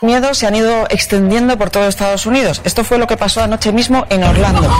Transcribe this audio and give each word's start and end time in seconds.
miedo 0.00 0.34
se 0.34 0.46
han 0.46 0.54
ido 0.54 0.86
extendiendo 0.90 1.56
por 1.58 1.70
todo 1.70 1.88
Estados 1.88 2.26
Unidos. 2.26 2.60
Esto 2.64 2.84
fue 2.84 2.98
lo 2.98 3.06
que 3.06 3.16
pasó 3.16 3.42
anoche 3.42 3.72
mismo 3.72 4.06
en 4.10 4.24
Orlando. 4.24 4.70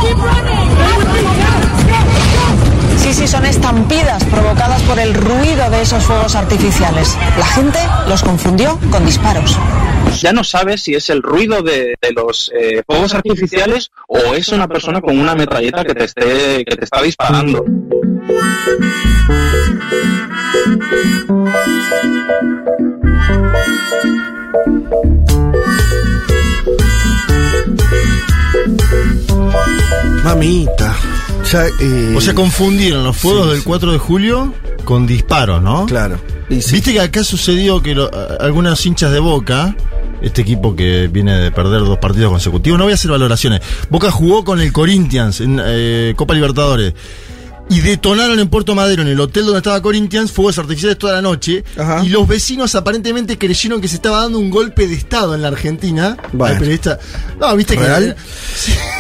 Sí, 2.99 3.13
sí, 3.13 3.27
son 3.29 3.45
estampidas 3.45 4.25
provocadas 4.25 4.83
por 4.83 4.99
el 4.99 5.15
ruido 5.15 5.69
de 5.71 5.83
esos 5.83 6.03
fuegos 6.05 6.35
artificiales. 6.35 7.17
La 7.39 7.47
gente 7.47 7.79
los 8.09 8.23
confundió 8.23 8.79
con 8.91 9.05
disparos. 9.05 9.59
Ya 10.21 10.33
no 10.33 10.45
sabes 10.45 10.83
si 10.83 10.95
es 10.95 11.11
el 11.11 11.23
ruido 11.23 11.63
de, 11.63 11.97
de 12.01 12.13
los 12.13 12.51
eh, 12.59 12.83
fuegos 12.87 13.15
artificiales 13.15 13.91
o 14.07 14.19
es 14.35 14.49
una 14.49 14.69
persona 14.69 15.01
con 15.01 15.19
una 15.19 15.35
metralleta 15.35 15.85
que 15.85 15.95
te, 15.95 16.05
esté, 16.05 16.65
que 16.65 16.77
te 16.77 16.85
está 16.85 17.03
disparando. 17.03 17.65
Mamita. 30.25 30.95
Ya, 31.51 31.67
eh, 31.81 32.15
O 32.17 32.21
sea, 32.21 32.35
confundieron 32.35 33.05
los 33.05 33.17
fuegos 33.17 33.51
del 33.51 33.63
4 33.63 33.93
de 33.93 33.99
julio 33.99 34.53
con 34.85 35.07
disparos, 35.07 35.63
¿no? 35.63 35.87
Claro. 35.87 36.19
Y 36.49 36.61
sí. 36.61 36.73
Viste 36.77 36.93
que 36.93 37.01
acá 37.01 37.25
sucedió 37.25 37.83
que 37.83 37.95
lo- 37.95 38.11
a- 38.13 38.37
algunos 38.45 38.85
hinchas 38.85 39.13
de 39.13 39.19
Boca, 39.19 39.77
este 40.23 40.43
equipo 40.43 40.75
que 40.75 41.09
viene 41.09 41.39
de 41.39 41.51
perder 41.51 41.81
dos 41.81 41.99
partidos 41.99 42.31
consecutivos, 42.33 42.79
no 42.79 42.85
voy 42.85 42.93
a 42.93 42.95
hacer 42.95 43.11
valoraciones. 43.11 43.61
Boca 43.91 44.11
jugó 44.11 44.45
con 44.45 44.61
el 44.61 44.73
Corinthians 44.73 45.41
en 45.41 45.61
eh, 45.65 46.15
Copa 46.17 46.35
Libertadores. 46.35 46.95
Y 47.71 47.81
detonaron 47.81 48.39
en 48.39 48.49
Puerto 48.49 48.75
Madero, 48.75 49.03
en 49.03 49.09
el 49.09 49.19
hotel 49.19 49.45
donde 49.47 49.59
estaba 49.59 49.81
Corinthians, 49.81 50.31
fuegos 50.31 50.59
artificiales 50.59 50.99
toda 50.99 51.15
la 51.15 51.23
noche. 51.23 51.65
Ajá. 51.79 52.05
Y 52.05 52.11
los 52.11 52.29
vecinos 52.29 52.75
aparentemente 52.75 53.39
creyeron 53.39 53.81
que 53.81 53.89
se 53.89 53.97
estaba 53.97 54.21
dando 54.21 54.39
un 54.39 54.51
golpe 54.51 54.87
de 54.87 54.95
Estado 54.95 55.35
en 55.35 55.43
la 55.43 55.49
Argentina. 55.49 56.17
Bueno. 56.33 56.59
Periodista. 56.59 56.99
No, 57.41 57.57
viste 57.57 57.77
¿Real? 57.77 58.15
que. 58.15 58.23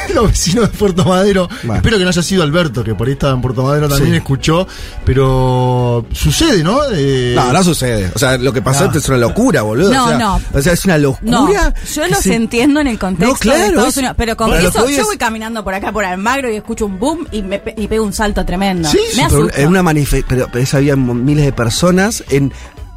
Sí, 0.05 0.12
los 0.15 0.29
vecinos 0.29 0.70
de 0.70 0.77
Puerto 0.77 1.05
Madero. 1.05 1.48
Bueno. 1.62 1.77
Espero 1.77 1.97
que 1.98 2.03
no 2.05 2.09
haya 2.11 2.23
sido 2.23 2.42
Alberto, 2.42 2.83
que 2.85 2.95
por 2.95 3.07
ahí 3.07 3.12
estaba 3.15 3.33
en 3.35 3.41
Puerto 3.42 3.62
Madero 3.62 3.89
también 3.89 4.11
Sí. 4.12 4.17
escuchó. 4.17 4.67
Pero 5.05 6.05
sucede, 6.12 6.62
¿no? 6.65 6.81
Eh, 6.92 7.33
No, 7.37 7.53
no 7.53 7.62
sucede. 7.65 8.11
O 8.15 8.19
sea, 8.19 8.37
lo 8.37 8.53
que 8.53 8.61
pasó 8.62 8.87
No. 8.91 8.98
es 8.98 9.09
una 9.09 9.19
locura, 9.19 9.62
boludo. 9.62 9.92
No, 9.92 10.05
o 10.05 10.09
sea, 10.09 10.19
no. 10.19 10.41
O 10.53 10.61
sea, 10.61 10.73
es 10.73 10.85
una 10.85 10.98
locura. 10.98 11.31
No, 11.31 11.51
yo 11.53 12.07
los 12.09 12.19
se- 12.19 12.35
entiendo 12.35 12.81
en 12.81 12.89
el 12.89 12.98
contexto 12.98 13.33
No, 13.35 13.39
claro, 13.39 13.59
de 13.61 13.67
Estados 13.69 13.89
es- 13.91 13.97
Unidos, 13.98 14.15
pero 14.19 14.37
con 14.37 14.53
eso 14.55 14.89
yo 14.89 15.01
es- 15.01 15.05
voy 15.07 15.17
caminando 15.17 15.62
por 15.65 15.73
acá 15.75 15.92
por 15.92 16.05
Almagro 16.05 16.51
y 16.51 16.57
escucho 16.57 16.87
un 16.87 16.98
boom 16.98 17.27
y 17.33 17.42
me 17.42 17.59
pe- 17.59 17.75
y 17.77 17.87
pego 17.89 18.05
un 18.05 18.12
salto 18.12 18.41
tremendo. 18.59 18.89
Sí, 18.89 18.99
me 19.17 19.29
pero 19.29 19.49
en 19.55 19.69
una 19.69 19.83
manifestación, 19.83 20.49
pero, 20.53 20.67
había 20.77 20.97
miles 20.97 21.45
de 21.45 21.53
personas 21.53 22.25
en 22.31 22.53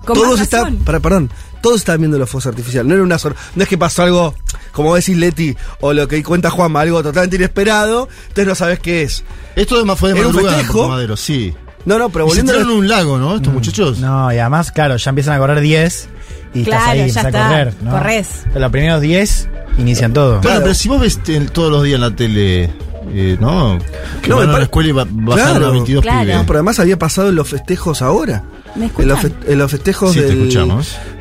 Con 0.05 0.15
todos 0.15 0.39
estaban, 0.39 0.77
perdón, 0.77 1.29
todos 1.61 1.77
estaban 1.77 1.99
viendo 2.01 2.17
los 2.17 2.29
fuegos 2.29 2.47
artificiales. 2.47 2.87
No 2.87 2.93
era 2.95 3.03
una 3.03 3.17
sor- 3.17 3.35
no 3.55 3.63
es 3.63 3.67
que 3.69 3.77
pasó 3.77 4.03
algo, 4.03 4.33
como 4.71 4.95
decís 4.95 5.17
Leti, 5.17 5.55
o 5.81 5.91
lo 5.93 6.07
que 6.07 6.23
cuenta 6.23 6.49
Juanma, 6.49 6.81
algo 6.81 7.03
totalmente 7.03 7.35
inesperado, 7.35 8.07
entonces 8.29 8.47
no 8.47 8.55
sabes 8.55 8.79
qué 8.79 9.01
es. 9.03 9.23
Esto 9.55 9.83
de- 9.83 9.95
fue 9.95 10.13
de 10.13 10.19
¿Era 10.19 10.27
un 10.29 10.33
madrugada? 10.35 10.63
Puerto 10.63 10.87
Madero, 10.89 11.17
sí. 11.17 11.53
No, 11.85 11.97
no, 11.97 12.09
pero 12.09 12.25
se 12.25 12.29
volviendo 12.29 12.51
a 12.51 12.55
tiraron 12.55 12.73
en 12.73 12.79
un 12.79 12.87
lago, 12.89 13.17
¿no? 13.17 13.35
Estos 13.37 13.53
muchachos. 13.53 13.99
No, 13.99 14.31
y 14.33 14.37
además, 14.39 14.71
claro, 14.71 14.97
ya 14.97 15.09
empiezan 15.09 15.35
a 15.35 15.39
correr 15.39 15.61
10 15.61 16.09
y 16.53 16.63
Claro, 16.63 16.79
estás 16.79 16.87
ahí, 16.91 16.97
ya 16.97 17.03
empiezas 17.03 17.25
a 17.25 17.27
está, 17.29 17.47
correr. 17.47 17.73
¿no? 17.81 17.91
corres. 17.91 18.27
Pero 18.45 18.59
los 18.59 18.71
primeros 18.71 19.01
10 19.01 19.49
inician 19.77 20.11
todo. 20.13 20.27
Bueno, 20.27 20.41
Claro. 20.41 20.61
pero 20.63 20.73
si 20.73 20.89
vos 20.89 20.99
ves 20.99 21.19
todos 21.53 21.71
los 21.71 21.83
días 21.83 21.95
en 21.95 22.01
la 22.01 22.15
tele, 22.15 22.69
eh, 23.13 23.37
¿no? 23.39 23.77
Que 24.21 24.29
No, 24.29 24.37
van 24.37 24.49
a 24.49 24.57
la 24.57 24.63
escuela 24.63 24.89
y 24.89 24.91
bajan 24.91 25.25
Claro. 25.25 25.59
los 25.59 25.71
22 25.73 26.01
Claro. 26.01 26.21
pibes. 26.21 26.35
No, 26.37 26.45
pero 26.45 26.59
además 26.59 26.79
había 26.79 26.97
pasado 26.99 27.29
en 27.29 27.35
los 27.35 27.47
festejos 27.49 28.01
ahora. 28.01 28.43
¿Me 28.75 28.83
En 28.85 28.89
escuchan? 28.89 29.07
los, 29.09 29.19
fe- 29.21 29.33
en 29.53 29.57
los 29.59 29.71
festejos 29.71 30.13
Sí, 30.13 30.19
del, 30.21 30.49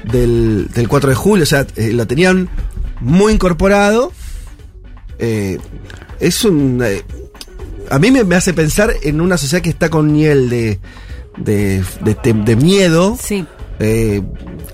del, 0.05 0.69
del 0.75 0.89
4 0.89 1.11
de 1.11 1.17
julio, 1.17 1.43
o 1.45 1.47
sea, 1.47 1.67
eh, 1.77 1.93
lo 1.93 2.07
tenían 2.07 2.49
muy 3.01 3.33
incorporado. 3.33 4.13
Eh, 5.19 5.59
es 6.21 6.45
un... 6.45 6.81
eh, 6.85 7.03
a 7.91 7.99
mí 7.99 8.11
me, 8.11 8.25
me 8.25 8.35
hace 8.37 8.53
pensar 8.53 8.93
en 9.03 9.21
una 9.21 9.39
sociedad 9.39 9.63
que 9.63 9.71
está 9.71 9.89
con 9.91 10.13
nivel 10.13 10.51
de, 10.51 10.81
de, 11.37 11.83
de, 12.03 12.17
de 12.33 12.57
miedo. 12.57 13.17
Sí. 13.21 13.47
Eh, 13.79 14.23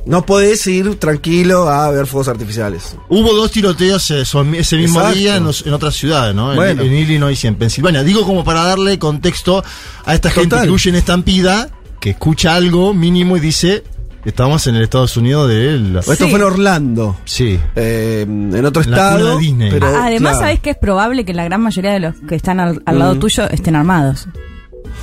no 0.07 0.25
podés 0.25 0.67
ir 0.67 0.95
tranquilo 0.97 1.69
a 1.69 1.91
ver 1.91 2.07
fuegos 2.07 2.29
artificiales. 2.29 2.97
Hubo 3.09 3.33
dos 3.35 3.51
tiroteos 3.51 4.11
eh, 4.13 4.23
ese 4.23 4.77
mismo 4.77 5.01
Exacto. 5.01 5.19
día 5.19 5.37
en, 5.37 5.47
en 5.65 5.73
otras 5.73 5.95
ciudades, 5.95 6.35
¿no? 6.35 6.51
En- 6.53 6.57
Bueno. 6.57 6.83
En, 6.83 6.93
Illinois 6.93 7.43
y 7.43 7.47
en 7.47 7.55
Pensilvania. 7.57 8.03
Digo 8.05 8.25
como 8.25 8.45
para 8.45 8.63
darle 8.65 8.99
contexto 8.99 9.65
a 10.05 10.15
esta 10.15 10.31
gente 10.31 10.57
que 10.63 10.71
huye 10.71 10.91
en 10.91 10.97
estampida, 10.97 11.69
que 12.01 12.11
escucha 12.11 12.55
algo 12.55 12.95
mínimo 12.95 13.37
y 13.37 13.41
dice, 13.41 13.83
estamos 14.25 14.67
en 14.69 14.77
el 14.77 14.83
Estados 14.83 15.17
Unidos 15.17 15.49
de 15.49 15.75
él. 15.75 15.97
Esto 15.99 16.15
Sí. 16.15 16.31
fue 16.31 16.39
en 16.39 16.43
Orlando. 16.43 17.17
Sí. 17.25 17.59
eh, 17.75 18.23
en 18.23 18.65
otro 18.65 18.83
La 18.85 18.97
estado. 18.97 19.39
Disney. 19.39 19.71
pero, 19.71 19.87
Además, 19.89 20.33
claro. 20.33 20.39
sabes 20.39 20.61
que 20.61 20.71
es 20.71 20.77
probable 20.77 21.25
que 21.25 21.35
la 21.35 21.45
gran 21.45 21.61
mayoría 21.61 21.93
de 21.93 22.01
los 22.01 22.15
que 22.29 22.35
están 22.37 22.61
al, 22.61 22.83
al 22.87 22.99
lado 22.99 23.15
Mm. 23.17 23.19
tuyo 23.21 23.49
estén 23.51 23.75
armados. 23.77 24.27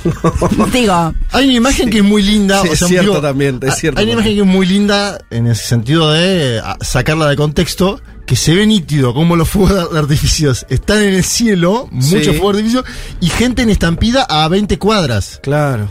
Digo, 0.72 1.14
Hay 1.32 1.44
una 1.44 1.52
imagen 1.54 1.90
que 1.90 1.98
es 1.98 2.04
muy 2.04 2.22
linda. 2.22 2.62
Sí, 2.62 2.68
o 2.68 2.72
es 2.72 2.78
cierto 2.80 3.10
digo, 3.10 3.20
también, 3.20 3.58
es 3.62 3.70
hay- 3.74 3.80
cierto 3.80 4.00
Hay 4.00 4.06
una 4.06 4.14
también. 4.16 4.18
imagen 4.18 4.34
que 4.34 4.50
es 4.50 4.56
muy 4.56 4.66
linda 4.66 5.18
en 5.30 5.46
ese 5.46 5.66
sentido 5.66 6.10
de 6.12 6.60
sacarla 6.80 7.28
de 7.28 7.36
contexto, 7.36 8.00
que 8.26 8.36
se 8.36 8.54
ve 8.54 8.66
nítido 8.66 9.12
como 9.12 9.36
los 9.36 9.48
fuegos 9.48 9.94
artificios 9.96 10.64
están 10.68 11.02
en 11.02 11.14
el 11.14 11.24
cielo, 11.24 11.88
muchos 11.90 12.24
Sí. 12.24 12.32
fuegos 12.32 12.56
artificios, 12.56 12.84
y 13.20 13.26
gente 13.28 13.62
en 13.62 13.70
estampida 13.70 14.22
a 14.28 14.46
20 14.48 14.78
cuadras. 14.78 15.40
Claro. 15.42 15.90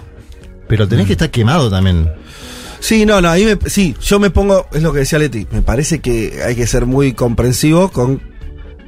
Pero 0.67 0.87
tenés 0.87 1.05
que 1.07 1.13
estar 1.13 1.29
quemado 1.31 1.69
también. 1.69 2.09
Sí, 2.79 3.05
no, 3.05 3.19
no, 3.21 3.29
ahí 3.29 3.43
me, 3.43 3.69
sí, 3.69 3.93
yo 4.01 4.19
me 4.19 4.29
pongo, 4.29 4.67
es 4.71 4.81
lo 4.81 4.93
que 4.93 4.99
decía 4.99 5.19
Leti, 5.19 5.45
me 5.51 5.61
parece 5.61 5.99
que 5.99 6.39
hay 6.45 6.55
que 6.55 6.65
ser 6.65 6.85
muy 6.85 7.11
comprensivo 7.11 7.89
con 7.91 8.21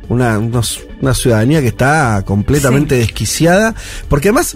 una, 0.07 0.39
unos- 0.39 0.79
una 1.01 1.13
ciudadanía 1.13 1.59
que 1.59 1.67
está 1.67 2.23
completamente 2.25 2.95
desquiciada, 2.95 3.75
porque 4.07 4.29
además, 4.29 4.55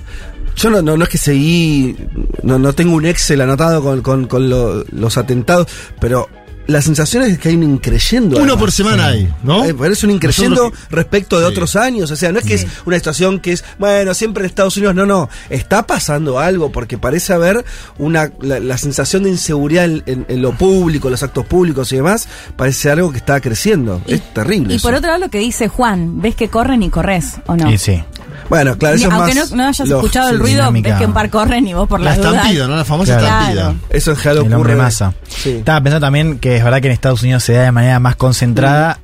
yo 0.55 0.69
no, 0.69 0.81
no, 0.81 0.97
no 0.97 1.03
es 1.03 1.09
que 1.09 1.17
seguí, 1.17 1.95
no, 2.43 2.57
no 2.59 2.73
tengo 2.73 2.95
un 2.95 3.05
Excel 3.05 3.41
anotado 3.41 3.81
con, 3.83 4.01
con, 4.01 4.27
con 4.27 4.49
lo- 4.49 4.83
los 4.91 5.17
atentados, 5.17 5.67
pero 5.99 6.29
la 6.67 6.81
sensación 6.81 7.21
es 7.21 7.37
que 7.37 7.49
hay 7.49 7.55
un 7.55 7.61
increyendo. 7.61 8.37
Uno 8.37 8.45
además. 8.45 8.57
por 8.59 8.71
semana 8.71 9.07
hay, 9.09 9.31
¿no? 9.43 9.63
Eh, 9.65 9.75
pero 9.79 9.93
es 9.93 10.03
un 10.03 10.09
increyendo 10.09 10.63
Nosotros- 10.63 10.87
respecto 10.89 11.39
de 11.39 11.45
Sí. 11.45 11.51
otros 11.51 11.75
años. 11.75 12.09
O 12.09 12.15
sea, 12.15 12.31
no 12.31 12.39
es 12.39 12.45
que 12.45 12.55
es 12.55 12.65
una 12.87 12.95
situación 12.97 13.39
que 13.39 13.51
es, 13.51 13.63
bueno, 13.77 14.15
siempre 14.15 14.41
en 14.41 14.47
Estados 14.47 14.75
Unidos. 14.75 14.95
No, 14.95 15.05
no. 15.05 15.29
Está 15.51 15.85
pasando 15.85 16.39
algo 16.39 16.71
porque 16.71 16.97
parece 16.97 17.33
haber 17.33 17.63
una 17.99 18.31
la, 18.41 18.59
la 18.59 18.79
sensación 18.79 19.21
de 19.21 19.29
inseguridad 19.29 19.85
en, 19.85 20.25
lo 20.41 20.53
público, 20.57 21.07
los 21.11 21.21
actos 21.21 21.45
públicos 21.45 21.91
y 21.93 21.97
demás. 21.97 22.27
Parece 22.55 22.89
algo 22.89 23.11
que 23.11 23.17
está 23.17 23.39
creciendo. 23.41 24.01
es 24.07 24.33
terrible. 24.33 24.73
y 24.73 24.77
eso. 24.77 24.87
por 24.87 24.95
otro 24.95 25.09
lado 25.11 25.19
lo 25.25 25.29
que 25.29 25.37
dice 25.37 25.67
Juan, 25.67 26.19
ves 26.19 26.33
que 26.35 26.47
corren 26.49 26.81
y 26.81 26.89
corres, 26.89 27.33
¿o 27.45 27.55
no? 27.55 27.71
Y 27.71 27.77
sí. 27.77 28.03
Bueno, 28.49 28.77
claro, 28.77 28.95
Ni- 28.95 29.01
eso 29.03 29.09
es 29.11 29.13
aunque 29.19 29.35
más 29.35 29.51
no, 29.51 29.55
no 29.57 29.67
hayas 29.69 29.87
lo- 29.89 29.95
escuchado 29.97 30.29
el 30.29 30.35
sí, 30.35 30.41
ruido, 30.41 30.57
dinámica. 30.59 30.89
ves 30.89 30.97
que 30.99 31.05
un 31.05 31.13
par 31.13 31.29
corren 31.29 31.67
y 31.67 31.73
vos 31.73 31.87
por 31.87 31.99
La 31.99 32.11
las 32.11 32.17
dudas. 32.17 32.33
estampida, 32.35 32.67
¿no? 32.67 32.75
La 32.75 32.85
famosa 32.85 33.17
Claro. 33.17 33.35
estampida. 33.49 33.73
Eso 33.89 34.11
en 34.11 34.17
general 34.17 34.37
El 34.37 34.53
hombre 34.53 34.73
ocurre. 34.73 34.75
masa. 34.83 35.13
Sí. 35.27 35.49
Estaba 35.51 35.81
pensando 35.81 36.05
también 36.05 36.39
que 36.39 36.57
es 36.57 36.63
verdad 36.63 36.81
que 36.81 36.87
en 36.87 36.93
Estados 36.93 37.23
Unidos 37.23 37.43
se 37.43 37.53
da 37.53 37.63
de 37.63 37.71
manera 37.71 37.99
más 37.99 38.15
concentrada. 38.15 38.99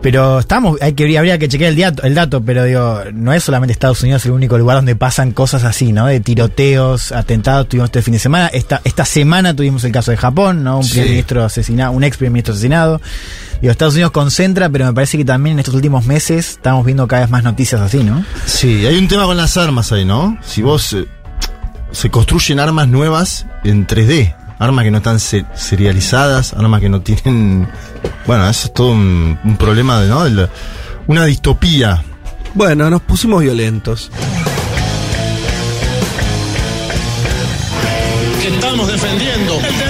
Pero 0.00 0.38
estamos, 0.38 0.80
hay 0.80 0.92
que, 0.92 1.18
habría 1.18 1.38
que 1.38 1.48
chequear 1.48 1.72
el, 1.72 1.78
dato, 1.78 2.02
el 2.04 2.14
dato, 2.14 2.40
pero 2.40 2.62
digo, 2.64 3.00
no 3.12 3.32
es 3.32 3.42
solamente 3.42 3.72
Estados 3.72 4.00
Unidos 4.04 4.24
el 4.26 4.30
único 4.30 4.56
lugar 4.56 4.76
donde 4.76 4.94
pasan 4.94 5.32
cosas 5.32 5.64
así, 5.64 5.92
¿no? 5.92 6.06
De 6.06 6.20
tiroteos, 6.20 7.10
atentados, 7.10 7.68
tuvimos 7.68 7.86
este 7.88 8.02
fin 8.02 8.12
de 8.12 8.20
semana. 8.20 8.46
Esta, 8.46 8.80
esta 8.84 9.04
semana 9.04 9.56
tuvimos 9.56 9.82
el 9.82 9.90
caso 9.90 10.12
de 10.12 10.16
Japón, 10.16 10.62
¿no? 10.62 10.78
Un 10.78 10.84
Sí. 10.84 10.90
primer 10.92 11.08
ministro 11.10 11.44
asesinado, 11.44 11.90
un 11.92 12.04
ex 12.04 12.16
primer 12.16 12.30
ministro 12.30 12.54
asesinado. 12.54 13.00
Digo, 13.60 13.72
Estados 13.72 13.94
Unidos 13.94 14.12
concentra, 14.12 14.68
pero 14.68 14.86
me 14.86 14.92
parece 14.92 15.18
que 15.18 15.24
también 15.24 15.54
en 15.54 15.60
estos 15.60 15.74
últimos 15.74 16.06
meses 16.06 16.50
estamos 16.50 16.86
viendo 16.86 17.08
cada 17.08 17.22
vez 17.22 17.30
más 17.30 17.42
noticias 17.42 17.80
así, 17.80 18.04
¿no? 18.04 18.24
Sí, 18.46 18.86
hay 18.86 18.96
un 18.96 19.08
tema 19.08 19.24
con 19.24 19.36
las 19.36 19.56
armas 19.56 19.90
ahí, 19.90 20.04
¿no? 20.04 20.38
Si 20.46 20.62
vos 20.62 20.92
eh, 20.92 21.06
se 21.90 22.08
construyen 22.08 22.60
armas 22.60 22.86
nuevas 22.86 23.46
en 23.64 23.84
3D, 23.84 24.32
armas 24.58 24.84
que 24.84 24.90
no 24.90 24.98
están 24.98 25.20
se- 25.20 25.44
serializadas, 25.54 26.52
armas 26.52 26.80
que 26.80 26.88
no 26.88 27.00
tienen, 27.00 27.68
bueno, 28.26 28.48
eso 28.48 28.66
es 28.68 28.74
todo 28.74 28.90
un, 28.92 29.38
un 29.44 29.56
problema 29.56 30.00
de, 30.00 30.08
¿no? 30.08 30.24
De 30.24 30.30
la- 30.30 30.48
una 31.06 31.24
distopía. 31.24 32.02
Bueno, 32.54 32.90
nos 32.90 33.02
pusimos 33.02 33.42
violentos. 33.42 34.10
Estamos 38.46 38.88
defendiendo 38.90 39.54
el 39.54 39.87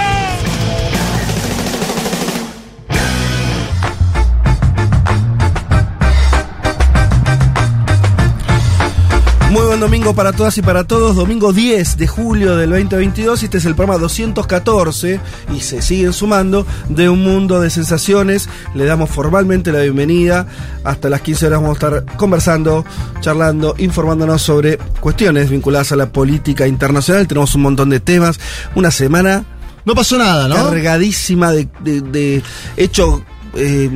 Domingo 9.81 10.13
para 10.13 10.31
todas 10.31 10.57
y 10.57 10.61
para 10.61 10.83
todos, 10.85 11.15
domingo 11.15 11.51
10 11.53 11.97
de 11.97 12.07
julio 12.07 12.55
del 12.55 12.69
2022. 12.69 13.41
Este 13.43 13.57
es 13.57 13.65
el 13.65 13.75
programa 13.75 13.99
214 13.99 15.19
y 15.55 15.59
se 15.59 15.81
siguen 15.81 16.13
sumando 16.13 16.65
de 16.87 17.09
un 17.09 17.23
mundo 17.23 17.59
de 17.59 17.69
sensaciones. 17.69 18.47
Le 18.75 18.85
damos 18.85 19.09
formalmente 19.09 19.71
la 19.71 19.79
bienvenida. 19.79 20.45
Hasta 20.83 21.09
las 21.09 21.21
15 21.21 21.47
horas 21.47 21.61
vamos 21.61 21.81
a 21.83 21.87
estar 21.87 22.15
conversando, 22.15 22.85
charlando, 23.21 23.73
informándonos 23.79 24.41
sobre 24.43 24.77
cuestiones 24.99 25.49
vinculadas 25.49 25.91
a 25.91 25.95
la 25.95 26.11
política 26.11 26.67
internacional. 26.67 27.27
Tenemos 27.27 27.53
un 27.55 27.63
montón 27.63 27.89
de 27.89 27.99
temas. 27.99 28.39
Una 28.75 28.91
semana 28.91 29.43
No 29.83 29.95
pasó 29.95 30.17
nada, 30.17 30.47
¿no? 30.47 30.55
cargadísima 30.55 31.51
de, 31.51 31.67
de- 31.83 32.01
de 32.01 32.43
hechos 32.77 33.21
eh, 33.55 33.89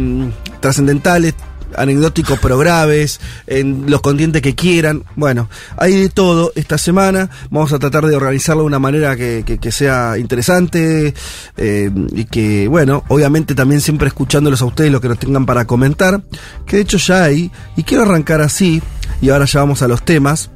trascendentales, 0.59 1.35
anecdóticos 1.77 2.39
pero 2.41 2.57
graves, 2.57 3.19
en 3.47 3.89
los 3.89 4.01
condientes 4.01 4.41
que 4.41 4.55
quieran. 4.55 5.03
Bueno, 5.15 5.49
hay 5.77 5.95
de 5.95 6.09
todo 6.09 6.51
esta 6.55 6.77
semana. 6.77 7.29
Vamos 7.49 7.73
a 7.73 7.79
tratar 7.79 8.05
de 8.05 8.15
organizarlo 8.15 8.63
de 8.63 8.67
una 8.67 8.79
manera 8.79 9.15
que, 9.15 9.59
sea 9.71 10.17
interesante 10.17 11.13
eh, 11.57 11.91
y 12.13 12.25
que, 12.25 12.67
bueno, 12.67 13.03
obviamente 13.09 13.55
también 13.55 13.81
siempre 13.81 14.07
escuchándolos 14.07 14.61
a 14.61 14.65
ustedes 14.65 14.91
lo 14.91 15.01
que 15.01 15.09
nos 15.09 15.19
tengan 15.19 15.45
para 15.45 15.65
comentar. 15.65 16.21
Que 16.65 16.77
de 16.77 16.81
hecho 16.83 16.97
ya 16.97 17.23
hay, 17.23 17.51
y 17.75 17.83
quiero 17.83 18.03
arrancar 18.03 18.41
así, 18.41 18.81
y 19.21 19.29
ahora 19.29 19.45
ya 19.45 19.59
vamos 19.59 19.81
a 19.81 19.87
los 19.87 20.03
temas. 20.03 20.49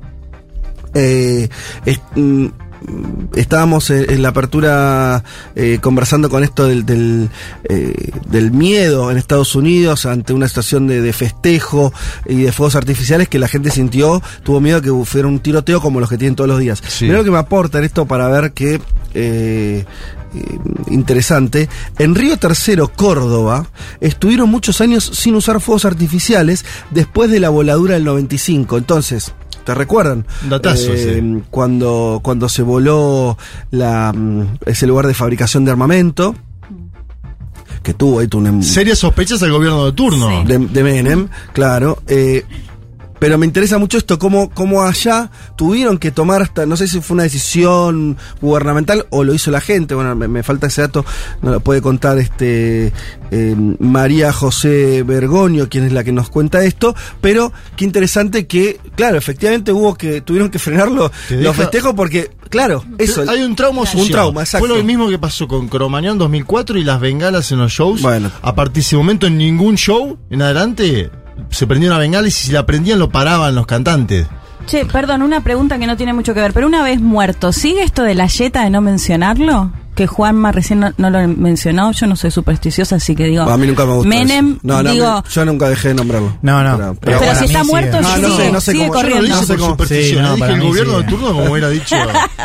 Eh, 0.93 1.49
mm, 2.15 2.47
estábamos 3.35 3.89
en, 3.89 4.09
en 4.09 4.21
la 4.21 4.29
apertura 4.29 5.23
eh, 5.55 5.79
conversando 5.81 6.29
con 6.29 6.43
esto 6.43 6.67
del, 6.67 6.85
del, 6.85 7.29
eh, 7.65 8.11
del 8.27 8.51
miedo 8.51 9.11
en 9.11 9.17
Estados 9.17 9.55
Unidos 9.55 10.05
ante 10.05 10.33
una 10.33 10.47
situación 10.47 10.87
de, 10.87 11.01
de 11.01 11.13
festejo 11.13 11.93
y 12.25 12.43
de 12.43 12.51
fuegos 12.51 12.75
artificiales 12.75 13.27
que 13.27 13.39
la 13.39 13.47
gente 13.47 13.71
sintió, 13.71 14.21
tuvo 14.43 14.61
miedo 14.61 14.81
que 14.81 14.91
fuera 15.05 15.27
un 15.27 15.39
tiroteo 15.39 15.81
como 15.81 15.99
los 15.99 16.09
que 16.09 16.17
tienen 16.17 16.35
todos 16.35 16.49
los 16.49 16.59
días. 16.59 16.81
Sí. 16.87 17.05
Mirá 17.05 17.19
lo 17.19 17.23
que 17.23 17.31
me 17.31 17.37
aporta 17.37 17.79
en 17.79 17.85
esto 17.85 18.05
para 18.05 18.27
ver 18.27 18.53
que 18.53 18.81
eh, 19.13 19.85
eh, 20.35 20.59
interesante. 20.89 21.69
En 21.97 22.15
Río 22.15 22.37
Tercero, 22.37 22.89
Córdoba, 22.89 23.67
estuvieron 23.99 24.49
muchos 24.49 24.81
años 24.81 25.09
sin 25.13 25.35
usar 25.35 25.59
fuegos 25.59 25.85
artificiales 25.85 26.65
después 26.91 27.31
de 27.31 27.39
la 27.39 27.49
voladura 27.49 27.95
del 27.95 28.03
95. 28.03 28.77
Entonces, 28.77 29.33
¿te 29.63 29.73
recuerdan? 29.75 30.25
Datazo, 30.49 30.91
Eh, 30.93 31.21
sí. 31.21 31.43
cuando, 31.49 32.19
cuando 32.23 32.49
se 32.49 32.61
voló 32.61 33.37
la, 33.71 34.11
mm, 34.13 34.57
ese 34.65 34.87
lugar 34.87 35.07
de 35.07 35.13
fabricación 35.13 35.65
de 35.65 35.71
armamento, 35.71 36.35
que 37.83 37.93
tuvo 37.93 38.19
ahí 38.19 38.27
tuvo 38.27 38.41
un, 38.49 38.63
Serias 38.63 38.99
sospechas 38.99 39.41
al 39.43 39.51
gobierno 39.51 39.85
de 39.85 39.91
turno. 39.93 40.43
de, 40.43 40.57
de 40.57 40.83
Menem, 40.83 41.27
claro. 41.53 42.01
eh, 42.07 42.43
pero 43.19 43.37
me 43.37 43.45
interesa 43.45 43.77
mucho 43.77 43.97
esto, 43.97 44.17
cómo, 44.17 44.49
cómo 44.49 44.83
allá 44.83 45.29
tuvieron 45.55 45.97
que 45.97 46.11
tomar 46.11 46.41
hasta, 46.41 46.65
no 46.65 46.77
sé 46.77 46.87
si 46.87 47.01
fue 47.01 47.15
una 47.15 47.23
decisión 47.23 48.17
gubernamental 48.41 49.05
o 49.09 49.23
lo 49.23 49.33
hizo 49.33 49.51
la 49.51 49.61
gente, 49.61 49.93
bueno, 49.95 50.15
me, 50.15 50.27
me 50.27 50.43
falta 50.43 50.67
ese 50.67 50.81
dato, 50.81 51.05
no 51.41 51.51
lo 51.51 51.59
puede 51.59 51.81
contar 51.81 52.17
este 52.17 52.93
eh, 53.31 53.55
María 53.79 54.31
José 54.33 55.03
Bergoño, 55.03 55.69
quien 55.69 55.85
es 55.85 55.91
la 55.91 56.03
que 56.03 56.11
nos 56.11 56.29
cuenta 56.29 56.63
esto, 56.63 56.95
pero 57.21 57.51
qué 57.75 57.85
interesante 57.85 58.47
que, 58.47 58.79
claro, 58.95 59.17
efectivamente 59.17 59.71
hubo 59.71 59.95
que, 59.95 60.21
tuvieron 60.21 60.49
que 60.49 60.59
frenarlo 60.59 61.11
los 61.29 61.55
festejos 61.55 61.93
porque, 61.95 62.31
claro, 62.49 62.83
eso. 62.97 63.23
Hay 63.27 63.43
un 63.43 63.55
trauma 63.55 63.85
social. 63.85 64.01
Un 64.03 64.11
trauma, 64.11 64.41
exacto. 64.41 64.67
Fue 64.67 64.77
lo 64.77 64.83
mismo 64.83 65.09
que 65.09 65.19
pasó 65.19 65.47
con 65.47 65.67
Cromañón 65.67 66.17
2004 66.17 66.79
y 66.79 66.83
las 66.83 66.99
bengalas 66.99 67.51
en 67.51 67.59
los 67.59 67.71
shows. 67.71 68.01
Bueno. 68.01 68.31
A 68.41 68.55
partir 68.55 68.75
de 68.75 68.81
ese 68.81 68.97
momento, 68.97 69.27
en 69.27 69.37
ningún 69.37 69.75
show 69.75 70.17
en 70.29 70.41
adelante 70.41 71.11
se 71.49 71.67
prendió 71.67 71.89
una 71.89 71.99
bengala 71.99 72.27
y 72.27 72.31
si 72.31 72.51
la 72.51 72.65
prendían 72.65 72.99
lo 72.99 73.09
paraban 73.09 73.55
los 73.55 73.65
cantantes. 73.65 74.27
Che, 74.67 74.85
perdón, 74.85 75.21
una 75.23 75.41
pregunta 75.41 75.79
que 75.79 75.87
no 75.87 75.97
tiene 75.97 76.13
mucho 76.13 76.33
que 76.33 76.41
ver, 76.41 76.53
pero 76.53 76.67
una 76.67 76.83
vez 76.83 76.99
muerto, 77.01 77.51
¿sigue 77.51 77.81
esto 77.83 78.03
de 78.03 78.13
la 78.15 78.27
yeta 78.27 78.63
de 78.63 78.69
no 78.69 78.81
mencionarlo? 78.81 79.71
Que 79.95 80.05
Juanma 80.07 80.51
recién 80.51 80.79
no, 80.79 80.93
no 80.97 81.09
lo 81.09 81.27
mencionó, 81.27 81.91
yo 81.91 82.05
no 82.07 82.15
soy 82.15 82.31
supersticiosa, 82.31 82.97
así 82.97 83.15
que 83.15 83.25
digo... 83.25 83.43
a 83.43 83.57
mí 83.57 83.67
nunca 83.67 83.85
me 83.85 83.93
gustó. 83.95 84.07
Menem, 84.07 84.51
eso. 84.51 84.59
No, 84.63 84.83
no, 84.83 84.91
digo... 84.91 85.23
me- 85.23 85.29
yo 85.29 85.45
nunca 85.45 85.67
dejé 85.69 85.89
de 85.89 85.93
nombrarlo. 85.95 86.37
No, 86.41 86.63
no. 86.63 86.95
Pero, 86.95 87.19
si 87.19 87.25
está 87.25 87.47
sigue. 87.47 87.63
muerto, 87.63 87.99
No, 88.01 88.17
no 88.17 88.27
sigue, 88.29 88.37
sé, 88.45 88.51
no 88.51 88.61
sé 88.61 88.71
sigue 88.71 88.87
cómo- 88.87 88.93
Yo 89.01 89.03
no 89.03 89.09
corriendo. 89.09 89.35
lo 89.35 89.43
hice 89.43 89.53
sé 89.53 89.57
cómo- 89.57 89.85
Sí, 89.85 90.15
no, 90.21 90.35
dije 90.35 90.53
el 90.53 90.61
gobierno 90.61 90.97
sí. 90.99 91.03
de 91.03 91.09
turno, 91.09 91.27
como 91.33 91.51
hubiera 91.51 91.69
dicho 91.69 91.95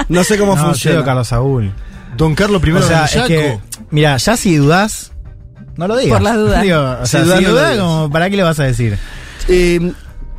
No 0.09 0.25
sé 0.25 0.39
cómo 0.39 0.57
No, 0.57 0.65
funciona. 0.65 1.05
Carlos 1.05 1.29
Saúl. 1.29 1.73
Don 2.17 2.35
Carlos 2.35 2.63
I 2.67 2.71
O 2.73 2.83
sea, 2.83 3.07
de 3.07 3.19
es 3.21 3.23
que, 3.27 3.59
mira, 3.91 4.17
ya 4.17 4.37
si 4.37 4.57
dudás, 4.57 5.13
no 5.77 5.89
lo 5.89 5.97
digas. 5.97 6.19
Por 6.19 6.23
las 6.23 6.37
dudas. 6.37 6.63
Digo, 6.63 6.97
o 7.01 7.07
sea, 7.07 7.25
si 7.25 7.45
digas. 7.45 7.77
como, 7.79 8.11
¿para 8.11 8.31
qué 8.31 8.37
le 8.37 8.43
vas 8.43 8.61
a 8.61 8.65
decir? 8.65 8.99
Eh, 9.49 9.93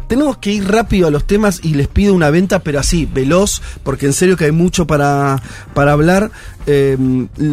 tenemos 0.08 0.38
que 0.38 0.52
ir 0.52 0.68
rápido 0.68 1.08
a 1.08 1.12
los 1.12 1.26
temas 1.26 1.60
y 1.64 1.74
les 1.74 1.88
pido 1.88 2.14
una 2.14 2.30
venta, 2.30 2.60
pero 2.60 2.80
así, 2.80 3.06
veloz, 3.06 3.62
porque 3.84 4.06
en 4.06 4.14
serio 4.14 4.38
que 4.38 4.46
hay 4.46 4.52
mucho 4.52 4.88
para, 4.88 5.42
para 5.74 5.92
hablar. 5.94 6.32
Eh, 6.68 6.98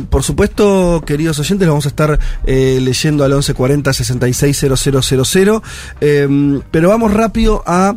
por 0.08 0.22
supuesto, 0.22 1.02
queridos 1.06 1.38
oyentes, 1.38 1.66
los 1.66 1.72
vamos 1.72 1.86
a 1.86 1.90
estar 1.90 2.18
eh, 2.44 2.78
leyendo 2.80 3.24
al 3.24 3.32
1140 3.32 3.92
660000. 3.92 5.60
Eh, 6.00 6.60
pero 6.70 6.88
vamos 6.88 7.12
rápido 7.12 7.62
a 7.66 7.96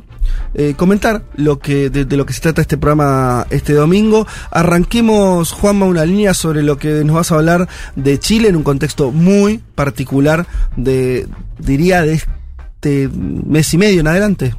eh, 0.54 0.74
comentar 0.78 1.24
lo 1.36 1.60
que 1.60 1.90
de, 1.90 2.06
de 2.06 2.18
lo 2.18 2.26
que 2.26 2.34
se 2.34 2.42
trata 2.42 2.62
este 2.62 2.78
programa 2.78 3.46
este 3.50 3.74
domingo. 3.74 4.26
Arranquemos, 4.52 5.52
Juanma, 5.52 5.86
una 5.86 6.06
línea 6.06 6.34
sobre 6.34 6.64
lo 6.64 6.78
que 6.78 7.04
nos 7.04 7.16
vas 7.16 7.32
a 7.32 7.36
hablar 7.36 7.68
de 7.96 8.20
Chile 8.20 8.50
en 8.50 8.56
un 8.56 8.64
contexto 8.64 9.12
muy 9.12 9.62
particular 9.76 10.48
de, 10.76 11.28
diría, 11.60 12.04
de 12.04 12.22
este 12.76 13.10
mes 13.10 13.74
y 13.74 13.78
medio 13.78 14.00
en 14.02 14.08
adelante. 14.08 14.56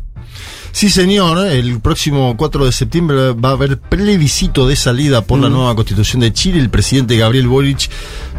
Sí, 0.73 0.91
señor. 0.91 1.47
El 1.47 1.81
próximo 1.81 2.37
4 2.37 2.67
de 2.67 2.73
septiembre 2.73 3.33
va 3.33 3.51
a 3.51 3.53
haber 3.53 3.79
plebiscito 3.79 4.67
de 4.67 4.77
salida 4.77 5.23
por 5.23 5.39
la 5.39 5.49
nueva 5.49 5.75
constitución 5.75 6.21
de 6.21 6.33
Chile. 6.33 6.59
El 6.59 6.69
presidente 6.69 7.17
Gabriel 7.17 7.49
Boric 7.49 7.89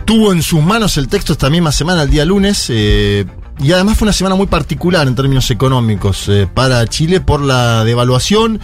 tuvo 0.05 0.31
en 0.31 0.43
sus 0.43 0.61
manos 0.61 0.97
el 0.97 1.07
texto 1.07 1.33
esta 1.33 1.49
misma 1.49 1.71
semana, 1.71 2.03
el 2.03 2.11
día 2.11 2.25
lunes. 2.25 2.67
eh, 2.69 3.25
y 3.59 3.71
además 3.71 3.97
fue 3.97 4.05
una 4.05 4.13
semana 4.13 4.35
muy 4.35 4.45
particular 4.45 5.07
en 5.07 5.15
términos 5.15 5.49
económicos 5.49 6.29
eh, 6.29 6.47
para 6.51 6.85
Chile 6.85 7.21
por 7.21 7.41
la 7.41 7.83
devaluación. 7.83 8.59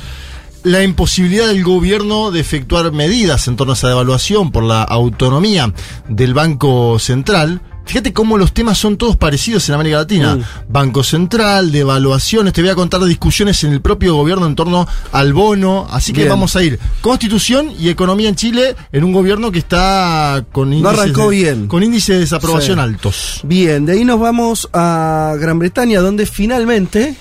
La 0.62 0.84
imposibilidad 0.84 1.48
del 1.48 1.64
gobierno 1.64 2.32
de 2.32 2.40
efectuar 2.40 2.92
medidas 2.92 3.48
en 3.48 3.56
torno 3.56 3.74
a 3.74 3.76
esa 3.76 3.88
devaluación 3.88 4.52
por 4.52 4.64
la 4.64 4.84
autonomía 4.84 5.74
del 6.08 6.34
Banco 6.34 7.00
Central. 7.00 7.62
Fíjate 7.86 8.14
cómo 8.14 8.38
los 8.38 8.54
temas 8.54 8.78
son 8.78 8.98
todos 8.98 9.18
parecidos 9.18 9.68
en 9.70 9.76
América 9.76 9.98
Latina. 9.98 10.36
Mm. 10.36 10.44
Banco 10.70 11.04
Central, 11.04 11.72
devaluaciones, 11.72 12.54
te 12.54 12.62
voy 12.62 12.70
a 12.72 12.76
contar 12.76 13.04
discusiones 13.04 13.64
en 13.64 13.74
el 13.74 13.82
propio 13.82 14.16
gobierno 14.16 14.46
en 14.48 14.56
torno 14.56 14.88
al 15.12 15.34
bono. 15.34 15.88
Así 15.92 16.14
que 16.14 16.22
Bien. 16.22 16.30
vamos 16.30 16.56
a 16.56 16.64
ir. 16.64 16.80
Constitución 17.02 17.72
y 17.78 17.90
economía 17.90 18.30
en 18.30 18.36
Chile 18.36 18.76
en 18.92 19.04
un 19.04 19.12
gobierno 19.12 19.52
que 19.52 19.60
está 19.60 20.44
con 20.52 20.74
índices, 20.74 21.00
arrancó 21.00 21.30
de, 21.30 21.36
bien. 21.38 21.68
Con 21.68 21.84
índices 21.84 22.16
de 22.16 22.20
desaprobación 22.22 22.78
Sí. 22.78 22.82
altos. 22.84 23.42
Bien, 23.44 23.86
de 23.86 23.94
ahí 23.94 24.06
nos 24.06 24.20
vamos 24.20 24.70
a 24.74 25.36
Gran 25.40 25.60
Bretaña, 25.60 26.00
donde 26.00 26.26
finalmente 26.26 27.16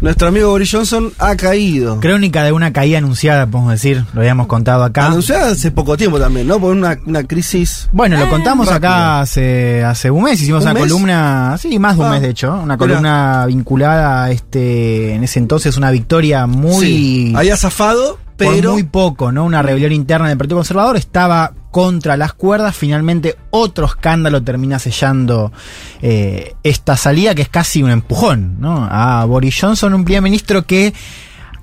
nuestro 0.00 0.28
amigo 0.28 0.50
Boris 0.50 0.70
Johnson 0.70 1.12
ha 1.18 1.36
caído. 1.36 2.00
Crónica 2.00 2.42
de 2.44 2.52
una 2.52 2.72
caída 2.72 2.98
anunciada, 2.98 3.46
podemos 3.46 3.72
decir, 3.72 4.04
lo 4.14 4.20
habíamos 4.20 4.46
contado 4.46 4.84
acá. 4.84 5.06
Anunciada 5.06 5.50
hace 5.52 5.70
poco 5.70 5.96
tiempo 5.96 6.18
también, 6.18 6.46
¿no? 6.46 6.58
Por 6.60 6.72
una, 6.76 6.98
una 7.06 7.24
crisis. 7.24 7.88
Bueno, 7.92 8.16
lo 8.18 8.28
contamos 8.28 8.66
rápido. 8.68 8.88
acá 8.90 9.20
hace, 9.20 9.82
hace 9.84 10.10
un 10.10 10.24
mes, 10.24 10.40
hicimos 10.40 10.62
¿Un 10.64 10.70
una 10.70 10.74
mes? 10.74 10.82
columna, 10.84 11.56
sí, 11.60 11.78
más 11.78 11.96
de 11.96 12.00
un 12.02 12.06
Ah, 12.08 12.10
mes 12.12 12.22
de 12.22 12.28
hecho, 12.30 12.54
una 12.62 12.76
columna 12.78 13.44
vinculada 13.46 14.24
a 14.24 14.30
este, 14.30 15.14
en 15.14 15.24
ese 15.24 15.38
entonces 15.38 15.76
una 15.76 15.90
victoria 15.90 16.46
muy... 16.46 16.86
Sí, 16.86 17.32
había 17.36 17.56
zafado, 17.56 18.18
por 18.38 18.54
pero. 18.54 18.72
muy 18.72 18.84
poco, 18.84 19.32
¿no? 19.32 19.44
Una 19.44 19.62
rebelión 19.62 19.92
interna 19.92 20.28
del 20.28 20.38
Partido 20.38 20.56
Conservador 20.58 20.96
estaba 20.96 21.52
contra 21.70 22.16
las 22.16 22.32
cuerdas. 22.32 22.76
Finalmente, 22.76 23.36
otro 23.50 23.86
escándalo 23.86 24.42
termina 24.42 24.78
sellando 24.78 25.52
eh, 26.00 26.54
esta 26.62 26.96
salida, 26.96 27.34
que 27.34 27.42
es 27.42 27.48
casi 27.48 27.82
un 27.82 27.90
empujón, 27.90 28.60
¿no? 28.60 28.88
A 28.90 29.24
Boris 29.24 29.58
Johnson, 29.60 29.94
un 29.94 30.04
primer 30.04 30.22
ministro 30.22 30.64
que 30.64 30.94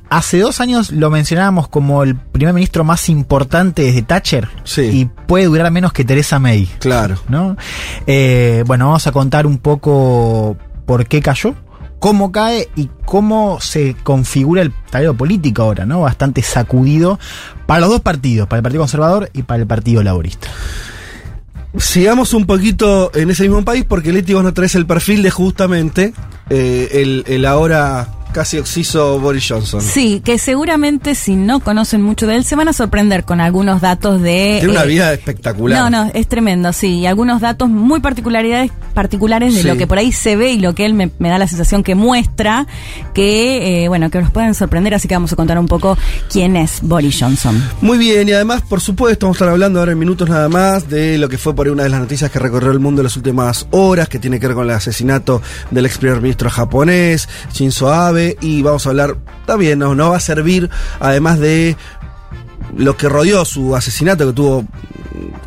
hace 0.09 0.39
dos 0.39 0.61
años 0.61 0.91
lo 0.91 1.09
mencionábamos 1.09 1.67
como 1.67 2.03
el 2.03 2.15
primer 2.15 2.53
ministro 2.53 2.83
más 2.83 3.09
importante 3.09 3.83
desde 3.83 4.01
Thatcher. 4.03 4.49
Sí. 4.63 4.81
Y 4.81 5.05
puede 5.05 5.45
durar 5.45 5.71
menos 5.71 5.93
que 5.93 6.03
Theresa 6.03 6.39
May. 6.39 6.65
Claro. 6.79 7.15
¿no? 7.27 7.57
Eh, 8.05 8.63
bueno, 8.67 8.85
vamos 8.87 9.07
a 9.07 9.11
contar 9.11 9.47
un 9.47 9.57
poco 9.57 10.57
por 10.85 11.07
qué 11.07 11.21
cayó, 11.21 11.55
cómo 12.05 12.31
cae 12.31 12.69
y 12.75 12.87
cómo 13.03 13.59
se 13.59 13.95
configura 14.03 14.61
el 14.61 14.71
tablero 14.91 15.15
político 15.15 15.63
ahora, 15.63 15.87
¿no? 15.87 16.01
Bastante 16.01 16.43
sacudido 16.43 17.17
para 17.65 17.79
los 17.79 17.89
dos 17.89 18.01
partidos, 18.01 18.47
para 18.47 18.59
el 18.59 18.63
Partido 18.63 18.83
Conservador 18.83 19.31
y 19.33 19.41
para 19.41 19.61
el 19.61 19.65
Partido 19.65 20.03
Laborista. 20.03 20.47
Sigamos 21.79 22.35
un 22.35 22.45
poquito 22.45 23.09
en 23.15 23.31
ese 23.31 23.49
mismo 23.49 23.65
país, 23.65 23.85
porque 23.85 24.13
Leti 24.13 24.35
vos 24.35 24.43
no 24.43 24.53
traes 24.53 24.75
el 24.75 24.85
perfil 24.85 25.23
de 25.23 25.31
justamente 25.31 26.13
eh, 26.51 26.89
el, 26.91 27.23
el 27.25 27.43
ahora 27.43 28.07
casi 28.35 28.57
oxiso 28.57 29.17
Boris 29.17 29.45
Johnson. 29.47 29.81
Sí, 29.81 30.21
que 30.23 30.37
seguramente 30.37 31.15
si 31.15 31.37
no 31.37 31.61
conocen 31.61 32.01
mucho 32.01 32.27
de 32.27 32.35
él 32.35 32.43
se 32.43 32.57
van 32.57 32.67
a 32.67 32.73
sorprender 32.73 33.23
con 33.23 33.39
algunos 33.39 33.79
datos 33.79 34.21
de... 34.21 34.57
Tiene 34.59 34.73
una 34.73 34.83
eh, 34.83 34.87
vida 34.87 35.13
espectacular. 35.13 35.79
No, 35.79 35.89
no, 35.89 36.11
es 36.13 36.27
tremendo, 36.27 36.73
sí. 36.73 36.99
Y 36.99 37.05
algunos 37.05 37.39
datos 37.39 37.69
muy 37.69 38.01
particularidades, 38.01 38.71
particulares 38.93 39.55
de 39.55 39.61
Sí. 39.61 39.67
lo 39.69 39.77
que 39.77 39.87
por 39.87 39.99
ahí 39.99 40.11
se 40.11 40.35
ve 40.35 40.51
y 40.51 40.59
lo 40.59 40.75
que 40.75 40.85
él 40.85 40.93
me, 40.95 41.11
me 41.17 41.29
da 41.29 41.37
la 41.37 41.47
sensación 41.47 41.81
que 41.81 41.95
muestra, 41.95 42.67
que, 43.13 43.85
eh, 43.85 43.87
bueno, 43.87 44.09
que 44.09 44.19
nos 44.19 44.31
pueden 44.31 44.53
sorprender. 44.53 44.93
Así 44.93 45.07
que 45.07 45.15
vamos 45.15 45.31
a 45.31 45.37
contar 45.37 45.57
un 45.57 45.67
poco 45.69 45.97
quién 46.29 46.57
es 46.57 46.79
Boris 46.81 47.17
Johnson. 47.21 47.63
Muy 47.79 47.97
bien, 47.97 48.27
y 48.27 48.33
además, 48.33 48.63
por 48.63 48.81
supuesto, 48.81 49.27
vamos 49.27 49.35
a 49.35 49.37
estar 49.37 49.49
hablando 49.49 49.79
ahora 49.79 49.93
en 49.93 49.99
minutos 49.99 50.27
nada 50.29 50.49
más 50.49 50.89
de 50.89 51.17
lo 51.17 51.29
que 51.29 51.37
fue 51.37 51.55
por 51.55 51.67
ahí 51.67 51.71
una 51.71 51.83
de 51.83 51.89
las 51.89 52.01
noticias 52.01 52.29
que 52.29 52.39
recorrió 52.39 52.71
el 52.71 52.79
mundo 52.81 52.99
en 53.01 53.05
las 53.05 53.15
últimas 53.15 53.65
horas, 53.71 54.09
que 54.09 54.19
tiene 54.19 54.41
que 54.41 54.47
ver 54.47 54.55
con 54.57 54.65
el 54.65 54.71
asesinato 54.75 55.41
del 55.71 55.85
ex 55.85 55.97
primer 55.99 56.19
ministro 56.21 56.49
japonés, 56.49 57.29
Shinzo 57.53 57.93
Abe, 57.93 58.24
y 58.41 58.61
vamos 58.61 58.85
a 58.85 58.89
hablar 58.89 59.17
también, 59.45 59.79
nos, 59.79 59.97
va 59.97 60.17
a 60.17 60.19
servir, 60.19 60.69
además 60.99 61.39
de 61.39 61.75
lo 62.75 62.97
que 62.97 63.09
rodeó 63.09 63.45
su 63.45 63.75
asesinato, 63.75 64.27
que 64.27 64.33
tuvo 64.33 64.65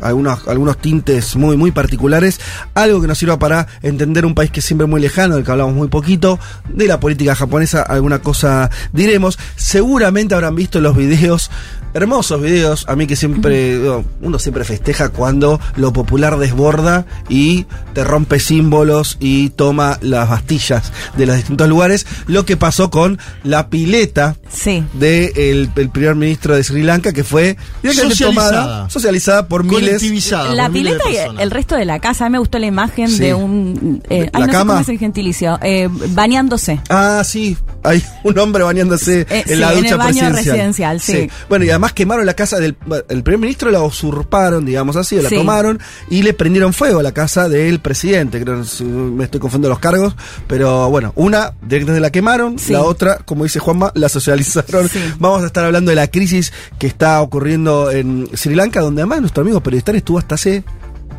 algunos, 0.01 0.47
algunos 0.47 0.77
tintes 0.77 1.35
muy, 1.35 1.57
muy 1.57 1.71
particulares, 1.71 2.39
algo 2.73 3.01
que 3.01 3.07
nos 3.07 3.17
sirva 3.17 3.37
para 3.37 3.67
entender 3.81 4.25
un 4.25 4.35
país 4.35 4.51
que 4.51 4.61
es 4.61 4.65
siempre 4.65 4.87
muy 4.87 5.01
lejano, 5.01 5.35
del 5.35 5.43
que 5.43 5.51
hablamos 5.51 5.75
muy 5.75 5.87
poquito, 5.87 6.39
de 6.69 6.87
la 6.87 6.99
política 6.99 7.35
japonesa, 7.35 7.81
alguna 7.81 8.19
cosa 8.19 8.69
diremos. 8.93 9.37
Seguramente 9.55 10.35
habrán 10.35 10.55
visto 10.55 10.79
los 10.81 10.95
videos, 10.95 11.51
hermosos 11.93 12.41
videos, 12.41 12.85
a 12.87 12.95
mí 12.95 13.07
que 13.07 13.15
siempre, 13.15 13.77
digo, 13.79 14.05
uno 14.21 14.39
siempre 14.39 14.63
festeja 14.63 15.09
cuando 15.09 15.59
lo 15.75 15.93
popular 15.93 16.37
desborda 16.37 17.05
y 17.29 17.65
te 17.93 18.03
rompe 18.03 18.39
símbolos 18.39 19.17
y 19.19 19.49
toma 19.49 19.97
las 20.01 20.29
bastillas 20.29 20.91
de 21.17 21.25
los 21.25 21.35
distintos 21.35 21.67
lugares, 21.67 22.05
lo 22.27 22.45
que 22.45 22.57
pasó 22.57 22.89
con 22.89 23.19
la 23.43 23.69
pileta 23.69 24.35
Sí. 24.51 24.83
del 24.93 25.69
el 25.75 25.89
primer 25.89 26.15
ministro 26.15 26.55
de 26.55 26.63
Sri 26.63 26.81
Lanka, 26.83 27.13
que 27.13 27.23
fue 27.23 27.55
directamente 27.83 28.15
Socializada. 28.15 28.51
tomada, 28.61 28.89
socializada 28.89 29.47
por 29.47 29.63
miles. 29.63 29.79
Colectivizada. 29.99 30.53
La 30.55 30.63
por 30.65 30.73
miles 30.73 30.93
de 30.93 30.99
pileta 31.03 31.33
y 31.35 31.41
el 31.41 31.51
resto 31.51 31.75
de 31.75 31.85
la 31.85 31.99
casa. 31.99 32.25
A 32.25 32.29
mí 32.29 32.33
me 32.33 32.39
gustó 32.39 32.59
la 32.59 32.65
imagen 32.67 33.09
Sí. 33.09 33.19
de 33.19 33.33
un... 33.33 34.01
eh, 34.09 34.29
¿La 34.33 34.39
ay, 34.39 34.41
no 34.41 34.45
sé 34.47 34.51
cama? 34.51 34.73
cómo 34.73 34.81
es 34.81 34.89
el 34.89 34.97
gentilicio. 34.99 35.59
Eh, 35.61 35.87
bañándose. 36.09 36.81
Ah, 36.89 37.21
sí, 37.25 37.57
hay 37.83 38.03
un 38.23 38.37
hombre 38.39 38.63
bañándose 38.63 39.21
Eh, 39.21 39.27
en 39.29 39.43
sí, 39.47 39.55
la 39.55 39.71
en 39.73 39.77
ducha 39.81 39.89
el 39.91 39.97
baño 39.97 40.09
presidencial. 40.31 40.35
residencial, 40.55 40.99
sí. 41.01 41.29
Bueno, 41.47 41.65
y 41.65 41.69
además 41.69 41.93
quemaron 41.93 42.25
la 42.25 42.33
casa 42.33 42.57
del 42.59 42.75
el 43.07 43.23
primer 43.23 43.39
ministro, 43.39 43.71
la 43.71 43.81
usurparon, 43.83 44.65
digamos 44.65 44.95
así, 44.95 45.17
o 45.17 45.21
la 45.21 45.29
Sí. 45.29 45.35
tomaron 45.35 45.79
y 46.09 46.23
le 46.23 46.33
prendieron 46.33 46.73
fuego 46.73 46.99
a 46.99 47.03
la 47.03 47.11
casa 47.11 47.47
del 47.49 47.79
presidente. 47.79 48.41
Creo 48.41 48.61
que 48.63 48.83
me 48.83 49.23
estoy 49.25 49.39
confundiendo 49.39 49.69
los 49.69 49.79
cargos, 49.79 50.15
pero 50.47 50.89
bueno, 50.89 51.13
una 51.15 51.53
directamente 51.61 52.01
la 52.01 52.09
quemaron, 52.11 52.57
Sí. 52.57 52.73
la 52.73 52.81
otra, 52.83 53.19
como 53.25 53.43
dice 53.43 53.59
Juanma, 53.59 53.91
la 53.95 54.09
socializaron. 54.09 54.38
Sí. 54.43 54.99
Vamos 55.19 55.43
a 55.43 55.47
estar 55.47 55.65
hablando 55.65 55.89
de 55.89 55.95
la 55.95 56.07
crisis 56.07 56.53
que 56.77 56.87
está 56.87 57.21
ocurriendo 57.21 57.91
en 57.91 58.29
Sri 58.33 58.55
Lanka, 58.55 58.81
donde 58.81 59.01
además 59.01 59.21
nuestro 59.21 59.41
amigo 59.41 59.61
periodista 59.61 59.91
estuvo 59.91 60.19
hasta 60.19 60.35
hace 60.35 60.63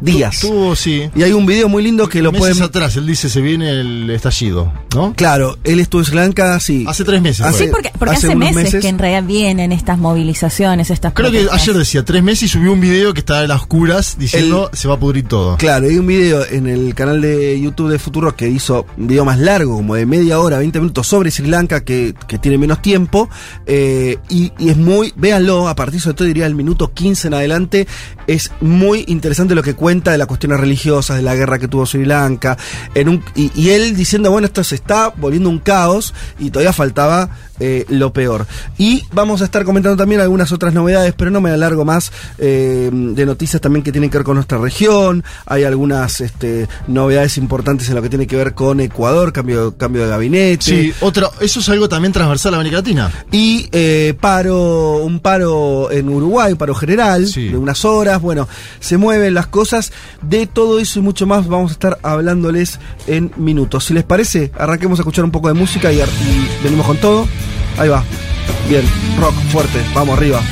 días. 0.00 0.40
Tuvo, 0.40 0.74
sí. 0.76 1.08
Y 1.14 1.22
hay 1.22 1.32
un 1.32 1.46
video 1.46 1.68
muy 1.68 1.82
lindo 1.82 2.08
que 2.08 2.22
lo 2.22 2.32
Meses 2.32 2.40
pueden 2.56 2.62
atrás, 2.62 2.96
él 2.96 3.06
dice, 3.06 3.28
se 3.28 3.40
viene 3.40 3.70
el 3.80 4.08
estallido, 4.10 4.72
¿no? 4.94 5.12
Claro, 5.16 5.58
él 5.64 5.80
estuvo 5.80 6.00
en 6.00 6.04
Sri 6.06 6.16
Lanka, 6.16 6.58
sí. 6.60 6.84
Hace 6.88 7.04
tres 7.04 7.20
meses. 7.22 7.44
Hace- 7.46 7.56
fue. 7.58 7.66
Sí, 7.66 7.72
porque, 7.72 7.92
porque 7.98 8.14
hace, 8.16 8.28
unos 8.28 8.38
meses, 8.38 8.62
meses- 8.64 8.82
que 8.82 8.88
en 8.88 8.98
realidad 8.98 9.24
vienen 9.24 9.72
estas 9.72 9.98
movilizaciones, 9.98 10.90
estas 10.90 11.12
Creo 11.12 11.30
que 11.30 11.46
ayer 11.50 11.76
decía 11.76 12.04
tres 12.04 12.22
meses 12.22 12.44
y 12.44 12.48
subió 12.48 12.72
un 12.72 12.80
video 12.80 13.12
que 13.14 13.20
estaba 13.20 13.42
en 13.42 13.48
las 13.48 13.60
oscuras 13.60 14.16
diciendo 14.18 14.70
se 14.72 14.88
va 14.88 14.94
a 14.94 14.98
pudrir 14.98 15.26
todo. 15.28 15.56
Claro, 15.56 15.86
hay 15.86 15.98
un 15.98 16.06
video 16.06 16.44
en 16.50 16.66
el 16.66 16.94
canal 16.94 17.20
de 17.20 17.60
YouTube 17.60 17.90
de 17.90 17.98
Futuro 17.98 18.34
que 18.36 18.48
hizo 18.48 18.86
un 18.96 19.06
video 19.06 19.24
más 19.24 19.38
largo, 19.38 19.76
como 19.76 19.94
de 19.94 20.06
media 20.06 20.38
hora, 20.40 20.58
20 20.58 20.78
minutos, 20.80 21.06
sobre 21.06 21.30
Sri 21.30 21.48
Lanka, 21.48 21.84
que, 21.84 22.14
que 22.26 22.38
tiene 22.38 22.56
menos 22.58 22.80
tiempo. 22.82 23.28
eh, 23.66 24.18
y, 24.28 24.52
y 24.58 24.70
es 24.70 24.76
muy, 24.76 25.12
véanlo, 25.16 25.68
a 25.68 25.74
partir 25.76 26.00
sobre 26.00 26.14
todo 26.16 26.28
diría 26.28 26.46
el 26.46 26.54
minuto 26.54 26.92
15 26.92 27.28
en 27.28 27.34
adelante, 27.34 27.86
es 28.26 28.50
muy 28.60 29.04
interesante 29.08 29.54
lo 29.54 29.62
que 29.62 29.74
cuenta 29.74 29.89
de 29.90 30.18
las 30.18 30.26
cuestiones 30.28 30.60
religiosas, 30.60 31.16
de 31.16 31.22
la 31.22 31.34
guerra 31.34 31.58
que 31.58 31.66
tuvo 31.66 31.84
Sri 31.84 32.04
Lanka. 32.04 32.56
En 32.94 33.08
un, 33.08 33.24
y, 33.34 33.50
y 33.60 33.70
él 33.70 33.96
diciendo, 33.96 34.30
bueno, 34.30 34.46
esto 34.46 34.62
se 34.62 34.76
está 34.76 35.08
volviendo 35.08 35.50
un 35.50 35.58
caos 35.58 36.14
y 36.38 36.50
todavía 36.50 36.72
faltaba 36.72 37.30
eh, 37.60 37.84
lo 37.88 38.12
peor. 38.12 38.46
Y 38.78 39.04
vamos 39.12 39.42
a 39.42 39.44
estar 39.44 39.64
comentando 39.64 39.96
también 39.96 40.20
algunas 40.20 40.50
otras 40.52 40.74
novedades, 40.74 41.14
pero 41.16 41.30
no 41.30 41.40
me 41.40 41.50
alargo 41.50 41.84
más 41.84 42.10
eh, 42.38 42.90
de 42.92 43.26
noticias 43.26 43.60
también 43.60 43.82
que 43.84 43.92
tienen 43.92 44.10
que 44.10 44.18
ver 44.18 44.24
con 44.24 44.34
nuestra 44.34 44.58
región. 44.58 45.22
Hay 45.46 45.64
algunas 45.64 46.20
este, 46.20 46.66
novedades 46.88 47.38
importantes 47.38 47.88
en 47.88 47.94
lo 47.94 48.02
que 48.02 48.08
tiene 48.08 48.26
que 48.26 48.36
ver 48.36 48.54
con 48.54 48.80
Ecuador, 48.80 49.32
cambio, 49.32 49.76
cambio 49.76 50.02
de 50.04 50.08
gabinete. 50.08 50.64
Sí, 50.64 50.92
otra, 51.00 51.28
eso 51.40 51.60
es 51.60 51.68
algo 51.68 51.88
también 51.88 52.12
transversal 52.12 52.54
a 52.54 52.56
América 52.56 52.76
Latina. 52.78 53.10
Y 53.30 53.68
eh, 53.72 54.14
paro, 54.20 54.96
un 54.98 55.20
paro 55.20 55.90
en 55.90 56.08
Uruguay, 56.08 56.54
paro 56.54 56.74
general, 56.74 57.26
Sí. 57.26 57.48
de 57.48 57.56
unas 57.56 57.84
horas. 57.84 58.20
Bueno, 58.20 58.48
se 58.80 58.96
mueven 58.96 59.34
las 59.34 59.46
cosas. 59.46 59.92
De 60.22 60.46
todo 60.46 60.80
eso 60.80 60.98
y 60.98 61.02
mucho 61.02 61.26
más 61.26 61.46
vamos 61.46 61.70
a 61.70 61.74
estar 61.74 61.98
hablándoles 62.02 62.78
en 63.06 63.30
minutos. 63.36 63.84
Si 63.84 63.94
les 63.94 64.04
parece, 64.04 64.50
arranquemos 64.58 64.98
a 64.98 65.02
escuchar 65.02 65.24
un 65.24 65.30
poco 65.30 65.48
de 65.48 65.54
música 65.54 65.92
y 65.92 66.00
venimos 66.62 66.86
con 66.86 66.96
todo. 66.98 67.26
Ahí 67.80 67.88
va. 67.88 68.04
Bien, 68.68 68.84
rock 69.18 69.34
fuerte, 69.50 69.80
vamos 69.94 70.18
arriba. 70.18 70.42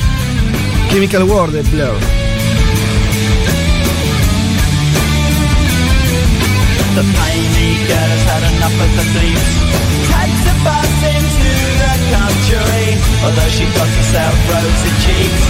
Chemical 0.89 1.23
World 1.25 1.53
de 1.53 1.61
Blur. 1.69 1.93
The 6.95 7.03
had 8.25 8.43
enough 8.55 8.81
of 8.81 8.91
the 8.97 9.03
thieves. 9.13 9.47
Takes 10.09 10.43
a 10.49 10.55
bus 10.65 10.89
into 11.05 11.53
the 11.77 11.93
country, 12.17 12.97
although 13.23 13.51
she 13.51 13.65
got 13.77 13.87
herself 13.87 14.33
rosy 14.49 14.91
cheeks. 15.05 15.43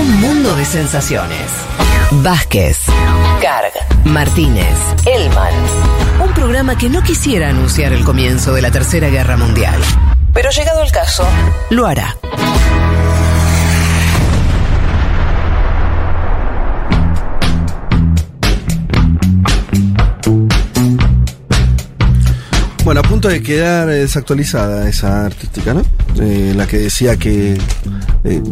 Un 0.00 0.20
mundo 0.20 0.56
de 0.56 0.64
sensaciones. 0.64 1.46
Vázquez, 2.10 2.78
Carg, 3.40 3.72
Martínez, 4.04 4.76
Elman. 5.06 5.54
Un 6.24 6.34
programa 6.34 6.76
que 6.76 6.88
no 6.88 7.00
quisiera 7.02 7.50
anunciar 7.50 7.92
el 7.92 8.02
comienzo 8.02 8.52
de 8.54 8.62
la 8.62 8.72
Tercera 8.72 9.08
Guerra 9.08 9.36
Mundial. 9.36 9.80
Pero 10.36 10.50
llegado 10.50 10.82
el 10.82 10.92
caso, 10.92 11.26
lo 11.70 11.86
hará. 11.86 12.14
Bueno, 22.86 23.00
a 23.00 23.02
punto 23.02 23.26
de 23.26 23.42
quedar 23.42 23.88
desactualizada 23.88 24.88
esa 24.88 25.26
artística, 25.26 25.74
¿no? 25.74 25.82
Eh, 26.20 26.52
la 26.54 26.68
que 26.68 26.78
decía 26.78 27.16
que, 27.16 27.58
eh, 28.22 28.42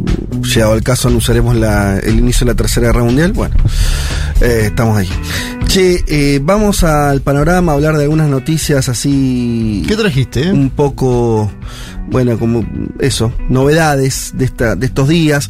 llegado 0.43 0.75
el 0.75 0.83
caso, 0.83 1.07
anunciaremos 1.07 1.55
la, 1.55 2.01
el 2.01 2.19
inicio 2.19 2.45
de 2.45 2.53
la 2.53 2.57
Tercera 2.57 2.89
Guerra 2.89 3.05
Mundial. 3.05 3.33
Bueno, 3.33 3.55
eh, 4.41 4.63
estamos 4.65 4.99
ahí. 4.99 5.09
Che, 5.69 6.03
eh, 6.09 6.41
vamos 6.43 6.83
al 6.83 7.21
panorama, 7.21 7.71
a 7.71 7.75
hablar 7.77 7.97
de 7.97 8.03
algunas 8.03 8.29
noticias 8.29 8.89
así. 8.89 9.85
¿Qué 9.87 9.95
trajiste? 9.95 10.51
Un 10.51 10.71
poco, 10.71 11.49
bueno, 12.09 12.37
como 12.37 12.67
eso, 12.99 13.33
novedades 13.49 14.33
de, 14.35 14.47
esta, 14.47 14.75
de 14.75 14.87
estos 14.87 15.09
días. 15.09 15.49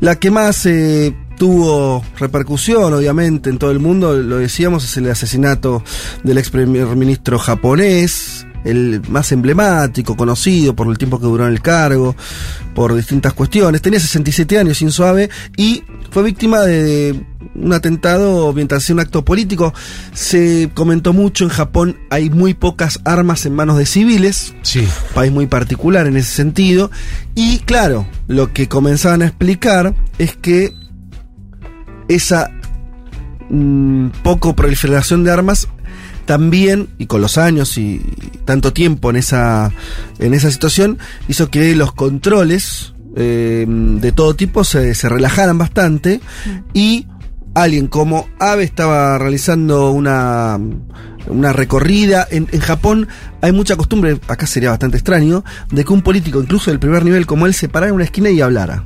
La 0.00 0.16
que 0.16 0.32
más 0.32 0.66
eh, 0.66 1.14
tuvo 1.36 2.04
repercusión, 2.18 2.92
obviamente, 2.92 3.50
en 3.50 3.58
todo 3.58 3.70
el 3.70 3.78
mundo, 3.78 4.14
lo 4.14 4.38
decíamos, 4.38 4.84
es 4.84 4.96
el 4.96 5.10
asesinato 5.10 5.82
del 6.22 6.38
ex 6.38 6.50
primer 6.50 6.86
ministro 6.96 7.38
japonés, 7.38 8.46
el 8.64 9.00
más 9.08 9.30
emblemático, 9.32 10.16
conocido 10.16 10.74
por 10.74 10.88
el 10.88 10.98
tiempo 10.98 11.18
que 11.18 11.26
duró 11.26 11.46
en 11.46 11.52
el 11.52 11.62
cargo, 11.62 12.16
por 12.74 12.94
distintas 12.94 13.32
cuestiones. 13.32 13.80
Tenía 13.80 14.00
67 14.00 14.58
años, 14.58 14.78
sin 14.78 14.90
suave, 14.90 15.30
y 15.56 15.84
fue 16.10 16.24
víctima 16.24 16.60
de 16.60 17.20
un 17.54 17.72
atentado 17.72 18.52
mientras 18.52 18.82
hacía 18.82 18.94
un 18.94 19.00
acto 19.00 19.24
político. 19.24 19.72
Se 20.12 20.70
comentó 20.74 21.12
mucho 21.12 21.44
en 21.44 21.50
Japón, 21.50 21.96
hay 22.10 22.28
muy 22.28 22.54
pocas 22.54 23.00
armas 23.04 23.46
en 23.46 23.54
manos 23.54 23.78
de 23.78 23.86
civiles. 23.86 24.54
Sí. 24.62 24.86
País 25.14 25.32
muy 25.32 25.46
particular 25.46 26.06
en 26.06 26.16
ese 26.16 26.32
sentido. 26.34 26.90
Y 27.34 27.58
claro, 27.60 28.06
lo 28.26 28.52
que 28.52 28.68
comenzaban 28.68 29.22
a 29.22 29.26
explicar 29.26 29.94
es 30.18 30.34
que 30.36 30.74
esa 32.08 32.50
mm, 33.50 34.08
poco 34.22 34.54
proliferación 34.54 35.24
de 35.24 35.30
armas 35.32 35.68
también, 36.26 36.88
y 36.98 37.06
con 37.06 37.20
los 37.20 37.38
años 37.38 37.78
y, 37.78 38.02
y 38.02 38.38
tanto 38.44 38.72
tiempo 38.72 39.10
en 39.10 39.16
esa, 39.16 39.70
en 40.18 40.34
esa 40.34 40.50
situación, 40.50 40.98
hizo 41.28 41.50
que 41.50 41.74
los 41.76 41.92
controles 41.92 42.94
eh, 43.18 43.64
de 43.66 44.12
todo 44.12 44.34
tipo 44.34 44.62
se, 44.62 44.94
se 44.94 45.08
relajaran 45.08 45.56
bastante 45.56 46.20
y 46.74 47.06
alguien 47.54 47.86
como 47.86 48.28
Abe 48.38 48.64
estaba 48.64 49.16
realizando 49.16 49.90
una, 49.90 50.60
una 51.26 51.52
recorrida. 51.54 52.26
En, 52.30 52.46
en 52.52 52.60
Japón 52.60 53.08
hay 53.40 53.52
mucha 53.52 53.76
costumbre, 53.76 54.20
acá 54.28 54.46
sería 54.46 54.70
bastante 54.70 54.98
extraño, 54.98 55.44
de 55.70 55.84
que 55.84 55.92
un 55.92 56.02
político, 56.02 56.42
incluso 56.42 56.70
del 56.70 56.78
primer 56.78 57.04
nivel 57.04 57.24
como 57.24 57.46
él, 57.46 57.54
se 57.54 57.70
parara 57.70 57.88
en 57.88 57.94
una 57.94 58.04
esquina 58.04 58.28
y 58.28 58.42
hablara. 58.42 58.84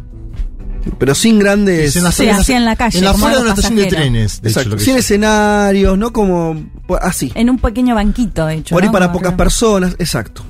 Pero 0.98 1.14
sin 1.14 1.38
grandes. 1.38 1.90
Es 1.90 1.96
en 1.96 2.04
la- 2.04 2.12
Sí, 2.12 2.28
así 2.28 2.52
en 2.52 2.64
la 2.64 2.76
calle, 2.76 2.98
En 2.98 3.04
la 3.04 3.12
de 3.12 3.18
una 3.18 3.50
estación 3.50 3.76
de 3.76 3.86
trenes. 3.86 4.40
De 4.42 4.48
Exacto, 4.48 4.78
sin 4.78 4.90
hizo. 4.90 4.98
escenarios, 4.98 5.96
¿no? 5.98 6.12
Como. 6.12 6.56
pues, 6.86 7.00
Así. 7.02 7.30
En 7.34 7.50
un 7.50 7.58
pequeño 7.58 7.94
banquito, 7.94 8.46
de 8.46 8.54
hecho. 8.56 8.74
Por 8.74 8.82
ahí 8.82 8.88
¿no? 8.88 8.92
para 8.92 9.06
Como 9.08 9.18
pocas 9.20 9.34
personas, 9.34 9.94
exacto. 9.98 10.42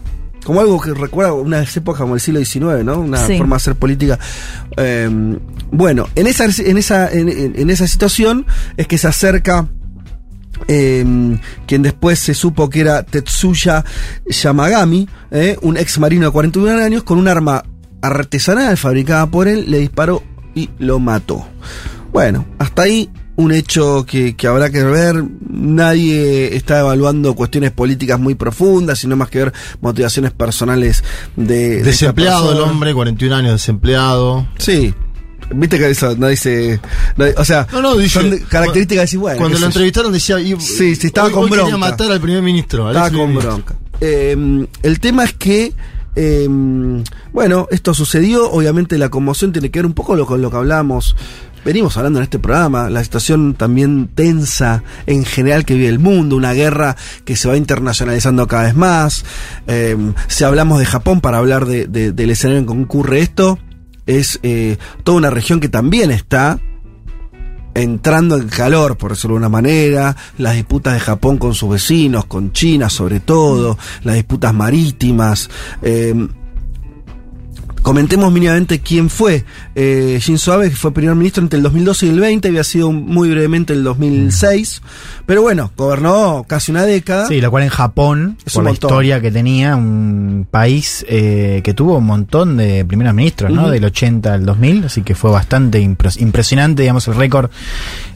como 0.44 0.60
algo 0.60 0.80
que 0.80 0.94
recuerda 0.94 1.32
unas 1.34 1.76
épocas 1.76 2.00
como 2.02 2.14
el 2.14 2.20
siglo 2.20 2.40
XIX, 2.44 2.82
¿no? 2.84 2.98
Una 3.00 3.18
Sí. 3.26 3.36
forma 3.36 3.56
de 3.56 3.58
hacer 3.58 3.74
política. 3.76 4.18
Eh, 4.76 5.38
bueno, 5.70 6.08
en 6.14 6.26
esa, 6.26 6.46
en 6.46 6.78
esa, 6.78 7.10
en, 7.10 7.28
en- 7.28 7.52
en 7.56 7.70
esa 7.70 7.86
situación 7.86 8.46
es 8.76 8.86
que 8.86 8.96
se 8.98 9.06
acerca 9.08 9.68
eh, 10.68 11.38
quien 11.66 11.82
después 11.82 12.18
se 12.18 12.34
supo 12.34 12.68
que 12.68 12.80
era 12.80 13.02
Tetsuya 13.02 13.84
Yamagami, 14.26 15.08
eh, 15.30 15.56
un 15.62 15.76
ex 15.76 15.98
marino 15.98 16.26
de 16.26 16.32
41 16.32 16.82
años, 16.84 17.02
con 17.02 17.18
un 17.18 17.28
arma 17.28 17.64
artesanal 18.02 18.76
fabricada 18.76 19.26
por 19.30 19.48
él, 19.48 19.66
le 19.70 19.78
disparó 19.78 20.22
y 20.54 20.70
lo 20.78 20.98
mató. 20.98 21.46
Bueno, 22.12 22.44
hasta 22.58 22.82
ahí 22.82 23.08
un 23.36 23.52
hecho 23.52 24.04
que, 24.04 24.34
que 24.36 24.46
habrá 24.46 24.70
que 24.70 24.82
ver. 24.82 25.24
Nadie 25.48 26.56
está 26.56 26.80
evaluando 26.80 27.34
cuestiones 27.34 27.70
políticas 27.70 28.18
muy 28.18 28.34
profundas, 28.34 28.98
sino 28.98 29.16
más 29.16 29.30
que 29.30 29.38
ver 29.44 29.52
motivaciones 29.80 30.32
personales 30.32 31.02
de... 31.36 31.76
de 31.76 31.82
Desempleado 31.84 32.44
el 32.50 32.56
persona. 32.56 32.72
hombre, 32.72 32.92
41 32.94 33.34
años 33.36 33.52
desempleado. 33.52 34.46
Sí. 34.58 34.92
Viste 35.52 35.78
que 35.78 35.90
eso 35.90 36.14
no 36.16 36.28
dice. 36.28 36.80
no- 37.16 37.24
o 37.36 37.44
sea, 37.44 37.66
No, 37.72 37.80
no, 37.82 37.96
dice- 37.96 38.20
son 38.20 38.30
de- 38.30 38.40
características 38.42 39.10
de 39.10 39.18
bueno. 39.18 39.38
Cuando 39.38 39.58
lo 39.58 39.66
entrevistaron 39.66 40.12
decía. 40.12 40.36
Sí, 40.38 40.94
sí, 40.94 41.06
estaba 41.08 41.28
hoy- 41.28 41.32
con 41.32 41.44
hoy 41.44 41.50
bronca. 41.50 41.76
matar 41.76 42.12
al 42.12 42.20
primer 42.20 42.42
ministro. 42.42 42.86
al 42.86 42.94
Estaba 42.96 43.10
con 43.10 43.28
ministro. 43.30 43.50
bronca. 43.52 43.74
Eh, 44.00 44.66
el 44.82 45.00
tema 45.00 45.24
es 45.24 45.32
que, 45.34 45.72
eh, 46.16 46.48
bueno, 47.32 47.66
esto 47.70 47.94
sucedió. 47.94 48.50
Obviamente 48.50 48.98
la 48.98 49.08
conmoción 49.08 49.52
tiene 49.52 49.70
que 49.70 49.78
ver 49.80 49.86
un 49.86 49.92
poco 49.94 50.24
con 50.26 50.42
lo 50.42 50.50
que 50.50 50.56
hablamos. 50.56 51.16
Venimos 51.64 51.96
hablando 51.98 52.18
en 52.20 52.22
este 52.22 52.38
programa, 52.38 52.88
la 52.88 53.04
situación 53.04 53.52
también 53.52 54.08
tensa 54.14 54.82
en 55.06 55.26
general 55.26 55.66
que 55.66 55.74
vive 55.74 55.88
el 55.88 55.98
mundo, 55.98 56.36
una 56.36 56.54
guerra 56.54 56.96
que 57.26 57.36
se 57.36 57.48
va 57.48 57.56
internacionalizando 57.58 58.46
cada 58.46 58.62
vez 58.62 58.74
más. 58.74 59.26
Eh, 59.66 59.94
si 60.26 60.44
hablamos 60.44 60.78
de 60.78 60.86
Japón 60.86 61.20
para 61.20 61.36
hablar 61.36 61.66
de- 61.66 61.86
de- 61.86 62.12
del 62.12 62.30
escenario 62.30 62.60
en 62.60 62.66
que 62.66 62.72
ocurre 62.72 63.20
esto, 63.20 63.58
es 64.06 64.40
eh, 64.42 64.78
toda 65.04 65.18
una 65.18 65.28
región 65.30 65.60
que 65.60 65.68
también 65.68 66.10
está 66.10 66.58
entrando 67.74 68.36
en 68.36 68.48
calor, 68.48 68.96
por 68.96 69.12
decirlo 69.12 69.34
de 69.34 69.38
una 69.38 69.48
manera, 69.48 70.16
las 70.38 70.54
disputas 70.54 70.94
de 70.94 71.00
Japón 71.00 71.38
con 71.38 71.54
sus 71.54 71.70
vecinos, 71.70 72.24
con 72.26 72.52
China 72.52 72.90
sobre 72.90 73.20
todo, 73.20 73.78
las 74.02 74.16
disputas 74.16 74.52
marítimas. 74.54 75.48
eh, 75.82 76.14
Comentemos 77.82 78.30
mínimamente 78.32 78.80
quién 78.80 79.08
fue 79.10 79.44
eh, 79.74 80.18
Shinzo 80.20 80.52
Abe, 80.52 80.70
que 80.70 80.76
fue 80.76 80.92
primer 80.92 81.14
ministro 81.14 81.42
entre 81.42 81.56
el 81.56 81.62
2012 81.62 82.06
y 82.06 82.08
el 82.10 82.20
20, 82.20 82.48
había 82.48 82.64
sido 82.64 82.92
muy 82.92 83.30
brevemente 83.30 83.72
el 83.72 83.82
2006, 83.84 84.82
pero 85.26 85.42
bueno, 85.42 85.70
gobernó 85.76 86.44
casi 86.46 86.70
una 86.72 86.84
década. 86.84 87.26
Sí, 87.26 87.40
lo 87.40 87.50
cual 87.50 87.62
en 87.64 87.68
Japón, 87.70 88.36
Es 88.44 88.54
por 88.54 88.64
la 88.64 88.70
montón. 88.70 88.90
historia 88.90 89.20
que 89.20 89.30
tenía, 89.30 89.76
un 89.76 90.46
país 90.50 91.04
eh, 91.08 91.60
que 91.64 91.72
tuvo 91.74 91.98
un 91.98 92.06
montón 92.06 92.56
de 92.56 92.84
primeros 92.84 93.14
ministros, 93.14 93.50
¿no? 93.50 93.70
Del 93.70 93.84
80 93.84 94.34
al 94.34 94.44
2000, 94.44 94.84
así 94.84 95.02
que 95.02 95.14
fue 95.14 95.30
bastante 95.30 95.80
impres- 95.82 96.20
impresionante, 96.20 96.82
digamos, 96.82 97.08
el 97.08 97.14
récord 97.14 97.50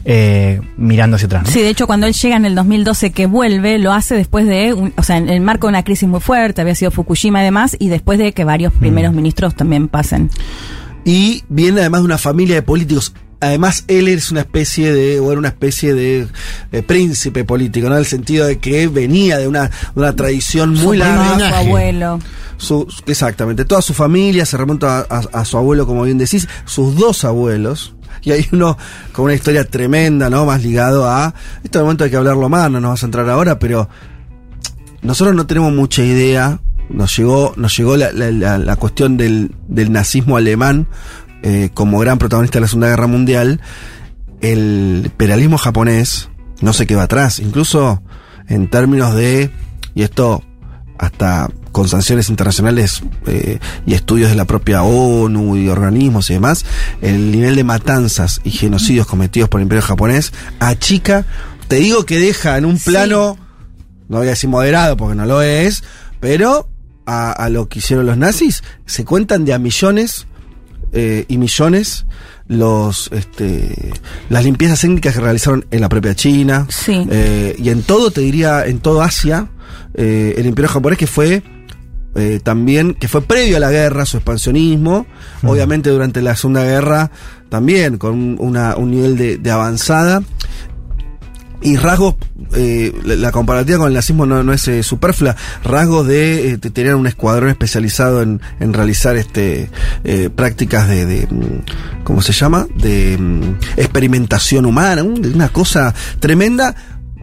eh, 0.05 0.61
mirando 0.77 1.15
hacia 1.15 1.25
atrás. 1.25 1.43
¿no? 1.45 1.49
Sí, 1.51 1.61
de 1.61 1.69
hecho, 1.69 1.87
cuando 1.87 2.05
él 2.05 2.13
llega 2.13 2.35
en 2.35 2.45
el 2.45 2.53
2012, 2.55 3.11
que 3.11 3.25
vuelve, 3.25 3.79
lo 3.79 3.91
hace 3.93 4.13
después 4.15 4.45
de, 4.45 4.73
un- 4.73 4.93
o 4.97 5.03
sea, 5.03 5.17
en 5.17 5.29
el 5.29 5.41
marco 5.41 5.65
de 5.67 5.69
una 5.69 5.83
crisis 5.83 6.07
muy 6.07 6.19
fuerte, 6.19 6.61
había 6.61 6.75
sido 6.75 6.91
Fukushima 6.91 7.41
y 7.41 7.45
demás, 7.45 7.75
y 7.79 7.87
después 7.89 8.19
de 8.19 8.31
que 8.33 8.43
varios 8.43 8.71
primeros 8.73 9.13
ministros 9.13 9.54
también 9.55 9.87
pasen. 9.87 10.29
Y 11.03 11.43
viene 11.49 11.81
además 11.81 12.01
de 12.01 12.05
una 12.05 12.17
familia 12.17 12.55
de 12.55 12.61
políticos. 12.61 13.13
Además, 13.41 13.83
él 13.87 14.07
es 14.07 14.31
una 14.31 14.39
especie 14.41 14.91
de, 14.91 15.19
o 15.19 15.29
era 15.31 15.37
una 15.37 15.49
especie 15.49 15.93
de, 15.93 16.27
eh, 16.71 16.81
príncipe 16.81 17.43
político, 17.43 17.87
¿no? 17.89 17.95
En 17.95 17.99
el 17.99 18.05
sentido 18.07 18.47
de 18.47 18.57
que 18.59 18.87
venía 18.87 19.37
de 19.37 19.47
una, 19.47 19.63
de 19.67 19.71
una 19.95 20.15
tradición 20.15 20.71
muy 20.73 20.97
Su 20.97 21.03
larga. 21.03 21.49
su 21.49 21.55
abuelo. 21.55 22.19
Su- 22.57 22.87
exactamente, 23.05 23.65
toda 23.65 23.81
su 23.81 23.93
familia 23.93 24.45
se 24.45 24.55
remonta 24.57 24.99
a, 24.99 25.17
a- 25.17 25.41
a 25.41 25.45
su 25.45 25.57
abuelo, 25.57 25.85
como 25.85 26.03
bien 26.03 26.17
decís, 26.17 26.47
sus 26.65 26.95
dos 26.95 27.23
abuelos. 27.25 27.93
Y 28.23 28.31
hay 28.31 28.47
uno 28.53 28.77
con 29.11 29.25
una 29.25 29.35
historia 29.35 29.69
tremenda, 29.69 30.29
¿no? 30.31 30.45
Más 30.45 30.63
ligado 30.63 31.07
a. 31.07 31.35
Esto 31.63 31.77
de 31.79 31.83
momento 31.83 32.05
hay 32.05 32.09
que 32.09 32.15
hablarlo 32.17 32.49
más, 32.49 32.71
no 32.71 32.79
nos 32.79 32.91
vas 32.91 33.03
a 33.03 33.05
entrar 33.05 33.29
ahora, 33.29 33.59
pero 33.59 33.87
nosotros 35.03 35.35
no 35.35 35.45
tenemos 35.45 35.71
mucha 35.73 36.03
idea. 36.03 36.59
Nos 36.89 37.15
llegó, 37.17 37.53
nos 37.57 37.75
llegó 37.77 37.97
la, 37.97 38.11
la- 38.11 38.57
la- 38.57 38.75
cuestión 38.75 39.17
del, 39.17 39.51
del 39.67 39.91
nazismo 39.91 40.37
alemán 40.37 40.87
eh, 41.43 41.69
como 41.73 41.99
gran 41.99 42.17
protagonista 42.17 42.57
de 42.57 42.61
la 42.61 42.67
Segunda 42.67 42.89
Guerra 42.89 43.07
Mundial. 43.07 43.59
El 44.41 45.01
imperialismo 45.05 45.57
japonés 45.57 46.29
no 46.61 46.73
se 46.73 46.85
quedó 46.85 47.01
atrás, 47.01 47.39
incluso 47.39 48.01
en 48.47 48.69
términos 48.69 49.15
de, 49.15 49.49
y 49.95 50.03
esto 50.03 50.43
hasta 50.97 51.49
con 51.71 51.89
sanciones 51.89 52.29
internacionales 52.29 53.01
eh, 53.27 53.59
y 53.85 53.95
estudios 53.95 54.29
de 54.29 54.35
la 54.35 54.45
propia 54.45 54.83
ONU 54.83 55.57
y 55.57 55.67
organismos 55.67 56.29
y 56.29 56.33
demás, 56.35 56.65
el 57.01 57.31
nivel 57.31 57.55
de 57.57 57.63
matanzas 57.65 58.39
y 58.45 58.51
genocidios 58.51 59.05
cometidos 59.07 59.49
por 59.49 59.59
el 59.59 59.63
imperio 59.63 59.81
japonés 59.81 60.31
achica, 60.59 61.25
te 61.67 61.77
digo 61.77 62.05
que 62.05 62.17
deja 62.19 62.57
en 62.57 62.63
un 62.65 62.77
Sí. 62.77 62.91
plano, 62.91 63.37
no 64.07 64.17
voy 64.19 64.27
a 64.27 64.29
decir 64.31 64.49
moderado 64.49 64.95
porque 64.95 65.15
no 65.15 65.25
lo 65.25 65.41
es, 65.41 65.83
pero 66.21 66.69
a, 67.05 67.31
a 67.31 67.49
lo 67.49 67.67
que 67.69 67.79
hicieron 67.79 68.05
los 68.05 68.17
nazis, 68.17 68.63
se 68.85 69.05
cuentan 69.05 69.45
de 69.45 69.53
a 69.53 69.59
millones 69.59 70.25
eh, 70.93 71.25
y 71.27 71.37
millones 71.37 72.05
los 72.47 73.09
este, 73.11 73.91
las 74.29 74.43
limpiezas 74.43 74.83
étnicas 74.83 75.13
que 75.15 75.19
realizaron 75.21 75.65
en 75.71 75.81
la 75.81 75.89
propia 75.89 76.15
China. 76.15 76.67
Sí. 76.69 77.05
eh, 77.09 77.55
y 77.57 77.69
en 77.69 77.81
todo 77.83 78.11
te 78.11 78.21
diría 78.21 78.65
en 78.65 78.79
todo 78.79 79.01
Asia 79.01 79.47
eh, 79.95 80.35
el 80.37 80.45
imperio 80.45 80.69
japonés 80.69 80.99
que 80.99 81.07
fue 81.07 81.41
eh, 82.15 82.39
también 82.43 82.93
que 82.93 83.07
fue 83.07 83.21
previo 83.21 83.57
a 83.57 83.59
la 83.59 83.71
guerra 83.71 84.05
su 84.05 84.17
expansionismo 84.17 85.05
obviamente 85.43 85.89
durante 85.89 86.21
la 86.21 86.35
segunda 86.35 86.63
guerra 86.63 87.11
también 87.49 87.97
con 87.97 88.11
un, 88.13 88.35
una- 88.39 88.75
un 88.77 88.91
nivel 88.91 89.17
de, 89.17 89.37
de 89.37 89.51
avanzada 89.51 90.21
y 91.65 91.75
rasgos, 91.77 92.15
eh, 92.55 92.93
la, 93.03 93.31
comparativa 93.31 93.79
con 93.79 93.87
el 93.87 93.93
nazismo 93.95 94.25
no, 94.25 94.43
no 94.43 94.53
es 94.53 94.67
eh, 94.67 94.83
superflua, 94.83 95.35
rasgos 95.63 96.07
de, 96.07 96.51
eh, 96.51 96.57
de 96.57 96.69
tener 96.69 96.95
un 96.95 97.07
escuadrón 97.07 97.49
especializado 97.49 98.21
en, 98.21 98.39
realizar 98.59 99.17
este 99.17 99.69
eh, 100.03 100.29
prácticas 100.33 100.87
de, 100.87 101.05
de, 101.05 101.27
mm, 101.27 102.03
¿cómo 102.03 102.21
se 102.21 102.33
llama? 102.33 102.67
De 102.77 103.17
mm, 103.17 103.55
experimentación 103.77 104.65
humana, 104.65 105.03
un- 105.03 105.25
una 105.33 105.49
cosa 105.49 105.93
tremenda. 106.19 106.75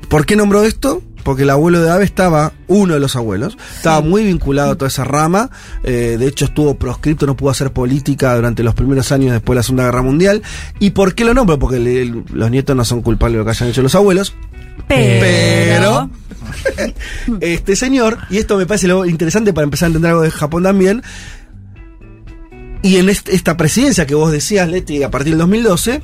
¿Por 0.08 0.26
qué 0.26 0.36
nombró 0.36 0.64
esto? 0.64 1.02
Porque 1.22 1.42
el 1.42 1.50
abuelo 1.50 1.80
de 1.80 1.90
Ave 1.90 2.04
estaba, 2.04 2.52
uno 2.66 2.94
de 2.94 3.00
los 3.00 3.14
abuelos, 3.16 3.56
estaba 3.76 4.00
muy 4.00 4.24
vinculado 4.24 4.72
a 4.72 4.74
toda 4.76 4.88
esa 4.88 5.04
rama, 5.04 5.50
eh, 5.84 6.16
de 6.18 6.26
hecho 6.26 6.46
estuvo 6.46 6.74
proscripto, 6.74 7.26
no 7.26 7.36
pudo 7.36 7.50
hacer 7.50 7.72
política 7.72 8.34
durante 8.34 8.62
los 8.62 8.74
primeros 8.74 9.12
años 9.12 9.32
después 9.32 9.54
de 9.54 9.58
la 9.58 9.62
Segunda 9.62 9.84
Guerra 9.84 10.02
Mundial. 10.02 10.42
¿Y 10.80 10.90
por 10.90 11.14
qué 11.14 11.24
lo 11.24 11.32
nombro? 11.34 11.58
Porque 11.58 11.78
le- 11.78 12.06
los 12.32 12.50
nietos 12.50 12.74
no 12.74 12.84
son 12.84 13.02
culpables 13.02 13.34
de 13.34 13.38
lo 13.38 13.44
que 13.44 13.50
hayan 13.52 13.68
hecho 13.68 13.82
los 13.82 13.94
abuelos. 13.94 14.34
Pero, 14.88 16.10
este 17.40 17.76
señor, 17.76 18.18
y 18.30 18.38
esto 18.38 18.56
me 18.56 18.66
parece 18.66 18.88
lo 18.88 19.06
interesante 19.06 19.52
para 19.52 19.64
empezar 19.64 19.86
a 19.86 19.88
entender 19.88 20.10
algo 20.10 20.22
de 20.22 20.30
Japón 20.30 20.64
también, 20.64 21.02
y 22.82 22.96
en 22.96 23.08
est- 23.08 23.28
esta 23.28 23.56
presidencia 23.56 24.06
que 24.06 24.14
vos 24.14 24.32
decías, 24.32 24.68
Leti, 24.68 25.02
a 25.02 25.10
partir 25.10 25.32
del 25.32 25.38
2012, 25.38 26.02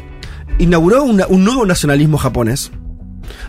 inauguró 0.59 1.03
una- 1.03 1.27
un 1.27 1.45
nuevo 1.45 1.67
nacionalismo 1.67 2.19
japonés, 2.19 2.71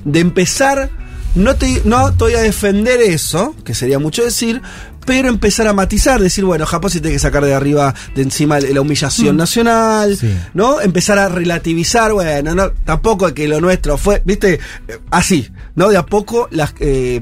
de 0.03 0.19
empezar, 0.19 0.89
no 1.35 1.55
te, 1.55 1.81
no 1.85 2.11
te 2.11 2.23
voy 2.25 2.33
a 2.33 2.41
defender 2.41 3.01
eso, 3.01 3.55
que 3.63 3.73
sería 3.75 3.99
mucho 3.99 4.23
decir, 4.23 4.61
pero 5.05 5.29
empezar 5.29 5.67
a 5.67 5.73
matizar, 5.73 6.21
decir, 6.21 6.43
bueno, 6.45 6.65
Japón 6.65 6.91
se 6.91 6.99
tiene 6.99 7.15
que 7.15 7.19
sacar 7.19 7.43
de 7.43 7.53
arriba, 7.53 7.95
de 8.15 8.21
encima 8.21 8.59
la 8.59 8.81
humillación 8.81 9.37
nacional, 9.37 10.17
Sí. 10.17 10.35
¿no? 10.53 10.81
Empezar 10.81 11.17
a 11.17 11.29
relativizar, 11.29 12.13
bueno, 12.13 12.53
no, 12.53 12.71
tampoco 12.85 13.27
es 13.27 13.33
que 13.33 13.47
lo 13.47 13.59
nuestro 13.61 13.97
fue, 13.97 14.21
viste, 14.25 14.59
Eh, 14.87 14.99
así, 15.09 15.49
¿no? 15.75 15.89
De 15.89 15.97
a 15.97 16.05
poco 16.05 16.47
las, 16.51 16.73
eh, 16.79 17.21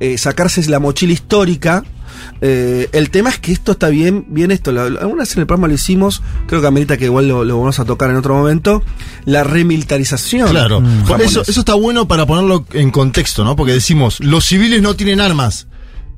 eh, 0.00 0.16
sacarse 0.18 0.64
la 0.70 0.78
mochila 0.78 1.12
histórica. 1.12 1.84
Eh, 2.40 2.88
el 2.92 3.10
tema 3.10 3.30
es 3.30 3.38
que 3.38 3.52
esto 3.52 3.72
está 3.72 3.88
bien, 3.88 4.26
bien 4.28 4.50
esto, 4.50 4.70
alguna 4.70 5.22
vez 5.22 5.34
en 5.34 5.40
el 5.40 5.46
programa 5.46 5.68
lo 5.68 5.74
hicimos, 5.74 6.22
creo 6.46 6.60
que 6.60 6.66
amerita 6.66 6.96
que 6.96 7.06
igual 7.06 7.28
lo, 7.28 7.44
lo 7.44 7.58
vamos 7.58 7.78
a 7.80 7.84
tocar 7.84 8.10
en 8.10 8.16
otro 8.16 8.34
momento, 8.34 8.82
la 9.24 9.42
remilitarización. 9.44 10.50
Claro, 10.50 10.80
Mm, 10.80 11.04
Por 11.04 11.22
eso, 11.22 11.42
está 11.42 11.74
bueno 11.74 12.06
para 12.06 12.26
ponerlo 12.26 12.66
en 12.72 12.90
contexto, 12.90 13.44
¿no? 13.44 13.56
Porque 13.56 13.72
decimos, 13.72 14.20
los 14.20 14.44
civiles 14.44 14.82
no 14.82 14.94
tienen 14.94 15.20
armas, 15.20 15.66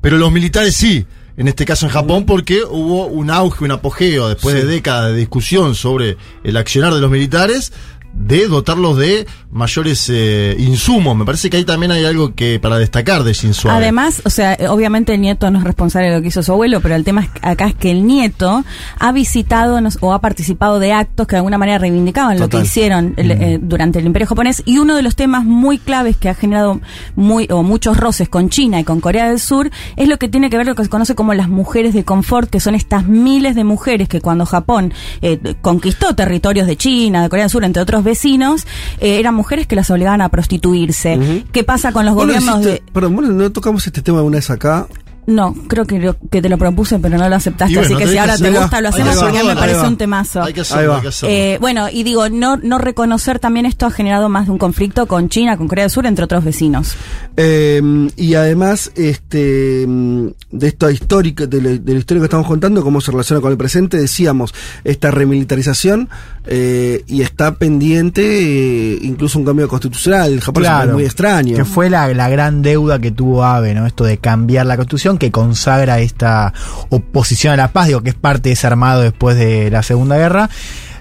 pero 0.01 0.17
los 0.17 0.31
militares 0.31 0.75
sí. 0.75 1.05
En 1.37 1.47
este 1.47 1.63
caso 1.63 1.85
en 1.85 1.93
Japón, 1.93 2.25
porque 2.25 2.63
hubo 2.69 3.05
un 3.05 3.29
auge, 3.29 3.63
un 3.63 3.71
apogeo, 3.71 4.27
después 4.27 4.55
de 4.55 4.65
décadas 4.65 5.13
de 5.13 5.17
discusión 5.19 5.73
sobre 5.73 6.17
el 6.43 6.57
accionar 6.57 6.93
de 6.93 6.99
los 6.99 7.09
militares, 7.09 7.71
de 8.19 8.47
dotarlos 8.47 8.97
de 8.97 9.25
mayores 9.51 10.07
eh, 10.13 10.55
insumos. 10.59 11.15
Me 11.15 11.25
parece 11.25 11.49
que 11.49 11.57
ahí 11.57 11.63
también 11.65 11.91
hay 11.91 12.05
algo 12.05 12.35
que 12.35 12.59
para 12.59 12.77
destacar 12.77 13.23
de 13.23 13.33
Shinzo. 13.33 13.71
Además, 13.71 14.21
o 14.25 14.29
sea, 14.29 14.57
obviamente 14.69 15.13
el 15.15 15.21
nieto 15.21 15.49
no 15.49 15.57
es 15.59 15.63
responsable 15.63 16.09
de 16.09 16.15
lo 16.17 16.21
que 16.21 16.27
hizo 16.27 16.43
su 16.43 16.51
abuelo, 16.51 16.81
pero 16.81 16.95
el 16.95 17.03
tema 17.03 17.21
es- 17.21 17.29
acá 17.41 17.67
es 17.67 17.75
que 17.75 17.89
el 17.91 18.05
nieto 18.05 18.63
ha 18.99 19.11
visitado 19.13 19.79
nos- 19.81 19.97
o 20.01 20.13
ha 20.13 20.19
participado 20.21 20.79
de 20.79 20.91
actos 20.91 21.25
que 21.27 21.31
de 21.35 21.37
alguna 21.37 21.57
manera 21.57 21.77
reivindicaban 21.79 22.37
lo 22.39 22.49
que 22.49 22.57
hicieron 22.65 23.13
el- 23.17 23.31
eh, 23.31 23.59
durante 23.61 23.99
el 23.99 24.05
Imperio 24.05 24.27
japonés 24.27 24.61
y 24.65 24.77
uno 24.79 24.95
de 24.95 25.01
los 25.01 25.15
temas 25.15 25.45
muy 25.45 25.77
claves 25.79 26.17
que 26.17 26.29
ha 26.29 26.35
generado 26.35 26.81
muy 27.15 27.47
o 27.49 27.63
muchos 27.63 27.97
roces 27.97 28.27
con 28.29 28.49
China 28.49 28.79
y 28.79 28.83
con 28.83 28.99
Corea 28.99 29.29
del 29.29 29.39
Sur 29.39 29.71
es 29.95 30.07
lo 30.09 30.17
que 30.17 30.27
tiene 30.27 30.49
que 30.49 30.57
ver 30.57 30.67
lo 30.67 30.75
que 30.75 30.83
se 30.83 30.89
conoce 30.89 31.15
como 31.15 31.33
las 31.33 31.47
mujeres 31.49 31.93
de 31.93 32.03
confort, 32.03 32.49
que 32.49 32.59
son 32.59 32.75
estas 32.75 33.05
miles 33.07 33.55
de 33.55 33.63
mujeres 33.63 34.09
que 34.09 34.19
cuando 34.21 34.45
Japón 34.45 34.93
eh, 35.21 35.39
conquistó 35.61 36.13
territorios 36.15 36.67
de 36.67 36.75
China, 36.75 37.23
de 37.23 37.29
Corea 37.29 37.45
del 37.45 37.49
Sur, 37.49 37.63
entre 37.63 37.81
otros 37.81 38.03
vecinos, 38.09 38.65
eh, 38.99 39.19
eran 39.19 39.33
mujeres 39.35 39.67
que 39.67 39.75
las 39.75 39.89
obligaban 39.89 40.21
a 40.21 40.29
prostituirse. 40.29 41.43
¿Qué 41.51 41.63
pasa 41.63 41.91
con 41.91 42.05
los 42.05 42.15
gobiernos 42.15 42.59
hiciste- 42.61 42.83
de 42.83 42.83
Perdón, 42.91 43.37
no 43.37 43.51
tocamos 43.51 43.85
este 43.87 44.01
tema 44.01 44.17
alguna 44.19 44.37
vez 44.37 44.49
acá. 44.49 44.87
No, 45.29 45.53
creo 45.67 45.85
que, 45.85 45.99
lo- 45.99 46.17
que 46.29 46.41
te 46.41 46.49
lo 46.49 46.57
propuse, 46.57 46.99
pero 46.99 47.17
no 47.17 47.29
lo 47.29 47.35
aceptaste. 47.35 47.75
Bueno, 47.75 47.95
así 47.95 48.03
que 48.05 48.11
si 48.11 48.17
ahora 48.17 48.37
te 48.37 48.49
gusta, 48.51 48.81
lo 48.81 48.89
hacemos 48.89 49.17
va, 49.17 49.21
porque 49.21 49.43
me 49.43 49.55
parece 49.55 49.87
un 49.87 49.97
temazo. 49.97 50.43
Hay 50.43 50.53
que 50.53 50.61
hacerlo, 50.61 50.81
Ahí 50.81 50.87
va. 50.87 50.95
hay 50.97 51.01
que 51.03 51.07
hacerlo. 51.07 51.35
Eh, 51.35 51.57
bueno, 51.61 51.87
y 51.91 52.03
digo, 52.03 52.29
no, 52.29 52.57
no 52.57 52.77
reconocer 52.79 53.39
también 53.39 53.65
esto 53.65 53.85
ha 53.85 53.91
generado 53.91 54.27
más 54.29 54.47
de 54.47 54.51
un 54.51 54.57
conflicto 54.57 55.05
con 55.05 55.29
China, 55.29 55.55
con 55.57 55.67
Corea 55.67 55.85
del 55.85 55.91
Sur, 55.91 56.05
entre 56.05 56.25
otros 56.25 56.43
vecinos. 56.43 56.95
Eh, 57.37 57.81
y 58.17 58.33
además, 58.33 58.91
este, 58.95 59.85
de 59.87 60.67
esto 60.67 60.89
histórico, 60.89 61.47
de 61.47 61.61
lo, 61.61 61.69
de 61.77 61.93
lo 61.93 61.99
histórico 61.99 62.23
que 62.23 62.27
estamos 62.27 62.47
contando, 62.47 62.83
cómo 62.83 62.99
se 63.01 63.11
relaciona 63.11 63.41
con 63.41 63.51
el 63.51 63.57
presente, 63.57 63.97
decíamos, 63.97 64.53
esta 64.83 65.11
remilitarización 65.11 66.09
eh, 66.47 67.03
y 67.07 67.21
está 67.21 67.55
pendiente 67.55 68.21
eh, 68.23 68.99
incluso 69.03 69.37
un 69.39 69.45
cambio 69.45 69.67
constitucional. 69.67 70.39
Japón 70.41 70.63
es 70.65 70.69
un 70.71 70.77
país 70.77 70.93
muy 70.93 71.03
extraño. 71.03 71.55
Que 71.55 71.65
fue 71.65 71.89
la, 71.89 72.07
la 72.13 72.29
gran 72.29 72.61
deuda 72.61 72.99
que 72.99 73.11
tuvo 73.11 73.43
Abe, 73.43 73.73
¿no? 73.75 73.85
Esto 73.85 74.03
de 74.03 74.17
cambiar 74.17 74.65
la 74.65 74.75
constitución 74.75 75.17
que 75.19 75.29
consagra 75.31 75.99
esta 75.99 76.53
oposición 76.89 77.53
a 77.53 77.57
la 77.57 77.71
paz, 77.71 77.87
digo, 77.87 78.01
que 78.01 78.09
es 78.09 78.15
parte 78.15 78.49
de 78.49 78.53
ese 78.53 78.65
armado 78.67 79.01
después 79.01 79.37
de 79.37 79.69
la 79.69 79.83
Segunda 79.83 80.17
Guerra. 80.17 80.49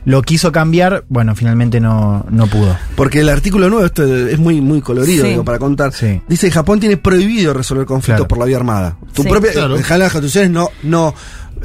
Lo 0.05 0.23
quiso 0.23 0.53
cambiar, 0.53 1.05
bueno, 1.09 1.35
finalmente 1.35 1.81
no, 1.81 2.25
no 2.31 2.47
pudo. 2.47 2.75
Porque 2.97 3.21
el 3.21 3.29
artículo 3.29 3.69
9, 3.69 3.87
esto 3.87 4.05
es 4.29 4.39
muy, 4.39 4.61
muy 4.61 4.81
colorido, 4.81 5.23
Sí. 5.25 5.31
digo, 5.31 5.45
para 5.45 5.59
contar. 5.59 5.93
Dice 6.29 6.47
que 6.47 6.51
Japón 6.51 6.81
tiene 6.81 6.97
prohibido 6.97 7.53
resolver 7.53 7.85
conflictos 7.85 8.21
Claro. 8.21 8.29
por 8.29 8.39
la 8.39 8.45
vía 8.47 8.57
armada. 8.57 8.97
Tu 9.13 9.23
Sí. 9.23 9.29
propia, 9.29 9.53
Claro. 9.53 9.77
las 9.77 9.87
constituciones 10.13 10.51
no, 10.51 10.71
no 10.83 11.15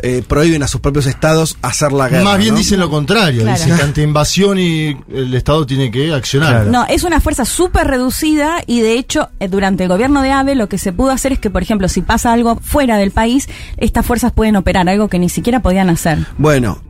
eh, 0.01 0.23
prohíben 0.27 0.63
a 0.63 0.67
sus 0.67 0.82
propios 0.82 1.06
estados 1.06 1.58
hacer 1.62 1.91
la 1.91 2.10
guerra. 2.10 2.23
Más 2.23 2.38
bien 2.38 2.53
¿no? 2.53 2.58
dicen 2.60 2.79
lo 2.79 2.89
contrario, 2.89 3.43
Claro. 3.43 3.58
dicen 3.60 3.75
que 3.77 3.84
ante 3.84 4.01
invasión 4.01 4.58
y 4.60 4.97
el 5.13 5.34
Estado 5.34 5.65
tiene 5.65 5.91
que 5.91 6.13
accionar. 6.13 6.65
No, 6.67 6.86
es 6.88 7.03
una 7.03 7.19
fuerza 7.19 7.45
súper 7.45 7.88
reducida 7.88 8.62
y 8.67 8.82
de 8.82 8.93
hecho 8.97 9.29
eh, 9.39 9.47
durante 9.47 9.84
el 9.84 9.89
gobierno 9.89 10.21
de 10.21 10.32
Abe 10.32 10.56
lo 10.56 10.67
que 10.69 10.77
se 10.77 10.93
pudo 10.93 11.12
hacer 11.12 11.34
es 11.34 11.39
que, 11.39 11.49
por 11.49 11.62
ejemplo, 11.63 11.88
si 11.88 12.01
pasa 12.01 12.34
algo 12.34 12.58
fuera 12.62 12.97
del 12.97 13.12
país, 13.12 13.47
estas 13.77 14.06
fuerzas 14.06 14.32
pueden 14.32 14.56
operar, 14.56 14.88
algo 14.89 15.08
que 15.08 15.19
ni 15.19 15.29
siquiera 15.29 15.62
podían 15.62 15.89
hacer. 15.89 16.19
Bueno, 16.38 16.82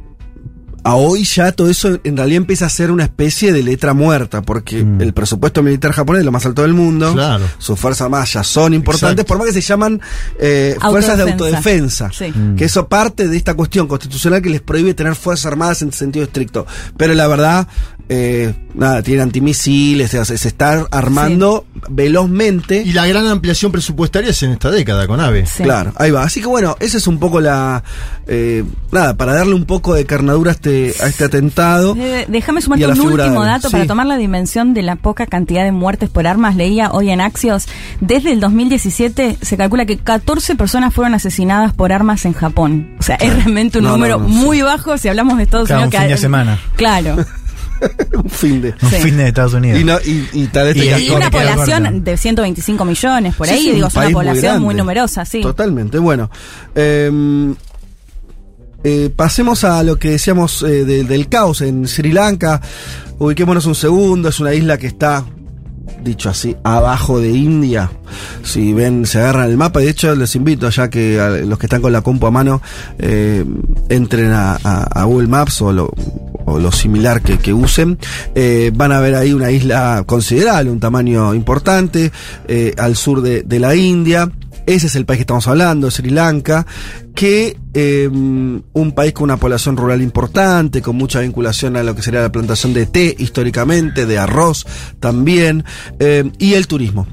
a 0.83 0.95
hoy 0.95 1.23
ya 1.23 1.51
todo 1.53 1.69
eso 1.69 1.99
en 2.03 2.17
realidad 2.17 2.37
empieza 2.37 2.65
a 2.65 2.69
ser 2.69 2.91
una 2.91 3.03
especie 3.03 3.53
de 3.53 3.63
letra 3.63 3.93
muerta, 3.93 4.41
porque 4.41 4.79
el 4.79 5.13
presupuesto 5.13 5.63
militar 5.63 5.91
japonés 5.93 6.19
es 6.21 6.25
lo 6.25 6.31
más 6.31 6.45
alto 6.45 6.61
del 6.63 6.73
mundo. 6.73 7.13
Claro. 7.13 7.45
Sus 7.57 7.79
fuerzas 7.79 8.01
armadas 8.05 8.33
ya 8.33 8.43
son 8.43 8.73
importantes, 8.73 9.23
Exacto. 9.23 9.27
por 9.27 9.37
más 9.37 9.47
que 9.47 9.53
se 9.53 9.61
llaman 9.61 10.01
eh, 10.39 10.75
fuerzas 10.81 11.17
de 11.17 11.31
Autodefensa. 11.31 12.05
autodefensa. 12.07 12.11
Sí. 12.11 12.55
Que 12.57 12.65
eso 12.65 12.87
parte 12.87 13.27
de 13.27 13.37
esta 13.37 13.53
cuestión 13.53 13.87
constitucional 13.87 14.41
que 14.41 14.49
les 14.49 14.61
prohíbe 14.61 14.93
tener 14.93 15.15
fuerzas 15.15 15.45
armadas 15.45 15.81
en 15.81 15.91
sentido 15.93 16.25
estricto. 16.25 16.65
Pero 16.97 17.13
la 17.13 17.27
verdad, 17.27 17.67
eh, 18.09 18.53
nada, 18.73 19.01
tienen 19.01 19.23
antimisiles, 19.23 20.11
se, 20.11 20.25
se 20.37 20.47
está 20.47 20.85
armando 20.91 21.65
velozmente. 21.89 22.81
Y 22.85 22.91
la 22.93 23.07
gran 23.07 23.27
ampliación 23.27 23.71
presupuestaria 23.71 24.31
es 24.31 24.43
en 24.43 24.51
esta 24.51 24.69
década 24.69 25.07
con 25.07 25.19
AVE. 25.21 25.45
Claro, 25.57 25.93
ahí 25.95 26.11
va. 26.11 26.23
Así 26.23 26.41
que 26.41 26.47
bueno, 26.47 26.75
esa 26.79 26.97
es 26.97 27.07
un 27.07 27.19
poco 27.19 27.39
la. 27.39 27.83
eh, 28.27 28.63
nada, 28.91 29.15
para 29.15 29.33
darle 29.33 29.53
un 29.55 29.65
poco 29.65 29.93
de 29.93 30.05
carnadura 30.05 30.51
a 30.51 30.53
este, 30.53 30.72
a 31.01 31.07
este 31.07 31.25
atentado. 31.25 31.95
Eh, 31.97 32.25
Déjame 32.27 32.61
sumarte 32.61 32.85
un 32.87 32.99
último 32.99 33.43
dato 33.43 33.67
sí. 33.69 33.71
para 33.73 33.85
tomar 33.85 34.05
la 34.05 34.17
dimensión 34.17 34.73
de 34.73 34.81
la 34.81 34.95
poca 34.95 35.25
cantidad 35.25 35.63
de 35.63 35.71
muertes 35.71 36.09
por 36.09 36.27
armas. 36.27 36.55
Leía 36.55 36.91
hoy 36.91 37.09
en 37.09 37.21
Axios, 37.21 37.67
desde 38.01 38.31
el 38.31 38.39
2017 38.39 39.37
se 39.41 39.57
calcula 39.57 39.85
que 39.85 39.97
14 39.97 40.55
personas 40.55 40.93
fueron 40.93 41.13
asesinadas 41.13 41.73
por 41.73 41.91
armas 41.93 42.25
en 42.25 42.33
Japón. 42.33 42.95
O 42.99 43.03
sea, 43.03 43.15
es 43.15 43.33
realmente 43.35 43.77
un 43.79 43.85
No, 43.85 43.91
número 43.91 44.19
no, 44.19 44.27
muy 44.27 44.61
bajo 44.61 44.97
si 44.97 45.07
hablamos 45.09 45.37
de 45.37 45.43
Estados 45.43 45.69
Unidos. 45.69 45.85
un 45.85 45.91
fin 45.91 46.01
que- 46.01 46.07
de 46.07 46.17
semana. 46.17 46.59
Claro. 46.75 47.17
un 48.23 48.29
fin 48.29 48.61
de. 48.61 48.73
Un 48.81 48.89
Sí. 48.89 48.95
fin 48.97 49.17
de 49.17 49.27
Estados 49.27 49.53
Unidos. 49.53 49.79
Y, 49.79 49.83
no, 49.83 49.97
y, 50.05 50.27
y 50.33 50.47
tal 50.47 50.67
vez 50.67 50.77
Y- 50.77 50.79
tenga- 50.81 50.99
Y 50.99 51.09
una 51.09 51.29
población 51.29 52.03
de 52.03 52.17
125 52.17 52.85
millones, 52.85 53.35
por 53.35 53.47
Sí, 53.47 53.53
ahí, 53.53 53.59
sí, 53.63 53.71
digo, 53.71 53.85
un 53.85 53.89
es 53.89 53.95
una 53.95 54.05
muy 54.05 54.13
población 54.13 54.61
muy, 54.61 54.75
numerosa, 54.75 55.25
sí. 55.25 55.41
Totalmente. 55.41 55.99
Bueno, 55.99 56.29
eh, 56.75 57.53
eh, 58.83 59.09
pasemos 59.15 59.63
a 59.63 59.81
lo 59.83 59.97
que 59.97 60.11
decíamos 60.11 60.61
eh, 60.63 60.85
de- 60.85 61.03
del 61.03 61.29
caos 61.29 61.61
en 61.61 61.87
Sri 61.87 62.11
Lanka. 62.11 62.61
Ubiquémonos 63.19 63.65
un 63.65 63.75
segundo. 63.75 64.29
Es 64.29 64.39
una 64.39 64.53
isla 64.53 64.77
que 64.77 64.87
está, 64.87 65.23
dicho 66.03 66.29
así, 66.29 66.55
abajo 66.63 67.19
de 67.19 67.29
India. 67.31 67.89
Si 68.43 68.73
ven, 68.73 69.05
se 69.05 69.19
agarran 69.19 69.49
el 69.49 69.57
mapa. 69.57 69.79
De 69.79 69.89
hecho, 69.89 70.13
les 70.15 70.35
invito 70.35 70.69
ya 70.69 70.89
que 70.89 71.43
los 71.45 71.57
que 71.57 71.65
están 71.67 71.81
con 71.81 71.93
la 71.93 72.01
compu 72.01 72.27
a 72.27 72.31
mano 72.31 72.61
eh, 72.99 73.45
entren 73.89 74.31
a, 74.33 75.03
Google 75.05 75.27
Maps 75.27 75.61
o 75.61 75.71
lo, 75.71 76.71
similar 76.71 77.21
que, 77.21 77.53
usen. 77.53 77.97
Eh, 78.35 78.71
van 78.75 78.91
a 78.91 78.99
ver 78.99 79.15
ahí 79.15 79.31
una 79.33 79.51
isla 79.51 80.03
considerable, 80.05 80.69
un 80.71 80.79
tamaño 80.79 81.33
importante, 81.33 82.11
eh, 82.47 82.73
al 82.77 82.95
sur 82.95 83.21
de 83.21 83.59
la 83.59 83.75
India. 83.75 84.29
Ese 84.65 84.87
es 84.87 84.95
el 84.95 85.05
país 85.05 85.17
que 85.17 85.23
estamos 85.23 85.47
hablando, 85.47 85.91
Sri 85.91 86.09
Lanka, 86.09 86.65
que 87.13 87.57
eh, 87.73 88.07
un 88.09 88.91
país 88.95 89.13
con 89.13 89.25
una 89.25 89.37
población 89.37 89.77
rural 89.77 90.01
importante, 90.01 90.81
con 90.81 90.95
mucha 90.95 91.19
vinculación 91.19 91.75
a 91.75 91.83
lo 91.83 91.95
que 91.95 92.01
sería 92.01 92.21
la 92.21 92.31
plantación 92.31 92.73
de 92.73 92.85
té 92.85 93.15
históricamente, 93.17 94.05
de 94.05 94.17
arroz 94.17 94.65
también, 94.99 95.65
eh, 95.99 96.31
y 96.39 96.53
el 96.53 96.67
turismo. 96.67 97.07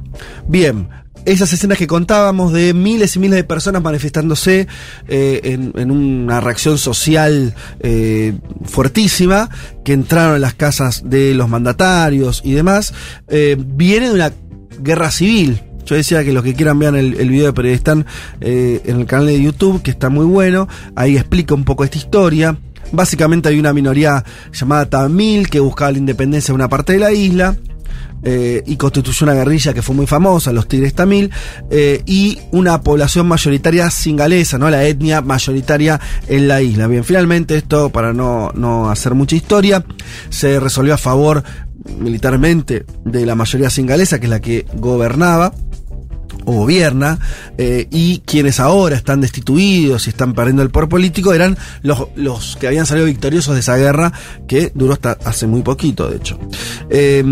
Bien, 0.47 0.89
esas 1.25 1.53
escenas 1.53 1.79
que 1.79 1.87
contábamos 1.87 2.53
de 2.53 2.73
miles 2.73 3.17
y 3.17 3.19
miles 3.19 3.37
de 3.37 3.45
personas 3.45 3.83
manifestándose 3.83 4.67
eh, 5.09 5.41
en, 5.45 5.73
en 5.77 5.91
una 5.91 6.41
reacción 6.41 6.79
social 6.79 7.55
eh, 7.81 8.39
fuertísima, 8.65 9.51
que 9.85 9.93
entraron 9.93 10.37
en 10.37 10.41
las 10.41 10.55
casas 10.55 11.03
de 11.05 11.35
los 11.35 11.49
mandatarios 11.49 12.41
y 12.45 12.53
demás, 12.53 12.95
eh, 13.29 13.57
viene 13.59 14.09
de 14.09 14.15
una 14.15 14.33
guerra 14.81 15.11
civil. 15.11 15.61
Yo 15.87 15.97
decía 15.97 16.25
que 16.25 16.33
los 16.33 16.43
que 16.43 16.55
quieran 16.55 16.79
vean 16.79 16.97
el, 16.97 17.15
video 17.29 17.47
de 17.47 17.53
Periodistán 17.53 18.07
eh, 18.41 18.81
en 18.85 19.01
el 19.01 19.07
canal 19.07 19.27
de 19.27 19.43
YouTube, 19.43 19.83
que 19.83 19.91
está 19.91 20.09
muy 20.09 20.25
bueno, 20.25 20.69
ahí 20.95 21.17
explica 21.17 21.55
un 21.55 21.65
poco 21.65 21.85
esta 21.85 21.99
historia. 21.99 22.57
Básicamente 22.93 23.49
hay 23.49 23.59
una 23.59 23.73
minoría 23.73 24.25
llamada 24.53 24.89
Tamil 24.89 25.49
que 25.49 25.61
buscaba 25.61 25.93
la 25.93 25.99
independencia 25.99 26.53
de 26.53 26.57
una 26.57 26.69
parte 26.69 26.95
de 26.95 26.99
la 26.99 27.13
isla 27.13 27.57
eh, 28.23 28.63
y 28.67 28.77
constituyó 28.77 29.25
una 29.25 29.35
guerrilla 29.35 29.73
que 29.73 29.81
fue 29.81 29.95
muy 29.95 30.07
famosa, 30.07 30.53
los 30.53 30.69
Tigres 30.69 30.95
Tamil, 30.95 31.31
eh, 31.71 32.03
y 32.05 32.39
una 32.51 32.83
población 32.83 33.27
mayoritaria 33.27 33.91
singalesa, 33.91 34.59
¿no? 34.59 34.69
La 34.69 34.85
etnia 34.85 35.23
mayoritaria 35.23 35.99
en 36.29 36.47
la 36.47 36.61
isla. 36.61 36.87
Bien, 36.87 37.05
finalmente 37.05 37.57
esto, 37.57 37.91
para 37.91 38.13
no, 38.13 38.51
no 38.55 38.91
hacer 38.91 39.15
mucha 39.15 39.37
historia, 39.37 39.85
se 40.29 40.61
resolvió 40.61 40.95
a 40.95 40.99
favor 40.99 41.43
militarmente 41.99 42.85
de 43.05 43.25
la 43.25 43.35
mayoría 43.35 43.71
singalesa, 43.71 44.19
que 44.19 44.27
es 44.27 44.31
la 44.31 44.41
que 44.41 44.67
gobernaba 44.75 45.53
o 46.45 46.53
gobierna, 46.53 47.19
eh, 47.59 47.87
y 47.91 48.19
quienes 48.21 48.61
ahora 48.61 48.97
están 48.97 49.21
destituidos 49.21 50.07
y 50.07 50.11
están 50.11 50.35
perdiendo 50.35 50.63
el 50.63 50.71
poder 50.71 50.89
político 50.89 51.33
eran 51.33 51.57
los, 51.83 52.07
los 52.17 52.57
que 52.57 52.67
habían 52.67 52.87
salido 52.87 53.07
victoriosos 53.07 53.55
de 53.55 53.61
esa 53.61 53.77
guerra 53.77 54.13
que 54.47 54.73
duró 54.75 54.93
hasta 54.93 55.17
hace 55.25 55.47
muy 55.47 55.63
poquito, 55.63 56.09
de 56.09 56.17
hecho. 56.17 56.39
Eh, 56.89 57.25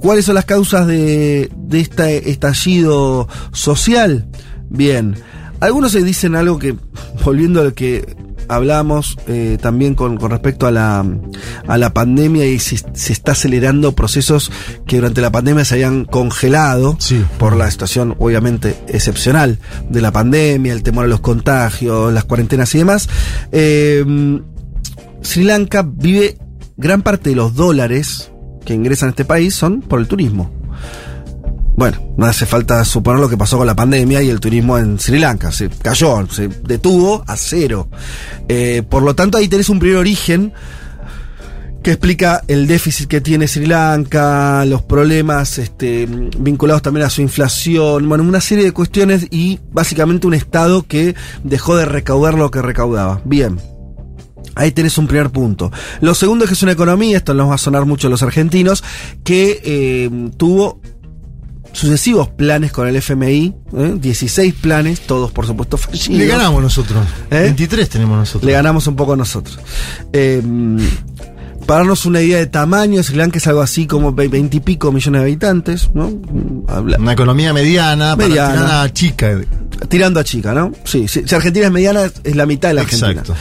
¿Cuáles 0.00 0.24
son 0.24 0.34
las 0.34 0.44
causas 0.44 0.86
de, 0.86 1.50
de 1.56 1.80
este 1.80 2.30
estallido 2.30 3.28
social? 3.52 4.26
Bien, 4.68 5.16
algunos 5.60 5.92
se 5.92 6.02
dicen 6.02 6.34
algo 6.34 6.58
que, 6.58 6.74
volviendo 7.24 7.60
a 7.60 7.64
lo 7.64 7.74
que 7.74 8.16
hablamos 8.54 9.16
eh, 9.26 9.58
también 9.60 9.94
con, 9.94 10.16
con 10.16 10.30
respecto 10.30 10.66
a 10.66 10.70
la, 10.70 11.04
a 11.66 11.78
la 11.78 11.92
pandemia 11.92 12.46
y 12.46 12.58
si 12.58 12.76
se 12.76 13.12
está 13.12 13.32
acelerando 13.32 13.92
procesos 13.94 14.50
que 14.86 14.96
durante 14.96 15.20
la 15.20 15.32
pandemia 15.32 15.64
se 15.64 15.74
habían 15.74 16.04
congelado 16.04 16.96
por 17.38 17.56
la 17.56 17.70
situación 17.70 18.14
obviamente 18.18 18.76
excepcional 18.88 19.58
de 19.88 20.00
la 20.00 20.12
pandemia, 20.12 20.72
el 20.72 20.82
temor 20.82 21.04
a 21.04 21.08
los 21.08 21.20
contagios, 21.20 22.12
las 22.12 22.24
cuarentenas 22.24 22.74
y 22.74 22.78
demás. 22.78 23.08
Eh, 23.50 24.04
Sri 25.22 25.44
Lanka 25.44 25.82
vive 25.82 26.38
gran 26.76 27.02
parte 27.02 27.30
de 27.30 27.36
los 27.36 27.54
dólares 27.54 28.30
que 28.64 28.74
ingresan 28.74 29.08
a 29.08 29.10
este 29.10 29.24
país 29.24 29.54
son 29.54 29.80
por 29.80 30.00
el 30.00 30.08
turismo. 30.08 30.61
Bueno, 31.74 32.14
no 32.16 32.26
hace 32.26 32.44
falta 32.44 32.84
suponer 32.84 33.20
lo 33.20 33.28
que 33.28 33.36
pasó 33.36 33.56
con 33.56 33.66
la 33.66 33.74
pandemia 33.74 34.22
y 34.22 34.28
el 34.28 34.40
turismo 34.40 34.78
en 34.78 34.98
Sri 34.98 35.18
Lanka. 35.18 35.50
Se 35.50 35.68
cayó, 35.70 36.26
se 36.30 36.48
detuvo 36.48 37.24
a 37.26 37.36
cero. 37.36 37.88
Eh, 38.48 38.82
por 38.88 39.02
lo 39.02 39.14
tanto, 39.14 39.38
ahí 39.38 39.48
tenés 39.48 39.68
un 39.68 39.78
primer 39.78 39.96
origen 39.96 40.52
que 41.82 41.92
explica 41.92 42.42
el 42.46 42.66
déficit 42.66 43.08
que 43.08 43.20
tiene 43.20 43.48
Sri 43.48 43.66
Lanka, 43.66 44.64
los 44.66 44.82
problemas 44.82 45.58
este, 45.58 46.06
vinculados 46.06 46.82
también 46.82 47.06
a 47.06 47.10
su 47.10 47.22
inflación, 47.22 48.08
bueno, 48.08 48.22
una 48.22 48.40
serie 48.40 48.64
de 48.64 48.72
cuestiones 48.72 49.26
y 49.30 49.58
básicamente 49.72 50.26
un 50.26 50.34
Estado 50.34 50.84
que 50.86 51.16
dejó 51.42 51.74
de 51.74 51.84
recaudar 51.86 52.34
lo 52.34 52.50
que 52.50 52.62
recaudaba. 52.62 53.20
Bien. 53.24 53.58
Ahí 54.54 54.70
tenés 54.70 54.98
un 54.98 55.06
primer 55.06 55.30
punto. 55.30 55.72
Lo 56.02 56.14
segundo 56.14 56.44
es 56.44 56.50
que 56.50 56.54
es 56.54 56.62
una 56.62 56.72
economía, 56.72 57.16
esto 57.16 57.32
nos 57.32 57.50
va 57.50 57.54
a 57.54 57.58
sonar 57.58 57.86
mucho 57.86 58.06
a 58.06 58.10
los 58.10 58.22
argentinos, 58.22 58.84
que 59.24 59.60
eh, 59.64 60.30
tuvo 60.36 60.80
sucesivos 61.82 62.28
planes 62.28 62.72
con 62.72 62.86
el 62.88 62.96
FMI, 62.96 63.54
¿eh? 63.76 63.94
16 64.00 64.54
planes, 64.54 65.00
todos 65.00 65.30
por 65.32 65.46
supuesto 65.46 65.76
fallidos. 65.76 66.16
Le 66.18 66.26
ganamos 66.26 66.62
nosotros. 66.62 67.04
¿Eh? 67.30 67.40
23 67.42 67.88
tenemos 67.88 68.16
nosotros. 68.18 68.44
Le 68.44 68.52
ganamos 68.52 68.86
un 68.86 68.96
poco 68.96 69.16
nosotros. 69.16 69.58
Eh, 70.12 70.40
para 71.66 71.80
darnos 71.80 72.06
una 72.06 72.20
idea 72.20 72.38
de 72.38 72.46
tamaño, 72.46 73.02
Sri 73.02 73.16
Lanka 73.16 73.38
es 73.38 73.46
algo 73.46 73.60
así 73.60 73.86
como 73.86 74.12
20 74.12 74.56
y 74.56 74.60
pico 74.60 74.90
millones 74.92 75.20
de 75.20 75.26
habitantes, 75.28 75.90
¿no? 75.94 76.10
Habla- 76.68 76.98
Una 76.98 77.12
economía 77.12 77.52
mediana, 77.52 78.16
para 78.16 78.28
Mediana. 78.28 78.52
tirar 78.54 78.84
a 78.86 78.92
chica. 78.92 79.40
Tirando 79.88 80.20
a 80.20 80.24
chica, 80.24 80.52
¿no? 80.54 80.72
Sí, 80.84 81.06
sí. 81.08 81.22
Si 81.26 81.34
Argentina 81.34 81.66
es 81.66 81.72
mediana, 81.72 82.10
es 82.24 82.36
la 82.36 82.46
mitad 82.46 82.68
de 82.68 82.74
la 82.74 82.80
Argentina. 82.82 83.10
Exacto. 83.12 83.34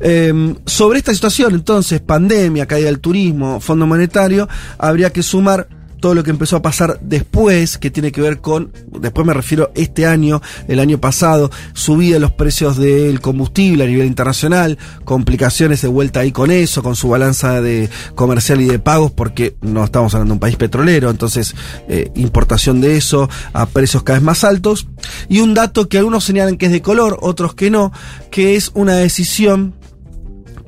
Eh, 0.00 0.54
sobre 0.66 0.98
esta 0.98 1.14
situación, 1.14 1.54
entonces, 1.54 2.00
pandemia, 2.00 2.66
caída 2.66 2.86
del 2.86 2.98
turismo, 3.00 3.60
Fondo 3.60 3.86
Monetario, 3.86 4.48
habría 4.78 5.10
que 5.10 5.22
sumar 5.22 5.68
todo 6.02 6.14
lo 6.16 6.24
que 6.24 6.30
empezó 6.30 6.56
a 6.56 6.62
pasar 6.62 6.98
después, 7.00 7.78
que 7.78 7.88
tiene 7.88 8.10
que 8.10 8.20
ver 8.20 8.40
con, 8.40 8.72
después 9.00 9.24
me 9.24 9.32
refiero 9.32 9.70
este 9.76 10.04
año, 10.04 10.42
el 10.66 10.80
año 10.80 10.98
pasado, 10.98 11.48
subida 11.74 12.14
de 12.14 12.20
los 12.20 12.32
precios 12.32 12.76
del 12.76 13.20
combustible 13.20 13.84
a 13.84 13.86
nivel 13.86 14.08
internacional, 14.08 14.78
complicaciones 15.04 15.80
de 15.80 15.86
vuelta 15.86 16.20
ahí 16.20 16.32
con 16.32 16.50
eso, 16.50 16.82
con 16.82 16.96
su 16.96 17.08
balanza 17.08 17.60
de 17.60 17.88
comercial 18.16 18.60
y 18.60 18.66
de 18.66 18.80
pagos, 18.80 19.12
porque 19.12 19.54
no 19.60 19.84
estamos 19.84 20.12
hablando 20.12 20.32
de 20.32 20.34
un 20.34 20.40
país 20.40 20.56
petrolero, 20.56 21.08
entonces 21.08 21.54
eh, 21.88 22.10
importación 22.16 22.80
de 22.80 22.96
eso 22.96 23.30
a 23.52 23.66
precios 23.66 24.02
cada 24.02 24.18
vez 24.18 24.24
más 24.24 24.42
altos. 24.42 24.88
Y 25.28 25.38
un 25.38 25.54
dato 25.54 25.88
que 25.88 25.98
algunos 25.98 26.24
señalan 26.24 26.56
que 26.56 26.66
es 26.66 26.72
de 26.72 26.82
color, 26.82 27.16
otros 27.22 27.54
que 27.54 27.70
no, 27.70 27.92
que 28.32 28.56
es 28.56 28.72
una 28.74 28.96
decisión 28.96 29.74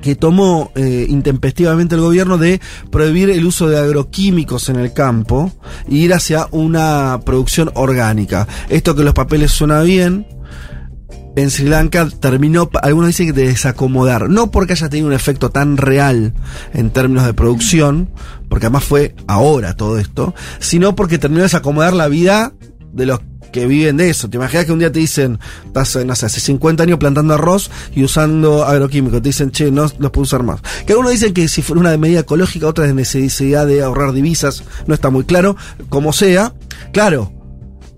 que 0.05 0.15
tomó 0.15 0.71
eh, 0.75 1.07
intempestivamente 1.09 1.95
el 1.95 2.01
gobierno 2.01 2.37
de 2.37 2.61
prohibir 2.91 3.31
el 3.31 3.43
uso 3.43 3.69
de 3.69 3.79
agroquímicos 3.79 4.69
en 4.69 4.75
el 4.75 4.93
campo 4.93 5.51
e 5.89 5.95
ir 5.95 6.13
hacia 6.13 6.47
una 6.51 7.21
producción 7.25 7.71
orgánica. 7.73 8.47
Esto 8.69 8.95
que 8.95 9.03
los 9.03 9.15
papeles 9.15 9.49
suena 9.49 9.81
bien. 9.81 10.27
En 11.35 11.49
Sri 11.49 11.67
Lanka 11.67 12.07
terminó, 12.19 12.69
algunos 12.83 13.07
dicen 13.07 13.25
que 13.25 13.33
de 13.33 13.47
desacomodar, 13.47 14.29
no 14.29 14.51
porque 14.51 14.73
haya 14.73 14.89
tenido 14.89 15.07
un 15.07 15.13
efecto 15.13 15.49
tan 15.49 15.75
real 15.75 16.35
en 16.75 16.91
términos 16.91 17.25
de 17.25 17.33
producción, 17.33 18.11
porque 18.47 18.67
además 18.67 18.83
fue 18.83 19.15
ahora 19.25 19.75
todo 19.75 19.97
esto, 19.97 20.35
sino 20.59 20.95
porque 20.95 21.17
terminó 21.17 21.39
de 21.39 21.45
desacomodar 21.45 21.93
la 21.93 22.09
vida 22.09 22.53
de 22.95 23.05
los 23.05 23.19
que 23.51 23.67
viven 23.67 23.97
de 23.97 24.09
eso. 24.09 24.29
¿Te 24.29 24.37
imaginas 24.37 24.65
que 24.65 24.71
un 24.71 24.79
día 24.79 24.91
te 24.91 24.99
dicen, 24.99 25.39
estás, 25.65 25.95
no 26.05 26.15
sé, 26.15 26.25
hace 26.25 26.39
50 26.39 26.83
años 26.83 26.97
plantando 26.97 27.33
arroz 27.33 27.69
y 27.95 28.03
usando 28.03 28.65
agroquímicos? 28.65 29.21
Te 29.21 29.29
dicen, 29.29 29.51
che, 29.51 29.71
no 29.71 29.83
los 29.83 30.11
puedo 30.11 30.23
usar 30.23 30.43
más. 30.43 30.61
Que 30.85 30.93
algunos 30.93 31.11
dicen 31.11 31.33
que 31.33 31.47
si 31.47 31.61
fuera 31.61 31.79
una 31.79 31.97
medida 31.97 32.21
ecológica, 32.21 32.67
otra 32.67 32.85
es 32.87 32.95
necesidad 32.95 33.67
de 33.67 33.83
ahorrar 33.83 34.13
divisas, 34.13 34.63
no 34.87 34.93
está 34.93 35.09
muy 35.09 35.25
claro. 35.25 35.55
Como 35.89 36.13
sea, 36.13 36.53
claro, 36.91 37.31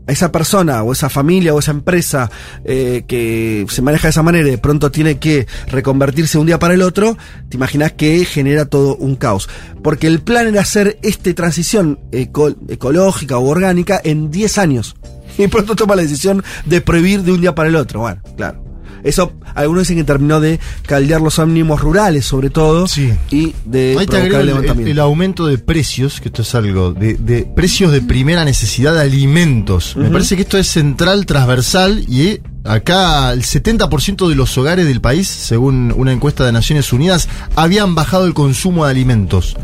esa 0.08 0.32
persona 0.32 0.84
o 0.84 0.93
esa 0.93 1.10
familia 1.10 1.54
o 1.54 1.60
esa 1.60 1.72
empresa 1.72 2.30
eh, 2.65 3.04
que 3.08 3.65
se 3.70 3.82
maneja 3.82 4.08
de 4.08 4.12
esa 4.12 4.24
manera 4.24 4.48
y 4.48 4.52
de 4.52 4.58
pronto 4.58 4.89
tiene 4.91 5.20
que 5.20 5.48
reconvertirse 5.67 6.38
un 6.38 6.48
día 6.48 6.60
para 6.60 6.74
el 6.74 6.82
otro, 6.82 7.17
te 7.50 7.58
imaginas 7.58 7.91
que 7.93 8.24
genera 8.26 8.65
todo 8.65 8.96
un 8.96 9.15
caos. 9.15 9.50
Porque 9.84 10.08
el 10.08 10.22
plan 10.22 10.48
era 10.48 10.62
hacer 10.62 10.98
esta 11.04 11.34
transición 11.34 12.00
eco- 12.12 12.56
ecológica 12.70 13.38
o 13.38 13.48
orgánica 13.48 14.00
en 14.04 14.32
10 14.32 14.58
años. 14.58 14.96
Y 15.39 15.46
pronto 15.48 15.76
toma 15.76 15.96
la 15.96 16.02
decisión 16.02 16.43
de 16.65 16.82
prohibir 16.82 17.22
de 17.22 17.32
un 17.32 17.41
día 17.41 17.54
para 17.54 17.70
el 17.70 17.76
otro. 17.76 18.00
Bueno, 18.00 18.22
claro. 18.36 18.63
Eso, 19.08 19.34
algunos 19.56 19.84
dicen 19.84 19.98
que 19.98 20.04
terminó 20.04 20.39
de 20.39 20.60
caldear 20.86 21.22
los 21.22 21.39
ánimos 21.39 21.82
rurales, 21.82 22.26
sobre 22.26 22.50
todo, 22.50 22.86
y 23.32 23.54
de 23.65 23.96
Ahí 24.00 24.06
te 24.06 24.28
el 24.28 25.00
aumento 25.00 25.46
de 25.48 25.58
precios, 25.58 26.20
que 26.20 26.30
esto 26.30 26.41
es 26.41 26.56
algo, 26.56 26.93
de, 26.93 27.15
de 27.15 27.43
precios 27.43 27.91
de 27.91 28.02
primera 28.02 28.46
necesidad 28.46 28.93
de 28.93 29.02
alimentos. 29.02 29.96
Me 29.96 30.10
parece 30.10 30.36
que 30.36 30.41
esto 30.43 30.58
es 30.58 30.67
central, 30.67 31.26
transversal, 31.26 32.04
y 32.08 32.28
eh, 32.28 32.41
acá 32.63 33.32
el 33.32 33.43
70% 33.43 34.28
de 34.28 34.36
los 34.36 34.58
hogares 34.58 34.86
del 34.86 35.02
país, 35.02 35.28
según 35.28 35.93
una 35.96 36.12
encuesta 36.12 36.46
de 36.46 36.52
Naciones 36.52 36.91
Unidas, 36.93 37.28
habían 37.56 37.96
bajado 37.96 38.26
el 38.26 38.34
consumo 38.34 38.86
de 38.86 38.91
alimentos. 38.91 39.56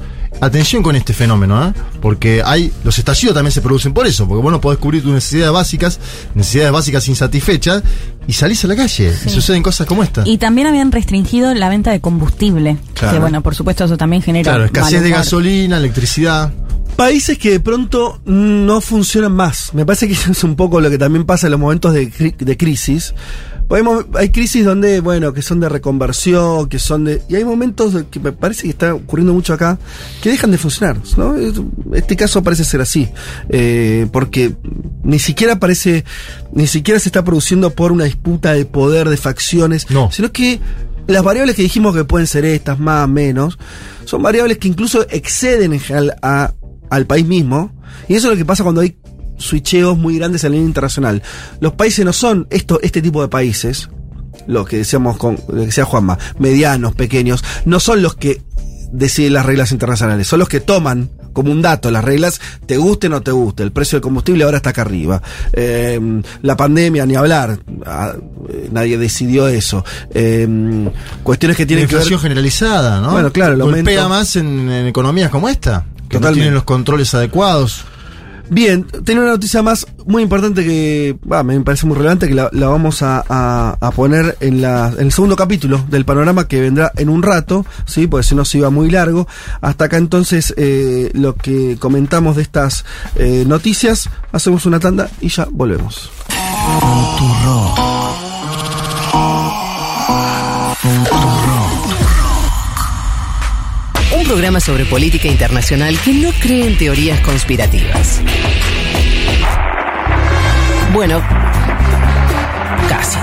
Atención 0.41 0.84
con 0.84 0.96
este 0.96 1.13
fenómeno, 1.13 1.67
¿eh? 1.67 1.74
porque 2.02 2.41
hay 2.43 2.72
los 2.84 2.98
estallidos 2.98 3.34
también 3.34 3.52
se 3.52 3.62
producen 3.62 3.93
por 3.93 4.06
eso, 4.06 4.28
porque 4.28 4.43
vos 4.43 4.52
no 4.52 4.60
podés 4.60 4.80
cubrir 4.80 5.02
tus 5.02 5.13
necesidades 5.13 5.54
básicas, 5.54 6.00
necesidades 6.36 6.72
básicas 6.72 7.08
insatisfechas, 7.08 7.82
y 8.28 8.34
salís 8.34 8.63
a 8.65 8.67
la 8.67 8.76
calle, 8.76 9.13
y 9.26 9.30
suceden 9.30 9.63
cosas 9.63 9.88
como 9.88 10.04
esta. 10.04 10.24
Y 10.26 10.38
también 10.38 10.67
habían 10.67 10.91
restringido 10.91 11.54
la 11.54 11.69
venta 11.69 11.91
de 11.91 12.02
combustible. 12.02 12.78
Claro. 12.93 13.13
Que 13.13 13.19
bueno, 13.19 13.41
por 13.41 13.56
supuesto 13.56 13.86
eso 13.86 13.98
también 13.98 14.22
genera. 14.22 14.52
Claro, 14.52 14.65
escasez 14.65 15.02
de 15.02 15.10
gasolina, 15.10 15.78
electricidad. 15.78 16.52
Países 16.96 17.38
que 17.38 17.52
de 17.52 17.60
pronto 17.60 18.22
no 18.26 18.80
funcionan 18.82 19.32
más. 19.32 19.74
Me 19.74 19.86
parece 19.86 20.08
que 20.08 20.13
eso 20.13 20.32
es 20.32 20.43
un 20.43 20.56
poco 20.56 20.80
lo 20.82 20.89
que 20.89 20.98
también 20.98 21.26
pasa 21.26 21.48
en 21.48 21.52
los 21.52 21.60
momentos 21.60 21.93
de, 21.93 22.36
de 22.38 22.58
crisis. 22.58 23.13
Porque 23.67 23.84
Hay, 24.19 24.30
crisis 24.30 24.65
donde, 24.65 24.99
bueno, 24.99 25.34
que 25.34 25.41
son 25.41 25.60
de 25.60 25.69
reconversión, 25.69 26.69
que 26.69 26.80
son 26.80 27.06
de... 27.06 27.21
Y 27.30 27.36
hay 27.36 27.45
momentos 27.45 27.95
que 28.12 28.19
me 28.19 28.32
parece 28.32 28.63
que 28.63 28.69
está 28.69 28.93
ocurriendo 28.93 29.34
mucho 29.34 29.54
acá, 29.54 29.80
que 30.21 30.30
dejan 30.30 30.52
de 30.52 30.58
funcionar. 30.58 30.97
¿no? 31.17 31.36
Es- 31.36 31.54
Este 31.93 32.15
caso 32.15 32.43
parece 32.43 32.65
ser 32.65 32.82
así. 32.82 33.10
Eh, 33.49 34.08
porque 34.12 34.54
ni 35.04 35.19
siquiera 35.19 35.60
parece... 35.60 36.04
Ni 36.52 36.67
siquiera 36.67 36.99
se 36.99 37.10
está 37.10 37.23
produciendo 37.23 37.71
por 37.71 37.91
una 37.91 38.04
disputa 38.04 38.54
de 38.54 38.65
poder, 38.65 39.10
de 39.10 39.17
facciones. 39.17 39.89
No. 39.89 40.12
Sino 40.12 40.32
que 40.32 40.60
las 41.08 41.23
variables 41.23 41.56
que 41.56 41.63
dijimos 41.63 41.95
que 41.95 42.04
pueden 42.04 42.28
ser 42.28 42.45
estas, 42.45 42.80
más, 42.80 43.10
menos, 43.10 43.58
son 44.06 44.21
variables 44.21 44.58
que 44.60 44.67
incluso 44.67 45.06
exceden 45.10 45.73
en 45.73 45.80
general 45.80 46.15
a, 46.21 46.54
al 46.89 47.06
país 47.08 47.26
mismo. 47.26 47.71
Y 48.08 48.15
eso 48.15 48.28
es 48.28 48.34
lo 48.34 48.38
que 48.38 48.45
pasa 48.45 48.63
cuando 48.63 48.82
hay 48.82 48.95
switcheos 49.38 49.98
muy 49.98 50.17
grandes 50.17 50.43
a 50.46 50.50
nivel 50.50 50.65
internacional. 50.67 51.22
Los 51.60 51.74
países 51.74 52.06
no 52.06 52.13
son 52.13 52.48
esto, 52.50 52.80
este 52.82 53.02
tipo 53.02 53.22
de 53.22 53.28
países, 53.28 53.89
lo 54.48 54.65
que 54.65 54.78
decíamos 54.78 55.17
con, 55.17 55.38
lo 55.48 55.60
que 55.62 55.65
decía 55.67 55.86
Juanma, 55.86 56.17
medianos, 56.39 56.93
pequeños, 56.96 57.43
no 57.65 57.80
son 57.80 58.02
los 58.02 58.15
que 58.15 58.41
deciden 58.91 59.34
las 59.34 59.46
reglas 59.46 59.72
internacionales, 59.72 60.28
son 60.28 60.39
los 60.39 60.48
que 60.50 60.60
toman 60.60 61.10
como 61.34 61.52
un 61.52 61.63
dato 61.63 61.89
las 61.89 62.04
reglas, 62.04 62.39
te 62.67 62.78
guste 62.78 63.08
o 63.08 63.10
no 63.10 63.22
te 63.24 63.32
guste, 63.32 63.63
el 63.63 63.72
precio 63.72 63.96
del 63.96 64.04
combustible 64.04 64.43
ahora 64.43 64.58
está 64.58 64.69
acá 64.69 64.84
arriba, 64.84 65.19
Eh, 65.52 66.00
la 66.43 66.56
pandemia, 66.56 67.06
ni 67.08 67.15
hablar, 67.15 67.58
Ah, 67.88 68.13
eh, 68.50 68.69
nadie 68.72 69.00
decidió 69.00 69.48
eso, 69.48 69.84
Eh, 70.13 70.48
cuestiones 71.24 71.58
que 71.58 71.63
La 71.63 71.67
tienen 71.67 71.88
que 71.88 71.96
ver... 71.96 72.02
inflación 72.04 72.19
generalizada, 72.19 73.02
¿no? 73.02 73.13
Bueno, 73.13 73.32
claro, 73.32 73.54
el 73.56 73.63
Golpea 73.63 74.04
aumento- 74.04 74.10
más 74.10 74.36
en, 74.36 74.69
en 74.69 74.86
economías 74.86 75.32
como 75.32 75.50
esta, 75.50 75.86
que 76.08 76.19
no 76.19 76.32
tienen 76.32 76.54
los 76.54 76.63
controles 76.63 77.12
adecuados. 77.15 77.86
Bien, 78.54 78.86
tengo 79.04 79.24
una 79.24 79.32
noticia 79.32 79.63
más 79.63 79.88
muy 80.06 80.22
importante 80.22 80.63
que 80.63 81.18
me 81.44 81.60
parece 81.62 81.88
muy 81.88 81.96
relevante 81.98 82.28
que 82.28 82.36
la, 82.36 82.50
vamos 82.52 83.02
a, 83.02 83.76
poner 83.96 84.38
en 84.42 84.63
el 84.63 85.12
segundo 85.12 85.36
capítulo 85.36 85.84
del 85.89 86.06
panorama 86.06 86.48
que 86.48 86.62
vendrá 86.62 86.92
en 86.98 87.10
un 87.10 87.24
rato, 87.24 87.66
sí, 87.86 88.06
porque 88.06 88.28
si 88.28 88.36
no 88.36 88.46
se 88.46 88.60
iba 88.60 88.70
muy 88.70 88.92
largo. 88.92 89.28
Hasta 89.60 89.86
acá 89.86 89.98
entonces 89.98 90.54
eh, 90.56 91.10
lo 91.16 91.36
que 91.36 91.78
comentamos 91.80 92.36
de 92.36 92.44
estas 92.44 92.86
eh, 93.16 93.44
noticias, 93.48 94.08
hacemos 94.32 94.68
una 94.68 94.80
tanda 94.80 95.10
y 95.20 95.30
ya 95.30 95.48
volvemos. 95.52 96.12
Programa 104.34 104.60
sobre 104.60 104.84
política 104.86 105.28
internacional 105.28 105.96
que 106.04 106.12
no 106.12 106.32
cree 106.32 106.65
en 106.65 106.76
teorías 106.76 107.19
conspirativas. 107.19 108.19
Bueno, 110.91 111.22
casi. 112.89 113.19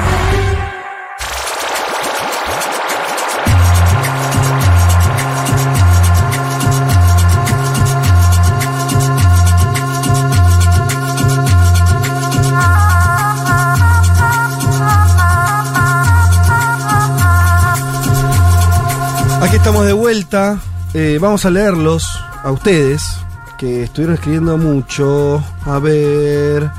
Aquí 19.43 19.57
estamos 19.57 19.85
de 19.87 19.93
vuelta. 19.93 20.70
Eh, 20.93 21.19
vamos 21.21 21.45
a 21.45 21.51
leerlos 21.51 22.21
a 22.43 22.51
ustedes, 22.51 23.19
que 23.59 23.85
estuvieron 23.85 24.15
escribiendo 24.15 24.57
mucho. 24.57 25.43
A 25.65 25.79
ver. 25.79 26.71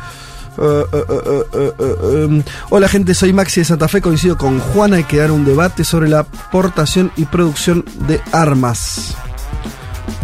eh, 0.57 0.85
eh, 0.91 1.73
eh. 1.79 2.43
Hola 2.69 2.89
gente, 2.89 3.13
soy 3.13 3.31
Maxi 3.31 3.61
de 3.61 3.65
Santa 3.65 3.87
Fe, 3.87 4.01
coincido 4.01 4.37
con 4.37 4.59
Juana, 4.59 4.97
hay 4.97 5.05
que 5.05 5.17
dar 5.17 5.31
un 5.31 5.45
debate 5.45 5.85
sobre 5.85 6.09
la 6.09 6.19
aportación 6.19 7.11
y 7.15 7.25
producción 7.25 7.85
de 8.07 8.21
armas. 8.33 9.15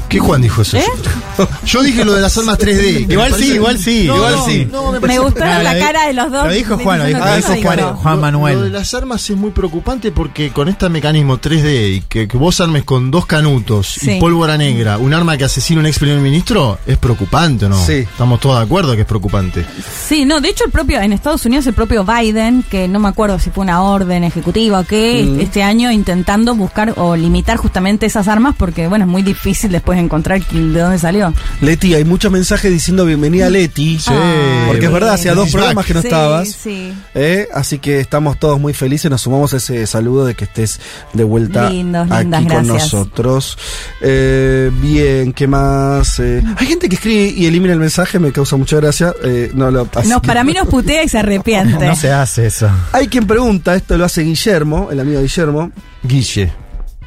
¿Qué 0.09 0.19
Juan 0.19 0.41
dijo 0.41 0.61
eso? 0.61 0.77
¿Eh? 0.77 0.83
Yo 1.65 1.83
dije 1.83 2.05
lo 2.05 2.13
de 2.15 2.21
las 2.21 2.37
armas 2.37 2.57
3D. 2.57 3.07
que 3.07 3.13
Igual 3.13 3.33
sí, 3.33 3.53
igual 3.53 3.77
sí, 3.77 4.05
No, 4.07 4.15
igual 4.15 4.35
no, 4.35 4.45
sí. 4.45 4.67
no, 4.71 4.91
me 4.93 4.99
Me 5.01 5.19
gustó 5.19 5.39
la 5.45 5.77
cara 5.77 6.07
de 6.07 6.13
los 6.13 6.31
dos. 6.31 6.47
lo 6.47 6.53
dijo 6.53 6.77
Juan, 6.77 6.99
lo 6.99 7.05
dijo- 7.05 7.19
Juan. 7.63 7.95
Juan 7.95 8.19
Manuel. 8.21 8.55
Lo 8.55 8.63
de 8.63 8.69
las 8.71 8.93
armas 8.93 9.29
es 9.29 9.35
muy 9.35 9.51
preocupante 9.51 10.11
porque 10.11 10.51
con 10.51 10.69
este 10.69 10.87
mecanismo 10.89 11.37
3D 11.39 11.95
y 11.97 12.01
que, 12.07 12.27
que 12.27 12.37
vos 12.37 12.59
armes 12.61 12.83
con 12.83 13.11
dos 13.11 13.25
canutos 13.25 13.87
Sí. 13.99 14.11
y 14.11 14.19
pólvora 14.19 14.57
negra 14.57 14.97
un 14.97 15.13
arma 15.13 15.37
que 15.37 15.43
asesina 15.43 15.79
a 15.79 15.81
un 15.81 15.87
ex 15.87 15.99
primer 15.99 16.19
ministro, 16.19 16.79
es 16.87 16.97
preocupante, 16.97 17.65
¿o 17.65 17.69
¿no? 17.69 17.85
Sí. 17.85 17.93
Estamos 17.93 18.39
todos 18.39 18.57
de 18.59 18.63
acuerdo 18.65 18.95
que 18.95 19.01
es 19.01 19.07
preocupante. 19.07 19.65
Sí, 20.07 20.23
no, 20.25 20.39
de 20.41 20.49
hecho 20.49 20.63
el 20.65 20.71
propio, 20.71 20.99
en 21.01 21.11
Estados 21.13 21.45
Unidos 21.45 21.67
el 21.67 21.73
propio 21.73 22.05
Biden, 22.05 22.63
que 22.63 22.87
no 22.87 22.99
me 22.99 23.09
acuerdo 23.09 23.39
si 23.39 23.49
fue 23.49 23.63
una 23.63 23.81
orden 23.83 24.23
ejecutiva 24.23 24.79
o 24.79 24.83
qué, 24.85 25.23
Mm. 25.27 25.39
este 25.41 25.63
año 25.63 25.91
intentando 25.91 26.55
buscar 26.55 26.93
o 26.97 27.15
limitar 27.15 27.57
justamente 27.57 28.05
esas 28.05 28.27
armas 28.27 28.55
porque, 28.57 28.87
bueno, 28.87 29.05
es 29.05 29.11
muy 29.11 29.21
difícil 29.21 29.71
después 29.71 29.96
encontrar 29.97 30.45
de 30.45 30.79
dónde 30.79 30.99
salió. 30.99 31.33
Leti, 31.61 31.93
hay 31.95 32.05
muchos 32.05 32.31
mensajes 32.31 32.71
diciendo 32.71 33.05
bienvenida 33.05 33.49
Leti. 33.49 33.99
Sí. 33.99 34.11
Porque 34.67 34.85
es 34.85 34.91
verdad, 34.91 35.13
hacía 35.13 35.33
dos 35.33 35.51
programas 35.51 35.85
que 35.85 35.93
no 35.93 36.01
Sí, 36.01 36.07
estabas. 36.07 36.49
sí. 36.49 36.93
¿eh? 37.15 37.47
Así 37.53 37.79
que 37.79 37.99
estamos 37.99 38.39
todos 38.39 38.59
muy 38.59 38.73
felices. 38.73 39.09
Nos 39.11 39.21
sumamos 39.21 39.53
a 39.53 39.57
ese 39.57 39.85
saludo 39.87 40.25
de 40.25 40.35
que 40.35 40.45
estés 40.45 40.79
de 41.13 41.23
vuelta 41.23 41.69
Lindos, 41.69 42.07
aquí 42.11 42.21
lindas, 42.23 42.39
con 42.41 42.47
gracias. 42.49 42.67
nosotros. 42.93 43.57
Eh, 44.01 44.71
bien, 44.81 45.33
¿qué 45.33 45.47
más? 45.47 46.19
Eh, 46.19 46.41
hay 46.57 46.67
gente 46.67 46.89
que 46.89 46.95
escribe 46.95 47.33
y 47.35 47.45
elimina 47.45 47.73
el 47.73 47.79
mensaje, 47.79 48.19
me 48.19 48.31
causa 48.31 48.55
mucha 48.55 48.77
gracia. 48.77 49.13
Eh, 49.23 49.51
no 49.53 49.71
lo 49.71 49.87
así 49.95 50.09
No, 50.09 50.21
que- 50.21 50.27
para 50.27 50.43
mí 50.43 50.53
nos 50.53 50.67
putea 50.67 51.03
y 51.03 51.09
se 51.09 51.17
arrepiente. 51.19 51.85
No 51.87 51.95
se 51.95 52.11
hace 52.11 52.47
eso. 52.47 52.69
Hay 52.91 53.07
quien 53.07 53.25
pregunta, 53.27 53.75
esto 53.75 53.97
lo 53.97 54.05
hace 54.05 54.21
Guillermo, 54.23 54.89
el 54.91 54.99
amigo 54.99 55.21
Guillermo, 55.21 55.71
Guille. 56.03 56.51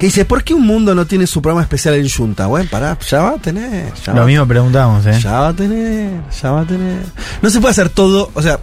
Que 0.01 0.07
dice, 0.07 0.25
¿por 0.25 0.43
qué 0.43 0.55
un 0.55 0.65
mundo 0.65 0.95
no 0.95 1.05
tiene 1.05 1.27
su 1.27 1.43
programa 1.43 1.61
especial 1.61 1.93
en 1.93 2.09
Junta? 2.09 2.47
Bueno, 2.47 2.67
pará, 2.71 2.97
ya 3.07 3.21
va 3.21 3.29
a 3.33 3.37
tener. 3.37 3.93
Ya 4.03 4.13
Lo 4.13 4.21
va, 4.21 4.25
mismo 4.25 4.47
preguntamos, 4.47 5.05
¿eh? 5.05 5.19
Ya 5.21 5.41
va 5.41 5.49
a 5.49 5.53
tener, 5.53 6.09
ya 6.41 6.51
va 6.51 6.61
a 6.61 6.65
tener. 6.65 7.03
No 7.43 7.51
se 7.51 7.59
puede 7.61 7.69
hacer 7.69 7.89
todo, 7.89 8.31
o 8.33 8.41
sea, 8.41 8.59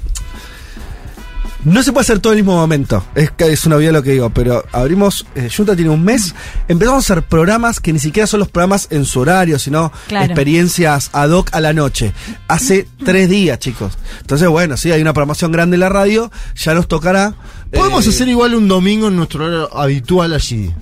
no 1.62 1.81
se 1.85 1.92
puede 1.92 2.03
hacer 2.03 2.18
todo 2.18 2.33
en 2.33 2.40
el 2.40 2.44
mismo 2.44 2.57
momento. 2.59 3.05
Es, 3.14 3.31
que 3.31 3.53
es 3.53 3.64
una 3.66 3.77
vida 3.77 3.92
lo 3.92 4.03
que 4.03 4.11
digo, 4.11 4.31
pero 4.31 4.64
abrimos, 4.72 5.27
eh, 5.37 5.48
Junta 5.57 5.77
tiene 5.77 5.92
un 5.92 6.03
mes, 6.03 6.35
empezamos 6.66 7.09
a 7.09 7.12
hacer 7.14 7.22
programas 7.29 7.79
que 7.79 7.92
ni 7.92 8.01
siquiera 8.01 8.27
son 8.27 8.40
los 8.40 8.48
programas 8.48 8.88
en 8.90 9.05
su 9.05 9.20
horario, 9.20 9.61
sino 9.61 9.92
Claro. 10.09 10.24
experiencias 10.27 11.09
ad 11.12 11.31
hoc 11.31 11.51
a 11.53 11.61
la 11.61 11.72
noche. 11.72 12.14
Hace 12.48 12.88
tres 13.05 13.29
días, 13.29 13.61
chicos. 13.61 13.96
Entonces, 14.22 14.48
bueno, 14.48 14.77
sí, 14.77 14.90
hay 14.90 15.01
una 15.01 15.12
programación 15.12 15.53
grande 15.53 15.77
en 15.77 15.81
la 15.83 15.88
radio, 15.88 16.33
ya 16.57 16.74
nos 16.74 16.88
tocará. 16.88 17.35
Podemos 17.72 18.05
eh, 18.07 18.09
hacer 18.09 18.27
igual 18.27 18.57
un 18.57 18.66
domingo 18.66 19.07
en 19.07 19.14
nuestro 19.14 19.44
horario 19.44 19.79
habitual 19.79 20.35
allí. 20.35 20.74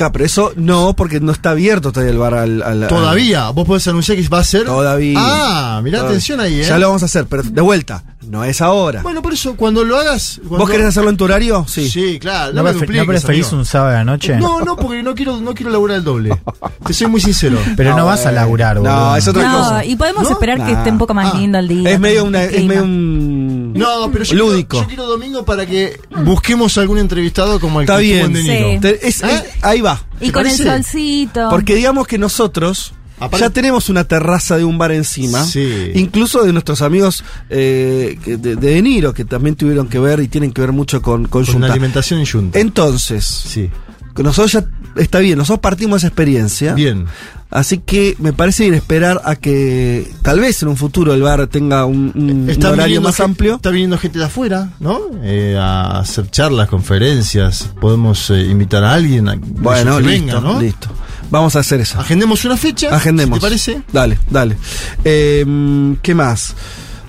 Acá, 0.00 0.12
pero 0.12 0.24
eso 0.24 0.52
no, 0.56 0.94
porque 0.96 1.20
no 1.20 1.30
está 1.32 1.50
abierto 1.50 1.92
todavía 1.92 2.12
el 2.12 2.18
bar 2.18 2.32
al. 2.34 2.62
al- 2.62 2.82
al- 2.84 2.88
Todavía, 2.88 3.50
vos 3.50 3.66
podés 3.66 3.86
anunciar 3.88 4.16
que 4.16 4.26
va 4.28 4.38
a 4.38 4.44
ser. 4.44 4.64
Todavía. 4.64 5.18
Ah, 5.18 5.80
mirá, 5.84 5.98
Todavía. 5.98 6.10
atención 6.16 6.40
ahí, 6.40 6.60
¿eh? 6.60 6.64
Ya 6.64 6.78
lo 6.78 6.86
vamos 6.86 7.02
a 7.02 7.04
hacer, 7.06 7.26
pero 7.26 7.42
de 7.42 7.60
vuelta, 7.60 8.02
no 8.22 8.44
es 8.44 8.60
ahora. 8.60 9.02
Bueno, 9.02 9.22
por 9.22 9.32
eso, 9.32 9.56
cuando 9.56 9.84
lo 9.84 9.96
hagas. 9.96 10.38
cuando- 10.40 10.58
¿Vos 10.58 10.70
querés 10.70 10.86
hacerlo 10.86 11.10
en 11.10 11.16
tu 11.16 11.24
horario? 11.24 11.64
Sí. 11.68 11.88
Sí, 11.90 12.18
claro. 12.20 12.52
¿No, 12.52 12.62
me 12.62 12.72
dupliques, 12.72 12.96
no 12.96 13.06
preferís 13.06 13.46
amigo. 13.46 13.58
un 13.60 13.64
sábado 13.64 13.90
a 13.90 13.94
la 13.98 14.04
noche? 14.04 14.36
No, 14.36 14.60
no, 14.60 14.76
porque 14.76 15.02
no 15.02 15.14
quiero, 15.14 15.40
no 15.40 15.54
quiero 15.54 15.70
laburar 15.72 15.96
el 15.98 16.04
doble. 16.04 16.38
Te 16.86 16.92
soy 16.92 17.06
muy 17.08 17.20
sincero. 17.20 17.58
Pero 17.76 17.96
no 17.96 18.04
vas 18.06 18.26
a 18.26 18.32
laburar, 18.32 18.76
No, 18.76 18.82
boludo. 18.82 19.16
es 19.16 19.28
otra 19.28 19.42
No, 19.48 19.58
cosa. 19.58 19.84
y 19.84 19.96
podemos 19.96 20.24
¿No? 20.24 20.30
esperar 20.30 20.64
que 20.64 20.72
esté 20.72 20.90
un 20.90 20.98
poco 20.98 21.14
más 21.14 21.34
Ah. 21.34 21.38
lindo 21.38 21.58
el 21.58 21.68
día. 21.68 21.90
Es 21.90 22.00
medio 22.00 22.24
una, 22.24 22.44
es 22.44 22.64
medio 22.64 22.82
un 22.84 23.72
No, 23.74 24.10
pero 24.12 24.24
yo 24.24 24.34
lúdico. 24.36 24.68
Quiero, 24.78 24.82
yo 24.82 24.88
quiero 24.88 25.06
domingo 25.06 25.44
para 25.44 25.64
que 25.66 25.98
busquemos 26.24 26.76
algún 26.78 26.98
entrevistado 26.98 27.58
como 27.60 27.80
el 27.80 27.84
Está 27.84 27.96
que 27.98 28.02
bien. 28.02 28.32
De. 28.32 28.42
Sí. 28.42 28.78
Te- 28.80 29.08
es- 29.08 29.22
¿Eh? 29.22 29.28
es- 29.56 29.64
ahí 29.64 29.80
va. 29.80 30.02
Y 30.20 30.26
¿Te 30.26 30.32
con 30.32 30.46
el 30.46 30.56
solcito. 30.56 31.48
Porque 31.50 31.74
digamos 31.74 32.06
que 32.06 32.18
nosotros 32.18 32.92
Aparte- 33.20 33.40
ya 33.40 33.50
tenemos 33.50 33.88
una 33.88 34.04
terraza 34.04 34.56
de 34.56 34.64
un 34.64 34.78
bar 34.78 34.92
encima. 34.92 35.44
Sí. 35.44 35.92
Incluso 35.94 36.42
de 36.42 36.52
nuestros 36.52 36.82
amigos 36.82 37.22
eh, 37.50 38.18
de, 38.24 38.56
de 38.56 38.82
Niro, 38.82 39.12
que 39.14 39.24
también 39.24 39.56
tuvieron 39.56 39.88
que 39.88 39.98
ver 39.98 40.20
y 40.20 40.28
tienen 40.28 40.52
que 40.52 40.60
ver 40.60 40.72
mucho 40.72 41.02
con, 41.02 41.26
con 41.26 41.44
Con 41.44 41.56
una 41.56 41.70
alimentación 41.72 42.20
en 42.20 42.26
Junta. 42.26 42.58
Entonces, 42.58 43.24
Sí. 43.24 43.70
nosotros 44.16 44.52
ya 44.52 44.64
está 44.96 45.18
bien, 45.18 45.38
nosotros 45.38 45.60
partimos 45.60 45.96
de 45.96 45.98
esa 45.98 46.06
experiencia. 46.08 46.74
Bien. 46.74 47.06
Así 47.52 47.78
que 47.78 48.14
me 48.20 48.32
parece 48.32 48.64
ir 48.66 48.74
a 48.74 48.76
esperar 48.76 49.20
a 49.24 49.34
que 49.34 50.08
tal 50.22 50.38
vez 50.38 50.62
en 50.62 50.68
un 50.68 50.76
futuro 50.76 51.12
el 51.14 51.20
bar 51.22 51.48
tenga 51.48 51.84
un, 51.84 52.12
un 52.14 52.64
horario 52.64 53.00
más 53.02 53.18
amplio. 53.18 53.56
Está 53.56 53.70
viniendo 53.70 53.98
gente 53.98 54.20
de 54.20 54.24
afuera, 54.26 54.70
¿no? 54.78 55.00
Eh, 55.24 55.56
a 55.58 55.98
hacer 55.98 56.30
charlas, 56.30 56.68
conferencias. 56.68 57.70
Podemos 57.80 58.30
eh, 58.30 58.44
invitar 58.44 58.84
a 58.84 58.94
alguien. 58.94 59.28
A, 59.28 59.34
Bueno, 59.36 59.96
que 59.96 60.02
listo, 60.04 60.26
venga, 60.36 60.40
¿no? 60.40 60.60
listo. 60.60 60.88
Vamos 61.30 61.56
a 61.56 61.60
hacer 61.60 61.80
eso. 61.80 61.98
Agendemos 62.00 62.44
una 62.44 62.56
fecha. 62.56 62.94
Agendemos. 62.94 63.38
¿Te 63.38 63.42
parece? 63.46 63.82
Dale, 63.92 64.18
dale. 64.28 64.56
Eh, 65.04 65.96
¿Qué 66.02 66.14
más? 66.14 66.54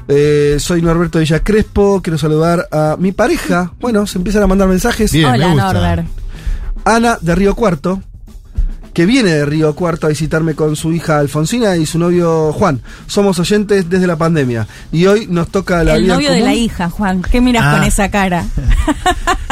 Eh, 0.08 0.58
soy 0.60 0.82
Norberto 0.82 1.20
Villa 1.20 1.42
Crespo, 1.42 2.02
quiero 2.02 2.18
saludar 2.18 2.68
a 2.72 2.98
mi 3.00 3.12
pareja. 3.12 3.74
Bueno, 3.80 4.06
se 4.08 4.18
empiezan 4.18 4.44
a 4.44 4.48
mandar 4.48 4.68
mensajes. 4.68 5.12
Bien, 5.12 5.26
Hola, 5.26 5.48
me 5.48 5.54
gusta. 5.54 5.74
Norbert. 5.74 6.08
Ana 6.84 7.18
de 7.22 7.36
Río 7.36 7.56
Cuarto, 7.56 8.02
que 8.93 9.06
viene 9.06 9.32
de 9.32 9.45
Río 9.45 9.73
Cuarto 9.75 10.08
a 10.08 10.10
visitarme 10.10 10.54
con 10.56 10.75
su 10.75 10.91
hija 10.93 11.17
Alfonsina 11.19 11.77
y 11.77 11.86
su 11.86 11.97
novio 11.99 12.51
Juan. 12.54 12.82
Somos 13.08 13.39
oyentes 13.39 13.89
desde 13.89 14.08
la 14.08 14.15
pandemia. 14.17 14.67
Y 14.91 15.06
hoy 15.06 15.27
nos 15.30 15.49
toca 15.49 15.84
la 15.84 15.95
El 15.95 16.04
vida 16.04 16.13
en 16.13 16.17
novio 16.17 16.30
de 16.32 16.39
común. 16.39 16.49
la 16.49 16.56
hija, 16.56 16.89
Juan. 16.89 17.21
¿Qué 17.21 17.41
miras 17.41 17.63
Ah. 17.65 17.71
con 17.77 17.84
esa 17.84 18.10
cara? 18.12 18.45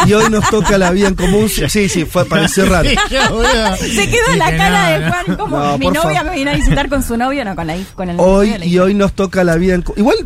Y 0.07 0.13
hoy 0.13 0.29
nos 0.31 0.49
toca 0.49 0.77
la 0.77 0.91
vida 0.91 1.09
en 1.09 1.15
común. 1.15 1.49
Sí, 1.49 1.89
sí, 1.89 2.05
fue, 2.05 2.23
pareció 2.23 2.65
raro. 2.65 2.87
Se 3.79 4.09
quedó 4.09 4.35
la 4.37 4.55
cara 4.55 4.89
de 4.97 5.09
Juan 5.09 5.37
como 5.37 5.59
No, 5.59 5.77
mi 5.77 5.87
novia 5.87 6.23
me 6.23 6.35
viene 6.35 6.51
a 6.51 6.55
visitar 6.55 6.87
con 6.87 7.03
su 7.03 7.17
novio, 7.17 7.43
no 7.43 7.53
con 7.53 7.67
la 7.67 7.75
hija, 7.75 7.89
con 7.95 8.09
el 8.09 8.15
Hoy 8.17 8.51
novio 8.51 8.65
y 8.65 8.79
hoy 8.79 8.93
nos 8.93 9.11
toca 9.11 9.43
la 9.43 9.55
vida 9.57 9.75
en 9.75 9.81
común. 9.81 9.99
Igual, 9.99 10.17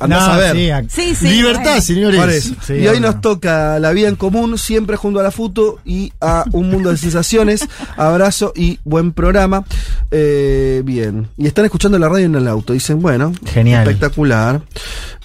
andás 0.00 0.26
No, 0.26 0.32
a 0.32 0.36
ver. 0.38 0.86
sí, 0.88 1.14
Sí. 1.14 1.28
Libertad, 1.28 1.62
bueno. 1.64 1.80
señores. 1.82 2.20
Por 2.20 2.30
eso. 2.30 2.54
Sí, 2.66 2.72
y 2.74 2.88
hoy 2.88 3.00
nos 3.00 3.20
toca 3.20 3.78
la 3.78 3.92
vida 3.92 4.08
en 4.08 4.16
común, 4.16 4.56
siempre 4.56 4.96
junto 4.96 5.20
a 5.20 5.22
la 5.22 5.30
Futo 5.30 5.78
y 5.84 6.10
a 6.22 6.44
un 6.52 6.70
mundo 6.70 6.90
de 6.90 6.96
sensaciones. 6.96 7.68
Abrazo 7.98 8.52
y 8.58 8.78
buen 8.84 9.12
programa. 9.12 9.64
Eh, 10.10 10.82
bien. 10.84 11.28
Y 11.38 11.46
están 11.46 11.64
escuchando 11.64 11.98
la 11.98 12.08
radio 12.08 12.26
en 12.26 12.34
el 12.34 12.48
auto. 12.48 12.72
Dicen, 12.72 13.00
bueno, 13.00 13.32
Genial. 13.46 13.82
espectacular. 13.86 14.60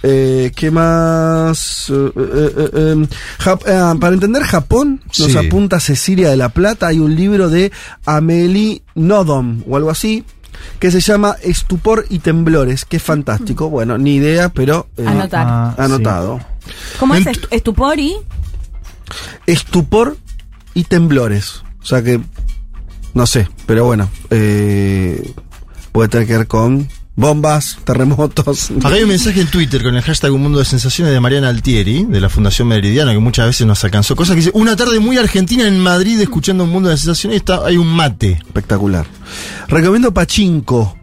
Eh, 0.04 0.52
¿Qué 0.56 0.70
más? 0.72 1.90
Eh, 1.90 1.94
eh, 2.16 2.54
eh, 2.58 2.70
eh, 2.74 3.08
Jap- 3.40 3.64
eh, 3.66 4.00
para 4.00 4.14
entender 4.14 4.44
Japón, 4.44 5.02
nos 5.20 5.32
Sí. 5.32 5.38
apunta 5.38 5.80
Cecilia 5.80 6.30
de 6.30 6.38
la 6.38 6.50
Plata. 6.50 6.88
Hay 6.88 7.00
un 7.00 7.16
libro 7.16 7.50
de 7.50 7.72
Amelie 8.06 8.84
Nodom 8.96 9.64
o 9.68 9.76
algo 9.78 9.90
así. 9.90 10.24
Que 10.80 10.92
se 10.92 11.02
llama 11.02 11.36
Estupor 11.42 12.06
y 12.10 12.20
Temblores, 12.20 12.86
que 12.86 12.98
es 12.98 13.04
fantástico. 13.04 13.70
Bueno, 13.70 13.98
ni 13.98 14.16
idea, 14.16 14.50
pero 14.50 14.88
eh, 14.98 15.06
Anotar. 15.06 15.46
Ah, 15.50 15.76
anotado. 15.78 16.40
¿Cómo 17.00 17.16
es 17.16 17.26
estupor 17.52 18.00
y? 18.00 18.16
estupor 19.46 20.18
y 20.74 20.84
temblores. 20.86 21.64
O 21.82 21.86
sea 21.86 22.02
que, 22.04 22.22
no 23.14 23.28
sé, 23.28 23.48
pero 23.66 23.86
bueno, 23.86 24.10
eh, 24.30 25.34
puede 25.92 26.10
tener 26.10 26.28
que 26.28 26.38
ver 26.38 26.48
con 26.48 26.88
bombas, 27.16 27.78
terremotos. 27.84 28.72
Acá 28.72 28.90
hay 28.90 29.04
un 29.04 29.10
mensaje 29.10 29.42
en 29.42 29.48
Twitter 29.48 29.84
con 29.84 29.96
el 29.96 30.02
hashtag 30.02 30.32
Un 30.32 30.42
Mundo 30.42 30.60
de 30.60 30.66
Sensaciones 30.66 31.14
de 31.14 31.20
Mariana 31.20 31.50
Altieri, 31.50 32.06
de 32.06 32.20
la 32.20 32.30
Fundación 32.30 32.68
Meridiana, 32.68 33.14
que 33.14 33.20
muchas 33.20 33.48
veces 33.48 33.68
nos 33.68 33.84
alcanzó 33.84 34.16
cosas 34.16 34.36
que 34.36 34.42
dice, 34.42 34.52
una 34.54 34.76
tarde 34.76 35.00
muy 35.00 35.18
argentina 35.18 35.68
en 35.68 35.80
Madrid 35.80 36.20
escuchando 36.20 36.64
Un 36.64 36.72
Mundo 36.72 36.90
de 36.90 36.98
Sensaciones, 36.98 37.38
está, 37.38 37.66
hay 37.66 37.78
un 37.78 37.88
mate. 37.88 38.40
Espectacular. 38.46 39.06
Recomiendo 39.68 40.14
Pachinko. 40.14 40.98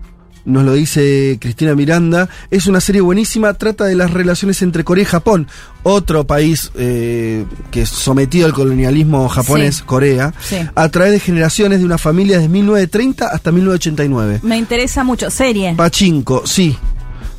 Nos 0.44 0.64
lo 0.64 0.72
dice 0.72 1.38
Cristina 1.40 1.74
Miranda. 1.74 2.28
Es 2.50 2.66
una 2.66 2.80
serie 2.80 3.02
buenísima. 3.02 3.52
Trata 3.54 3.84
de 3.84 3.94
las 3.94 4.10
relaciones 4.10 4.62
entre 4.62 4.84
Corea 4.84 5.02
y 5.02 5.06
Japón. 5.06 5.48
Otro 5.82 6.24
país 6.24 6.70
eh, 6.74 7.44
que 7.70 7.82
es 7.82 7.88
sometido 7.88 8.46
al 8.46 8.52
colonialismo 8.52 9.28
japonés, 9.28 9.76
Sí. 9.76 9.82
Corea. 9.86 10.34
Sí. 10.42 10.56
A 10.74 10.88
través 10.90 11.12
de 11.12 11.20
generaciones 11.20 11.78
de 11.78 11.84
una 11.86 11.96
familia 11.98 12.36
desde 12.36 12.48
1930 12.50 13.26
hasta 13.28 13.50
1989. 13.50 14.40
Me 14.42 14.56
interesa 14.58 15.04
mucho. 15.04 15.30
Serie. 15.30 15.74
Pachinko, 15.76 16.46
sí. 16.46 16.76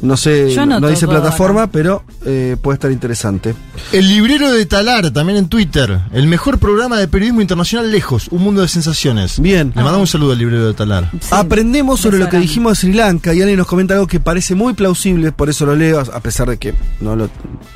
No 0.02 0.18
sé, 0.18 0.52
Yo 0.52 0.66
no, 0.66 0.80
no 0.80 0.88
dice 0.88 1.08
plataforma, 1.08 1.68
pero 1.68 2.04
eh, 2.26 2.58
puede 2.62 2.76
estar 2.76 2.92
interesante. 2.92 3.54
El 3.92 4.08
librero 4.08 4.52
de 4.52 4.66
Talar, 4.66 5.12
también 5.12 5.38
en 5.38 5.48
Twitter. 5.48 6.00
El 6.12 6.28
mejor 6.28 6.58
programa 6.58 6.98
de 6.98 7.08
periodismo 7.08 7.42
internacional 7.42 7.92
lejos. 7.92 8.28
Un 8.30 8.42
Mundo 8.42 8.62
de 8.62 8.68
Sensaciones. 8.68 9.40
Bien. 9.40 9.72
Le 9.76 9.84
mandamos 9.84 10.02
un 10.02 10.08
saludo 10.08 10.32
al 10.32 10.40
librero 10.40 10.66
de 10.66 10.74
Talar. 10.74 11.12
Sí. 11.20 11.30
Aprendemos 11.32 12.00
sobre 12.00 12.18
lo 12.18 12.30
que 12.30 12.38
dijimos 12.38 12.74
de 12.74 12.76
Sri 12.78 12.94
Lanka 12.94 13.34
y 13.34 13.42
alguien 13.42 13.58
nos 13.58 13.68
comenta 13.68 13.94
algo 13.94 14.08
que 14.08 14.20
parece 14.20 14.56
muy 14.56 14.74
plausible, 14.74 15.32
por 15.32 15.50
eso 15.50 15.66
lo 15.66 15.76
leo, 15.76 16.00
a 16.00 16.20
pesar 16.20 16.50
de 16.50 16.58
que 16.58 16.74
no 17.00 17.16
lo, 17.16 17.30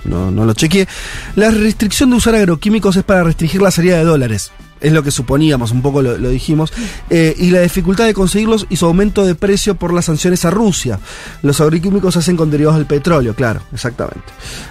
no, 0.03 0.31
no 0.31 0.45
lo 0.45 0.53
chequeé. 0.53 0.87
La 1.35 1.51
restricción 1.51 2.09
de 2.09 2.15
usar 2.15 2.35
agroquímicos 2.35 2.95
es 2.95 3.03
para 3.03 3.23
restringir 3.23 3.61
la 3.61 3.71
salida 3.71 3.97
de 3.97 4.03
dólares. 4.03 4.51
Es 4.81 4.91
lo 4.91 5.01
que 5.03 5.11
suponíamos, 5.11 5.71
un 5.71 5.81
poco 5.81 6.01
lo, 6.01 6.17
lo 6.17 6.29
dijimos. 6.29 6.71
Eh, 7.09 7.33
y 7.37 7.49
la 7.51 7.61
dificultad 7.61 8.05
de 8.05 8.13
conseguirlos 8.13 8.67
y 8.69 8.75
su 8.75 8.85
aumento 8.85 9.25
de 9.25 9.33
precio 9.35 9.75
por 9.75 9.93
las 9.93 10.05
sanciones 10.05 10.43
a 10.45 10.49
Rusia. 10.51 10.99
Los 11.41 11.61
agroquímicos 11.61 12.13
se 12.13 12.19
hacen 12.19 12.35
con 12.37 12.51
derivados 12.51 12.77
del 12.77 12.85
petróleo, 12.85 13.33
claro, 13.33 13.61
exactamente. 13.73 14.25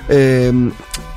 Eh, 0.09 0.53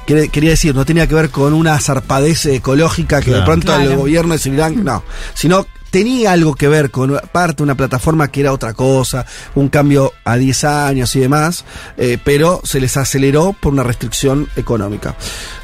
quería- 0.06 0.28
Quería 0.30 0.52
decir, 0.52 0.74
no 0.74 0.86
tenía 0.86 1.06
que 1.08 1.16
ver 1.16 1.30
con 1.30 1.54
una 1.54 1.78
zarpadez 1.80 2.46
ecológica 2.46 3.20
que 3.20 3.32
de 3.32 3.38
Claro. 3.38 3.46
pronto 3.46 3.76
el 3.76 3.82
Claro. 3.84 3.98
gobierno 4.00 4.34
de 4.34 4.40
Sri 4.40 4.56
Lanka, 4.56 4.82
no, 4.82 5.04
sino 5.34 5.66
tenía 5.90 6.32
algo 6.32 6.56
que 6.56 6.68
ver 6.68 6.92
con 6.92 7.20
parte 7.32 7.64
una 7.64 7.76
plataforma 7.76 8.28
que 8.30 8.42
era 8.42 8.54
otra 8.54 8.74
cosa, 8.74 9.26
un 9.56 9.70
cambio 9.70 10.14
a 10.26 10.36
10 10.38 10.64
años 10.64 11.16
y 11.16 11.20
demás, 11.20 11.66
eh, 11.98 12.18
pero 12.24 12.62
se 12.64 12.80
les 12.80 12.98
aceleró 12.98 13.54
por 13.60 13.74
una 13.74 13.84
restricción 13.84 14.48
económica. 14.56 15.16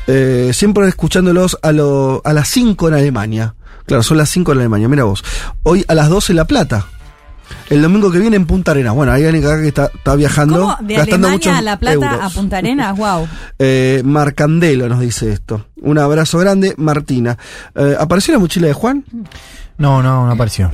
Eh, 0.07 0.51
siempre 0.53 0.88
escuchándolos 0.88 1.57
a, 1.61 1.71
lo- 1.71 2.21
a 2.26 2.34
las 2.34 2.47
5 2.49 2.88
en 2.89 2.93
Alemania. 2.95 3.55
Claro, 3.86 4.03
son 4.03 4.17
las 4.17 4.30
5 4.30 4.51
en 4.53 4.59
Alemania, 4.59 4.88
mira 4.88 5.03
vos. 5.03 5.24
Hoy 5.63 5.84
a 5.88 5.93
las 5.95 6.09
12 6.09 6.32
en 6.32 6.38
La 6.38 6.45
Plata. 6.45 6.86
El 7.69 7.82
domingo 7.82 8.09
que 8.11 8.19
viene 8.19 8.36
en 8.38 8.45
Punta 8.45 8.71
Arenas. 8.71 8.93
Bueno, 8.95 9.11
hay 9.11 9.26
alguien 9.26 9.43
acá 9.45 9.61
que 9.61 9.67
está, 9.67 9.91
está 9.93 10.15
viajando. 10.15 10.61
¿Cómo? 10.61 10.78
De 10.88 10.95
gastando 10.95 11.28
Alemania 11.28 11.57
a 11.57 11.61
La 11.61 11.78
Plata 11.78 11.93
euros. 11.95 12.19
a 12.21 12.30
Punta 12.30 12.57
Arenas, 12.57 12.97
wow. 12.97 13.28
Eh, 13.59 14.01
Marcandelo 14.05 14.88
nos 14.89 15.01
dice 15.01 15.32
esto. 15.32 15.65
Un 15.82 15.97
abrazo 15.97 16.39
grande, 16.39 16.74
Martina. 16.78 17.38
Eh, 17.76 17.95
¿Apareció 17.99 18.34
la 18.34 18.39
mochila 18.39 18.67
de 18.67 18.74
Juan? 18.74 19.03
No, 19.78 20.01
no, 20.03 20.26
no 20.26 20.32
apareció. 20.32 20.69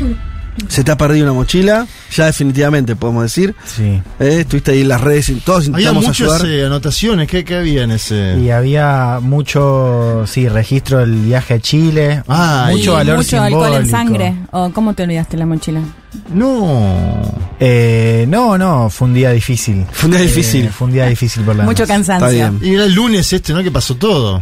Se 0.68 0.84
te 0.84 0.92
ha 0.92 0.98
perdido 0.98 1.24
una 1.24 1.34
mochila, 1.34 1.88
ya 2.14 2.26
definitivamente 2.26 2.94
podemos 2.98 3.24
decir. 3.24 3.56
Sí. 3.66 4.02
Eh, 4.20 4.40
estuviste 4.42 4.72
ahí 4.72 4.82
en 4.82 4.90
las 4.90 5.00
redes 5.00 5.30
y 5.30 5.36
todos 5.36 5.60
Había 5.70 5.90
intentamos 5.92 6.06
muchas 6.08 6.20
ayudar. 6.42 6.46
eh, 6.48 6.66
anotaciones. 6.66 7.28
¿Qué, 7.30 7.46
qué 7.46 7.56
había 7.56 7.84
en 7.84 7.92
ese? 7.92 8.38
Y 8.40 8.50
había 8.50 9.20
mucho, 9.22 10.26
sí, 10.28 10.50
registro 10.50 10.98
del 10.98 11.14
viaje 11.14 11.54
a 11.54 11.60
Chile. 11.60 12.24
Ah, 12.28 12.68
mucho 12.72 12.92
Y 12.92 12.96
valor 12.96 13.18
mucho 13.18 13.42
alcohol 13.42 13.68
en 13.68 13.86
simbólico. 13.86 13.98
sangre. 13.98 14.36
¿O 14.52 14.70
cómo 14.72 14.94
te 14.96 15.04
olvidaste 15.04 15.38
la 15.38 15.46
mochila? 15.46 15.80
No. 16.34 17.22
Eh, 17.60 18.26
no, 18.28 18.58
no, 18.58 18.90
fue 18.90 19.08
un 19.08 19.14
día 19.14 19.32
difícil. 19.32 19.86
Fue 19.92 20.08
un 20.10 20.12
día 20.16 20.22
Eh, 20.22 20.28
difícil. 20.28 20.70
fue 20.70 20.88
un 20.88 20.94
día 20.94 21.06
difícil 21.06 21.44
por 21.44 21.56
la 21.56 21.64
Mucho 21.64 21.84
noche. 21.84 21.94
cansancio. 21.94 22.28
Está 22.28 22.50
bien. 22.52 22.60
Y 22.70 22.76
era 22.76 22.84
el 22.86 22.94
lunes 22.94 23.32
este, 23.32 23.54
¿no? 23.54 23.64
Que 23.64 23.72
pasó 23.72 23.96
todo. 23.96 24.42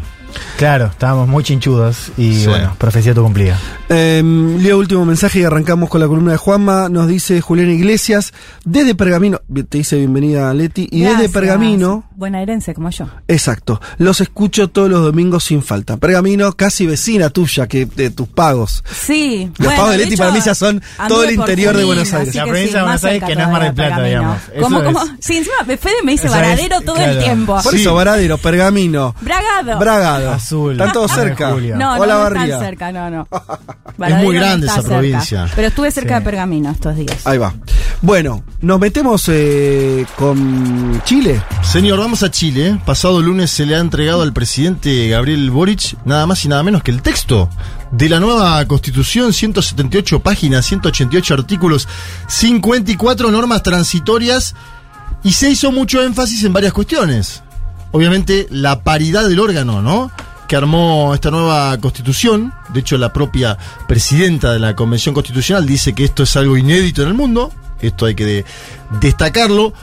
Claro, 0.58 0.86
estábamos 0.88 1.28
muy 1.28 1.44
chinchudos 1.44 2.12
y 2.18 2.42
Sí. 2.42 2.48
bueno, 2.48 2.76
profecía 2.78 3.12
autocumplida. 3.12 3.60
Eh, 3.90 4.22
leo 4.60 4.78
último 4.78 5.06
mensaje 5.06 5.40
y 5.40 5.44
arrancamos 5.44 5.90
con 5.90 6.02
la 6.02 6.08
columna 6.08 6.32
de 6.32 6.38
Juanma. 6.38 6.90
Nos 6.90 7.08
dice 7.08 7.42
Julián 7.42 7.70
Iglesias, 7.70 8.34
desde 8.66 8.96
Pergamino, 8.96 9.42
te 9.70 9.78
dice 9.78 9.98
bienvenida 9.98 10.54
Leti, 10.54 10.88
y 10.92 11.00
desde 11.02 11.12
Gracias. 11.14 11.32
Pergamino, 11.32 12.04
Bonaerense 12.18 12.74
como 12.74 12.90
yo. 12.90 13.06
exacto, 13.28 13.80
los 14.00 14.20
escucho 14.22 14.70
todos 14.70 14.90
los 14.90 15.04
domingos 15.04 15.44
sin 15.44 15.62
falta. 15.62 15.98
Pergamino, 15.98 16.52
casi 16.54 16.88
vecina 16.88 17.30
tuya, 17.30 17.68
que 17.68 17.86
de 17.86 18.10
tus 18.10 18.28
pagos. 18.28 18.84
Sí. 18.92 19.52
Los 19.60 19.72
pagos 19.74 19.92
de 19.92 19.98
Leti 20.00 20.18
para 20.18 20.32
mí 20.32 20.40
ya 20.44 20.56
son 20.56 20.82
todo 21.08 21.24
el 21.24 21.32
interior 21.36 21.78
de 21.78 21.84
Buenos 21.84 22.12
Aires. 22.14 22.34
La 22.34 22.44
provincia 22.46 22.68
sí, 22.70 22.74
de 22.74 22.82
Buenos 22.82 23.04
más 23.04 23.04
Aires, 23.12 23.24
que 23.30 23.36
no 23.36 23.42
es 23.44 23.48
Mar 23.50 23.64
del 23.64 23.74
Plata, 23.76 23.96
Pergamino. 23.98 24.20
digamos. 24.20 24.42
¿Cómo, 24.64 24.78
Eso 24.80 24.86
cómo? 24.88 25.04
es- 25.06 25.12
Sí, 25.26 25.38
encima 25.38 25.56
Fede 25.78 25.94
me 26.04 26.12
dice 26.14 26.26
es, 26.28 26.32
varadero 26.34 26.82
todo 26.82 26.98
el 26.98 27.20
tiempo. 27.20 27.60
Por 27.62 27.74
Sí. 27.74 27.82
eso, 27.82 27.94
Varadero, 27.94 28.38
Pergamino, 28.40 29.14
Bragado. 29.22 29.78
Bragado, 29.80 30.32
Azul. 30.32 30.72
Están 30.72 30.92
todos 30.94 31.12
cerca. 31.12 31.52
julio. 31.52 31.78
No, 31.78 31.98
Hola, 32.00 32.16
no, 32.16 32.30
no 32.32 32.36
tan 32.36 32.48
cerca, 32.60 32.92
no, 32.92 33.10
no. 33.12 33.28
muy 34.24 34.36
grande 34.36 34.66
esa 34.66 34.82
provincia. 34.82 35.48
Pero 35.56 35.68
estuve 35.68 35.92
cerca 35.92 36.16
Sí. 36.16 36.20
de 36.20 36.22
Pergamino 36.26 36.72
estos 36.72 36.96
días. 36.96 37.26
Ahí 37.26 37.38
va. 37.38 37.54
Bueno, 38.02 38.44
nos 38.62 38.80
metemos 38.80 39.24
eh, 39.28 40.06
con 40.18 41.02
Chile. 41.06 41.42
Señor, 41.64 42.00
vamos 42.08 42.24
a 42.24 42.32
Chile. 42.32 42.80
Pasado 42.86 43.22
lunes 43.22 43.52
se 43.52 43.66
le 43.66 43.76
ha 43.76 43.80
entregado 43.80 44.22
al 44.22 44.32
presidente 44.32 45.10
Gabriel 45.10 45.52
Boric 45.52 45.98
nada 46.06 46.26
más 46.26 46.46
y 46.46 46.48
nada 46.48 46.64
menos 46.64 46.82
que 46.82 46.92
el 46.92 47.02
texto 47.02 47.50
de 47.92 48.08
la 48.08 48.22
nueva 48.22 48.64
constitución, 48.66 49.34
178 49.34 50.22
páginas, 50.22 50.66
188 50.68 51.34
artículos, 51.34 51.86
54 52.30 53.30
normas 53.30 53.62
transitorias 53.62 54.56
y 55.22 55.34
se 55.34 55.50
hizo 55.50 55.74
mucho 55.74 56.02
énfasis 56.02 56.46
en 56.46 56.54
varias 56.54 56.72
cuestiones. 56.72 57.44
Obviamente 57.92 58.48
la 58.52 58.84
paridad 58.84 59.28
del 59.28 59.42
órgano, 59.42 59.82
¿no? 59.82 60.10
Que 60.48 60.56
armó 60.56 61.14
esta 61.14 61.30
nueva 61.30 61.78
constitución. 61.80 62.54
De 62.74 62.80
hecho, 62.80 62.98
la 62.98 63.12
propia 63.12 63.58
presidenta 63.86 64.54
de 64.54 64.60
la 64.60 64.78
Convención 64.78 65.14
Constitucional 65.14 65.66
dice 65.66 65.92
que 65.92 66.06
esto 66.06 66.24
es 66.24 66.38
algo 66.38 66.56
inédito 66.56 67.02
en 67.02 67.10
el 67.10 67.16
mundo. 67.16 67.52
Esto 67.82 68.06
hay 68.06 68.16
que 68.16 68.24
de- 68.26 68.46
destacarlo. 69.02 69.74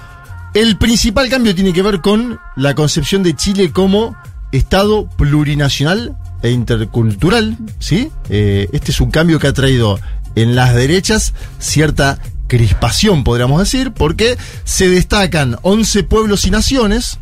El 0.55 0.79
principal 0.79 1.29
cambio 1.29 1.53
tiene 1.53 1.73
que 1.73 1.83
ver 1.83 2.01
con 2.01 2.39
la 2.55 2.77
concepción 2.77 3.25
de 3.25 3.35
Chile 3.35 3.73
como 3.73 4.17
Estado 4.53 5.09
plurinacional 5.17 6.17
e 6.43 6.51
intercultural, 6.53 7.59
¿sí? 7.81 8.13
Eh, 8.29 8.69
este 8.73 8.93
es 8.93 9.01
un 9.01 9.11
cambio 9.11 9.41
que 9.41 9.49
ha 9.49 9.53
traído 9.53 9.99
en 10.37 10.55
las 10.55 10.73
derechas 10.73 11.35
cierta 11.59 12.21
crispación, 12.47 13.25
podríamos 13.25 13.59
decir, 13.59 13.91
porque 13.91 14.39
se 14.63 14.89
destacan 14.89 15.57
11 15.63 16.05
pueblos 16.05 16.45
y 16.47 16.53
naciones, 16.53 17.19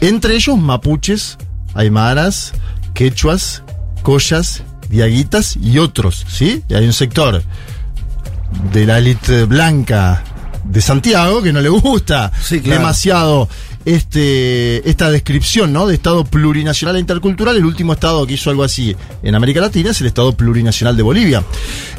entre 0.00 0.34
ellos 0.34 0.58
mapuches, 0.58 1.38
aymaras, 1.74 2.54
quechuas, 2.92 3.62
collas, 4.02 4.64
diaguitas 4.88 5.56
y 5.56 5.78
otros, 5.78 6.26
¿sí? 6.28 6.64
Y 6.68 6.74
hay 6.74 6.86
un 6.86 6.92
sector 6.92 7.44
de 8.72 8.84
la 8.84 8.98
élite 8.98 9.44
blanca 9.44 10.24
de 10.68 10.80
Santiago 10.80 11.42
que 11.42 11.52
no 11.52 11.60
le 11.60 11.68
gusta 11.68 12.32
Sí, 12.42 12.60
claro. 12.60 12.78
demasiado 12.80 13.48
este 13.84 14.88
esta 14.90 15.10
descripción 15.10 15.72
¿no? 15.72 15.86
de 15.86 15.94
Estado 15.94 16.24
plurinacional 16.24 16.96
e 16.96 17.00
intercultural. 17.00 17.56
El 17.56 17.64
último 17.64 17.92
Estado 17.92 18.26
que 18.26 18.34
hizo 18.34 18.50
algo 18.50 18.64
así 18.64 18.96
en 19.22 19.34
América 19.34 19.60
Latina 19.60 19.90
es 19.90 20.00
el 20.00 20.08
Estado 20.08 20.32
plurinacional 20.36 20.96
de 20.96 21.02
Bolivia. 21.04 21.44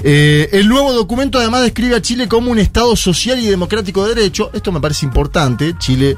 Eh, 0.04 0.50
el 0.52 0.68
nuevo 0.68 0.92
documento 0.94 1.40
además 1.40 1.64
describe 1.64 1.96
a 1.96 2.02
Chile 2.02 2.28
como 2.28 2.52
un 2.52 2.60
Estado 2.60 2.96
social 2.96 3.40
y 3.40 3.48
democrático 3.48 4.06
de 4.06 4.16
derecho. 4.16 4.52
Esto 4.54 4.72
me 4.72 4.82
parece 4.82 5.06
importante. 5.06 5.76
Chile 5.80 6.18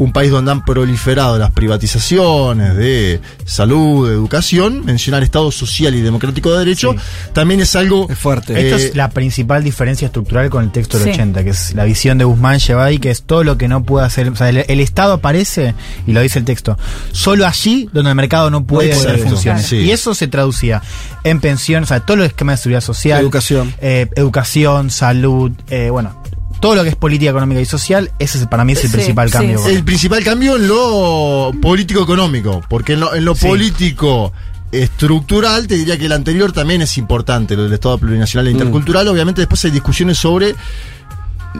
un 0.00 0.12
país 0.12 0.30
donde 0.30 0.50
han 0.50 0.64
proliferado 0.64 1.38
las 1.38 1.50
privatizaciones 1.50 2.74
de 2.76 3.20
salud, 3.44 4.08
de 4.08 4.14
educación, 4.14 4.84
mencionar 4.84 5.22
Estado 5.22 5.50
social 5.52 5.94
y 5.94 6.00
democrático 6.00 6.50
de 6.52 6.58
derecho, 6.60 6.94
también 7.34 7.60
es 7.60 7.76
algo 7.76 8.06
Es 8.10 8.18
fuerte. 8.18 8.54
Esto 8.58 8.76
Eh, 8.76 8.86
es 8.88 8.96
la 8.96 9.10
principal 9.10 9.62
diferencia 9.62 10.06
estructural 10.06 10.48
con 10.48 10.64
el 10.64 10.72
texto 10.72 10.98
del 10.98 11.08
Sí. 11.08 11.12
80, 11.20 11.44
que 11.44 11.50
es 11.50 11.74
la 11.74 11.84
visión 11.84 12.16
de 12.18 12.24
Guzmán 12.24 12.58
lleva 12.58 12.86
ahí, 12.86 12.98
que 12.98 13.10
es 13.10 13.22
todo 13.22 13.44
lo 13.44 13.58
que 13.58 13.68
no 13.68 13.82
puede 13.84 14.06
hacer. 14.06 14.28
O 14.30 14.36
sea, 14.36 14.48
el, 14.48 14.64
el 14.66 14.80
Estado 14.80 15.12
aparece, 15.12 15.74
y 16.06 16.12
lo 16.12 16.20
dice 16.22 16.38
el 16.38 16.44
texto, 16.46 16.78
solo 17.12 17.46
allí 17.46 17.88
donde 17.92 18.08
el 18.10 18.16
mercado 18.16 18.50
no 18.50 18.64
puede 18.64 18.92
hacer 18.94 19.18
funciones. 19.18 19.66
sí. 19.66 19.76
Y 19.76 19.90
eso 19.90 20.14
se 20.14 20.28
traducía 20.28 20.82
en 21.24 21.40
pensión, 21.40 21.82
o 21.82 21.86
sea, 21.86 22.00
todo 22.00 22.16
el 22.16 22.22
esquema 22.24 22.52
de 22.52 22.58
seguridad 22.58 22.80
social, 22.80 23.20
Educación. 23.20 23.74
eh, 23.82 24.08
educación, 24.16 24.90
salud, 24.90 25.50
eh, 25.68 25.90
bueno, 25.90 26.16
todo 26.60 26.74
lo 26.74 26.82
que 26.82 26.90
es 26.90 26.96
política 26.96 27.30
económica 27.30 27.60
y 27.60 27.64
social, 27.66 28.10
ese 28.18 28.38
es, 28.38 28.46
para 28.46 28.64
mí 28.64 28.72
es 28.72 28.84
el 28.84 28.90
Sí, 28.90 28.96
principal 28.96 29.28
sí, 29.28 29.32
cambio. 29.32 29.58
sí. 29.64 29.70
El 29.70 29.84
principal 29.84 30.22
cambio 30.22 30.56
en 30.56 30.68
lo 30.68 31.50
político-económico, 31.60 32.62
porque 32.68 32.92
en 32.94 33.00
lo, 33.00 33.14
en 33.14 33.24
lo 33.24 33.34
Sí. 33.34 33.46
político 33.46 34.32
estructural 34.72 35.66
te 35.66 35.74
diría 35.76 35.98
que 35.98 36.06
el 36.06 36.12
anterior 36.12 36.52
también 36.52 36.82
es 36.82 36.96
importante, 36.98 37.56
lo 37.56 37.64
del 37.64 37.72
Estado 37.72 37.98
plurinacional 37.98 38.46
e 38.48 38.50
intercultural. 38.52 39.08
Obviamente 39.08 39.40
después 39.40 39.64
hay 39.64 39.70
discusiones 39.72 40.16
sobre 40.18 40.54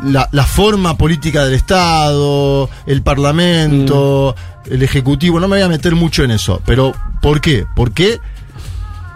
la, 0.05 0.29
la 0.31 0.45
forma 0.45 0.97
política 0.97 1.45
del 1.45 1.55
Estado, 1.55 2.71
el 2.87 3.03
Parlamento, 3.03 4.37
el 4.71 4.83
Ejecutivo. 4.83 5.41
No 5.41 5.49
me 5.49 5.57
voy 5.57 5.65
a 5.65 5.69
meter 5.69 5.97
mucho 5.97 6.23
en 6.23 6.31
eso, 6.31 6.63
pero 6.65 6.95
¿por 7.21 7.41
qué? 7.41 7.65
Porque 7.75 8.21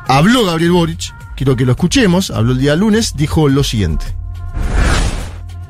habló 0.09 0.45
Gabriel 0.45 0.72
Boric, 0.72 1.14
quiero 1.37 1.55
que 1.55 1.64
lo 1.64 1.72
escuchemos, 1.72 2.30
habló 2.30 2.53
el 2.53 2.59
día 2.59 2.74
lunes, 2.74 3.14
dijo 3.16 3.49
lo 3.49 3.62
siguiente. 3.62 4.07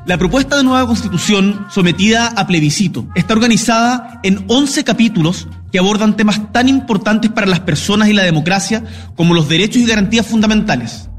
La 0.05 0.19
propuesta 0.19 0.55
de 0.55 0.63
nueva 0.63 0.85
constitución 0.85 1.65
sometida 1.71 2.27
a 2.27 2.45
plebiscito 2.45 3.07
está 3.15 3.33
organizada 3.33 4.19
en 4.21 4.45
11 4.47 4.83
capítulos 4.83 5.47
que 5.71 5.79
abordan 5.79 6.15
temas 6.15 6.51
tan 6.51 6.69
importantes 6.69 7.31
para 7.31 7.47
las 7.47 7.61
personas 7.61 8.07
y 8.09 8.13
la 8.13 8.21
democracia 8.21 8.83
como 9.15 9.33
los 9.33 9.49
derechos 9.49 9.81
y 9.81 9.85
garantías 9.87 10.27
fundamentales, 10.27 11.09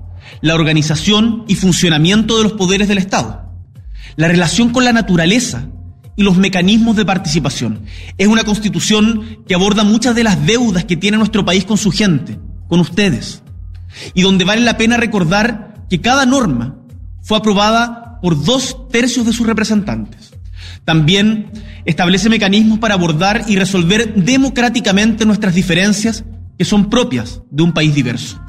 la 0.41 0.55
organización 0.55 1.45
y 1.49 1.57
funcionamiento 1.57 2.37
de 2.37 2.45
los 2.45 2.53
poderes 2.53 2.87
del 2.87 2.99
Estado, 2.99 3.51
la 4.15 4.29
relación 4.29 4.71
con 4.71 4.85
la 4.85 4.93
naturaleza 4.93 5.67
y 6.15 6.23
los 6.23 6.37
mecanismos 6.37 6.95
de 6.95 7.05
participación. 7.05 7.87
Es 8.19 8.29
una 8.29 8.45
constitución 8.45 9.41
que 9.49 9.57
aborda 9.57 9.83
muchas 9.83 10.15
de 10.15 10.23
las 10.23 10.47
deudas 10.47 10.85
que 10.85 10.97
tiene 10.97 11.17
nuestro 11.17 11.45
país 11.45 11.65
con 11.65 11.77
su 11.77 11.91
gente, 11.91 12.39
con 12.69 12.79
ustedes, 12.79 13.43
y 14.15 14.23
donde 14.23 14.45
vale 14.45 14.63
la 14.63 14.77
pena 14.77 14.97
recordar 14.97 15.75
que 15.91 16.01
cada 16.01 16.25
norma 16.25 16.77
fue 17.21 17.39
aprobada 17.39 18.06
por 18.23 18.43
dos 18.45 18.89
tercios 18.91 19.27
de 19.27 19.33
sus 19.33 19.47
representantes. 19.47 20.33
También 20.85 21.51
establece 21.85 22.29
mecanismos 22.29 22.79
para 22.79 22.95
abordar 22.95 23.45
y 23.49 23.57
resolver 23.57 24.15
democráticamente 24.15 25.27
nuestras 25.27 25.55
diferencias 25.55 26.25
que 26.59 26.65
son 26.65 26.89
propias 26.89 27.43
de 27.51 27.63
un 27.63 27.73
país 27.73 27.95
diverso. 27.95 28.41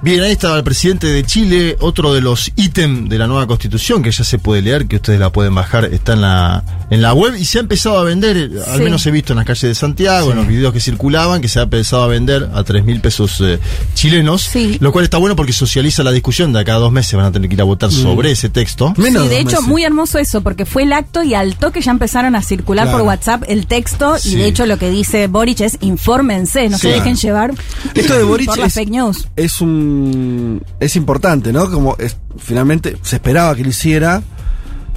Bien, 0.00 0.22
ahí 0.22 0.30
estaba 0.30 0.56
el 0.56 0.62
presidente 0.62 1.08
de 1.08 1.24
Chile, 1.24 1.76
otro 1.80 2.14
de 2.14 2.20
los 2.20 2.52
ítems 2.54 3.08
de 3.10 3.18
la 3.18 3.26
nueva 3.26 3.48
constitución 3.48 4.00
que 4.00 4.12
ya 4.12 4.22
se 4.22 4.38
puede 4.38 4.62
leer, 4.62 4.86
que 4.86 4.96
ustedes 4.96 5.18
la 5.18 5.30
pueden 5.32 5.56
bajar, 5.56 5.86
está 5.86 6.12
en 6.12 6.20
la, 6.20 6.62
en 6.88 7.02
la 7.02 7.12
web 7.14 7.34
y 7.34 7.44
se 7.44 7.58
ha 7.58 7.62
empezado 7.62 7.98
a 7.98 8.04
vender, 8.04 8.36
eh, 8.36 8.50
al 8.68 8.78
Sí. 8.78 8.84
menos 8.84 9.04
he 9.06 9.10
visto 9.10 9.32
en 9.32 9.38
las 9.38 9.46
calles 9.46 9.62
de 9.62 9.74
Santiago, 9.74 10.30
en 10.30 10.36
los 10.36 10.46
videos 10.46 10.72
que 10.72 10.78
circulaban, 10.78 11.40
que 11.40 11.48
se 11.48 11.58
ha 11.58 11.62
empezado 11.62 12.04
a 12.04 12.06
vender 12.06 12.48
a 12.54 12.62
3 12.62 12.84
mil 12.84 13.00
pesos 13.00 13.40
eh, 13.40 13.58
chilenos, 13.94 14.42
Sí. 14.42 14.76
lo 14.80 14.92
cual 14.92 15.04
está 15.04 15.18
bueno 15.18 15.34
porque 15.34 15.52
socializa 15.52 16.04
la 16.04 16.12
discusión, 16.12 16.52
de 16.52 16.60
acá 16.60 16.76
a 16.76 16.78
dos 16.78 16.92
meses 16.92 17.14
van 17.14 17.26
a 17.26 17.32
tener 17.32 17.48
que 17.48 17.54
ir 17.56 17.60
a 17.60 17.64
votar 17.64 17.90
sobre 17.90 18.30
ese 18.30 18.48
texto. 18.48 18.94
Menos 18.96 19.24
Sí, 19.24 19.28
de 19.30 19.34
dos 19.34 19.40
hecho, 19.42 19.50
meses. 19.62 19.66
muy 19.66 19.82
hermoso 19.82 20.18
eso, 20.20 20.42
porque 20.42 20.64
fue 20.64 20.84
el 20.84 20.92
acto 20.92 21.24
y 21.24 21.34
al 21.34 21.56
toque 21.56 21.80
ya 21.80 21.90
empezaron 21.90 22.36
a 22.36 22.42
circular 22.42 22.84
Claro. 22.84 22.98
por 22.98 23.06
WhatsApp 23.08 23.42
el 23.48 23.66
texto. 23.66 24.16
Sí. 24.16 24.34
Y 24.34 24.36
de 24.36 24.46
hecho, 24.46 24.64
lo 24.64 24.78
que 24.78 24.90
dice 24.90 25.26
Boric 25.26 25.60
es: 25.62 25.76
infórmense, 25.80 26.68
no 26.68 26.78
Sí. 26.78 26.82
se 26.82 26.94
dejen 26.94 27.16
llevar 27.16 27.52
Esto 27.96 28.14
de 28.16 28.22
Boric 28.22 28.46
por 28.46 28.58
las 28.58 28.68
es, 28.68 28.74
fake 28.74 28.90
news. 28.90 29.26
es 29.34 29.60
un 29.60 29.87
un. 29.88 30.62
Es 30.80 30.96
importante, 30.96 31.52
¿no? 31.52 31.70
Como 31.70 31.96
es- 31.98 32.16
finalmente 32.38 32.96
se 33.02 33.16
esperaba 33.16 33.54
que 33.54 33.62
lo 33.64 33.70
hiciera, 33.70 34.22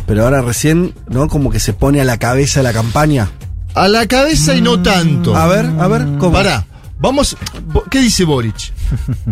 pero 0.06 0.24
ahora 0.24 0.42
recién, 0.42 0.94
¿no? 1.10 1.28
Como 1.28 1.50
que 1.52 1.60
se 1.60 1.74
pone 1.74 2.02
a 2.02 2.06
la 2.06 2.18
cabeza 2.18 2.60
de 2.60 2.64
la 2.64 2.74
campaña. 2.74 3.30
A 3.74 3.88
la 3.88 4.06
cabeza 4.08 4.54
y 4.56 4.62
no 4.62 4.82
tanto. 4.82 5.36
A 5.36 5.48
ver, 5.48 5.66
a 5.80 5.88
ver, 5.88 6.02
¿cómo? 6.20 6.34
Pará. 6.34 6.66
Vamos, 7.02 7.36
¿qué 7.90 8.00
dice 8.00 8.24
Boric? 8.26 8.72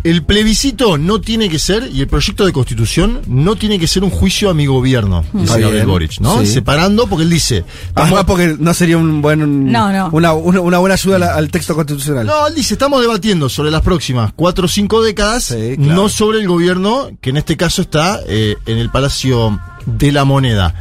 El 0.04 0.24
plebiscito 0.24 0.98
no 0.98 1.22
tiene 1.22 1.50
que 1.50 1.60
ser, 1.60 1.88
y 1.94 2.02
el 2.02 2.08
proyecto 2.08 2.44
de 2.46 2.52
constitución 2.52 3.22
no 3.28 3.56
tiene 3.58 3.78
que 3.78 3.86
ser 3.88 4.04
un 4.04 4.10
juicio 4.10 4.50
a 4.50 4.56
mi 4.56 4.66
gobierno, 4.66 5.20
Está 5.22 5.38
dice 5.40 5.62
Gabriel 5.62 5.86
Boric, 5.86 6.20
¿no? 6.20 6.42
sí. 6.42 6.48
Separando, 6.48 7.06
porque 7.06 7.24
él 7.26 7.30
dice. 7.30 7.64
Además, 7.94 8.24
porque 8.26 8.56
no 8.60 8.74
sería 8.74 8.98
un 8.98 9.22
buen. 9.22 9.72
No, 9.72 9.92
no. 9.92 10.10
Una, 10.12 10.34
una, 10.34 10.62
una 10.62 10.78
buena 10.80 10.96
ayuda 10.96 11.36
al 11.36 11.52
texto 11.52 11.76
constitucional. 11.76 12.26
No, 12.26 12.48
él 12.48 12.56
dice, 12.56 12.74
estamos 12.74 13.02
debatiendo 13.02 13.50
sobre 13.50 13.70
las 13.70 13.82
próximas 13.84 14.32
cuatro 14.36 14.66
o 14.66 14.68
cinco 14.68 15.04
décadas, 15.04 15.44
Sí, 15.44 15.76
claro. 15.78 15.94
no 15.94 16.10
sobre 16.10 16.40
el 16.40 16.48
gobierno, 16.48 17.10
que 17.22 17.30
en 17.30 17.38
este 17.38 17.56
caso 17.56 17.84
está 17.84 18.20
eh, 18.28 18.56
en 18.66 18.80
el 18.80 18.90
Palacio 18.90 19.60
de 19.86 20.12
la 20.12 20.26
Moneda. 20.26 20.74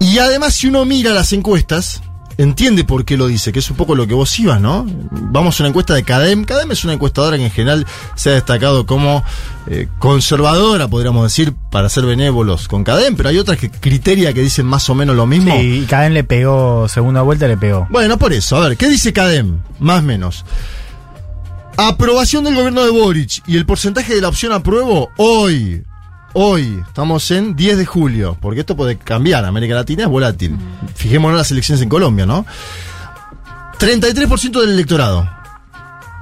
Y 0.00 0.18
además, 0.18 0.54
si 0.54 0.66
uno 0.66 0.84
mira 0.84 1.12
las 1.12 1.32
encuestas, 1.32 2.02
entiende 2.38 2.84
por 2.84 3.04
qué 3.04 3.16
lo 3.16 3.26
dice, 3.26 3.52
que 3.52 3.58
es 3.58 3.70
un 3.70 3.76
poco 3.76 3.94
lo 3.94 4.06
que 4.06 4.14
vos 4.14 4.38
ibas, 4.38 4.60
¿no? 4.60 4.86
Vamos 5.10 5.58
a 5.58 5.62
una 5.62 5.68
encuesta 5.68 5.94
de 5.94 6.02
CADEM. 6.02 6.44
CADEM 6.44 6.72
es 6.72 6.84
una 6.84 6.94
encuestadora 6.94 7.36
que 7.36 7.44
en 7.44 7.50
general 7.50 7.86
se 8.14 8.30
ha 8.30 8.32
destacado 8.34 8.86
como 8.86 9.22
eh, 9.68 9.88
conservadora, 9.98 10.88
podríamos 10.88 11.24
decir, 11.24 11.54
para 11.70 11.88
ser 11.88 12.04
benévolos 12.04 12.68
con 12.68 12.84
CADEM, 12.84 13.16
pero 13.16 13.28
hay 13.28 13.38
otras 13.38 13.58
que 13.58 13.70
criteria 13.70 14.32
que 14.32 14.40
dicen 14.42 14.66
más 14.66 14.88
o 14.90 14.94
menos 14.94 15.16
lo 15.16 15.26
mismo. 15.26 15.54
Sí, 15.58 15.82
y 15.82 15.86
Cadén 15.86 16.14
le 16.14 16.24
pegó, 16.24 16.88
segunda 16.88 17.22
vuelta 17.22 17.46
le 17.48 17.56
pegó. 17.56 17.86
Bueno, 17.90 18.18
por 18.18 18.32
eso, 18.32 18.56
a 18.56 18.68
ver, 18.68 18.76
¿qué 18.76 18.88
dice 18.88 19.12
CADEM? 19.12 19.60
Más 19.78 20.00
o 20.00 20.02
menos. 20.02 20.44
Aprobación 21.76 22.44
del 22.44 22.54
gobierno 22.54 22.84
de 22.84 22.90
Boric 22.90 23.42
y 23.46 23.56
el 23.56 23.64
porcentaje 23.64 24.14
de 24.14 24.20
la 24.20 24.28
opción 24.28 24.52
apruebo 24.52 25.10
hoy. 25.16 25.82
Hoy, 26.34 26.82
estamos 26.86 27.30
en 27.30 27.54
10 27.54 27.76
de 27.76 27.84
julio, 27.84 28.38
porque 28.40 28.60
esto 28.60 28.74
puede 28.74 28.96
cambiar. 28.96 29.44
América 29.44 29.74
Latina 29.74 30.04
es 30.04 30.08
volátil. 30.08 30.56
Fijémonos 30.94 31.34
en 31.34 31.38
las 31.38 31.50
elecciones 31.50 31.82
en 31.82 31.88
Colombia, 31.90 32.24
¿no? 32.24 32.46
33% 33.78 34.60
del 34.60 34.70
electorado. 34.70 35.28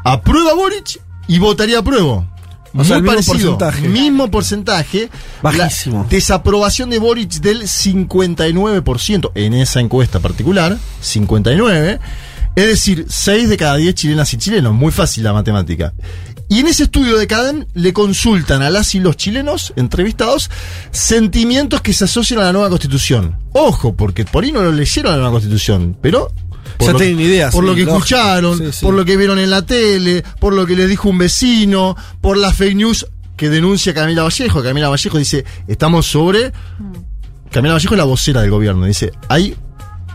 Aprueba 0.04 0.54
Boric 0.54 1.00
y 1.28 1.38
votaría. 1.38 1.80
O 1.80 2.84
sea, 2.84 2.96
el 2.96 3.02
mismo 3.02 3.22
porcentaje. 3.22 3.88
Mismo 3.88 4.30
porcentaje. 4.30 5.11
Bajísimo. 5.42 6.02
La 6.02 6.08
desaprobación 6.08 6.90
de 6.90 6.98
Boric 6.98 7.34
del 7.34 7.62
59% 7.62 9.30
en 9.34 9.54
esa 9.54 9.80
encuesta 9.80 10.18
particular. 10.18 10.76
59. 11.00 12.00
Es 12.56 12.66
decir, 12.66 13.06
6 13.08 13.48
de 13.48 13.56
cada 13.56 13.76
10 13.76 13.94
chilenas 13.94 14.32
y 14.34 14.38
chilenos. 14.38 14.74
Muy 14.74 14.90
fácil 14.90 15.22
la 15.24 15.32
matemática. 15.32 15.92
Y 16.51 16.59
en 16.59 16.66
ese 16.66 16.82
estudio 16.82 17.16
de 17.16 17.26
CADEM 17.26 17.64
le 17.74 17.92
consultan 17.94 18.61
a 18.62 18.68
las 18.70 18.94
y 18.94 19.01
los 19.01 19.16
chilenos 19.16 19.72
entrevistados 19.76 20.51
sentimientos 20.90 21.80
que 21.80 21.92
se 21.92 22.05
asocian 22.05 22.40
a 22.40 22.44
la 22.44 22.53
nueva 22.53 22.68
constitución. 22.68 23.36
Ojo, 23.53 23.94
porque 23.94 24.24
por 24.24 24.44
ahí 24.44 24.53
no 24.53 24.61
lo 24.61 24.72
leyeron 24.72 25.12
a 25.12 25.16
la 25.16 25.22
nueva 25.22 25.32
constitución, 25.34 25.96
pero... 26.03 26.30
por 26.76 26.86
Ya 26.88 26.92
lo 26.92 26.98
que- 26.98 27.05
tienen 27.07 27.24
ideas, 27.24 27.53
Por 27.55 27.62
sí, 27.64 27.68
lo 27.70 27.74
que 27.76 27.80
lógico. 27.82 27.96
escucharon, 27.98 28.59
Sí, 28.59 28.64
sí. 28.72 28.84
por 28.84 28.94
lo 28.94 29.05
que 29.05 29.16
vieron 29.16 29.38
en 29.38 29.48
la 29.51 29.62
tele, 29.62 30.24
por 30.40 30.53
lo 30.53 30.66
que 30.66 30.74
les 30.76 30.88
dijo 30.88 31.09
un 31.09 31.18
vecino, 31.18 31.96
por 32.20 32.36
la 32.36 32.53
fake 32.53 32.74
news 32.76 33.07
que 33.36 33.48
denuncia 33.48 33.94
Camila 33.94 34.22
Vallejo. 34.24 34.62
Camila 34.62 34.88
Vallejo 34.88 35.18
dice, 35.18 35.44
estamos 35.68 36.07
sobre... 36.07 36.53
Camila 37.51 37.74
Vallejo 37.74 37.94
es 37.94 37.98
la 37.98 38.05
vocera 38.05 38.42
del 38.42 38.51
gobierno. 38.51 38.84
Dice, 38.86 39.12
hay 39.28 39.57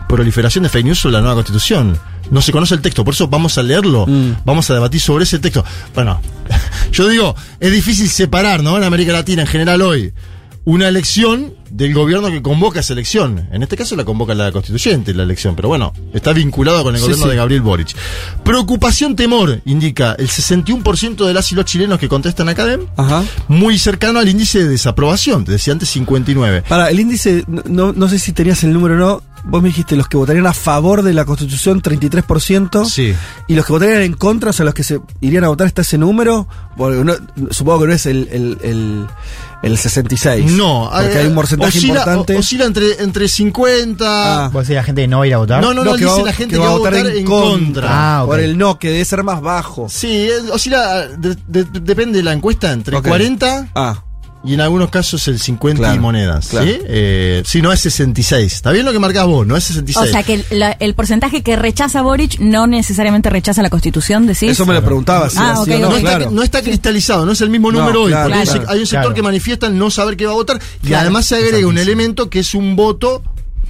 proliferación 0.08 0.64
de 0.64 0.68
fake 0.70 0.84
news 0.86 0.98
sobre 1.00 1.14
la 1.14 1.20
nueva 1.20 1.34
constitución. 1.36 1.98
No 2.30 2.42
se 2.42 2.52
conoce 2.52 2.74
el 2.74 2.80
texto, 2.80 3.04
por 3.04 3.14
eso 3.14 3.28
vamos 3.28 3.56
a 3.58 3.62
leerlo, 3.62 4.06
Mm. 4.06 4.32
vamos 4.44 4.68
a 4.70 4.74
debatir 4.74 5.00
sobre 5.00 5.24
ese 5.24 5.38
texto. 5.38 5.64
Bueno, 5.94 6.20
yo 6.92 7.08
digo, 7.08 7.34
es 7.60 7.72
difícil 7.72 8.08
separar, 8.08 8.62
¿no? 8.62 8.76
En 8.76 8.84
América 8.84 9.12
Latina 9.12 9.42
en 9.42 9.48
general 9.48 9.82
hoy, 9.82 10.12
una 10.64 10.88
elección 10.88 11.54
del 11.70 11.94
gobierno 11.94 12.28
que 12.28 12.42
convoca 12.42 12.80
esa 12.80 12.92
elección. 12.92 13.48
En 13.52 13.62
este 13.62 13.76
caso 13.76 13.94
la 13.94 14.04
convoca 14.04 14.34
la 14.34 14.50
constituyente, 14.50 15.14
la 15.14 15.22
elección, 15.22 15.54
pero 15.54 15.68
bueno, 15.68 15.92
está 16.12 16.32
vinculado 16.32 16.82
con 16.82 16.96
el 16.96 17.00
gobierno 17.00 17.24
sí. 17.26 17.30
de 17.30 17.36
Gabriel 17.36 17.62
Boric. 17.62 17.94
Preocupación, 18.42 19.14
temor, 19.14 19.60
indica 19.64 20.16
el 20.18 20.28
61% 20.28 21.24
de 21.24 21.34
las 21.34 21.52
y 21.52 21.54
los 21.54 21.64
chilenos 21.64 21.98
que 22.00 22.08
contestan 22.08 22.48
a 22.48 22.54
CADEM, 22.54 22.80
Ajá. 22.96 23.22
muy 23.46 23.78
cercano 23.78 24.18
al 24.18 24.28
índice 24.28 24.60
de 24.64 24.68
desaprobación, 24.70 25.44
te 25.44 25.52
decía 25.52 25.72
antes 25.72 25.88
59. 25.90 26.64
Para, 26.68 26.90
el 26.90 26.98
índice, 26.98 27.44
no, 27.46 27.92
no 27.92 28.08
sé 28.08 28.18
si 28.18 28.32
tenías 28.32 28.64
el 28.64 28.72
número 28.72 28.94
o 28.94 28.98
no. 28.98 29.22
Vos 29.48 29.62
me 29.62 29.68
dijiste 29.68 29.94
los 29.94 30.08
que 30.08 30.16
votarían 30.16 30.46
a 30.46 30.52
favor 30.52 31.02
de 31.02 31.12
la 31.14 31.24
constitución, 31.24 31.80
33%. 31.80 32.84
Sí. 32.84 33.14
Y 33.46 33.54
los 33.54 33.64
que 33.64 33.72
votarían 33.72 34.02
en 34.02 34.14
contra, 34.14 34.50
o 34.50 34.52
sea, 34.52 34.64
los 34.64 34.74
que 34.74 34.82
se 34.82 35.00
irían 35.20 35.44
a 35.44 35.48
votar, 35.48 35.66
¿está 35.68 35.82
ese 35.82 35.98
número? 35.98 36.48
Porque 36.76 37.04
no- 37.04 37.14
supongo 37.52 37.82
que 37.82 37.86
no 37.86 37.92
es 37.92 38.06
el, 38.06 38.28
el, 38.32 38.58
el, 38.62 39.06
el 39.62 39.78
66. 39.78 40.50
No, 40.52 40.90
porque 40.92 41.12
eh, 41.14 41.18
hay 41.18 41.26
un 41.28 41.34
porcentaje 41.36 41.78
oscila, 41.78 42.00
importante. 42.00 42.34
o- 42.36 42.38
oscila 42.40 42.64
entre, 42.64 43.02
entre 43.02 43.28
50. 43.28 44.04
Ah. 44.46 44.48
¿Vos 44.52 44.64
decís 44.66 44.76
la 44.76 44.82
gente 44.84 45.02
que 45.02 45.08
no 45.08 45.18
va 45.18 45.24
a 45.24 45.26
ir 45.28 45.34
a 45.34 45.38
votar? 45.38 45.62
No, 45.62 45.72
no, 45.72 45.84
no, 45.84 45.92
que 45.94 46.04
dice 46.04 46.20
va- 46.20 46.26
la 46.26 46.32
gente 46.32 46.54
que 46.56 46.60
va 46.60 46.66
a 46.68 46.76
votar 46.78 46.94
en 46.96 47.24
contra. 47.24 47.88
Ah, 48.18 48.22
ok. 48.24 48.28
Por 48.30 48.40
el 48.40 48.58
no, 48.58 48.78
que 48.80 48.90
debe 48.90 49.04
ser 49.04 49.22
más 49.22 49.40
bajo. 49.40 49.88
Sí, 49.88 50.08
eh, 50.28 50.32
oscila, 50.52 51.06
de- 51.06 51.36
de- 51.46 51.64
depende 51.80 52.18
de 52.18 52.24
la 52.24 52.32
encuesta, 52.32 52.72
entre 52.72 52.96
Ok. 52.96 53.06
40 53.06 53.68
Ah, 53.74 54.02
y 54.46 54.54
en 54.54 54.60
algunos 54.60 54.90
casos 54.90 55.26
el 55.28 55.40
50 55.40 55.78
Claro, 55.80 55.96
y 55.96 55.98
monedas. 55.98 56.48
claro. 56.48 56.66
¿sí? 56.66 56.78
Eh, 56.86 57.42
sí, 57.44 57.60
no 57.62 57.72
es 57.72 57.80
66. 57.80 58.52
Está 58.54 58.70
bien 58.72 58.84
lo 58.86 58.92
que 58.92 58.98
marcás 58.98 59.26
vos, 59.26 59.46
no 59.46 59.56
es 59.56 59.64
66. 59.64 60.08
O 60.08 60.10
sea 60.12 60.22
que 60.22 60.34
el, 60.34 60.44
la- 60.58 60.72
el 60.72 60.94
porcentaje 60.94 61.42
que 61.42 61.56
rechaza 61.56 62.02
Boric 62.02 62.38
no 62.38 62.66
necesariamente 62.66 63.28
rechaza 63.30 63.62
la 63.62 63.70
constitución, 63.70 64.26
decís. 64.26 64.50
eso 64.52 64.64
me 64.66 64.74
lo 64.74 64.84
preguntaba. 64.84 65.28
Ah, 65.36 65.62
no, 65.66 65.96
está, 65.96 66.18
no 66.30 66.42
está 66.42 66.62
cristalizado, 66.62 67.26
no 67.26 67.32
es 67.32 67.40
el 67.40 67.50
mismo 67.50 67.72
No, 67.72 67.80
número 67.80 68.02
hoy. 68.02 68.10
claro, 68.12 68.34
porque 68.44 68.66
hay- 68.68 68.78
un 68.80 68.86
sector 68.86 69.02
claro. 69.02 69.14
que 69.14 69.22
manifiesta 69.22 69.68
no 69.68 69.90
saber 69.90 70.16
qué 70.16 70.26
va 70.26 70.32
a 70.32 70.36
votar 70.36 70.60
y 70.82 70.86
Claro. 70.88 71.02
además 71.02 71.26
se 71.26 71.36
agrega 71.36 71.66
un 71.66 71.78
elemento 71.78 72.30
que 72.30 72.38
es 72.40 72.54
un 72.54 72.76
voto 72.76 73.22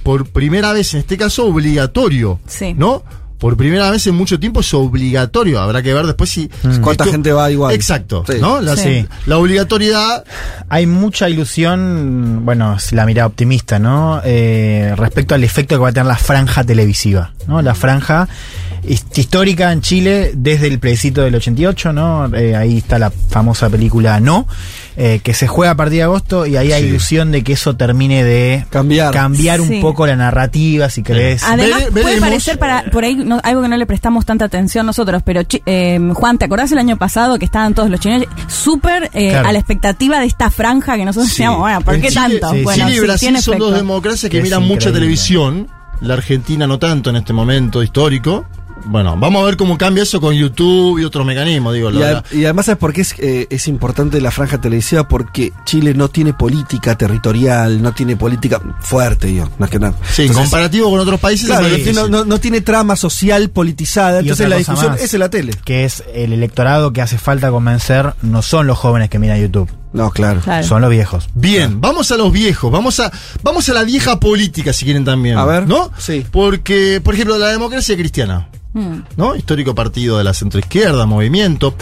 por 0.03 0.27
primera 0.29 0.71
vez, 0.73 0.93
en 0.93 1.01
este 1.01 1.17
caso, 1.17 1.45
obligatorio. 1.45 2.39
Sí. 2.47 2.73
¿No? 2.77 3.03
Por 3.37 3.55
primera 3.55 3.91
vez 3.91 4.05
en 4.07 4.15
mucho 4.15 4.39
tiempo 4.39 4.61
es 4.61 4.73
obligatorio. 4.73 5.59
Habrá 5.59 5.81
que 5.83 5.93
ver 5.93 6.05
después 6.07 6.29
si. 6.29 6.49
¿Cuánta 6.81 7.03
esto- 7.03 7.11
gente 7.11 7.31
va 7.31 7.51
igual? 7.51 7.73
Exacto. 7.75 8.23
Sí. 8.27 8.37
¿no? 8.41 8.61
La, 8.61 8.75
Sí. 8.75 9.05
la 9.27 9.37
obligatoriedad. 9.37 10.23
Hay 10.69 10.87
mucha 10.87 11.29
ilusión, 11.29 12.41
bueno, 12.45 12.75
es 12.77 12.91
la 12.93 13.05
mirada 13.05 13.27
optimista, 13.27 13.77
¿no? 13.79 14.21
Eh, 14.23 14.93
respecto 14.97 15.35
al 15.35 15.43
efecto 15.43 15.75
que 15.75 15.81
va 15.81 15.89
a 15.89 15.91
tener 15.91 16.07
la 16.07 16.17
franja 16.17 16.63
televisiva, 16.63 17.33
¿no? 17.47 17.61
La 17.61 17.75
franja 17.75 18.27
his- 18.87 19.05
histórica 19.15 19.71
en 19.71 19.81
Chile 19.81 20.31
desde 20.35 20.67
el 20.67 20.79
plebiscito 20.79 21.21
del 21.21 21.35
88, 21.35 21.93
¿no? 21.93 22.33
Eh, 22.35 22.55
ahí 22.55 22.77
está 22.79 22.97
la 22.99 23.11
famosa 23.11 23.69
película 23.69 24.19
No, 24.19 24.47
eh, 24.99 25.19
que 25.23 25.35
se 25.35 25.45
juega 25.47 25.73
a 25.73 25.75
partir 25.75 25.97
de 25.97 26.03
agosto 26.03 26.47
y 26.47 26.57
ahí 26.57 26.71
hay 26.71 26.81
Sí. 26.81 26.89
ilusión 26.89 27.31
de 27.31 27.43
que 27.43 27.53
eso 27.53 27.75
termine 27.75 28.23
de 28.23 28.65
Cambiar. 28.71 29.13
cambiar 29.13 29.61
un 29.61 29.67
Sí. 29.67 29.79
poco 29.79 30.07
la 30.07 30.15
narrativa, 30.15 30.89
si 30.89 31.03
querés. 31.03 31.43
Además, 31.43 31.83
Vere- 31.93 32.01
puede 32.01 32.19
parecer 32.19 32.57
para 32.57 32.83
por 32.91 33.03
ahí 33.03 33.15
no- 33.15 33.39
algo 33.43 33.61
que 33.61 33.67
no 33.67 33.77
le 33.77 33.85
prestamos 33.85 34.25
tanta 34.25 34.45
atención 34.45 34.87
nosotros, 34.87 35.21
pero 35.23 35.43
chi- 35.43 35.61
eh, 35.67 35.99
Juan, 36.15 36.39
¿te 36.39 36.45
acordás 36.45 36.71
el 36.71 36.79
año 36.79 36.97
pasado 36.97 37.37
que 37.37 37.45
estaban 37.45 37.75
todos 37.75 37.91
los 37.91 37.99
chilenos 37.99 38.27
súper 38.47 39.11
eh, 39.13 39.29
Claro. 39.29 39.49
a 39.49 39.51
la 39.51 39.59
expectativa 39.59 40.19
de 40.19 40.25
esta 40.25 40.49
franja 40.49 40.95
que 40.97 41.05
nosotros 41.05 41.27
Sí. 41.29 41.33
decíamos, 41.35 41.59
bueno, 41.59 41.81
¿por 41.81 41.93
En 41.93 42.01
qué 42.01 42.07
Chile- 42.09 42.21
tanto? 42.39 42.51
sí, 42.55 42.63
bueno, 42.63 42.83
Chile 42.85 42.91
y 42.91 42.99
sí, 42.99 43.05
Brasil 43.05 43.19
tiene 43.19 43.41
son 43.43 43.59
dos 43.59 43.75
democracias 43.75 44.31
que 44.31 44.41
miran 44.41 44.63
mucha 44.63 44.91
televisión. 44.91 45.67
La 46.01 46.15
Argentina 46.15 46.65
no 46.65 46.79
tanto 46.79 47.11
en 47.11 47.17
este 47.17 47.33
momento 47.33 47.83
histórico. 47.83 48.45
Bueno, 48.89 49.17
vamos 49.17 49.41
a 49.41 49.45
ver 49.45 49.57
cómo 49.57 49.77
cambia 49.77 50.03
eso 50.03 50.21
con 50.21 50.33
YouTube 50.33 50.99
y 50.99 51.03
otros 51.03 51.25
mecanismos. 51.25 51.73
Digo, 51.73 51.89
Y, 51.91 51.93
la- 51.93 52.19
a- 52.19 52.23
y 52.31 52.43
además, 52.45 52.67
¿sabes 52.67 52.79
por 52.79 52.93
qué 52.93 53.01
es, 53.01 53.13
eh, 53.19 53.47
es 53.49 53.67
importante 53.67 54.21
la 54.21 54.31
franja 54.31 54.59
televisiva? 54.61 55.07
Porque 55.07 55.51
Chile 55.65 55.93
no 55.93 56.09
tiene 56.09 56.33
política 56.33 56.97
territorial, 56.97 57.81
no 57.81 57.93
tiene 57.93 58.15
política 58.15 58.61
fuerte, 58.79 59.27
digo, 59.27 59.49
no 59.59 59.65
es 59.65 59.71
que 59.71 59.79
nada. 59.79 59.93
sí, 60.11 60.21
en 60.23 60.27
Entonces, 60.29 60.49
comparativo 60.51 60.89
con 60.89 60.99
otros 60.99 61.19
países. 61.19 61.47
Claro, 61.47 61.65
es 61.65 61.71
más 61.71 61.77
no, 61.79 61.83
tiene- 61.83 61.91
difícil. 61.99 62.11
no- 62.11 62.25
no 62.25 62.39
tiene 62.39 62.61
trama 62.61 62.95
social 62.95 63.49
politizada, 63.49 64.17
Y 64.19 64.23
entonces 64.23 64.47
la 64.49 64.55
cosa 64.55 64.71
discusión 64.71 64.91
más. 64.93 65.01
es 65.01 65.13
en 65.13 65.19
la 65.19 65.29
tele. 65.29 65.53
Que 65.65 65.83
es 65.85 66.03
el 66.13 66.33
electorado 66.33 66.93
que 66.93 67.01
hace 67.01 67.17
falta 67.17 67.49
convencer, 67.51 68.13
no 68.21 68.41
son 68.41 68.67
los 68.67 68.77
jóvenes 68.77 69.09
que 69.09 69.19
miran 69.19 69.39
YouTube, 69.41 69.69
No, 69.93 70.11
claro. 70.11 70.39
Claro. 70.41 70.65
son 70.65 70.81
los 70.81 70.89
viejos. 70.91 71.27
Bien, 71.33 71.81
vamos 71.81 72.11
a 72.11 72.17
los 72.17 72.31
viejos, 72.31 72.71
vamos 72.71 72.99
a, 72.99 73.11
vamos 73.43 73.67
a 73.69 73.73
la 73.73 73.83
vieja 73.83 74.19
política 74.19 74.71
si 74.73 74.85
quieren 74.85 75.03
también. 75.05 75.37
A 75.37 75.45
ver, 75.45 75.67
¿no? 75.67 75.91
sí. 75.97 76.25
Porque, 76.31 77.01
por 77.03 77.13
ejemplo, 77.15 77.37
la 77.37 77.47
democracia 77.49 77.95
cristiana, 77.97 78.47
Mm. 78.77 79.03
¿no? 79.17 79.35
Histórico 79.35 79.73
partido 79.73 80.19
de 80.19 80.23
la 80.23 80.35
centroizquierda, 80.35 81.07
movimiento, 81.07 81.73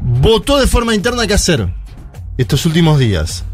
votó 0.00 0.58
de 0.58 0.66
forma 0.66 0.94
interna 0.94 1.26
qué 1.28 1.34
hacer 1.34 1.68
estos 2.36 2.66
últimos 2.66 2.98
días. 2.98 3.44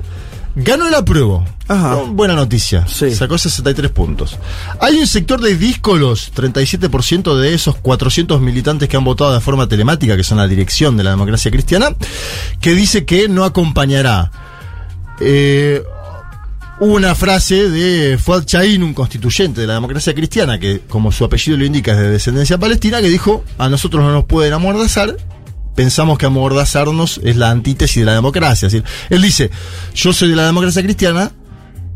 Ganó 0.55 0.89
el 0.89 0.95
apruebo. 0.95 1.45
Ajá. 1.69 1.91
¿no? 1.91 2.07
Buena 2.07 2.35
noticia. 2.35 2.87
Sí. 2.87 3.15
Sacó 3.15 3.37
63 3.37 3.91
puntos. 3.91 4.39
Hay 4.81 4.97
un 4.97 5.07
sector 5.07 5.39
de 5.39 5.55
díscolos, 5.55 6.33
37% 6.35 7.37
de 7.37 7.53
esos 7.53 7.77
400 7.77 8.41
militantes 8.41 8.89
que 8.89 8.97
han 8.97 9.05
votado 9.05 9.35
de 9.35 9.41
forma 9.41 9.69
telemática, 9.69 10.17
que 10.17 10.25
son 10.25 10.39
la 10.39 10.49
dirección 10.49 10.97
de 10.97 11.05
la 11.05 11.11
democracia 11.11 11.51
cristiana, 11.51 11.95
que 12.63 12.75
dice 12.75 13.05
que 13.05 13.29
no 13.29 13.45
acompañará. 13.45 14.31
Eh, 15.21 15.83
una 16.79 17.15
frase 17.15 17.71
de 17.71 18.19
Fuad 18.19 18.45
Chaín, 18.45 18.83
un 18.83 18.93
constituyente 18.93 19.63
de 19.63 19.67
la 19.67 19.75
democracia 19.75 20.15
cristiana, 20.15 20.59
que 20.59 20.81
como 20.89 21.11
su 21.11 21.25
apellido 21.25 21.57
lo 21.57 21.65
indica 21.65 21.93
es 21.93 21.99
de 21.99 22.11
descendencia 22.11 22.59
palestina, 22.59 23.01
que 23.01 23.09
dijo, 23.09 23.45
a 23.59 23.69
nosotros 23.69 24.03
no 24.03 24.13
nos 24.13 24.25
pueden 24.25 24.53
amordazar, 24.53 25.17
pensamos 25.75 26.19
que 26.19 26.27
amordazarnos 26.27 27.21
es 27.25 27.37
la 27.37 27.51
antítesis 27.51 27.97
de 27.97 28.05
la 28.05 28.15
democracia. 28.15 28.67
Es 28.67 28.73
decir, 28.73 28.87
él 29.09 29.23
dice, 29.23 29.51
yo 29.95 30.13
soy 30.13 30.31
de 30.31 30.37
la 30.37 30.47
democracia 30.47 30.83
cristiana, 30.83 31.33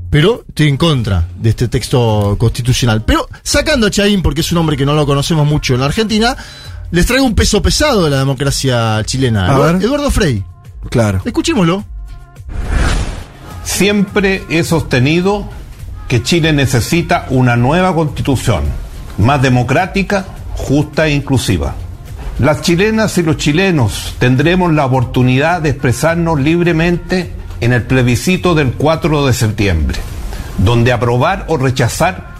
pero 0.08 0.44
estoy 0.48 0.68
en 0.68 0.76
contra 0.76 1.28
de 1.36 1.50
este 1.50 1.68
texto 1.68 2.36
constitucional. 2.38 3.04
Pero 3.04 3.28
sacando 3.42 3.86
a 3.86 3.90
Chaín, 3.90 4.22
porque 4.22 4.40
es 4.40 4.50
un 4.50 4.58
hombre 4.58 4.76
que 4.76 4.86
no 4.86 4.94
lo 4.94 5.06
conocemos 5.06 5.46
mucho 5.46 5.74
en 5.74 5.80
la 5.80 5.86
Argentina, 5.86 6.36
les 6.90 7.06
traigo 7.06 7.24
un 7.24 7.34
peso 7.34 7.60
pesado 7.60 8.04
de 8.04 8.10
la 8.10 8.18
democracia 8.18 9.02
chilena. 9.04 9.46
A 9.46 9.58
ver. 9.58 9.82
Eduardo 9.82 10.10
Frei. 10.10 10.42
Claro. 10.88 11.20
Escuchémoslo. 11.24 11.84
Siempre 13.64 14.44
he 14.48 14.64
sostenido 14.64 15.48
que 16.08 16.22
Chile 16.22 16.52
necesita 16.52 17.26
una 17.30 17.56
nueva 17.56 17.94
constitución, 17.94 18.64
más 19.18 19.40
democrática, 19.42 20.26
justa 20.54 21.06
e 21.06 21.14
inclusiva. 21.14 21.74
Las 22.38 22.62
chilenas 22.62 23.16
y 23.18 23.22
los 23.22 23.36
chilenos 23.36 24.14
tendremos 24.18 24.72
la 24.72 24.86
oportunidad 24.86 25.60
de 25.60 25.70
expresarnos 25.70 26.40
libremente 26.40 27.32
en 27.60 27.72
el 27.72 27.82
plebiscito 27.82 28.54
del 28.54 28.72
4 28.72 29.26
de 29.26 29.32
septiembre, 29.34 29.98
donde 30.58 30.92
aprobar 30.92 31.44
o 31.48 31.58
rechazar 31.58 32.30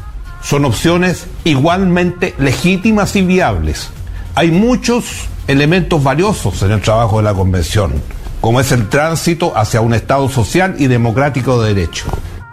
son 0.42 0.64
opciones 0.64 1.26
igualmente 1.44 2.34
legítimas 2.38 3.14
y 3.14 3.22
viables. 3.22 3.90
Hay 4.34 4.50
muchos 4.50 5.04
elementos 5.46 6.02
valiosos 6.02 6.62
en 6.62 6.72
el 6.72 6.80
trabajo 6.80 7.18
de 7.18 7.24
la 7.24 7.34
Convención, 7.34 7.92
como 8.40 8.60
es 8.60 8.72
el 8.72 8.88
tránsito 8.88 9.56
hacia 9.56 9.80
un 9.80 9.94
Estado 9.94 10.28
social 10.28 10.76
y 10.78 10.86
democrático 10.86 11.62
de 11.62 11.74
derecho. 11.74 12.06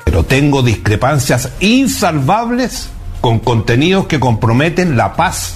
Pero 0.06 0.24
tengo 0.24 0.62
discrepancias 0.62 1.52
insalvables 1.60 2.90
con 3.22 3.40
contenidos 3.40 4.08
que 4.08 4.20
comprometen 4.20 4.98
la 4.98 5.16
paz, 5.16 5.56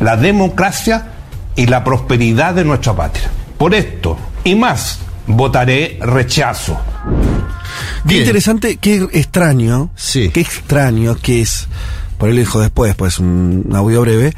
la 0.00 0.16
democracia 0.16 1.12
y 1.56 1.66
la 1.66 1.84
prosperidad 1.84 2.54
de 2.54 2.64
nuestra 2.64 2.94
patria. 2.94 3.30
Por 3.58 3.74
esto 3.74 4.16
y 4.44 4.54
más, 4.54 4.98
votaré 5.26 5.98
rechazo. 6.00 6.78
Qué 8.06 8.18
interesante, 8.18 8.76
qué 8.76 9.08
extraño. 9.12 9.90
Qué 10.30 10.40
extraño 10.40 11.16
que 11.16 11.42
es. 11.42 11.66
Por 12.18 12.28
ahí 12.28 12.34
lo 12.34 12.40
dijo 12.40 12.60
después, 12.60 12.94
pues 12.94 13.18
un 13.18 13.68
audio 13.74 14.02
breve. 14.02 14.32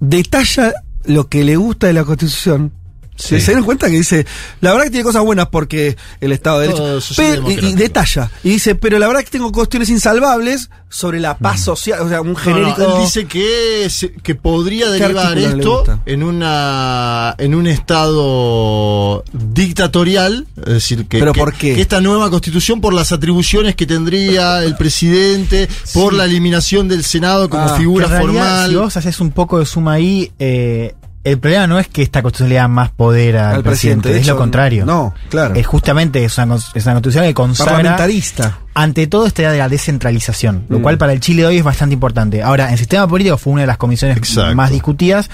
Detalla 0.00 0.72
lo 1.04 1.28
que 1.28 1.44
le 1.44 1.56
gusta 1.56 1.86
de 1.86 1.94
la 1.94 2.04
constitución. 2.04 2.72
Sí. 3.20 3.40
¿Se 3.40 3.52
dan 3.52 3.64
cuenta 3.64 3.88
que 3.88 3.96
dice, 3.96 4.26
la 4.60 4.70
verdad 4.72 4.84
que 4.84 4.90
tiene 4.90 5.04
cosas 5.04 5.22
buenas 5.22 5.48
porque 5.48 5.96
el 6.20 6.32
Estado 6.32 6.60
de 6.60 6.68
Derecho. 6.68 6.98
Pero- 7.16 7.50
y, 7.50 7.74
detalla. 7.74 8.30
Y 8.42 8.50
dice, 8.50 8.74
pero 8.74 8.98
la 8.98 9.06
verdad 9.08 9.22
que 9.22 9.30
tengo 9.30 9.52
cuestiones 9.52 9.88
insalvables 9.90 10.70
sobre 10.88 11.20
la 11.20 11.38
paz 11.38 11.60
social. 11.62 12.00
O 12.00 12.08
sea, 12.08 12.20
un 12.20 12.28
No, 12.28 12.32
no, 12.34 12.38
genérico. 12.40 12.82
él 12.82 13.04
dice 13.04 13.26
que, 13.26 13.88
que 14.22 14.34
podría 14.34 14.86
¿Qué 14.86 14.92
derivar 14.92 15.38
esto 15.38 15.84
en 16.06 16.22
una 16.22 17.34
en 17.38 17.54
un 17.54 17.66
estado 17.68 19.24
dictatorial, 19.32 20.46
es 20.56 20.64
decir, 20.74 21.06
que, 21.06 21.18
¿Pero 21.18 21.32
que- 21.32 21.40
por 21.40 21.52
qué? 21.54 21.74
que 21.74 21.80
esta 21.80 22.00
nueva 22.00 22.30
constitución 22.30 22.80
por 22.80 22.92
las 22.92 23.12
atribuciones 23.12 23.76
que 23.76 23.86
tendría 23.86 24.64
el 24.64 24.76
presidente, 24.76 25.68
por 25.94 26.12
la 26.12 26.24
eliminación 26.24 26.88
del 26.88 27.04
Senado 27.04 27.48
como 27.48 27.64
Ah, 27.64 27.76
figura 27.76 28.06
que 28.06 28.14
en 28.14 28.18
realidad, 28.18 28.42
formal. 28.42 28.70
Si 28.70 28.76
vos 28.76 28.96
haces 28.96 29.20
un 29.20 29.30
poco 29.30 29.58
de 29.58 29.66
suma 29.66 29.92
ahí, 29.94 30.32
eh, 30.38 30.94
el 31.24 31.38
problema 31.38 31.66
no 31.66 31.78
es 31.78 31.88
que 31.88 32.02
esta 32.02 32.22
constitución 32.22 32.48
le 32.48 32.54
da 32.56 32.68
más 32.68 32.90
poder 32.90 33.36
al, 33.36 33.56
Al 33.56 33.62
presidente, 33.62 33.70
presidente, 34.04 34.08
de 34.10 34.16
es 34.16 34.22
hecho, 34.22 34.34
lo 34.34 34.38
contrario. 34.38 34.86
no, 34.86 35.14
claro. 35.28 35.54
Es 35.54 35.66
justamente 35.66 36.24
es 36.24 36.38
una, 36.38 36.56
es 36.56 36.84
una 36.86 36.94
constitución 36.94 37.24
que 37.24 37.34
consagra 37.34 37.72
Parlamentarista. 37.74 38.58
Ante 38.74 39.06
todo 39.06 39.26
esta 39.26 39.42
idea 39.42 39.52
de 39.52 39.58
la 39.58 39.68
descentralización, 39.68 40.64
lo 40.68 40.78
Mm. 40.78 40.82
cual 40.82 40.98
para 40.98 41.12
el 41.12 41.20
Chile 41.20 41.42
de 41.42 41.48
hoy 41.48 41.56
es 41.58 41.64
bastante 41.64 41.92
importante. 41.94 42.42
Ahora, 42.42 42.66
en 42.66 42.72
el 42.72 42.78
sistema 42.78 43.06
político 43.08 43.36
fue 43.36 43.52
una 43.52 43.62
de 43.62 43.66
las 43.66 43.78
comisiones 43.78 44.16
Exacto. 44.16 44.54
más 44.54 44.70
discutidas. 44.70 45.28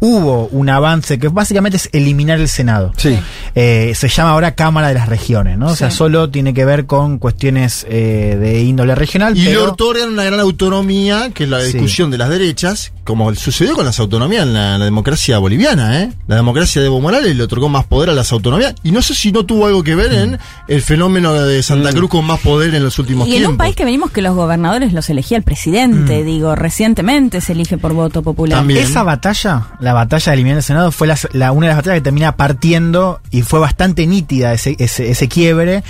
Hubo 0.00 0.46
un 0.48 0.68
avance 0.68 1.18
que 1.18 1.28
básicamente 1.28 1.76
es 1.76 1.88
eliminar 1.92 2.38
el 2.40 2.48
Senado. 2.48 2.92
Sí. 2.96 3.18
Eh, 3.54 3.92
se 3.96 4.08
llama 4.08 4.30
ahora 4.30 4.54
Cámara 4.54 4.88
de 4.88 4.94
las 4.94 5.08
Regiones, 5.08 5.56
¿no? 5.58 5.68
O 5.68 5.76
sea, 5.76 5.90
solo 5.90 6.28
tiene 6.30 6.52
que 6.54 6.64
ver 6.64 6.86
con 6.86 7.18
cuestiones 7.18 7.86
eh, 7.88 8.36
de 8.40 8.62
índole 8.62 8.94
regional. 8.94 9.36
Y 9.36 9.42
le 9.42 9.50
pero- 9.52 9.72
otorgan 9.72 10.08
una 10.10 10.24
gran 10.24 10.40
autonomía, 10.40 11.30
que 11.34 11.44
es 11.44 11.50
la 11.50 11.60
Sí. 11.60 11.72
discusión 11.72 12.10
de 12.10 12.18
las 12.18 12.28
derechas, 12.28 12.92
como 13.04 13.34
sucedió 13.34 13.74
con 13.74 13.84
las 13.84 13.98
autonomías 14.00 14.42
en 14.44 14.54
la, 14.54 14.78
democracia 14.78 15.38
boliviana, 15.38 16.00
¿eh? 16.02 16.12
La 16.26 16.36
democracia 16.36 16.80
de 16.82 16.86
Evo 16.88 17.00
Morales 17.00 17.34
le 17.36 17.42
otorgó 17.42 17.68
más 17.68 17.84
poder 17.84 18.10
a 18.10 18.12
las 18.12 18.32
autonomías. 18.32 18.74
Y 18.82 18.90
no 18.90 19.00
sé 19.02 19.14
si 19.14 19.32
no 19.32 19.44
tuvo 19.46 19.66
algo 19.66 19.82
que 19.82 19.94
ver 19.94 20.12
en 20.12 20.38
el 20.68 20.82
fenómeno 20.82 21.32
de 21.34 21.62
Santa 21.62 21.90
Mm. 21.92 21.94
Cruz 21.94 22.10
con 22.10 22.24
más 22.24 22.40
poder 22.40 22.74
en 22.74 22.81
los 22.82 22.98
últimos 22.98 23.26
Y 23.28 23.32
en 23.32 23.36
un 23.36 23.42
tiempos. 23.42 23.58
país 23.58 23.76
que 23.76 23.84
venimos 23.84 24.10
que 24.10 24.22
los 24.22 24.34
gobernadores 24.34 24.92
los 24.92 25.08
elegía 25.10 25.36
el 25.38 25.42
presidente, 25.42 26.22
digo, 26.24 26.54
recientemente 26.54 27.40
se 27.40 27.52
elige 27.52 27.78
por 27.78 27.92
voto 27.94 28.22
popular. 28.22 28.58
También. 28.58 28.82
Esa 28.82 29.02
batalla, 29.02 29.68
la 29.80 29.92
batalla 29.92 30.30
de 30.30 30.34
eliminar 30.34 30.56
el 30.58 30.62
Senado, 30.62 30.92
fue 30.92 31.06
la, 31.06 31.16
la- 31.32 31.52
una 31.52 31.66
de 31.66 31.70
las 31.72 31.76
batallas 31.78 31.98
que 31.98 32.04
termina 32.04 32.36
partiendo 32.36 33.20
y 33.30 33.42
fue 33.42 33.58
bastante 33.60 34.06
nítida 34.06 34.52
ese, 34.52 34.76
ese, 34.78 35.10
ese 35.10 35.28
quiebre 35.28 35.82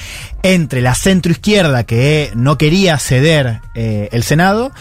entre 0.43 0.81
la 0.81 0.95
centroizquierda 0.95 1.85
que 1.85 2.31
no 2.35 2.59
quería 2.59 2.99
ceder 2.99 3.61
eh, 3.75 4.09
el 4.13 4.23
Senado 4.23 4.73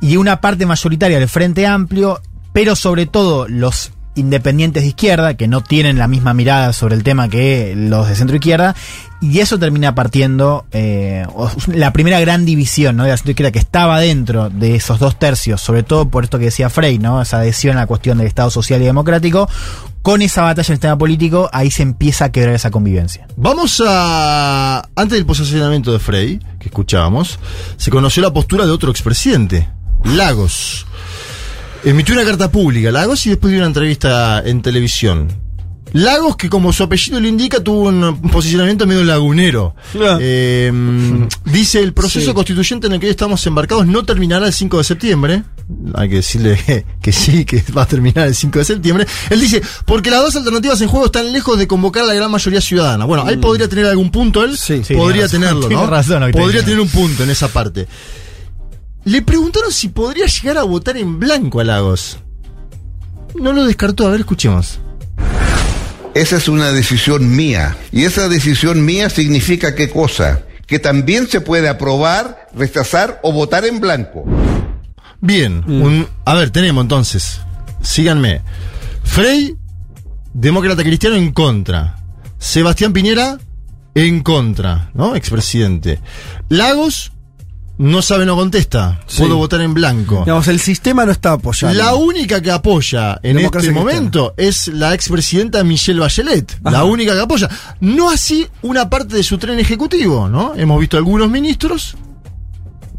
y 0.00 0.16
una 0.18 0.40
parte 0.40 0.66
mayoritaria 0.66 1.18
del 1.18 1.28
Frente 1.28 1.66
Amplio, 1.66 2.20
pero 2.52 2.76
sobre 2.76 3.06
todo 3.06 3.48
los 3.48 3.90
independientes 4.14 4.82
de 4.82 4.88
izquierda, 4.88 5.34
que 5.34 5.48
no 5.48 5.62
tienen 5.62 5.98
la 5.98 6.08
misma 6.08 6.34
mirada 6.34 6.72
sobre 6.72 6.94
el 6.94 7.02
tema 7.02 7.28
que 7.28 7.74
los 7.76 8.08
de 8.08 8.16
centro 8.16 8.36
izquierda, 8.36 8.74
y 9.20 9.40
eso 9.40 9.58
termina 9.58 9.94
partiendo 9.94 10.66
eh, 10.72 11.26
la 11.66 11.92
primera 11.92 12.20
gran 12.20 12.44
división 12.44 12.96
¿no? 12.96 13.04
de 13.04 13.10
la 13.10 13.16
centro 13.16 13.32
izquierda 13.32 13.52
que 13.52 13.58
estaba 13.58 14.00
dentro 14.00 14.50
de 14.50 14.76
esos 14.76 14.98
dos 14.98 15.18
tercios, 15.18 15.60
sobre 15.60 15.82
todo 15.82 16.08
por 16.08 16.24
esto 16.24 16.38
que 16.38 16.46
decía 16.46 16.70
Frey, 16.70 16.98
¿no? 16.98 17.22
esa 17.22 17.38
adhesión 17.38 17.76
a 17.76 17.80
la 17.80 17.86
cuestión 17.86 18.18
del 18.18 18.26
Estado 18.26 18.50
social 18.50 18.80
y 18.82 18.84
democrático, 18.84 19.48
con 20.02 20.20
esa 20.20 20.42
batalla 20.42 20.66
en 20.66 20.74
el 20.74 20.80
tema 20.80 20.98
político, 20.98 21.48
ahí 21.50 21.70
se 21.70 21.82
empieza 21.82 22.26
a 22.26 22.32
quebrar 22.32 22.54
esa 22.54 22.70
convivencia. 22.70 23.26
Vamos 23.36 23.82
a. 23.86 24.86
Antes 24.94 25.16
del 25.16 25.24
posicionamiento 25.24 25.92
de 25.92 25.98
Frey, 25.98 26.40
que 26.58 26.68
escuchábamos, 26.68 27.38
se 27.78 27.90
conoció 27.90 28.22
la 28.22 28.30
postura 28.30 28.66
de 28.66 28.72
otro 28.72 28.90
expresidente, 28.90 29.66
Lagos. 30.04 30.86
Emitió 31.84 32.14
una 32.14 32.24
carta 32.24 32.50
pública, 32.50 32.90
Lagos, 32.90 33.26
y 33.26 33.30
después 33.30 33.50
dio 33.50 33.60
una 33.60 33.66
entrevista 33.66 34.42
en 34.44 34.62
televisión. 34.62 35.28
Lagos, 35.92 36.36
que 36.36 36.48
como 36.48 36.72
su 36.72 36.82
apellido 36.82 37.20
lo 37.20 37.28
indica, 37.28 37.60
tuvo 37.62 37.82
un, 37.82 38.20
posicionamiento 38.32 38.84
medio 38.84 39.04
lagunero. 39.04 39.76
Ah. 40.00 40.18
Eh, 40.20 40.72
dice, 41.44 41.80
el 41.80 41.92
proceso 41.92 42.30
Sí. 42.30 42.34
constituyente 42.34 42.88
en 42.88 42.94
el 42.94 43.00
que 43.00 43.06
hoy 43.06 43.10
estamos 43.10 43.46
embarcados 43.46 43.86
no 43.86 44.02
terminará 44.02 44.46
el 44.46 44.52
5 44.52 44.78
de 44.78 44.84
septiembre. 44.84 45.42
Hay 45.94 46.08
que 46.08 46.16
decirle 46.16 46.58
que, 46.66 46.84
que 47.02 47.12
sí, 47.12 47.44
que 47.44 47.62
va 47.76 47.82
a 47.82 47.86
terminar 47.86 48.26
el 48.26 48.34
5 48.34 48.58
de 48.58 48.64
septiembre. 48.64 49.06
Él 49.30 49.40
dice, 49.40 49.62
porque 49.84 50.10
las 50.10 50.20
dos 50.20 50.34
alternativas 50.34 50.80
en 50.80 50.88
juego 50.88 51.06
están 51.06 51.32
lejos 51.32 51.58
de 51.58 51.68
convocar 51.68 52.04
a 52.04 52.06
la 52.06 52.14
gran 52.14 52.30
mayoría 52.30 52.60
ciudadana. 52.60 53.04
Bueno, 53.04 53.24
ahí 53.24 53.36
podría 53.36 53.68
tener 53.68 53.86
algún 53.86 54.10
punto 54.10 54.42
él. 54.42 54.52
Mm. 54.52 54.56
Sí. 54.56 54.82
Sí, 54.84 54.94
podría 54.94 55.28
tenerlo, 55.28 55.60
tiene 55.68 55.82
¿no? 55.82 55.88
razón, 55.88 56.28
podría 56.32 56.64
tener 56.64 56.80
un 56.80 56.88
punto 56.88 57.22
en 57.22 57.30
esa 57.30 57.48
parte. 57.48 57.86
Le 59.04 59.22
preguntaron 59.22 59.70
si 59.70 59.88
podría 59.88 60.26
llegar 60.26 60.58
a 60.58 60.62
votar 60.62 60.96
en 60.96 61.18
blanco 61.18 61.60
a 61.60 61.64
Lagos. 61.64 62.18
No 63.38 63.52
lo 63.52 63.64
descartó, 63.66 64.06
a 64.06 64.10
ver, 64.10 64.20
escuchemos. 64.20 64.78
Esa 66.14 66.36
es 66.36 66.48
una 66.48 66.70
decisión 66.72 67.34
mía. 67.34 67.76
Y 67.92 68.04
esa 68.04 68.28
decisión 68.28 68.84
mía 68.84 69.10
significa 69.10 69.74
qué 69.74 69.90
cosa? 69.90 70.42
Que 70.66 70.78
también 70.78 71.28
se 71.28 71.40
puede 71.40 71.68
aprobar, 71.68 72.48
rechazar 72.54 73.20
o 73.22 73.32
votar 73.32 73.64
en 73.64 73.80
blanco. 73.80 74.24
Bien, 75.20 75.62
un- 75.66 76.06
a 76.24 76.34
ver, 76.34 76.50
tenemos 76.50 76.82
entonces, 76.82 77.40
síganme. 77.82 78.42
Frey, 79.02 79.56
demócrata 80.32 80.82
cristiano 80.82 81.16
en 81.16 81.32
contra. 81.32 81.96
Sebastián 82.38 82.92
Piñera, 82.92 83.38
en 83.94 84.22
contra, 84.22 84.90
¿no? 84.94 85.16
Expresidente. 85.16 85.98
Lagos, 86.48 87.12
no 87.78 88.02
sabe, 88.02 88.24
no 88.24 88.36
contesta. 88.36 89.00
Sí. 89.06 89.22
Puedo 89.22 89.36
votar 89.36 89.60
en 89.60 89.74
blanco. 89.74 90.20
Digamos, 90.20 90.46
el 90.48 90.60
sistema 90.60 91.04
no 91.04 91.12
está 91.12 91.32
apoyando. 91.32 91.76
La 91.76 91.94
única 91.94 92.40
que 92.40 92.50
apoya 92.50 93.18
en 93.22 93.36
Democracia 93.36 93.70
este 93.70 93.80
cristiana. 93.80 93.80
momento 93.80 94.34
es 94.36 94.68
la 94.68 94.94
expresidenta 94.94 95.64
Michelle 95.64 96.00
Bachelet. 96.00 96.58
La 96.62 96.84
única 96.84 97.14
que 97.14 97.20
apoya. 97.20 97.48
No 97.80 98.10
así 98.10 98.46
una 98.62 98.88
parte 98.88 99.16
de 99.16 99.22
su 99.22 99.38
tren 99.38 99.58
ejecutivo, 99.58 100.28
¿no? 100.28 100.54
Hemos 100.56 100.78
visto 100.78 100.96
algunos 100.96 101.28
ministros 101.30 101.96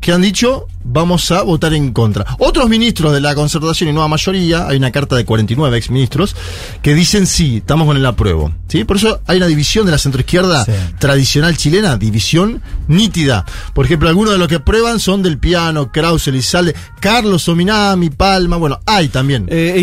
que 0.01 0.11
han 0.11 0.21
dicho 0.21 0.67
vamos 0.87 1.31
a 1.31 1.41
votar 1.41 1.73
en 1.73 1.91
contra. 1.91 2.25
Otros 2.39 2.69
ministros 2.69 3.11
de 3.11 3.19
la 3.21 3.33
concertación 3.35 3.89
y 3.89 3.93
nueva 3.93 4.07
mayoría, 4.07 4.67
hay 4.67 4.77
una 4.77 4.91
carta 4.91 5.15
de 5.15 5.25
49 5.25 5.77
exministros, 5.77 6.35
que 6.81 6.93
dicen 6.93 7.25
sí, 7.27 7.57
estamos 7.57 7.87
con 7.87 7.97
el 7.97 8.05
apruebo. 8.05 8.51
¿sí? 8.67 8.83
Por 8.83 8.97
eso 8.97 9.19
hay 9.27 9.37
una 9.37 9.47
división 9.47 9.85
de 9.85 9.91
la 9.91 9.97
centroizquierda 9.97 10.63
Sí. 10.65 10.71
tradicional 10.99 11.57
chilena, 11.57 11.97
división 11.97 12.61
nítida. 12.87 13.45
Por 13.73 13.85
ejemplo, 13.85 14.07
algunos 14.09 14.31
de 14.33 14.37
los 14.39 14.47
que 14.47 14.55
aprueban 14.55 14.99
son 14.99 15.23
del 15.23 15.37
piano, 15.39 15.91
Krause, 15.91 16.27
Elizalde, 16.29 16.75
Carlos 16.99 17.47
Ominami, 17.49 18.09
Palma, 18.11 18.57
bueno, 18.57 18.79
hay 18.85 19.09
también. 19.09 19.47
Eh, 19.49 19.73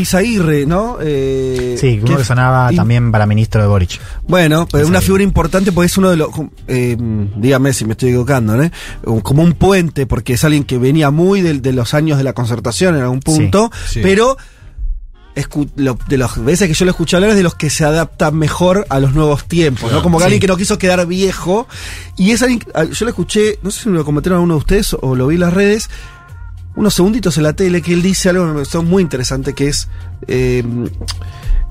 ¿no? 0.67 0.99
Eh, 1.01 1.77
Sí, 1.81 2.01
uno 2.03 2.17
que 2.17 2.25
sonaba 2.25 2.73
y- 2.73 2.77
también 2.77 3.11
para 3.11 3.27
ministro 3.27 3.61
de 3.61 3.67
Boric. 3.69 4.01
Bueno, 4.27 4.67
pero 4.71 4.87
una 4.87 5.01
figura 5.01 5.23
importante 5.23 5.73
porque 5.73 5.87
es 5.87 5.99
uno 5.99 6.11
de 6.11 6.17
los. 6.17 6.29
eh, 6.69 6.97
dígame 7.37 7.73
si 7.73 7.85
me 7.85 7.93
estoy 7.93 8.11
equivocando, 8.11 8.57
¿no? 8.57 9.23
Como 9.23 9.43
un 9.43 9.53
puente, 9.55 10.07
porque 10.07 10.35
es 10.35 10.45
alguien 10.45 10.65
que 10.65 10.79
venía 10.93 11.11
muy 11.11 11.41
de, 11.41 11.73
los 11.73 11.95
años 11.95 12.19
de 12.19 12.25
la 12.25 12.33
concertación 12.33 12.95
en 12.97 13.03
algún 13.03 13.21
punto, 13.21 13.71
Sí, 13.87 13.95
sí. 13.95 14.01
pero 14.03 14.37
escu- 15.35 15.71
lo- 15.77 15.99
de 16.09 16.19
las 16.19 16.43
veces 16.45 16.69
que 16.69 16.75
yo 16.75 16.85
lo 16.85 16.91
escuché 16.91 17.17
hablar 17.17 17.31
es 17.31 17.37
de 17.37 17.43
los 17.43 17.55
que 17.55 17.71
se 17.71 17.85
adaptan 17.85 18.37
mejor 18.37 18.87
a 18.91 19.01
los 19.01 19.15
nuevos 19.15 19.47
tiempos, 19.47 19.85
Claro, 19.85 19.97
¿no? 19.97 20.03
Como 20.03 20.19
que 20.19 20.23
sí. 20.23 20.25
alguien 20.27 20.41
que 20.41 20.47
no 20.47 20.57
quiso 20.57 20.77
quedar 20.79 21.07
viejo. 21.07 21.67
Y 22.17 22.33
es 22.33 22.43
alguien, 22.43 22.61
ah, 22.75 22.85
yo 22.85 23.07
lo 23.07 23.11
escuché, 23.11 23.59
no 23.63 23.71
sé 23.71 23.85
si 23.85 23.89
me 23.89 23.97
lo 23.97 24.05
comentaron 24.05 24.37
alguno 24.37 24.55
de 24.55 24.59
ustedes 24.59 24.95
o 25.01 25.17
lo 25.17 25.27
vi 25.29 25.37
en 25.37 25.41
las 25.41 25.53
redes, 25.55 25.89
unos 26.77 26.95
segunditos 26.95 27.37
en 27.39 27.43
la 27.45 27.53
tele 27.55 27.83
que 27.83 27.93
él 27.93 28.03
dice 28.03 28.29
algo 28.31 28.43
que 28.45 28.49
me 28.49 28.55
pareció 28.55 28.83
muy 28.83 29.03
interesante, 29.03 29.55
que 29.55 29.69
es 29.69 29.89
eh, 30.27 30.63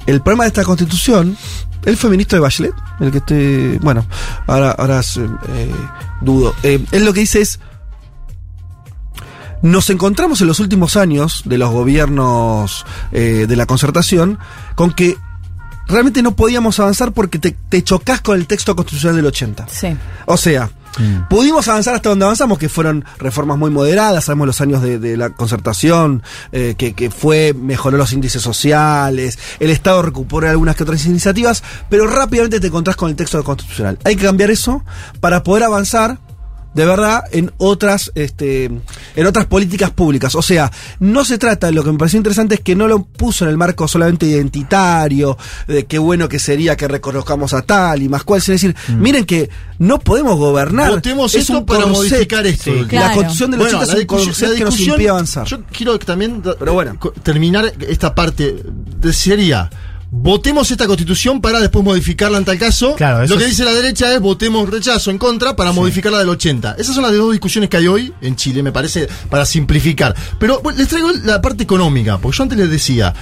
el 0.08 0.22
problema 0.22 0.44
de 0.44 0.48
esta 0.50 0.64
constitución. 0.64 1.38
Él 1.86 1.98
fue 1.98 2.10
ministro 2.12 2.38
de 2.38 2.42
Bachelet, 2.42 2.74
el 3.00 3.12
que 3.12 3.18
estoy, 3.20 3.78
bueno, 3.80 4.06
ahora, 4.46 4.72
ahora 4.72 5.02
eh, 5.02 5.72
dudo. 6.22 6.54
Eh, 6.62 6.84
él 6.92 7.06
lo 7.06 7.14
que 7.14 7.22
dice 7.22 7.42
es, 7.42 7.60
nos 9.62 9.90
encontramos 9.90 10.42
en 10.42 10.48
los 10.48 10.60
últimos 10.60 10.98
años 10.98 11.44
de 11.46 11.58
los 11.58 11.72
gobiernos 11.72 12.86
eh, 13.12 13.46
de 13.48 13.56
la 13.56 13.66
concertación 13.66 14.40
con 14.76 14.92
que 14.92 15.18
realmente 15.88 16.24
no 16.24 16.36
podíamos 16.36 16.80
avanzar 16.80 17.12
porque 17.12 17.40
te, 17.40 17.56
te 17.70 17.84
chocas 17.84 18.22
con 18.22 18.38
el 18.38 18.48
texto 18.48 18.76
constitucional 18.76 19.16
del 19.16 19.26
80. 19.28 19.68
Sí. 19.70 19.96
O 20.26 20.38
sea, 20.38 20.72
pudimos 21.30 21.68
avanzar 21.68 21.96
hasta 21.96 22.10
donde 22.10 22.26
avanzamos, 22.26 22.58
que 22.58 22.70
fueron 22.70 23.06
reformas 23.18 23.58
muy 23.58 23.72
moderadas, 23.72 24.26
sabemos 24.26 24.48
los 24.48 24.62
años 24.62 24.82
de, 24.82 25.00
de 25.00 25.18
la 25.18 25.30
concertación, 25.32 26.24
eh, 26.52 26.76
que, 26.78 26.94
que 26.94 27.10
fue, 27.10 27.54
mejoró 27.54 27.98
los 27.98 28.14
índices 28.14 28.42
sociales, 28.42 29.38
el 29.60 29.70
Estado 29.70 30.02
recuperó 30.02 30.50
algunas 30.50 30.76
que 30.76 30.84
otras 30.84 31.06
iniciativas, 31.06 31.64
pero 31.90 32.08
rápidamente 32.08 32.60
te 32.60 32.68
encontrás 32.68 32.96
con 32.96 33.10
el 33.10 33.16
texto 33.16 33.44
constitucional. 33.44 34.00
Hay 34.04 34.16
que 34.16 34.26
cambiar 34.26 34.52
eso 34.52 34.84
para 35.20 35.44
poder 35.44 35.64
avanzar 35.64 36.20
de 36.74 36.86
verdad 36.86 37.24
en 37.32 37.52
otras 37.58 38.12
este 38.16 38.66
en 39.16 39.26
otras 39.26 39.46
políticas 39.48 39.92
públicas. 39.92 40.36
O 40.36 40.42
sea 40.42 40.72
no 41.00 41.26
se 41.26 41.38
trata 41.38 41.70
lo 41.72 41.84
que 41.84 41.92
me 41.92 41.98
pareció 41.98 42.18
interesante 42.18 42.56
es 42.56 42.62
que 42.62 42.76
no 42.76 42.88
lo 42.88 43.04
puso 43.04 43.44
en 43.46 43.52
el 43.52 43.58
marco 43.58 43.88
solamente 43.88 44.26
identitario 44.26 45.38
de 45.68 45.86
qué 45.86 45.98
bueno 46.00 46.30
que 46.30 46.40
sería 46.40 46.76
que 46.78 46.88
reconozcamos 46.88 47.54
a 47.54 47.62
tal 47.62 48.02
y 48.02 48.10
más 48.10 48.24
cual 48.24 48.42
sino 48.42 48.54
decir 48.54 48.76
miren 48.98 49.26
que 49.26 49.50
no 49.80 50.00
podemos 50.00 50.38
gobernar. 50.38 50.92
Votemos 50.92 51.34
Es 51.34 51.42
esto 51.42 51.60
un 51.60 51.66
para 51.66 51.88
modificar 51.88 52.46
esto. 52.46 52.66
Sí, 52.72 52.86
la 52.96 53.12
constitución 53.14 53.52
del 53.52 53.60
Bueno, 53.62 53.78
80 53.80 53.94
la 53.94 54.00
es 54.00 54.52
un 54.52 54.58
que 54.58 54.64
nos 54.64 54.80
impide 54.80 55.10
avanzar. 55.10 55.48
Yo 55.48 55.64
quiero 55.72 55.98
también 56.00 56.42
Pero 56.60 56.74
bueno. 56.74 56.98
terminar 57.24 57.74
esta 57.88 58.14
parte. 58.14 58.56
de- 58.64 59.14
sería, 59.14 59.70
votemos 60.14 60.70
esta 60.70 60.88
constitución 60.88 61.40
para 61.40 61.60
después 61.62 61.84
modificarla 61.86 62.38
en 62.38 62.46
tal 62.46 62.58
caso. 62.60 62.96
Claro, 62.96 63.24
eso 63.24 63.34
Lo 63.34 63.38
que 63.40 63.46
es- 63.46 63.52
dice 63.52 63.64
la 63.64 63.72
derecha 63.74 64.14
es 64.14 64.20
votemos 64.20 64.70
rechazo 64.70 65.10
en 65.10 65.18
contra 65.18 65.56
para 65.56 65.72
modificarla 65.72 66.20
del 66.20 66.30
80. 66.30 66.76
Esas 66.78 66.94
son 66.96 67.04
las 67.04 67.14
dos 67.16 67.32
discusiones 67.32 67.70
que 67.70 67.78
hay 67.78 67.88
hoy 67.88 68.14
en 68.22 68.36
Chile, 68.36 68.62
me 68.62 68.72
parece, 68.74 69.08
para 69.30 69.46
simplificar. 69.46 70.14
Pero 70.38 70.60
bueno, 70.62 70.78
les 70.80 70.90
traigo 70.90 71.10
la 71.24 71.42
parte 71.42 71.64
económica, 71.64 72.18
porque 72.18 72.38
yo 72.38 72.44
antes 72.44 72.58
les 72.58 72.70
decía, 72.70 73.14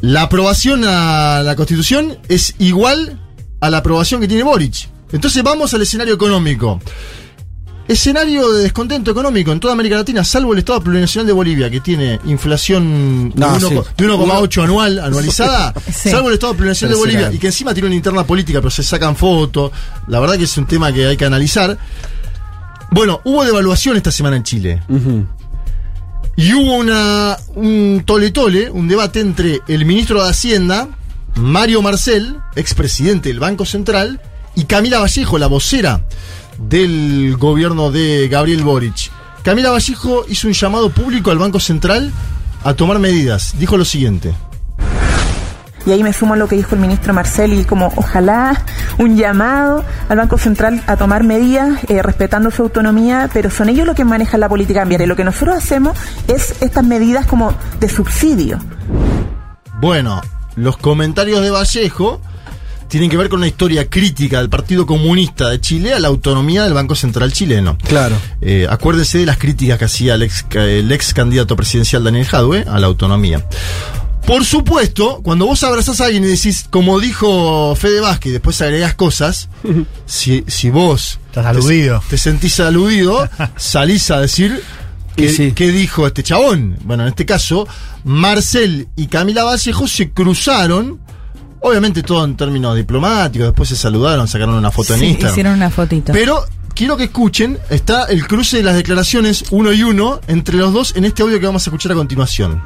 la 0.00 0.22
aprobación 0.22 0.84
a 0.86 1.42
la 1.44 1.56
constitución 1.56 2.18
es 2.28 2.54
igual 2.58 3.20
a 3.60 3.68
la 3.70 3.78
aprobación 3.78 4.20
que 4.20 4.28
tiene 4.28 4.44
Boric. 4.44 4.88
Entonces 5.12 5.42
vamos 5.42 5.74
al 5.74 5.82
escenario 5.82 6.14
económico. 6.14 6.80
Escenario 7.88 8.50
de 8.52 8.62
descontento 8.64 9.12
económico 9.12 9.52
en 9.52 9.60
toda 9.60 9.72
América 9.74 9.94
Latina, 9.96 10.24
salvo 10.24 10.52
el 10.52 10.58
Estado 10.58 10.80
Plurinacional 10.80 11.26
de 11.26 11.32
Bolivia, 11.32 11.70
que 11.70 11.80
tiene 11.80 12.18
inflación 12.24 13.30
de 13.30 13.40
No, 13.40 13.54
uno 13.54 13.68
sí. 13.68 13.74
co- 13.76 13.86
de 13.96 14.04
1,8 14.08 14.64
anual, 14.64 14.98
anualizada, 14.98 15.72
Sí. 15.94 16.10
salvo 16.10 16.28
el 16.28 16.34
Estado 16.34 16.54
Plurinacional 16.54 16.94
de. 16.94 16.98
Bolivia, 17.00 17.32
y 17.32 17.38
que 17.38 17.46
encima 17.46 17.72
tiene 17.74 17.86
una 17.86 17.94
interna 17.96 18.24
política, 18.26 18.58
pero 18.60 18.70
se 18.70 18.82
sacan 18.82 19.14
fotos. 19.14 19.70
La 20.08 20.18
verdad 20.18 20.36
que 20.36 20.44
es 20.44 20.56
un 20.58 20.66
tema 20.66 20.92
que 20.92 21.06
hay 21.06 21.16
que 21.16 21.24
analizar. 21.26 21.78
Bueno, 22.90 23.20
hubo 23.24 23.44
devaluación 23.44 23.96
esta 23.96 24.10
semana 24.10 24.36
en 24.36 24.42
Chile. 24.42 24.82
Y 26.36 26.52
hubo 26.52 26.74
una, 26.76 27.36
un 27.54 28.02
tole 28.04 28.30
tole, 28.30 28.68
un 28.70 28.88
debate 28.88 29.20
entre 29.20 29.60
el 29.68 29.84
ministro 29.86 30.22
de 30.24 30.30
Hacienda, 30.30 30.88
Mario 31.36 31.82
Marcel, 31.82 32.36
expresidente 32.56 33.28
del 33.30 33.38
Banco 33.40 33.64
Central, 33.64 34.20
y 34.54 34.64
Camila 34.64 34.98
Vallejo, 35.00 35.38
la 35.38 35.46
vocera 35.46 36.02
del 36.58 37.36
gobierno 37.36 37.90
de 37.90 38.28
Gabriel 38.28 38.62
Boric. 38.62 39.10
Camila 39.42 39.70
Vallejo 39.70 40.24
hizo 40.28 40.48
un 40.48 40.54
llamado 40.54 40.90
público 40.90 41.30
al 41.30 41.38
Banco 41.38 41.60
Central 41.60 42.12
a 42.64 42.74
tomar 42.74 42.98
medidas. 42.98 43.54
Dijo 43.58 43.76
lo 43.76 43.84
siguiente. 43.84 44.34
Y 45.86 45.92
ahí 45.92 46.02
me 46.02 46.12
sumo 46.12 46.34
a 46.34 46.36
lo 46.36 46.48
que 46.48 46.56
dijo 46.56 46.74
el 46.74 46.80
ministro 46.80 47.14
Marcel 47.14 47.52
y 47.52 47.64
como 47.64 47.92
ojalá 47.94 48.60
un 48.98 49.16
llamado 49.16 49.84
al 50.08 50.16
Banco 50.16 50.36
Central 50.36 50.82
a 50.88 50.96
tomar 50.96 51.22
medidas 51.22 51.78
eh, 51.88 52.02
respetando 52.02 52.50
su 52.50 52.62
autonomía, 52.62 53.30
pero 53.32 53.50
son 53.50 53.68
ellos 53.68 53.86
los 53.86 53.94
que 53.94 54.04
manejan 54.04 54.40
la 54.40 54.48
política 54.48 54.80
cambiaria. 54.80 55.04
Y 55.04 55.08
lo 55.08 55.14
que 55.14 55.22
nosotros 55.22 55.56
hacemos 55.56 55.96
es 56.26 56.60
estas 56.60 56.84
medidas 56.84 57.26
como 57.26 57.54
de 57.78 57.88
subsidio. 57.88 58.58
Bueno, 59.80 60.22
los 60.56 60.76
comentarios 60.76 61.40
de 61.42 61.50
Vallejo 61.50 62.20
tienen 62.88 63.10
que 63.10 63.16
ver 63.16 63.28
con 63.28 63.38
una 63.38 63.46
historia 63.48 63.88
crítica 63.88 64.38
del 64.38 64.48
Partido 64.48 64.86
Comunista 64.86 65.48
de 65.50 65.60
Chile 65.60 65.92
a 65.92 65.98
la 65.98 66.08
autonomía 66.08 66.64
del 66.64 66.72
Banco 66.74 66.94
Central 66.94 67.32
chileno. 67.32 67.76
Claro. 67.86 68.16
Eh, 68.40 68.66
acuérdense 68.68 69.18
de 69.18 69.26
las 69.26 69.38
críticas 69.38 69.78
que 69.78 69.84
hacía 69.86 70.14
el 70.14 70.22
ex, 70.22 70.44
el 70.54 70.90
ex 70.92 71.12
candidato 71.14 71.56
presidencial 71.56 72.04
Daniel 72.04 72.26
Jadwe 72.26 72.64
a 72.68 72.78
la 72.78 72.86
autonomía. 72.86 73.44
Por 74.26 74.44
supuesto, 74.44 75.20
cuando 75.22 75.46
vos 75.46 75.62
abrazás 75.62 76.00
a 76.00 76.06
alguien 76.06 76.24
y 76.24 76.26
decís, 76.28 76.66
como 76.68 76.98
dijo 76.98 77.76
Fede 77.76 78.00
Vázquez, 78.00 78.30
y 78.30 78.32
después 78.32 78.60
agregás 78.60 78.94
cosas, 78.94 79.48
si, 80.06 80.44
si 80.48 80.68
vos 80.70 81.20
Estás 81.28 81.44
te- 81.44 81.48
aludido. 81.50 82.02
Te, 82.10 82.18
sentís 82.18 82.58
aludido, 82.58 83.28
salís 83.56 84.10
a 84.10 84.20
decir 84.20 84.60
qué, 85.14 85.28
sí. 85.32 85.52
qué 85.52 85.70
dijo 85.70 86.08
este 86.08 86.24
chabón. 86.24 86.76
Bueno, 86.82 87.04
en 87.04 87.10
este 87.10 87.24
caso, 87.24 87.68
Marcel 88.02 88.88
y 88.96 89.06
Camila 89.06 89.44
Vallejo 89.44 89.86
se 89.86 90.10
cruzaron, 90.10 91.00
obviamente 91.60 92.02
todo 92.02 92.24
en 92.24 92.36
términos 92.36 92.76
diplomáticos, 92.76 93.48
después 93.48 93.68
se 93.68 93.76
saludaron, 93.76 94.26
sacaron 94.28 94.54
una 94.54 94.70
foto 94.70 94.94
en 94.94 95.00
Sí, 95.00 95.06
Instagram. 95.06 95.32
hicieron 95.32 95.52
una 95.54 95.70
fotito. 95.70 96.12
Pero 96.12 96.44
quiero 96.74 96.96
que 96.96 97.04
escuchen, 97.04 97.58
está 97.70 98.04
el 98.04 98.26
cruce 98.26 98.58
de 98.58 98.62
las 98.62 98.74
declaraciones 98.76 99.44
uno 99.50 99.72
y 99.72 99.82
uno 99.82 100.20
entre 100.28 100.56
los 100.56 100.72
dos 100.72 100.94
en 100.96 101.04
este 101.04 101.22
audio 101.22 101.40
que 101.40 101.46
vamos 101.46 101.66
a 101.66 101.70
escuchar 101.70 101.92
a 101.92 101.94
continuación. 101.94 102.62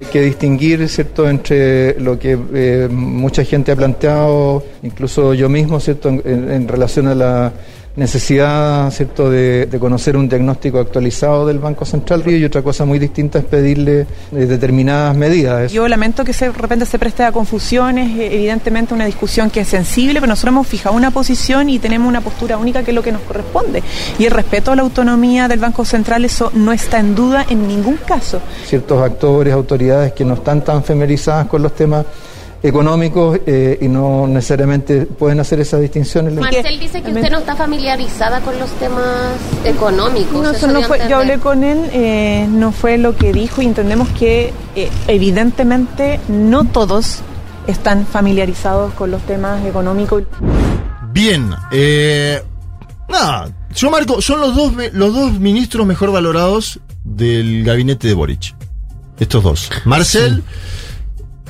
Hay 0.00 0.08
que 0.08 0.20
distinguir, 0.20 0.86
¿cierto?, 0.90 1.26
entre 1.28 1.98
lo 2.00 2.18
que 2.18 2.38
eh, 2.52 2.86
mucha 2.90 3.44
gente 3.44 3.72
ha 3.72 3.76
planteado, 3.76 4.62
incluso 4.82 5.32
yo 5.32 5.48
mismo, 5.48 5.80
¿cierto?, 5.80 6.10
en, 6.10 6.22
en- 6.26 6.50
en 6.50 6.68
relación 6.68 7.08
a 7.08 7.14
la 7.14 7.52
necesidad, 7.96 8.90
¿cierto?, 8.90 9.30
de, 9.30 9.66
de 9.66 9.78
conocer 9.78 10.16
un 10.16 10.28
diagnóstico 10.28 10.78
actualizado 10.78 11.46
del 11.46 11.58
Banco 11.58 11.84
Central 11.84 12.22
y 12.26 12.44
otra 12.44 12.62
cosa 12.62 12.84
muy 12.84 12.98
distinta 12.98 13.38
es 13.38 13.44
pedirle 13.44 14.00
eh, 14.00 14.06
determinadas 14.32 15.16
medidas. 15.16 15.72
Yo 15.72 15.88
lamento 15.88 16.24
que 16.24 16.32
se, 16.32 16.46
de 16.46 16.52
repente 16.52 16.84
se 16.86 16.98
preste 16.98 17.24
a 17.24 17.32
confusiones, 17.32 18.18
eh, 18.18 18.34
evidentemente 18.34 18.94
una 18.94 19.06
discusión 19.06 19.50
que 19.50 19.60
es 19.60 19.68
sensible, 19.68 20.20
pero 20.20 20.28
nosotros 20.28 20.52
hemos 20.52 20.66
fijado 20.66 20.94
una 20.94 21.10
posición 21.10 21.70
y 21.70 21.78
tenemos 21.78 22.08
una 22.08 22.20
postura 22.20 22.58
única 22.58 22.82
que 22.82 22.90
es 22.90 22.94
lo 22.94 23.02
que 23.02 23.12
nos 23.12 23.22
corresponde. 23.22 23.82
Y 24.18 24.24
el 24.24 24.30
respeto 24.30 24.72
a 24.72 24.76
la 24.76 24.82
autonomía 24.82 25.48
del 25.48 25.58
Banco 25.58 25.84
Central, 25.84 26.24
eso 26.24 26.50
no 26.54 26.72
está 26.72 26.98
en 26.98 27.14
duda 27.14 27.46
en 27.48 27.66
ningún 27.66 27.96
caso. 27.96 28.40
Ciertos 28.66 29.02
actores, 29.02 29.54
autoridades 29.54 30.12
que 30.12 30.24
no 30.24 30.34
están 30.34 30.62
tan 30.62 30.84
familiarizadas 30.84 31.46
con 31.46 31.62
los 31.62 31.74
temas 31.74 32.04
económicos 32.62 33.38
eh, 33.46 33.78
y 33.80 33.88
no 33.88 34.26
necesariamente 34.26 35.06
pueden 35.06 35.40
hacer 35.40 35.60
esas 35.60 35.80
distinciones. 35.80 36.34
Marcel 36.34 36.80
dice 36.80 37.02
que 37.02 37.10
usted 37.12 37.30
no 37.30 37.38
está 37.38 37.54
familiarizada 37.56 38.40
con 38.40 38.58
los 38.58 38.70
temas 38.72 39.04
económicos. 39.64 40.42
No, 40.42 40.50
eso 40.50 40.66
no 40.66 40.78
dio 40.78 40.84
a 40.86 40.88
fue, 40.88 41.00
yo 41.08 41.16
hablé 41.18 41.38
con 41.38 41.64
él, 41.64 41.88
eh, 41.92 42.46
no 42.50 42.72
fue 42.72 42.98
lo 42.98 43.16
que 43.16 43.32
dijo 43.32 43.62
y 43.62 43.66
entendemos 43.66 44.08
que 44.10 44.52
eh, 44.74 44.90
evidentemente 45.06 46.18
no 46.28 46.64
todos 46.64 47.20
están 47.66 48.06
familiarizados 48.06 48.92
con 48.94 49.10
los 49.10 49.22
temas 49.22 49.64
económicos. 49.64 50.22
Bien, 51.12 51.50
eh, 51.72 52.42
nada, 53.08 53.48
yo 53.74 53.90
marco, 53.90 54.20
son 54.20 54.40
los 54.40 54.54
dos, 54.54 54.72
me- 54.72 54.90
los 54.92 55.14
dos 55.14 55.32
ministros 55.38 55.86
mejor 55.86 56.12
valorados 56.12 56.80
del 57.04 57.64
gabinete 57.64 58.08
de 58.08 58.14
Boric. 58.14 58.54
Estos 59.18 59.42
dos. 59.42 59.70
Marcel, 59.84 60.42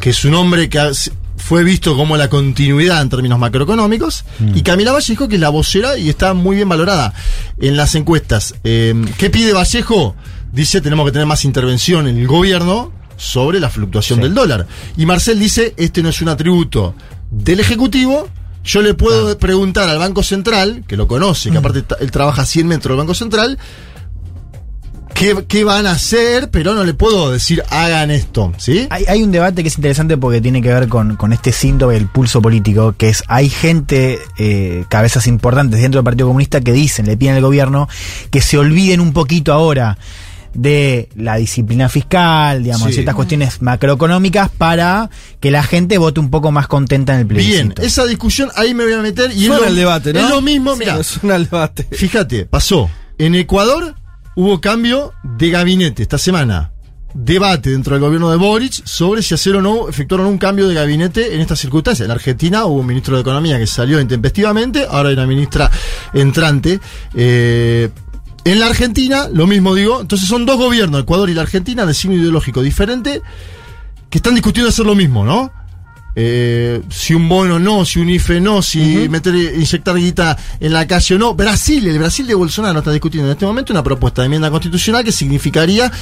que 0.00 0.10
es 0.10 0.24
un 0.24 0.34
hombre 0.34 0.68
que 0.68 0.90
fue 1.36 1.62
visto 1.64 1.96
como 1.96 2.16
la 2.16 2.28
continuidad 2.28 3.02
en 3.02 3.08
términos 3.08 3.38
macroeconómicos, 3.38 4.24
y 4.54 4.62
Camila 4.62 4.92
Vallejo, 4.92 5.28
que 5.28 5.36
es 5.36 5.40
la 5.40 5.50
vocera 5.50 5.96
y 5.98 6.08
está 6.08 6.34
muy 6.34 6.56
bien 6.56 6.68
valorada 6.68 7.12
en 7.60 7.76
las 7.76 7.94
encuestas. 7.94 8.54
Eh, 8.64 8.94
¿Qué 9.18 9.30
pide 9.30 9.52
Vallejo? 9.52 10.16
Dice, 10.52 10.80
tenemos 10.80 11.04
que 11.06 11.12
tener 11.12 11.26
más 11.26 11.44
intervención 11.44 12.08
en 12.08 12.18
el 12.18 12.26
gobierno 12.26 12.92
sobre 13.16 13.60
la 13.60 13.70
fluctuación 13.70 14.20
del 14.20 14.34
dólar. 14.34 14.66
Y 14.96 15.06
Marcel 15.06 15.38
dice, 15.38 15.74
este 15.76 16.02
no 16.02 16.08
es 16.08 16.20
un 16.22 16.28
atributo 16.30 16.94
del 17.30 17.60
Ejecutivo, 17.60 18.28
yo 18.64 18.82
le 18.82 18.94
puedo 18.94 19.38
preguntar 19.38 19.88
al 19.88 19.98
Banco 19.98 20.22
Central, 20.22 20.84
que 20.88 20.96
lo 20.96 21.06
conoce, 21.06 21.50
que 21.50 21.58
aparte 21.58 21.82
ta- 21.82 21.96
él 22.00 22.10
trabaja 22.10 22.42
a 22.42 22.46
100 22.46 22.66
metros 22.66 22.92
del 22.96 22.98
Banco 22.98 23.14
Central, 23.14 23.58
qué, 25.18 25.44
qué 25.48 25.64
van 25.64 25.86
a 25.86 25.92
hacer, 25.92 26.50
pero 26.50 26.74
no 26.74 26.84
le 26.84 26.94
puedo 26.94 27.30
decir 27.32 27.62
hagan 27.70 28.10
esto, 28.10 28.52
¿sí? 28.58 28.86
Hay, 28.90 29.04
hay 29.08 29.22
un 29.22 29.32
debate 29.32 29.62
que 29.62 29.68
es 29.68 29.76
interesante 29.76 30.16
porque 30.16 30.40
tiene 30.40 30.60
que 30.62 30.68
ver 30.68 30.88
con, 30.88 31.16
con 31.16 31.32
este 31.32 31.52
síntoma 31.52 31.92
del 31.92 32.06
pulso 32.06 32.42
político, 32.42 32.94
que 32.96 33.08
es, 33.08 33.22
hay 33.28 33.48
gente, 33.48 34.18
eh, 34.38 34.84
cabezas 34.88 35.26
importantes 35.26 35.80
dentro 35.80 35.98
del 36.00 36.04
Partido 36.04 36.26
Comunista 36.28 36.60
que 36.60 36.72
dicen, 36.72 37.06
le 37.06 37.16
piden 37.16 37.36
al 37.36 37.42
gobierno 37.42 37.88
que 38.30 38.40
se 38.40 38.58
olviden 38.58 39.00
un 39.00 39.12
poquito 39.12 39.52
ahora 39.52 39.96
de 40.52 41.10
la 41.16 41.36
disciplina 41.36 41.88
fiscal, 41.90 42.62
digamos, 42.62 42.88
Sí. 42.88 42.94
ciertas 42.94 43.14
cuestiones 43.14 43.60
macroeconómicas 43.60 44.48
para 44.50 45.10
que 45.38 45.50
la 45.50 45.62
gente 45.62 45.98
vote 45.98 46.18
un 46.20 46.30
poco 46.30 46.50
más 46.50 46.66
contenta 46.66 47.12
en 47.12 47.20
el 47.20 47.24
Bien, 47.26 47.38
plebiscito. 47.68 47.82
esa 47.82 48.06
discusión 48.06 48.50
ahí 48.56 48.72
me 48.72 48.84
voy 48.84 48.94
a 48.94 49.02
meter 49.02 49.30
y 49.32 49.42
es 49.44 49.48
lo, 49.48 49.62
el 49.64 49.76
debate, 49.76 50.14
¿no? 50.14 50.20
es 50.20 50.28
lo 50.30 50.40
mismo, 50.40 50.72
Sí, 50.72 50.78
mira, 50.80 51.02
suena 51.02 51.36
el 51.36 51.44
debate. 51.44 51.86
fíjate, 51.92 52.46
pasó. 52.46 52.88
En 53.18 53.34
Ecuador 53.34 53.94
hubo 54.36 54.60
cambio 54.60 55.12
de 55.24 55.50
gabinete 55.50 56.02
esta 56.02 56.18
semana. 56.18 56.70
Debate 57.14 57.70
dentro 57.70 57.94
del 57.94 58.02
gobierno 58.02 58.30
de 58.30 58.36
Boric 58.36 58.84
sobre 58.84 59.22
si 59.22 59.34
hacer 59.34 59.56
o 59.56 59.62
no, 59.62 59.88
efectuaron 59.88 60.26
un 60.26 60.36
cambio 60.36 60.68
de 60.68 60.74
gabinete 60.74 61.34
en 61.34 61.40
estas 61.40 61.58
circunstancias. 61.58 62.04
En 62.04 62.12
Argentina 62.12 62.66
hubo 62.66 62.80
un 62.80 62.86
ministro 62.86 63.16
de 63.16 63.22
Economía 63.22 63.58
que 63.58 63.66
salió 63.66 63.98
intempestivamente, 63.98 64.86
ahora 64.88 65.08
hay 65.08 65.14
una 65.14 65.26
ministra 65.26 65.70
entrante. 66.12 66.78
Eh, 67.14 67.88
en 68.44 68.60
la 68.60 68.66
Argentina, 68.66 69.28
lo 69.32 69.46
mismo 69.46 69.74
digo, 69.74 70.02
entonces 70.02 70.28
son 70.28 70.44
dos 70.44 70.58
gobiernos, 70.58 71.00
Ecuador 71.00 71.30
y 71.30 71.34
la 71.34 71.42
Argentina, 71.42 71.86
de 71.86 71.94
signo 71.94 72.16
ideológico 72.16 72.62
diferente, 72.62 73.22
que 74.10 74.18
están 74.18 74.34
discutiendo 74.34 74.68
hacer 74.68 74.84
lo 74.84 74.94
mismo, 74.94 75.24
¿no? 75.24 75.50
Eh, 76.18 76.80
si 76.88 77.12
un 77.12 77.28
bono 77.28 77.58
no, 77.58 77.84
si 77.84 78.00
un 78.00 78.08
IFE 78.08 78.40
no, 78.40 78.62
si 78.62 79.06
meter, 79.10 79.34
inyectar 79.34 79.94
guita 79.96 80.34
en 80.58 80.72
la 80.72 80.86
calle 80.86 81.14
o 81.14 81.18
no. 81.18 81.34
Brasil, 81.34 81.86
el 81.86 81.98
Brasil 81.98 82.26
de 82.26 82.34
Bolsonaro 82.34 82.78
está 82.78 82.90
discutiendo 82.90 83.28
en 83.28 83.32
este 83.32 83.44
momento 83.44 83.74
una 83.74 83.82
propuesta 83.82 84.22
de 84.22 84.26
enmienda 84.26 84.50
constitucional 84.50 85.04
que 85.04 85.12
significaría 85.12 85.92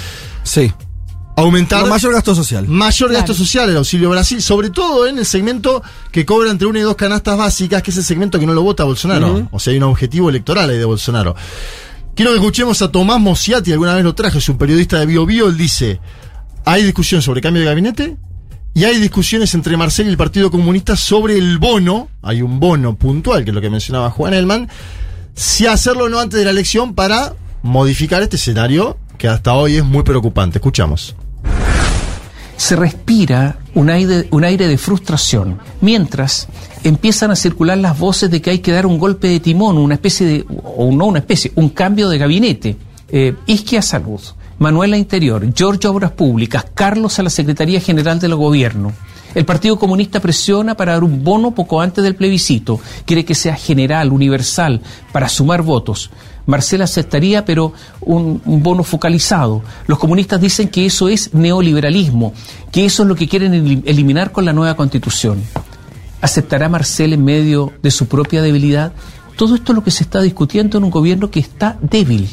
Sí. 0.44 0.72
aumentar 1.36 1.84
mayor 1.88 2.12
gasto 2.12 2.32
social. 2.32 2.68
mayor 2.68 3.08
Claro. 3.10 3.22
gasto 3.22 3.34
social, 3.34 3.68
el 3.70 3.76
auxilio 3.76 4.08
Brasil, 4.08 4.40
sobre 4.40 4.70
todo 4.70 5.08
en 5.08 5.18
el 5.18 5.26
segmento 5.26 5.82
que 6.12 6.24
cobra 6.24 6.48
entre 6.52 6.68
una 6.68 6.78
y 6.78 6.82
dos 6.82 6.94
canastas 6.94 7.36
básicas, 7.36 7.82
que 7.82 7.90
es 7.90 7.96
el 7.96 8.04
segmento 8.04 8.38
que 8.38 8.46
no 8.46 8.54
lo 8.54 8.62
vota 8.62 8.84
Bolsonaro. 8.84 9.48
O 9.50 9.58
sea, 9.58 9.72
hay 9.72 9.78
un 9.78 9.82
objetivo 9.84 10.30
electoral 10.30 10.70
ahí 10.70 10.78
de 10.78 10.84
Bolsonaro. 10.84 11.34
Quiero 12.14 12.30
que 12.30 12.36
escuchemos 12.36 12.80
a 12.82 12.92
Tomás 12.92 13.18
Mosiati, 13.20 13.72
alguna 13.72 13.96
vez 13.96 14.04
lo 14.04 14.14
traje, 14.14 14.38
es 14.38 14.48
un 14.48 14.58
periodista 14.58 15.00
de 15.00 15.06
Bio 15.06 15.26
Bio, 15.26 15.48
él 15.48 15.56
dice, 15.56 15.98
hay 16.64 16.84
discusión 16.84 17.20
sobre 17.20 17.40
cambio 17.40 17.62
de 17.62 17.66
gabinete 17.66 18.16
y 18.74 18.84
hay 18.84 18.98
discusiones 18.98 19.54
entre 19.54 19.76
Marcel 19.76 20.08
y 20.08 20.10
el 20.10 20.16
Partido 20.16 20.50
Comunista 20.50 20.96
sobre 20.96 21.38
el 21.38 21.58
bono, 21.58 22.08
hay 22.22 22.42
un 22.42 22.58
bono 22.58 22.96
puntual, 22.96 23.44
que 23.44 23.50
es 23.50 23.54
lo 23.54 23.60
que 23.60 23.70
mencionaba 23.70 24.10
Juan 24.10 24.34
Elman, 24.34 24.68
si 25.34 25.66
hacerlo 25.66 26.04
o 26.04 26.08
no 26.08 26.18
antes 26.18 26.40
de 26.40 26.44
la 26.44 26.50
elección 26.50 26.94
para 26.94 27.34
modificar 27.62 28.22
este 28.22 28.34
escenario 28.34 28.98
que 29.16 29.28
hasta 29.28 29.54
hoy 29.54 29.76
es 29.76 29.84
muy 29.84 30.02
preocupante. 30.02 30.58
Escuchamos. 30.58 31.14
se 32.56 32.74
respira 32.74 33.58
un 33.74 33.90
aire, 33.90 34.66
de 34.66 34.78
frustración, 34.78 35.60
mientras 35.80 36.48
empiezan 36.82 37.30
a 37.30 37.36
circular 37.36 37.78
las 37.78 37.96
voces 37.96 38.28
de 38.28 38.42
que 38.42 38.50
hay 38.50 38.58
que 38.58 38.72
dar 38.72 38.86
un 38.86 38.98
golpe 38.98 39.28
de 39.28 39.38
timón, 39.38 39.78
una 39.78 39.94
especie 39.94 40.26
de, 40.26 40.46
o 40.48 40.90
no 40.90 41.06
una 41.06 41.20
especie, 41.20 41.52
un 41.54 41.68
cambio 41.68 42.08
de 42.08 42.18
gabinete. 42.18 42.76
Eh, 43.08 43.36
Isquia 43.46 43.82
Salud, 43.82 44.20
Manuela 44.58 44.96
Interior, 44.96 45.44
Giorgio 45.52 45.90
Obras 45.90 46.12
Públicas, 46.12 46.64
Carlos 46.74 47.18
a 47.18 47.22
la 47.22 47.30
Secretaría 47.30 47.80
General 47.80 48.18
del 48.20 48.34
Gobierno. 48.34 48.92
El 49.34 49.44
Partido 49.44 49.78
Comunista 49.78 50.20
presiona 50.20 50.76
para 50.76 50.92
dar 50.92 51.02
un 51.02 51.24
bono 51.24 51.50
poco 51.50 51.80
antes 51.80 52.04
del 52.04 52.14
plebiscito. 52.14 52.78
Quiere 53.04 53.24
que 53.24 53.34
sea 53.34 53.56
general, 53.56 54.12
universal, 54.12 54.80
para 55.12 55.28
sumar 55.28 55.62
votos. 55.62 56.10
Marcela 56.46 56.84
aceptaría, 56.84 57.44
pero 57.44 57.72
un, 58.02 58.40
un 58.44 58.62
bono 58.62 58.84
focalizado. 58.84 59.62
Los 59.88 59.98
comunistas 59.98 60.40
dicen 60.40 60.68
que 60.68 60.86
eso 60.86 61.08
es 61.08 61.34
neoliberalismo, 61.34 62.32
que 62.70 62.84
eso 62.84 63.02
es 63.02 63.08
lo 63.08 63.16
que 63.16 63.26
quieren 63.26 63.54
elim- 63.54 63.82
eliminar 63.86 64.30
con 64.30 64.44
la 64.44 64.52
nueva 64.52 64.76
constitución. 64.76 65.42
¿Aceptará 66.20 66.68
Marcel 66.68 67.12
en 67.12 67.24
medio 67.24 67.72
de 67.82 67.90
su 67.90 68.06
propia 68.06 68.40
debilidad? 68.40 68.92
Todo 69.36 69.56
esto 69.56 69.72
es 69.72 69.76
lo 69.76 69.82
que 69.82 69.90
se 69.90 70.04
está 70.04 70.20
discutiendo 70.20 70.78
en 70.78 70.84
un 70.84 70.90
gobierno 70.90 71.28
que 71.30 71.40
está 71.40 71.76
débil. 71.80 72.28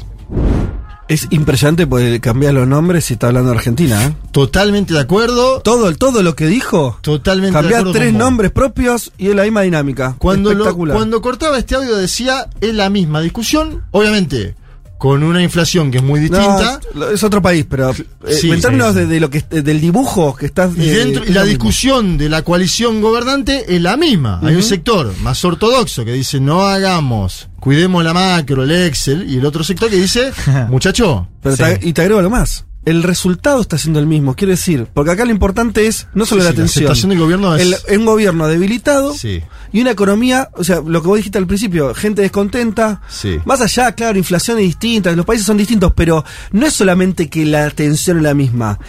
Es 1.12 1.28
impresionante 1.32 1.86
porque 1.88 2.22
cambiar 2.22 2.54
los 2.54 2.66
nombres 2.68 3.10
y 3.10 3.14
está 3.16 3.28
hablando 3.28 3.52
de 3.52 3.58
Argentina. 3.58 4.06
¿eh? 4.06 4.14
Totalmente 4.32 4.94
de 4.94 5.02
acuerdo. 5.02 5.60
Todo, 5.62 5.94
todo 5.96 6.24
lo 6.24 6.36
que 6.36 6.46
dijo. 6.48 6.98
Totalmente 7.02 7.50
de 7.50 7.54
Cambiar 7.54 7.82
acuerdo 7.82 8.00
tres 8.00 8.14
nombres 8.14 8.52
propios 8.52 9.12
y 9.18 9.28
es 9.28 9.36
la 9.36 9.44
misma 9.44 9.62
dinámica. 9.64 10.16
Cuando, 10.18 10.52
lo- 10.54 10.60
Espectacular. 10.64 10.96
cuando 10.96 11.22
cortaba 11.22 11.58
este 11.58 11.76
audio 11.76 11.98
decía, 11.98 12.48
es 12.62 12.74
la 12.74 12.90
misma 12.90 13.20
discusión, 13.20 13.84
obviamente, 13.92 14.56
con 15.02 15.24
una 15.24 15.42
inflación 15.42 15.90
que 15.90 15.98
es 15.98 16.04
muy 16.04 16.20
distinta. 16.20 16.80
No, 16.94 17.10
es 17.10 17.24
otro 17.24 17.42
país, 17.42 17.66
pero 17.68 17.90
eh, 17.90 17.96
Sí, 18.40 18.52
en 18.52 18.62
términos 18.62 18.94
sí. 18.94 19.00
de, 19.00 19.06
de 19.08 19.20
lo 19.20 19.32
que 19.32 19.42
del 19.42 19.82
dibujo 19.82 20.36
que 20.36 20.46
estás 20.46 20.78
Y, 20.78 20.88
eh, 20.88 20.94
dentro, 20.94 21.24
y 21.26 21.30
es 21.30 21.34
la 21.34 21.42
lo 21.42 21.48
mismo. 21.48 21.64
discusión 21.64 22.18
de 22.20 22.30
la 22.30 22.44
coalición 22.44 23.02
gobernante 23.02 23.66
es 23.76 23.82
la 23.82 23.98
misma. 23.98 24.40
Hay 24.44 24.54
un 24.54 24.62
sector 24.62 25.12
más 25.24 25.44
ortodoxo 25.44 26.06
que 26.06 26.12
dice 26.14 26.40
no 26.40 26.62
hagamos, 26.68 27.50
cuidemos 27.60 28.04
la 28.04 28.14
macro, 28.14 28.64
el 28.64 28.70
Excel, 28.72 29.28
y 29.28 29.38
el 29.40 29.46
otro 29.48 29.64
sector 29.64 29.90
que 29.90 29.96
dice, 29.96 30.32
muchacho, 30.70 31.28
Pero 31.42 31.58
te- 31.58 31.80
y 31.82 31.94
te 31.94 32.02
agrego 32.02 32.20
algo 32.20 32.30
más. 32.32 32.66
El 32.84 33.04
resultado 33.04 33.62
está 33.62 33.78
siendo 33.78 34.00
el 34.00 34.08
mismo, 34.08 34.36
quiero 34.36 34.52
decir, 34.52 34.88
porque 34.94 35.12
acá 35.12 35.24
lo 35.24 35.30
importante 35.32 35.86
es 35.86 36.08
no 36.16 36.26
solo 36.26 36.42
Sí, 36.42 36.46
la 36.48 36.52
sí, 36.52 36.58
la 36.58 36.64
atención. 36.64 36.86
aceptación 36.86 37.10
del 37.12 37.20
gobierno 37.20 37.56
es- 37.56 37.84
El- 37.88 38.00
un 38.00 38.06
gobierno 38.08 38.48
debilitado 38.48 39.14
Sí. 39.14 39.42
y 39.72 39.82
una 39.82 39.92
economía, 39.92 40.50
o 40.54 40.64
sea, 40.64 40.82
lo 40.86 41.02
que 41.02 41.08
vos 41.08 41.18
dijiste 41.18 41.38
al 41.38 41.46
principio, 41.46 41.94
gente 41.94 42.24
descontenta. 42.24 43.02
Sí. 43.08 43.38
Más 43.46 43.62
allá, 43.62 43.92
claro, 43.94 44.18
inflación 44.18 44.58
es 44.58 44.66
distinta, 44.66 45.12
los 45.12 45.26
países 45.28 45.46
son 45.46 45.58
distintos, 45.58 45.94
pero 45.96 46.26
no 46.52 46.66
es 46.66 46.74
solamente 46.74 47.30
que 47.30 47.46
la 47.46 47.66
atención 47.66 48.18
es 48.18 48.24
la 48.24 48.34
misma. 48.34 48.80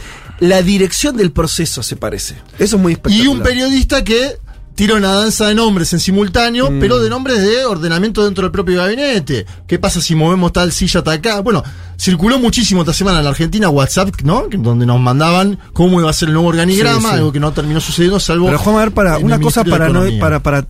La 0.41 0.63
dirección 0.63 1.17
del 1.17 1.31
proceso 1.31 1.83
se 1.85 1.95
parece. 1.95 2.35
Eso 2.59 2.77
es 2.77 2.83
muy 2.83 2.93
Y 2.93 2.95
espectacular. 2.95 3.29
un 3.37 3.43
periodista 3.43 4.03
que 4.03 4.39
tira 4.75 4.95
una 4.97 5.13
danza 5.13 5.47
de 5.49 5.55
nombres 5.55 5.93
en 5.93 6.01
simultáneo, 6.01 6.71
Mm. 6.71 6.81
pero 6.81 6.99
de 6.99 7.11
nombres 7.11 7.43
de 7.43 7.65
ordenamiento 7.65 8.25
dentro 8.25 8.43
del 8.45 8.51
propio 8.53 8.79
gabinete. 8.79 9.45
¿Qué 9.67 9.79
pasa 9.79 10.01
si 10.01 10.15
movemos 10.15 10.53
tal 10.53 10.73
silla 10.73 11.01
hasta 11.01 11.13
acá? 11.13 11.41
Bueno, 11.41 11.63
circuló 11.99 12.39
muchísimo 12.39 12.81
esta 12.83 12.93
semana 12.93 13.19
en 13.19 13.25
la 13.25 13.31
Argentina 13.31 13.69
WhatsApp, 13.69 14.09
¿no? 14.25 14.45
Donde 14.51 14.87
nos 14.87 14.99
mandaban 15.01 15.59
cómo 15.73 16.01
iba 16.01 16.09
a 16.11 16.13
ser 16.13 16.29
el 16.29 16.35
nuevo 16.35 16.49
organigrama, 16.49 17.01
Sí, 17.01 17.07
sí. 17.07 17.13
algo 17.15 17.33
que 17.33 17.41
no 17.41 17.53
terminó 17.53 17.81
sucediendo, 17.81 18.19
salvo. 18.19 18.47
Pero 18.47 18.59
Juan, 18.59 18.77
a 18.77 18.79
ver, 18.81 18.93
para 18.93 19.19
una 19.19 19.39
cosa 19.41 19.63
para 19.65 19.89
no 19.89 20.05
para 20.19 20.41
para 20.43 20.67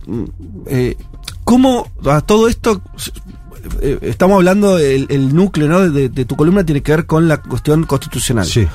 eh, 0.67 0.95
cómo 1.43 1.89
a 2.05 2.21
todo 2.21 2.47
esto 2.47 2.81
eh, 3.81 3.97
estamos 4.01 4.35
hablando 4.35 4.77
el, 4.77 5.07
el 5.09 5.33
núcleo 5.33 5.67
¿no? 5.67 5.89
de, 5.89 6.09
de 6.09 6.25
tu 6.25 6.35
columna 6.35 6.65
tiene 6.65 6.81
que 6.83 6.91
ver 6.91 7.05
con 7.05 7.27
la 7.27 7.37
cuestión 7.41 7.85
constitucional. 7.85 8.45
Sí. 8.45 8.67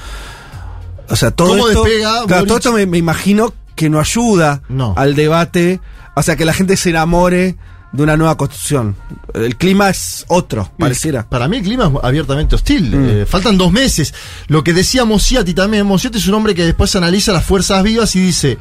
O 1.11 1.17
sea, 1.17 1.31
todo 1.31 1.49
¿Cómo 1.51 1.69
esto, 1.69 1.85
despega 1.85 2.25
claro, 2.27 2.47
todo 2.47 2.57
esto 2.59 2.73
me, 2.73 2.87
me 2.87 2.99
imagino 2.99 3.53
que 3.79 3.89
no 3.89 3.99
ayuda 4.01 4.61
No. 4.69 4.93
al 4.97 5.15
debate, 5.15 5.81
o 6.17 6.23
sea, 6.23 6.37
que 6.37 6.45
la 6.45 6.53
gente 6.53 6.77
se 6.77 6.91
enamore 6.91 7.57
de 7.93 8.03
una 8.03 8.17
nueva 8.19 8.37
constitución. 8.37 8.97
El 9.33 9.57
clima 9.57 9.89
es 9.89 10.27
otro, 10.29 10.71
pareciera. 10.79 11.27
Para 11.27 11.49
mí 11.49 11.57
el 11.59 11.63
clima 11.63 11.85
es 11.87 11.93
abiertamente 12.05 12.55
hostil. 12.57 12.91
Mm. 12.95 13.09
Eh, 13.09 13.27
faltan 13.27 13.57
dos 13.57 13.73
meses. 13.73 14.13
Lo 14.49 14.63
que 14.63 14.75
decía 14.75 15.05
Mosiati 15.07 15.55
también. 15.55 15.87
Mosiati 15.87 16.19
es 16.19 16.27
un 16.29 16.35
hombre 16.35 16.55
que 16.55 16.65
después 16.67 16.95
analiza 16.97 17.33
las 17.33 17.45
fuerzas 17.47 17.83
vivas 17.83 18.15
y 18.17 18.21
dice. 18.21 18.59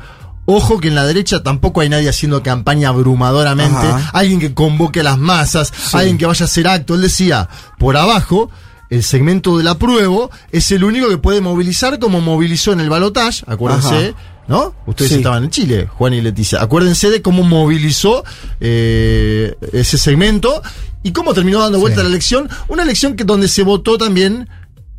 Ojo 0.49 0.79
que 0.79 0.87
en 0.87 0.95
la 0.95 1.05
derecha 1.05 1.43
tampoco 1.43 1.81
hay 1.81 1.89
nadie 1.89 2.07
haciendo 2.07 2.41
campaña 2.41 2.87
abrumadoramente, 2.87 3.85
Ajá. 3.85 4.11
alguien 4.13 4.39
que 4.39 4.53
convoque 4.53 5.01
a 5.01 5.03
las 5.03 5.17
masas, 5.17 5.73
alguien 5.93 6.17
que 6.17 6.25
vaya 6.25 6.45
a 6.45 6.47
hacer 6.47 6.69
acto. 6.69 6.95
Él 6.95 7.01
decía, 7.01 7.49
por 7.77 7.97
abajo, 7.97 8.49
el 8.89 9.03
segmento 9.03 9.57
del 9.57 9.67
apruebo 9.67 10.31
es 10.53 10.71
el 10.71 10.85
único 10.85 11.09
que 11.09 11.17
puede 11.17 11.41
movilizar 11.41 11.99
como 11.99 12.21
movilizó 12.21 12.71
en 12.71 12.79
el 12.79 12.89
balotaje, 12.89 13.43
acuérdense, 13.45 14.09
Ajá. 14.15 14.17
¿No? 14.47 14.73
Ustedes 14.85 15.11
Sí. 15.11 15.17
estaban 15.17 15.43
en 15.45 15.49
Chile, 15.49 15.87
Juan 15.87 16.13
y 16.13 16.21
Leticia. 16.21 16.61
Acuérdense 16.61 17.09
de 17.09 17.21
cómo 17.21 17.43
movilizó 17.43 18.23
eh, 18.59 19.55
ese 19.73 19.97
segmento 19.97 20.61
y 21.03 21.11
cómo 21.11 21.33
terminó 21.33 21.59
dando 21.59 21.79
vuelta 21.79 22.01
la 22.03 22.09
elección. 22.09 22.49
Una 22.67 22.83
elección 22.83 23.15
que 23.15 23.23
donde 23.23 23.47
se 23.47 23.63
votó 23.63 23.97
también 23.97 24.49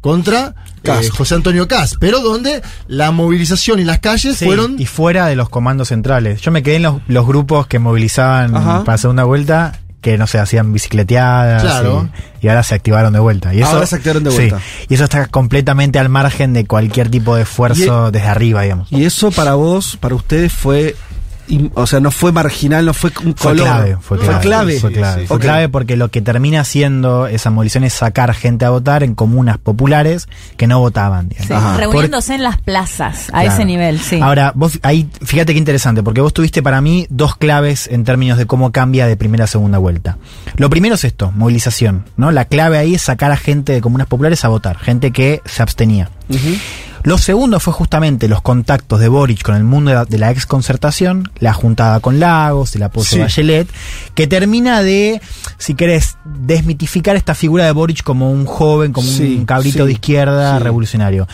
contra 0.01 0.55
eh. 0.85 1.09
José 1.11 1.35
Antonio 1.35 1.67
Cas, 1.67 1.97
pero 1.99 2.21
donde 2.21 2.63
la 2.87 3.11
movilización 3.11 3.81
y 3.81 3.85
las 3.85 3.99
calles 3.99 4.37
Sí, 4.37 4.45
fueron 4.45 4.77
y 4.81 4.87
fuera 4.87 5.27
de 5.27 5.35
los 5.37 5.49
comandos 5.49 5.89
centrales. 5.89 6.41
Yo 6.41 6.51
me 6.53 6.63
quedé 6.63 6.77
en 6.77 6.83
los, 6.85 6.97
los 7.09 7.27
grupos 7.27 7.67
que 7.67 7.79
movilizaban 7.79 8.57
Ajá. 8.57 8.85
para 8.85 8.97
segunda 8.97 9.25
vuelta, 9.25 9.81
que 10.01 10.17
no 10.17 10.27
sé, 10.27 10.39
hacían 10.39 10.73
bicicleteadas. 10.73 11.63
Claro. 11.63 12.09
Y, 12.41 12.47
y 12.47 12.49
ahora 12.49 12.63
se 12.63 12.75
activaron 12.75 13.13
de 13.13 13.19
vuelta. 13.19 13.53
Y 13.55 13.61
eso, 13.63 13.71
Ahora 13.71 13.87
se 13.87 13.97
activaron 13.97 14.25
de 14.25 14.31
sí, 14.31 14.37
vuelta. 14.37 14.61
y 14.89 14.95
eso 14.95 15.05
está 15.05 15.27
completamente 15.27 15.99
al 15.99 16.09
margen 16.09 16.53
de 16.53 16.67
cualquier 16.67 17.11
tipo 17.11 17.35
de 17.35 17.43
esfuerzo 17.43 18.11
desde 18.11 18.29
arriba, 18.29 18.63
digamos. 18.63 18.93
Y 18.93 19.05
eso 19.05 19.31
para 19.31 19.55
vos, 19.55 19.97
para 20.01 20.15
ustedes 20.15 20.53
fue 20.53 20.95
o 21.75 21.87
sea, 21.87 22.01
no 22.01 22.11
fue 22.11 22.33
marginal, 22.33 22.85
no 22.87 22.95
fue 22.95 23.11
un 23.25 23.35
Fue 23.35 23.53
color. 23.53 23.67
clave, 23.67 23.97
fue 24.01 24.19
clave. 24.19 24.41
clave. 24.41 24.81
Fue 24.81 24.93
clave, 24.93 25.27
fue 25.27 25.39
clave 25.39 25.69
porque 25.69 25.97
lo 25.97 26.09
que 26.11 26.21
termina 26.21 26.61
haciendo 26.61 27.27
esa 27.27 27.51
movilización 27.51 27.85
es 27.85 27.93
sacar 27.95 28.35
gente 28.35 28.65
a 28.65 28.71
votar 28.71 29.03
en 29.03 29.15
comunas 29.15 29.59
populares 29.59 30.29
que 30.57 30.67
no 30.67 30.79
votaban. 30.81 31.31
Sí, 31.39 31.53
reuniéndose 31.77 32.35
en 32.35 32.43
las 32.43 32.61
plazas, 32.61 33.29
a 33.29 33.41
Claro. 33.43 33.53
ese 33.53 33.65
nivel, 33.65 33.99
sí. 34.01 34.21
Ahora, 34.21 34.53
vos 34.55 34.79
ahí, 34.83 35.09
fíjate 35.23 35.53
qué 35.53 35.59
interesante, 35.59 36.03
porque 36.03 36.21
vos 36.21 36.33
tuviste 36.33 36.63
para 36.63 36.81
mí 36.81 37.07
dos 37.11 37.37
claves 37.37 37.89
en 37.91 38.05
términos 38.05 38.39
de 38.39 38.47
cómo 38.47 38.73
cambia 38.73 39.07
de 39.07 39.17
primera 39.17 39.45
a 39.45 39.47
segunda 39.47 39.79
vuelta. 39.79 40.19
Lo 40.57 40.69
primero 40.71 40.95
es 40.97 41.05
esto, 41.05 41.33
movilización, 41.35 42.05
¿no? 42.17 42.31
La 42.31 42.45
clave 42.45 42.79
ahí 42.79 42.95
es 42.95 43.03
sacar 43.03 43.31
a 43.33 43.37
gente 43.37 43.73
de 43.73 43.81
comunas 43.81 44.07
populares 44.07 44.45
a 44.45 44.49
votar, 44.49 44.79
gente 44.79 45.11
que 45.13 45.41
se 45.45 45.63
abstenía. 45.63 46.11
Lo 47.05 47.17
segundo 47.19 47.61
fue 47.61 47.73
justamente 47.73 48.29
los 48.29 48.43
contactos 48.43 49.01
de 49.01 49.09
Boric 49.09 49.43
con 49.43 49.55
el 49.55 49.65
mundo 49.65 49.91
de 49.91 49.95
la, 49.97 50.05
de 50.05 50.19
la 50.19 50.31
ex 50.31 50.47
concertación, 50.47 51.31
la 51.39 51.53
juntada 51.53 52.01
con 52.01 52.19
Lagos, 52.21 52.75
el 52.77 52.83
apoyo 52.83 53.07
Sí. 53.07 53.17
de 53.17 53.23
Bachelet, 53.23 53.69
que 54.15 54.27
termina 54.27 54.83
de, 54.83 55.21
si 55.59 55.75
querés, 55.75 56.17
desmitificar 56.25 57.17
esta 57.17 57.35
figura 57.35 57.65
de 57.65 57.73
Boric 57.73 58.03
como 58.03 58.31
un 58.31 58.45
joven, 58.47 58.93
como 58.93 59.09
Sí, 59.09 59.37
un 59.39 59.47
cabrito 59.47 59.79
sí, 59.85 59.87
de 59.87 59.93
izquierda 59.93 60.59
revolucionario. 60.59 61.29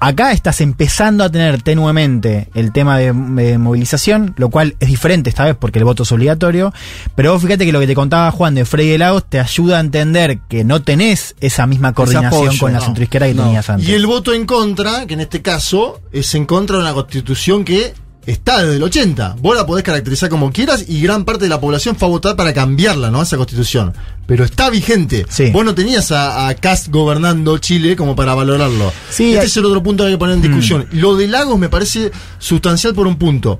Acá 0.00 0.32
estás 0.32 0.60
empezando 0.60 1.24
a 1.24 1.30
tener 1.30 1.62
tenuemente 1.62 2.48
el 2.54 2.72
tema 2.72 2.98
de, 2.98 3.12
de 3.12 3.58
movilización, 3.58 4.34
lo 4.36 4.50
cual 4.50 4.76
es 4.80 4.88
diferente 4.88 5.30
esta 5.30 5.44
vez 5.44 5.56
porque 5.58 5.78
el 5.78 5.84
voto 5.84 6.02
es 6.02 6.12
obligatorio. 6.12 6.72
Pero 7.14 7.32
vos 7.32 7.42
fíjate 7.42 7.64
que 7.64 7.72
lo 7.72 7.80
que 7.80 7.86
te 7.86 7.94
contaba 7.94 8.30
Juan 8.30 8.54
de 8.54 8.64
Frey 8.64 8.88
de 8.88 8.98
Lagos 8.98 9.24
te 9.28 9.40
ayuda 9.40 9.78
a 9.78 9.80
entender 9.80 10.38
que 10.48 10.64
no 10.64 10.82
tenés 10.82 11.34
esa 11.40 11.66
misma 11.66 11.92
coordinación 11.92 12.26
apoyo, 12.26 12.60
con 12.60 12.72
la 12.72 12.78
no, 12.78 12.84
centroizquierda 12.84 13.28
que 13.28 13.34
no. 13.34 13.44
tenías 13.44 13.70
antes. 13.70 13.88
Y 13.88 13.94
el 13.94 14.06
voto 14.06 14.32
en 14.32 14.46
contra, 14.46 15.06
que 15.06 15.14
en 15.14 15.20
este 15.20 15.42
caso 15.42 16.00
es 16.12 16.34
en 16.34 16.46
contra 16.46 16.76
de 16.76 16.82
una 16.82 16.94
constitución 16.94 17.64
que 17.64 17.94
está 18.26 18.62
desde 18.62 18.76
el 18.76 18.82
80. 18.82 19.36
Vos 19.40 19.56
la 19.56 19.64
podés 19.66 19.84
caracterizar 19.84 20.28
como 20.28 20.52
quieras 20.52 20.84
y 20.88 21.00
gran 21.00 21.24
parte 21.24 21.44
de 21.44 21.48
la 21.48 21.60
población 21.60 21.96
fue 21.96 22.08
a 22.08 22.10
votar 22.10 22.36
para 22.36 22.52
cambiarla, 22.52 23.10
¿no? 23.10 23.22
Esa 23.22 23.36
constitución. 23.36 23.92
Pero 24.26 24.44
está 24.44 24.68
vigente. 24.70 25.24
Vos 25.52 25.64
no 25.64 25.74
tenías 25.74 26.10
a, 26.12 26.48
a 26.48 26.54
Cast 26.54 26.88
gobernando 26.88 27.58
Chile 27.58 27.94
como 27.96 28.16
para 28.16 28.34
valorarlo. 28.34 28.92
Sí, 29.10 29.28
este 29.28 29.40
hay- 29.40 29.46
es 29.46 29.56
el 29.56 29.64
otro 29.66 29.82
punto 29.82 30.02
que 30.04 30.08
hay 30.08 30.14
que 30.14 30.18
poner 30.18 30.34
en 30.36 30.42
discusión. 30.42 30.86
Lo 30.92 31.16
de 31.16 31.28
Lagos 31.28 31.58
me 31.58 31.68
parece 31.68 32.10
sustancial 32.38 32.94
por 32.94 33.06
un 33.06 33.16
punto. 33.16 33.58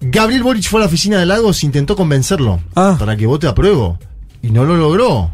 Gabriel 0.00 0.42
Boric 0.42 0.64
fue 0.68 0.80
a 0.80 0.82
la 0.82 0.86
oficina 0.86 1.18
de 1.18 1.24
Lagos 1.26 1.62
e 1.62 1.66
intentó 1.66 1.96
convencerlo 1.96 2.60
para 2.98 3.16
que 3.16 3.26
vote 3.26 3.46
a 3.46 3.54
prueba. 3.54 3.98
Y 4.42 4.50
no 4.50 4.64
lo 4.64 4.76
logró. 4.76 5.30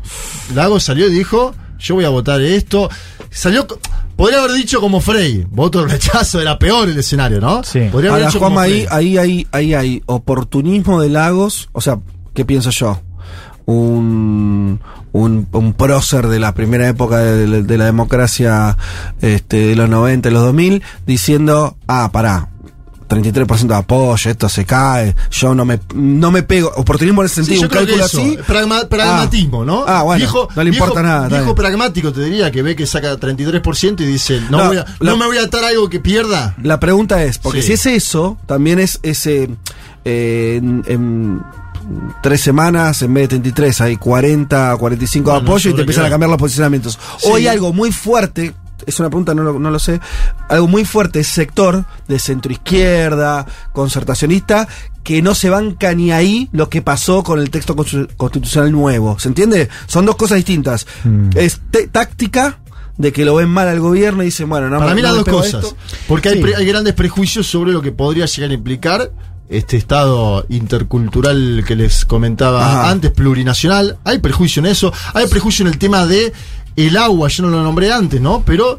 Lagos 0.54 0.84
salió 0.84 1.08
y 1.08 1.12
dijo, 1.12 1.52
yo 1.80 1.96
voy 1.96 2.04
a 2.04 2.08
votar 2.10 2.40
esto. 2.40 2.88
Salió... 3.30 3.66
Podría 4.20 4.38
haber 4.40 4.52
dicho 4.52 4.80
como 4.80 5.00
Frey, 5.00 5.46
voto 5.50 5.86
rechazo, 5.86 6.40
era 6.40 6.58
peor 6.58 6.88
el 6.90 6.98
escenario, 6.98 7.40
¿no? 7.40 7.64
Sí. 7.64 7.80
Podría 7.90 8.10
haber 8.10 8.24
Ahora, 8.24 8.26
dicho 8.26 8.38
como 8.38 8.56
Juanma, 8.56 8.62
ahí, 8.62 8.86
Frey. 8.86 9.16
ahí, 9.16 9.18
ahí, 9.18 9.46
ahí 9.52 9.74
hay 9.74 10.02
oportunismo 10.04 11.00
de 11.00 11.08
Lagos. 11.08 11.70
O 11.72 11.80
sea, 11.80 11.98
¿qué 12.34 12.44
pienso 12.44 12.68
yo? 12.70 13.00
Un, 13.64 14.80
un, 15.12 15.48
un 15.52 15.72
prócer 15.72 16.28
de 16.28 16.38
la 16.38 16.52
primera 16.54 16.86
época 16.88 17.18
de, 17.18 17.46
la- 17.46 17.62
de 17.62 17.78
la 17.78 17.84
democracia 17.86 18.76
este, 19.22 19.56
de 19.68 19.76
los 19.76 19.88
90 19.88 20.28
y 20.28 20.32
los 20.32 20.42
2000 20.42 20.82
diciendo, 21.06 21.76
ah, 21.88 22.10
pará. 22.12 22.49
33% 23.10 23.66
de 23.66 23.74
apoyo, 23.74 24.30
esto 24.30 24.48
se 24.48 24.64
cae, 24.64 25.14
yo 25.32 25.54
no 25.54 25.64
me, 25.64 25.80
no 25.94 26.30
me 26.30 26.42
pego, 26.44 26.70
oportunismo 26.76 27.22
en 27.22 27.26
ese 27.26 27.44
Sí, 27.44 27.56
sentido, 27.56 27.60
yo 27.62 27.66
un 27.68 27.72
cálculo 27.86 28.04
eso, 28.06 28.20
así. 28.22 28.38
pragma- 28.46 28.88
pragmatismo, 28.88 29.64
¿no? 29.64 29.84
Ah, 29.86 30.02
bueno, 30.02 30.18
Viejo- 30.18 30.48
no 30.54 30.62
le 30.64 30.70
viejo- 30.70 30.84
importa 30.86 31.02
nada. 31.02 31.24
está 31.26 31.38
Viejo 31.38 31.54
pragmático 31.54 32.12
te 32.12 32.22
diría 32.24 32.50
que 32.50 32.62
ve 32.62 32.76
que 32.76 32.86
saca 32.86 33.16
33% 33.18 34.02
y 34.02 34.06
dice, 34.06 34.40
no, 34.48 34.58
No, 34.58 34.66
voy 34.68 34.76
a- 34.78 34.86
la- 35.00 35.10
no 35.10 35.16
me 35.16 35.26
voy 35.26 35.38
a 35.38 35.42
atar 35.42 35.64
algo 35.64 35.88
que 35.90 35.98
pierda. 36.00 36.54
La 36.62 36.78
pregunta 36.80 37.22
es, 37.24 37.38
porque 37.38 37.60
Sí. 37.62 37.68
si 37.68 37.72
es 37.74 37.86
eso, 37.86 38.38
también 38.46 38.78
es 38.78 39.00
ese 39.02 39.50
eh, 40.04 40.56
en, 40.62 40.82
en 40.86 41.42
tres 42.22 42.40
semanas 42.40 43.02
en 43.02 43.12
vez 43.12 43.24
de 43.24 43.28
33 43.28 43.80
hay 43.80 43.96
40, 43.96 44.76
45 44.78 45.30
de 45.30 45.34
Bueno, 45.38 45.48
apoyo 45.50 45.70
y 45.70 45.74
te 45.74 45.80
empiezan 45.80 46.04
a 46.06 46.08
cambiar 46.10 46.30
los 46.30 46.38
posicionamientos. 46.38 46.98
Sí. 47.18 47.28
O 47.28 47.34
hay 47.36 47.46
algo 47.48 47.72
muy 47.72 47.90
fuerte, 47.92 48.54
es 48.86 48.98
una 49.00 49.08
pregunta, 49.10 49.34
no 49.34 49.42
lo, 49.42 49.58
no 49.58 49.70
lo 49.70 49.78
sé, 49.78 50.00
algo 50.48 50.66
muy 50.68 50.84
fuerte, 50.84 51.20
ese 51.20 51.32
sector 51.32 51.84
de 52.08 52.18
centroizquierda, 52.18 53.46
concertacionista, 53.72 54.68
que 55.02 55.22
no 55.22 55.34
se 55.34 55.50
banca 55.50 55.94
ni 55.94 56.12
ahí 56.12 56.48
lo 56.52 56.68
que 56.68 56.82
pasó 56.82 57.22
con 57.22 57.38
el 57.40 57.50
texto 57.50 57.74
constitu- 57.74 58.08
constitucional 58.16 58.70
nuevo. 58.72 59.18
¿Se 59.18 59.28
entiende? 59.28 59.68
Son 59.86 60.04
dos 60.06 60.16
cosas 60.16 60.36
distintas. 60.36 60.86
Mm. 61.04 61.30
Es 61.36 61.60
táctica 61.90 62.58
de 62.98 63.12
que 63.12 63.24
lo 63.24 63.34
ven 63.36 63.48
mal 63.48 63.66
al 63.68 63.80
gobierno 63.80 64.22
y 64.22 64.26
dicen, 64.26 64.48
bueno, 64.48 64.68
no 64.68 64.78
Para 64.78 64.94
mí 64.94 65.00
las 65.00 65.14
dos 65.14 65.24
cosas. 65.24 65.64
esto. 65.64 65.76
Porque 66.06 66.28
hay, 66.28 66.34
Sí. 66.36 66.42
pre- 66.42 66.56
hay 66.56 66.66
grandes 66.66 66.92
prejuicios 66.94 67.46
sobre 67.46 67.72
lo 67.72 67.80
que 67.80 67.92
podría 67.92 68.26
llegar 68.26 68.50
a 68.50 68.54
implicar 68.54 69.10
este 69.48 69.76
estado 69.78 70.44
intercultural 70.50 71.64
que 71.66 71.74
les 71.76 72.04
comentaba 72.04 72.64
Ajá. 72.82 72.90
antes, 72.90 73.10
plurinacional. 73.10 73.98
Hay 74.04 74.18
prejuicio 74.18 74.60
en 74.60 74.66
eso. 74.66 74.92
Hay 75.14 75.26
prejuicio 75.28 75.64
en 75.66 75.72
el 75.72 75.78
tema 75.78 76.06
de 76.06 76.32
el 76.88 76.96
agua, 76.96 77.28
yo 77.28 77.42
no 77.44 77.50
lo 77.50 77.62
nombré 77.62 77.92
antes, 77.92 78.20
¿no? 78.20 78.42
Pero... 78.44 78.78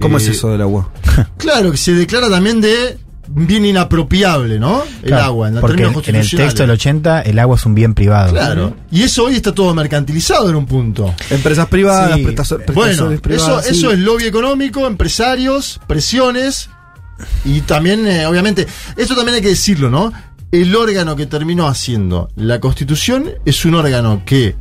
¿Cómo 0.00 0.18
eh, 0.18 0.20
es 0.22 0.28
eso 0.28 0.50
del 0.50 0.62
agua? 0.62 0.90
Claro, 1.36 1.70
que 1.72 1.76
se 1.76 1.92
declara 1.94 2.28
también 2.30 2.60
de 2.60 2.98
bien 3.30 3.64
inapropiable, 3.66 4.58
¿no? 4.58 4.82
El 5.02 5.08
Claro, 5.08 5.24
agua, 5.24 5.48
en 5.48 5.54
la 5.56 5.60
porque 5.60 5.82
en 5.82 6.16
el 6.16 6.30
texto 6.30 6.62
del 6.62 6.70
80 6.70 7.20
el 7.22 7.38
agua 7.38 7.56
es 7.56 7.66
un 7.66 7.74
bien 7.74 7.92
privado. 7.94 8.30
Claro. 8.32 8.74
Y 8.90 9.02
eso 9.02 9.24
hoy 9.24 9.36
está 9.36 9.52
todo 9.52 9.74
mercantilizado 9.74 10.48
en 10.48 10.56
un 10.56 10.64
punto. 10.66 11.14
Empresas 11.28 11.66
privadas, 11.66 12.16
Sí. 12.16 12.24
prestazo- 12.24 12.56
Bueno, 12.72 12.82
prestaciones 12.82 13.20
privadas. 13.20 13.64
eso, 13.66 13.74
sí. 13.74 13.78
eso 13.80 13.92
es 13.92 13.98
lobby 13.98 14.24
económico, 14.24 14.86
empresarios, 14.86 15.78
presiones 15.86 16.70
y 17.44 17.60
también, 17.62 18.06
eh, 18.06 18.24
obviamente, 18.26 18.66
esto 18.96 19.14
también 19.14 19.34
hay 19.36 19.42
que 19.42 19.48
decirlo, 19.48 19.90
¿no? 19.90 20.10
El 20.50 20.74
órgano 20.74 21.14
que 21.16 21.26
terminó 21.26 21.66
haciendo 21.68 22.30
la 22.36 22.60
constitución 22.60 23.30
es 23.44 23.62
un 23.66 23.74
órgano 23.74 24.22
que 24.24 24.56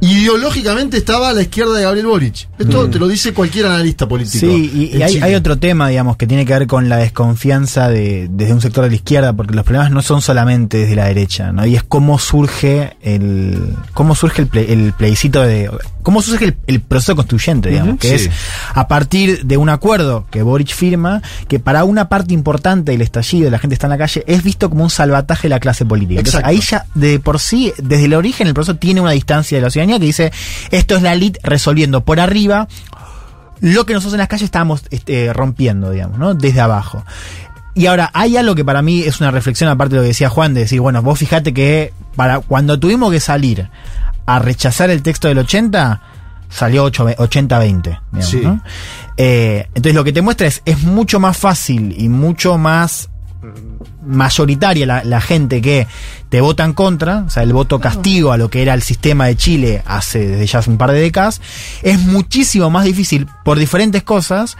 ideológicamente 0.00 0.96
estaba 0.96 1.30
a 1.30 1.32
la 1.32 1.42
izquierda 1.42 1.74
de 1.74 1.82
Gabriel 1.84 2.06
Boric. 2.06 2.48
Esto 2.58 2.86
Mm. 2.86 2.90
te 2.90 2.98
lo 2.98 3.08
dice 3.08 3.32
cualquier 3.32 3.66
analista 3.66 4.06
político. 4.08 4.38
Sí, 4.46 4.90
y, 4.94 5.02
hay, 5.02 5.34
otro 5.34 5.56
tema, 5.58 5.88
digamos, 5.88 6.16
que 6.16 6.26
tiene 6.26 6.44
que 6.44 6.52
ver 6.52 6.66
con 6.66 6.88
la 6.88 6.96
desconfianza 6.96 7.88
de, 7.88 8.28
desde 8.30 8.52
un 8.52 8.60
sector 8.60 8.84
de 8.84 8.90
la 8.90 8.96
izquierda, 8.96 9.32
porque 9.32 9.54
los 9.54 9.64
problemas 9.64 9.90
no 9.90 10.02
son 10.02 10.22
solamente 10.22 10.78
desde 10.78 10.96
la 10.96 11.06
derecha, 11.06 11.52
¿no? 11.52 11.66
Y 11.66 11.76
es 11.76 11.82
cómo 11.82 12.18
surge 12.18 12.96
el, 13.02 13.74
cómo 13.94 14.14
surge 14.14 14.42
el, 14.42 14.50
ple- 14.50 14.68
el 14.70 14.92
plebiscito 14.92 15.42
de, 15.42 15.70
cómo 16.02 16.22
surge 16.22 16.44
el, 16.46 16.56
el 16.66 16.80
proceso 16.80 17.16
constituyente, 17.16 17.70
digamos, 17.70 17.98
que 17.98 18.18
sí. 18.18 18.26
es 18.26 18.30
a 18.74 18.88
partir 18.88 19.44
de 19.44 19.56
un 19.56 19.68
acuerdo 19.68 20.26
que 20.30 20.42
Boric 20.42 20.72
firma, 20.72 21.22
que 21.48 21.58
para 21.58 21.84
una 21.84 22.08
parte 22.08 22.32
importante 22.34 22.92
del 22.92 23.02
estallido, 23.02 23.50
la 23.50 23.58
gente 23.58 23.74
está 23.74 23.86
en 23.86 23.90
la 23.92 23.98
calle, 23.98 24.24
es 24.26 24.42
visto 24.42 24.70
como 24.70 24.84
un 24.84 24.90
salvataje 24.90 25.44
de 25.44 25.50
la 25.50 25.60
clase 25.60 25.84
política. 25.84 26.20
Entonces, 26.20 26.42
ahí 26.44 26.60
ya 26.60 26.86
de 26.94 27.18
por 27.18 27.40
sí, 27.40 27.72
desde 27.82 28.04
el 28.04 28.14
origen, 28.14 28.46
el 28.46 28.54
proceso 28.54 28.76
tiene 28.76 29.00
una 29.00 29.10
distancia 29.12 29.58
de 29.58 29.62
la 29.62 29.68
que 29.94 30.06
dice, 30.06 30.32
esto 30.70 30.96
es 30.96 31.02
la 31.02 31.12
elite 31.12 31.40
resolviendo 31.42 32.02
por 32.04 32.20
arriba 32.20 32.68
lo 33.60 33.86
que 33.86 33.94
nosotros 33.94 34.14
en 34.14 34.18
las 34.18 34.28
calles 34.28 34.44
estábamos 34.44 34.82
este, 34.90 35.32
rompiendo, 35.32 35.90
digamos, 35.90 36.18
¿no? 36.18 36.34
Desde 36.34 36.60
abajo. 36.60 37.04
Y 37.74 37.86
ahora, 37.86 38.10
hay 38.14 38.36
algo 38.36 38.54
que 38.54 38.64
para 38.64 38.82
mí 38.82 39.00
es 39.02 39.20
una 39.20 39.30
reflexión, 39.30 39.68
aparte 39.70 39.94
de 39.94 39.96
lo 39.98 40.02
que 40.02 40.08
decía 40.08 40.28
Juan, 40.30 40.54
de 40.54 40.60
decir, 40.60 40.80
bueno, 40.80 41.02
vos 41.02 41.18
fijate 41.18 41.52
que 41.52 41.92
para 42.16 42.40
cuando 42.40 42.78
tuvimos 42.78 43.10
que 43.10 43.20
salir 43.20 43.68
a 44.26 44.38
rechazar 44.38 44.90
el 44.90 45.02
texto 45.02 45.28
del 45.28 45.38
80, 45.38 46.00
salió 46.48 46.84
8 46.84 47.06
80-20. 47.18 47.82
digamos, 47.82 48.26
Sí. 48.26 48.40
¿no? 48.42 48.60
Eh, 49.16 49.68
entonces 49.68 49.94
lo 49.94 50.04
que 50.04 50.12
te 50.12 50.22
muestra 50.22 50.46
es, 50.46 50.62
es 50.64 50.82
mucho 50.82 51.20
más 51.20 51.36
fácil 51.36 51.94
y 51.98 52.08
mucho 52.08 52.58
más 52.58 53.08
mayoritaria 54.04 54.86
la, 54.86 55.04
la 55.04 55.20
gente 55.20 55.60
que 55.60 55.86
te 56.28 56.40
vota 56.40 56.64
en 56.64 56.72
contra, 56.72 57.24
o 57.26 57.30
sea, 57.30 57.42
el 57.42 57.52
voto 57.52 57.80
castigo 57.80 58.32
a 58.32 58.36
lo 58.36 58.50
que 58.50 58.62
era 58.62 58.74
el 58.74 58.82
sistema 58.82 59.26
de 59.26 59.36
Chile 59.36 59.82
hace 59.86 60.26
desde 60.26 60.46
ya 60.46 60.58
hace 60.60 60.70
un 60.70 60.78
par 60.78 60.92
de 60.92 61.00
décadas, 61.00 61.40
es 61.82 62.00
muchísimo 62.00 62.70
más 62.70 62.84
difícil 62.84 63.26
por 63.44 63.58
diferentes 63.58 64.02
cosas 64.02 64.56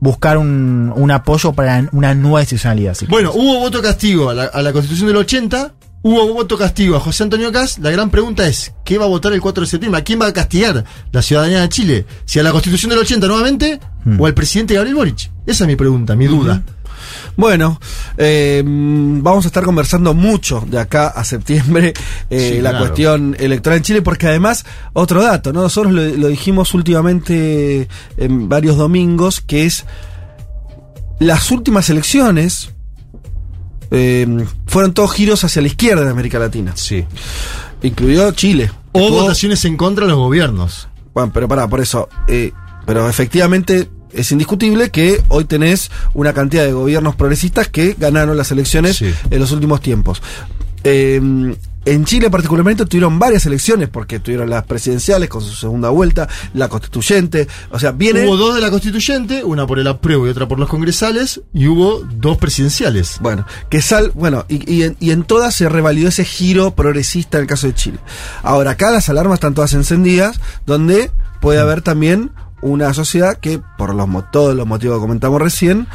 buscar 0.00 0.38
un, 0.38 0.92
un 0.94 1.10
apoyo 1.10 1.52
para 1.52 1.86
una 1.92 2.14
nueva 2.14 2.40
institucionalidad. 2.40 2.94
si 2.94 3.06
Bueno, 3.06 3.32
hubo 3.34 3.60
voto 3.60 3.82
castigo 3.82 4.30
a 4.30 4.34
la, 4.34 4.44
a 4.44 4.62
la 4.62 4.72
constitución 4.72 5.08
del 5.08 5.16
80, 5.18 5.74
hubo 6.02 6.32
voto 6.32 6.56
castigo 6.56 6.96
a 6.96 7.00
José 7.00 7.24
Antonio 7.24 7.52
Caz. 7.52 7.78
La 7.78 7.90
gran 7.90 8.10
pregunta 8.10 8.46
es, 8.46 8.72
¿qué 8.84 8.98
va 8.98 9.04
a 9.04 9.08
votar 9.08 9.32
el 9.32 9.40
4 9.40 9.62
de 9.62 9.66
septiembre? 9.66 10.00
¿A 10.00 10.04
quién 10.04 10.20
va 10.20 10.26
a 10.26 10.32
castigar 10.32 10.84
la 11.12 11.22
ciudadanía 11.22 11.60
de 11.60 11.68
Chile? 11.68 12.06
¿Si 12.24 12.38
a 12.38 12.42
la 12.42 12.52
constitución 12.52 12.90
del 12.90 12.98
80 13.00 13.26
nuevamente 13.26 13.80
o 14.18 14.26
al 14.26 14.34
presidente 14.34 14.74
Gabriel 14.74 14.96
Boric? 14.96 15.30
Esa 15.46 15.64
es 15.64 15.68
mi 15.68 15.76
pregunta, 15.76 16.16
mi 16.16 16.26
duda. 16.26 16.62
Bueno, 17.36 17.80
eh, 18.16 18.62
vamos 18.64 19.44
a 19.44 19.48
estar 19.48 19.64
conversando 19.64 20.14
mucho 20.14 20.64
de 20.66 20.78
acá 20.78 21.08
a 21.08 21.24
septiembre 21.24 21.92
eh, 22.30 22.54
Sí, 22.56 22.60
la 22.62 22.70
claro. 22.70 22.86
cuestión 22.86 23.36
electoral 23.38 23.78
en 23.78 23.84
Chile, 23.84 24.02
porque 24.02 24.26
además, 24.26 24.64
otro 24.92 25.22
dato, 25.22 25.52
¿no? 25.52 25.62
Nosotros 25.62 25.92
lo, 25.92 26.02
lo 26.04 26.28
dijimos 26.28 26.74
últimamente 26.74 27.88
en 28.16 28.48
varios 28.48 28.76
domingos, 28.76 29.40
que 29.40 29.66
es 29.66 29.84
las 31.18 31.50
últimas 31.50 31.90
elecciones 31.90 32.70
eh, 33.90 34.26
fueron 34.66 34.94
todos 34.94 35.12
giros 35.12 35.42
hacia 35.44 35.60
la 35.62 35.68
izquierda 35.68 36.04
de 36.04 36.10
América 36.10 36.38
Latina. 36.38 36.72
Sí. 36.76 37.04
Incluyó 37.82 38.30
Chile. 38.32 38.70
O 38.92 39.10
votaciones 39.10 39.64
en 39.64 39.76
contra 39.76 40.04
de 40.06 40.10
los 40.12 40.18
gobiernos. 40.20 40.88
Bueno, 41.14 41.30
pero 41.34 41.48
pará, 41.48 41.68
por 41.68 41.80
eso. 41.80 42.08
eh, 42.28 42.52
pero 42.86 43.08
efectivamente 43.08 43.88
es 44.12 44.32
indiscutible 44.32 44.90
que 44.90 45.22
hoy 45.28 45.44
tenés 45.44 45.90
una 46.14 46.32
cantidad 46.32 46.64
de 46.64 46.72
gobiernos 46.72 47.16
progresistas 47.16 47.68
que 47.68 47.94
ganaron 47.98 48.36
las 48.36 48.50
elecciones 48.50 48.96
Sí. 48.96 49.12
en 49.30 49.40
los 49.40 49.52
últimos 49.52 49.80
tiempos. 49.80 50.22
Eh, 50.84 51.20
en 51.86 52.04
Chile 52.04 52.28
particularmente 52.30 52.84
tuvieron 52.84 53.18
varias 53.18 53.46
elecciones 53.46 53.88
porque 53.88 54.20
tuvieron 54.20 54.50
las 54.50 54.64
presidenciales 54.64 55.30
con 55.30 55.40
su 55.40 55.54
segunda 55.54 55.88
vuelta, 55.88 56.28
la 56.52 56.68
constituyente, 56.68 57.48
o 57.70 57.78
sea, 57.78 57.92
viene... 57.92 58.26
Hubo 58.26 58.36
dos 58.36 58.54
de 58.54 58.60
la 58.60 58.70
constituyente, 58.70 59.42
una 59.44 59.66
por 59.66 59.78
el 59.78 59.86
apruebo 59.86 60.26
y 60.26 60.30
otra 60.30 60.46
por 60.46 60.58
los 60.58 60.68
congresales, 60.68 61.40
y 61.54 61.68
hubo 61.68 62.06
dos 62.16 62.36
presidenciales. 62.36 63.16
Bueno, 63.22 63.46
que 63.70 63.80
sal, 63.80 64.12
bueno, 64.14 64.44
y, 64.48 64.70
y 64.70 64.82
en, 64.82 64.96
y 65.00 65.10
en 65.10 65.22
todas 65.24 65.54
se 65.54 65.70
revalidó 65.70 66.08
ese 66.08 66.26
giro 66.26 66.74
progresista 66.74 67.38
en 67.38 67.42
el 67.42 67.48
caso 67.48 67.66
de 67.66 67.74
Chile. 67.74 67.98
Ahora, 68.42 68.72
acá 68.72 68.90
las 68.90 69.08
alarmas 69.08 69.36
están 69.36 69.54
todas 69.54 69.72
encendidas, 69.72 70.38
donde 70.66 71.10
puede 71.40 71.60
haber 71.60 71.80
también 71.80 72.30
una 72.62 72.92
sociedad 72.94 73.38
que, 73.38 73.60
por 73.78 73.94
los, 73.94 74.08
todos 74.30 74.54
los 74.54 74.66
motivos 74.66 74.96
que 74.96 75.02
comentamos 75.02 75.40
recién, 75.40 75.86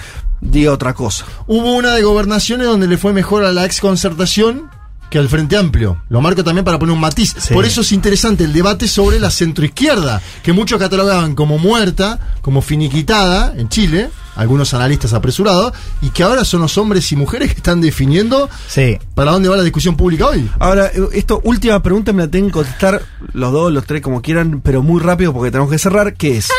diga 0.41 0.71
otra 0.71 0.93
cosa. 0.93 1.25
Hubo 1.47 1.75
una 1.75 1.93
de 1.95 2.03
gobernaciones 2.03 2.67
donde 2.67 2.87
le 2.87 2.97
fue 2.97 3.13
mejor 3.13 3.45
a 3.45 3.51
la 3.51 3.65
ex 3.65 3.81
concertación 3.81 4.69
que 5.09 5.17
al 5.19 5.29
Frente 5.29 5.55
Amplio. 5.57 6.01
Lo 6.09 6.19
marco 6.21 6.43
también 6.43 6.65
para 6.65 6.79
poner 6.79 6.93
un 6.93 6.99
matiz. 6.99 7.33
Sí. 7.37 7.53
Por 7.53 7.65
eso 7.65 7.81
es 7.81 7.91
interesante 7.91 8.43
el 8.43 8.53
debate 8.53 8.87
sobre 8.87 9.19
la 9.19 9.29
centroizquierda, 9.31 10.21
que 10.43 10.51
muchos 10.53 10.79
catalogaban 10.79 11.35
como 11.35 11.57
muerta, 11.57 12.19
como 12.41 12.61
finiquitada 12.61 13.53
en 13.55 13.69
Chile, 13.69 14.09
algunos 14.35 14.73
analistas 14.73 15.13
apresurados, 15.13 15.73
y 16.01 16.09
que 16.09 16.23
ahora 16.23 16.43
son 16.43 16.61
los 16.61 16.77
hombres 16.77 17.09
y 17.11 17.15
mujeres 17.15 17.49
que 17.51 17.57
están 17.57 17.79
definiendo 17.81 18.49
Sí. 18.67 18.97
para 19.13 19.31
dónde 19.31 19.47
va 19.47 19.55
la 19.57 19.63
discusión 19.63 19.95
pública 19.95 20.27
hoy. 20.27 20.49
Ahora, 20.59 20.87
eh, 20.87 20.99
esto, 21.13 21.39
última 21.45 21.81
pregunta, 21.81 22.11
me 22.11 22.23
la 22.23 22.29
tienen 22.29 22.49
que 22.49 22.53
contestar 22.55 23.01
los 23.33 23.51
dos, 23.53 23.71
los 23.71 23.85
tres, 23.85 24.01
como 24.01 24.21
quieran, 24.21 24.59
pero 24.61 24.81
muy 24.83 24.99
rápido 25.01 25.31
porque 25.33 25.51
tenemos 25.51 25.71
que 25.71 25.79
cerrar, 25.79 26.15
que 26.15 26.37
es... 26.37 26.49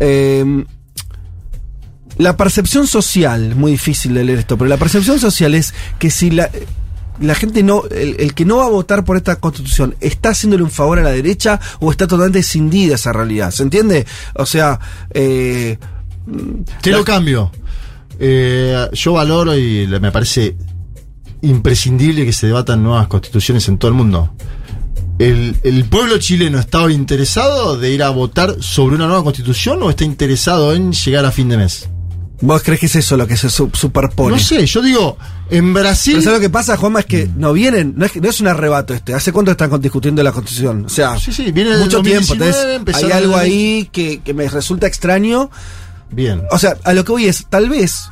eh, 0.00 0.64
la 2.18 2.36
percepción 2.36 2.86
social, 2.86 3.54
muy 3.56 3.72
difícil 3.72 4.14
de 4.14 4.24
leer 4.24 4.38
esto, 4.40 4.56
pero 4.56 4.68
la 4.70 4.78
percepción 4.78 5.20
social 5.20 5.54
es 5.54 5.74
que 5.98 6.10
si 6.10 6.30
la, 6.30 6.48
la 7.20 7.34
gente 7.34 7.62
no, 7.62 7.84
el, 7.90 8.16
el 8.18 8.34
que 8.34 8.44
no 8.44 8.58
va 8.58 8.66
a 8.66 8.70
votar 8.70 9.04
por 9.04 9.16
esta 9.16 9.36
constitución, 9.36 9.94
¿está 10.00 10.30
haciéndole 10.30 10.62
un 10.62 10.70
favor 10.70 10.98
a 10.98 11.02
la 11.02 11.10
derecha 11.10 11.60
o 11.80 11.90
está 11.90 12.06
totalmente 12.06 12.40
escindida 12.40 12.94
esa 12.96 13.12
realidad? 13.12 13.50
¿Se 13.50 13.62
entiende? 13.62 14.06
O 14.34 14.46
sea, 14.46 14.78
eh, 15.12 15.78
Te 16.82 16.90
lo 16.90 17.04
cambio. 17.04 17.50
Eh, 18.18 18.88
yo 18.92 19.12
valoro 19.12 19.56
y 19.56 19.86
me 20.00 20.10
parece 20.10 20.56
imprescindible 21.42 22.24
que 22.24 22.32
se 22.32 22.46
debatan 22.46 22.82
nuevas 22.82 23.06
constituciones 23.08 23.68
en 23.68 23.78
todo 23.78 23.90
el 23.90 23.96
mundo. 23.96 24.32
¿El, 25.18 25.56
el 25.64 25.84
pueblo 25.86 26.18
chileno 26.18 26.58
estaba 26.58 26.92
interesado 26.92 27.78
de 27.78 27.90
ir 27.92 28.02
a 28.02 28.10
votar 28.10 28.56
sobre 28.60 28.96
una 28.96 29.06
nueva 29.06 29.24
constitución 29.24 29.82
o 29.82 29.90
está 29.90 30.04
interesado 30.04 30.74
en 30.74 30.92
llegar 30.92 31.24
a 31.24 31.30
fin 31.30 31.48
de 31.48 31.56
mes? 31.56 31.88
¿Vos 32.40 32.62
crees 32.62 32.80
que 32.80 32.86
es 32.86 32.96
eso 32.96 33.16
lo 33.16 33.26
que 33.26 33.36
se 33.36 33.48
su- 33.48 33.70
superpone? 33.72 34.36
No 34.36 34.42
sé, 34.42 34.66
yo 34.66 34.82
digo, 34.82 35.16
en 35.50 35.72
Brasil... 35.74 36.14
Pero 36.14 36.24
¿sabes 36.24 36.38
lo 36.38 36.40
que 36.42 36.50
pasa, 36.50 36.76
Juanma? 36.76 37.00
Es 37.00 37.06
que 37.06 37.28
no 37.36 37.52
vienen, 37.52 37.94
no 37.96 38.04
es, 38.06 38.12
que- 38.12 38.20
no 38.20 38.28
es 38.28 38.40
un 38.40 38.48
arrebato 38.48 38.94
este. 38.94 39.14
¿Hace 39.14 39.32
cuánto 39.32 39.50
están 39.52 39.80
discutiendo 39.80 40.22
la 40.22 40.32
constitución? 40.32 40.84
O 40.86 40.88
sea, 40.88 41.18
Sí, 41.18 41.32
sí, 41.32 41.52
viene 41.52 41.76
mucho 41.76 42.02
tiempo. 42.02 42.34
2019, 42.34 42.74
Entonces, 42.76 43.04
hay 43.04 43.12
algo 43.12 43.36
ahí 43.36 43.88
que, 43.92 44.20
que 44.22 44.34
me 44.34 44.48
resulta 44.48 44.86
extraño. 44.86 45.50
Bien. 46.10 46.42
O 46.50 46.58
sea, 46.58 46.76
a 46.84 46.92
lo 46.92 47.04
que 47.04 47.12
voy 47.12 47.26
es, 47.26 47.46
tal 47.48 47.68
vez 47.68 48.08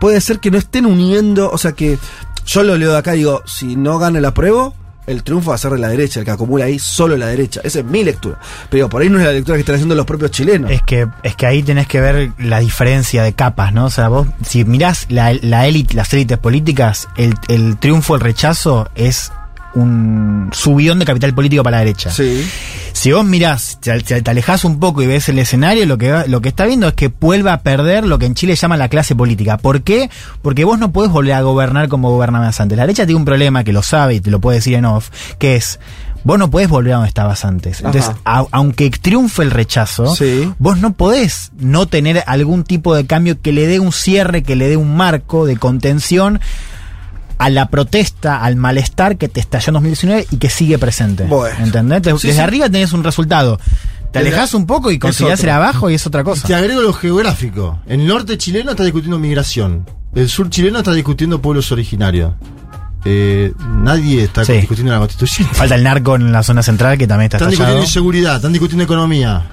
puede 0.00 0.20
ser 0.20 0.38
que 0.40 0.50
no 0.50 0.58
estén 0.58 0.86
uniendo, 0.86 1.50
o 1.50 1.58
sea 1.58 1.72
que 1.72 1.98
yo 2.46 2.62
lo 2.62 2.76
leo 2.76 2.92
de 2.92 2.98
acá 2.98 3.14
y 3.14 3.18
digo, 3.18 3.42
si 3.46 3.76
no 3.76 3.98
gana 3.98 4.18
el 4.18 4.24
apruebo, 4.24 4.74
el 5.08 5.22
triunfo 5.22 5.50
va 5.50 5.56
a 5.56 5.58
ser 5.58 5.72
de 5.72 5.78
la 5.78 5.88
derecha, 5.88 6.20
el 6.20 6.26
que 6.26 6.30
acumula 6.30 6.66
ahí 6.66 6.78
solo 6.78 7.16
la 7.16 7.26
derecha. 7.26 7.60
Esa 7.64 7.80
es 7.80 7.84
mi 7.84 8.04
lectura. 8.04 8.38
Pero 8.70 8.88
por 8.88 9.02
ahí 9.02 9.08
no 9.08 9.18
es 9.18 9.24
la 9.24 9.32
lectura 9.32 9.56
que 9.56 9.60
están 9.60 9.74
haciendo 9.74 9.94
los 9.94 10.06
propios 10.06 10.30
chilenos. 10.30 10.70
Es 10.70 10.82
que, 10.82 11.08
es 11.22 11.34
que 11.34 11.46
ahí 11.46 11.62
tenés 11.62 11.88
que 11.88 12.00
ver 12.00 12.32
la 12.38 12.60
diferencia 12.60 13.22
de 13.22 13.32
capas, 13.32 13.72
¿no? 13.72 13.86
O 13.86 13.90
sea, 13.90 14.08
vos, 14.08 14.28
si 14.44 14.64
mirás 14.64 15.06
la, 15.08 15.32
la 15.40 15.66
élite, 15.66 15.94
las 15.94 16.12
élites 16.12 16.38
políticas, 16.38 17.08
el, 17.16 17.34
el 17.48 17.78
triunfo, 17.78 18.14
el 18.14 18.20
rechazo 18.20 18.88
es 18.94 19.32
un 19.74 20.50
subidón 20.52 20.98
de 20.98 21.04
capital 21.04 21.34
político 21.34 21.62
para 21.62 21.76
la 21.78 21.84
derecha. 21.84 22.10
Sí. 22.10 22.48
Si 22.92 23.12
vos 23.12 23.24
mirás, 23.24 23.78
te, 23.80 24.00
te- 24.00 24.28
alejás 24.30 24.64
un 24.64 24.80
poco 24.80 25.02
y 25.02 25.06
ves 25.06 25.28
el 25.28 25.38
escenario, 25.38 25.86
lo 25.86 25.98
que, 25.98 26.24
lo 26.26 26.40
que 26.40 26.48
está 26.48 26.64
viendo 26.66 26.88
es 26.88 26.94
que 26.94 27.08
vuelva 27.08 27.52
a 27.52 27.60
perder 27.62 28.04
lo 28.04 28.18
que 28.18 28.26
en 28.26 28.34
Chile 28.34 28.56
llaman 28.56 28.78
la 28.78 28.88
clase 28.88 29.14
política. 29.14 29.56
¿Por 29.58 29.82
qué? 29.82 30.10
Porque 30.42 30.64
vos 30.64 30.78
no 30.78 30.90
podés 30.90 31.10
volver 31.12 31.34
a 31.34 31.42
gobernar 31.42 31.88
como 31.88 32.10
gobernabas 32.10 32.60
antes. 32.60 32.76
La 32.76 32.84
derecha 32.84 33.04
tiene 33.06 33.18
un 33.18 33.24
problema 33.24 33.62
que 33.62 33.72
lo 33.72 33.82
sabe 33.82 34.14
y 34.16 34.20
te 34.20 34.30
lo 34.30 34.40
puede 34.40 34.58
decir 34.58 34.74
en 34.74 34.84
off, 34.86 35.10
que 35.38 35.54
es, 35.56 35.78
vos 36.24 36.38
no 36.38 36.50
podés 36.50 36.68
volver 36.68 36.94
a 36.94 36.96
donde 36.96 37.08
estabas 37.08 37.44
antes. 37.44 37.80
Entonces, 37.80 38.10
a- 38.24 38.46
aunque 38.50 38.90
triunfe 38.90 39.42
el 39.42 39.50
rechazo, 39.52 40.16
Sí. 40.16 40.50
vos 40.58 40.78
no 40.78 40.94
podés 40.94 41.52
no 41.58 41.86
tener 41.86 42.24
algún 42.26 42.64
tipo 42.64 42.96
de 42.96 43.06
cambio 43.06 43.40
que 43.40 43.52
le 43.52 43.66
dé 43.68 43.78
un 43.78 43.92
cierre, 43.92 44.42
que 44.42 44.56
le 44.56 44.68
dé 44.68 44.76
un 44.76 44.96
marco 44.96 45.46
de 45.46 45.56
contención 45.56 46.40
a 47.38 47.50
la 47.50 47.68
protesta, 47.68 48.42
al 48.42 48.56
malestar 48.56 49.16
que 49.16 49.28
te 49.28 49.40
estalló 49.40 49.70
en 49.70 49.74
2019 49.74 50.26
y 50.30 50.36
que 50.38 50.50
sigue 50.50 50.78
presente. 50.78 51.24
Bueno. 51.24 51.56
¿Entendés? 51.64 52.02
Sí, 52.20 52.26
Desde 52.28 52.32
sí. 52.32 52.38
arriba 52.40 52.68
tenés 52.68 52.92
un 52.92 53.04
resultado. 53.04 53.58
Te 54.12 54.20
alejas 54.20 54.54
un 54.54 54.66
poco 54.66 54.90
y 54.90 54.98
considerás 54.98 55.42
el 55.44 55.50
abajo 55.50 55.90
y 55.90 55.94
es 55.94 56.06
otra 56.06 56.24
cosa. 56.24 56.46
Te 56.48 56.54
agrego 56.54 56.80
lo 56.80 56.92
geográfico. 56.92 57.78
El 57.86 58.06
norte 58.06 58.38
chileno 58.38 58.70
está 58.70 58.82
discutiendo 58.82 59.18
migración. 59.18 59.86
El 60.14 60.28
sur 60.28 60.48
chileno 60.48 60.78
está 60.78 60.92
discutiendo 60.92 61.40
pueblos 61.42 61.70
originarios. 61.72 62.32
Eh, 63.04 63.52
nadie 63.82 64.24
está 64.24 64.44
Sí. 64.44 64.54
discutiendo 64.54 64.92
la 64.92 64.98
constitución. 64.98 65.48
Falta 65.52 65.74
el 65.74 65.82
narco 65.84 66.16
en 66.16 66.32
la 66.32 66.42
zona 66.42 66.62
central 66.62 66.98
que 66.98 67.06
también 67.06 67.26
está 67.26 67.36
Están 67.36 67.52
estallado. 67.52 67.76
discutiendo 67.76 67.84
inseguridad, 67.86 68.36
están 68.36 68.52
discutiendo 68.52 68.84
economía. 68.84 69.44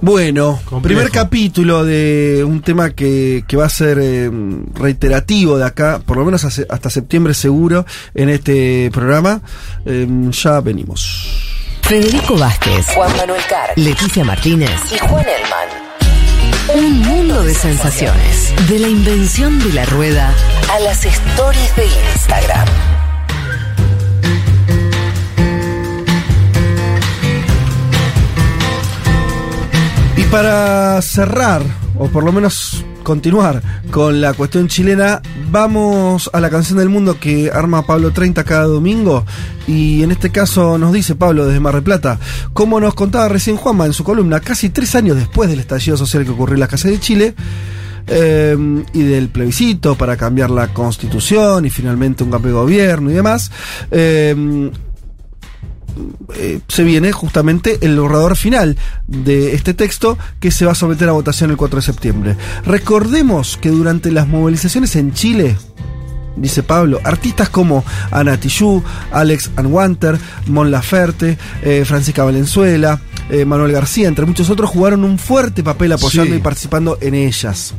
Bueno, 0.00 0.60
Complejo. 0.64 0.82
primer 1.00 1.10
capítulo 1.10 1.84
de 1.84 2.44
un 2.46 2.60
tema 2.62 2.90
que, 2.90 3.44
que 3.48 3.56
va 3.56 3.66
a 3.66 3.70
ser 3.70 3.98
eh, 4.00 4.30
reiterativo 4.74 5.58
de 5.58 5.64
acá, 5.64 6.00
por 6.04 6.16
lo 6.18 6.24
menos 6.24 6.44
hace- 6.44 6.66
hasta 6.68 6.90
septiembre 6.90 7.34
seguro, 7.34 7.86
en 8.14 8.28
este 8.28 8.90
programa. 8.92 9.40
Eh, 9.84 10.06
ya 10.30 10.60
venimos. 10.60 11.42
Federico 11.82 12.36
Vázquez, 12.36 12.86
Juan 12.94 13.16
Manuel 13.16 13.42
Carr, 13.48 13.70
Leticia 13.76 14.24
Martínez 14.24 14.70
y 14.92 14.98
Juan 14.98 15.24
Elman. 15.24 16.84
Un 16.84 16.98
mundo 17.00 17.42
de 17.44 17.54
sensaciones. 17.54 18.52
De 18.68 18.78
la 18.80 18.88
invención 18.88 19.58
de 19.60 19.72
la 19.72 19.84
rueda 19.86 20.34
a 20.72 20.80
las 20.80 21.04
stories 21.04 21.76
de 21.76 21.86
Instagram. 21.86 22.66
Para 30.30 31.00
cerrar, 31.02 31.62
o 31.98 32.08
por 32.08 32.24
lo 32.24 32.32
menos 32.32 32.84
continuar 33.02 33.62
con 33.90 34.20
la 34.20 34.34
cuestión 34.34 34.68
chilena, 34.68 35.22
vamos 35.50 36.28
a 36.32 36.40
la 36.40 36.50
canción 36.50 36.78
del 36.78 36.88
mundo 36.88 37.18
que 37.20 37.50
arma 37.50 37.86
Pablo 37.86 38.10
30 38.12 38.44
cada 38.44 38.64
domingo. 38.64 39.24
Y 39.66 40.02
en 40.02 40.10
este 40.10 40.30
caso 40.30 40.78
nos 40.78 40.92
dice 40.92 41.14
Pablo 41.14 41.46
desde 41.46 41.60
Mar 41.60 41.74
del 41.74 41.82
Plata, 41.82 42.18
como 42.52 42.80
nos 42.80 42.94
contaba 42.94 43.28
recién 43.28 43.56
Juanma 43.56 43.86
en 43.86 43.92
su 43.92 44.04
columna, 44.04 44.40
casi 44.40 44.70
tres 44.70 44.94
años 44.94 45.16
después 45.16 45.48
del 45.48 45.60
estallido 45.60 45.96
social 45.96 46.24
que 46.24 46.30
ocurrió 46.30 46.54
en 46.54 46.60
las 46.60 46.68
casas 46.68 46.90
de 46.90 47.00
Chile. 47.00 47.34
eh, 48.08 48.56
y 48.92 49.02
del 49.02 49.28
plebiscito 49.30 49.96
para 49.96 50.16
cambiar 50.16 50.48
la 50.50 50.72
constitución 50.72 51.64
y 51.64 51.70
finalmente 51.70 52.22
un 52.22 52.30
cambio 52.30 52.52
de 52.52 52.58
gobierno 52.58 53.10
y 53.10 53.14
demás, 53.14 53.50
eh, 53.90 54.70
eh, 56.34 56.60
se 56.68 56.84
viene 56.84 57.12
justamente 57.12 57.78
el 57.82 57.98
borrador 57.98 58.36
final 58.36 58.76
de 59.06 59.54
este 59.54 59.74
texto 59.74 60.18
que 60.40 60.50
se 60.50 60.66
va 60.66 60.72
a 60.72 60.76
someter 60.76 61.08
a 61.08 61.12
votación 61.12 61.50
el 61.50 61.56
4 61.56 61.76
de 61.76 61.86
septiembre. 61.86 62.36
Recordemos 62.64 63.58
que 63.60 63.70
durante 63.70 64.10
las 64.10 64.28
movilizaciones 64.28 64.96
en 64.96 65.12
Chile, 65.12 65.56
dice 66.36 66.62
Pablo, 66.62 67.00
artistas 67.04 67.48
como 67.48 67.84
Ana 68.10 68.38
Tijoux, 68.38 68.82
Alex 69.12 69.50
Anwanter, 69.56 70.18
Mon 70.46 70.70
Laferte, 70.70 71.38
eh, 71.62 71.84
Francisca 71.84 72.24
Valenzuela, 72.24 73.00
eh, 73.30 73.44
Manuel 73.44 73.72
García, 73.72 74.08
entre 74.08 74.24
muchos 74.26 74.48
otros, 74.50 74.70
jugaron 74.70 75.04
un 75.04 75.18
fuerte 75.18 75.62
papel 75.62 75.92
apoyando 75.92 76.32
Sí. 76.32 76.38
y 76.38 76.42
participando 76.42 76.98
en 77.00 77.14
ellas. 77.14 77.74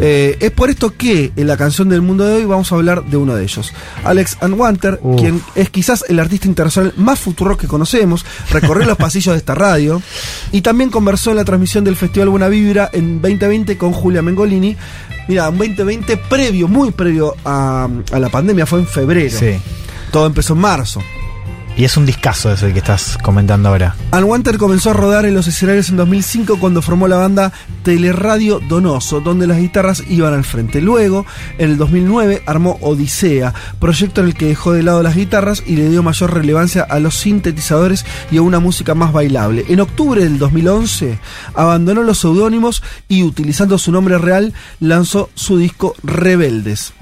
Eh, 0.00 0.36
es 0.40 0.50
por 0.50 0.70
esto 0.70 0.94
que 0.96 1.30
en 1.36 1.46
la 1.46 1.56
canción 1.56 1.88
del 1.90 2.00
mundo 2.00 2.24
de 2.24 2.36
hoy 2.36 2.44
vamos 2.46 2.72
a 2.72 2.74
hablar 2.76 3.04
de 3.04 3.16
uno 3.16 3.34
de 3.34 3.42
ellos. 3.44 3.72
Alex 4.04 4.38
Anwanter, 4.40 4.98
quien 5.18 5.42
es 5.54 5.68
quizás 5.70 6.04
el 6.08 6.18
artista 6.18 6.46
internacional 6.48 6.94
más 6.96 7.18
futuro 7.18 7.56
que 7.56 7.66
conocemos, 7.66 8.24
recorrió 8.50 8.86
los 8.86 8.96
pasillos 8.96 9.34
de 9.34 9.38
esta 9.38 9.54
radio 9.54 10.00
y 10.52 10.62
también 10.62 10.90
conversó 10.90 11.30
en 11.30 11.36
la 11.36 11.44
transmisión 11.44 11.84
del 11.84 11.96
Festival 11.96 12.28
Buena 12.30 12.48
Vibra 12.48 12.88
en 12.92 13.20
2020 13.20 13.76
con 13.76 13.92
Julia 13.92 14.22
Mengolini. 14.22 14.76
Mira, 15.28 15.48
un 15.50 15.58
2020 15.58 16.16
previo, 16.16 16.68
muy 16.68 16.92
previo 16.92 17.34
a, 17.44 17.88
a 18.12 18.18
la 18.18 18.28
pandemia, 18.30 18.64
fue 18.64 18.78
en 18.80 18.86
febrero. 18.86 19.36
Sí. 19.38 19.58
Todo 20.12 20.26
empezó 20.26 20.54
en 20.54 20.60
marzo. 20.60 21.02
Y 21.76 21.84
es 21.84 21.98
un 21.98 22.06
discazo 22.06 22.50
ese 22.50 22.72
que 22.72 22.78
estás 22.78 23.18
comentando 23.22 23.68
ahora. 23.68 23.94
Anwanter 24.10 24.56
comenzó 24.56 24.90
a 24.90 24.94
rodar 24.94 25.26
en 25.26 25.34
los 25.34 25.46
escenarios 25.46 25.90
en 25.90 25.98
2005 25.98 26.58
cuando 26.58 26.80
formó 26.80 27.06
la 27.06 27.18
banda 27.18 27.52
Teleradio 27.82 28.60
Donoso, 28.60 29.20
donde 29.20 29.46
las 29.46 29.58
guitarras 29.58 30.02
iban 30.08 30.32
al 30.32 30.44
frente. 30.44 30.80
Luego, 30.80 31.26
en 31.58 31.72
el 31.72 31.76
2009, 31.76 32.42
armó 32.46 32.78
Odisea, 32.80 33.52
proyecto 33.78 34.22
en 34.22 34.28
el 34.28 34.34
que 34.34 34.46
dejó 34.46 34.72
de 34.72 34.84
lado 34.84 35.02
las 35.02 35.16
guitarras 35.16 35.62
y 35.66 35.76
le 35.76 35.90
dio 35.90 36.02
mayor 36.02 36.32
relevancia 36.32 36.82
a 36.82 36.98
los 36.98 37.16
sintetizadores 37.16 38.06
y 38.30 38.38
a 38.38 38.42
una 38.42 38.58
música 38.58 38.94
más 38.94 39.12
bailable. 39.12 39.66
En 39.68 39.80
octubre 39.80 40.22
del 40.24 40.38
2011, 40.38 41.18
abandonó 41.54 42.02
los 42.02 42.18
seudónimos 42.18 42.82
y, 43.06 43.22
utilizando 43.22 43.76
su 43.76 43.92
nombre 43.92 44.16
real, 44.16 44.54
lanzó 44.80 45.28
su 45.34 45.58
disco 45.58 45.94
Rebeldes. 46.02 46.94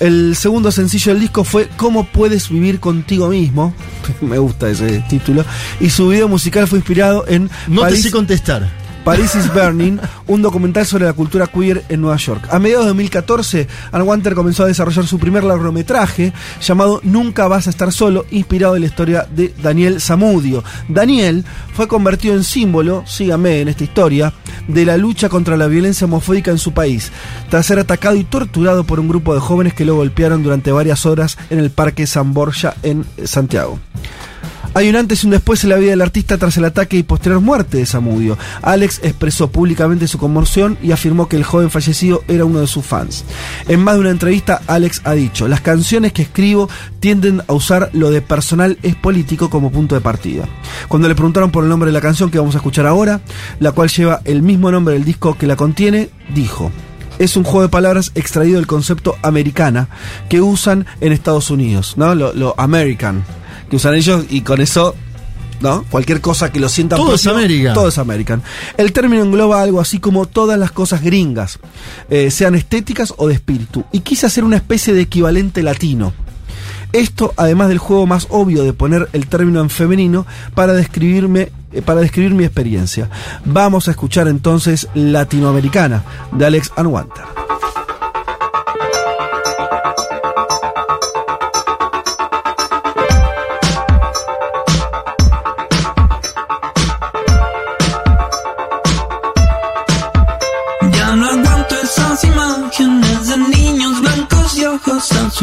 El 0.00 0.34
segundo 0.36 0.72
sencillo 0.72 1.12
del 1.12 1.20
disco 1.20 1.44
fue 1.44 1.68
¿Cómo 1.76 2.04
puedes 2.04 2.48
vivir 2.48 2.80
contigo 2.80 3.28
mismo? 3.28 3.74
Me 4.20 4.38
gusta 4.38 4.68
ese 4.68 5.04
título. 5.08 5.44
Y 5.80 5.90
su 5.90 6.08
video 6.08 6.28
musical 6.28 6.66
fue 6.66 6.78
inspirado 6.78 7.24
en 7.28 7.48
No 7.68 7.82
París- 7.82 7.98
te 8.02 8.08
sé 8.08 8.10
contestar. 8.10 8.83
Paris 9.04 9.34
is 9.34 9.52
Burning, 9.52 9.98
un 10.28 10.40
documental 10.40 10.86
sobre 10.86 11.04
la 11.04 11.12
cultura 11.12 11.46
queer 11.46 11.84
en 11.90 12.00
Nueva 12.00 12.16
York. 12.16 12.48
A 12.50 12.58
mediados 12.58 12.86
de 12.86 12.88
2014, 12.88 13.68
Wanter 13.92 14.34
comenzó 14.34 14.64
a 14.64 14.66
desarrollar 14.66 15.06
su 15.06 15.18
primer 15.18 15.44
largometraje 15.44 16.32
llamado 16.62 17.00
Nunca 17.02 17.46
vas 17.46 17.66
a 17.66 17.70
estar 17.70 17.92
solo, 17.92 18.24
inspirado 18.30 18.76
en 18.76 18.80
la 18.80 18.88
historia 18.88 19.26
de 19.30 19.52
Daniel 19.62 20.00
Zamudio. 20.00 20.64
Daniel 20.88 21.44
fue 21.74 21.86
convertido 21.86 22.34
en 22.34 22.44
símbolo, 22.44 23.04
sígame 23.06 23.60
en 23.60 23.68
esta 23.68 23.84
historia, 23.84 24.32
de 24.68 24.86
la 24.86 24.96
lucha 24.96 25.28
contra 25.28 25.58
la 25.58 25.66
violencia 25.66 26.06
homofóbica 26.06 26.50
en 26.50 26.58
su 26.58 26.72
país, 26.72 27.12
tras 27.50 27.66
ser 27.66 27.78
atacado 27.78 28.16
y 28.16 28.24
torturado 28.24 28.84
por 28.84 29.00
un 29.00 29.08
grupo 29.08 29.34
de 29.34 29.40
jóvenes 29.40 29.74
que 29.74 29.84
lo 29.84 29.96
golpearon 29.96 30.42
durante 30.42 30.72
varias 30.72 31.04
horas 31.04 31.36
en 31.50 31.58
el 31.58 31.70
Parque 31.70 32.06
San 32.06 32.32
Borja 32.32 32.74
en 32.82 33.04
Santiago. 33.24 33.78
Hay 34.76 34.88
un 34.88 34.96
antes 34.96 35.22
y 35.22 35.26
un 35.28 35.30
después 35.30 35.62
en 35.62 35.70
la 35.70 35.76
vida 35.76 35.90
del 35.90 36.02
artista 36.02 36.36
tras 36.36 36.56
el 36.56 36.64
ataque 36.64 36.96
y 36.96 37.04
posterior 37.04 37.40
muerte 37.40 37.78
de 37.78 37.86
Samudio. 37.86 38.36
Alex 38.60 38.98
expresó 39.04 39.48
públicamente 39.48 40.08
su 40.08 40.18
conmoción 40.18 40.76
y 40.82 40.90
afirmó 40.90 41.28
que 41.28 41.36
el 41.36 41.44
joven 41.44 41.70
fallecido 41.70 42.24
era 42.26 42.44
uno 42.44 42.58
de 42.58 42.66
sus 42.66 42.84
fans. 42.84 43.24
En 43.68 43.84
más 43.84 43.94
de 43.94 44.00
una 44.00 44.10
entrevista, 44.10 44.62
Alex 44.66 45.02
ha 45.04 45.12
dicho, 45.12 45.46
las 45.46 45.60
canciones 45.60 46.12
que 46.12 46.22
escribo 46.22 46.68
tienden 46.98 47.40
a 47.46 47.52
usar 47.52 47.90
lo 47.92 48.10
de 48.10 48.20
personal 48.20 48.76
es 48.82 48.96
político 48.96 49.48
como 49.48 49.70
punto 49.70 49.94
de 49.94 50.00
partida. 50.00 50.48
Cuando 50.88 51.06
le 51.06 51.14
preguntaron 51.14 51.52
por 51.52 51.62
el 51.62 51.70
nombre 51.70 51.90
de 51.90 51.94
la 51.94 52.00
canción 52.00 52.32
que 52.32 52.40
vamos 52.40 52.56
a 52.56 52.58
escuchar 52.58 52.86
ahora, 52.86 53.20
la 53.60 53.70
cual 53.70 53.90
lleva 53.90 54.22
el 54.24 54.42
mismo 54.42 54.72
nombre 54.72 54.94
del 54.94 55.04
disco 55.04 55.38
que 55.38 55.46
la 55.46 55.54
contiene, 55.54 56.10
dijo, 56.34 56.72
es 57.20 57.36
un 57.36 57.44
juego 57.44 57.62
de 57.62 57.68
palabras 57.68 58.10
extraído 58.16 58.56
del 58.56 58.66
concepto 58.66 59.14
americana 59.22 59.88
que 60.28 60.40
usan 60.40 60.84
en 61.00 61.12
Estados 61.12 61.50
Unidos, 61.50 61.94
¿no? 61.96 62.16
Lo, 62.16 62.32
lo 62.32 62.54
American, 62.58 63.22
que 63.74 63.76
usan 63.78 63.94
ellos 63.96 64.24
y 64.30 64.42
con 64.42 64.60
eso, 64.60 64.94
¿no? 65.60 65.84
Cualquier 65.90 66.20
cosa 66.20 66.52
que 66.52 66.60
lo 66.60 66.68
sientan 66.68 66.96
Todo 66.96 67.16
es 67.16 67.22
propio, 67.22 67.38
American. 67.38 67.74
Todo 67.74 67.88
es 67.88 67.98
American. 67.98 68.40
El 68.76 68.92
término 68.92 69.24
engloba 69.24 69.60
algo 69.62 69.80
así 69.80 69.98
como 69.98 70.26
todas 70.26 70.56
las 70.56 70.70
cosas 70.70 71.02
gringas, 71.02 71.58
eh, 72.08 72.30
sean 72.30 72.54
estéticas 72.54 73.12
o 73.16 73.26
de 73.26 73.34
espíritu, 73.34 73.84
y 73.90 74.00
quise 74.00 74.26
hacer 74.26 74.44
una 74.44 74.56
especie 74.56 74.94
de 74.94 75.00
equivalente 75.00 75.64
latino. 75.64 76.12
Esto, 76.92 77.34
además 77.36 77.68
del 77.68 77.78
juego 77.78 78.06
más 78.06 78.28
obvio 78.30 78.62
de 78.62 78.74
poner 78.74 79.08
el 79.12 79.26
término 79.26 79.60
en 79.60 79.70
femenino 79.70 80.24
para 80.54 80.72
describirme 80.74 81.50
eh, 81.72 81.82
para 81.82 82.00
describir 82.00 82.32
mi 82.32 82.44
experiencia. 82.44 83.10
Vamos 83.44 83.88
a 83.88 83.90
escuchar 83.90 84.28
entonces 84.28 84.86
Latinoamericana 84.94 86.04
de 86.30 86.46
Alex 86.46 86.70
Anwanter. 86.76 87.24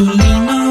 azulinos. 0.00 0.61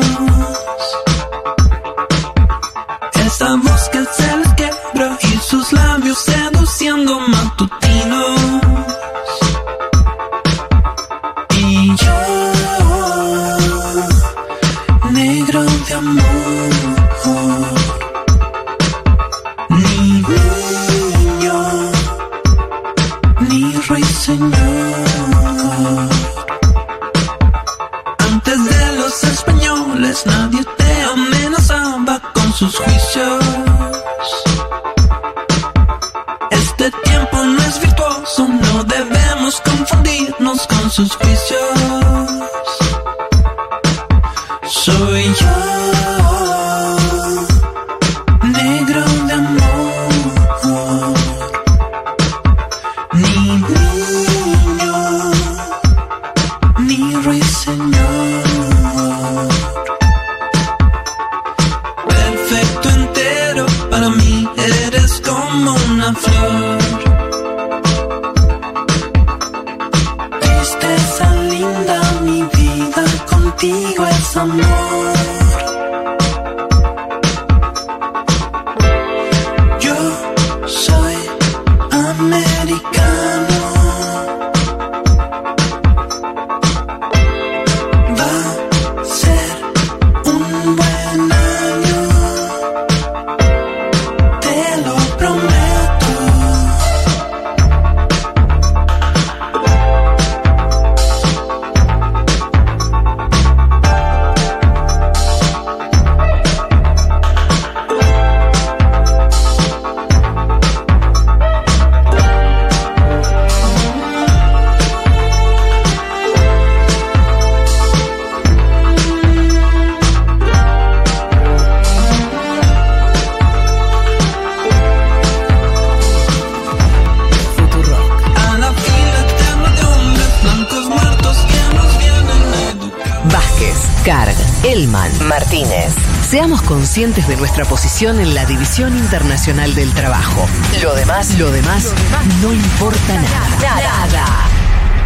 De 137.32 137.38
nuestra 137.38 137.64
posición 137.64 138.20
en 138.20 138.36
la 138.36 138.44
División 138.44 138.98
Internacional 138.98 139.74
del 139.74 139.94
Trabajo. 139.94 140.46
Lo 140.84 140.94
demás, 140.96 141.34
lo 141.40 141.50
demás, 141.50 141.94
no 142.42 142.52
importa 142.52 143.14
nada. 143.14 143.58
Nada. 143.62 144.26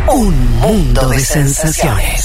Un 0.07 0.57
mundo 0.59 1.07
de 1.09 1.19
sensaciones. 1.19 2.24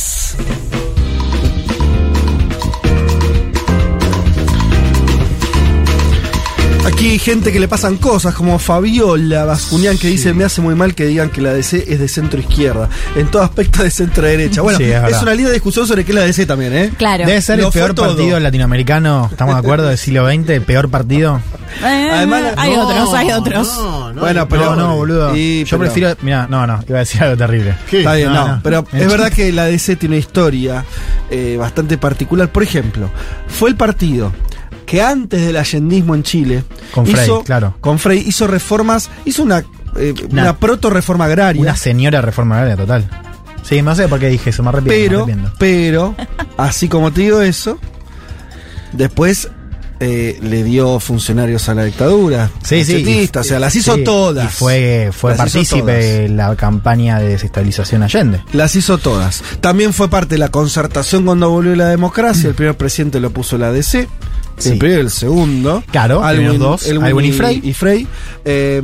Aquí 6.93 7.11
hay 7.13 7.19
gente 7.19 7.53
que 7.53 7.61
le 7.61 7.69
pasan 7.69 7.97
cosas, 7.97 8.35
como 8.35 8.59
Fabiola 8.59 9.45
Bascuñán, 9.45 9.97
que 9.97 10.09
dice: 10.09 10.35
Me 10.35 10.45
hace 10.45 10.61
muy 10.61 10.75
mal 10.75 10.95
que 10.95 11.07
digan 11.07 11.31
que 11.31 11.41
la 11.41 11.53
DC 11.53 11.85
es 11.87 11.99
de 12.01 12.09
centro 12.09 12.41
izquierda. 12.41 12.89
En 13.17 13.31
todo 13.31 13.43
aspecto 13.43 13.83
de 13.83 13.91
centro 13.91 14.25
derecha. 14.27 14.61
Bueno, 14.61 14.79
Sí, 14.79 14.85
es 14.85 15.03
es, 15.17 15.23
una 15.23 15.33
linda 15.35 15.51
discusión 15.51 15.87
sobre 15.87 16.05
qué 16.05 16.13
es 16.13 16.17
la 16.17 16.23
DC 16.23 16.47
también, 16.47 16.75
¿eh? 16.75 16.93
Claro. 16.99 17.27
Debe 17.27 17.41
ser 17.41 17.59
Lo 17.59 17.69
el 17.69 17.73
peor 17.73 17.95
todo. 17.95 18.09
partido 18.15 18.39
latinoamericano, 18.41 19.29
¿estamos 19.31 19.55
de 19.55 19.61
acuerdo? 19.61 19.89
Del 19.89 19.99
siglo 19.99 20.27
XX, 20.29 20.49
el 20.51 20.63
peor 20.63 20.91
partido. 20.91 21.41
Eh, 21.83 22.11
Además, 22.13 22.43
hay 22.57 22.75
no, 22.75 22.87
otros, 22.89 23.15
hay 23.15 23.31
otros. 23.33 23.81
bueno, 24.19 24.49
pero. 24.49 24.75
no, 24.75 24.89
no, 24.89 24.97
boludo. 24.97 25.35
Y, 25.37 25.65
Yo 25.65 25.79
pero- 25.79 25.91
prefiero. 25.93 26.17
Mira, 26.23 26.47
no, 26.51 26.67
no, 26.67 26.81
iba 26.89 26.99
a 26.99 27.01
decir 27.01 27.23
algo 27.23 27.37
terrible. 27.37 27.77
Está 27.91 28.15
bien, 28.15 28.33
no, 28.33 28.49
no. 28.49 28.61
pero 28.63 28.85
es 28.93 29.07
verdad 29.09 29.33
que 29.33 29.53
la 29.53 29.67
DC 29.67 29.97
tiene 29.97 30.17
una 30.17 30.21
historia 30.21 30.85
eh, 31.31 31.57
bastante 31.59 31.97
particular. 31.99 32.51
Por 32.51 32.63
ejemplo, 32.63 33.11
fue 33.49 33.71
el 33.71 33.77
partido 33.77 34.33
que 34.87 35.01
antes 35.01 35.47
del 35.47 35.57
allendismo 35.57 36.17
en 36.17 36.25
Chile 36.25 36.65
Con 36.93 37.07
Frey, 37.07 37.25
hizo, 37.25 37.43
claro. 37.45 37.75
con 37.81 37.99
Frey 37.99 38.23
hizo 38.27 38.47
reformas, 38.47 39.11
hizo 39.25 39.43
una, 39.43 39.65
eh, 39.97 40.15
Una- 40.31 40.43
una, 40.43 40.57
proto 40.59 40.91
reforma 40.91 41.27
agraria. 41.27 41.61
Una 41.63 41.77
señora 41.77 42.21
reforma 42.21 42.57
agraria 42.57 42.77
total. 42.77 43.09
Sí, 43.63 43.83
no 43.83 43.95
sé 43.95 44.09
por 44.09 44.19
qué 44.19 44.29
dije 44.29 44.51
eso, 44.51 44.63
me 44.63 44.71
arrepiento. 44.71 44.97
me 45.01 45.09
pero, 45.09 45.23
arrepiento. 45.23 45.53
pero, 45.59 46.15
así 46.57 46.89
como 46.89 47.13
te 47.13 47.21
digo 47.23 47.41
eso, 47.43 47.79
después 48.93 49.49
eh, 50.03 50.39
le 50.43 50.65
dio 50.65 50.99
funcionarios 50.99 51.69
a 51.69 51.75
la 51.75 51.85
dictadura. 51.85 52.51
Sí, 52.65 52.85
sí. 52.87 53.31
o 53.37 53.43
sea, 53.45 53.59
las 53.59 53.77
hizo 53.77 53.97
Sí, 53.97 54.05
todas. 54.05 54.47
Y 54.47 54.57
fue, 54.57 55.11
fue 55.13 55.33
Las 55.33 55.39
partícipe 55.39 55.93
de 55.93 56.29
la 56.31 56.57
campaña 56.57 57.19
de 57.21 57.29
desestabilización 57.29 58.03
Allende. 58.03 58.43
Las 58.53 58.75
hizo 58.77 58.97
todas. 58.97 59.43
También 59.61 59.93
fue 59.93 60.09
parte 60.09 60.37
de 60.37 60.39
la 60.39 60.49
concertación 60.49 61.27
cuando 61.27 61.51
volvió 61.51 61.77
la 61.77 61.89
democracia. 61.89 62.49
El 62.49 62.55
primer 62.55 62.77
presidente 62.79 63.21
lo 63.21 63.31
puso 63.31 63.59
la 63.59 63.69
ADC. 63.69 64.09
Sí. 64.61 64.71
El 64.71 64.79
primero 64.79 65.01
y 65.01 65.05
el 65.05 65.11
segundo. 65.11 65.83
Claro, 65.91 66.23
primeros 66.23 66.59
dos, 66.59 66.87
Alwin 66.89 67.27
y 67.27 67.33
Frey. 67.33 67.61
Y 67.65 67.73
Frey. 67.73 68.07
Eh, 68.45 68.83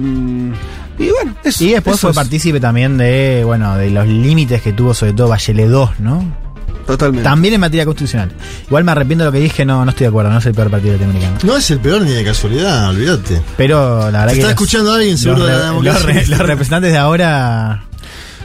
y 0.98 1.10
bueno, 1.10 1.34
eso, 1.44 1.64
Y 1.64 1.72
después 1.72 1.96
eso 1.96 2.06
fue 2.06 2.10
es. 2.10 2.16
partícipe 2.16 2.58
también 2.58 2.96
de, 2.96 3.42
bueno, 3.44 3.76
de 3.76 3.90
los 3.90 4.06
límites 4.06 4.62
que 4.62 4.72
tuvo 4.72 4.94
sobre 4.94 5.12
todo 5.12 5.28
Bachelet 5.28 5.68
2, 5.68 6.00
¿no? 6.00 6.46
Totalmente. 6.86 7.24
También 7.24 7.52
en 7.54 7.60
materia 7.60 7.84
constitucional. 7.84 8.30
Igual 8.68 8.84
me 8.84 8.92
arrepiento 8.92 9.24
de 9.24 9.28
lo 9.28 9.32
que 9.32 9.40
dije, 9.40 9.64
no, 9.64 9.84
no 9.84 9.90
estoy 9.90 10.04
de 10.04 10.08
acuerdo, 10.08 10.30
no 10.30 10.38
es 10.38 10.46
el 10.46 10.54
peor 10.54 10.70
partido 10.70 10.92
latinoamericano. 10.92 11.36
No 11.42 11.56
es 11.56 11.68
el 11.72 11.80
peor 11.80 12.00
ni 12.02 12.12
de 12.12 12.22
casualidad, 12.24 12.88
olvídate. 12.90 13.42
Pero 13.56 14.08
la 14.12 14.20
verdad 14.20 14.26
Te 14.28 14.32
que. 14.34 14.38
está 14.40 14.42
los- 14.44 14.50
escuchando 14.52 14.92
alguien, 14.92 15.18
seguro, 15.18 15.38
los, 15.40 15.48
de 15.48 15.52
la 15.58 15.64
democracia. 15.66 16.00
los 16.06 16.14
re- 16.14 16.26
los 16.28 16.38
representantes 16.38 16.92
de 16.92 16.98
ahora. 16.98 17.82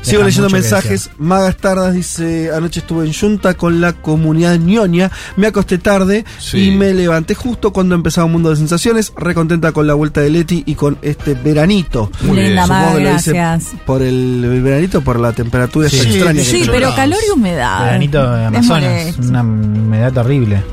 Sigo 0.02 0.24
leyendo 0.24 0.50
mensajes. 0.50 1.10
Magas 1.18 1.58
Tardas 1.58 1.94
dice: 1.94 2.52
Anoche 2.54 2.80
estuve 2.80 3.06
en 3.06 3.14
Junta 3.14 3.54
con 3.54 3.80
la 3.82 3.94
comunidad 3.94 4.58
ñoña. 4.58 5.12
Me 5.38 5.48
acosté 5.48 5.78
tarde 5.78 6.26
Sí. 6.40 6.70
y 6.70 6.72
me 6.72 6.94
levanté 6.94 7.36
justo 7.36 7.72
cuando 7.72 7.96
empezaba 7.96 8.26
un 8.26 8.32
mundo 8.34 8.50
de 8.50 8.56
sensaciones. 8.56 9.14
Recontenta 9.16 9.72
con 9.72 9.86
la 9.88 9.94
vuelta 9.94 10.22
de 10.22 10.30
Leti 10.32 10.64
y 10.66 10.76
con 10.76 10.98
este 11.02 11.34
veranito. 11.36 12.12
Muy 12.22 12.36
bien. 12.38 12.48
Linda, 12.48 12.64
Supongo 12.64 12.82
Maga, 12.84 12.98
que 12.98 13.04
lo 13.04 13.14
dice 13.14 13.34
gracias. 13.34 13.82
Por 13.86 14.02
el, 14.02 14.62
veranito, 14.64 15.02
por 15.02 15.20
la 15.20 15.32
temperatura 15.34 15.88
Sí. 15.90 16.00
Sí, 16.00 16.08
extraña. 16.16 16.44
Sí, 16.44 16.62
que 16.64 16.72
pero 16.72 16.96
calor 16.96 17.20
y 17.28 17.32
humedad. 17.32 17.86
Veranito 17.86 18.32
de 18.32 18.46
Amazonas, 18.46 19.18
una 19.20 19.42
humedad 19.42 20.12
terrible. 20.14 20.64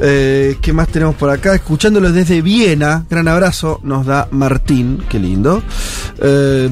Eh, 0.00 0.56
¿Qué 0.60 0.72
más 0.72 0.88
tenemos 0.88 1.14
por 1.14 1.30
acá? 1.30 1.54
Escuchándolos 1.54 2.12
desde 2.12 2.42
Viena, 2.42 3.04
gran 3.08 3.28
abrazo, 3.28 3.80
nos 3.84 4.04
da 4.04 4.26
Martín, 4.32 5.02
qué 5.08 5.18
lindo. 5.20 5.62
Eh, 6.20 6.68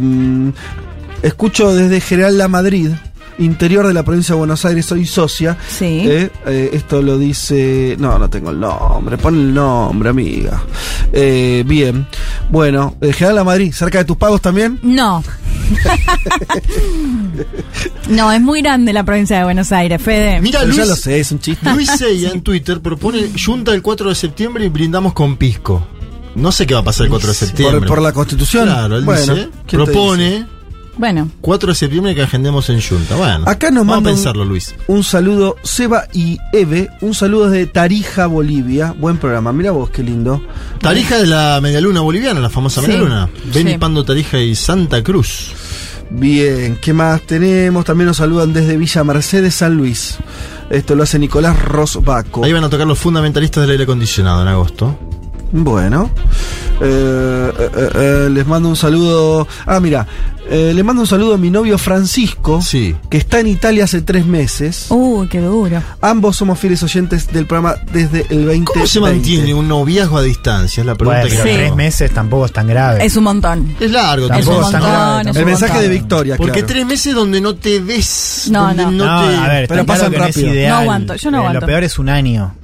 escucho 1.22 1.74
desde 1.74 2.00
General 2.00 2.36
La 2.36 2.48
Madrid, 2.48 2.90
interior 3.38 3.86
de 3.86 3.94
la 3.94 4.02
provincia 4.02 4.34
de 4.34 4.38
Buenos 4.38 4.64
Aires, 4.64 4.86
soy 4.86 5.06
socia. 5.06 5.56
Sí. 5.68 6.04
Eh, 6.06 6.30
eh, 6.46 6.70
esto 6.72 7.02
lo 7.02 7.18
dice. 7.18 7.96
No, 7.98 8.18
no 8.18 8.28
tengo 8.28 8.50
el 8.50 8.60
nombre, 8.60 9.18
pon 9.18 9.34
el 9.34 9.54
nombre, 9.54 10.10
amiga. 10.10 10.62
Eh, 11.12 11.64
bien, 11.66 12.06
bueno, 12.50 12.96
eh, 13.00 13.12
General 13.12 13.36
La 13.36 13.44
Madrid, 13.44 13.72
cerca 13.72 13.98
de 13.98 14.04
tus 14.04 14.16
pagos 14.16 14.40
también. 14.40 14.78
No. 14.82 15.22
no, 18.08 18.32
es 18.32 18.40
muy 18.40 18.62
grande 18.62 18.92
la 18.92 19.04
provincia 19.04 19.38
de 19.38 19.44
Buenos 19.44 19.72
Aires, 19.72 20.00
Fede. 20.02 20.40
Mira, 20.40 20.60
Pero 20.60 20.72
ya 20.72 20.78
Luis, 20.78 20.88
lo 20.88 20.96
sé, 20.96 21.20
es 21.20 21.32
un 21.32 21.40
chiste. 21.40 21.72
Luis 21.72 21.90
Seiya 21.98 22.30
en 22.30 22.42
Twitter 22.42 22.80
propone 22.80 23.30
Junta 23.42 23.72
el 23.72 23.82
4 23.82 24.10
de 24.10 24.14
septiembre 24.14 24.64
y 24.64 24.68
brindamos 24.68 25.12
con 25.12 25.36
pisco. 25.36 25.86
No 26.34 26.50
sé 26.50 26.66
qué 26.66 26.74
va 26.74 26.80
a 26.80 26.84
pasar 26.84 27.04
el 27.04 27.10
4 27.10 27.28
de 27.28 27.34
septiembre. 27.34 27.78
Por, 27.80 27.88
por 27.88 28.02
la 28.02 28.12
constitución. 28.12 28.64
Claro, 28.64 28.96
él 28.96 29.04
bueno, 29.04 29.34
dice, 29.34 29.48
¿quién 29.66 29.66
te 29.66 29.76
propone 29.76 30.46
Bueno, 30.96 31.30
4 31.40 31.70
de 31.70 31.74
septiembre 31.74 32.14
que 32.14 32.22
agendemos 32.22 32.68
en 32.68 32.80
Junta. 32.82 33.16
Bueno, 33.16 33.44
Acá 33.46 33.70
nos 33.70 33.86
vamos 33.86 34.04
a 34.04 34.08
pensarlo, 34.14 34.44
Luis. 34.44 34.74
Un 34.88 35.02
saludo, 35.02 35.56
Seba 35.62 36.06
y 36.12 36.38
Eve. 36.52 36.90
Un 37.00 37.14
saludo 37.14 37.48
desde 37.48 37.66
Tarija, 37.66 38.26
Bolivia. 38.26 38.94
Buen 38.98 39.16
programa. 39.16 39.52
Mira 39.52 39.70
vos, 39.70 39.88
qué 39.90 40.02
lindo. 40.02 40.42
Tarija 40.80 41.18
de 41.18 41.26
la 41.26 41.60
medialuna 41.62 42.00
boliviana, 42.02 42.40
la 42.40 42.50
famosa 42.50 42.80
Sí, 42.82 42.88
medialuna. 42.88 43.28
Beni 43.54 43.72
sí. 43.72 43.78
Pando 43.78 44.04
Tarija 44.04 44.38
y 44.38 44.54
Santa 44.54 45.02
Cruz. 45.02 45.52
Bien, 46.10 46.76
¿qué 46.82 46.92
más 46.92 47.22
tenemos? 47.22 47.86
También 47.86 48.08
nos 48.08 48.18
saludan 48.18 48.52
desde 48.52 48.76
Villa 48.76 49.02
Mercedes, 49.02 49.54
San 49.54 49.74
Luis. 49.74 50.18
Esto 50.68 50.94
lo 50.94 51.04
hace 51.04 51.18
Nicolás 51.18 51.58
Rosbaco. 51.62 52.44
Ahí 52.44 52.52
van 52.52 52.64
a 52.64 52.68
tocar 52.70 52.86
los 52.86 52.98
fundamentalistas 52.98 53.62
del 53.62 53.70
aire 53.70 53.84
acondicionado 53.84 54.42
en 54.42 54.48
agosto. 54.48 54.98
Bueno, 55.54 56.10
eh, 56.80 57.52
eh, 57.58 57.70
eh, 57.76 57.90
eh, 57.94 58.28
les 58.30 58.46
mando 58.46 58.68
un 58.70 58.76
saludo. 58.76 59.46
Ah, 59.66 59.80
mira, 59.80 60.06
eh, 60.48 60.72
le 60.74 60.82
mando 60.82 61.02
un 61.02 61.06
saludo 61.06 61.34
a 61.34 61.38
mi 61.38 61.50
novio 61.50 61.76
Francisco, 61.76 62.62
Sí. 62.62 62.96
que 63.10 63.18
está 63.18 63.38
en 63.40 63.48
Italia 63.48 63.84
hace 63.84 64.00
tres 64.00 64.24
meses. 64.24 64.86
uy, 64.88 65.28
qué 65.28 65.40
duro. 65.40 65.82
Ambos 66.00 66.36
somos 66.36 66.58
fieles 66.58 66.82
oyentes 66.82 67.30
del 67.32 67.46
programa 67.46 67.76
desde 67.92 68.24
el 68.30 68.46
20. 68.46 68.72
¿Cómo 68.72 68.86
se 68.86 68.98
mantiene 69.00 69.52
un 69.52 69.68
noviazgo 69.68 70.16
a 70.16 70.22
distancia? 70.22 70.80
Es 70.80 70.86
la 70.86 70.94
pregunta 70.94 71.20
Bueno, 71.20 71.36
que 71.36 71.42
Sí. 71.50 71.56
tres 71.56 71.74
meses 71.76 72.10
tampoco 72.12 72.46
es 72.46 72.52
tan 72.52 72.66
grave. 72.66 73.04
Es 73.04 73.14
un 73.16 73.24
montón. 73.24 73.76
Es 73.78 73.90
largo, 73.90 74.24
Es 74.26 74.30
Tampoco 74.32 74.62
es 74.62 74.70
tan 74.70 74.80
grave, 74.82 75.30
es 75.30 75.36
El 75.36 75.44
mensaje 75.44 75.72
montón. 75.74 75.90
de 75.90 75.94
Victoria, 75.98 76.36
Porque 76.38 76.52
claro. 76.60 76.66
tres 76.66 76.86
meses 76.86 77.14
donde 77.14 77.40
no 77.42 77.54
te 77.56 77.78
ves. 77.78 78.48
No, 78.50 78.72
no. 78.72 78.90
no, 78.90 79.04
No, 79.04 79.28
te. 79.28 79.36
a 79.36 79.48
ver, 79.48 79.68
pero 79.68 79.84
pasan 79.84 80.08
claro 80.08 80.18
no 80.24 80.26
rápido. 80.28 80.54
ideal. 80.54 80.70
No 80.70 80.76
aguanto, 80.80 81.14
yo 81.16 81.30
no 81.30 81.36
Eh, 81.36 81.40
aguanto. 81.40 81.60
Lo 81.60 81.66
peor 81.66 81.84
es 81.84 81.98
un 81.98 82.08
año. 82.08 82.54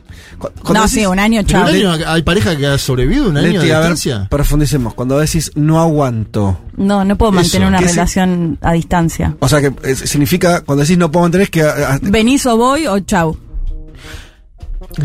No, 0.41 0.83
decís- 0.83 0.89
sí, 0.89 1.07
un 1.07 1.19
año, 1.19 1.43
chao. 1.43 1.67
hay 2.07 2.23
pareja 2.23 2.57
que 2.57 2.67
ha 2.67 2.79
sobrevivido 2.79 3.29
un 3.29 3.37
año 3.37 3.47
Leti, 3.49 3.67
de 3.67 3.75
a 3.75 3.81
ver, 3.81 3.89
distancia. 3.91 4.27
profundicemos. 4.31 4.95
Cuando 4.95 5.19
decís 5.19 5.51
no 5.57 5.81
aguanto. 5.81 6.59
No, 6.77 7.05
no 7.05 7.17
puedo 7.17 7.33
Eso. 7.33 7.41
mantener 7.43 7.69
una 7.69 7.79
¿Qué 7.79 7.89
si- 7.89 7.95
relación 7.95 8.59
a 8.63 8.73
distancia. 8.73 9.35
O 9.41 9.49
sea 9.49 9.61
que 9.61 9.73
eh, 9.83 9.95
significa, 9.97 10.61
cuando 10.61 10.83
decís 10.83 10.97
no 10.99 11.11
puedo 11.11 11.25
mantener, 11.25 11.45
es 11.47 11.51
que. 11.51 11.63
ah, 11.63 11.75
ah, 11.95 11.99
Venís 12.03 12.47
o 12.47 12.57
voy 12.57 12.87
o 12.87 13.01
chau. 13.01 13.37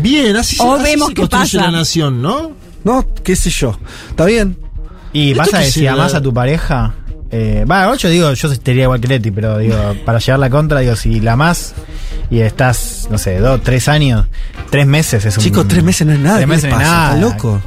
Bien, 0.00 0.36
así, 0.36 0.56
O 0.60 0.74
así 0.74 0.84
vemos 0.84 1.08
se 1.08 1.14
qué 1.14 1.26
pasa. 1.26 1.60
la 1.62 1.70
nación, 1.70 2.22
¿no? 2.22 2.52
no, 2.84 3.04
qué 3.22 3.34
sé 3.36 3.50
yo. 3.50 3.76
Está 4.10 4.24
bien. 4.26 4.56
Y 5.12 5.30
¿Esto 5.30 5.42
pasa 5.44 5.58
qué 5.60 5.64
que 5.66 5.70
si 5.72 5.80
será? 5.80 5.92
amás 5.94 6.14
a 6.14 6.20
tu 6.22 6.32
pareja. 6.34 6.94
Eh, 7.36 7.64
va, 7.64 7.92
yo 7.96 8.08
digo, 8.08 8.32
yo 8.32 8.52
estaría 8.52 8.84
igual 8.84 9.00
que 9.00 9.08
Leti, 9.08 9.32
pero 9.32 9.58
digo, 9.58 9.74
para 10.04 10.20
llevar 10.20 10.38
la 10.38 10.50
contra, 10.50 10.78
digo, 10.78 10.94
si 10.94 11.18
la 11.18 11.32
amás 11.32 11.74
y 12.30 12.38
estás, 12.38 13.08
no 13.10 13.18
sé, 13.18 13.40
dos, 13.40 13.60
tres 13.60 13.88
años, 13.88 14.26
tres 14.70 14.86
meses 14.86 15.24
es 15.24 15.36
un. 15.36 15.42
Chicos, 15.42 15.66
tres 15.66 15.82
meses 15.82 16.06
no 16.06 16.12
es 16.12 16.20
nada. 16.20 16.36
Tres 16.36 16.46
¿qué 16.46 16.54
meses 16.54 16.70
no 16.70 16.76
es 16.80 16.86
nada. 16.86 17.14
¿Está 17.14 17.20
loco? 17.20 17.60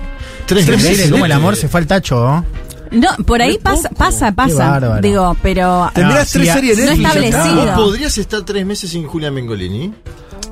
Tres 0.46 0.62
Increíble 0.64 0.90
meses. 0.90 1.12
cómo 1.12 1.26
el 1.26 1.32
amor 1.34 1.58
se 1.58 1.68
fue 1.68 1.82
al 1.82 1.88
tacho, 1.88 2.16
¿no? 2.16 2.46
No, 2.92 3.10
por 3.26 3.42
ahí 3.42 3.58
pasa, 3.62 3.90
pasa, 3.90 4.32
pasa. 4.32 5.02
Digo, 5.02 5.36
pero 5.44 5.92
Te 5.94 6.06
mirás 6.06 6.30
sí, 6.30 6.40
tres 6.40 6.54
series 6.54 6.78
no 6.78 6.86
ya 6.86 6.94
está. 6.94 7.08
establecido. 7.10 7.66
¿Vos 7.66 7.86
podrías 7.90 8.18
estar 8.18 8.42
tres 8.44 8.66
meses 8.66 8.90
sin 8.92 9.06
Julia 9.06 9.32
Mengolini? 9.32 9.94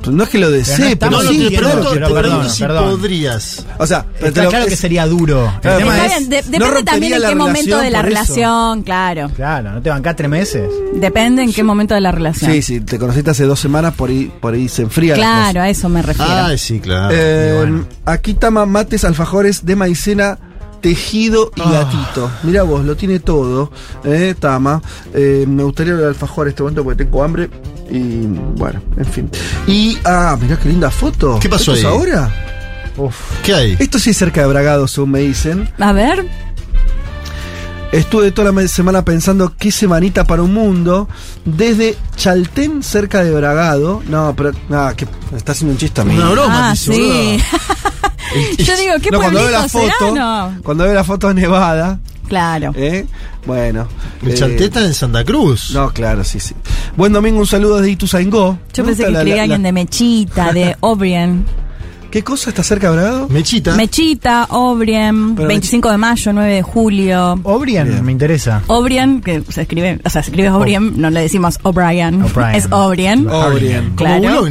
Pues 0.05 0.15
no 0.15 0.23
es 0.23 0.29
que 0.29 0.37
lo 0.37 0.47
Pero 0.47 0.51
no 0.51 0.57
desee, 0.57 0.95
pero, 0.95 1.11
no, 1.11 1.21
sí, 1.21 1.49
te 1.49 1.57
pregunto, 1.57 1.91
pregunto 1.91 2.49
si 2.49 2.61
perdón. 2.63 2.89
podrías. 2.91 3.65
O 3.77 3.87
sea, 3.87 4.05
pero 4.15 4.27
Está 4.27 4.47
claro 4.47 4.65
que 4.67 4.75
sería 4.75 5.05
duro. 5.07 5.45
El 5.55 5.61
Claro, 5.61 5.77
tema 5.79 6.05
es. 6.05 6.21
no 6.21 6.29
depende 6.29 6.83
también 6.83 7.13
en 7.13 7.21
qué 7.23 7.35
momento 7.35 7.77
de 7.79 7.89
la 7.91 8.01
relación, 8.01 8.83
claro. 8.83 9.31
Claro, 9.35 9.71
no 9.71 9.81
te 9.81 9.89
bancás 9.89 10.15
tres 10.15 10.29
meses. 10.29 10.69
Depende 10.95 11.41
en 11.43 11.51
qué 11.51 11.63
momento 11.63 11.93
de 11.95 12.01
la 12.01 12.11
relación. 12.11 12.51
Sí, 12.51 12.61
sí, 12.61 12.79
te 12.81 12.97
conociste 12.99 13.31
hace 13.31 13.43
dos 13.45 13.59
semanas, 13.59 13.93
por 13.95 14.09
ahí, 14.09 14.31
por 14.39 14.53
ahí 14.53 14.69
se 14.69 14.83
enfría 14.83 15.15
la 15.15 15.23
Claro, 15.23 15.61
a 15.61 15.69
eso 15.69 15.89
me 15.89 16.01
refiero. 16.01 16.31
Ah, 16.31 16.57
sí, 16.57 16.79
claro. 16.79 17.13
Eh, 17.17 17.53
bueno. 17.57 17.85
Aquí 18.05 18.33
tama 18.35 18.65
mates, 18.65 19.03
alfajores 19.03 19.65
de 19.65 19.75
maicena, 19.75 20.37
tejido 20.81 21.51
y 21.55 21.61
gatito. 21.61 22.29
Mira 22.43 22.63
vos, 22.63 22.85
lo 22.85 22.95
tiene 22.95 23.19
todo, 23.19 23.71
eh, 24.03 24.35
Tama. 24.39 24.81
Eh, 25.13 25.45
me 25.47 25.63
gustaría 25.63 25.93
el 25.93 26.03
alfajor 26.03 26.45
en 26.47 26.49
este 26.51 26.61
momento 26.63 26.83
porque 26.83 27.03
tengo 27.03 27.23
hambre. 27.23 27.49
Y 27.89 28.25
bueno, 28.57 28.81
en 28.97 29.05
fin. 29.05 29.29
Y, 29.67 29.97
ah, 30.05 30.37
mirá 30.41 30.57
qué 30.57 30.69
linda 30.69 30.89
foto. 30.89 31.39
¿Qué 31.39 31.49
pasó 31.49 31.73
¿Esto 31.73 31.87
es 31.87 31.93
ahí? 31.93 31.99
ahora? 31.99 32.31
¿Qué 33.43 33.53
hay? 33.53 33.75
Esto 33.79 33.99
sí 33.99 34.11
es 34.11 34.17
cerca 34.17 34.41
de 34.41 34.47
Bragado, 34.47 34.87
según 34.87 35.11
me 35.11 35.19
dicen. 35.19 35.69
A 35.79 35.91
ver, 35.91 36.25
Estuve 37.91 38.31
toda 38.31 38.51
la 38.51 38.67
semana 38.67 39.05
pensando 39.05 39.53
qué 39.57 39.71
semanita 39.71 40.25
para 40.25 40.41
un 40.41 40.53
mundo. 40.53 41.07
Desde 41.45 41.95
Chaltén, 42.17 42.83
cerca 42.83 43.23
de 43.23 43.31
Bragado. 43.31 44.03
No, 44.09 44.33
pero. 44.35 44.51
nada, 44.67 44.93
que 44.95 45.07
está 45.35 45.53
haciendo 45.53 45.71
un 45.73 45.77
chiste 45.77 46.01
a 46.01 46.03
mí. 46.03 46.13
Una 46.17 46.29
broma, 46.31 46.71
ah, 46.71 46.75
sí. 46.75 47.37
Yo 48.57 48.75
digo, 48.75 48.93
¿qué 49.01 49.11
No, 49.11 49.19
cuando 49.19 49.39
veo 49.39 49.49
la 49.49 49.69
será? 49.69 49.93
foto. 49.97 50.13
No. 50.15 50.57
Cuando 50.63 50.83
veo 50.83 50.93
la 50.93 51.03
foto 51.05 51.29
de 51.29 51.35
Nevada. 51.35 51.99
Claro. 52.27 52.71
¿eh? 52.75 53.05
Bueno. 53.45 53.87
El 54.23 54.31
eh, 54.31 54.35
Chalteta 54.35 54.83
en 54.85 54.93
Santa 54.93 55.23
Cruz. 55.23 55.71
No, 55.73 55.91
claro, 55.91 56.23
sí, 56.23 56.39
sí. 56.39 56.53
Buen 56.95 57.13
domingo, 57.13 57.39
un 57.39 57.47
saludo 57.47 57.77
desde 57.77 57.91
Ituzaingó. 57.91 58.57
Yo 58.73 58.83
pensé 58.85 59.03
que 59.05 59.11
escribía 59.11 59.35
la- 59.37 59.41
alguien 59.43 59.61
la- 59.61 59.67
de 59.67 59.71
Mechita, 59.73 60.53
de 60.53 60.75
Obrien. 60.81 61.45
¿Qué 62.11 62.23
cosa 62.23 62.49
está 62.49 62.63
cerca 62.63 62.89
de 62.89 62.95
Bragado? 62.95 63.27
Mechita. 63.27 63.75
Mechita, 63.75 64.45
Obrien, 64.51 65.35
Pero 65.35 65.49
25 65.49 65.91
de 65.91 65.97
mayo, 65.97 66.31
9 66.31 66.53
de 66.53 66.61
julio. 66.61 67.37
Obrien, 67.43 68.05
me 68.05 68.11
interesa. 68.13 68.61
Obrien, 68.67 69.19
que 69.19 69.43
se 69.49 69.63
escribe, 69.63 69.99
o 70.01 70.09
sea, 70.09 70.23
se 70.23 70.29
escribe 70.29 70.49
Obrien, 70.49 70.93
no 71.01 71.09
le 71.09 71.19
decimos 71.21 71.59
O'Brien. 71.63 72.23
Es 72.53 72.71
Obrien. 72.71 73.27
Obrien. 73.27 73.95
Claro. 73.97 74.43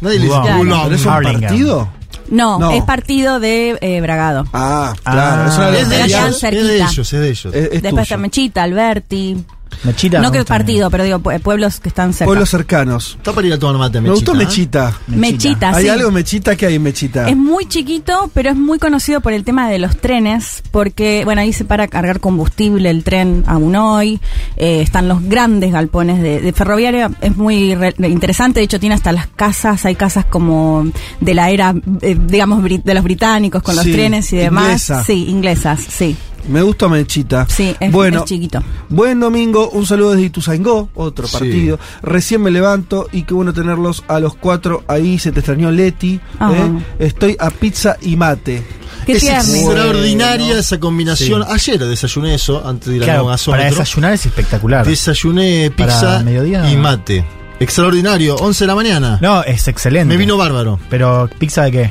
Nadie 0.00 0.18
le 0.18 0.24
dice 0.24 0.28
Wow. 0.36 0.56
Boulogne. 0.56 0.82
¿Pero 0.84 0.94
es 0.96 1.06
un 1.06 1.12
partido? 1.22 1.88
No, 2.28 2.58
No. 2.58 2.70
es 2.72 2.82
partido 2.84 3.38
de 3.40 3.78
eh, 3.80 4.00
Bragado. 4.00 4.44
Ah, 4.52 4.94
Ah. 5.04 5.12
claro. 5.12 5.48
es 5.50 5.56
una 5.56 5.68
Es 5.78 5.88
de 5.88 5.96
ellos, 6.04 6.42
es 6.42 6.50
de 6.50 6.76
ellos, 6.76 6.98
es 6.98 7.10
de 7.20 7.28
ellos. 7.28 7.54
Es, 7.54 7.54
es 7.54 7.70
Después 7.70 7.90
tuyo. 7.90 8.02
está 8.02 8.16
Mechita, 8.16 8.62
Alberti. 8.62 9.36
Mechita. 9.84 10.20
no 10.20 10.32
que 10.32 10.38
gusta. 10.38 10.54
partido, 10.54 10.90
pero 10.90 11.04
digo, 11.04 11.18
pue- 11.18 11.40
pueblos 11.40 11.80
que 11.80 11.88
están 11.88 12.12
cerca. 12.12 12.26
Pueblos 12.26 12.48
cercanos. 12.50 13.14
Está 13.18 13.32
para 13.32 13.46
ir 13.46 13.52
a 13.52 13.58
tomar 13.58 13.76
mate, 13.78 14.00
Me 14.00 14.10
gustó 14.10 14.34
Mechita, 14.34 14.90
¿eh? 14.90 14.92
Mechita. 15.08 15.16
Mechita, 15.48 15.76
¿Hay 15.76 15.84
sí. 15.84 15.88
algo 15.90 16.10
Mechita 16.10 16.56
que 16.56 16.66
hay 16.66 16.74
en 16.76 16.82
Mechita? 16.82 17.28
Es 17.28 17.36
muy 17.36 17.66
chiquito, 17.66 18.30
pero 18.34 18.50
es 18.50 18.56
muy 18.56 18.78
conocido 18.78 19.20
por 19.20 19.32
el 19.32 19.44
tema 19.44 19.68
de 19.68 19.78
los 19.78 19.96
trenes, 19.96 20.62
porque, 20.70 21.22
bueno, 21.24 21.40
ahí 21.42 21.52
se 21.52 21.64
para 21.64 21.88
cargar 21.88 22.20
combustible 22.20 22.90
el 22.90 23.04
tren 23.04 23.44
a 23.46 23.56
Unoy, 23.58 24.20
eh, 24.56 24.80
están 24.82 25.08
los 25.08 25.22
grandes 25.22 25.72
galpones 25.72 26.20
de, 26.22 26.40
de 26.40 26.52
ferroviaria, 26.52 27.10
es 27.20 27.36
muy 27.36 27.74
re- 27.74 27.94
interesante, 28.08 28.60
de 28.60 28.64
hecho 28.64 28.80
tiene 28.80 28.94
hasta 28.94 29.12
las 29.12 29.26
casas, 29.26 29.84
hay 29.84 29.94
casas 29.94 30.24
como 30.24 30.86
de 31.20 31.34
la 31.34 31.50
era, 31.50 31.74
eh, 32.00 32.16
digamos, 32.18 32.62
de 32.64 32.94
los 32.94 33.04
británicos 33.04 33.62
con 33.62 33.74
los 33.76 33.84
Sí, 33.84 33.92
trenes 33.92 34.32
y 34.32 34.36
demás. 34.36 34.64
inglesa. 34.66 35.04
Sí, 35.04 35.26
inglesas, 35.28 35.80
sí. 35.88 36.16
Me 36.48 36.62
gustó 36.62 36.88
Mechita. 36.88 37.46
Sí, 37.48 37.74
es, 37.80 37.90
bueno, 37.92 38.20
es 38.20 38.24
chiquito. 38.26 38.62
Buen 38.88 39.18
domingo, 39.20 39.68
un 39.70 39.84
saludo 39.86 40.12
desde 40.12 40.26
Ituzaingó, 40.26 40.88
otro 40.94 41.26
Sí. 41.26 41.32
partido. 41.38 41.78
Recién 42.02 42.42
me 42.42 42.50
levanto 42.50 43.08
y 43.12 43.22
qué 43.24 43.34
bueno 43.34 43.52
tenerlos 43.52 44.04
a 44.08 44.20
los 44.20 44.34
cuatro 44.36 44.84
ahí. 44.88 45.18
Se 45.18 45.32
te 45.32 45.40
extrañó 45.40 45.70
Leti. 45.70 46.14
¿eh? 46.40 46.78
Estoy 46.98 47.36
a 47.40 47.50
pizza 47.50 47.96
y 48.00 48.16
mate. 48.16 48.62
Qué 49.06 49.12
es 49.12 49.20
tierno. 49.20 49.54
extraordinaria 49.54 50.46
Bueno. 50.46 50.60
esa 50.60 50.80
combinación. 50.80 51.42
Sí. 51.42 51.48
Ayer 51.52 51.78
desayuné 51.86 52.34
eso, 52.34 52.66
antes 52.66 52.88
de 52.88 52.96
ir 52.96 53.02
Claro, 53.02 53.22
para 53.24 53.32
gasómetro. 53.32 53.70
desayunar 53.70 54.12
es 54.14 54.26
espectacular. 54.26 54.86
Desayuné 54.86 55.70
Para 55.76 55.92
pizza 55.92 56.22
mediodía. 56.24 56.70
y 56.72 56.76
mate. 56.76 57.24
Extraordinario, 57.60 58.36
11 58.36 58.64
de 58.64 58.68
la 58.68 58.74
mañana. 58.74 59.18
No, 59.22 59.42
es 59.42 59.66
excelente. 59.68 60.06
Me 60.06 60.16
vino 60.16 60.36
bárbaro. 60.36 60.78
Pero, 60.90 61.28
¿pizza 61.38 61.62
de 61.64 61.72
qué? 61.72 61.90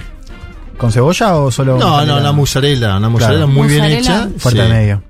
¿Con 0.78 0.92
cebolla 0.92 1.36
o 1.38 1.52
solo.? 1.52 1.78
No, 1.78 2.06
no, 2.06 2.18
una 2.18 2.32
mozzarella, 2.32 2.98
una 2.98 3.10
mozzarella 3.10 3.46
Claro. 3.46 3.52
muy 3.52 3.68
bien 3.68 3.84
hecha. 3.86 4.28
Fuerte 4.38 4.64
Sí. 4.64 4.70
medio. 4.70 5.02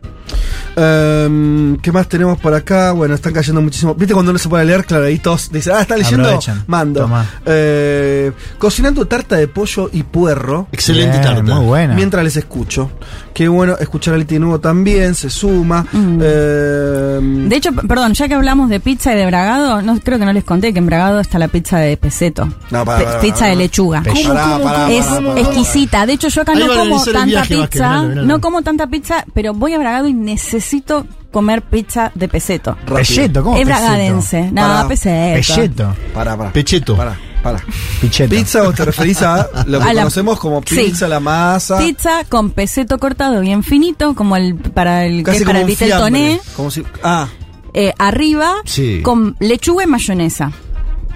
Em, 0.76 1.78
¿Qué 1.78 1.92
más 1.92 2.08
tenemos 2.08 2.38
por 2.40 2.54
acá? 2.54 2.92
Bueno, 2.92 3.16
están 3.16 3.34
cayendo 3.34 3.62
muchísimo. 3.62 3.94
¿Viste 3.96 4.14
cuando 4.14 4.32
uno 4.32 4.40
se 4.40 4.50
pone 4.50 4.64
a 4.64 4.66
leer? 4.66 4.86
Claro, 4.86 5.06
ahí 5.06 5.20
todos 5.20 5.52
dicen, 5.52 5.74
ah, 5.76 5.82
¿está 5.82 5.96
leyendo? 5.96 6.24
Aprovechan. 6.26 6.64
Mando. 6.68 7.10
Eh, 7.46 8.32
cocinando 8.58 9.06
tarta 9.06 9.36
de 9.38 9.48
pollo 9.48 9.90
y 9.94 10.04
puerro. 10.04 10.68
Excelente 10.72 11.20
Bien, 11.20 11.24
tarta. 11.36 11.56
Muy 11.56 11.66
buena. 11.66 11.96
Mientras 11.96 12.24
les 12.24 12.36
escucho. 12.38 12.92
Qué 13.34 13.48
bueno 13.48 13.78
escuchar 13.80 14.14
a 14.14 14.18
Leti 14.18 14.36
de 14.36 14.40
nuevo 14.40 14.60
también, 14.60 15.14
se 15.16 15.30
suma. 15.30 15.86
Mm. 15.92 16.22
Em, 16.22 17.50
De 17.50 17.56
hecho, 17.56 17.72
perdón, 17.74 18.14
ya 18.14 18.28
que 18.28 18.34
hablamos 18.34 18.70
de 18.70 18.80
pizza 18.80 19.14
y 19.14 19.18
de 19.18 19.26
bragado, 19.26 19.82
no 19.82 20.00
creo 20.00 20.20
que 20.20 20.26
no 20.26 20.34
les 20.34 20.44
conté 20.44 20.74
que 20.74 20.80
en 20.80 20.86
bragado 20.86 21.20
está 21.20 21.38
la 21.40 21.48
pizza 21.48 21.78
de 21.80 21.98
peseto. 21.98 22.48
No, 22.72 22.86
pará, 22.86 23.00
Pe- 23.00 23.06
pará, 23.06 23.20
pizza 23.20 23.46
de 23.48 23.56
lechuga. 23.56 24.04
¿Cómo, 24.04 24.34
Pará, 24.34 24.44
cómo, 24.54 24.64
pará, 24.64 24.92
es 24.92 25.06
exquisita. 25.38 26.06
De 26.06 26.14
hecho, 26.14 26.28
yo 26.30 26.42
acá 26.42 26.54
Ahí 26.54 26.60
no 26.60 26.74
como 26.76 27.04
tanta 27.04 27.26
viaje, 27.26 27.56
pizza. 27.70 28.02
No 28.04 28.42
como 28.42 28.62
tanta 28.62 28.88
pizza, 28.88 29.26
pero 29.34 29.54
voy 29.54 29.74
a 29.74 29.80
Bragado 29.80 30.08
y 30.08 30.14
necesito 30.16 31.06
comer 31.32 31.62
pizza 31.64 32.12
de 32.16 32.28
peseto. 32.28 32.78
Pelleto, 32.86 33.44
¿cómo? 33.44 33.58
es 33.58 33.66
peseto? 33.66 33.80
bragadense. 33.82 34.52
No, 34.52 34.88
peseto. 34.88 35.54
Pelleto. 35.54 35.96
Pará, 36.14 36.38
pará. 36.38 36.54
Pecheto. 36.54 36.96
Pará, 36.96 37.18
pará. 37.44 37.60
Picheto. 38.02 38.30
¿Pizza 38.36 38.64
o 38.64 38.72
te 38.74 38.86
referís 38.86 39.22
a 39.22 39.48
lo 39.68 39.80
que 39.80 39.86
A 39.86 39.94
la- 39.94 40.02
conocemos 40.02 40.40
como 40.40 40.62
Sí. 40.66 40.76
pizza, 40.78 41.08
la 41.08 41.20
masa? 41.20 41.78
Pizza 41.78 42.24
con 42.30 42.52
peseto 42.52 42.98
cortado 42.98 43.42
bien 43.42 43.64
finito, 43.64 44.16
como 44.16 44.36
el 44.38 44.56
para 44.56 45.06
el 45.06 45.18
que 45.18 45.24
Casi 45.24 45.38
es 45.40 45.44
para 45.46 45.60
el 45.62 45.66
vitel 45.68 45.92
toné. 45.92 46.26
fiambre. 46.28 46.42
Como 46.56 46.72
si, 46.72 46.84
ah, 47.04 47.28
eh, 47.74 47.94
arriba 48.00 48.54
Sí. 48.66 49.02
con 49.04 49.36
lechuga 49.40 49.84
y 49.84 49.88
mayonesa. 49.88 50.52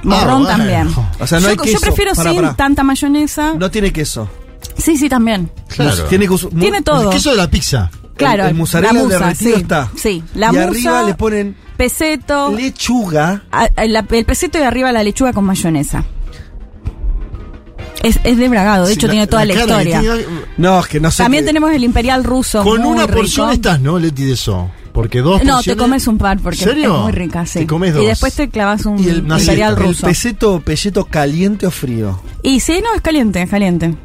Morrón 0.04 0.44
bueno. 0.44 0.48
también. 0.48 0.90
O 1.20 1.28
sea, 1.28 1.40
no 1.40 1.52
yo, 1.54 1.62
hay 1.64 1.74
yo 1.74 1.80
prefiero 1.80 2.14
sin 2.16 2.56
tanta 2.56 2.84
mayonesa. 2.84 3.54
no 3.58 3.70
tiene 3.72 3.92
queso. 3.92 4.30
Sí, 4.78 4.96
sí, 4.98 5.10
también. 5.10 5.50
Claro. 5.68 6.04
Tiene, 6.06 6.28
Tiene 6.60 6.82
todo. 6.82 7.04
El 7.04 7.10
queso 7.10 7.32
de 7.32 7.38
la 7.38 7.50
pizza. 7.50 7.90
Claro, 8.20 8.44
el, 8.44 8.50
el 8.50 8.56
mozzarella 8.56 8.94
la 8.94 9.00
musa, 9.04 9.20
derretido 9.20 9.56
sí, 9.56 9.62
está. 9.62 9.92
Sí, 9.96 10.24
la 10.36 10.48
y 10.48 10.52
musa, 10.52 10.64
arriba 10.68 11.04
le 11.04 11.14
ponen 11.16 11.56
peseto, 11.78 12.52
lechuga. 12.56 13.44
a- 13.52 13.70
a- 13.76 13.86
la- 13.86 14.06
el 14.12 14.26
peseto 14.26 14.60
y 14.60 14.62
arriba 14.62 14.92
la 14.92 15.02
lechuga 15.04 15.34
con 15.34 15.46
mayonesa. 15.46 16.04
Es, 18.04 18.18
es 18.24 18.38
de 18.38 18.48
Bragado, 18.48 18.86
de 18.86 18.94
Sí, 18.94 18.98
hecho 19.00 19.08
la- 19.08 19.12
tiene 19.12 19.28
toda 19.28 19.44
la, 19.46 19.54
historia. 19.54 20.00
tiene- 20.00 20.24
No, 20.58 20.80
es 20.80 20.88
que 20.88 21.00
no 21.02 21.12
sé. 21.12 21.24
También 21.24 21.46
tenemos 21.46 21.72
el 21.74 21.84
imperial 21.84 22.24
ruso. 22.24 22.64
Con 22.64 22.82
muy 22.82 22.92
una 22.94 23.04
rico. 23.06 23.18
porción 23.18 23.52
estás, 23.52 23.82
¿no, 23.82 24.00
Leti, 24.00 24.24
de 24.24 24.34
eso? 24.34 24.72
Porque 24.94 25.20
dos 25.22 25.44
No, 25.44 25.56
porciones... 25.56 25.78
te 25.78 25.84
comes 25.84 26.08
un 26.08 26.18
par 26.18 26.40
porque 26.40 26.58
¿Serio? 26.64 26.96
es 26.96 27.02
muy 27.04 27.12
rica, 27.12 27.46
sí. 27.46 27.60
Te 27.60 27.68
comes 27.68 27.94
dos. 27.94 28.04
Y 28.04 28.08
después 28.08 28.34
te 28.36 28.50
clavas 28.50 28.86
un 28.86 29.00
Y 29.00 29.08
el, 29.10 29.18
imperial 29.20 29.42
siesta. 29.42 29.68
el 29.68 29.76
ruso. 29.76 30.08
peseto, 30.08 30.62
pelleto 30.62 31.06
caliente 31.06 31.68
o 31.68 31.72
frío. 31.72 32.22
Y 32.42 32.60
sí, 32.62 32.82
no, 32.84 32.94
es 32.96 33.02
caliente, 33.02 33.42
es 33.42 33.50
caliente. 33.50 33.96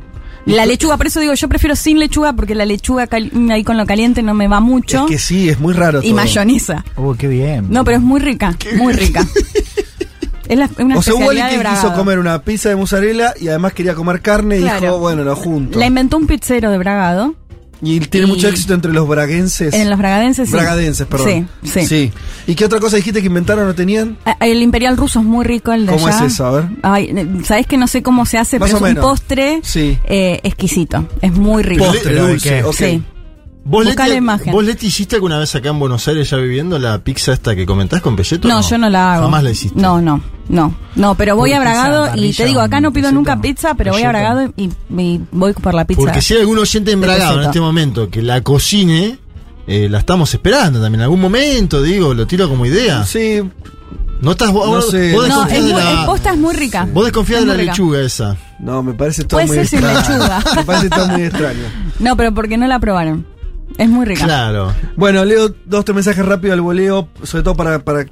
La 0.47 0.66
lechuga, 0.66 0.97
por 0.99 1.07
eso 1.07 1.21
digo, 1.21 1.33
yo 1.35 1.49
prefiero 1.49 1.75
sin 1.75 1.99
lechuga 1.99 2.35
porque 2.35 2.55
la 2.55 2.66
lechuga 2.66 3.09
ahí 3.51 3.65
con 3.65 3.77
lo 3.79 3.87
caliente 3.87 4.23
no 4.23 4.35
me 4.35 4.47
va 4.47 4.61
mucho. 4.61 5.05
Es 5.05 5.11
que 5.11 5.19
sí, 5.19 5.49
es 5.49 5.59
muy 5.59 5.73
raro. 5.73 6.01
y 6.03 6.09
todo. 6.09 6.16
mayonesa. 6.16 6.85
Uh, 6.97 7.15
qué 7.15 7.29
bien. 7.29 7.66
No, 7.71 7.83
pero 7.85 7.97
es 7.97 8.03
muy 8.03 8.21
rica, 8.21 8.55
muy 8.77 8.93
rica. 8.93 9.27
es 10.49 10.59
la- 10.59 10.69
una 10.79 10.99
O 10.99 11.03
sea, 11.03 11.15
hubo 11.15 11.23
especialidad 11.23 11.29
alguien 11.31 11.47
de 11.47 11.51
que 11.53 11.59
Bragado. 11.59 11.83
quiso 11.89 11.95
comer 11.97 12.19
una 12.19 12.43
pizza 12.43 12.69
de 12.69 12.77
mozzarella 12.77 13.33
y 13.41 13.49
además 13.49 13.73
quería 13.73 13.95
comer 13.95 14.21
carne 14.21 14.59
y 14.59 14.62
Claro. 14.62 14.81
dijo, 14.81 14.99
bueno, 14.99 15.25
lo 15.25 15.35
junto. 15.35 15.79
La 15.79 15.87
inventó 15.87 16.19
un 16.19 16.27
pizzero 16.27 16.71
de 16.71 16.77
Bragado. 16.79 17.35
Y 17.82 18.01
tiene 18.01 18.26
y- 18.26 18.30
mucho 18.30 18.48
éxito 18.48 18.74
entre 18.74 18.92
los 18.92 19.06
braguenses. 19.09 19.74
En 19.74 19.90
los 19.90 19.98
bragadenses, 19.98 20.48
sí. 20.48 20.52
Bragadenses, 20.55 21.06
perdón. 21.06 21.48
Sí, 21.62 21.86
sí. 21.86 22.12
¿Y 22.46 22.55
qué 22.55 22.64
otra 22.64 22.80
cosa 22.80 22.96
dijiste 22.96 23.20
que 23.20 23.26
inventaron 23.26 23.64
o 23.64 23.66
no 23.68 23.74
tenían? 23.74 24.16
El 24.40 24.62
imperial 24.62 24.96
ruso 24.96 25.20
es 25.20 25.24
muy 25.24 25.44
rico, 25.44 25.72
el 25.72 25.86
de 25.86 25.92
¿Cómo 25.92 26.06
allá. 26.06 26.24
es 26.26 26.32
eso? 26.34 26.46
A 26.46 26.51
ver. 26.52 26.64
Ay, 26.82 27.05
eh, 27.14 27.26
sabes 27.44 27.66
que 27.66 27.76
no 27.76 27.86
sé 27.86 28.02
cómo 28.02 28.26
se 28.26 28.38
hace, 28.38 28.59
Más 28.59 28.70
pero 28.70 28.82
o 28.82 28.86
es 28.86 28.94
un 28.96 29.01
postre 29.02 29.60
Sí. 29.62 29.98
eh, 30.05 30.40
exquisito. 30.44 31.06
Es 31.20 31.32
muy 31.32 31.62
rico. 31.62 31.84
Postre 31.84 32.02
¿Pero 32.12 32.24
de 32.26 32.30
dulce, 32.32 32.64
ok. 32.64 32.74
Sí. 32.74 33.02
¿Vos, 33.66 33.86
Busca 33.86 34.02
Leti, 34.02 34.10
la 34.10 34.16
imagen. 34.18 34.52
¿Vos, 34.52 34.62
Leti, 34.62 34.88
hiciste 34.88 35.14
alguna 35.16 35.38
vez 35.38 35.55
acá 35.55 35.70
en 35.70 35.78
Buenos 35.78 36.06
Aires 36.06 36.28
ya 36.28 36.36
viviendo 36.36 36.78
la 36.78 36.98
pizza 37.02 37.32
esta 37.32 37.56
que 37.56 37.64
comentás 37.64 38.02
con 38.02 38.14
pelleto? 38.14 38.46
No, 38.46 38.60
yo 38.60 38.76
no 38.76 38.90
la 38.90 39.14
hago. 39.14 39.22
Jamás 39.24 39.42
la 39.42 39.51
hiciste. 39.52 39.80
No, 39.80 40.02
no, 40.02 40.20
no. 40.49 40.75
No, 40.97 41.15
pero 41.16 41.37
voy 41.37 41.53
a 41.53 41.59
pizza, 41.59 41.71
Bragado 41.73 42.16
y 42.16 42.33
te 42.33 42.45
digo, 42.45 42.61
acá 42.61 42.81
no 42.81 42.93
pido 42.93 43.11
nunca 43.12 43.41
pizza, 43.41 43.75
pero 43.75 43.93
voy 43.93 44.03
a. 44.03 44.09
Bragado 44.09 44.53
y, 44.57 44.71
y 44.97 45.21
voy 45.33 45.53
por 45.55 45.75
la 45.75 45.85
pizza. 45.87 46.01
Porque 46.01 46.21
si 46.23 46.35
hay 46.35 46.41
algún 46.41 46.59
oyente 46.59 46.93
en 46.93 47.01
peseto. 47.01 47.41
este 47.41 47.61
momento 47.61 48.09
que 48.11 48.23
la 48.23 48.41
cocine, 48.43 49.19
eh, 49.66 49.89
la 49.89 49.99
estamos 49.99 50.33
esperando 50.35 50.81
también. 50.81 51.01
En 51.01 51.05
algún 51.05 51.21
momento, 51.21 51.83
digo, 51.83 52.15
lo 52.15 52.27
tiro 52.27 52.49
como 52.49 52.65
idea. 52.66 53.05
Sí, 53.05 53.41
No 54.21 54.31
estás 54.33 54.53
vos, 54.53 54.66
No 54.66 54.73
vos- 54.77 54.91
sé. 54.91 55.12
vos 55.12 55.29
No, 55.29 55.45
es 55.47 55.53
de 55.53 55.61
muy, 55.73 55.83
la, 55.83 56.07
posta 56.07 56.31
es 56.33 56.39
muy 56.39 56.55
rica. 56.55 56.87
vos 56.93 57.05
desconfías 57.05 57.41
Es 57.41 57.47
de 57.47 57.53
la 57.53 57.59
rica. 57.59 57.73
lechuga 57.73 58.01
esa. 58.01 58.37
no, 58.61 58.83
me 58.83 58.95
parece 58.95 59.25
todo 59.25 59.39
Puede 59.39 59.47
muy 59.49 59.57
ser 59.57 59.66
sin 59.66 59.79
extraño. 59.81 60.19
lechuga. 60.19 60.45
me 60.57 60.65
parece 60.65 60.89
todo 60.91 61.09
muy 61.09 61.23
extraño. 61.23 61.62
No, 61.99 62.16
pero 62.16 62.33
porque 62.33 62.57
no 62.57 62.66
la 62.66 62.79
probaron. 62.79 63.27
Es 63.77 63.89
muy 63.89 64.05
rica. 64.05 64.24
Claro. 64.24 64.73
Bueno, 64.95 65.24
leo 65.24 65.53
dos 65.66 65.85
tres 65.85 65.95
mensajes 65.95 66.24
rápido 66.24 66.53
al 66.53 66.61
voleo, 66.61 67.09
sobre 67.24 67.43
todo 67.43 67.57
para, 67.57 67.81
para 67.81 68.07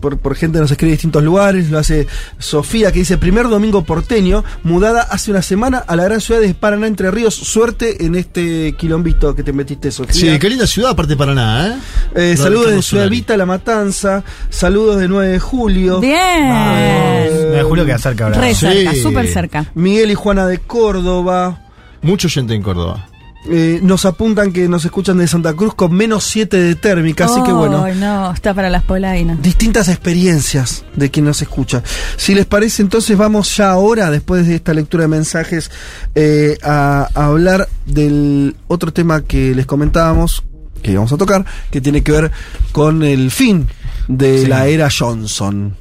por, 0.00 0.18
por 0.18 0.34
gente 0.34 0.56
que 0.56 0.62
nos 0.62 0.70
escribe 0.72 0.90
de 0.90 0.96
distintos 0.96 1.22
lugares. 1.22 1.70
Lo 1.70 1.78
hace 1.78 2.08
Sofía, 2.38 2.90
que 2.90 3.00
dice: 3.00 3.16
Primer 3.16 3.48
domingo 3.48 3.84
porteño, 3.84 4.42
mudada 4.64 5.02
hace 5.02 5.30
una 5.30 5.42
semana 5.42 5.78
a 5.78 5.94
la 5.94 6.04
gran 6.04 6.20
ciudad 6.20 6.40
de 6.40 6.52
Paraná, 6.54 6.86
Entre 6.88 7.10
Ríos. 7.12 7.34
Suerte 7.34 8.04
en 8.04 8.16
este 8.16 8.74
quilombito 8.76 9.34
que 9.36 9.42
te 9.44 9.52
metiste, 9.52 9.92
Sofía. 9.92 10.32
Sí, 10.32 10.38
qué 10.40 10.48
linda 10.48 10.66
ciudad, 10.66 10.90
aparte 10.92 11.12
de 11.12 11.16
Paraná, 11.16 11.68
¿eh? 11.68 12.32
Eh, 12.32 12.36
saludos 12.36 12.72
de 12.72 12.82
Ciudad. 12.82 13.08
Vita, 13.08 13.36
La 13.36 13.46
Matanza. 13.46 14.24
Saludos 14.50 14.98
de 14.98 15.06
9 15.06 15.28
de 15.28 15.38
julio. 15.38 16.00
Bien. 16.00 16.16
Eh, 16.18 17.50
Me 17.56 17.62
juro 17.62 17.84
que 17.84 17.92
va 17.92 17.98
cerca 17.98 18.24
ahora. 18.24 18.40
Re 18.40 18.54
Sí. 18.54 18.66
cerca, 18.66 18.94
súper 19.00 19.28
cerca. 19.28 19.66
Miguel 19.74 20.10
y 20.10 20.14
Juana 20.14 20.46
de 20.46 20.58
Córdoba. 20.58 21.60
Mucho 22.02 22.28
gente 22.28 22.54
en 22.54 22.62
Córdoba. 22.62 23.06
Eh, 23.50 23.80
nos 23.82 24.06
apuntan 24.06 24.52
que 24.52 24.68
nos 24.68 24.84
escuchan 24.86 25.18
de 25.18 25.28
Santa 25.28 25.52
Cruz 25.52 25.74
con 25.74 25.92
menos 25.92 26.24
7 26.24 26.56
de 26.56 26.74
térmica, 26.76 27.26
así 27.26 27.42
que 27.42 27.52
bueno. 27.52 27.84
Ay, 27.84 27.94
no, 27.96 28.32
está 28.32 28.54
para 28.54 28.70
las 28.70 28.82
polainas. 28.84 29.42
distintas 29.42 29.88
experiencias 29.88 30.84
de 30.96 31.10
quien 31.10 31.26
nos 31.26 31.42
escucha. 31.42 31.82
Si 32.16 32.34
les 32.34 32.46
parece, 32.46 32.80
entonces 32.80 33.18
vamos 33.18 33.54
ya 33.56 33.70
ahora, 33.70 34.10
después 34.10 34.46
de 34.46 34.54
esta 34.54 34.72
lectura 34.72 35.02
de 35.02 35.08
mensajes, 35.08 35.70
eh, 36.14 36.56
a, 36.62 37.08
a 37.14 37.24
hablar 37.26 37.68
del 37.84 38.56
otro 38.66 38.92
tema 38.94 39.20
que 39.22 39.54
les 39.54 39.66
comentábamos, 39.66 40.42
que 40.82 40.92
íbamos 40.92 41.12
a 41.12 41.18
tocar, 41.18 41.44
que 41.70 41.80
tiene 41.82 42.02
que 42.02 42.12
ver 42.12 42.30
con 42.72 43.02
el 43.02 43.30
fin 43.30 43.66
de 44.08 44.38
Sí. 44.42 44.46
la 44.46 44.66
era 44.68 44.88
Johnson. 44.90 45.76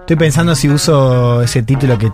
Estoy 0.00 0.16
pensando 0.16 0.54
si 0.54 0.68
uso 0.68 1.42
ese 1.42 1.64
título 1.64 1.98
que 1.98 2.12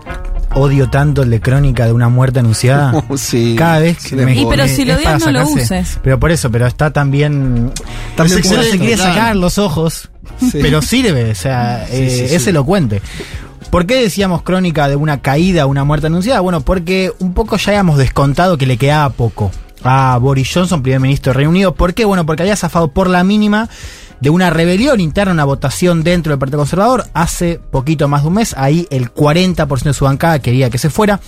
odio 0.55 0.89
tanto, 0.89 1.23
el 1.23 1.29
de 1.29 1.41
crónica 1.41 1.85
de 1.85 1.93
una 1.93 2.09
muerte 2.09 2.39
anunciada. 2.39 3.03
sí. 3.17 3.55
Cada 3.57 3.79
vez 3.79 3.97
que 4.05 4.15
me 4.15 4.35
Y 4.35 4.45
pero 4.45 4.67
si 4.67 4.85
lo 4.85 4.95
odias, 4.95 5.21
para 5.23 5.31
no 5.31 5.39
lo 5.39 5.47
uses. 5.49 5.99
Pero 6.03 6.19
por 6.19 6.31
eso, 6.31 6.51
pero 6.51 6.67
está 6.67 6.91
también. 6.91 7.71
También 8.15 8.43
se 8.43 8.49
quiere 8.77 8.95
claro. 8.95 9.13
sacar 9.13 9.35
los 9.35 9.57
ojos, 9.57 10.09
Sí. 10.39 10.59
pero 10.61 10.81
sirve, 10.81 11.31
o 11.31 11.35
sea, 11.35 11.85
Sí, 11.89 11.95
eh, 11.95 12.09
sí, 12.09 12.27
sí. 12.27 12.35
es 12.35 12.47
elocuente. 12.47 13.01
¿Por 13.69 13.87
qué 13.87 13.95
decíamos 13.95 14.43
crónica 14.43 14.87
de 14.87 14.95
una 14.95 15.21
caída, 15.21 15.65
una 15.65 15.83
muerte 15.83 16.07
anunciada? 16.07 16.39
Bueno, 16.41 16.61
porque 16.61 17.11
un 17.19 17.33
poco 17.33 17.57
ya 17.57 17.71
habíamos 17.71 17.97
descontado 17.97 18.57
que 18.57 18.67
le 18.67 18.77
quedaba 18.77 19.09
poco 19.09 19.49
a 19.83 20.17
Boris 20.21 20.49
Johnson, 20.53 20.83
primer 20.83 20.99
ministro 20.99 21.31
del 21.31 21.37
Reino 21.37 21.49
Unido. 21.49 21.73
¿Por 21.73 21.93
qué? 21.95 22.05
Bueno, 22.05 22.25
porque 22.25 22.43
había 22.43 22.55
zafado 22.55 22.89
por 22.91 23.09
la 23.09 23.23
mínima 23.23 23.69
de 24.23 24.29
una 24.29 24.49
rebelión 24.49 25.01
interna, 25.01 25.33
una 25.33 25.43
votación 25.43 26.01
dentro 26.01 26.31
del 26.31 26.39
Partido 26.39 26.59
Conservador 26.59 27.05
hace 27.13 27.59
poquito 27.59 28.07
más 28.07 28.21
de 28.21 28.29
un 28.29 28.35
mes. 28.35 28.55
Ahí 28.57 28.87
el 28.89 29.13
40% 29.13 29.83
de 29.83 29.93
su 29.93 30.05
bancada 30.05 30.39
quería 30.39 30.69
que 30.69 30.77
se 30.77 30.89
fuera. 30.89 31.19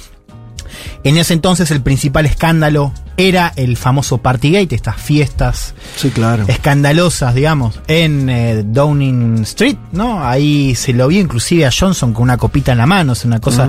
En 1.04 1.18
ese 1.18 1.34
entonces 1.34 1.70
el 1.72 1.82
principal 1.82 2.26
escándalo 2.26 2.94
era 3.18 3.52
el 3.58 3.76
famoso 3.76 4.20
Partygate, 4.20 4.76
estas 4.76 4.96
fiestas 4.96 5.74
Sí, 5.98 6.10
claro. 6.10 6.46
escandalosas, 6.48 7.36
digamos, 7.36 7.80
en 7.88 8.30
eh, 8.30 8.64
Downing 8.66 9.40
Street, 9.44 9.78
¿no? 9.92 10.26
Ahí 10.26 10.74
se 10.76 10.94
lo 10.94 11.10
vio 11.10 11.20
inclusive 11.20 11.66
a 11.66 11.72
Johnson 11.78 12.14
con 12.14 12.24
una 12.24 12.38
copita 12.38 12.72
en 12.72 12.78
la 12.78 12.86
mano, 12.86 13.12
es 13.14 13.26
una 13.26 13.40
cosa 13.42 13.68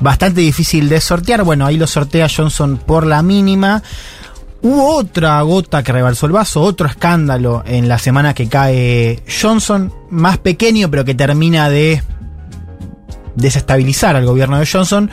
bastante 0.00 0.40
difícil 0.40 0.88
de 0.88 1.00
sortear. 1.00 1.42
Bueno, 1.42 1.66
ahí 1.66 1.76
lo 1.76 1.86
sortea 1.88 2.28
Johnson 2.34 2.76
por 2.78 3.06
la 3.06 3.22
mínima. 3.22 3.82
Hubo 4.62 4.96
otra 4.96 5.42
gota 5.42 5.82
que 5.82 5.90
rebalsó 5.90 6.26
el 6.26 6.32
vaso, 6.32 6.62
otro 6.62 6.86
escándalo 6.86 7.64
en 7.66 7.88
la 7.88 7.98
semana 7.98 8.32
que 8.32 8.48
cae 8.48 9.20
Johnson, 9.26 9.92
más 10.08 10.38
pequeño, 10.38 10.88
pero 10.88 11.04
que 11.04 11.16
termina 11.16 11.68
de 11.68 12.00
desestabilizar 13.34 14.14
al 14.14 14.24
gobierno 14.24 14.60
de 14.60 14.66
Johnson. 14.66 15.10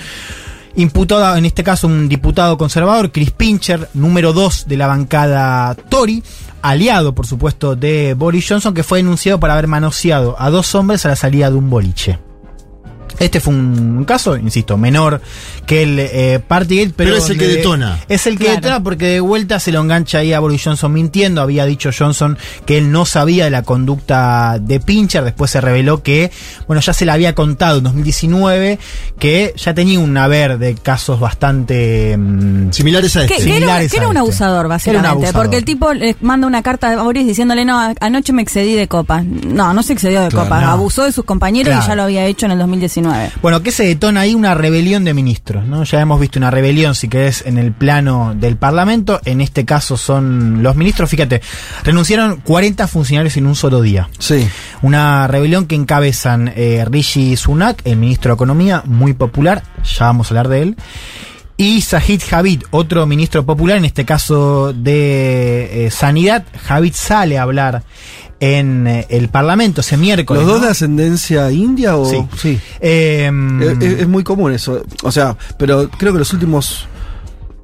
Imputado, 0.76 1.36
en 1.36 1.46
este 1.46 1.64
caso, 1.64 1.88
un 1.88 2.08
diputado 2.08 2.60
conservador, 2.60 3.12
Chris 3.12 3.32
Pincher, 3.32 3.90
número 3.96 4.34
2 4.34 4.68
de 4.68 4.78
la 4.78 4.86
bancada 4.86 5.74
Tory, 5.74 6.24
aliado, 6.62 7.16
por 7.16 7.26
supuesto, 7.26 7.76
de 7.76 8.14
Boris 8.14 8.46
Johnson, 8.48 8.76
que 8.76 8.84
fue 8.84 9.00
denunciado 9.00 9.40
por 9.40 9.50
haber 9.50 9.66
manoseado 9.66 10.36
a 10.38 10.52
dos 10.52 10.76
hombres 10.76 11.06
a 11.06 11.10
la 11.10 11.16
salida 11.16 11.50
de 11.50 11.58
un 11.58 11.72
boliche. 11.72 12.20
Este 13.20 13.40
fue 13.40 13.54
un 13.54 14.06
caso, 14.06 14.38
insisto, 14.38 14.78
menor 14.78 15.22
que 15.66 15.84
el 15.84 16.00
eh, 16.00 16.40
Partygate, 16.48 16.94
pero, 16.96 17.12
Pero 17.12 17.24
es 17.24 17.30
el 17.30 17.38
que 17.38 17.48
detona. 17.48 18.00
Es 18.08 18.26
el 18.28 18.38
que 18.38 18.46
Claro. 18.46 18.56
detona 18.62 18.84
porque 18.84 19.06
de 19.08 19.20
vuelta 19.20 19.60
se 19.60 19.72
lo 19.72 19.82
engancha 19.82 20.20
ahí 20.20 20.34
a 20.34 20.40
Boris 20.40 20.64
Johnson 20.64 20.92
mintiendo. 20.94 21.42
Había 21.42 21.66
dicho 21.66 21.90
Johnson 21.98 22.38
que 22.66 22.78
él 22.78 22.92
no 22.92 23.06
sabía 23.06 23.44
de 23.46 23.50
la 23.52 23.64
conducta 23.64 24.58
de 24.60 24.80
Pincher. 24.80 25.24
Después 25.24 25.52
se 25.52 25.62
reveló 25.62 26.02
que, 26.02 26.32
bueno, 26.68 26.82
ya 26.82 26.94
se 26.94 27.06
le 27.06 27.12
había 27.12 27.36
contado 27.36 27.78
en 27.80 27.84
2019 27.84 28.80
que 29.20 29.54
ya 29.58 29.74
tenía 29.74 30.00
un 30.00 30.16
haber 30.18 30.58
de 30.58 30.76
casos 30.76 31.20
bastante 31.20 32.16
mm, 32.18 32.72
Similares 32.72 33.16
a 33.18 33.26
Que, 33.26 33.34
este. 33.36 33.44
que 33.46 33.50
era, 33.50 33.56
Similares 33.58 33.92
que 33.92 33.98
era 33.98 34.08
un 34.08 34.12
este. 34.18 34.20
abusador, 34.22 34.56
Era 34.60 34.62
un 34.66 34.70
básicamente. 34.70 35.08
abusador. 35.10 35.34
Porque 35.42 35.58
el 35.58 35.66
tipo 35.66 35.94
le 35.94 36.16
manda 36.22 36.48
una 36.48 36.62
carta 36.62 36.92
a 36.94 37.04
Boris 37.04 37.28
diciéndole, 37.28 37.66
no, 37.66 37.94
anoche 38.00 38.34
me 38.34 38.42
excedí 38.42 38.74
de 38.76 38.88
copas. 38.88 39.26
No, 39.26 39.74
no 39.74 39.84
se 39.84 39.94
excedió 39.94 40.22
de 40.22 40.30
Claro, 40.30 40.46
copas. 40.46 40.62
no. 40.64 40.70
Abusó 40.70 41.04
de 41.04 41.12
sus 41.12 41.26
compañeros 41.26 41.70
Claro. 41.72 41.84
y 41.86 41.88
ya 41.88 41.96
lo 41.96 42.04
había 42.04 42.26
hecho 42.26 42.46
en 42.46 42.54
el 42.54 42.60
2019. 42.60 43.09
Bueno, 43.42 43.62
¿qué 43.62 43.72
se 43.72 43.86
detona 43.86 44.22
ahí? 44.22 44.36
Una 44.36 44.54
rebelión 44.54 45.04
de 45.04 45.14
ministros, 45.14 45.66
¿no? 45.66 45.84
Ya 45.84 46.02
hemos 46.02 46.20
visto 46.20 46.40
una 46.40 46.52
rebelión, 46.52 46.96
si 46.96 47.08
querés, 47.08 47.44
en 47.46 47.58
el 47.58 47.72
plano 47.72 48.34
del 48.36 48.58
Parlamento. 48.58 49.20
En 49.26 49.42
este 49.42 49.66
caso 49.66 49.98
son 49.98 50.64
los 50.64 50.76
ministros, 50.76 51.10
fíjate, 51.10 51.42
renunciaron 51.84 52.42
40 52.42 52.88
funcionarios 52.88 53.38
en 53.38 53.48
un 53.48 53.56
solo 53.56 53.82
día. 53.82 54.10
Sí. 54.20 54.48
Una 54.82 55.28
rebelión 55.28 55.66
que 55.66 55.76
encabezan 55.76 56.52
eh, 56.56 56.86
Rishi 56.90 57.36
Sunak, 57.36 57.82
el 57.86 57.98
ministro 57.98 58.32
de 58.32 58.36
Economía, 58.36 58.84
muy 58.86 59.14
popular, 59.14 59.64
ya 59.84 60.06
vamos 60.06 60.28
a 60.28 60.30
hablar 60.32 60.48
de 60.50 60.62
él. 60.62 60.76
Y 61.60 61.82
Sajid 61.82 62.22
Javid, 62.26 62.64
otro 62.72 63.06
ministro 63.06 63.46
popular, 63.46 63.76
en 63.76 63.84
este 63.84 64.06
caso 64.06 64.72
de 64.72 65.88
eh, 65.88 65.92
Sanidad. 65.92 66.46
Javid 66.58 66.94
sale 66.94 67.38
a 67.38 67.42
hablar 67.42 67.84
en 68.40 68.88
eh, 68.88 69.06
el 69.10 69.28
Parlamento 69.28 69.82
ese 69.82 69.98
miércoles. 69.98 70.42
¿Los 70.42 70.50
dos 70.50 70.62
¿no? 70.62 70.68
de 70.68 70.72
ascendencia 70.72 71.52
india 71.52 71.98
o...? 71.98 72.06
Sí. 72.06 72.26
sí. 72.38 72.60
Em, 72.80 73.62
es 73.82 74.08
muy 74.08 74.24
común 74.24 74.54
eso. 74.54 74.82
O 75.04 75.12
sea, 75.12 75.36
pero 75.58 75.90
creo 75.90 76.14
que 76.14 76.20
los 76.20 76.32
últimos. 76.32 76.88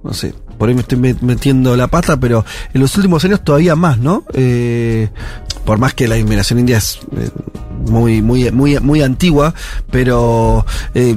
No 0.03 0.11
sé, 0.11 0.33
por 0.57 0.69
ahí 0.69 0.75
me 0.75 0.81
estoy 0.81 0.97
met- 0.97 1.21
metiendo 1.21 1.75
la 1.75 1.87
pata, 1.87 2.17
pero 2.19 2.45
en 2.73 2.81
los 2.81 2.95
últimos 2.97 3.23
años 3.25 3.43
todavía 3.43 3.75
más, 3.75 3.97
¿no? 3.97 4.23
Eh, 4.33 5.09
por 5.65 5.77
más 5.79 5.93
que 5.93 6.07
la 6.07 6.17
inmigración 6.17 6.59
india 6.59 6.77
es 6.77 6.99
eh, 7.17 7.29
muy, 7.89 8.21
muy, 8.21 8.51
muy, 8.51 8.79
muy 8.79 9.01
antigua, 9.01 9.53
pero 9.91 10.65
eh, 10.93 11.15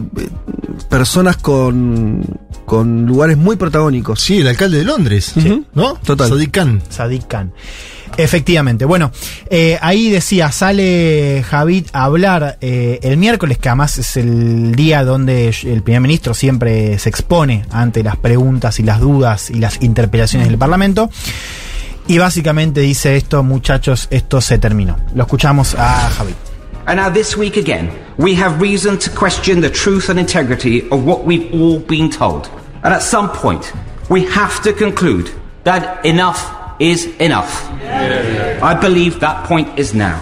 personas 0.88 1.36
con, 1.36 2.24
con 2.64 3.06
lugares 3.06 3.36
muy 3.36 3.56
protagónicos. 3.56 4.20
Sí, 4.20 4.38
el 4.38 4.48
alcalde 4.48 4.78
de 4.78 4.84
Londres. 4.84 5.32
¿no? 5.74 5.94
Total. 6.04 6.28
Sadiq 6.28 6.50
Khan. 6.50 6.82
Sadiq 6.88 7.26
Khan. 7.26 7.52
Efectivamente. 8.16 8.84
Bueno, 8.84 9.10
eh, 9.50 9.78
ahí 9.80 10.10
decía, 10.10 10.50
sale 10.52 11.44
Javid 11.48 11.86
a 11.92 12.04
hablar 12.04 12.58
eh, 12.60 13.00
el 13.02 13.16
miércoles, 13.16 13.58
que 13.58 13.68
además 13.68 13.98
es 13.98 14.16
el 14.16 14.74
día 14.74 15.04
donde 15.04 15.48
el 15.48 15.82
primer 15.82 16.00
ministro 16.00 16.34
siempre 16.34 16.98
se 16.98 17.08
expone 17.08 17.64
ante 17.70 18.02
las 18.02 18.16
preguntas 18.16 18.80
y 18.80 18.82
las 18.82 19.00
dudas 19.00 19.50
y 19.50 19.54
las 19.54 19.82
interpelaciones 19.82 20.48
del 20.48 20.58
Parlamento. 20.58 21.10
Y 22.06 22.18
básicamente 22.18 22.80
dice 22.80 23.16
esto, 23.16 23.42
muchachos, 23.42 24.08
esto 24.10 24.40
se 24.40 24.58
terminó. 24.58 24.96
Lo 25.14 25.24
escuchamos 25.24 25.74
a 25.74 26.08
Javid. 26.10 26.34
And 26.86 26.98
now, 26.98 27.10
this 27.10 27.36
week 27.36 27.58
again, 27.58 27.90
we 28.16 28.34
have 28.36 28.62
reason 28.62 28.98
to 29.00 29.10
question 29.10 29.60
the 29.60 29.68
truth 29.68 30.08
and 30.08 30.18
integrity 30.18 30.88
of 30.90 31.04
what 31.04 31.26
we've 31.26 31.52
all 31.52 31.78
been 31.80 32.08
told. 32.08 32.48
And 32.82 32.94
at 32.94 33.02
some 33.02 33.28
point, 33.28 33.74
we 34.08 34.24
have 34.24 34.62
to 34.62 34.72
conclude 34.72 35.30
that 35.64 36.02
enough 36.02 36.57
is 36.78 37.06
enough. 37.16 37.68
I 38.62 38.74
believe 38.80 39.20
that 39.20 39.46
point 39.46 39.78
is 39.78 39.94
now. 39.94 40.18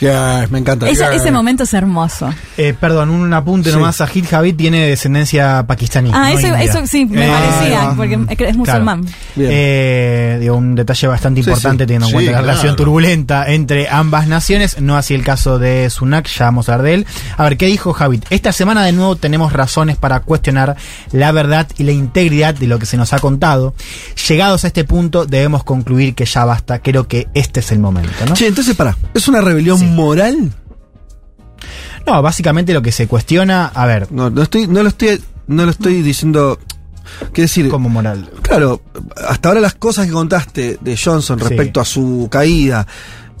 Yeah, 0.00 0.46
me 0.50 0.58
encanta. 0.58 0.86
Ese, 0.88 1.00
Yeah. 1.04 1.14
ese 1.14 1.30
momento 1.30 1.62
es 1.64 1.72
hermoso. 1.74 2.32
Eh, 2.56 2.74
perdón, 2.78 3.10
un 3.10 3.32
apunte 3.32 3.70
Sí. 3.70 3.76
nomás. 3.76 3.96
Sajid 3.96 4.26
Javid 4.28 4.56
tiene 4.56 4.86
descendencia 4.86 5.64
pakistaní. 5.66 6.10
Ah, 6.12 6.30
no 6.32 6.38
eso, 6.38 6.54
eso 6.54 6.86
sí, 6.86 7.06
me 7.06 7.26
Eh, 7.26 7.30
parecía, 7.30 7.82
ah, 7.90 7.94
porque 7.96 8.14
es 8.28 8.36
Claro. 8.36 8.54
musulmán. 8.58 9.04
Bien. 9.34 9.50
Eh, 9.52 10.38
digo, 10.40 10.56
un 10.56 10.74
detalle 10.74 11.06
bastante 11.08 11.42
Sí, 11.42 11.48
importante 11.48 11.84
sí. 11.84 11.86
teniendo 11.86 12.06
en 12.06 12.10
Sí, 12.10 12.14
cuenta 12.14 12.32
la 12.32 12.38
claro. 12.38 12.46
relación 12.52 12.76
turbulenta 12.76 13.50
entre 13.52 13.88
ambas 13.88 14.26
naciones, 14.26 14.80
no 14.80 14.96
así 14.96 15.14
el 15.14 15.22
caso 15.22 15.58
de 15.58 15.88
Sunak, 15.90 16.26
ya 16.28 16.46
vamos 16.46 16.68
a 16.68 16.72
hablar 16.74 16.84
de 16.86 16.94
él. 16.94 17.06
A 17.36 17.44
ver, 17.44 17.56
¿qué 17.56 17.66
dijo 17.66 17.92
Javid? 17.92 18.24
Esta 18.30 18.52
semana 18.52 18.84
de 18.84 18.92
nuevo 18.92 19.16
tenemos 19.16 19.52
razones 19.52 19.96
para 19.96 20.20
cuestionar 20.20 20.76
la 21.12 21.32
verdad 21.32 21.66
y 21.78 21.84
la 21.84 21.92
integridad 21.92 22.54
de 22.54 22.66
lo 22.66 22.78
que 22.78 22.86
se 22.86 22.96
nos 22.96 23.12
ha 23.12 23.18
contado. 23.18 23.74
Llegados 24.28 24.64
a 24.64 24.66
este 24.68 24.84
punto 24.84 25.24
debemos 25.26 25.64
concluir 25.64 26.14
que 26.14 26.24
ya 26.24 26.44
basta, 26.44 26.80
creo 26.80 27.06
que 27.08 27.28
este 27.34 27.60
es 27.60 27.70
el 27.72 27.78
momento, 27.78 28.10
¿no? 28.28 28.34
Che, 28.34 28.46
entonces 28.46 28.74
para, 28.74 28.96
¿es 29.14 29.28
una 29.28 29.40
rebelión 29.40 29.78
moral? 29.84 30.52
No, 32.06 32.20
básicamente 32.22 32.72
lo 32.74 32.82
que 32.82 32.92
se 32.92 33.06
cuestiona, 33.08 33.66
a 33.66 33.86
ver, 33.86 34.12
No, 34.12 34.28
no 34.30 34.42
estoy, 34.42 34.66
no 34.66 34.82
lo 34.82 34.88
estoy, 34.90 35.22
no 35.46 35.64
lo 35.64 35.70
estoy 35.70 36.02
diciendo. 36.02 36.58
Quiero 37.32 37.44
decir, 37.44 37.68
como 37.68 37.88
moral. 37.88 38.30
claro, 38.42 38.80
hasta 39.28 39.48
ahora 39.48 39.60
las 39.60 39.74
cosas 39.74 40.06
que 40.06 40.12
contaste 40.12 40.78
de 40.80 40.96
Johnson 41.02 41.38
Sí. 41.38 41.44
respecto 41.46 41.80
a 41.80 41.84
su 41.84 42.28
caída 42.30 42.86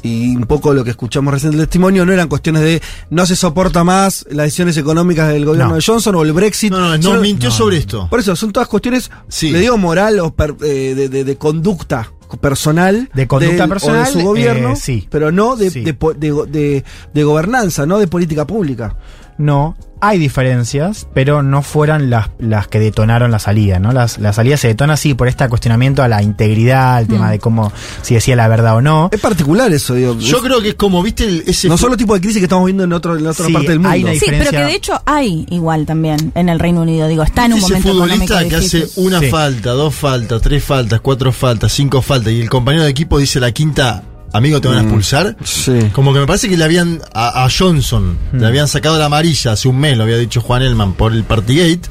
y 0.02 0.36
un 0.36 0.42
poco 0.44 0.74
lo 0.74 0.84
que 0.84 0.90
escuchamos 0.90 1.32
recién 1.32 1.52
del 1.52 1.60
testimonio 1.62 2.04
no 2.04 2.12
eran 2.12 2.28
cuestiones 2.28 2.62
de 2.62 2.82
no 3.10 3.24
se 3.26 3.34
soporta 3.36 3.82
más 3.82 4.26
las 4.30 4.44
decisiones 4.46 4.76
económicas 4.76 5.28
del 5.32 5.44
gobierno 5.46 5.70
No. 5.70 5.76
de 5.76 5.82
Johnson 5.84 6.14
o 6.14 6.22
el 6.22 6.32
Brexit. 6.34 6.70
No, 6.70 6.78
no, 6.78 6.96
no 6.96 7.02
Son- 7.02 7.20
mintió 7.22 7.48
no, 7.48 7.54
sobre 7.54 7.76
no. 7.76 7.80
esto. 7.80 8.06
Por 8.10 8.20
eso, 8.20 8.36
son 8.36 8.52
todas 8.52 8.68
cuestiones, 8.68 9.10
Sí. 9.28 9.50
le 9.50 9.60
digo 9.60 9.76
moral 9.78 10.20
o 10.20 10.32
per- 10.34 10.56
eh, 10.62 10.94
de, 10.94 11.08
de- 11.08 11.24
de 11.24 11.36
conducta 11.36 12.12
personal. 12.36 13.08
De 13.14 13.26
conducta 13.26 13.66
personal, 13.68 14.02
O 14.02 14.04
de 14.06 14.12
su 14.12 14.20
gobierno, 14.20 14.70
eh, 14.72 14.76
sí. 14.76 15.06
pero 15.10 15.30
no 15.32 15.56
de, 15.56 15.70
Sí. 15.70 15.82
de 15.84 15.92
de- 15.92 16.84
de 17.12 17.24
gobernanza, 17.24 17.86
no 17.86 17.98
de 17.98 18.06
política 18.06 18.46
pública. 18.46 18.96
No, 19.38 19.76
hay 20.08 20.18
diferencias, 20.18 21.06
pero 21.14 21.42
no 21.42 21.62
fueran 21.62 22.10
las, 22.10 22.28
las 22.38 22.68
que 22.68 22.78
detonaron 22.80 23.30
la 23.30 23.38
salida, 23.38 23.78
¿no? 23.78 23.92
Las, 23.92 24.18
la 24.18 24.32
salida 24.32 24.56
se 24.56 24.68
detona 24.68 24.94
así 24.94 25.14
por 25.14 25.28
este 25.28 25.48
cuestionamiento 25.48 26.02
a 26.02 26.08
la 26.08 26.22
integridad, 26.22 27.00
el 27.00 27.08
tema 27.08 27.30
de 27.30 27.38
cómo, 27.38 27.72
si 28.02 28.14
decía 28.14 28.36
la 28.36 28.48
verdad 28.48 28.76
o 28.76 28.82
no. 28.82 29.08
Es 29.12 29.20
particular 29.20 29.72
eso, 29.72 29.94
digo. 29.94 30.18
Yo 30.18 30.40
creo 30.42 30.60
que 30.62 30.70
es 30.70 30.74
como, 30.74 31.02
viste, 31.02 31.24
el- 31.24 31.44
ese. 31.46 31.68
no 31.68 31.76
son 31.78 31.90
los 31.90 31.98
tipos 31.98 32.16
de 32.16 32.20
crisis 32.20 32.38
que 32.38 32.44
estamos 32.44 32.64
viendo 32.66 32.84
en, 32.84 32.92
otro, 32.92 33.16
en 33.16 33.26
otra 33.26 33.46
Sí, 33.46 33.52
parte 33.52 33.68
del 33.68 33.78
mundo. 33.80 33.90
hay 33.90 34.02
una 34.04 34.12
Sí, 34.14 34.26
pero 34.28 34.50
que 34.50 34.56
de 34.58 34.74
hecho 34.74 35.00
hay 35.06 35.46
igual 35.50 35.86
también 35.86 36.32
en 36.34 36.48
el 36.48 36.58
Reino 36.58 36.82
Unido. 36.82 37.08
Digo, 37.08 37.22
está 37.22 37.46
en 37.46 37.52
un 37.54 37.58
ese 37.58 37.68
momento 37.68 37.88
económico 37.88 38.14
futbolista 38.34 38.48
que 38.48 38.56
difícil. 38.56 38.82
hace 38.84 39.00
una 39.00 39.20
Sí. 39.20 39.26
falta, 39.30 39.70
dos 39.70 39.94
faltas, 39.94 40.42
tres 40.42 40.64
faltas, 40.64 41.00
cuatro 41.00 41.32
faltas, 41.32 41.72
cinco 41.72 42.02
faltas 42.02 42.32
y 42.32 42.40
el 42.40 42.50
compañero 42.50 42.84
de 42.84 42.90
equipo 42.90 43.18
dice 43.18 43.40
la 43.40 43.52
quinta, 43.52 44.02
amigo, 44.34 44.60
te 44.60 44.68
van 44.68 44.76
a 44.76 44.82
Mm. 44.82 44.84
expulsar. 44.84 45.36
Sí. 45.44 45.78
Como 45.92 46.12
que 46.12 46.20
me 46.20 46.26
parece 46.26 46.48
que 46.50 46.56
le 46.58 46.64
habían 46.64 47.00
a, 47.14 47.44
a 47.44 47.48
Johnson, 47.50 48.18
Mm. 48.32 48.36
le 48.40 48.46
habían 48.46 48.68
sacado 48.68 48.98
la 48.98 49.06
amarilla 49.06 49.52
hace 49.52 49.68
un 49.68 49.78
mes, 49.78 49.96
lo 49.96 50.02
había 50.04 50.18
dicho 50.18 50.40
Juan 50.42 50.60
Elman 50.62 50.92
por 50.92 51.12
el 51.12 51.24
Partygate. 51.24 51.88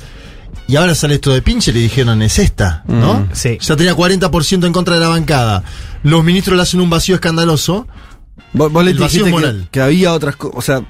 Y 0.68 0.76
ahora 0.78 0.96
sale 0.96 1.16
esto 1.16 1.34
de 1.34 1.42
Pincher 1.42 1.76
y 1.76 1.82
dijeron, 1.82 2.22
es 2.22 2.40
esta, 2.40 2.84
¿no? 2.88 3.16
Mm. 3.16 3.30
Sí. 3.34 3.58
Ya 3.60 3.76
tenía 3.76 3.96
40% 3.96 4.66
en 4.68 4.72
contra 4.74 4.94
de 4.96 5.02
la 5.02 5.08
bancada. 5.10 5.64
Los 6.04 6.24
ministros 6.24 6.56
le 6.56 6.64
hacen 6.64 6.80
un 6.80 6.90
vacío 6.90 7.16
escandaloso. 7.16 7.88
Vos, 8.54 8.72
vos 8.72 8.84
le 8.86 8.92
El 8.92 8.98
vacío 9.00 9.26
dijiste 9.26 9.68
que, 9.72 9.82
había 9.82 10.14
otras 10.14 10.36
cosas. 10.36 10.56
O 10.58 10.62
sea, 10.62 10.82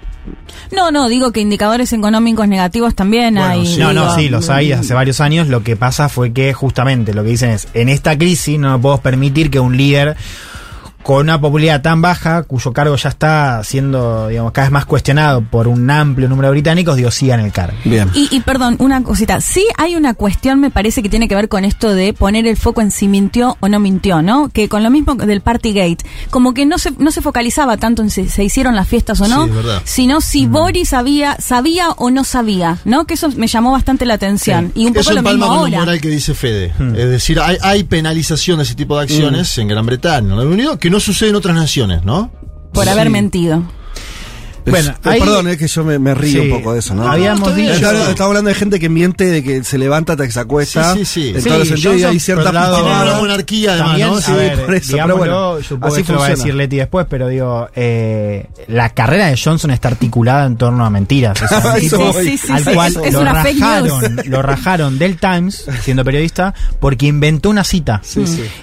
No, 0.71 0.91
no, 0.91 1.09
digo 1.09 1.31
que 1.31 1.41
indicadores 1.41 1.91
económicos 1.91 2.47
negativos 2.47 2.93
también 2.95 3.33
Bueno, 3.35 3.49
hay. 3.49 3.65
sí. 3.65 3.79
No, 3.79 3.93
no, 3.93 4.13
sí, 4.15 4.29
los 4.29 4.49
hay 4.49 4.71
hace 4.71 4.93
varios 4.93 5.19
años. 5.21 5.47
Lo 5.49 5.63
que 5.63 5.75
pasa 5.75 6.07
fue 6.07 6.31
que 6.33 6.53
justamente 6.53 7.13
lo 7.13 7.23
que 7.23 7.29
dicen 7.31 7.49
es, 7.51 7.67
en 7.73 7.89
esta 7.89 8.17
crisis 8.17 8.57
no 8.59 8.79
podemos 8.79 9.01
permitir 9.01 9.49
que 9.49 9.59
un 9.59 9.75
líder 9.75 10.15
con 11.03 11.21
una 11.21 11.39
popularidad 11.39 11.81
tan 11.81 12.01
baja, 12.01 12.43
cuyo 12.43 12.73
cargo 12.73 12.95
ya 12.95 13.09
está 13.09 13.63
siendo, 13.63 14.29
digamos, 14.29 14.51
cada 14.51 14.67
vez 14.67 14.71
más 14.71 14.85
cuestionado 14.85 15.41
por 15.41 15.67
un 15.67 15.89
amplio 15.89 16.27
número 16.29 16.47
de 16.47 16.51
británicos, 16.53 16.95
digo, 16.95 17.11
sigan 17.11 17.39
el 17.41 17.51
cargo. 17.51 17.77
Bien. 17.83 18.09
Y, 18.13 18.27
y 18.35 18.39
perdón, 18.41 18.77
una 18.79 19.03
cosita. 19.03 19.41
Sí 19.41 19.65
hay 19.77 19.95
una 19.95 20.13
cuestión, 20.13 20.59
me 20.59 20.71
parece 20.71 21.03
que 21.03 21.09
tiene 21.09 21.27
que 21.27 21.35
ver 21.35 21.49
con 21.49 21.65
esto 21.65 21.93
de 21.93 22.13
poner 22.13 22.47
el 22.47 22.57
foco 22.57 22.81
en 22.81 22.91
si 22.91 23.07
mintió 23.07 23.57
o 23.59 23.67
no 23.67 23.79
mintió, 23.79 24.21
¿no? 24.21 24.49
Que 24.49 24.69
con 24.69 24.83
lo 24.83 24.89
mismo 24.89 25.15
del 25.15 25.41
Partygate, 25.41 25.97
como 26.29 26.53
que 26.53 26.65
no 26.65 26.77
se, 26.77 26.91
no 26.97 27.11
se 27.11 27.21
focalizaba 27.21 27.77
tanto 27.77 28.01
en 28.01 28.09
si 28.09 28.29
se 28.29 28.43
hicieron 28.43 28.75
las 28.75 28.87
fiestas 28.87 29.19
o 29.21 29.27
no, 29.27 29.47
Sí, 29.83 30.03
sino 30.03 30.21
si 30.21 30.45
Boris 30.47 30.89
sabía, 30.89 31.37
sabía 31.39 31.89
o 31.91 32.09
no 32.09 32.23
sabía, 32.23 32.77
¿no? 32.85 33.05
Que 33.05 33.13
eso 33.15 33.29
me 33.35 33.47
llamó 33.47 33.71
bastante 33.71 34.05
la 34.05 34.15
atención. 34.15 34.71
Y 34.75 34.85
un 34.85 34.93
poco 34.93 35.01
Eso 35.01 35.13
lo 35.13 35.21
mismo 35.23 35.47
con 35.47 35.55
lo 35.55 35.61
ahora. 35.61 35.79
moral 35.79 36.01
que 36.01 36.09
dice 36.09 36.33
Fede. 36.33 36.73
Hmm. 36.77 36.95
Es 36.95 37.09
decir, 37.09 37.39
hay, 37.39 37.57
hay 37.61 37.83
penalización 37.83 38.57
de 38.57 38.63
ese 38.63 38.75
tipo 38.75 38.97
de 38.97 39.03
acciones 39.03 39.57
en 39.57 39.67
Gran 39.67 39.85
Bretaña, 39.85 40.19
en 40.19 40.31
el 40.31 40.37
Reino 40.37 40.53
Unido, 40.53 40.79
que 40.79 40.89
no 40.93 40.99
sucede 40.99 41.29
en 41.29 41.35
otras 41.35 41.55
naciones, 41.55 42.03
¿no? 42.05 42.31
Por 42.71 42.87
haber 42.87 43.09
mentido. 43.09 43.63
Bueno, 44.71 44.93
ahí- 45.03 45.19
perdón, 45.19 45.47
es 45.49 45.57
que 45.57 45.67
yo 45.67 45.83
me, 45.83 45.99
me 45.99 46.13
río 46.13 46.41
Sí, 46.43 46.49
un 46.51 46.57
poco 46.59 46.73
de 46.73 46.79
eso, 46.79 46.93
¿no? 46.95 47.09
habíamos 47.09 47.55
dicho- 47.55 47.73
Estamos 47.73 48.21
hablando 48.21 48.49
de 48.49 48.55
gente 48.55 48.79
que 48.79 48.89
miente, 48.89 49.25
de 49.25 49.43
que 49.43 49.63
se 49.63 49.77
levanta 49.77 50.13
hasta 50.13 50.25
que 50.25 50.31
se 50.31 50.39
acuesta. 50.39 50.93
Sí, 50.93 50.99
sí, 50.99 51.05
sí. 51.05 51.29
En 51.35 51.41
Sí, 51.41 51.47
todos 51.49 51.59
los 51.59 51.67
sentidos, 51.67 51.97
y 51.99 52.03
hay 52.03 52.19
cierta 52.19 52.49
una 52.49 53.15
monarquía, 53.19 53.71
además, 53.73 53.89
También, 53.89 54.09
¿no? 54.09 54.15
a 54.17 54.21
Sí, 54.21 54.31
ver, 54.33 54.65
por 54.65 54.75
eso, 54.75 54.97
pero 54.97 55.17
bueno, 55.17 55.57
yo 55.59 55.63
supongo 55.63 55.93
así 55.93 56.03
que 56.03 56.13
lo 56.13 56.19
va 56.19 56.25
a 56.25 56.29
decir 56.29 56.53
Leti 56.55 56.77
después, 56.77 57.05
pero 57.09 57.27
digo, 57.27 57.69
eh, 57.75 58.47
la 58.67 58.89
carrera 58.89 59.27
de 59.27 59.37
Johnson 59.41 59.71
está 59.71 59.89
articulada 59.89 60.45
en 60.45 60.57
torno 60.57 60.85
a 60.85 60.89
mentiras. 60.89 61.39
O 61.43 61.47
sea, 61.47 61.75
tipo 61.75 61.97
voy. 62.11 62.25
Sí, 62.29 62.37
sí, 62.37 62.51
al 62.51 62.63
sí, 62.63 62.71
cual 62.73 62.91
es- 62.91 63.07
es 63.07 63.13
lo 63.13 63.23
rajaron, 63.25 64.15
news. 64.15 64.25
lo 64.27 64.41
rajaron 64.41 64.97
del 64.99 65.17
Times, 65.17 65.65
siendo 65.81 66.03
periodista, 66.03 66.53
porque 66.79 67.05
inventó 67.07 67.49
una 67.49 67.63
cita. 67.63 68.01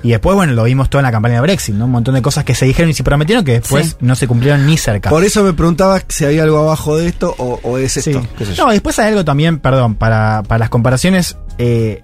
Y 0.03 0.11
después, 0.11 0.35
bueno, 0.37 0.53
lo 0.55 0.65
vimos 0.65 0.89
todo 0.91 1.01
en 1.01 1.05
la 1.05 1.13
campaña 1.13 1.37
de 1.37 1.41
Brexit, 1.43 1.75
¿no? 1.75 1.85
Un 1.87 1.91
montón 1.93 2.15
de 2.15 2.23
cosas 2.23 2.45
que 2.45 2.55
se 2.55 2.65
dijeron 2.67 2.91
y 2.91 2.95
se 2.95 3.05
prometieron 3.05 3.45
que 3.45 3.53
después 3.53 3.87
Sí. 3.91 3.97
no 4.01 4.15
se 4.15 4.27
cumplieron 4.27 4.67
ni 4.67 4.77
cerca. 4.77 5.11
Por 5.11 5.25
eso 5.25 5.43
me 5.43 5.53
preguntaba 5.53 5.90
si 6.09 6.25
había 6.25 6.43
algo 6.45 6.59
abajo 6.59 6.97
de 6.97 7.09
esto 7.09 7.35
o, 7.39 7.59
o 7.63 7.79
es 7.79 7.93
Sí. 7.93 8.11
esto. 8.11 8.23
qué 8.39 8.45
sé 8.47 8.55
yo. 8.55 8.67
No, 8.67 8.73
después 8.73 8.99
hay 8.99 9.09
algo 9.09 9.25
también, 9.25 9.59
perdón, 9.59 9.95
para, 9.95 10.43
para 10.47 10.59
las 10.61 10.69
comparaciones. 10.71 11.37
eh, 11.59 12.03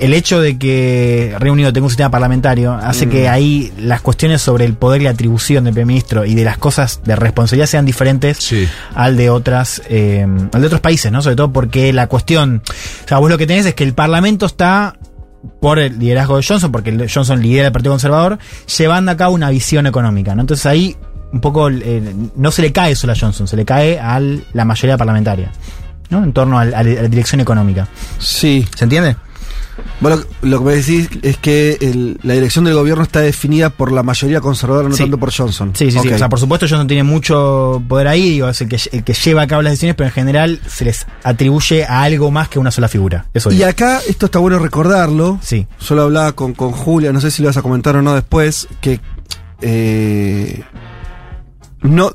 el 0.00 0.12
hecho 0.12 0.40
de 0.40 0.58
que 0.58 1.36
Reino 1.38 1.52
Unido 1.52 1.72
tenga 1.72 1.84
un 1.84 1.90
sistema 1.90 2.10
parlamentario 2.10 2.72
hace 2.72 3.06
Mm. 3.06 3.10
que 3.10 3.28
ahí 3.28 3.72
las 3.78 4.00
cuestiones 4.00 4.42
sobre 4.42 4.64
el 4.64 4.74
poder 4.74 5.00
y 5.00 5.04
la 5.04 5.10
atribución 5.10 5.62
del 5.64 5.72
primer 5.72 5.86
ministro 5.86 6.24
y 6.24 6.34
de 6.34 6.42
las 6.42 6.58
cosas 6.58 7.00
de 7.04 7.14
responsabilidad 7.14 7.66
sean 7.68 7.86
diferentes 7.86 8.38
Sí. 8.38 8.66
al 8.96 9.16
de 9.16 9.30
otras 9.30 9.82
eh, 9.88 10.26
al 10.52 10.60
de 10.60 10.66
otros 10.66 10.80
países, 10.80 11.12
¿no? 11.12 11.22
Sobre 11.22 11.36
todo 11.36 11.52
porque 11.52 11.92
la 11.92 12.08
cuestión, 12.08 12.60
o 13.04 13.08
sea, 13.08 13.18
vos 13.18 13.30
lo 13.30 13.38
que 13.38 13.46
tenés 13.46 13.66
es 13.66 13.74
que 13.74 13.84
el 13.84 13.94
parlamento 13.94 14.46
está 14.46 14.96
por 15.60 15.78
el 15.78 15.96
liderazgo 15.98 16.38
de 16.38 16.44
Johnson, 16.46 16.72
porque 16.72 17.06
Johnson 17.12 17.40
lidera 17.40 17.66
el 17.68 17.72
Partido 17.72 17.92
Conservador, 17.92 18.38
llevando 18.76 19.12
a 19.12 19.16
cabo 19.16 19.32
una 19.34 19.50
visión 19.50 19.86
económica, 19.86 20.34
¿no? 20.34 20.40
Entonces 20.40 20.66
ahí 20.66 20.96
un 21.34 21.40
poco 21.40 21.68
eh, 21.68 22.14
no 22.36 22.50
se 22.50 22.62
le 22.62 22.72
cae 22.72 22.94
solo 22.94 23.12
a 23.12 23.16
Johnson, 23.18 23.46
se 23.48 23.56
le 23.56 23.64
cae 23.64 23.98
a 23.98 24.20
la 24.20 24.64
mayoría 24.64 24.96
parlamentaria, 24.96 25.50
¿no? 26.08 26.22
En 26.22 26.32
torno 26.32 26.58
a 26.58 26.64
la 26.64 26.82
dirección 26.84 27.40
económica. 27.40 27.88
Sí. 28.18 28.64
¿Se 28.76 28.84
entiende? 28.84 29.16
Bueno, 29.98 30.18
lo 30.42 30.60
que 30.60 30.64
me 30.64 30.74
decís 30.76 31.08
es 31.22 31.36
que 31.38 31.76
el- 31.80 32.20
la 32.22 32.34
dirección 32.34 32.64
del 32.64 32.74
gobierno 32.74 33.02
está 33.02 33.18
definida 33.20 33.70
por 33.70 33.90
la 33.90 34.04
mayoría 34.04 34.40
conservadora, 34.40 34.88
no 34.88 34.94
Sí. 34.94 35.02
tanto 35.02 35.18
por 35.18 35.32
Johnson. 35.36 35.72
Sí, 35.74 35.90
sí, 35.90 35.98
sí. 36.00 36.08
O 36.12 36.16
sea, 36.18 36.28
por 36.28 36.38
supuesto, 36.38 36.66
Johnson 36.68 36.86
tiene 36.86 37.02
mucho 37.02 37.82
poder 37.88 38.06
ahí, 38.06 38.30
digo, 38.30 38.48
es 38.48 38.60
el 38.60 38.68
que, 38.68 38.78
el 38.92 39.02
que 39.02 39.12
lleva 39.14 39.42
a 39.42 39.46
cabo 39.48 39.62
las 39.62 39.72
decisiones, 39.72 39.96
pero 39.96 40.06
en 40.08 40.14
general 40.14 40.60
se 40.68 40.84
les 40.84 41.04
atribuye 41.24 41.84
a 41.84 42.02
algo 42.02 42.30
más 42.30 42.48
que 42.48 42.60
una 42.60 42.70
sola 42.70 42.86
figura. 42.86 43.26
Eso 43.34 43.50
Y 43.50 43.56
digo. 43.56 43.68
acá, 43.68 43.98
esto 44.08 44.26
está 44.26 44.38
bueno 44.38 44.60
recordarlo. 44.60 45.40
Sí. 45.42 45.66
Yo 45.80 45.94
lo 45.96 46.02
hablaba 46.04 46.30
con, 46.32 46.54
con 46.54 46.70
Julia, 46.70 47.12
no 47.12 47.20
sé 47.20 47.32
si 47.32 47.42
lo 47.42 47.48
vas 47.48 47.56
a 47.56 47.62
comentar 47.62 47.96
o 47.96 48.02
no 48.02 48.14
después, 48.14 48.68
que 48.80 49.00
eh, 49.60 50.62
no, 51.84 52.10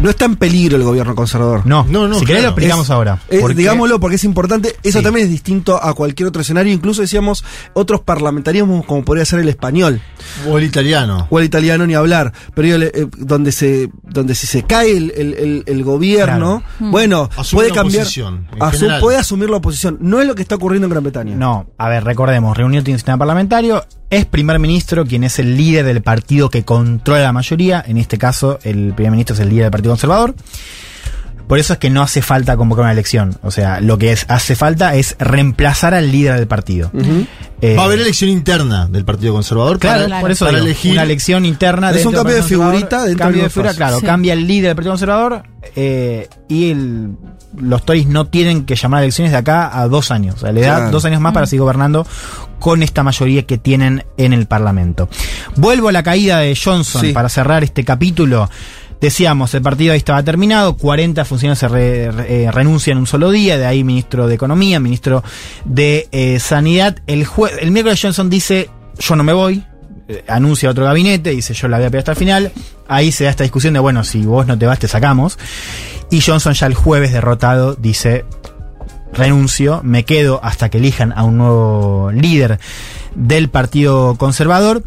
no 0.00 0.08
está 0.08 0.24
en 0.24 0.36
peligro 0.36 0.76
el 0.78 0.82
gobierno 0.84 1.14
conservador. 1.14 1.66
No, 1.66 1.84
No, 1.88 2.08
no, 2.08 2.14
si 2.18 2.24
querés 2.24 2.40
claro. 2.42 2.42
lo 2.42 2.48
explicamos 2.60 2.86
Es- 2.86 2.90
ahora. 2.90 3.20
digámoslo 3.54 4.00
porque 4.00 4.16
es 4.16 4.24
importante. 4.24 4.76
Eso 4.82 4.98
Sí. 4.98 5.04
también 5.04 5.26
es 5.26 5.30
distinto 5.30 5.82
a 5.82 5.92
cualquier 5.94 6.28
otro 6.28 6.40
escenario. 6.40 6.72
Incluso 6.72 7.02
decíamos 7.02 7.44
otros 7.74 8.00
parlamentarismos 8.00 8.86
como 8.86 9.04
podría 9.04 9.24
ser 9.26 9.40
el 9.40 9.48
español 9.50 10.00
O 10.48 10.56
el 10.58 10.64
italiano. 10.64 11.26
o 11.28 11.38
el 11.38 11.44
italiano 11.44 11.86
ni 11.86 11.94
hablar. 11.94 12.32
Pero 12.54 12.82
eh, 12.82 13.08
donde 13.18 13.52
se 13.52 13.90
donde 14.02 14.34
si 14.34 14.46
se 14.46 14.62
cae 14.62 14.96
el, 14.96 15.12
el- 15.16 15.34
el- 15.34 15.62
el 15.66 15.84
gobierno, 15.84 16.62
Claro. 16.78 16.90
bueno, 16.92 17.28
Asume 17.36 17.58
puede 17.58 17.68
la 17.70 17.74
cambiar. 17.74 18.06
asu- 18.06 19.00
puede 19.00 19.18
asumir 19.18 19.50
la 19.50 19.56
oposición. 19.58 19.98
No 20.00 20.20
es 20.20 20.26
lo 20.26 20.34
que 20.34 20.42
está 20.42 20.54
ocurriendo 20.54 20.86
en 20.86 20.90
Gran 20.92 21.02
Bretaña. 21.02 21.36
No, 21.36 21.66
a 21.76 21.88
ver, 21.88 22.04
recordemos, 22.04 22.56
Reunión 22.56 22.84
tiene 22.84 22.94
un 22.94 22.98
sistema 23.00 23.18
parlamentario, 23.18 23.84
es 24.12 24.26
primer 24.26 24.58
ministro 24.58 25.06
quien 25.06 25.24
es 25.24 25.38
el 25.38 25.56
líder 25.56 25.86
del 25.86 26.02
partido 26.02 26.50
que 26.50 26.64
controla 26.64 27.22
la 27.22 27.32
mayoría, 27.32 27.82
en 27.86 27.96
este 27.96 28.18
caso 28.18 28.58
el 28.62 28.92
primer 28.94 29.10
ministro 29.10 29.34
es 29.34 29.40
el 29.40 29.48
líder 29.48 29.64
del 29.64 29.70
Partido 29.70 29.92
Conservador. 29.92 30.34
Por 31.48 31.58
eso 31.58 31.72
es 31.72 31.78
que 31.78 31.90
no 31.90 32.02
hace 32.02 32.22
falta 32.22 32.56
convocar 32.56 32.84
una 32.84 32.92
elección. 32.92 33.36
O 33.42 33.50
sea, 33.50 33.80
lo 33.80 33.98
que 33.98 34.12
es, 34.12 34.26
hace 34.28 34.54
falta 34.54 34.94
es 34.94 35.16
reemplazar 35.18 35.92
al 35.94 36.12
líder 36.12 36.36
del 36.36 36.46
partido. 36.46 36.90
Eh, 37.60 37.74
Va 37.76 37.82
a 37.82 37.84
haber 37.86 38.00
elección 38.00 38.30
interna 38.30 38.86
del 38.86 39.04
Partido 39.04 39.34
Conservador 39.34 39.78
Claro, 39.78 40.04
para, 40.04 40.20
por 40.20 40.30
eso 40.30 40.44
para 40.46 40.58
digo, 40.58 40.66
elegir. 40.66 40.92
una 40.92 41.02
elección 41.02 41.44
interna. 41.44 41.90
Es 41.90 42.06
un 42.06 42.12
cambio 42.12 42.36
de 42.36 42.42
figurita 42.42 43.04
dentro 43.04 43.24
Cambio 43.26 43.42
de 43.44 43.50
figura, 43.50 43.74
claro. 43.74 44.00
Sí. 44.00 44.06
Cambia 44.06 44.32
el 44.34 44.46
líder 44.46 44.68
del 44.68 44.76
Partido 44.76 44.92
Conservador 44.92 45.42
eh, 45.76 46.28
y 46.48 46.70
el, 46.70 47.10
los 47.56 47.84
Tories 47.84 48.06
no 48.06 48.26
tienen 48.26 48.64
que 48.64 48.76
llamar 48.76 49.00
a 49.00 49.02
elecciones 49.04 49.32
de 49.32 49.38
acá 49.38 49.78
a 49.78 49.86
dos 49.88 50.10
años. 50.10 50.36
O 50.36 50.38
sea, 50.38 50.52
le 50.52 50.62
da 50.62 50.76
Claro. 50.76 50.90
dos 50.90 51.04
años 51.04 51.20
más 51.20 51.32
para 51.34 51.46
seguir 51.46 51.60
gobernando 51.62 52.06
con 52.58 52.82
esta 52.82 53.02
mayoría 53.02 53.42
que 53.46 53.58
tienen 53.58 54.04
en 54.16 54.32
el 54.32 54.46
Parlamento. 54.46 55.08
Vuelvo 55.56 55.88
a 55.88 55.92
la 55.92 56.02
caída 56.02 56.38
de 56.38 56.56
Johnson 56.56 57.02
Sí. 57.02 57.12
para 57.12 57.28
cerrar 57.28 57.62
este 57.64 57.84
capítulo. 57.84 58.48
Decíamos, 59.00 59.52
el 59.54 59.62
partido 59.62 59.92
ahí 59.92 59.98
estaba 59.98 60.22
terminado, 60.22 60.76
40 60.76 61.24
funcionarios 61.24 61.58
se 61.58 61.66
re- 61.66 62.12
re- 62.12 62.44
eh, 62.44 62.50
renuncian 62.52 62.96
en 62.96 63.00
un 63.00 63.06
solo 63.08 63.32
día, 63.32 63.58
de 63.58 63.66
ahí 63.66 63.82
ministro 63.82 64.28
de 64.28 64.34
Economía, 64.36 64.78
ministro 64.78 65.24
de 65.64 66.08
eh, 66.12 66.38
Sanidad. 66.38 66.98
El, 67.08 67.26
jue- 67.26 67.50
el 67.60 67.72
miércoles 67.72 67.98
Johnson 68.00 68.30
dice, 68.30 68.70
yo 69.00 69.16
no 69.16 69.24
me 69.24 69.32
voy, 69.32 69.64
eh, 70.06 70.24
anuncia 70.28 70.70
otro 70.70 70.84
gabinete, 70.84 71.30
dice, 71.30 71.52
yo 71.52 71.66
la 71.66 71.78
voy 71.78 71.86
a 71.86 71.90
pelear 71.90 72.02
hasta 72.02 72.12
el 72.12 72.16
final. 72.18 72.52
Ahí 72.86 73.10
se 73.10 73.24
da 73.24 73.30
esta 73.30 73.42
discusión 73.42 73.74
de, 73.74 73.80
bueno, 73.80 74.04
si 74.04 74.22
vos 74.24 74.46
no 74.46 74.56
te 74.56 74.66
vas, 74.66 74.78
te 74.78 74.86
sacamos. 74.86 75.36
Y 76.12 76.20
Johnson 76.20 76.52
ya 76.54 76.66
el 76.66 76.74
jueves 76.74 77.12
derrotado 77.12 77.74
dice, 77.74 78.24
renuncio, 79.12 79.80
me 79.82 80.04
quedo 80.04 80.40
hasta 80.42 80.68
que 80.68 80.78
elijan 80.78 81.12
a 81.16 81.24
un 81.24 81.38
nuevo 81.38 82.10
líder 82.12 82.60
del 83.14 83.48
Partido 83.48 84.14
Conservador. 84.16 84.82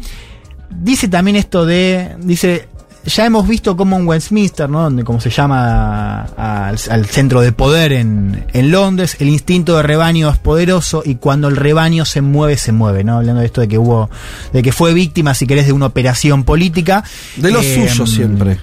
Dice 0.70 1.08
también 1.08 1.36
esto 1.36 1.66
de, 1.66 2.16
dice, 2.20 2.68
ya 3.04 3.24
hemos 3.26 3.46
visto 3.46 3.76
cómo 3.76 3.96
en 3.96 4.06
Westminster, 4.06 4.68
¿no? 4.68 4.82
Donde, 4.82 5.04
como 5.04 5.20
se 5.20 5.30
llama 5.30 6.22
a- 6.36 6.68
al 6.68 7.06
centro 7.06 7.40
de 7.40 7.52
poder 7.52 7.92
en, 7.92 8.44
en 8.52 8.70
Londres, 8.70 9.16
el 9.20 9.28
instinto 9.28 9.76
de 9.76 9.82
rebaño 9.84 10.28
es 10.30 10.38
poderoso 10.38 11.02
y 11.04 11.16
cuando 11.16 11.48
el 11.48 11.56
rebaño 11.56 12.04
se 12.04 12.20
mueve, 12.20 12.56
se 12.56 12.72
mueve, 12.72 13.04
¿no? 13.04 13.16
Hablando 13.18 13.40
de 13.40 13.46
esto 13.46 13.60
de 13.60 13.68
que 13.68 13.78
hubo, 13.78 14.10
de 14.52 14.62
que 14.62 14.72
fue 14.72 14.92
víctima, 14.92 15.34
si 15.34 15.46
querés, 15.46 15.66
de 15.66 15.72
una 15.72 15.86
operación 15.86 16.44
política. 16.44 17.04
De 17.36 17.50
lo 17.50 17.60
Eh, 17.60 17.88
suyo 17.88 18.06
siempre. 18.06 18.58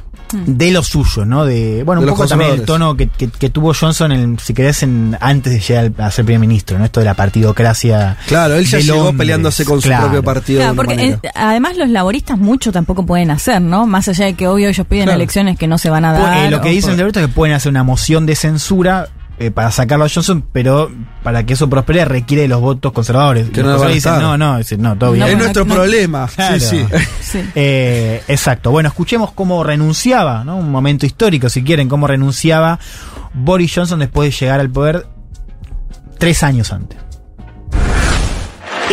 De 0.45 0.71
lo 0.71 0.83
suyo, 0.83 1.25
¿no? 1.25 1.45
De, 1.45 1.83
bueno, 1.83 2.01
De 2.01 2.05
un 2.05 2.09
los 2.11 2.17
poco 2.17 2.27
también 2.27 2.51
el 2.51 2.63
tono 2.63 2.95
que, 2.97 3.07
que- 3.07 3.29
que 3.29 3.49
tuvo 3.49 3.73
Johnson, 3.73 4.11
en, 4.11 4.39
si 4.39 4.53
querés, 4.53 4.83
en, 4.83 5.17
antes 5.21 5.53
de 5.53 5.59
llegar 5.59 5.91
a 6.05 6.11
ser 6.11 6.25
primer 6.25 6.39
ministro, 6.41 6.77
¿no? 6.77 6.85
Esto 6.85 6.99
de 6.99 7.05
la 7.05 7.13
partidocracia. 7.13 8.17
Claro, 8.27 8.55
él 8.55 8.65
ya 8.65 8.79
llegó 8.79 8.95
Londres, 9.05 9.17
peleándose 9.17 9.65
con 9.65 9.79
claro. 9.81 10.03
su 10.03 10.07
propio 10.09 10.23
partido. 10.23 10.59
Claro, 10.61 10.75
porque 10.75 10.93
eh, 10.93 11.19
además 11.35 11.77
los 11.77 11.89
laboristas 11.89 12.37
mucho 12.37 12.71
tampoco 12.71 13.05
pueden 13.05 13.31
hacer, 13.31 13.61
¿no? 13.61 13.85
Más 13.85 14.07
allá 14.07 14.25
de 14.25 14.33
que 14.33 14.47
obvio 14.47 14.69
ellos 14.69 14.85
piden 14.87 15.05
Claro. 15.05 15.17
elecciones 15.17 15.57
que 15.57 15.67
no 15.67 15.77
se 15.77 15.89
van 15.89 16.05
a 16.05 16.11
Pues, 16.13 16.23
dar. 16.23 16.45
eh, 16.45 16.51
lo 16.51 16.61
que 16.61 16.69
dicen 16.69 16.97
por- 16.97 17.13
de 17.13 17.21
es 17.21 17.27
que 17.27 17.33
pueden 17.33 17.55
hacer 17.55 17.69
una 17.69 17.83
moción 17.83 18.25
de 18.25 18.35
censura 18.35 19.09
eh, 19.39 19.49
para 19.51 19.71
sacarlo 19.71 20.05
a 20.05 20.09
Johnson, 20.09 20.45
pero 20.51 20.91
para 21.23 21.43
que 21.45 21.53
eso 21.53 21.69
prospere 21.69 22.05
requiere 22.05 22.43
de 22.43 22.47
los 22.47 22.61
votos 22.61 22.91
conservadores. 22.91 23.49
Que 23.49 23.61
los 23.63 23.71
no 23.73 23.77
conservadores 23.79 23.95
dicen, 23.95 24.19
no, 24.21 24.37
no, 24.37 24.57
dicen, 24.57 24.81
no, 24.81 24.95
todo 24.97 25.11
bien. 25.13 25.25
No, 25.25 25.31
es 25.31 25.37
nuestro 25.37 25.65
no- 25.65 25.73
problema. 25.73 26.27
Claro. 26.33 26.59
Sí, 26.59 26.85
sí. 26.89 26.97
Sí. 27.21 27.39
Eh, 27.55 28.21
exacto. 28.27 28.71
Bueno, 28.71 28.89
escuchemos 28.89 29.31
cómo 29.31 29.63
renunciaba, 29.63 30.43
¿no? 30.43 30.57
Un 30.57 30.71
momento 30.71 31.05
histórico, 31.05 31.49
si 31.49 31.63
quieren, 31.63 31.89
cómo 31.89 32.05
renunciaba 32.07 32.79
Boris 33.33 33.73
Johnson 33.73 33.99
después 33.99 34.31
de 34.31 34.39
llegar 34.45 34.59
al 34.59 34.69
poder 34.69 35.07
tres 36.19 36.43
años 36.43 36.71
antes. 36.71 36.99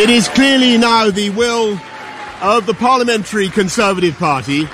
It 0.01 0.09
is 0.09 0.27
clearly 0.29 0.77
now 0.77 1.11
the 1.11 1.29
will 1.29 1.77
of 2.41 2.65
the 2.65 2.73
Parliamentary 2.73 3.49
Conservative 3.49 4.17
Party 4.17 4.67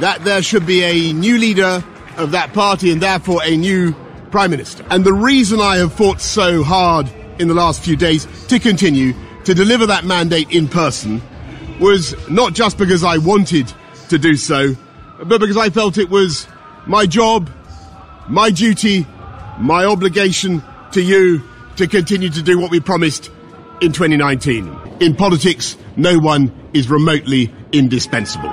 that 0.00 0.22
there 0.24 0.42
should 0.42 0.64
be 0.64 0.82
a 0.84 1.12
new 1.12 1.36
leader 1.36 1.82
of 2.16 2.30
that 2.30 2.52
party 2.54 2.90
and 2.92 3.00
therefore 3.02 3.42
a 3.44 3.56
new 3.56 3.94
Prime 4.30 4.50
Minister. 4.50 4.84
And 4.90 5.04
the 5.04 5.12
reason 5.12 5.60
I 5.60 5.76
have 5.76 5.92
fought 5.92 6.20
so 6.20 6.62
hard 6.62 7.10
in 7.38 7.48
the 7.48 7.54
last 7.54 7.82
few 7.82 7.96
days 7.96 8.26
to 8.48 8.58
continue 8.58 9.14
to 9.44 9.54
deliver 9.54 9.86
that 9.86 10.04
mandate 10.04 10.50
in 10.50 10.68
person 10.68 11.22
was 11.80 12.14
not 12.28 12.52
just 12.52 12.78
because 12.78 13.02
I 13.02 13.18
wanted 13.18 13.72
to 14.08 14.18
do 14.18 14.36
so, 14.36 14.74
but 15.24 15.40
because 15.40 15.56
I 15.56 15.70
felt 15.70 15.98
it 15.98 16.10
was 16.10 16.46
my 16.86 17.06
job, 17.06 17.50
my 18.28 18.50
duty, 18.50 19.06
my 19.58 19.84
obligation 19.84 20.62
to 20.92 21.02
you 21.02 21.42
to 21.76 21.86
continue 21.86 22.28
to 22.28 22.42
do 22.42 22.58
what 22.58 22.70
we 22.70 22.80
promised 22.80 23.30
in 23.80 23.92
2019. 23.92 24.98
In 25.00 25.16
politics, 25.16 25.76
no 25.96 26.18
one 26.18 26.52
is 26.74 26.90
remotely 26.90 27.52
indispensable. 27.72 28.52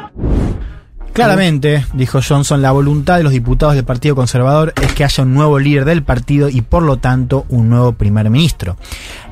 Claramente, 1.18 1.84
dijo 1.94 2.20
Johnson, 2.22 2.62
la 2.62 2.72
voluntad 2.72 3.18
de 3.18 3.24
los 3.24 3.32
diputados 3.32 3.74
del 3.74 3.84
Partido 3.84 4.16
Conservador 4.16 4.72
es 4.80 4.94
que 4.94 5.04
haya 5.04 5.24
un 5.24 5.34
nuevo 5.34 5.58
líder 5.58 5.84
del 5.84 6.04
partido 6.04 6.48
y 6.48 6.62
por 6.62 6.84
lo 6.84 6.98
tanto 6.98 7.48
un 7.50 7.72
nuevo 7.72 7.94
primer 7.94 8.30
ministro. 8.30 8.78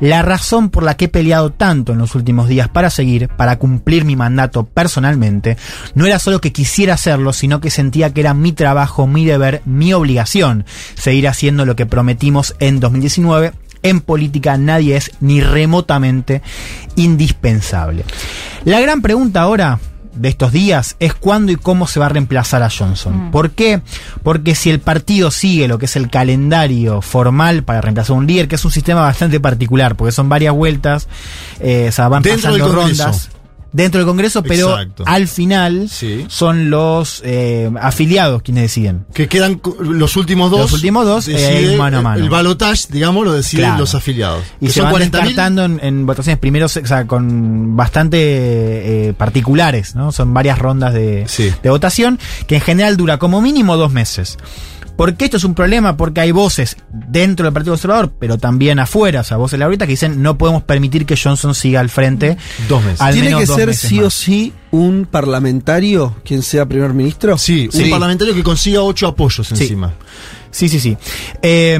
La 0.01 0.23
razón 0.23 0.71
por 0.71 0.81
la 0.81 0.97
que 0.97 1.05
he 1.05 1.09
peleado 1.09 1.51
tanto 1.51 1.91
en 1.91 1.99
los 1.99 2.15
últimos 2.15 2.47
días 2.47 2.69
para 2.69 2.89
seguir, 2.89 3.27
para 3.27 3.59
cumplir 3.59 4.03
mi 4.03 4.15
mandato 4.15 4.65
personalmente, 4.65 5.57
no 5.93 6.07
era 6.07 6.17
solo 6.17 6.41
que 6.41 6.51
quisiera 6.51 6.95
hacerlo, 6.95 7.33
sino 7.33 7.61
que 7.61 7.69
sentía 7.69 8.11
que 8.11 8.21
era 8.21 8.33
mi 8.33 8.51
trabajo, 8.51 9.05
mi 9.05 9.23
deber, 9.23 9.61
mi 9.65 9.93
obligación 9.93 10.65
seguir 10.95 11.27
haciendo 11.27 11.67
lo 11.67 11.75
que 11.75 11.85
prometimos 11.85 12.55
en 12.57 12.79
2019 12.79 13.53
en 13.83 14.01
política 14.01 14.57
nadie 14.57 14.95
es 14.95 15.11
ni 15.19 15.39
remotamente 15.39 16.41
indispensable. 16.95 18.05
La 18.63 18.79
gran 18.79 19.03
pregunta 19.03 19.41
ahora 19.41 19.79
de 20.15 20.29
estos 20.29 20.51
días 20.51 20.95
es 20.99 21.13
cuándo 21.13 21.51
y 21.51 21.55
cómo 21.55 21.87
se 21.87 21.99
va 21.99 22.07
a 22.07 22.09
reemplazar 22.09 22.63
a 22.63 22.69
Johnson. 22.69 23.27
Mm. 23.27 23.31
¿Por 23.31 23.51
qué? 23.51 23.81
Porque 24.23 24.55
si 24.55 24.69
el 24.69 24.79
partido 24.79 25.31
sigue 25.31 25.67
lo 25.67 25.77
que 25.77 25.85
es 25.85 25.95
el 25.95 26.09
calendario 26.09 27.01
formal 27.01 27.63
para 27.63 27.81
reemplazar 27.81 28.15
a 28.15 28.19
un 28.19 28.27
líder, 28.27 28.47
que 28.47 28.55
es 28.55 28.65
un 28.65 28.71
sistema 28.71 29.01
bastante 29.01 29.39
particular, 29.39 29.95
porque 29.95 30.11
son 30.11 30.29
varias 30.29 30.53
vueltas, 30.53 31.07
eh, 31.59 31.87
o 31.89 31.91
sea, 31.91 32.07
van 32.07 32.23
Dentro 32.23 32.49
pasando 32.51 32.65
Congreso. 32.73 33.03
rondas. 33.03 33.29
Dentro 33.75 33.99
del 33.99 34.07
Congreso, 34.07 34.41
pero 34.41 34.69
Exacto. 34.71 35.03
al 35.05 35.27
final 35.27 35.89
son 36.29 36.69
los 36.69 37.21
eh, 37.25 37.69
afiliados 37.81 38.41
quienes 38.41 38.63
deciden. 38.63 39.05
Que 39.13 39.27
quedan 39.27 39.59
los 39.81 40.15
últimos 40.15 40.49
dos. 40.49 40.61
Los 40.61 40.71
últimos 40.73 41.05
dos, 41.05 41.27
eh, 41.27 41.33
decide 41.33 41.75
mano 41.77 41.97
a 41.97 42.01
mano. 42.01 42.23
El 42.23 42.29
balotage, 42.29 42.87
digamos, 42.89 43.25
lo 43.25 43.33
deciden 43.33 43.65
Claro. 43.65 43.79
los 43.79 43.93
afiliados. 43.93 44.43
Y 44.61 44.67
que 44.67 44.71
se 44.71 44.79
son 44.79 44.85
van 44.93 45.01
40.000. 45.01 45.11
descartando 45.11 45.65
en, 45.65 45.79
en 45.83 46.05
votaciones 46.05 46.39
primero, 46.39 46.67
o 46.67 46.69
sea, 46.69 47.05
con 47.05 47.75
bastante 47.75 49.09
eh, 49.09 49.13
particulares, 49.13 49.93
¿no? 49.93 50.13
Son 50.13 50.33
varias 50.33 50.57
rondas 50.57 50.93
de, 50.93 51.27
de 51.61 51.69
votación, 51.69 52.17
que 52.47 52.55
en 52.55 52.61
general 52.61 52.95
dura 52.95 53.17
como 53.17 53.41
mínimo 53.41 53.75
dos 53.75 53.91
meses. 53.91 54.37
¿Por 54.97 55.15
qué 55.15 55.25
esto 55.25 55.37
es 55.37 55.43
un 55.43 55.53
problema? 55.55 55.97
Porque 55.97 56.21
hay 56.21 56.31
voces 56.31 56.77
dentro 56.91 57.43
del 57.45 57.53
Partido 57.53 57.73
Conservador, 57.73 58.13
pero 58.19 58.37
también 58.37 58.79
afuera, 58.79 59.21
o 59.21 59.23
sea, 59.23 59.35
voces 59.37 59.59
ahorita 59.61 59.85
que 59.85 59.91
dicen 59.91 60.21
no 60.21 60.37
podemos 60.37 60.63
permitir 60.63 61.05
que 61.05 61.17
Johnson 61.21 61.53
siga 61.53 61.81
al 61.81 61.89
frente. 61.89 62.37
Dos 62.69 62.83
meses. 62.83 63.01
Al 63.01 63.13
¿Tiene 63.13 63.27
menos 63.29 63.41
que 63.41 63.45
dos 63.47 63.55
ser 63.57 63.67
meses 63.67 63.89
sí 63.89 63.99
o 63.99 64.09
sí 64.09 64.53
un 64.71 65.05
parlamentario 65.09 66.15
quien 66.23 66.41
sea 66.41 66.65
primer 66.65 66.93
ministro? 66.93 67.37
Sí, 67.37 67.69
un 67.73 67.89
parlamentario 67.89 68.33
que 68.33 68.43
consiga 68.43 68.81
ocho 68.81 69.07
apoyos 69.07 69.47
Sí. 69.47 69.53
encima. 69.55 69.93
Sí, 70.51 70.69
sí, 70.69 70.79
sí. 70.79 70.97
Eh, 71.41 71.77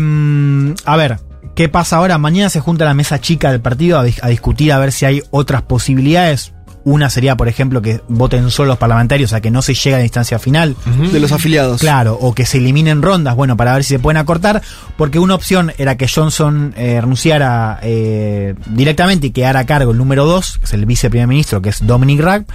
a 0.84 0.98
ver, 0.98 1.20
¿qué 1.56 1.70
pasa 1.70 1.96
ahora? 1.98 2.18
Mañana 2.18 2.50
se 2.50 2.60
junta 2.60 2.84
la 2.84 2.94
mesa 2.94 3.22
chica 3.22 3.50
del 3.52 3.62
partido 3.62 3.98
a, 4.00 4.06
dis- 4.06 4.20
a 4.22 4.28
discutir 4.28 4.74
a 4.74 4.80
ver 4.80 4.92
si 4.92 5.06
hay 5.06 5.22
otras 5.32 5.62
posibilidades. 5.62 6.52
Una 6.86 7.10
sería, 7.10 7.36
por 7.36 7.48
ejemplo, 7.48 7.82
que 7.82 8.02
voten 8.08 8.52
solo 8.52 8.70
los 8.70 8.78
parlamentarios, 8.78 9.30
o 9.30 9.32
sea, 9.32 9.42
que 9.42 9.50
no 9.50 9.64
se 9.64 9.74
llegue 9.74 9.96
a 9.96 9.98
la 9.98 10.04
instancia 10.04 10.38
final. 10.38 10.76
De 11.12 11.20
los 11.20 11.32
afiliados. 11.32 11.82
Claro, 11.82 12.14
o 12.22 12.36
que 12.36 12.46
se 12.46 12.60
eliminen 12.60 13.02
rondas, 13.02 13.36
bueno, 13.36 13.58
para 13.58 13.74
ver 13.74 13.84
si 13.84 13.96
se 13.96 14.00
pueden 14.00 14.18
acortar, 14.18 14.62
porque 14.96 15.18
una 15.18 15.34
opción 15.34 15.74
era 15.80 15.98
que 15.98 16.08
Johnson 16.08 16.76
eh, 16.78 17.02
renunciara 17.02 17.80
eh, 17.82 18.54
directamente 18.68 19.28
y 19.28 19.32
quedara 19.32 19.62
a 19.62 19.66
cargo 19.66 19.94
el 19.94 19.98
número 19.98 20.26
dos, 20.26 20.60
que 20.60 20.66
es 20.66 20.74
el 20.74 20.86
viceprimer 20.86 21.28
ministro, 21.28 21.60
que 21.60 21.70
es 21.70 21.86
Dominic 21.86 22.22
Raab. 22.22 22.46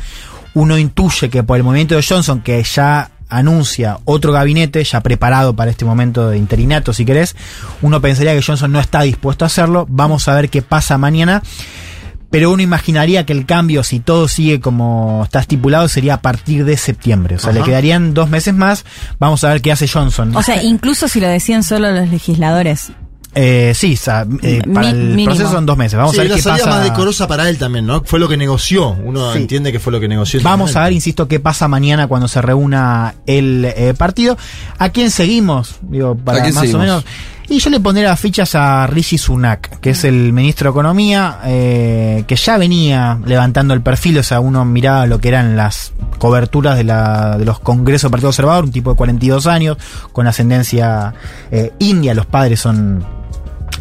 Uno 0.55 0.79
intuye 0.79 1.29
que 1.29 1.43
por 1.43 1.57
el 1.57 1.65
movimiento 1.65 1.97
de 1.97 2.03
Johnson, 2.03 2.41
que 2.41 2.63
ya 2.63 3.11
anuncia 3.29 3.99
otro 4.05 4.33
gabinete 4.33 4.85
ya 4.85 5.01
preparado 5.01 5.57
para 5.57 5.73
este 5.73 5.85
momento 5.85 6.29
de 6.29 6.39
interinato, 6.39 6.93
si 6.93 7.05
querés, 7.05 7.35
uno 7.83 8.01
pensaría 8.01 8.35
que 8.35 8.43
Johnson 8.43 8.71
no 8.71 8.79
está 8.79 9.03
dispuesto 9.03 9.45
a 9.45 9.47
hacerlo. 9.47 9.87
Vamos 9.89 10.29
a 10.29 10.35
ver 10.35 10.51
qué 10.51 10.63
pasa 10.63 10.99
mañana. 10.99 11.43
Pero 12.31 12.51
uno 12.53 12.63
imaginaría 12.63 13.27
que 13.27 13.33
el 13.33 13.45
cambio, 13.45 13.83
si 13.83 13.99
todo 14.01 14.29
sigue 14.29 14.61
como 14.61 15.23
está 15.25 15.41
estipulado, 15.41 15.89
sería 15.89 16.15
a 16.15 16.21
partir 16.23 16.65
de 16.65 16.77
septiembre. 16.77 17.37
O 17.37 17.39
sea, 17.41 17.53
le 17.53 17.63
quedarían 17.63 18.15
dos 18.15 18.31
meses 18.31 18.55
más. 18.55 18.85
Vamos 19.19 19.43
a 19.43 19.49
ver 19.49 19.61
qué 19.61 19.73
hace 19.73 19.89
Johnson. 19.89 20.35
O 20.37 20.43
sea, 20.43 20.63
incluso 20.63 21.09
si 21.09 21.19
lo 21.21 21.27
decían 21.29 21.65
solo 21.65 21.91
los 21.91 22.09
legisladores. 22.09 22.93
Eh, 23.35 23.73
sí, 23.77 23.95
o 23.95 23.97
sea, 23.97 24.27
eh, 24.43 24.61
Mi- 24.67 24.75
para 24.75 24.91
el 24.91 24.97
mínimo. 25.11 25.27
proceso 25.27 25.53
son 25.53 25.65
dos 25.65 25.77
meses. 25.77 25.97
Vamos 25.97 26.13
Sí, 26.15 26.19
a 26.19 26.23
ver 26.23 26.31
la 26.31 26.37
qué 26.37 26.43
salida 26.43 26.65
pasa. 26.65 26.77
más 26.79 26.85
decorosa 26.85 27.29
para 27.29 27.49
él 27.49 27.59
también, 27.59 27.87
¿no? 27.87 28.03
Fue 28.05 28.19
lo 28.19 28.29
que 28.29 28.37
negoció. 28.37 28.91
Uno 28.91 29.33
Sí. 29.33 29.39
entiende 29.39 29.71
que 29.71 29.79
fue 29.79 29.93
lo 29.93 30.01
que 30.01 30.09
negoció. 30.09 30.41
Vamos 30.43 30.71
ese 30.71 30.79
a 30.81 30.83
ver, 30.85 30.93
insisto, 30.95 31.29
qué 31.29 31.39
pasa 31.39 31.69
mañana 31.69 32.09
cuando 32.09 32.27
se 32.27 32.43
reúna 32.43 33.15
el 33.27 33.65
eh, 33.77 33.95
partido. 33.97 34.37
¿A 34.79 34.89
quién 34.89 35.13
seguimos? 35.13 35.77
Digo, 35.83 36.17
para 36.17 36.39
¿A 36.39 36.43
quién 36.43 36.55
más 36.55 36.63
seguimos? 36.63 36.81
o 36.81 36.87
menos. 36.87 37.05
Y 37.51 37.59
yo 37.59 37.69
le 37.69 37.81
pondré 37.81 38.05
las 38.05 38.21
fichas 38.21 38.55
a 38.55 38.87
Rishi 38.87 39.19
Sunak, 39.19 39.81
que 39.81 39.91
es 39.91 40.05
el 40.05 40.33
ministro 40.33 40.69
de 40.69 40.71
Economía, 40.71 41.41
eh, 41.47 42.23
que 42.29 42.37
ya 42.37 42.57
venía 42.57 43.19
levantando 43.27 43.75
el 43.75 43.83
perfil, 43.83 44.19
o 44.19 44.23
sea, 44.23 44.39
uno 44.39 44.65
miraba 44.65 45.05
lo 45.07 45.19
que 45.19 45.27
eran 45.31 45.57
las 45.57 45.93
coberturas 46.19 46.77
de, 46.77 46.85
la, 46.85 47.37
de 47.39 47.45
los 47.45 47.59
congresos 47.59 48.03
del 48.03 48.13
Partido 48.13 48.29
Conservador, 48.29 48.65
un 48.67 48.71
tipo 48.71 48.91
de 48.91 48.97
42 48.97 49.49
años, 49.49 49.79
con 50.13 50.29
ascendencia 50.29 51.13
eh, 51.51 51.73
india, 51.81 52.15
los 52.15 52.27
padres 52.27 52.61
son 52.61 53.05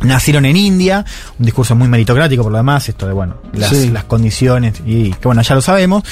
nacieron 0.03 0.45
en 0.45 0.55
India, 0.55 1.03
un 1.37 1.45
discurso 1.45 1.75
muy 1.75 1.87
meritocrático 1.87 2.43
por 2.43 2.51
lo 2.51 2.57
demás, 2.57 2.87
esto 2.89 3.05
de, 3.07 3.13
bueno, 3.13 3.35
las, 3.53 3.69
Sí. 3.69 3.89
las 3.89 4.05
condiciones, 4.05 4.81
y 4.85 5.11
que 5.11 5.27
bueno, 5.27 5.41
ya 5.41 5.55
lo 5.55 5.61
sabemos. 5.61 6.03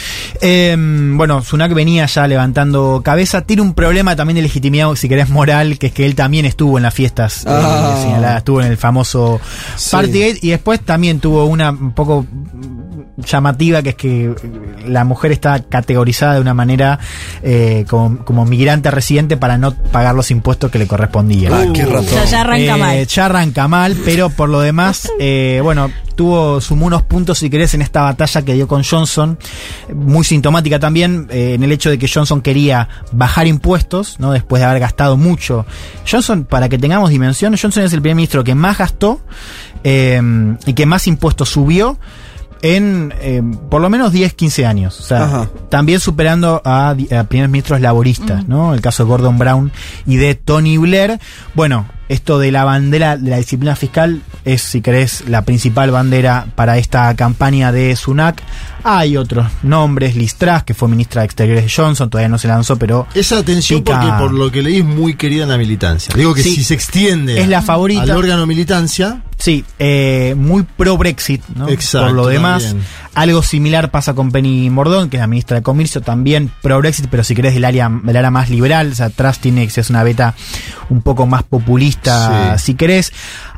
Eh, 0.41 0.75
bueno, 0.77 1.41
Sunak 1.41 1.73
venía 1.73 2.05
ya 2.05 2.27
levantando 2.27 3.01
cabeza, 3.03 3.41
tiene 3.41 3.61
un 3.61 3.73
problema 3.73 4.15
también 4.15 4.35
de 4.35 4.41
legitimidad, 4.41 4.93
si 4.95 5.07
querés, 5.07 5.29
moral, 5.29 5.77
que 5.79 5.87
es 5.87 5.93
que 5.93 6.05
él 6.05 6.15
también 6.15 6.45
estuvo 6.45 6.77
en 6.77 6.83
las 6.83 6.93
fiestas 6.93 7.43
eh, 7.43 7.49
Ah. 7.49 7.99
señaladas, 8.03 8.37
estuvo 8.39 8.61
en 8.61 8.67
el 8.67 8.77
famoso 8.77 9.39
Sí. 9.75 9.91
Partygate, 9.91 10.39
y 10.41 10.49
después 10.49 10.81
también 10.81 11.19
tuvo 11.19 11.45
una 11.45 11.71
un 11.71 11.93
poco 11.93 12.25
llamativa, 13.17 13.81
que 13.81 13.89
es 13.89 13.95
que 13.95 14.35
la 14.85 15.03
mujer 15.03 15.31
está 15.31 15.59
categorizada 15.63 16.35
de 16.35 16.41
una 16.41 16.53
manera 16.53 16.99
eh, 17.41 17.85
como, 17.89 18.19
como 18.25 18.45
migrante 18.45 18.91
residente 18.91 19.37
para 19.37 19.57
no 19.57 19.73
pagar 19.73 20.13
los 20.15 20.29
impuestos 20.31 20.69
que 20.71 20.77
le 20.79 20.87
correspondían. 20.87 21.53
Ah, 21.53 21.65
qué 21.73 21.83
ratón. 21.85 22.05
Ya- 22.05 22.25
ya 22.25 22.41
arranca 22.41 22.75
Eh, 22.75 22.79
mal. 22.79 23.07
Ya 23.07 23.25
arranca 23.25 23.67
mal, 23.67 23.95
pero 24.05 24.29
por 24.29 24.49
lo 24.49 24.59
demás, 24.61 25.09
eh, 25.19 25.59
bueno, 25.63 25.89
tuvo, 26.15 26.61
sumó 26.61 26.85
unos 26.87 27.03
puntos, 27.03 27.39
si 27.39 27.49
querés, 27.49 27.73
en 27.73 27.81
esta 27.81 28.01
batalla 28.01 28.41
que 28.43 28.53
dio 28.53 28.67
con 28.67 28.83
Johnson, 28.83 29.37
muy 29.93 30.23
sintomática 30.23 30.79
también, 30.79 31.27
eh, 31.31 31.53
en 31.55 31.63
el 31.63 31.71
hecho 31.71 31.89
de 31.89 31.97
que 31.97 32.07
Johnson 32.07 32.41
quería 32.41 32.87
bajar 33.11 33.47
impuestos, 33.47 34.19
¿no? 34.19 34.31
Después 34.31 34.59
de 34.61 34.65
haber 34.67 34.79
gastado 34.79 35.17
mucho. 35.17 35.65
Johnson, 36.09 36.43
para 36.45 36.69
que 36.69 36.77
tengamos 36.77 37.09
dimensión, 37.09 37.55
Johnson 37.59 37.83
es 37.83 37.93
el 37.93 38.01
primer 38.01 38.15
ministro 38.15 38.43
que 38.43 38.55
más 38.55 38.77
gastó 38.77 39.21
eh, 39.83 40.21
y 40.65 40.73
que 40.73 40.85
más 40.85 41.07
impuestos 41.07 41.49
subió 41.49 41.99
en 42.61 43.13
eh, 43.19 43.41
por 43.69 43.81
lo 43.81 43.89
menos 43.89 44.11
10, 44.11 44.33
15 44.33 44.65
años. 44.65 44.99
O 44.99 45.03
sea, 45.03 45.23
Ajá. 45.23 45.49
también 45.69 45.99
superando 45.99 46.61
a, 46.63 46.89
a 46.89 47.23
primeros 47.25 47.49
ministros 47.51 47.81
laboristas, 47.81 48.47
¿no? 48.47 48.73
El 48.73 48.81
caso 48.81 49.03
de 49.03 49.09
Gordon 49.09 49.37
Brown 49.37 49.71
y 50.05 50.17
de 50.17 50.35
Tony 50.35 50.77
Blair. 50.77 51.19
Bueno, 51.53 51.85
esto 52.09 52.39
de 52.39 52.51
la 52.51 52.63
bandera 52.63 53.17
de 53.17 53.29
la 53.29 53.37
disciplina 53.37 53.75
fiscal 53.75 54.21
es, 54.45 54.61
si 54.61 54.81
querés, 54.81 55.23
la 55.27 55.41
principal 55.43 55.91
bandera 55.91 56.47
para 56.55 56.77
esta 56.77 57.13
campaña 57.15 57.71
de 57.71 57.95
Sunak. 57.95 58.41
Hay 58.83 59.17
otros 59.17 59.47
nombres, 59.63 60.15
Liz 60.15 60.35
Truss, 60.35 60.63
que 60.63 60.73
fue 60.73 60.87
ministra 60.87 61.21
de 61.21 61.25
Exteriores 61.25 61.65
de 61.65 61.69
Johnson, 61.69 62.09
todavía 62.09 62.29
no 62.29 62.37
se 62.37 62.47
lanzó, 62.47 62.77
pero... 62.77 63.05
Esa 63.13 63.39
atención 63.39 63.83
pica- 63.83 63.99
porque 63.99 64.17
por 64.23 64.33
lo 64.33 64.49
que 64.51 64.61
leí 64.63 64.77
es 64.77 64.85
muy 64.85 65.15
querida 65.15 65.43
en 65.43 65.49
la 65.49 65.57
militancia. 65.57 66.13
Digo 66.15 66.33
que 66.33 66.43
Sí. 66.43 66.55
si 66.55 66.63
se 66.63 66.73
extiende 66.75 67.41
Es 67.41 67.49
la 67.49 67.61
favorita. 67.61 68.03
al 68.03 68.11
órgano 68.11 68.45
militancia, 68.45 69.21
Sí, 69.39 69.63
eh, 69.77 70.33
muy 70.35 70.63
pro 70.63 70.97
Brexit, 70.97 71.43
¿no? 71.55 71.69
Exacto, 71.69 72.07
Por 72.07 72.15
lo 72.15 72.25
demás, 72.27 72.63
también. 72.63 72.85
Algo 73.17 73.41
similar 73.41 73.89
pasa 73.91 74.13
con 74.13 74.31
Penny 74.31 74.69
Mordón, 74.69 75.09
que 75.09 75.17
es 75.17 75.21
la 75.21 75.27
ministra 75.27 75.57
de 75.57 75.63
Comercio, 75.63 76.01
también 76.01 76.51
pro 76.61 76.77
Brexit, 76.77 77.07
pero 77.09 77.23
si 77.23 77.33
querés 77.35 77.53
del 77.55 77.65
área, 77.65 77.89
del 78.03 78.15
área 78.15 78.29
más 78.31 78.49
liberal, 78.49 78.91
o 78.91 78.95
sea, 78.95 79.09
Truss 79.09 79.39
tiene 79.39 79.67
que 79.67 79.79
es 79.81 79.89
una 79.89 80.03
beta 80.03 80.35
un 80.89 81.01
poco 81.01 81.25
más 81.25 81.41
populista, 81.43 82.57
Sí. 82.57 82.65
si 82.65 82.73
querés. 82.75 83.11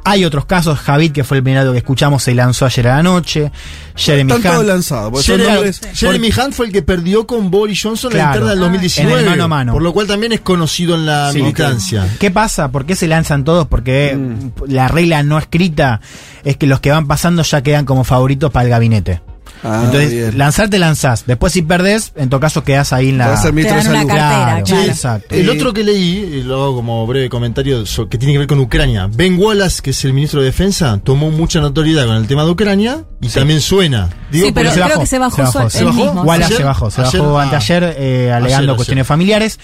Hay 0.06 0.24
otros 0.24 0.46
casos, 0.46 0.80
Javid, 0.80 1.12
que 1.12 1.26
fue 1.26 1.38
el 1.38 1.44
primero 1.44 1.72
que 1.74 1.78
escuchamos, 1.80 2.24
se 2.24 2.34
lanzó 2.34 2.66
ayer 2.66 2.88
a 2.88 2.96
la 2.98 3.04
noche. 3.04 3.52
Jeremy 3.96 4.32
Están 4.32 4.60
Hunt. 4.66 5.22
Jeremy, 5.22 5.72
Jeremy 5.94 6.30
Hunt 6.32 6.54
fue 6.54 6.68
el 6.68 6.72
que 6.72 6.82
perdió 6.82 7.28
con 7.28 7.52
Boris 7.52 7.82
Johnson 7.84 8.12
en 8.14 8.18
la 8.20 8.24
Claro. 8.32 8.36
interna 8.38 8.50
del 8.52 8.60
Ah, 8.60 8.62
2019. 8.64 9.12
en 9.14 9.20
el 9.26 9.30
mano 9.30 9.44
a 9.44 9.48
mano. 9.50 9.74
Por 9.74 9.82
lo 9.82 9.92
cual 9.92 10.08
también 10.08 10.32
es 10.32 10.40
conocido 10.40 10.96
en 10.96 11.06
la 11.06 11.32
Sí. 11.34 11.40
militancia. 11.42 12.08
¿Qué 12.18 12.32
pasa? 12.32 12.72
¿Por 12.72 12.86
qué 12.86 12.96
se 12.96 13.08
lanzan 13.10 13.44
todos? 13.44 13.68
Porque 13.68 14.16
Mm. 14.18 14.72
la 14.72 14.88
regla 14.88 15.22
no 15.24 15.38
escrita 15.38 16.00
es 16.46 16.56
que 16.56 16.66
los 16.66 16.80
que 16.80 16.92
van 16.92 17.06
pasando 17.06 17.44
ya 17.44 17.62
quedan 17.62 17.84
como 17.86 18.06
favoritos 18.06 18.52
para 18.52 18.64
el 18.64 18.70
gabinete. 18.70 19.22
Ah, 19.64 19.82
Entonces, 19.86 20.12
bien. 20.12 20.38
lanzarte 20.38 20.80
lanzás. 20.80 21.26
Después, 21.28 21.52
si 21.54 21.62
perdés, 21.62 22.14
en 22.16 22.30
todo 22.30 22.40
caso 22.40 22.64
quedás 22.64 22.94
ahí 22.94 23.10
en 23.10 23.18
la. 23.18 23.28
Vas 23.28 23.40
a 23.40 23.44
ser 23.44 23.54
ministro 23.54 23.78
Te 23.80 23.84
dan 23.84 23.94
de 23.94 24.04
una 24.06 24.14
cartera, 24.16 24.64
claro. 24.64 24.84
Exacto. 24.92 25.36
El 25.36 25.50
otro 25.50 25.74
que 25.74 25.84
leí, 25.84 26.18
y 26.36 26.44
lo 26.44 26.56
hago 26.64 26.76
como 26.76 27.06
breve 27.06 27.30
comentario, 27.30 27.84
que 28.10 28.18
tiene 28.18 28.34
que 28.34 28.38
ver 28.40 28.48
con 28.48 28.60
Ucrania. 28.60 29.10
Ben 29.12 29.38
Wallace, 29.38 29.82
que 29.82 29.90
es 29.90 30.06
el 30.06 30.14
ministro 30.14 30.40
de 30.40 30.46
Defensa, 30.48 31.00
tomó 31.04 31.30
mucha 31.32 31.60
notoriedad 31.60 32.06
con 32.06 32.16
el 32.16 32.28
tema 32.28 32.46
de 32.46 32.52
Ucrania 32.52 33.04
y 33.22 33.28
también 33.28 33.60
suena. 33.62 34.10
Digo, 34.32 34.48
Sí, 34.48 34.52
pero 34.54 34.72
creo 34.72 35.00
que 35.00 35.06
se 35.06 35.20
bajó 35.20 35.70
¿Se 35.70 35.84
bajó? 35.84 35.94
mismo. 35.98 36.22
Wallace 36.24 36.46
¿Ayer? 36.46 36.58
se 36.58 36.64
bajó, 36.64 36.90
se 36.92 37.02
Ayer, 37.02 37.22
bajó 37.22 37.40
ah. 37.40 37.44
anteayer 37.44 37.96
eh, 37.98 38.32
alegando 38.32 38.72
Ayer, 38.72 38.76
cuestiones 38.78 39.02
ayer. 39.02 39.08
familiares. 39.08 39.60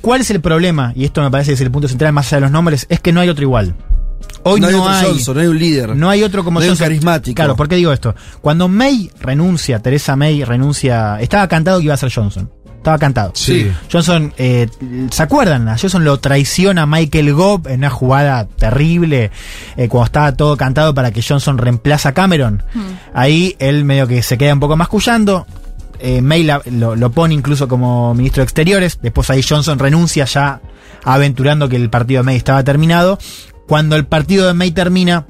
¿Cuál 0.00 0.20
es 0.20 0.30
el 0.30 0.40
problema? 0.40 0.92
Y 0.94 1.04
esto 1.04 1.22
me 1.22 1.30
parece 1.30 1.50
que 1.50 1.54
es 1.54 1.60
el 1.60 1.70
punto 1.70 1.88
central 1.88 2.12
más 2.12 2.26
allá 2.28 2.36
de 2.36 2.40
los 2.42 2.50
nombres, 2.50 2.86
es 2.88 3.00
que 3.00 3.12
no 3.12 3.20
hay 3.20 3.28
otro 3.28 3.42
igual. 3.42 3.74
Hoy 4.44 4.60
No 4.60 4.70
no, 4.70 4.88
hay 4.88 4.96
otro 4.98 5.08
Johnson, 5.12 5.34
no 5.34 5.40
hay 5.42 5.46
un 5.48 5.58
líder. 5.58 5.96
No 5.96 6.10
hay 6.10 6.22
otro 6.22 6.44
como 6.44 6.60
No 6.60 6.64
hay 6.64 6.68
un 6.68 6.72
Johnson. 6.72 6.84
carismático. 6.86 7.34
Claro, 7.36 7.56
¿por 7.56 7.68
qué 7.68 7.76
digo 7.76 7.92
esto? 7.92 8.14
Cuando 8.40 8.68
May 8.68 9.10
renuncia, 9.20 9.80
Teresa 9.80 10.16
May 10.16 10.44
renuncia, 10.44 11.20
estaba 11.20 11.46
cantado 11.48 11.78
que 11.78 11.84
iba 11.86 11.94
a 11.94 11.98
ser 11.98 12.12
Johnson. 12.12 12.50
Estaba 12.76 12.96
cantado. 12.98 13.32
Sí. 13.34 13.70
Johnson, 13.92 14.32
eh, 14.38 14.68
¿se 15.10 15.22
acuerdan? 15.22 15.68
A 15.68 15.76
Johnson 15.76 16.04
lo 16.04 16.18
traiciona 16.20 16.86
Michael 16.86 17.34
Gove 17.34 17.66
en 17.72 17.80
una 17.80 17.90
jugada 17.90 18.46
terrible, 18.46 19.32
eh, 19.76 19.88
cuando 19.88 20.06
estaba 20.06 20.32
todo 20.32 20.56
cantado 20.56 20.94
para 20.94 21.10
que 21.10 21.20
Johnson 21.20 21.58
reemplaza 21.58 22.10
a 22.10 22.14
Cameron. 22.14 22.62
Ahí 23.12 23.56
él 23.58 23.84
medio 23.84 24.06
que 24.06 24.22
se 24.22 24.38
queda 24.38 24.54
un 24.54 24.60
poco 24.60 24.76
mascullando. 24.76 25.46
Eh, 26.00 26.22
May 26.22 26.44
la- 26.44 26.62
lo, 26.70 26.94
lo 26.94 27.10
pone 27.10 27.34
incluso 27.34 27.66
como 27.66 28.14
ministro 28.14 28.40
de 28.42 28.44
Exteriores. 28.44 29.00
Después 29.02 29.28
ahí 29.30 29.42
Johnson 29.42 29.80
renuncia 29.80 30.24
ya 30.24 30.60
aventurando 31.04 31.68
que 31.68 31.76
el 31.76 31.90
partido 31.90 32.20
de 32.20 32.26
May 32.26 32.36
estaba 32.36 32.62
terminado. 32.62 33.18
Cuando 33.68 33.94
el 33.94 34.04
partido 34.06 34.46
de 34.48 34.54
May 34.54 34.72
termina, 34.72 35.26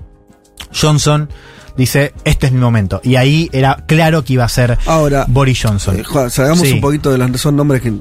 Johnson 0.73 1.28
dice, 1.77 2.15
este 2.24 2.47
es 2.47 2.52
mi 2.52 2.60
momento. 2.60 3.01
Y 3.05 3.16
ahí 3.16 3.51
era 3.52 3.85
claro 3.86 4.24
que 4.24 4.32
iba 4.35 4.44
a 4.44 4.48
ser 4.48 4.78
Ahora, 4.86 5.27
Boris 5.28 5.60
Johnson. 5.62 5.98
Eh, 5.98 6.05
Juan, 6.05 6.31
Sí. 6.31 6.73
un 6.73 6.81
poquito 6.81 7.10
de 7.12 7.19
los 7.19 7.40
son 7.40 7.56
nombres 7.56 7.82
que 7.82 7.93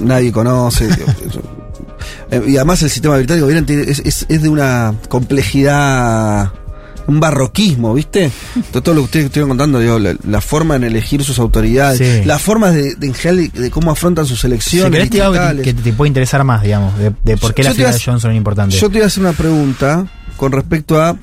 nadie 0.00 0.30
conoce. 0.32 0.88
Eh, 2.30 2.42
y 2.46 2.56
además 2.56 2.80
el 2.82 2.90
sistema 2.90 3.16
británico 3.16 3.48
es- 4.04 4.26
es 4.28 4.42
de 4.42 4.48
una 4.48 4.94
complejidad, 5.08 6.52
un 7.08 7.18
barroquismo, 7.20 7.94
¿viste? 7.94 8.30
Todo, 8.70 8.82
todo 8.82 8.94
lo 8.94 9.00
que 9.00 9.04
ustedes 9.06 9.24
estuvieron 9.26 9.48
contando, 9.48 9.80
digo, 9.80 9.98
la, 9.98 10.14
la 10.24 10.40
forma 10.40 10.76
en 10.76 10.84
elegir 10.84 11.24
sus 11.24 11.38
autoridades, 11.40 11.98
Sí. 11.98 12.24
las 12.24 12.40
formas 12.40 12.74
de, 12.74 12.94
de, 12.94 13.06
en 13.08 13.14
general 13.14 13.50
de 13.52 13.70
cómo 13.70 13.90
afrontan 13.90 14.26
sus 14.26 14.44
elecciones. 14.44 15.10
te 15.10 15.20
algo 15.22 15.56
que, 15.56 15.62
que 15.62 15.74
te 15.74 15.92
puede 15.92 16.08
interesar 16.08 16.44
más, 16.44 16.62
digamos, 16.62 16.96
de, 16.98 17.12
de 17.24 17.36
por 17.36 17.54
qué 17.54 17.62
Yo 17.62 17.70
la 17.70 17.72
te 17.72 17.76
figura 17.78 17.92
de 17.96 18.00
Johnson 18.04 18.30
es 18.30 18.36
importante. 18.36 18.76
Yo 18.76 18.88
te 18.88 18.94
voy 18.98 19.02
a 19.02 19.06
hacer 19.06 19.22
una 19.22 19.32
pregunta 19.32 20.06
con 20.36 20.52
respecto 20.52 21.02
a 21.02 21.16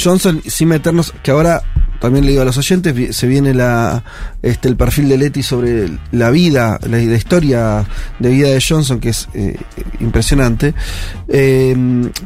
Johnson, 0.00 0.40
sin 0.46 0.68
meternos, 0.68 1.12
que 1.24 1.32
ahora 1.32 1.62
también 2.00 2.24
le 2.24 2.30
digo 2.30 2.42
a 2.42 2.44
los 2.46 2.56
oyentes, 2.56 3.16
se 3.16 3.26
viene 3.26 3.52
la 3.52 4.02
este 4.42 4.68
el 4.68 4.76
perfil 4.76 5.08
de 5.08 5.18
Leti 5.18 5.42
sobre 5.42 5.88
la 6.12 6.30
vida, 6.30 6.78
la, 6.82 6.96
la 6.98 7.14
historia 7.16 7.84
de 8.18 8.28
vida 8.30 8.48
de 8.48 8.62
Johnson, 8.66 9.00
que 9.00 9.08
es 9.10 9.28
eh, 9.34 9.56
impresionante. 10.00 10.72
Eh, 11.28 11.76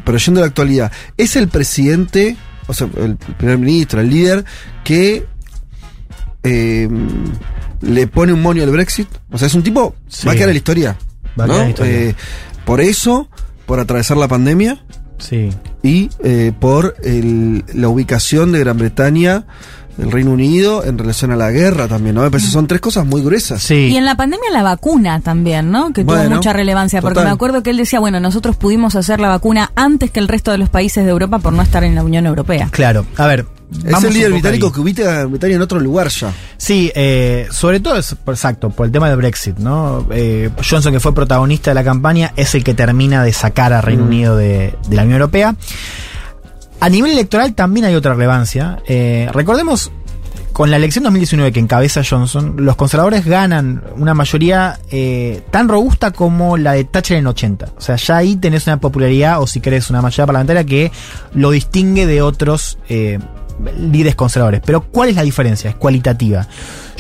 pero 0.05 0.19
yendo 0.19 0.41
a 0.41 0.43
la 0.43 0.49
actualidad, 0.49 0.93
¿es 1.17 1.37
el 1.37 1.49
presidente, 1.49 2.37
o 2.67 2.73
sea, 2.75 2.89
el 2.97 3.17
primer 3.17 3.59
ministro, 3.59 4.01
el 4.01 4.11
líder, 4.11 4.45
que 4.85 5.27
eh, 6.43 6.89
le 7.81 8.07
pone 8.07 8.33
un 8.33 8.43
monio 8.43 8.65
al 8.65 8.71
Brexit? 8.71 9.09
O 9.31 9.39
sea, 9.39 9.47
es 9.47 9.55
un 9.55 9.63
tipo, 9.63 9.95
Sí. 10.09 10.27
va 10.27 10.33
a 10.33 10.35
quedar 10.35 10.49
en 10.49 10.55
la 10.55 10.59
historia. 10.59 10.97
Va 11.39 11.45
a 11.45 11.47
¿no? 11.47 11.53
quedar 11.55 11.61
en 11.61 11.65
la 11.67 11.71
historia. 11.71 12.01
Eh, 12.11 12.15
por 12.65 12.81
eso, 12.81 13.29
por 13.67 13.81
atravesar 13.81 14.17
la 14.17 14.29
pandemia 14.29 14.85
Sí. 15.19 15.51
y 15.83 16.11
eh, 16.23 16.53
por 16.59 16.97
el- 17.03 17.65
la 17.75 17.89
ubicación 17.89 18.53
de 18.53 18.61
Gran 18.61 18.79
Bretaña, 18.79 19.47
el 19.99 20.11
Reino 20.11 20.31
Unido, 20.33 20.85
en 20.85 20.99
relación 20.99 21.31
a 21.31 21.37
la 21.37 21.51
guerra 21.51 21.87
también, 21.89 22.15
¿no? 22.17 22.29
Me 22.29 22.41
son 22.41 22.67
tres 22.67 22.81
cosas 22.81 23.07
muy 23.07 23.23
gruesas. 23.23 23.71
Y 23.71 23.97
en 23.97 24.05
la 24.05 24.17
pandemia 24.17 24.51
la 24.53 24.63
vacuna 24.63 25.21
también, 25.21 25.71
¿no? 25.71 25.93
Que 25.93 26.05
tuvo 26.05 26.23
mucha 26.31 26.53
relevancia, 26.53 27.01
porque 27.01 27.15
total. 27.15 27.29
me 27.29 27.35
acuerdo 27.35 27.63
que 27.63 27.71
él 27.71 27.77
decía, 27.77 28.01
bueno, 28.01 28.21
nosotros 28.21 28.57
pudimos 28.57 28.95
hacer 28.97 29.21
la 29.21 29.29
vacuna 29.29 29.71
antes 29.77 30.11
que 30.11 30.21
el 30.21 30.29
resto 30.29 30.51
de 30.51 30.59
los 30.59 30.69
países 30.69 31.05
de 31.05 31.11
Europa 31.11 31.39
por 31.39 31.53
no 31.53 31.63
estar 31.63 31.85
en 31.85 31.95
la 31.95 32.03
Unión 32.03 32.27
Europea. 32.27 32.69
Claro, 32.71 33.07
a 33.17 33.27
ver. 33.27 33.47
Es 33.85 34.05
el 34.05 34.13
líder 34.15 34.31
británico 34.33 34.67
ahí. 34.69 34.73
que 34.73 34.81
ubica 34.81 35.23
a 35.23 35.25
Bretaña 35.25 35.55
en 35.57 35.63
otro 35.63 35.81
lugar 35.81 36.09
ya. 36.09 36.33
Sí, 36.59 36.93
eh, 36.95 37.49
sobre 37.51 37.81
todo 37.81 37.97
es, 37.97 38.15
por- 38.15 38.35
exacto, 38.35 38.71
por 38.71 38.87
el 38.87 38.93
tema 38.93 39.09
del 39.09 39.17
Brexit, 39.17 39.57
¿no? 39.59 40.07
Eh, 40.13 40.51
Johnson, 40.69 40.93
que 40.93 41.01
fue 41.01 41.13
protagonista 41.15 41.71
de 41.71 41.75
la 41.75 41.83
campaña, 41.83 42.33
es 42.37 42.55
el 42.55 42.63
que 42.63 42.75
termina 42.75 43.25
de 43.25 43.33
sacar 43.33 43.73
a 43.73 43.81
Reino 43.81 44.05
Mm. 44.05 44.07
Unido 44.07 44.37
de, 44.37 44.77
de 44.89 44.97
la 44.97 45.03
Unión 45.03 45.15
Europea. 45.21 45.57
A 46.81 46.89
nivel 46.89 47.13
electoral 47.13 47.55
también 47.55 47.87
hay 47.87 47.95
otra 47.95 48.15
relevancia. 48.15 48.83
Eh, 48.87 49.29
recordemos, 49.33 49.91
con 50.55 50.71
la 50.71 50.77
elección 50.77 51.03
2019 51.03 51.51
que 51.51 51.61
encabeza 51.61 52.03
Johnson, 52.09 52.55
los 52.59 52.77
conservadores 52.77 53.25
ganan 53.25 53.83
una 53.97 54.15
mayoría 54.15 54.79
eh, 54.91 55.43
tan 55.51 55.69
robusta 55.69 56.13
como 56.13 56.57
la 56.57 56.73
de 56.75 56.85
Thatcher 56.85 57.17
en 57.17 57.25
el 57.25 57.27
80. 57.27 57.73
O 57.77 57.81
sea, 57.81 57.97
ya 57.97 58.19
ahí 58.19 58.37
tenés 58.37 58.67
una 58.69 58.79
popularidad, 58.79 59.41
o 59.43 59.49
si 59.49 59.61
querés, 59.61 59.91
una 59.91 60.01
mayoría 60.01 60.27
parlamentaria 60.27 60.65
que 60.65 60.93
lo 61.33 61.51
distingue 61.51 62.07
de 62.07 62.23
otros 62.23 62.79
eh, 62.89 63.19
líderes 63.79 64.15
conservadores. 64.15 64.61
Pero 64.65 64.83
¿cuál 64.83 65.09
es 65.09 65.17
la 65.17 65.23
diferencia? 65.23 65.71
Es 65.71 65.77
cualitativa. 65.77 66.47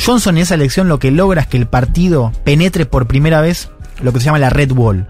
Johnson 0.04 0.36
en 0.36 0.42
esa 0.42 0.54
elección 0.54 0.88
lo 0.88 0.98
que 0.98 1.10
logra 1.10 1.42
es 1.42 1.46
que 1.46 1.56
el 1.56 1.66
partido 1.66 2.32
penetre 2.42 2.86
por 2.86 3.06
primera 3.06 3.40
vez 3.40 3.70
lo 4.02 4.12
que 4.12 4.18
se 4.18 4.26
llama 4.26 4.38
la 4.38 4.50
Red 4.50 4.72
Wall. 4.72 5.06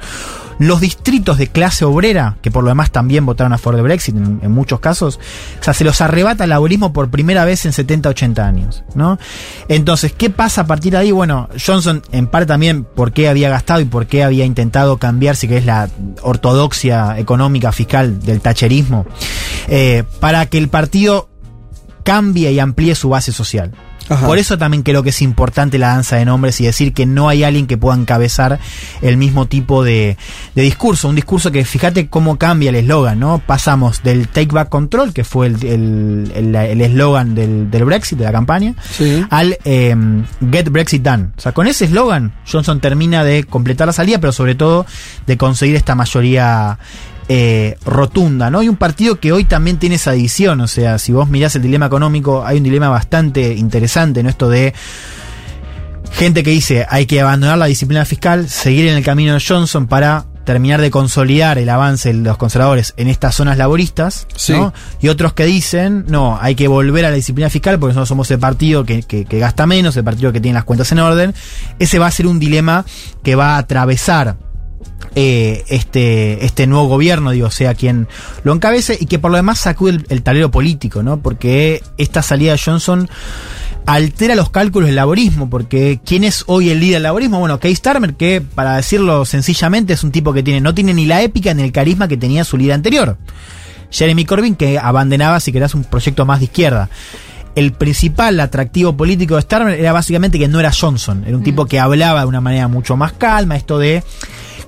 Los 0.59 0.81
distritos 0.81 1.39
de 1.39 1.48
clase 1.48 1.85
obrera, 1.85 2.36
que 2.43 2.51
por 2.51 2.62
lo 2.62 2.68
demás 2.68 2.90
también 2.90 3.26
votaron 3.26 3.52
a 3.52 3.59
favor 3.59 3.76
de 3.76 3.82
Brexit 3.82 4.16
en, 4.16 4.51
muchos 4.51 4.81
casos, 4.81 5.18
o 5.60 5.64
sea, 5.64 5.74
se 5.74 5.85
los 5.85 6.01
arrebata 6.01 6.44
el 6.44 6.51
laborismo 6.51 6.93
por 6.93 7.10
primera 7.10 7.44
vez 7.44 7.66
en 7.66 7.72
70, 7.72 8.09
80 8.10 8.47
años, 8.47 8.85
¿no? 8.94 9.18
Entonces, 9.68 10.12
¿qué 10.12 10.31
pasa 10.31 10.62
a 10.62 10.66
partir 10.66 10.93
de 10.93 10.98
ahí? 10.98 11.10
Bueno, 11.10 11.48
Johnson, 11.64 12.02
en 12.12 12.26
parte 12.26 12.47
también 12.47 12.85
por 12.85 13.12
qué 13.12 13.28
había 13.28 13.48
gastado 13.48 13.81
y 13.81 13.85
por 13.85 14.06
qué 14.06 14.22
había 14.22 14.44
intentado 14.44 14.98
cambiar, 14.98 15.36
si 15.36 15.48
que 15.48 15.59
es 15.59 15.66
la 15.66 15.89
ortodoxia 16.22 17.18
económica 17.18 17.72
fiscal 17.72 18.20
del 18.20 18.40
tacherismo, 18.40 19.06
eh, 19.68 20.05
para 20.20 20.47
que 20.47 20.59
el 20.59 20.68
partido 20.68 21.28
cambie 22.05 22.52
y 22.52 22.60
amplíe 22.60 22.94
su 22.94 23.09
base 23.09 23.32
social. 23.32 23.72
Ajá. 24.09 24.26
Por 24.26 24.39
eso 24.39 24.59
también 24.59 24.82
creo 24.82 25.02
que 25.02 25.09
es 25.10 25.22
importante 25.22 25.78
la 25.78 25.89
danza 25.89 26.16
de 26.16 26.24
nombres 26.26 26.60
y 26.60 26.64
decir 26.64 26.93
que 26.93 27.06
no 27.06 27.28
hay 27.28 27.43
alguien 27.44 27.66
que 27.66 27.78
pueda 27.78 27.97
encabezar 27.97 28.59
el 29.02 29.16
mismo 29.16 29.47
tipo 29.47 29.82
de, 29.82 30.16
de 30.55 30.62
discurso. 30.62 31.09
Un 31.09 31.14
discurso 31.14 31.51
que 31.51 31.64
fíjate 31.64 32.09
cómo 32.09 32.36
cambia 32.36 32.68
el 32.70 32.76
eslogan, 32.76 33.18
¿no? 33.18 33.39
Pasamos 33.39 34.02
del 34.02 34.28
Take 34.28 34.52
Back 34.52 34.68
Control, 34.68 35.12
que 35.14 35.24
fue 35.24 35.47
el 35.47 35.64
el- 35.64 36.32
el- 36.35 36.55
el 36.55 36.81
eslogan 36.82 37.35
del, 37.35 37.70
del 37.70 37.85
Brexit, 37.85 38.18
de 38.18 38.24
la 38.24 38.32
campaña, 38.32 38.74
al 39.31 39.56
eh, 39.64 39.97
Get 40.52 40.68
Brexit 40.70 41.02
Done. 41.02 41.28
O 41.36 41.40
sea, 41.40 41.52
con 41.52 41.66
ese 41.66 41.86
eslogan 41.86 42.32
Johnson 42.51 42.81
termina 42.81 43.24
de 43.24 43.44
completar 43.44 43.86
la 43.86 43.93
salida, 43.93 44.18
pero 44.18 44.32
sobre 44.32 44.55
todo 44.55 44.85
de 45.26 45.36
conseguir 45.39 45.76
esta 45.76 45.94
mayoría 45.94 46.78
eh, 47.28 47.76
rotunda, 47.84 48.51
¿no? 48.51 48.62
Y 48.62 48.68
un 48.68 48.76
partido 48.76 49.18
que 49.20 49.32
hoy 49.32 49.44
también 49.44 49.78
tiene 49.78 49.94
esa 49.96 50.12
división, 50.12 50.60
o 50.60 50.66
sea, 50.68 50.98
si 50.98 51.12
vos 51.12 51.28
mirás 51.28 51.56
el 51.56 51.62
dilema 51.62 51.86
económico, 51.86 52.44
hay 52.44 52.59
un 52.59 52.64
dilema 52.64 52.88
bastante 52.90 53.55
interesante, 53.55 54.22
¿no? 54.22 54.28
Esto 54.28 54.48
de 54.48 54.74
gente 56.12 56.42
que 56.42 56.51
dice 56.51 56.86
hay 56.88 57.06
que 57.06 57.20
abandonar 57.20 57.59
la 57.59 57.66
disciplina 57.66 58.05
fiscal, 58.05 58.48
seguir 58.48 58.86
en 58.88 58.96
el 58.96 59.05
camino 59.05 59.34
de 59.34 59.42
Johnson 59.46 59.86
para 59.86 60.26
terminar 60.44 60.82
de 60.82 60.90
consolidar 60.90 61.56
el 61.56 61.70
avance 61.70 62.12
de 62.12 62.18
los 62.20 62.36
conservadores 62.36 62.92
en 62.98 63.09
estas 63.09 63.34
zonas 63.34 63.56
laboristas, 63.56 64.26
¿no? 64.52 64.74
Y 65.01 65.09
otros 65.09 65.32
que 65.32 65.46
dicen, 65.46 66.05
no, 66.06 66.38
hay 66.38 66.55
que 66.55 66.68
volver 66.68 67.06
a 67.06 67.10
la 67.10 67.16
disciplina 67.16 67.48
fiscal 67.48 67.78
porque 67.78 67.92
nosotros 67.92 68.09
somos 68.10 68.30
el 68.30 68.38
partido 68.38 68.84
que, 68.84 69.02
que- 69.02 69.24
que 69.24 69.38
gasta 69.38 69.64
menos, 69.66 69.96
el 69.96 70.05
partido 70.05 70.32
que 70.32 70.40
tiene 70.42 70.55
las 70.56 70.64
cuentas 70.64 70.92
en 70.92 70.98
orden. 70.98 71.34
Ese 71.78 71.98
va 71.98 72.09
a 72.09 72.10
ser 72.10 72.26
un 72.26 72.38
dilema 72.38 72.84
que 73.22 73.34
va 73.36 73.55
a 73.55 73.59
atravesar 73.59 74.36
eh, 75.15 75.65
este, 75.69 76.44
este 76.44 76.66
nuevo 76.66 76.89
gobierno, 76.89 77.31
digo, 77.31 77.51
sea 77.51 77.74
quien 77.74 78.09
lo 78.43 78.52
encabece 78.52 78.97
y 79.01 79.06
que 79.06 79.19
por 79.19 79.31
lo 79.31 79.36
demás 79.36 79.61
sacude 79.61 79.93
el, 79.93 80.06
el 80.09 80.23
tablero 80.23 80.51
político, 80.51 81.02
¿no? 81.02 81.20
Porque 81.20 81.82
esta 81.98 82.23
salida 82.23 82.52
de 82.52 82.59
Johnson 82.59 83.09
altera 83.86 84.35
los 84.35 84.51
cálculos 84.51 84.89
del 84.89 84.97
laborismo, 84.97 85.51
porque 85.51 86.01
¿quién 86.05 86.24
es 86.24 86.44
hoy 86.47 86.70
el 86.70 86.81
líder 86.81 86.94
del 86.94 87.02
laborismo? 87.05 87.39
Bueno, 87.39 87.61
Keir 87.61 87.77
Starmer, 87.77 88.15
que 88.15 88.40
para 88.40 88.77
decirlo 88.77 89.24
sencillamente 89.24 89.93
es 89.93 90.05
un 90.05 90.11
tipo 90.11 90.32
que 90.32 90.43
tiene, 90.43 90.61
no 90.61 90.74
tiene 90.74 90.94
ni 90.94 91.06
la 91.06 91.23
épica 91.23 91.52
ni 91.55 91.62
el 91.62 91.73
carisma 91.73 92.09
que 92.09 92.16
tenía 92.16 92.44
su 92.44 92.56
líder 92.56 92.74
anterior. 92.74 93.16
Jeremy 93.90 94.24
Corbyn, 94.24 94.56
que 94.56 94.78
abandonaba, 94.78 95.39
si 95.39 95.52
querés, 95.52 95.74
un 95.74 95.85
proyecto 95.85 96.24
más 96.24 96.40
de 96.40 96.47
izquierda. 96.47 96.89
El 97.55 97.73
principal 97.73 98.40
atractivo 98.40 98.97
político 98.97 99.36
de 99.36 99.43
Starmer 99.43 99.78
era 99.78 99.93
básicamente 99.93 100.39
que 100.39 100.48
no 100.48 100.59
era 100.59 100.73
Johnson, 100.73 101.23
era 101.24 101.36
un 101.36 101.44
tipo 101.44 101.66
que 101.66 101.78
hablaba 101.78 102.20
de 102.20 102.27
una 102.27 102.40
manera 102.40 102.66
mucho 102.66 102.97
más 102.97 103.12
calma, 103.12 103.56
esto 103.56 103.78
de 103.78 104.02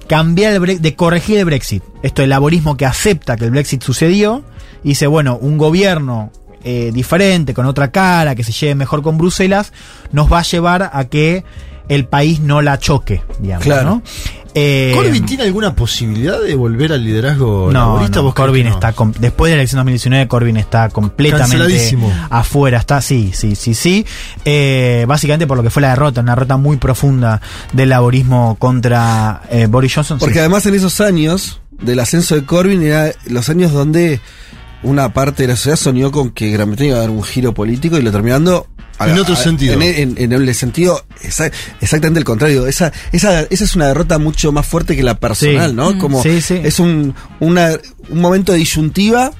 cambiar 0.07 0.53
el 0.53 0.83
de 0.83 0.95
corregir 0.95 1.39
el 1.39 1.45
Brexit. 1.45 1.83
Esto 2.03 2.23
del 2.23 2.31
laborismo 2.31 2.77
que 2.77 2.87
acepta 2.87 3.37
que 3.37 3.45
el 3.45 3.51
Brexit 3.51 3.83
sucedió 3.83 4.45
y 4.83 4.91
dice, 4.91 5.07
bueno, 5.07 5.37
un 5.41 5.59
gobierno 5.59 6.31
eh, 6.65 6.91
diferente, 6.93 7.55
con 7.55 7.67
otra 7.67 7.91
cara, 7.91 8.35
que 8.35 8.45
se 8.45 8.53
lleve 8.53 8.75
mejor 8.75 9.03
con 9.03 9.19
Bruselas, 9.19 9.73
nos 10.13 10.33
va 10.33 10.41
a 10.41 10.43
llevar 10.43 10.91
a 10.93 11.05
que 11.05 11.45
el 11.89 12.07
país 12.07 12.41
no 12.41 12.63
la 12.63 12.79
choque, 12.79 13.23
digamos, 13.41 13.65
Claro. 13.65 13.91
¿no? 13.91 14.03
Eh, 14.59 14.93
¿Corbyn 14.95 15.27
tiene 15.27 15.43
alguna 15.43 15.75
posibilidad 15.75 16.41
de 16.41 16.55
volver 16.55 16.91
al 16.91 17.05
liderazgo 17.05 17.67
no, 17.71 17.73
laborista? 17.73 18.21
no, 18.21 18.23
¿Vos 18.23 18.35
crees 18.35 18.47
Corbyn 18.47 18.69
no? 18.69 18.73
está 18.73 18.95
después 19.19 19.51
de 19.51 19.57
la 19.57 19.61
elección 19.61 19.81
2019 19.81 20.29
Corbyn 20.29 20.57
está 20.57 20.89
completamente 20.89 21.95
afuera, 22.31 22.79
está 22.79 23.03
sí, 23.03 23.33
sí, 23.35 23.55
sí, 23.55 23.75
sí. 23.75 24.07
Eh, 24.47 25.05
básicamente 25.07 25.47
por 25.47 25.59
lo 25.59 25.63
que 25.63 25.69
fue 25.69 25.83
la 25.83 25.91
derrota, 25.91 26.23
una 26.23 26.33
derrota 26.33 26.57
muy 26.57 26.79
profunda 26.79 27.43
del 27.75 27.91
laborismo 27.91 28.57
contra 28.59 29.43
eh, 29.51 29.67
Boris 29.67 29.95
Johnson. 29.95 30.19
Porque 30.19 30.35
sí. 30.37 30.41
además 30.41 30.65
en 30.65 30.75
esos 30.75 31.03
años 31.03 31.61
del 31.73 32.01
ascenso 32.01 32.35
de 32.35 32.47
Corbyn 32.47 32.83
era 32.83 33.13
los 33.27 33.51
años 33.51 33.73
donde 33.73 34.21
una 34.83 35.13
parte 35.13 35.43
de 35.43 35.49
la 35.49 35.57
sociedad 35.57 35.77
soñó 35.77 36.11
con 36.11 36.31
que 36.31 36.51
Gran 36.51 36.69
Bretaña 36.69 36.89
iba 36.89 36.97
a 36.97 37.01
dar 37.01 37.11
un 37.11 37.23
giro 37.23 37.53
político 37.53 37.99
y 37.99 38.03
lo 38.03 38.11
terminando 38.11 38.69
En 39.01 39.19
otro 39.19 39.37
sentido. 39.37 39.75
En, 39.75 39.83
en- 39.83 40.15
en 40.19 40.33
el 40.33 40.55
sentido 40.55 41.05
exa- 41.23 41.53
exactamente 41.81 42.19
el 42.19 42.25
contrario. 42.25 42.67
Esa, 42.67 42.93
esa, 43.13 43.41
esa 43.43 43.65
es 43.65 43.77
una 43.77 43.89
derrota 43.89 44.19
mucho 44.19 44.53
más 44.53 44.67
fuerte 44.67 44.97
que 44.97 45.03
la 45.03 45.19
personal, 45.19 45.71
Sí. 45.71 45.77
¿no? 45.77 45.93
Mm. 45.93 45.99
Como 45.99 46.23
Sí, 46.23 46.41
sí. 46.41 46.61
es 46.63 46.79
un, 46.81 47.15
una, 47.41 47.71
un 48.09 48.21
momento 48.21 48.53
de 48.53 48.59
disyuntiva 48.59 49.33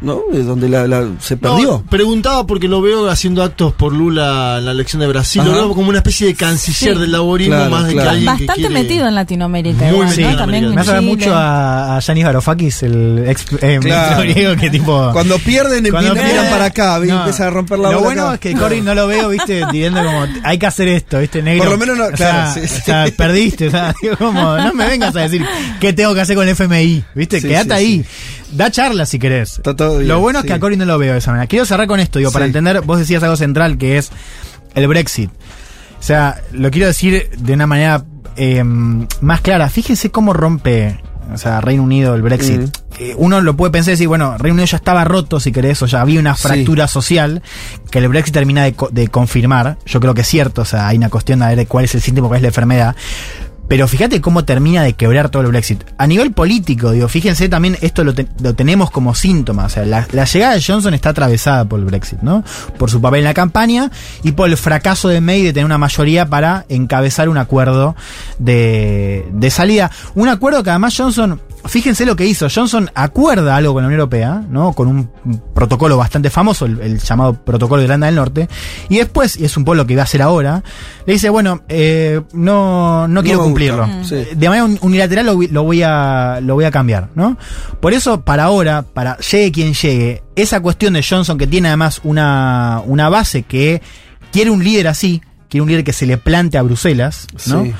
¿no? 0.00 0.20
De 0.32 0.42
donde 0.42 0.68
la, 0.68 0.86
la- 0.86 1.08
se 1.20 1.36
perdió. 1.36 1.70
No, 1.72 1.82
preguntaba 1.88 2.46
porque 2.46 2.68
lo 2.68 2.80
veo 2.80 3.08
haciendo 3.10 3.42
actos 3.42 3.72
por 3.74 3.92
Lula 3.92 4.56
en 4.58 4.64
la 4.66 4.70
elección 4.72 5.00
de 5.00 5.06
Brasil. 5.08 5.42
Lo 5.44 5.50
Ajá. 5.52 5.60
veo 5.60 5.74
como 5.74 5.88
una 5.90 5.98
especie 5.98 6.26
de 6.26 6.34
canciller 6.34 6.94
Sí. 6.94 7.00
del 7.00 7.12
laborismo 7.12 7.54
Claro, 7.56 7.70
más 7.70 7.86
de 7.86 7.92
claro. 7.92 8.04
que 8.10 8.16
alguien 8.16 8.36
que 8.36 8.46
Bastante 8.46 8.68
quiere- 8.68 8.82
metido 8.82 9.08
en 9.08 9.14
Latinoamérica. 9.14 9.84
Muy 9.84 9.92
igual, 9.94 10.18
en 10.20 10.36
También. 10.36 10.74
Me 10.74 10.80
hace 10.80 11.00
mucho 11.00 11.34
a, 11.34 11.96
a 11.96 12.00
Yanis 12.00 12.24
Varoufakis, 12.24 12.82
el 12.82 13.24
ex 13.28 13.46
eh, 13.60 13.78
Claro. 13.82 14.22
griego, 14.22 14.56
que 14.56 14.70
tipo. 14.70 15.10
Cuando 15.12 15.38
pierden, 15.38 15.86
Cuando 15.90 16.08
empiezan, 16.12 16.30
miran 16.32 16.50
para 16.50 16.64
acá, 16.66 16.96
empiezan 16.96 17.46
a 17.48 17.50
romper 17.50 17.78
la 17.78 17.90
Lo 17.90 17.98
bola 17.98 18.04
bueno 18.04 18.22
acá. 18.28 18.34
es 18.34 18.40
que 18.40 18.54
Cory 18.54 18.80
no 18.80 18.94
lo 18.94 19.06
veo, 19.06 19.28
viste, 19.28 19.64
diciendo 19.72 20.02
como, 20.02 20.26
hay 20.44 20.58
que 20.58 20.66
hacer 20.66 20.88
esto, 20.88 21.18
viste, 21.18 21.42
negro. 21.42 21.64
Por 21.64 21.72
lo 21.72 21.78
menos 21.78 21.98
no- 21.98 22.04
O 22.06 22.10
claro, 22.12 22.52
sea, 22.52 22.62
sí, 22.62 22.68
sí. 22.68 22.80
o 22.80 22.84
sea, 22.84 23.04
perdiste, 23.16 23.68
o 23.68 23.70
sea, 23.70 23.94
digo, 24.02 24.16
como, 24.16 24.56
no 24.56 24.72
me 24.74 24.86
vengas 24.86 25.14
a 25.14 25.20
decir 25.20 25.44
qué 25.80 25.92
tengo 25.92 26.14
que 26.14 26.20
hacer 26.22 26.36
con 26.36 26.44
el 26.48 26.50
FMI, 26.54 27.04
viste, 27.14 27.40
Sí, 27.40 27.48
quédate 27.48 27.68
sí, 27.68 27.72
ahí. 27.74 28.04
Da 28.52 28.68
charla 28.68 29.06
si 29.06 29.18
querés. 29.20 29.58
Está 29.58 29.74
todo 29.90 29.98
bien, 29.98 30.08
lo 30.08 30.20
bueno 30.20 30.40
sí. 30.40 30.46
es 30.46 30.50
que 30.50 30.54
a 30.56 30.60
Cory 30.60 30.76
no 30.76 30.84
lo 30.84 30.98
veo 30.98 31.12
de 31.12 31.18
esa 31.18 31.30
manera. 31.32 31.46
Quiero 31.46 31.64
cerrar 31.64 31.86
con 31.86 32.00
esto, 32.00 32.18
digo, 32.18 32.30
para 32.32 32.46
entender, 32.46 32.80
vos 32.82 32.98
decías 32.98 33.22
algo 33.22 33.36
central 33.36 33.78
que 33.78 33.98
es 33.98 34.10
el 34.74 34.86
Brexit. 34.88 35.30
O 35.98 36.02
sea, 36.02 36.40
lo 36.52 36.70
quiero 36.70 36.86
decir 36.86 37.30
de 37.38 37.52
una 37.52 37.66
manera 37.66 38.04
eh, 38.36 38.64
más 38.64 39.40
clara. 39.42 39.68
Fíjense 39.68 40.10
cómo 40.10 40.32
rompe, 40.32 40.98
o 41.32 41.36
sea, 41.38 41.60
Reino 41.60 41.82
Unido 41.82 42.14
el 42.14 42.22
Brexit. 42.22 42.60
Mm. 42.60 42.70
Eh, 42.98 43.14
uno 43.16 43.40
lo 43.40 43.56
puede 43.56 43.70
pensar 43.72 43.92
y 43.92 43.94
decir, 43.94 44.08
bueno, 44.08 44.36
Reino 44.38 44.54
Unido 44.54 44.66
ya 44.66 44.76
estaba 44.76 45.04
roto, 45.04 45.40
si 45.40 45.52
querés, 45.52 45.80
o 45.82 45.86
ya 45.86 46.00
había 46.00 46.20
una 46.20 46.34
Sí. 46.36 46.42
fractura 46.42 46.86
social 46.88 47.42
que 47.90 47.98
el 47.98 48.08
Brexit 48.08 48.34
termina 48.34 48.64
de, 48.64 48.74
co- 48.74 48.88
de 48.92 49.08
confirmar. 49.08 49.78
Yo 49.86 50.00
creo 50.00 50.12
que 50.14 50.20
es 50.22 50.26
cierto, 50.26 50.62
o 50.62 50.64
sea, 50.66 50.88
hay 50.88 50.96
una 50.98 51.08
cuestión 51.10 51.40
de 51.40 51.54
ver 51.54 51.66
cuál 51.66 51.84
es 51.86 51.94
el 51.94 52.00
síntoma, 52.02 52.28
cuál 52.28 52.38
es 52.38 52.42
la 52.42 52.48
enfermedad. 52.48 52.96
Pero 53.70 53.86
fíjate 53.86 54.20
cómo 54.20 54.44
termina 54.44 54.82
de 54.82 54.94
quebrar 54.94 55.28
todo 55.28 55.42
el 55.42 55.48
Brexit. 55.48 55.84
A 55.96 56.08
nivel 56.08 56.32
político, 56.32 56.90
digo, 56.90 57.06
fíjense 57.06 57.48
también, 57.48 57.78
esto 57.82 58.02
lo, 58.02 58.12
te- 58.12 58.26
lo 58.42 58.52
tenemos 58.52 58.90
como 58.90 59.14
síntoma. 59.14 59.66
O 59.66 59.68
sea, 59.68 59.86
la, 59.86 60.08
llegada 60.24 60.54
de 60.54 60.60
Johnson 60.60 60.92
está 60.92 61.10
atravesada 61.10 61.64
por 61.66 61.78
el 61.78 61.84
Brexit, 61.84 62.18
¿no? 62.20 62.42
Por 62.78 62.90
su 62.90 63.00
papel 63.00 63.20
en 63.20 63.26
la 63.26 63.34
campaña 63.34 63.92
y 64.24 64.32
por 64.32 64.48
el 64.48 64.56
fracaso 64.56 65.08
de 65.08 65.20
May 65.20 65.44
de 65.44 65.52
tener 65.52 65.66
una 65.66 65.78
mayoría 65.78 66.26
para 66.26 66.64
encabezar 66.68 67.28
un 67.28 67.38
acuerdo 67.38 67.94
de 68.40 69.48
salida. 69.52 69.92
Un 70.16 70.28
acuerdo 70.28 70.64
que 70.64 70.70
además 70.70 70.94
Johnson, 70.96 71.40
fíjense 71.66 72.06
lo 72.06 72.16
que 72.16 72.26
hizo. 72.26 72.46
Johnson 72.52 72.90
acuerda 72.94 73.56
algo 73.56 73.72
con 73.74 73.82
la 73.82 73.88
Unión 73.88 74.00
Europea, 74.00 74.42
¿no? 74.48 74.72
Con 74.72 74.88
un 74.88 75.10
protocolo 75.54 75.96
bastante 75.96 76.30
famoso, 76.30 76.66
el, 76.66 76.80
el 76.80 76.98
llamado 76.98 77.34
Protocolo 77.34 77.80
de 77.80 77.84
Irlanda 77.84 78.06
del 78.06 78.16
Norte. 78.16 78.48
Y 78.88 78.98
después, 78.98 79.36
y 79.36 79.44
es 79.44 79.56
un 79.56 79.64
poco 79.64 79.74
lo 79.76 79.86
que 79.86 79.94
va 79.96 80.02
a 80.02 80.04
hacer 80.04 80.22
ahora, 80.22 80.62
le 81.06 81.12
dice, 81.12 81.28
bueno, 81.30 81.62
eh, 81.68 82.20
no, 82.32 83.06
no 83.08 83.22
quiero 83.22 83.42
cumplirlo. 83.42 83.88
Sí. 84.04 84.16
De 84.34 84.48
manera 84.48 84.64
un- 84.64 84.78
unilateral 84.80 85.26
lo, 85.26 85.36
voy- 85.36 85.48
lo 85.48 85.62
voy 85.64 85.82
a, 85.82 86.40
lo 86.42 86.54
voy 86.54 86.64
a 86.64 86.70
cambiar, 86.70 87.08
¿no? 87.14 87.36
Por 87.80 87.92
eso, 87.92 88.22
para 88.22 88.44
ahora, 88.44 88.82
para 88.82 89.16
llegue 89.18 89.52
quien 89.52 89.74
llegue, 89.74 90.22
esa 90.36 90.60
cuestión 90.60 90.94
de 90.94 91.04
Johnson 91.08 91.36
que 91.38 91.46
tiene 91.46 91.68
además 91.68 92.00
una, 92.04 92.82
una 92.86 93.08
base 93.08 93.42
que 93.42 93.82
quiere 94.32 94.50
un 94.50 94.62
líder 94.64 94.88
así, 94.88 95.20
quiere 95.48 95.62
un 95.62 95.68
líder 95.68 95.84
que 95.84 95.92
se 95.92 96.06
le 96.06 96.16
plante 96.16 96.56
a 96.58 96.62
Bruselas, 96.62 97.26
¿no? 97.46 97.64
Sí. 97.64 97.74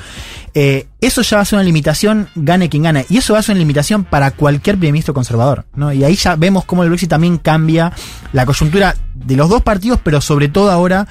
Eh, 0.53 0.87
eso 0.99 1.21
ya 1.21 1.37
va 1.37 1.43
a 1.43 1.45
ser 1.45 1.57
una 1.57 1.63
limitación, 1.63 2.27
gane 2.35 2.69
quien 2.69 2.83
gane. 2.83 3.05
Y 3.09 3.17
eso 3.17 3.33
va 3.33 3.39
a 3.39 3.43
ser 3.43 3.53
una 3.53 3.59
limitación 3.59 4.03
para 4.03 4.31
cualquier 4.31 4.77
primer 4.77 4.93
ministro 4.93 5.13
conservador. 5.13 5.65
¿no? 5.75 5.93
Y 5.93 6.03
ahí 6.03 6.15
ya 6.15 6.35
vemos 6.35 6.65
cómo 6.65 6.83
el 6.83 6.89
Brexit 6.89 7.09
también 7.09 7.37
cambia 7.37 7.93
la 8.33 8.45
coyuntura 8.45 8.95
de 9.13 9.35
los 9.35 9.49
dos 9.49 9.61
partidos, 9.61 9.99
pero 10.03 10.21
sobre 10.21 10.49
todo 10.49 10.71
ahora 10.71 11.07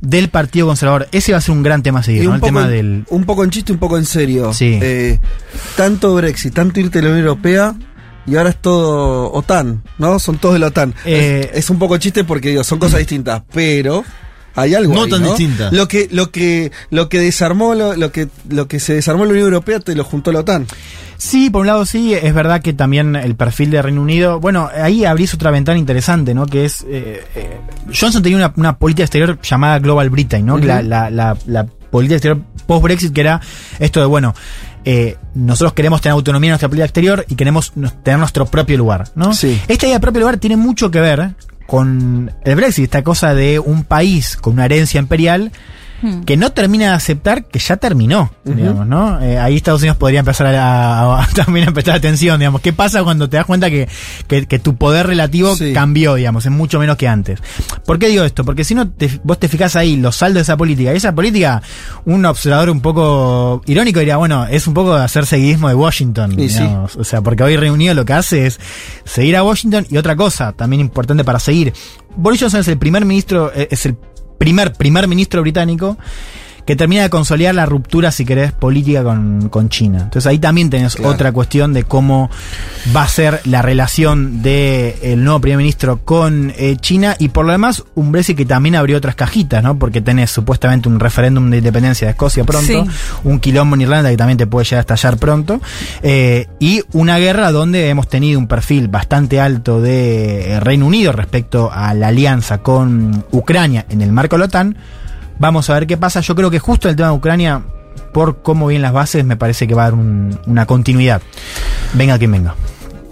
del 0.00 0.28
Partido 0.28 0.66
Conservador. 0.66 1.08
Ese 1.10 1.32
va 1.32 1.38
a 1.38 1.40
ser 1.40 1.52
un 1.52 1.62
gran 1.62 1.82
tema 1.82 2.02
Y 2.06 2.20
¿no? 2.20 2.30
un, 2.30 2.34
El 2.34 2.40
poco 2.40 2.46
tema 2.46 2.62
en, 2.64 2.70
del. 2.70 3.04
un 3.08 3.24
poco 3.24 3.44
en 3.44 3.50
chiste, 3.50 3.72
un 3.72 3.78
poco 3.78 3.96
en 3.98 4.04
serio. 4.04 4.52
Sí. 4.52 4.78
Eh, 4.80 5.18
tanto 5.76 6.14
Brexit, 6.14 6.54
tanto 6.54 6.80
irte 6.80 6.98
a 6.98 7.02
la 7.02 7.08
Unión 7.08 7.26
Europea. 7.26 7.74
Y 8.28 8.34
ahora 8.34 8.50
es 8.50 8.60
todo 8.60 9.32
OTAN, 9.32 9.84
¿no? 9.98 10.18
Son 10.18 10.38
todos 10.38 10.54
de 10.54 10.58
la 10.58 10.66
OTAN. 10.66 10.94
Eh, 11.04 11.48
es, 11.52 11.58
es 11.60 11.70
un 11.70 11.78
poco 11.78 11.96
chiste 11.96 12.24
porque 12.24 12.48
digo, 12.48 12.64
son 12.64 12.80
cosas 12.80 12.98
distintas, 12.98 13.42
pero 13.52 14.02
hay 14.56 14.74
algo. 14.74 14.94
No 14.94 15.04
ahí, 15.04 15.10
tan 15.10 15.22
distintas. 15.22 15.72
Lo 15.72 15.86
que, 15.86 16.08
lo 16.10 16.30
que, 16.30 16.72
lo 16.90 17.08
que 17.08 17.20
desarmó, 17.20 17.74
lo, 17.74 17.94
lo 17.94 18.10
que, 18.10 18.28
lo 18.48 18.66
que 18.66 18.80
se 18.80 18.94
desarmó 18.94 19.22
en 19.22 19.28
la 19.28 19.32
Unión 19.34 19.46
Europea 19.46 19.80
te 19.80 19.94
lo 19.94 20.02
juntó 20.02 20.32
la 20.32 20.40
OTAN. 20.40 20.66
Sí, 21.18 21.48
por 21.48 21.62
un 21.62 21.66
lado 21.68 21.86
sí, 21.86 22.12
es 22.12 22.34
verdad 22.34 22.60
que 22.60 22.72
también 22.72 23.16
el 23.16 23.36
perfil 23.36 23.70
de 23.70 23.80
Reino 23.80 24.02
Unido, 24.02 24.38
bueno, 24.38 24.68
ahí 24.74 25.04
abrís 25.04 25.32
otra 25.32 25.50
ventana 25.50 25.78
interesante, 25.78 26.34
¿no? 26.34 26.46
Que 26.46 26.66
es, 26.66 26.84
eh, 26.88 27.24
eh, 27.34 27.60
Johnson 27.86 28.22
tenía 28.22 28.36
una, 28.36 28.52
una 28.56 28.78
política 28.78 29.04
exterior 29.04 29.38
llamada 29.40 29.78
Global 29.78 30.10
Britain, 30.10 30.44
¿no? 30.44 30.58
La, 30.58 30.82
la, 30.82 31.08
la, 31.08 31.36
la 31.46 31.66
política 31.90 32.16
exterior 32.16 32.42
post-Brexit, 32.66 33.14
que 33.14 33.20
era 33.22 33.40
esto 33.78 34.00
de, 34.00 34.06
bueno, 34.06 34.34
eh, 34.84 35.16
nosotros 35.34 35.72
queremos 35.72 36.00
tener 36.00 36.12
autonomía 36.12 36.48
en 36.48 36.52
nuestra 36.52 36.68
política 36.68 36.84
exterior 36.84 37.24
y 37.28 37.34
queremos 37.34 37.72
tener 38.02 38.18
nuestro 38.18 38.46
propio 38.46 38.76
lugar, 38.76 39.08
¿no? 39.14 39.32
Sí. 39.32 39.60
Esta 39.68 39.86
idea 39.86 39.96
de 39.96 40.00
propio 40.00 40.20
lugar 40.20 40.36
tiene 40.36 40.56
mucho 40.56 40.90
que 40.90 41.00
ver 41.00 41.34
con 41.66 42.32
el 42.44 42.56
Brexit, 42.56 42.84
esta 42.84 43.02
cosa 43.02 43.34
de 43.34 43.58
un 43.58 43.84
país 43.84 44.36
con 44.36 44.54
una 44.54 44.64
herencia 44.66 45.00
imperial 45.00 45.52
Hmm. 46.02 46.24
que 46.24 46.36
no 46.36 46.52
termina 46.52 46.88
de 46.88 46.92
aceptar 46.92 47.46
que 47.46 47.58
ya 47.58 47.78
terminó, 47.78 48.30
digamos, 48.44 48.86
¿no? 48.86 49.18
Eh, 49.22 49.38
ahí 49.38 49.56
Estados 49.56 49.80
Unidos 49.80 49.96
podría 49.96 50.20
empezar 50.20 50.46
a, 50.48 51.00
a- 51.00 51.22
a- 51.22 51.26
también 51.34 51.68
a 51.68 51.72
prestar 51.72 51.96
atención, 51.96 52.38
digamos. 52.38 52.60
¿Qué 52.60 52.74
pasa 52.74 53.02
cuando 53.02 53.30
te 53.30 53.38
das 53.38 53.46
cuenta 53.46 53.70
que, 53.70 53.88
que- 54.28 54.46
que 54.46 54.58
tu 54.58 54.76
poder 54.76 55.06
relativo 55.06 55.56
Sí. 55.56 55.72
cambió, 55.72 56.14
digamos, 56.16 56.44
es 56.44 56.52
mucho 56.52 56.78
menos 56.78 56.96
que 56.98 57.08
antes? 57.08 57.40
¿Por 57.86 57.98
qué 57.98 58.08
digo 58.08 58.24
esto? 58.24 58.44
Porque 58.44 58.62
si 58.62 58.74
no, 58.74 58.90
te- 58.90 59.20
vos 59.24 59.38
te 59.40 59.48
fijás 59.48 59.74
ahí 59.74 59.96
los 59.96 60.16
saldos 60.16 60.34
de 60.34 60.42
esa 60.42 60.56
política, 60.58 60.92
y 60.92 60.96
esa 60.98 61.14
política, 61.14 61.62
un 62.04 62.26
observador 62.26 62.68
un 62.68 62.80
poco 62.82 63.62
irónico 63.66 63.98
diría, 64.00 64.18
bueno, 64.18 64.46
es 64.46 64.66
un 64.66 64.74
poco 64.74 64.96
de 64.98 65.02
hacer 65.04 65.24
seguidismo 65.24 65.68
de 65.68 65.74
Washington, 65.76 66.38
Y 66.38 66.50
sí. 66.50 66.60
digamos. 66.62 66.96
O 66.96 67.04
sea, 67.04 67.22
porque 67.22 67.42
hoy 67.42 67.56
Reunido 67.56 67.94
lo 67.94 68.04
que 68.04 68.12
hace 68.12 68.46
es 68.46 68.60
seguir 69.04 69.34
a 69.36 69.42
Washington 69.42 69.86
y 69.88 69.96
otra 69.96 70.14
cosa, 70.14 70.52
también 70.52 70.80
importante 70.80 71.24
para 71.24 71.38
seguir. 71.38 71.72
Boris 72.16 72.40
Johnson 72.40 72.60
es 72.60 72.68
el 72.68 72.76
primer 72.76 73.04
ministro, 73.06 73.50
eh, 73.54 73.68
es 73.70 73.86
el 73.86 73.96
primer 74.38 74.72
primer 74.72 75.08
ministro 75.08 75.42
británico 75.42 75.96
que 76.66 76.76
termina 76.76 77.02
de 77.02 77.10
consolidar 77.10 77.54
la 77.54 77.64
ruptura, 77.64 78.10
si 78.10 78.24
querés, 78.24 78.52
política 78.52 79.02
con, 79.04 79.48
con 79.48 79.68
China. 79.68 79.98
Entonces 80.02 80.26
ahí 80.26 80.38
también 80.38 80.68
tenés 80.68 80.96
Claro. 80.96 81.12
otra 81.14 81.32
cuestión 81.32 81.72
de 81.72 81.84
cómo 81.84 82.28
va 82.94 83.04
a 83.04 83.08
ser 83.08 83.40
la 83.44 83.62
relación 83.62 84.42
del 84.42 85.22
nuevo 85.22 85.40
primer 85.40 85.58
ministro 85.58 85.98
con 86.04 86.52
eh, 86.56 86.76
China 86.80 87.14
y 87.18 87.28
por 87.28 87.44
lo 87.46 87.52
demás 87.52 87.84
un 87.94 88.10
Brexit 88.12 88.36
que 88.36 88.44
también 88.46 88.74
abrió 88.76 88.96
otras 88.96 89.14
cajitas, 89.14 89.62
¿no? 89.62 89.78
Porque 89.78 90.00
tenés 90.00 90.30
supuestamente 90.30 90.88
un 90.88 90.98
referéndum 91.00 91.48
de 91.50 91.58
independencia 91.58 92.06
de 92.06 92.10
Escocia 92.12 92.44
pronto, 92.44 92.66
Sí. 92.66 92.90
un 93.24 93.38
quilombo 93.38 93.76
en 93.76 93.82
Irlanda 93.82 94.10
que 94.10 94.16
también 94.16 94.38
te 94.38 94.46
puede 94.46 94.64
llegar 94.64 94.78
a 94.78 94.80
estallar 94.80 95.16
pronto, 95.18 95.60
eh, 96.02 96.48
y 96.58 96.82
una 96.92 97.18
guerra 97.18 97.52
donde 97.52 97.88
hemos 97.88 98.08
tenido 98.08 98.38
un 98.40 98.48
perfil 98.48 98.88
bastante 98.88 99.40
alto 99.40 99.80
de 99.80 100.52
eh, 100.52 100.60
Reino 100.60 100.86
Unido 100.86 101.12
respecto 101.12 101.70
a 101.72 101.94
la 101.94 102.08
alianza 102.08 102.58
con 102.58 103.24
Ucrania 103.30 103.86
en 103.88 104.02
el 104.02 104.10
marco 104.12 104.36
de 104.36 104.40
la 104.40 104.44
OTAN. 104.46 104.76
Vamos 105.38 105.68
a 105.70 105.74
ver 105.74 105.86
qué 105.86 105.96
pasa. 105.96 106.20
Yo 106.20 106.34
creo 106.34 106.50
que 106.50 106.58
justo 106.58 106.88
el 106.88 106.96
tema 106.96 107.10
de 107.10 107.14
Ucrania, 107.16 107.62
por 108.12 108.42
cómo 108.42 108.66
vienen 108.68 108.82
las 108.82 108.92
bases, 108.92 109.24
me 109.24 109.36
parece 109.36 109.66
que 109.66 109.74
va 109.74 109.82
a 109.82 109.90
dar 109.90 109.94
un- 109.94 110.38
una 110.46 110.66
continuidad. 110.66 111.20
Venga 111.94 112.18
quien 112.18 112.32
venga. 112.32 112.54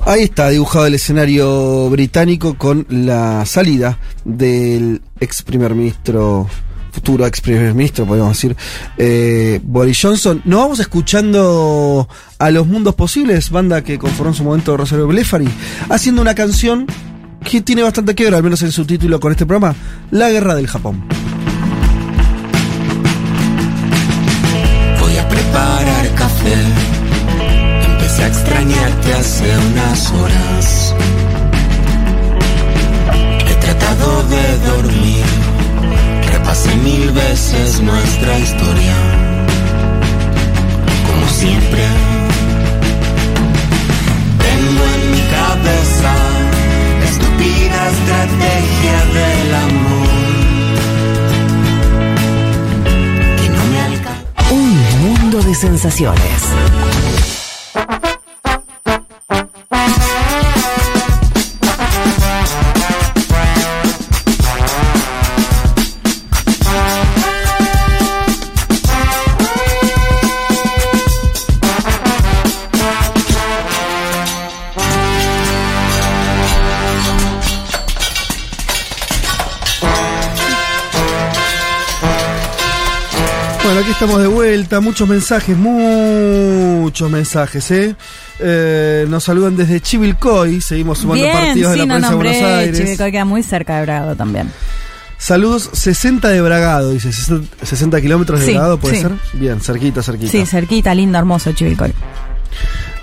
Ahí 0.07 0.23
está 0.25 0.49
dibujado 0.51 0.87
el 0.87 0.95
escenario 0.95 1.89
británico 1.91 2.55
con 2.59 2.87
la 2.91 3.45
salida 3.47 3.99
del 4.25 5.01
ex 5.19 5.43
primer 5.43 5.75
ministro, 5.75 6.47
futuro 6.93 7.27
ex 7.27 7.41
primer 7.41 7.73
ministro, 7.75 8.05
podríamos 8.05 8.37
decir, 8.37 8.55
eh, 8.99 9.61
Boris 9.63 9.99
Johnson. 10.03 10.43
Nos 10.45 10.61
vamos 10.61 10.81
escuchando 10.81 12.07
a 12.39 12.51
Los 12.51 12.67
Mundos 12.67 12.95
Posibles, 12.95 13.49
banda 13.51 13.83
que 13.83 13.99
conformó 13.99 14.33
en 14.33 14.37
su 14.37 14.45
momento 14.45 14.77
Rosario 14.77 15.07
Blefari, 15.07 15.49
haciendo 15.89 16.21
una 16.21 16.35
canción 16.35 16.87
que 17.43 17.63
tiene 17.63 17.83
bastante 17.83 18.15
que 18.15 18.25
ver, 18.25 18.35
al 18.35 18.43
menos 18.43 18.61
en 18.63 18.73
su 18.73 18.85
título 18.85 19.21
con 19.21 19.33
este 19.33 19.47
programa, 19.47 19.75
La 20.11 20.29
Guerra 20.31 20.55
del 20.55 20.67
Japón. 20.67 21.03
Preparar 25.55 26.07
café. 26.15 26.57
Empecé 27.87 28.25
a 28.25 28.27
extrañarte 28.27 29.15
hace 29.15 29.57
unas 29.71 30.13
horas. 30.13 30.95
He 33.49 33.55
tratado 33.65 34.25
de 34.35 34.45
dormir. 34.71 35.25
Repasé 36.33 36.75
mil 36.77 37.11
veces 37.13 37.81
nuestra 37.81 38.39
historia. 38.39 38.97
Como 41.09 41.27
siempre. 41.29 41.85
Tengo 44.47 44.83
en 44.97 45.03
mi 45.13 45.23
cabeza 45.39 46.15
estúpida 47.11 47.79
estrategia 47.95 48.97
del 49.19 49.55
amor. 49.67 50.04
De 55.43 55.55
sensaciones. 55.55 56.84
Bueno, 83.75 83.87
aquí 83.89 83.93
estamos 83.93 84.21
de 84.23 84.29
vuelta, 84.29 84.79
muchos 84.81 85.09
mensajes, 85.09 85.57
muchos 85.57 87.11
mensajes, 87.11 87.69
¿eh? 87.73 87.97
Eh, 88.39 89.05
nos 89.09 89.25
saludan 89.25 89.57
desde 89.57 89.81
Chivilcoy, 89.81 90.61
seguimos 90.61 90.99
sumando 90.99 91.25
Bien, 91.25 91.37
partidos 91.37 91.73
de 91.73 91.79
la 91.79 91.99
no 91.99 92.11
de 92.11 92.15
Buenos. 92.15 92.37
Aires. 92.37 92.79
Chivilcoy 92.79 93.11
queda 93.11 93.25
muy 93.25 93.43
cerca 93.43 93.75
de 93.75 93.83
Bragado 93.83 94.15
también. 94.15 94.49
Saludos 95.19 95.71
60 95.73 96.29
de 96.29 96.41
Bragado, 96.41 96.91
dice 96.91 97.13
60 97.13 97.67
60 97.67 98.01
kilómetros 98.01 98.39
de 98.39 98.47
Sí, 98.47 98.53
Bragado, 98.53 98.79
¿puede 98.79 98.95
sí. 98.95 99.03
ser? 99.03 99.13
Bien, 99.33 99.61
cerquita, 99.61 100.05
cerquita. 100.05 100.31
Sí, 100.31 100.47
cerquita, 100.47 100.95
lindo, 100.95 101.19
hermoso 101.19 101.51
Chivilcoy. 101.51 101.93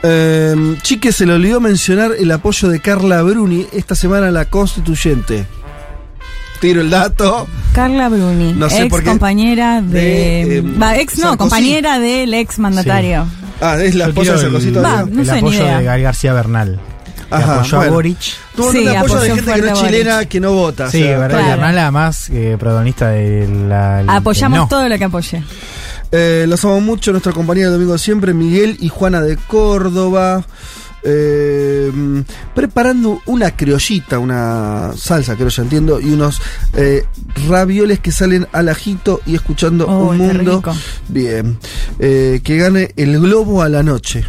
Eh, 0.03 0.77
Chique 0.83 1.11
se 1.11 1.25
le 1.25 1.33
olvidó 1.33 1.59
mencionar 1.59 2.11
el 2.17 2.31
apoyo 2.31 2.69
de 2.69 2.79
Carla 2.79 3.21
Bruni 3.23 3.67
esta 3.73 3.93
semana 3.93 4.29
a 4.29 4.31
la 4.31 4.45
constituyente. 4.45 5.45
Tiro 6.61 6.79
el 6.81 6.89
dato. 6.89 7.47
Carla 7.73 8.07
Bruni, 8.07 8.53
No 8.53 8.69
sé 8.69 8.83
ex 8.83 8.89
por 8.89 9.01
qué. 9.03 9.09
compañera 9.09 9.81
de. 9.81 9.89
De, 9.99 10.57
eh, 10.57 10.61
va, 10.61 10.95
ex 10.97 11.15
no, 11.17 11.21
Sarkozy. 11.31 11.37
compañera 11.37 11.99
del 11.99 12.33
ex 12.33 12.57
mandatario. 12.59 13.25
Ah, 13.59 13.77
es 13.81 13.95
la 13.95 14.05
Yo 14.05 14.09
esposa 14.11 14.31
de 14.33 14.37
Sarkozy 14.39 14.67
el, 14.69 14.73
todavía. 14.75 15.03
Va, 15.03 15.09
no 15.09 15.19
el 15.21 15.25
sé, 15.27 15.33
ni 15.33 15.39
apoyo 15.39 15.57
idea. 15.63 15.79
de 15.95 16.01
García 16.03 16.33
Bernal. 16.33 16.79
Ajá, 17.31 17.55
apoyó 17.55 17.77
bueno. 17.77 17.91
a 17.91 17.95
Boric. 17.95 18.17
Tuvo 18.55 18.67
un 18.67 18.71
Sí, 18.73 18.83
de 18.83 18.97
apoyo 18.97 19.19
de 19.21 19.35
gente 19.35 19.53
que 19.53 19.61
no 19.61 19.67
es 19.67 19.73
chilena 19.81 20.25
que 20.25 20.39
no 20.39 20.51
vota. 20.53 20.91
Sí, 20.91 21.01
o 21.01 21.05
sea, 21.07 21.17
verdad. 21.19 21.37
Claro. 21.39 21.49
Bernal 21.51 21.77
además 21.79 22.29
eh, 22.29 22.57
protagonista 22.59 23.07
de 23.09 23.47
la... 23.69 24.01
el- 24.01 24.09
Apoyamos 24.09 24.59
no. 24.59 24.67
todo 24.67 24.87
lo 24.89 24.97
que 24.97 25.03
apoye. 25.05 25.43
Eh, 26.11 26.45
los 26.49 26.63
amo 26.65 26.81
mucho, 26.81 27.11
nuestra 27.11 27.31
compañía 27.31 27.67
de 27.67 27.71
domingo 27.71 27.97
siempre, 27.97 28.33
Miguel 28.33 28.75
y 28.81 28.89
Juana 28.89 29.21
de 29.21 29.37
Córdoba. 29.37 30.43
Eh, 31.03 31.91
preparando 32.55 33.21
una 33.25 33.51
criollita, 33.55 34.19
una 34.19 34.91
salsa 34.95 35.35
criolla, 35.35 35.63
entiendo, 35.63 35.99
y 35.99 36.11
unos 36.11 36.41
eh, 36.75 37.05
ravioles 37.47 37.99
que 37.99 38.11
salen 38.11 38.47
al 38.51 38.69
ajito 38.69 39.21
y 39.25 39.35
escuchando 39.35 39.87
Oh, 39.87 40.09
un 40.09 40.17
mundo. 40.17 40.57
rico. 40.57 40.73
Bien. 41.07 41.57
Eh, 41.99 42.41
que 42.43 42.57
gane 42.57 42.91
el 42.97 43.19
globo 43.19 43.61
a 43.61 43.69
la 43.69 43.83
noche. 43.83 44.25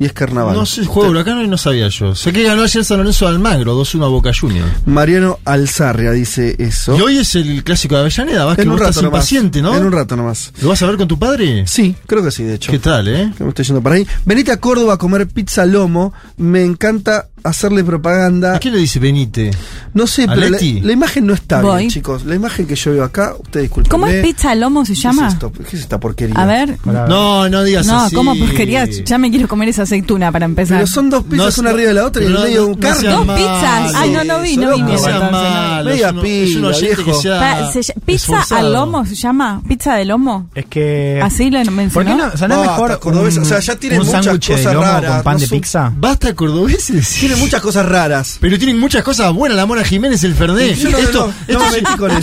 Y 0.00 0.06
es 0.06 0.14
carnaval. 0.14 0.56
No 0.56 0.64
sé, 0.64 0.86
juego 0.86 1.10
huracán 1.10 1.44
y 1.44 1.46
no 1.46 1.58
sabía 1.58 1.86
yo. 1.88 2.14
Sé 2.14 2.32
que 2.32 2.42
ganó 2.42 2.62
ayer 2.62 2.82
San 2.86 2.96
Lorenzo 2.96 3.26
de 3.26 3.32
Almagro, 3.32 3.78
2-1 3.78 4.02
a 4.02 4.08
Boca 4.08 4.30
Junior. 4.32 4.66
Mariano 4.86 5.38
Alzarria 5.44 6.12
dice 6.12 6.56
eso. 6.58 6.96
Y 6.96 7.02
hoy 7.02 7.18
es 7.18 7.34
el 7.34 7.62
clásico 7.62 7.96
de 7.96 8.00
Avellaneda, 8.00 8.46
vas 8.46 8.56
que 8.56 8.62
en 8.62 8.68
un 8.68 8.72
vos 8.76 8.80
rato 8.80 8.90
estás 8.92 9.02
nomás. 9.04 9.18
impaciente, 9.30 9.60
¿no? 9.60 9.76
En 9.76 9.84
un 9.84 9.92
rato 9.92 10.16
nomás. 10.16 10.54
¿Lo 10.62 10.70
vas 10.70 10.80
a 10.82 10.86
ver 10.86 10.96
con 10.96 11.06
tu 11.06 11.18
padre? 11.18 11.66
Sí, 11.66 11.94
creo 12.06 12.22
que 12.24 12.30
sí, 12.30 12.44
de 12.44 12.54
hecho. 12.54 12.72
¿Qué 12.72 12.78
tal, 12.78 13.08
eh? 13.08 13.30
que 13.36 13.44
me 13.44 13.50
estoy 13.50 13.66
yendo 13.66 13.82
para 13.82 13.96
ahí. 13.96 14.06
Venite 14.24 14.50
a 14.52 14.56
Córdoba 14.58 14.94
a 14.94 14.96
comer 14.96 15.28
pizza 15.28 15.66
lomo. 15.66 16.14
Me 16.38 16.64
encanta 16.64 17.28
hacerle 17.42 17.84
propaganda. 17.84 18.56
¿A 18.56 18.58
quién 18.58 18.72
le 18.74 18.80
dice 18.80 18.98
Benite? 19.00 19.50
No 19.92 20.06
sé, 20.06 20.24
¿A 20.24 20.28
pero 20.28 20.40
la, 20.42 20.48
Leti? 20.50 20.80
la 20.80 20.92
imagen 20.92 21.26
no 21.26 21.34
está 21.34 21.60
Voy. 21.60 21.78
bien, 21.78 21.90
chicos. 21.90 22.24
La 22.24 22.34
imagen 22.34 22.66
que 22.66 22.74
yo 22.74 22.92
veo 22.92 23.04
acá, 23.04 23.34
ustedes 23.38 23.64
disculpen. 23.64 23.90
¿Cómo 23.90 24.06
es 24.06 24.22
pizza 24.24 24.50
al 24.52 24.60
lomo 24.60 24.84
se 24.86 24.94
¿Qué 24.94 25.00
llama? 25.00 25.26
es 25.28 25.34
esto? 25.34 25.52
¿Qué 25.52 25.76
es 25.76 25.82
esta 25.82 26.00
porquería? 26.00 26.36
A 26.36 26.46
ver. 26.46 26.78
No, 26.86 27.48
no 27.50 27.62
digas 27.64 27.86
No, 27.86 28.00
así. 28.00 28.14
¿cómo 28.16 28.34
porquería? 28.34 28.86
Ya 28.86 29.18
me 29.18 29.30
quiero 29.30 29.46
comer 29.46 29.68
esa 29.68 29.84
aceituna 29.90 30.30
para 30.30 30.44
empezar. 30.46 30.78
Pero 30.78 30.86
son 30.86 31.10
dos 31.10 31.24
pizzas 31.24 31.56
No, 31.58 31.60
una 31.62 31.70
no, 31.70 31.74
arriba 31.74 31.88
de 31.88 31.94
la 31.94 32.04
otra 32.06 32.22
y 32.22 32.26
en 32.26 32.32
no, 32.32 32.40
medio 32.40 32.60
no, 32.62 32.66
un 32.68 32.82
seas 32.82 33.02
¿Dos 33.02 33.36
pizzas? 33.36 33.94
Ay, 33.96 34.10
no, 34.10 34.24
no 34.24 34.40
vi, 34.40 34.56
no 34.56 34.74
vi. 34.76 34.82
No 34.82 35.30
malo. 35.30 35.90
Media 35.90 36.12
que 36.12 37.02
viejo. 37.02 37.20
sea 37.20 37.70
se 37.72 37.94
¿Pizza 38.04 38.44
al 38.50 38.72
lomo 38.72 39.04
se 39.04 39.14
llama? 39.14 39.62
¿Pizza 39.66 39.94
de 39.96 40.04
lomo? 40.04 40.48
Es 40.54 40.66
que... 40.66 41.20
¿Así 41.22 41.50
lo 41.50 41.58
¿Por 41.58 41.64
qué 41.64 41.70
mencionó? 41.70 42.16
no? 42.16 42.32
O 42.32 42.36
sea, 42.36 42.48
¿no 42.48 42.60
mejor 42.60 42.98
cordobés, 43.00 43.36
un, 43.36 43.42
o 43.42 43.46
sea, 43.46 43.60
ya 43.60 43.76
tiene 43.76 43.98
un 44.00 44.06
muchas 44.06 44.24
de 44.26 44.38
cosas 44.54 44.74
lomo 44.74 44.86
raras, 44.86 45.14
con 45.14 45.22
pan 45.22 45.34
no 45.34 45.40
de 45.40 45.46
son- 45.46 45.58
pizza? 45.58 45.92
Basta 45.96 46.34
cordobeses. 46.34 47.08
Tiene 47.20 47.36
muchas 47.36 47.60
cosas 47.60 47.86
raras. 47.86 48.38
Pero 48.40 48.58
tienen 48.58 48.78
muchas 48.78 49.02
cosas 49.02 49.32
buenas, 49.32 49.56
la 49.56 49.66
Mona 49.66 49.84
Jiménez, 49.84 50.22
el 50.24 50.34
Fernet. 50.34 50.76
Yo 50.76 50.90
no- 50.90 50.98
esto, 50.98 51.32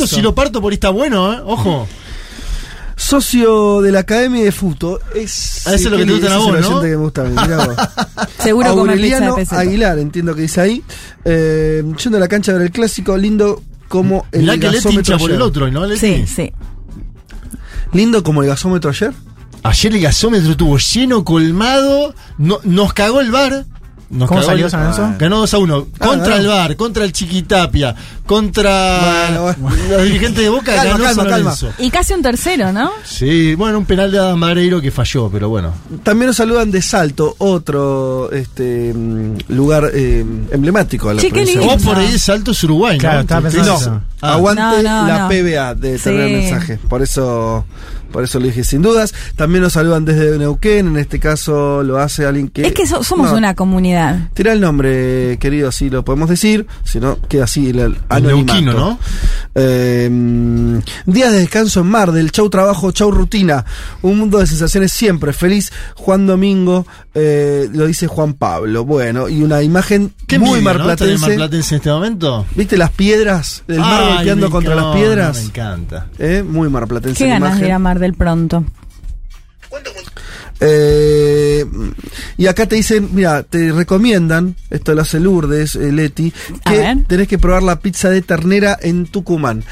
si- 0.08 0.22
lo 0.22 0.34
parto 0.34 0.62
por 0.62 0.72
ahí 0.72 0.76
está 0.76 0.90
bueno, 0.90 1.34
¿eh? 1.34 1.42
Ojo. 1.46 1.88
Socio 2.98 3.82
de 3.82 3.92
la 3.92 4.00
Academia 4.00 4.44
de 4.44 4.52
Futo. 4.52 5.00
Es, 5.16 5.66
Ah, 5.68 5.76
eso 5.76 5.86
es 5.88 5.92
lo 5.92 5.98
que 5.98 6.06
te 6.06 6.12
gusta 6.14 6.36
a 6.36 6.82
que 6.82 6.88
me 6.88 6.96
gusta 6.96 7.22
a 7.22 7.26
mí, 7.26 7.36
mirá 7.42 7.66
vos. 7.66 7.76
Seguro 8.44 8.76
come 8.76 8.94
pizza 8.94 9.06
de 9.20 9.26
Aureliano 9.26 9.36
peseta. 9.36 9.60
Aguilar, 9.62 10.00
entiendo 10.00 10.36
que 10.36 10.42
dice 10.42 10.62
ahí. 10.62 10.84
Eh, 11.24 11.84
yendo 12.04 12.18
a 12.18 12.20
la 12.20 12.28
cancha 12.28 12.52
a 12.52 12.56
ver 12.56 12.64
el 12.64 12.72
clásico, 12.72 13.16
lindo 13.16 13.62
como 13.88 14.26
el 14.32 14.42
Mirá 14.42 14.54
que 14.56 14.60
Leti 14.68 14.76
gasómetro 14.78 15.00
hincha 15.14 15.18
por 15.18 15.30
el 15.30 15.36
ayer. 15.38 15.48
otro, 15.48 15.72
¿no? 15.72 15.86
Leti? 15.86 16.00
Sí, 16.00 16.28
sí. 16.28 16.52
Lindo 17.94 18.24
como 18.24 18.42
el 18.42 18.50
gasómetro 18.50 18.90
ayer. 18.90 19.14
Ayer 19.64 19.94
el 19.96 20.02
gasómetro 20.02 20.52
estuvo 20.52 20.78
lleno, 20.78 21.24
colmado. 21.24 22.14
No, 22.38 22.60
nos 22.64 22.94
cagó 22.94 23.22
el 23.22 23.32
bar. 23.32 23.66
Nos 24.10 24.30
¿Cómo 24.30 24.42
salió 24.42 24.70
San 24.70 24.80
Lorenzo? 24.82 25.16
Ganó 25.20 25.40
2 25.40 25.54
a 25.54 25.58
1. 25.58 25.88
Ah, 26.00 26.06
contra 26.08 26.30
ganó. 26.30 26.42
el 26.42 26.48
bar, 26.48 26.76
contra 26.78 27.04
el 27.04 27.12
Chiquitapia, 27.12 27.94
contra 28.26 29.38
Bueno, 29.42 29.56
los 29.90 30.04
dirigentes 30.04 30.44
de 30.44 30.50
Boca. 30.50 30.76
Calma, 30.76 30.84
ganó 30.84 31.04
calma, 31.04 31.24
San 31.24 31.26
calma. 31.32 31.38
Lorenzo. 31.52 31.74
Y 31.78 31.90
casi 31.92 32.14
un 32.14 32.22
tercero, 32.22 32.72
¿no? 32.72 32.92
Sí, 33.04 33.56
bueno, 33.56 33.78
un 33.80 33.86
penal 33.86 34.12
de 34.12 34.20
Adam 34.20 34.38
Mareiro 34.40 34.80
que 34.82 34.92
falló, 34.92 35.30
pero 35.30 35.50
bueno. 35.50 35.74
También 36.04 36.28
nos 36.28 36.38
saludan 36.38 36.72
de 36.72 36.82
Salto, 36.82 37.36
otro 37.40 38.32
este 38.32 38.94
mm, 38.94 39.38
lugar 39.50 39.92
eh, 39.94 40.26
emblemático 40.52 41.10
de 41.10 41.16
la 41.16 41.22
Che, 41.22 41.32
qué 41.32 41.44
lindo. 41.46 41.66
Vos 41.66 41.82
por 41.84 41.98
ahí 41.98 42.18
Salto 42.18 42.52
es 42.52 42.64
Uruguay, 42.64 42.98
¿no? 42.98 43.02
Claro, 43.02 43.20
estaba 43.22 43.40
Entonces- 43.50 43.62
pensando 43.62 43.92
No, 43.92 43.98
eso. 43.98 44.06
Ah. 44.22 44.34
aguante 44.34 44.62
No, 44.62 44.78
no, 44.78 45.08
la 45.08 45.20
no. 45.20 45.28
PBA 45.30 45.76
de 45.76 45.98
Sí. 45.98 46.04
tener 46.06 46.22
el 46.22 46.32
mensaje. 46.42 46.78
Por 46.90 47.02
eso, 47.02 47.66
por 48.12 48.24
eso 48.24 48.40
lo 48.40 48.46
dije 48.48 48.64
sin 48.64 48.82
dudas. 48.82 49.14
También 49.36 49.62
nos 49.64 49.74
saludan 49.74 50.06
desde 50.06 50.38
Neuquén. 50.38 50.88
En 50.88 50.98
este 50.98 51.20
caso 51.20 51.84
lo 51.84 51.98
hace 52.00 52.26
alguien 52.26 52.48
que. 52.50 52.66
Es 52.68 52.74
que 52.74 52.88
so- 52.88 53.04
somos 53.04 53.32
No, 53.32 53.38
una 53.38 53.56
comunidad. 53.56 54.30
Tira 54.34 54.54
el 54.54 54.62
nombre, 54.62 55.38
querido, 55.40 55.70
así 55.70 55.90
lo 55.90 56.04
podemos 56.04 56.30
decir. 56.30 56.66
Si 56.84 57.00
no, 57.00 57.20
queda 57.28 57.44
así 57.46 57.70
el, 57.70 57.80
el 57.80 57.98
anonimato. 58.10 58.54
neuquino, 58.54 58.74
¿no? 58.74 59.00
Eh, 59.56 60.10
días 61.06 61.32
de 61.32 61.40
descanso 61.40 61.82
en 61.82 61.88
Mar, 61.88 62.12
del 62.12 62.32
chau 62.32 62.50
trabajo, 62.50 62.92
chau 62.92 63.12
rutina. 63.12 63.66
Un 64.02 64.18
mundo 64.20 64.38
de 64.40 64.48
sensaciones 64.48 64.92
siempre. 64.94 65.34
Feliz 65.34 65.72
Juan 65.96 66.26
Domingo, 66.28 66.86
eh, 67.20 67.68
lo 67.74 67.88
dice 67.88 68.06
Juan 68.06 68.34
Pablo. 68.36 68.86
Bueno, 68.86 69.28
y 69.28 69.42
una 69.42 69.64
imagen 69.64 70.14
Qué 70.28 70.38
muy 70.38 70.60
envidia, 70.60 70.74
¿no? 70.74 70.80
Marplatense. 70.80 71.28
Marplatense 71.28 71.76
en 71.76 71.78
este 71.80 71.90
momento. 71.90 72.46
¿Viste 72.56 72.78
las 72.78 72.92
piedras 72.92 73.64
del 73.68 73.80
mar 73.80 74.04
Ay, 74.04 74.14
golpeando 74.18 74.50
contra 74.52 74.76
las 74.76 74.96
piedras? 74.96 75.36
no, 75.38 75.42
me 75.42 75.48
encanta. 75.48 76.08
Eh, 76.20 76.44
Muy 76.48 76.70
marplatense. 76.70 77.24
Qué 77.24 77.30
ganas 77.30 77.60
de 77.60 77.66
ir 77.68 77.72
a 77.72 77.80
Mar 77.80 77.98
del 77.98 78.14
Pronto. 78.14 78.64
Eh, 80.60 81.66
y 82.38 82.48
acá 82.48 82.66
te 82.66 82.76
dicen, 82.76 83.10
mira, 83.14 83.44
te 83.44 83.72
recomiendan, 83.72 84.56
esto 84.70 84.94
lo 84.96 85.02
hace 85.02 85.20
Lourdes, 85.20 85.76
eh, 85.76 85.92
Leti, 85.92 86.34
que 86.66 86.98
tenés 87.08 87.28
que 87.28 87.38
probar 87.38 87.64
la 87.64 87.80
pizza 87.80 88.10
de 88.10 88.22
ternera 88.22 88.78
en 88.82 89.06
Tucumán. 89.06 89.64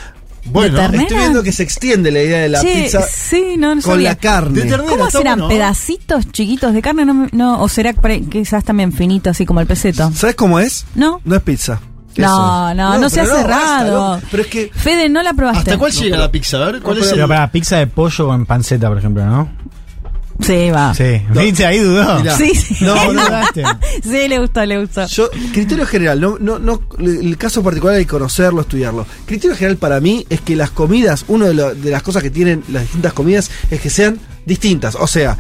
Bueno. 0.46 0.80
Estoy 0.80 1.18
viendo 1.18 1.44
que 1.44 1.52
se 1.52 1.64
extiende 1.64 2.12
la 2.12 2.22
idea 2.22 2.40
de 2.42 2.50
la 2.50 2.62
Che, 2.62 2.84
pizza 2.84 3.02
sí, 3.02 3.56
no, 3.58 3.76
no 3.76 3.82
con 3.82 3.94
sabía. 3.94 4.10
la 4.10 4.16
carne. 4.16 4.62
De 4.62 4.70
ternera. 4.70 4.92
¿Cómo 4.98 5.10
serán? 5.10 5.40
bueno. 5.40 5.50
¿Pedacitos 5.54 6.32
chiquitos 6.32 6.74
de 6.74 6.82
carne? 6.82 7.06
No, 7.06 7.14
me- 7.14 7.30
no, 7.32 7.62
¿O 7.62 7.68
será 7.70 7.94
quizás 7.94 8.64
también 8.64 8.94
finito, 8.94 9.30
así 9.32 9.46
como 9.46 9.60
el 9.62 9.68
peseto? 9.68 10.12
¿Sabes 10.14 10.36
cómo 10.36 10.60
es? 10.60 10.86
¿No? 10.96 11.20
No 11.26 11.36
es 11.36 11.42
pizza. 11.42 11.80
No, 12.18 12.74
no, 12.74 12.98
no, 12.98 13.10
se 13.10 13.20
ha 13.20 13.26
cerrado. 13.26 14.12
basta, 14.12 14.28
pero 14.32 14.44
es 14.44 14.50
que 14.50 14.72
Fede, 14.74 15.10
no 15.10 15.22
la 15.22 15.34
probaste. 15.34 15.72
¿Hasta 15.72 15.78
cuál 15.78 15.92
llega 15.92 16.18
la 16.18 16.32
pizza? 16.32 16.58
A 16.64 16.72
ver, 16.72 16.82
¿cuál 16.82 16.98
es 17.00 17.08
el...? 17.08 17.16
Pero 17.16 17.28
para 17.28 17.52
pizza 17.52 17.76
de 17.78 17.88
pollo 17.88 18.28
con 18.28 18.46
panceta, 18.46 18.88
por 18.88 18.98
ejemplo, 19.00 19.26
¿no? 19.26 19.50
Sí, 20.42 20.70
va. 20.70 20.94
Sí. 20.94 21.22
Ahí 21.64 21.80
dudó. 21.80 22.20
Mirá. 22.20 22.36
Sí, 22.38 22.54
sí. 22.54 22.76
No, 22.84 23.14
no, 23.14 23.24
dudaste. 23.24 23.64
sí, 24.04 24.28
le 24.28 24.40
gustó, 24.40 24.66
le 24.66 24.80
gustó. 24.80 25.06
Yo, 25.08 25.30
criterio 25.54 25.86
general, 25.86 26.20
no, 26.20 26.38
no, 26.40 26.60
no, 26.60 26.82
el 27.00 27.38
caso 27.38 27.64
particular 27.64 27.96
hay 27.96 28.04
que 28.06 28.12
conocerlo, 28.12 28.62
estudiarlo. 28.62 29.08
Criterio 29.26 29.56
general 29.56 29.78
para 29.78 30.00
mí 30.02 30.26
es 30.30 30.42
que 30.42 30.56
las 30.56 30.72
comidas, 30.72 31.26
una 31.30 31.48
de, 31.48 31.54
lo- 31.54 31.74
de 31.74 31.90
las 31.90 32.04
cosas 32.04 32.22
que 32.22 32.30
tienen 32.30 32.64
las 32.70 32.84
distintas 32.84 33.14
comidas 33.14 33.50
es 33.72 33.80
que 33.80 33.90
sean 33.90 34.20
distintas. 34.46 34.96
O 34.96 35.08
sea, 35.08 35.38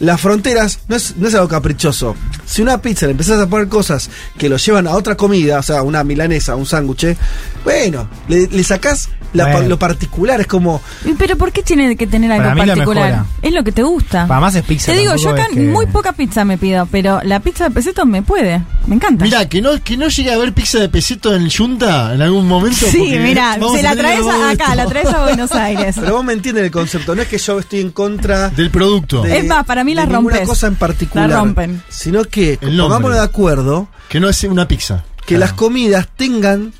las 0.00 0.20
fronteras 0.20 0.80
no 0.88 0.96
es, 0.96 1.16
no 1.16 1.28
es 1.28 1.34
algo 1.34 1.48
caprichoso. 1.48 2.16
Si 2.46 2.62
una 2.62 2.80
pizza 2.82 3.06
le 3.06 3.12
empezás 3.12 3.40
a 3.40 3.46
poner 3.46 3.68
cosas 3.68 4.10
que 4.38 4.48
lo 4.48 4.56
llevan 4.56 4.86
a 4.86 4.92
otra 4.92 5.16
comida, 5.16 5.58
o 5.58 5.62
sea, 5.62 5.82
una 5.82 6.02
milanesa, 6.04 6.56
un 6.56 6.66
sándwich, 6.66 7.16
bueno, 7.64 8.08
le, 8.28 8.48
le 8.48 8.64
sacás 8.64 9.08
la 9.32 9.44
Bueno. 9.52 9.68
lo 9.68 9.78
particular, 9.78 10.40
es 10.40 10.48
como, 10.48 10.82
¿Y 11.04 11.12
¿Pero 11.12 11.36
por 11.36 11.52
qué 11.52 11.62
tiene 11.62 11.94
que 11.96 12.08
tener 12.08 12.32
algo 12.32 12.56
particular? 12.64 13.24
Es 13.42 13.52
lo 13.52 13.62
que 13.62 13.70
te 13.70 13.82
gusta. 13.84 14.26
Para 14.26 14.40
más 14.40 14.54
es 14.56 14.64
pizza. 14.64 14.90
te 14.90 14.98
digo, 14.98 15.14
yo 15.14 15.30
acá 15.30 15.42
es 15.42 15.48
que- 15.54 15.60
muy 15.60 15.86
poca 15.86 16.12
pizza 16.12 16.44
me 16.44 16.58
pido, 16.58 16.86
pero 16.90 17.20
la 17.22 17.38
pizza 17.38 17.64
de 17.64 17.70
peseto 17.70 18.04
me 18.06 18.22
puede. 18.22 18.60
Me 18.88 18.96
encanta. 18.96 19.24
Mira, 19.24 19.48
que 19.48 19.60
no, 19.62 19.80
que 19.84 19.96
no 19.96 20.08
llegue 20.08 20.32
a 20.32 20.34
haber 20.34 20.52
pizza 20.52 20.80
de 20.80 20.88
peseto 20.88 21.32
en 21.36 21.48
Junta 21.48 22.12
en 22.14 22.22
algún 22.22 22.48
momento. 22.48 22.86
sí, 22.90 23.16
mira, 23.22 23.56
se 23.72 23.80
a 23.80 23.82
la 23.82 23.96
traes 23.96 24.26
a- 24.26 24.50
acá, 24.50 24.74
la 24.74 24.86
traes 24.86 25.06
a 25.08 25.22
Buenos 25.22 25.52
Aires. 25.52 25.94
pero 26.00 26.14
vos 26.14 26.24
me 26.24 26.32
entiendes 26.32 26.64
el 26.64 26.70
concepto, 26.72 27.14
no 27.14 27.22
es 27.22 27.28
que 27.28 27.38
yo 27.38 27.60
estoy 27.60 27.80
en 27.82 27.90
contra 27.92 28.48
Del 28.50 28.70
producto. 28.70 29.22
de, 29.22 29.38
Es 29.38 29.46
más, 29.46 29.64
para 29.64 29.84
mí 29.84 29.89
la 29.94 30.06
rompes. 30.06 30.48
cosa 30.48 30.66
en 30.66 30.74
particular, 30.76 31.28
La 31.30 31.36
rompen. 31.38 31.82
sino 31.88 32.24
que 32.24 32.58
pongámonos 32.60 33.16
de 33.18 33.22
acuerdo 33.24 33.88
Que 34.08 34.20
no 34.20 34.28
es 34.28 34.42
una 34.44 34.66
pizza. 34.68 35.04
que 35.20 35.36
Claro. 35.36 35.40
las 35.40 35.52
comidas 35.52 36.08
tengan 36.16 36.72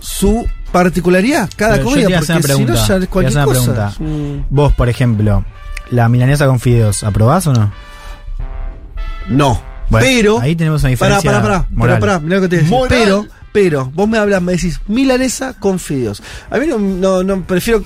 su 0.00 0.46
particularidad, 0.72 1.48
cada 1.56 1.74
Pero 1.74 1.84
comida, 1.84 2.02
porque 2.04 2.14
una 2.14 2.24
si 2.24 2.64
no 2.64 2.74
ya 3.00 3.06
cualquier 3.06 3.36
una 3.36 3.44
cosa. 3.44 3.60
pregunta. 3.60 3.94
Mm, 3.98 4.44
Vos, 4.50 4.72
por 4.72 4.88
ejemplo, 4.88 5.44
la 5.90 6.08
milanesa 6.08 6.46
con 6.46 6.58
fideos, 6.58 7.04
¿aprobás 7.04 7.46
o 7.46 7.52
no? 7.52 7.72
No. 9.28 9.60
Bueno, 9.90 10.06
pero 10.06 10.40
ahí 10.40 10.56
tenemos 10.56 10.82
una 10.82 10.96
Pará, 10.96 11.16
diferencia 11.18 11.30
pará, 11.30 11.42
pará, 11.42 11.66
moral. 11.70 11.98
pará, 11.98 12.00
pará, 12.00 12.18
mirá 12.20 12.36
lo 12.36 12.42
que 12.42 12.48
te 12.48 12.56
voy 12.56 12.58
a 12.58 12.62
decir. 12.62 12.78
Moral. 12.78 12.88
Pero, 12.88 13.26
pero 13.54 13.88
vos 13.94 14.08
me 14.08 14.18
hablas, 14.18 14.42
me 14.42 14.50
decís 14.50 14.80
milanesa 14.88 15.54
con 15.54 15.78
fideos. 15.78 16.20
A 16.50 16.58
mí 16.58 16.66
no, 16.66 16.76
no, 16.76 17.22
no 17.22 17.44
prefiero, 17.44 17.84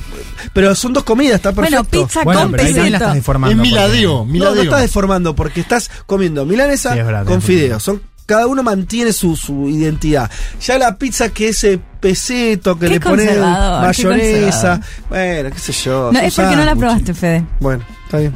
pero 0.55 0.75
son 0.75 0.95
dos 0.95 1.05
comidas, 1.05 1.35
está 1.35 1.53
perfecto. 1.53 1.85
Bueno, 1.91 2.07
pizza 2.07 2.25
Bueno, 2.25 2.41
con 2.41 2.53
pero 2.53 2.63
ahí 2.63 2.73
también 2.73 2.93
la 2.93 2.99
estás 2.99 3.15
peseto. 3.17 3.53
Es 3.53 3.59
miladeo, 3.59 4.27
No, 4.27 4.55
no 4.55 4.63
estás 4.63 4.81
deformando 4.81 5.35
porque 5.35 5.61
estás 5.61 5.91
comiendo 6.07 6.47
milanesa 6.47 6.95
Sí, 6.95 7.01
es 7.01 7.05
verdad, 7.05 7.27
con 7.27 7.43
fideos. 7.43 7.83
Son, 7.83 8.01
cada 8.25 8.47
uno 8.47 8.63
mantiene 8.63 9.13
su, 9.13 9.37
su 9.37 9.69
identidad. 9.69 10.31
Ya 10.59 10.79
la 10.79 10.97
pizza 10.97 11.29
que 11.29 11.49
ese 11.49 11.79
peseto 12.01 12.79
que 12.79 12.87
Qué 12.87 12.93
le 12.93 13.01
pones 13.01 13.39
mayonesa, 13.39 14.81
bueno, 15.11 15.51
qué 15.51 15.59
sé 15.59 15.73
yo. 15.73 16.11
No, 16.11 16.19
es 16.19 16.35
porque 16.35 16.57
no 16.57 16.65
la 16.65 16.77
probaste, 16.77 17.13
Fede. 17.13 17.45
Bueno, 17.61 17.85
está 18.07 18.17
bien. 18.21 18.33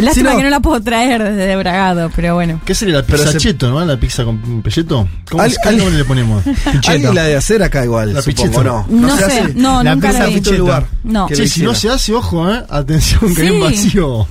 Lástima 0.00 0.30
no. 0.32 0.36
que 0.38 0.42
no 0.44 0.50
la 0.50 0.60
puedo 0.60 0.80
traer 0.82 1.22
desde 1.22 1.56
Bragado, 1.56 2.10
pero 2.14 2.34
bueno. 2.34 2.60
¿Qué 2.64 2.74
sería 2.74 2.96
la 2.96 3.02
pizza 3.02 3.32
se- 3.32 3.38
cheto, 3.38 3.70
no? 3.70 3.84
La 3.84 3.96
pizza 3.98 4.24
con 4.24 4.62
pelleto. 4.62 5.08
¿Cómo, 5.30 5.42
Al- 5.42 5.50
es- 5.50 5.58
nombre 5.64 5.96
le 5.96 6.04
ponemos? 6.04 6.42
Alguien 6.88 7.14
la 7.14 7.24
de 7.24 7.36
hacer 7.36 7.62
acá 7.62 7.84
igual, 7.84 8.14
La 8.14 8.22
supongo, 8.22 8.42
picheta. 8.48 8.64
¿no? 8.64 8.86
No, 8.88 9.16
se 9.16 9.24
sé, 9.30 9.40
hace. 9.40 9.54
no, 9.54 9.82
La 9.82 9.94
nunca 9.94 10.08
pizza 10.08 10.20
la 10.20 10.26
vi. 10.26 10.40
Lugar. 10.58 10.86
No. 11.04 11.28
si 11.28 11.62
no 11.62 11.74
se 11.74 11.88
hace, 11.90 12.14
ojo, 12.14 12.50
¿eh? 12.52 12.62
Atención, 12.68 13.34
que 13.34 13.40
Sí. 13.42 13.46
hay 13.48 13.50
un 13.50 13.60
vacío. 13.60 14.26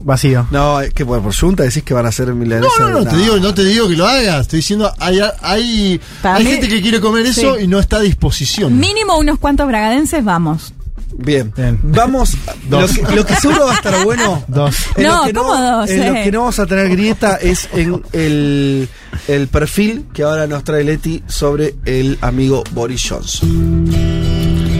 Vacío. 0.00 0.46
No, 0.52 0.80
es 0.80 0.94
que 0.94 1.04
por, 1.04 1.20
por 1.20 1.34
junta 1.34 1.64
decís 1.64 1.82
que 1.82 1.92
van 1.92 2.06
a 2.06 2.10
hacer 2.10 2.32
milanesa. 2.32 2.70
No, 2.78 2.88
no, 2.90 3.00
no, 3.00 3.04
te 3.10 3.16
digo, 3.16 3.36
no 3.38 3.52
te 3.52 3.64
digo 3.64 3.88
que 3.88 3.96
lo 3.96 4.06
hagas. 4.06 4.42
Estoy 4.42 4.58
diciendo, 4.58 4.92
hay, 4.98 5.18
hay, 5.42 6.00
hay 6.22 6.44
mí- 6.44 6.50
gente 6.52 6.68
que 6.68 6.80
quiere 6.80 7.00
comer 7.00 7.26
eso 7.26 7.56
Sí. 7.56 7.64
y 7.64 7.66
no 7.66 7.80
está 7.80 7.96
a 7.96 8.00
disposición. 8.00 8.78
Mínimo 8.78 9.18
unos 9.18 9.38
cuantos 9.40 9.66
bragadenses 9.66 10.24
vamos. 10.24 10.72
Bien. 11.16 11.52
Bien. 11.56 11.78
Vamos, 11.82 12.36
lo 12.70 12.86
que, 12.86 13.14
lo 13.14 13.26
que 13.26 13.34
seguro 13.36 13.66
va 13.66 13.72
a 13.72 13.76
estar 13.76 14.04
bueno. 14.04 14.44
Dos. 14.48 14.76
en 14.96 15.04
No, 15.04 15.18
lo 15.20 15.26
que 15.26 15.32
¿cómo 15.32 15.56
dos, 15.56 15.90
En 15.90 16.12
lo 16.12 16.18
eh? 16.18 16.24
que 16.24 16.32
no 16.32 16.40
vamos 16.40 16.58
a 16.58 16.66
tener 16.66 16.88
grieta 16.90 17.36
es 17.36 17.68
en 17.72 18.02
el, 18.12 18.88
el 19.26 19.48
perfil 19.48 20.06
que 20.12 20.22
ahora 20.22 20.46
nos 20.46 20.64
trae 20.64 20.84
Leti 20.84 21.22
sobre 21.26 21.74
el 21.84 22.18
amigo 22.20 22.62
Boris 22.72 23.06
Johnson. 23.08 23.88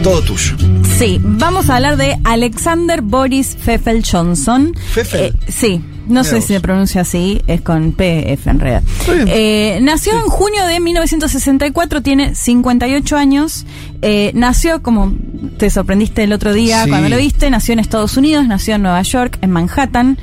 Todo 0.03 0.21
tuyo. 0.21 0.55
Sí, 0.97 1.19
vamos 1.21 1.69
a 1.69 1.75
hablar 1.75 1.97
de 1.97 2.17
Alexander 2.23 3.01
Boris 3.01 3.55
Pfeffel 3.55 4.03
Johnson. 4.09 4.73
Pfeffel. 4.93 5.21
Eh, 5.21 5.33
sí, 5.49 5.81
no 6.07 6.23
sé 6.23 6.41
si 6.41 6.53
se 6.53 6.59
pronuncia 6.61 7.01
así, 7.01 7.41
es 7.47 7.61
con 7.61 7.91
PF 7.91 8.49
en 8.49 8.59
realidad. 8.59 8.83
bien. 9.05 9.27
Eh, 9.27 9.79
nació 9.81 10.13
en 10.17 10.25
junio 10.25 10.65
de 10.65 10.79
1964, 10.79 12.01
tiene 12.01 12.33
58 12.33 13.15
años. 13.17 13.65
Eh, 14.01 14.31
nació, 14.33 14.81
como 14.81 15.13
te 15.57 15.69
sorprendiste 15.69 16.23
el 16.23 16.33
otro 16.33 16.53
día 16.53 16.83
Sí. 16.83 16.89
cuando 16.89 17.09
lo 17.09 17.17
viste, 17.17 17.49
nació 17.49 17.73
en 17.73 17.79
Estados 17.79 18.17
Unidos, 18.17 18.45
nació 18.47 18.75
en 18.75 18.81
Nueva 18.83 19.01
York, 19.01 19.37
en 19.41 19.51
Manhattan. 19.51 20.17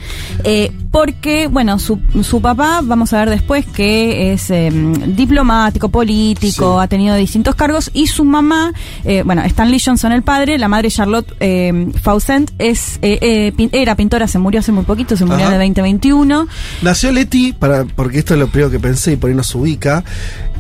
Eh, 0.45 0.73
porque, 0.91 1.47
bueno, 1.49 1.79
su, 1.79 1.99
su 2.23 2.41
papá, 2.41 2.81
vamos 2.83 3.13
a 3.13 3.19
ver 3.19 3.29
después, 3.31 3.67
que 3.67 4.33
es 4.33 4.51
eh, 4.51 4.71
diplomático, 5.09 5.89
político, 5.91 6.79
Sí. 6.79 6.85
ha 6.85 6.89
tenido 6.89 7.15
distintos 7.17 7.55
cargos, 7.55 7.91
y 7.93 8.07
su 8.07 8.25
mamá, 8.25 8.73
eh, 9.05 9.23
bueno, 9.23 9.43
Stanley 9.43 9.79
Johnson 9.85 10.13
el 10.13 10.23
padre, 10.23 10.57
la 10.59 10.69
madre 10.69 10.91
Charlotte 10.91 11.35
eh, 11.41 11.89
Fawcett 12.03 12.51
es, 12.59 12.99
eh, 13.03 13.53
eh, 13.59 13.69
era 13.73 13.95
pintora, 13.95 14.27
se 14.27 14.39
murió 14.39 14.61
hace 14.61 14.73
muy 14.73 14.85
poquito, 14.85 15.17
se 15.17 15.25
murió 15.27 15.47
Ajá. 15.47 15.59
de 15.59 15.65
2021. 15.67 16.47
Nació 16.83 17.13
Leti, 17.13 17.53
para, 17.53 17.85
porque 17.85 18.19
esto 18.21 18.35
es 18.35 18.41
lo 18.41 18.49
primero 18.49 18.71
que 18.71 18.81
pensé 18.81 19.13
y 19.13 19.17
por 19.17 19.29
ahí 19.31 19.37
nos 19.37 19.55
ubica. 19.55 20.03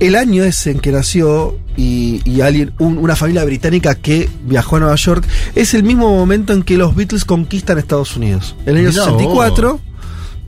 El 0.00 0.16
año 0.16 0.44
ese 0.44 0.72
en 0.72 0.80
que 0.80 0.92
nació 0.92 1.56
y, 1.77 2.20
y 2.24 2.40
alguien, 2.40 2.73
un- 2.78 2.98
una 2.98 3.16
familia 3.16 3.44
británica 3.44 3.94
que 3.94 4.28
viajó 4.44 4.77
a 4.77 4.81
Nueva 4.81 4.97
York, 4.97 5.24
es 5.55 5.74
el 5.74 5.82
mismo 5.82 6.09
momento 6.15 6.53
en 6.53 6.62
que 6.62 6.77
los 6.77 6.94
Beatles 6.94 7.24
conquistan 7.24 7.78
Estados 7.78 8.16
Unidos. 8.16 8.55
El 8.66 8.77
año 8.77 8.89
Mirá 8.90 9.05
64. 9.05 9.81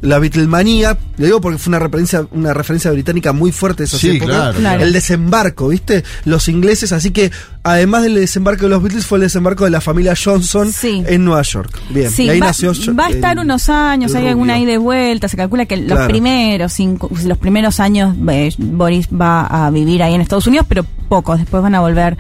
La 0.01 0.19
Beatlemanía, 0.21 0.97
le 1.17 1.27
digo 1.27 1.41
porque 1.41 1.59
fue 1.59 1.71
una 1.71 1.79
referencia, 1.81 2.27
una 2.31 2.55
referencia 2.55 2.91
británica 2.93 3.33
muy 3.33 3.51
fuerte 3.53 3.83
de 3.83 3.87
esas 3.89 4.01
Sí, 4.01 4.11
épocas. 4.11 4.37
claro. 4.37 4.59
Claro. 4.59 4.83
El 4.85 4.93
desembarco, 4.93 5.69
¿viste? 5.69 6.05
Los 6.25 6.49
ingleses, 6.49 6.93
así 6.93 7.11
que 7.11 7.33
además 7.65 8.03
del 8.05 8.15
desembarco 8.15 8.63
de 8.65 8.69
los 8.71 8.83
Beatles 8.83 9.05
fue 9.07 9.19
el 9.19 9.23
desembarco 9.23 9.65
de 9.65 9.71
la 9.71 9.81
familia 9.81 10.15
Johnson 10.23 10.73
Sí. 10.73 11.03
en 11.07 11.25
Nueva 11.25 11.43
York. 11.43 11.77
Bien, 11.91 12.11
Sí, 12.11 12.25
y 12.25 12.29
ahí 12.31 12.41
va, 12.41 12.47
nació 12.47 12.73
va 12.95 13.07
a 13.07 13.11
estar 13.11 13.33
el- 13.37 13.45
unos 13.45 13.69
años, 13.69 14.15
hay 14.15 14.29
alguna 14.29 14.59
ida 14.59 14.73
y 14.73 14.77
vuelta, 14.77 15.27
se 15.29 15.37
calcula 15.37 15.67
que 15.67 15.77
los 15.77 15.87
Claro. 15.87 16.09
primeros 16.09 16.73
cinco, 16.73 17.11
los 17.25 17.39
primeros 17.39 17.81
años 17.81 18.15
eh, 18.31 18.53
Boris 18.59 19.09
va 19.09 19.47
a 19.67 19.71
vivir 19.71 20.03
ahí 20.03 20.15
en 20.15 20.21
Estados 20.21 20.47
Unidos, 20.47 20.67
pero 20.69 20.85
pocos, 21.09 21.39
después 21.39 21.63
van 21.63 21.75
a 21.75 21.81
volver 21.81 22.17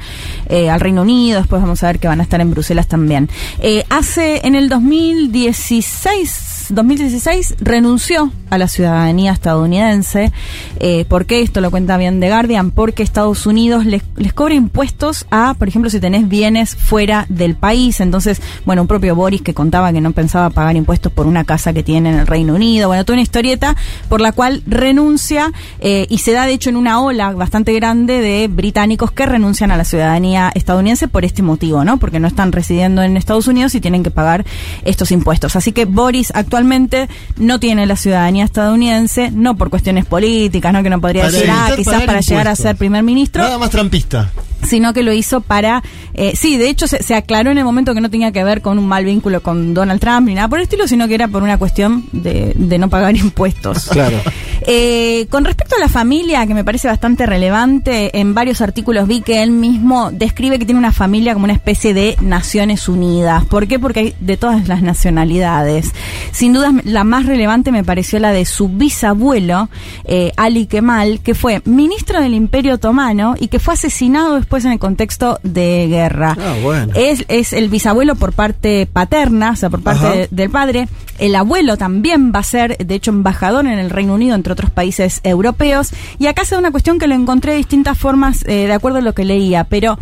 eh, 0.48 0.68
al 0.70 0.80
Reino 0.80 1.02
Unido, 1.02 1.38
después 1.38 1.60
vamos 1.62 1.82
a 1.82 1.86
ver 1.88 1.98
que 2.00 2.08
van 2.08 2.20
a 2.20 2.22
estar 2.24 2.40
en 2.40 2.50
Bruselas 2.50 2.88
también. 2.88 3.28
Eh, 3.60 3.84
hace, 3.90 4.40
en 4.46 4.54
el 4.54 4.68
2016, 4.68 6.47
2016 6.70 7.56
renunció 7.60 8.32
a 8.50 8.58
la 8.58 8.68
ciudadanía 8.68 9.32
estadounidense. 9.32 10.32
Eh, 10.80 11.04
¿Por 11.06 11.26
qué? 11.26 11.42
Esto 11.42 11.60
lo 11.60 11.70
cuenta 11.70 11.96
bien 11.96 12.20
The 12.20 12.28
Guardian, 12.28 12.70
porque 12.70 13.02
Estados 13.02 13.46
Unidos 13.46 13.84
les, 13.84 14.02
les 14.16 14.32
cobra 14.32 14.54
impuestos 14.54 15.26
a, 15.30 15.54
por 15.54 15.68
ejemplo, 15.68 15.90
si 15.90 16.00
tenés 16.00 16.28
bienes 16.28 16.74
fuera 16.74 17.26
del 17.28 17.54
país. 17.54 18.00
Entonces, 18.00 18.40
bueno, 18.64 18.82
un 18.82 18.88
propio 18.88 19.14
Boris 19.14 19.42
que 19.42 19.54
contaba 19.54 19.92
que 19.92 20.00
no 20.00 20.12
pensaba 20.12 20.50
pagar 20.50 20.76
impuestos 20.76 21.12
por 21.12 21.26
una 21.26 21.44
casa 21.44 21.72
que 21.72 21.82
tiene 21.82 22.10
en 22.10 22.16
el 22.16 22.26
Reino 22.26 22.54
Unido. 22.54 22.88
Bueno, 22.88 23.04
toda 23.04 23.14
una 23.14 23.22
historieta 23.22 23.76
por 24.08 24.20
la 24.20 24.32
cual 24.32 24.62
renuncia 24.66 25.52
eh, 25.80 26.06
y 26.08 26.18
se 26.18 26.32
da, 26.32 26.46
de 26.46 26.52
hecho, 26.52 26.70
en 26.70 26.76
una 26.76 27.00
ola 27.00 27.32
bastante 27.32 27.72
grande 27.74 28.20
de 28.20 28.48
británicos 28.48 29.10
que 29.12 29.26
renuncian 29.26 29.70
a 29.70 29.76
la 29.76 29.84
ciudadanía 29.84 30.50
estadounidense 30.54 31.08
por 31.08 31.24
este 31.24 31.42
motivo, 31.42 31.84
¿no? 31.84 31.98
Porque 31.98 32.20
no 32.20 32.28
están 32.28 32.52
residiendo 32.52 33.02
en 33.02 33.16
Estados 33.16 33.46
Unidos 33.46 33.74
y 33.74 33.80
tienen 33.80 34.02
que 34.02 34.10
pagar 34.10 34.44
estos 34.84 35.10
impuestos. 35.12 35.56
Así 35.56 35.72
que 35.72 35.84
Boris 35.84 36.32
actualmente 36.58 37.08
no 37.36 37.60
tiene 37.60 37.86
la 37.86 37.94
ciudadanía 37.94 38.44
estadounidense, 38.44 39.30
no 39.30 39.56
por 39.56 39.70
cuestiones 39.70 40.04
políticas, 40.06 40.72
¿no? 40.72 40.82
Que 40.82 40.90
no 40.90 41.00
podría 41.00 41.30
decir, 41.30 41.48
ah, 41.50 41.70
quizás 41.76 42.02
para 42.02 42.20
llegar 42.20 42.48
a 42.48 42.56
ser 42.56 42.76
primer 42.76 43.04
ministro 43.04 43.42
Nada 43.42 43.58
más 43.58 43.70
trampista. 43.70 44.30
Sino 44.64 44.92
que 44.92 45.02
lo 45.02 45.12
hizo 45.12 45.40
para... 45.40 45.82
eh, 46.14 46.32
sí, 46.34 46.56
de 46.56 46.68
hecho 46.68 46.86
se, 46.86 47.02
se 47.02 47.14
aclaró 47.14 47.50
en 47.50 47.58
el 47.58 47.64
momento 47.64 47.94
que 47.94 48.00
no 48.00 48.10
tenía 48.10 48.32
que 48.32 48.44
ver 48.44 48.62
con 48.62 48.78
un 48.78 48.86
mal 48.86 49.04
vínculo 49.04 49.42
con 49.42 49.74
Donald 49.74 50.00
Trump 50.00 50.26
ni 50.28 50.34
nada 50.34 50.48
por 50.48 50.58
el 50.58 50.64
estilo, 50.64 50.88
sino 50.88 51.08
que 51.08 51.14
era 51.14 51.28
por 51.28 51.42
una 51.42 51.58
cuestión 51.58 52.04
de, 52.12 52.52
de 52.56 52.78
no 52.78 52.88
pagar 52.88 53.16
impuestos. 53.16 53.88
Claro. 53.90 54.18
Eh, 54.66 55.26
con 55.30 55.44
respecto 55.44 55.76
a 55.76 55.80
la 55.80 55.88
familia, 55.88 56.46
que 56.46 56.54
me 56.54 56.64
parece 56.64 56.88
bastante 56.88 57.26
relevante, 57.26 58.18
en 58.18 58.34
varios 58.34 58.60
artículos 58.60 59.06
vi 59.08 59.20
que 59.20 59.42
él 59.42 59.50
mismo 59.50 60.10
describe 60.10 60.58
que 60.58 60.64
tiene 60.64 60.78
una 60.78 60.92
familia 60.92 61.32
como 61.32 61.44
una 61.44 61.52
especie 61.54 61.94
de 61.94 62.16
Naciones 62.20 62.88
Unidas. 62.88 63.44
¿Por 63.44 63.66
qué? 63.66 63.78
Porque 63.78 64.00
hay 64.00 64.14
de 64.20 64.36
todas 64.36 64.68
las 64.68 64.82
nacionalidades. 64.82 65.92
Sin 66.32 66.52
duda, 66.52 66.72
la 66.84 67.04
más 67.04 67.26
relevante 67.26 67.72
me 67.72 67.84
pareció 67.84 68.18
la 68.18 68.32
de 68.32 68.44
su 68.44 68.68
bisabuelo, 68.68 69.68
eh, 70.04 70.32
Ali 70.36 70.66
Kemal, 70.66 71.20
que 71.20 71.34
fue 71.34 71.62
ministro 71.64 72.20
del 72.20 72.34
Imperio 72.34 72.74
Otomano 72.74 73.34
y 73.38 73.48
que 73.48 73.58
fue 73.58 73.74
asesinado 73.74 74.34
después 74.34 74.47
en 74.64 74.72
el 74.72 74.78
contexto 74.78 75.38
de 75.42 75.86
guerra. 75.88 76.36
Ah, 76.38 76.54
bueno. 76.62 76.92
Es, 76.96 77.24
es 77.28 77.52
el 77.52 77.68
bisabuelo 77.68 78.14
por 78.16 78.32
parte 78.32 78.86
paterna, 78.92 79.52
o 79.52 79.56
sea, 79.56 79.70
por 79.70 79.82
parte 79.82 80.06
de- 80.06 80.28
del 80.30 80.50
padre. 80.50 80.88
El 81.18 81.34
abuelo 81.34 81.76
también 81.76 82.32
va 82.32 82.38
a 82.40 82.42
ser, 82.44 82.76
de 82.78 82.94
hecho, 82.94 83.10
embajador 83.10 83.66
en 83.66 83.78
el 83.78 83.90
Reino 83.90 84.14
Unido, 84.14 84.34
entre 84.36 84.52
otros 84.52 84.70
países 84.70 85.20
europeos. 85.24 85.90
Y 86.20 86.26
acá 86.26 86.44
se 86.44 86.54
da 86.54 86.60
una 86.60 86.70
cuestión 86.70 86.98
que 87.00 87.08
lo 87.08 87.14
encontré 87.16 87.52
de 87.52 87.58
distintas 87.58 87.98
formas, 87.98 88.42
eh, 88.46 88.66
de 88.68 88.72
acuerdo 88.72 88.98
a 88.98 89.00
lo 89.02 89.14
que 89.14 89.24
leía. 89.24 89.64
Pero, 89.64 89.98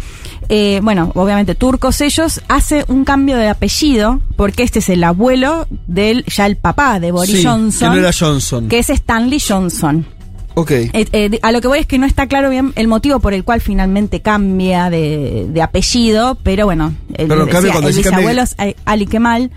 eh, 0.51 0.81
bueno, 0.82 1.12
obviamente 1.14 1.55
turcos 1.55 2.02
ellos, 2.02 2.43
hace 2.48 2.85
un 2.89 3.05
cambio 3.06 3.36
de 3.39 3.48
apellido, 3.48 4.20
porque 4.36 4.62
este 4.62 4.81
es 4.81 4.90
el 4.90 5.02
abuelo 5.05 5.66
del, 5.86 6.24
ya 6.27 6.44
el 6.44 6.56
papá 6.56 7.01
de 7.01 7.12
Boris 7.12 7.39
Sí, 7.39 7.44
Johnson. 7.44 7.89
que 7.93 7.94
no 7.97 8.01
era 8.02 8.10
Johnson. 8.12 8.68
que 8.68 8.78
es 8.78 8.90
Stanley 8.90 9.40
Johnson. 9.40 10.06
Ok. 10.59 10.70
Eh, 10.70 10.91
eh, 11.12 11.39
a 11.43 11.53
lo 11.53 11.61
que 11.61 11.69
voy 11.69 11.81
es 11.81 11.87
que 11.87 11.99
no 11.99 12.07
está 12.07 12.27
claro 12.28 12.49
bien 12.49 12.73
el 12.77 12.89
motivo 12.89 13.20
por 13.20 13.35
el 13.35 13.45
cual 13.45 13.61
finalmente 13.61 14.23
cambia 14.23 14.89
de, 14.89 15.47
de 15.51 15.61
apellido, 15.62 16.39
pero 16.43 16.65
bueno, 16.65 16.95
el, 17.12 17.28
Pero 17.28 17.47
cuando 17.47 17.89
el 17.89 17.95
bisabuelo 17.95 18.41
es 18.41 18.55
eh, 18.59 18.74
Ali 18.87 19.07
Kemal, 19.07 19.51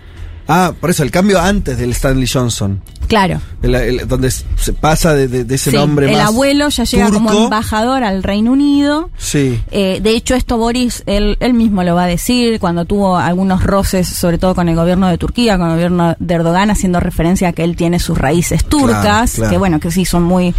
Ah, 0.52 0.74
por 0.78 0.90
eso, 0.90 1.04
el 1.04 1.12
cambio 1.12 1.40
antes 1.40 1.78
del 1.78 1.92
Stanley 1.92 2.26
Johnson. 2.26 2.82
Claro. 3.10 3.42
El- 3.62 3.74
el- 3.74 4.08
donde 4.08 4.30
se 4.30 4.72
pasa 4.72 5.12
de, 5.12 5.28
de- 5.28 5.44
de 5.44 5.54
ese 5.56 5.70
Sí, 5.70 5.76
nombre 5.76 6.06
el 6.10 6.16
más. 6.16 6.28
abuelo 6.28 6.70
ya 6.70 6.84
llega 6.84 7.10
como 7.10 7.30
embajador 7.44 8.02
al 8.04 8.22
Reino 8.22 8.52
Unido. 8.52 9.10
Sí. 9.18 9.60
Eh, 9.70 10.00
de 10.02 10.10
hecho, 10.12 10.34
esto 10.34 10.56
Boris, 10.56 11.02
él, 11.04 11.36
él 11.40 11.52
mismo 11.52 11.82
lo 11.82 11.94
va 11.94 12.04
a 12.04 12.06
decir 12.06 12.58
cuando 12.58 12.86
tuvo 12.86 13.18
algunos 13.18 13.62
roces, 13.62 14.08
sobre 14.08 14.38
todo 14.38 14.54
con 14.54 14.70
el 14.70 14.76
gobierno 14.76 15.08
de 15.08 15.18
Turquía, 15.18 15.58
con 15.58 15.66
el 15.68 15.74
gobierno 15.74 16.16
de 16.18 16.34
Erdogan, 16.34 16.70
haciendo 16.70 17.00
referencia 17.00 17.48
a 17.48 17.52
que 17.52 17.64
él 17.64 17.76
tiene 17.76 17.98
sus 18.00 18.16
raíces 18.16 18.64
turcas, 18.64 19.02
Claro, 19.02 19.26
claro. 19.34 19.50
que 19.50 19.58
bueno, 19.58 19.80
que 19.80 19.90
sí 19.90 20.06
son 20.06 20.22
muy, 20.22 20.54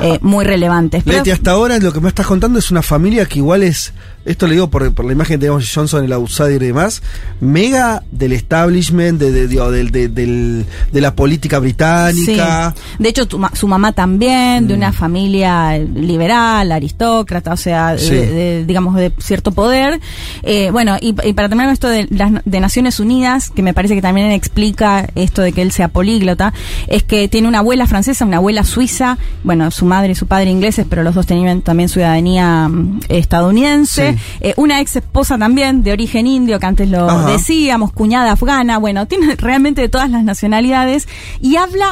eh, 0.00 0.18
muy 0.22 0.46
relevantes. 0.46 1.02
Pero- 1.04 1.18
Leti, 1.18 1.32
hasta 1.32 1.50
ahora 1.50 1.76
lo 1.78 1.92
que 1.92 2.00
me 2.00 2.08
estás 2.08 2.26
contando 2.26 2.58
es 2.58 2.70
una 2.70 2.80
familia 2.82 3.26
que 3.26 3.40
igual 3.40 3.62
es 3.64 3.92
esto 4.24 4.48
le 4.48 4.54
digo 4.54 4.68
por, 4.70 4.92
por 4.92 5.04
la 5.04 5.12
imagen 5.12 5.38
de 5.38 5.48
Johnson, 5.50 6.04
el 6.04 6.12
outsider 6.12 6.60
y 6.60 6.66
demás, 6.66 7.00
mega 7.40 8.02
del 8.10 8.32
establishment, 8.32 9.20
de, 9.20 9.30
de, 9.30 9.46
de, 10.08 10.64
de 10.92 11.00
la 11.00 11.14
política 11.14 11.58
británica. 11.60 11.95
Sí. 12.12 12.38
De 12.98 13.08
hecho, 13.08 13.26
tu 13.26 13.40
su 13.52 13.68
mamá 13.68 13.92
también, 13.92 14.66
de 14.68 14.74
una 14.74 14.92
familia 14.92 15.78
liberal, 15.78 16.72
aristócrata, 16.72 17.52
o 17.52 17.56
sea, 17.56 17.92
de- 17.92 17.98
Sí. 17.98 18.14
de, 18.14 18.64
digamos, 18.66 18.94
de 18.94 19.12
cierto 19.18 19.52
poder. 19.52 20.00
Eh, 20.42 20.70
bueno, 20.70 20.96
y, 21.00 21.08
y 21.24 21.32
para 21.32 21.48
terminar 21.48 21.66
con 21.66 21.72
esto 21.74 21.88
de, 21.88 22.06
las, 22.10 22.32
de 22.44 22.60
Naciones 22.60 23.00
Unidas, 23.00 23.50
que 23.50 23.62
me 23.62 23.74
parece 23.74 23.94
que 23.94 24.02
también 24.02 24.30
explica 24.30 25.06
esto 25.14 25.42
de 25.42 25.52
que 25.52 25.62
él 25.62 25.72
sea 25.72 25.88
políglota, 25.88 26.52
es 26.88 27.02
que 27.02 27.28
tiene 27.28 27.48
una 27.48 27.58
abuela 27.60 27.86
francesa, 27.86 28.24
una 28.24 28.38
abuela 28.38 28.64
suiza, 28.64 29.18
bueno, 29.44 29.70
su 29.70 29.84
madre 29.86 30.12
y 30.12 30.14
su 30.14 30.26
padre 30.26 30.50
ingleses, 30.50 30.86
pero 30.88 31.02
los 31.02 31.14
dos 31.14 31.26
tenían 31.26 31.62
también 31.62 31.88
ciudadanía 31.88 32.68
mm, 32.68 33.00
estadounidense. 33.08 34.12
Sí. 34.12 34.18
Eh, 34.40 34.54
una 34.56 34.80
ex 34.80 34.96
esposa 34.96 35.38
también 35.38 35.82
de 35.82 35.92
origen 35.92 36.26
indio, 36.26 36.58
que 36.58 36.66
antes 36.66 36.88
lo 36.88 37.08
Ajá. 37.08 37.30
decíamos, 37.32 37.92
cuñada 37.92 38.32
afgana, 38.32 38.78
bueno, 38.78 39.06
tiene 39.06 39.36
realmente 39.36 39.80
de 39.82 39.88
todas 39.88 40.10
las 40.10 40.24
nacionalidades 40.24 41.08
y 41.40 41.56
habla 41.56 41.85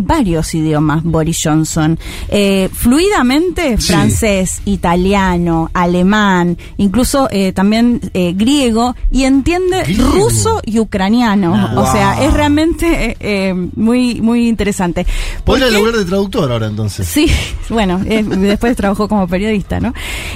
varios 0.00 0.54
idiomas 0.54 1.02
Boris 1.02 1.40
Johnson. 1.42 1.98
Eh, 2.28 2.68
fluidamente 2.72 3.76
Sí. 3.78 3.92
francés, 3.92 4.60
italiano, 4.64 5.70
alemán, 5.74 6.56
incluso 6.76 7.28
eh, 7.30 7.52
también 7.52 8.00
eh, 8.14 8.32
griego 8.36 8.94
y 9.10 9.24
entiende 9.24 9.82
Griego. 9.84 10.10
ruso 10.12 10.60
y 10.64 10.78
ucraniano. 10.78 11.54
Ah. 11.54 11.74
o 11.76 11.92
sea, 11.92 12.24
es 12.24 12.32
realmente 12.32 13.10
eh, 13.10 13.16
eh, 13.20 13.54
muy, 13.76 14.20
muy 14.20 14.48
interesante. 14.48 15.06
Podría 15.44 15.66
¿Por 15.66 15.74
qué? 15.74 15.78
lograr 15.80 15.96
de 15.98 16.04
traductor 16.04 16.50
ahora 16.52 16.66
entonces. 16.66 17.06
Sí, 17.06 17.26
bueno, 17.68 18.00
eh, 18.06 18.22
después 18.22 18.76
trabajó 18.76 19.08
como 19.08 19.26
periodista, 19.28 19.80
¿no? 19.80 19.92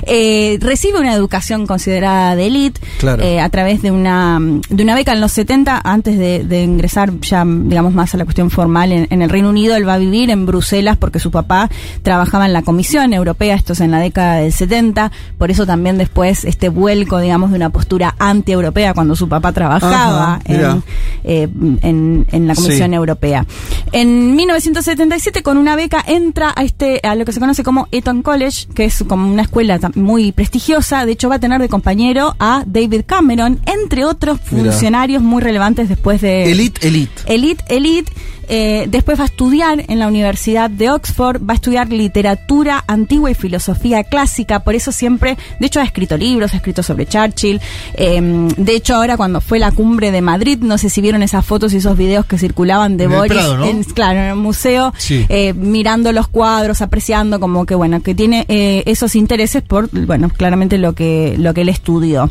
Eh, 0.07 0.59
recibe 0.61 1.01
una 1.01 1.15
educación 1.15 1.67
considerada 1.67 2.37
de 2.37 2.47
élite 2.47 2.81
Claro. 2.99 3.23
eh, 3.23 3.41
a 3.41 3.49
través 3.49 3.83
de 3.83 3.91
una, 3.91 4.39
de 4.69 4.83
una 4.83 4.95
beca 4.95 5.13
en 5.13 5.21
los 5.21 5.33
70, 5.33 5.81
antes 5.85 6.19
de, 6.19 6.45
de 6.45 6.63
ingresar 6.63 7.13
ya, 7.21 7.45
digamos, 7.47 7.93
más 7.95 8.15
a 8.15 8.19
la 8.19 8.25
cuestión 8.25 8.51
formal 8.51 8.93
en, 8.93 9.07
en 9.11 9.23
el 9.23 9.31
Reino 9.31 9.49
Unido. 9.51 9.54
Él 9.55 9.87
va 9.89 9.95
a 9.95 9.99
vivir 9.99 10.31
en 10.31 10.47
Bruselas 10.47 10.97
porque 10.97 11.19
su 11.19 11.31
papá 11.31 11.71
trabajaba 12.03 12.47
en 12.47 12.53
la 12.53 12.63
Comisión 12.63 13.13
Europea, 13.13 13.55
esto 13.55 13.73
es 13.75 13.81
en 13.81 13.91
la 13.91 13.99
década 14.01 14.37
del 14.37 14.53
70, 14.53 15.11
por 15.39 15.51
eso 15.51 15.67
también 15.67 15.99
después 15.99 16.45
este 16.45 16.69
vuelco, 16.69 17.19
digamos, 17.21 17.51
de 17.51 17.57
una 17.57 17.71
postura 17.71 18.15
anti-europea 18.19 18.95
cuando 18.95 19.17
su 19.17 19.29
papá 19.29 19.53
trabajaba 19.53 20.35
Ajá, 20.35 20.41
en, 20.47 20.83
eh, 21.25 21.49
en, 21.83 22.27
en 22.31 22.47
la 22.47 22.55
Comisión 22.55 22.91
Sí. 22.91 22.95
Europea. 22.97 23.47
En 23.93 24.35
1977, 24.37 25.43
con 25.43 25.57
una 25.57 25.77
beca, 25.77 26.03
entra 26.07 26.53
a 26.55 26.65
este 26.65 27.01
a 27.03 27.15
lo 27.15 27.25
que 27.25 27.33
se 27.33 27.41
conoce 27.41 27.63
como 27.63 27.89
Eton 27.93 28.23
College, 28.23 28.67
que 28.75 28.85
es 28.85 29.05
como 29.07 29.31
una 29.31 29.43
escuela 29.43 29.79
muy 29.95 30.33
prestigiosa. 30.33 31.07
De 31.07 31.13
hecho, 31.13 31.29
va 31.29 31.37
a 31.37 31.39
tener 31.39 31.61
de 31.61 31.69
compañero 31.69 32.35
a 32.39 32.65
David 32.67 33.03
Cameron, 33.07 33.61
entre 33.67 34.05
otros 34.05 34.41
funcionarios 34.41 35.23
muy 35.23 35.43
relevantes 35.43 35.89
después 35.89 36.21
de 36.21 36.51
Elite, 36.51 36.87
elite. 36.87 37.23
Elite, 37.27 37.65
Elite. 37.69 38.13
Eh, 38.49 38.87
después 38.89 39.19
va 39.19 39.23
a 39.25 39.27
estudiar 39.27 39.85
en 39.89 39.99
la 39.99 40.07
Universidad 40.09 40.71
de 40.71 40.91
Oxford, 40.91 41.41
va 41.43 41.53
a 41.53 41.55
estudiar 41.55 41.91
literatura 41.93 42.85
antigua 42.87 43.31
y 43.31 43.35
filosofía 43.35 44.05
clásica, 44.05 44.61
por 44.61 44.75
eso 44.75 44.93
siempre, 44.93 45.37
de 45.61 45.67
hecho 45.67 45.81
ha 45.81 45.85
escrito 45.85 46.17
libros, 46.17 46.53
ha 46.55 46.57
escrito 46.57 46.83
sobre 46.83 47.07
Churchill. 47.07 47.61
Eh, 47.95 48.49
de 48.57 48.75
hecho 48.77 48.95
ahora 48.95 49.17
cuando 49.17 49.41
fue 49.41 49.59
la 49.59 49.71
cumbre 49.73 50.11
de 50.11 50.21
Madrid, 50.21 50.59
no 50.61 50.79
sé 50.79 50.91
si 50.91 51.01
vieron 51.01 51.23
esas 51.23 51.45
fotos 51.45 51.73
y 51.73 51.79
esos 51.79 51.97
videos 51.97 52.27
que 52.27 52.39
circulaban 52.39 52.97
de 52.97 53.05
En 53.05 53.11
Boris, 53.11 53.33
Prado, 53.33 53.57
¿no? 53.59 53.65
en, 53.67 53.85
claro, 53.85 54.19
en 54.21 54.27
el 54.27 54.37
museo, 54.37 54.93
Sí. 54.97 55.27
eh, 55.29 55.53
mirando 55.55 56.13
los 56.13 56.29
cuadros, 56.29 56.83
apreciando 56.83 57.41
como 57.41 57.67
que 57.67 57.75
bueno, 57.75 58.03
que 58.03 58.15
tiene 58.15 58.45
eh, 58.49 58.83
esos 58.87 59.15
intereses 59.17 59.63
por, 59.63 59.89
bueno, 60.07 60.29
claramente 60.31 60.79
lo 60.79 60.95
que, 60.95 61.35
lo 61.39 61.55
que 61.55 61.63
él 61.63 61.69
estudió. 61.69 62.31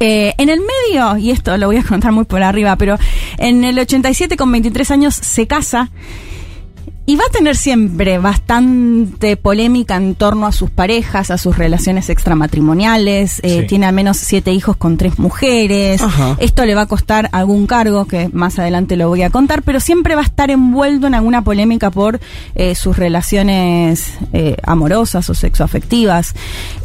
Eh, 0.00 0.34
en 0.38 0.48
el 0.48 0.60
medio, 0.60 1.16
y 1.16 1.30
esto 1.30 1.56
lo 1.56 1.66
voy 1.66 1.76
a 1.76 1.82
contar 1.82 2.12
muy 2.12 2.24
por 2.24 2.42
arriba, 2.42 2.76
pero 2.76 2.96
en 3.38 3.64
el 3.64 3.78
87 3.78 4.36
con 4.36 4.52
23 4.52 4.90
años 4.90 5.14
se 5.14 5.46
casa 5.46 5.90
y 7.08 7.16
va 7.16 7.24
a 7.26 7.30
tener 7.32 7.56
siempre 7.56 8.18
bastante 8.18 9.38
polémica 9.38 9.96
en 9.96 10.14
torno 10.14 10.46
a 10.46 10.52
sus 10.52 10.68
parejas, 10.68 11.30
a 11.30 11.38
sus 11.38 11.56
relaciones 11.56 12.10
extramatrimoniales. 12.10 13.40
Eh, 13.42 13.60
Sí. 13.62 13.66
Tiene 13.66 13.86
al 13.86 13.94
menos 13.94 14.18
siete 14.18 14.52
hijos 14.52 14.76
con 14.76 14.98
tres 14.98 15.18
mujeres. 15.18 16.02
Ajá. 16.02 16.36
Esto 16.38 16.66
le 16.66 16.74
va 16.74 16.82
a 16.82 16.86
costar 16.86 17.30
algún 17.32 17.66
cargo 17.66 18.04
que 18.04 18.28
más 18.34 18.58
adelante 18.58 18.94
lo 18.96 19.08
voy 19.08 19.22
a 19.22 19.30
contar, 19.30 19.62
pero 19.62 19.80
siempre 19.80 20.16
va 20.16 20.20
a 20.20 20.24
estar 20.24 20.50
envuelto 20.50 21.06
en 21.06 21.14
alguna 21.14 21.42
polémica 21.42 21.90
por 21.90 22.20
eh, 22.54 22.74
sus 22.74 22.98
relaciones 22.98 24.12
eh, 24.34 24.56
amorosas 24.62 25.30
o 25.30 25.34
sexoafectivas, 25.34 26.34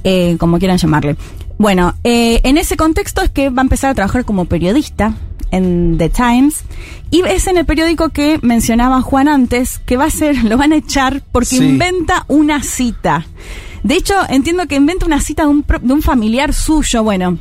eh, 0.05 0.37
como 0.39 0.57
quieran 0.57 0.77
llamarle. 0.77 1.17
Bueno, 1.57 1.95
eh, 2.03 2.41
en 2.43 2.57
ese 2.57 2.75
contexto 2.77 3.21
es 3.21 3.29
que 3.29 3.49
va 3.49 3.61
a 3.61 3.63
empezar 3.65 3.91
a 3.91 3.93
trabajar 3.95 4.25
como 4.25 4.45
periodista 4.45 5.13
en 5.51 5.97
The 5.97 6.09
Times 6.09 6.63
y 7.11 7.21
es 7.27 7.47
en 7.47 7.57
el 7.57 7.65
periódico 7.65 8.09
que 8.09 8.39
mencionaba 8.41 9.01
Juan 9.01 9.27
antes 9.27 9.79
que 9.85 9.97
va 9.97 10.05
a 10.05 10.09
ser 10.09 10.43
lo 10.45 10.57
van 10.57 10.73
a 10.73 10.77
echar 10.77 11.21
porque 11.31 11.47
Sí. 11.57 11.63
inventa 11.63 12.25
una 12.27 12.63
cita. 12.63 13.25
De 13.83 13.95
hecho, 13.95 14.13
entiendo 14.29 14.65
que 14.67 14.75
inventa 14.75 15.05
una 15.05 15.19
cita 15.19 15.43
de 15.43 15.49
un, 15.49 15.65
de 15.81 15.93
un 15.93 16.01
familiar 16.01 16.53
suyo. 16.53 17.03
Bueno, 17.03 17.37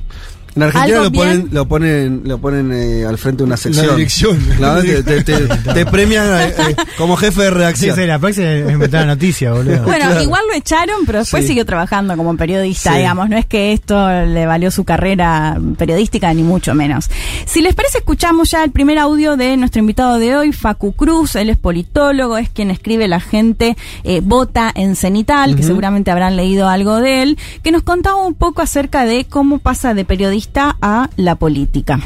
En 0.54 0.62
Argentina 0.62 0.98
lo 1.00 1.10
ponen, 1.12 1.48
lo 1.50 1.66
ponen, 1.66 2.22
lo 2.24 2.38
ponen 2.38 2.72
eh, 2.72 3.04
al 3.06 3.16
frente 3.16 3.38
de 3.38 3.44
una 3.44 3.56
sección. 3.56 3.96
dirección. 3.96 4.36
Claro, 4.58 4.82
te, 4.82 5.02
te- 5.02 5.22
te- 5.22 5.46
te 5.74 5.86
premian 5.86 6.26
eh, 6.26 6.54
eh, 6.58 6.76
como 6.98 7.16
jefe 7.16 7.42
de 7.42 7.50
redacción. 7.50 7.96
sí, 7.96 8.06
la 8.06 8.18
próxima 8.18 8.48
es 8.50 8.70
inventar 8.72 9.00
la 9.06 9.14
noticia, 9.14 9.52
boludo. 9.52 9.82
Bueno, 9.84 10.04
Claro. 10.06 10.22
igual 10.22 10.42
lo 10.50 10.54
echaron, 10.56 10.96
pero 11.06 11.20
después 11.20 11.42
Sí. 11.44 11.48
siguió 11.48 11.64
trabajando 11.64 12.16
como 12.16 12.36
periodista, 12.36 12.92
Sí. 12.92 12.98
digamos. 12.98 13.30
No 13.30 13.38
es 13.38 13.46
que 13.46 13.72
esto 13.72 14.08
le 14.26 14.44
valió 14.46 14.70
su 14.70 14.84
carrera 14.84 15.56
periodística, 15.78 16.32
ni 16.34 16.42
mucho 16.42 16.74
menos. 16.74 17.08
Si 17.46 17.62
les 17.62 17.74
parece, 17.74 17.98
escuchamos 17.98 18.50
ya 18.50 18.62
el 18.62 18.72
primer 18.72 18.98
audio 18.98 19.36
de 19.38 19.56
nuestro 19.56 19.80
invitado 19.80 20.18
de 20.18 20.36
hoy, 20.36 20.52
Facu 20.52 20.92
Cruz. 20.92 21.34
Él 21.36 21.48
es 21.48 21.56
politólogo, 21.56 22.36
es 22.36 22.50
quien 22.50 22.70
escribe 22.70 23.08
La 23.08 23.20
gente 23.20 23.76
eh, 24.04 24.20
vota 24.22 24.70
en 24.74 24.96
Cenital, 24.96 25.56
que 25.56 25.62
seguramente 25.62 26.10
habrán 26.10 26.36
leído 26.36 26.68
algo 26.68 26.96
de 27.00 27.22
él, 27.22 27.38
que 27.62 27.72
nos 27.72 27.82
contaba 27.82 28.16
un 28.16 28.34
poco 28.34 28.60
acerca 28.60 29.04
de 29.06 29.24
cómo 29.24 29.58
pasa 29.58 29.94
de 29.94 30.04
periodista 30.04 30.41
a 30.80 31.10
la 31.16 31.34
política. 31.36 32.00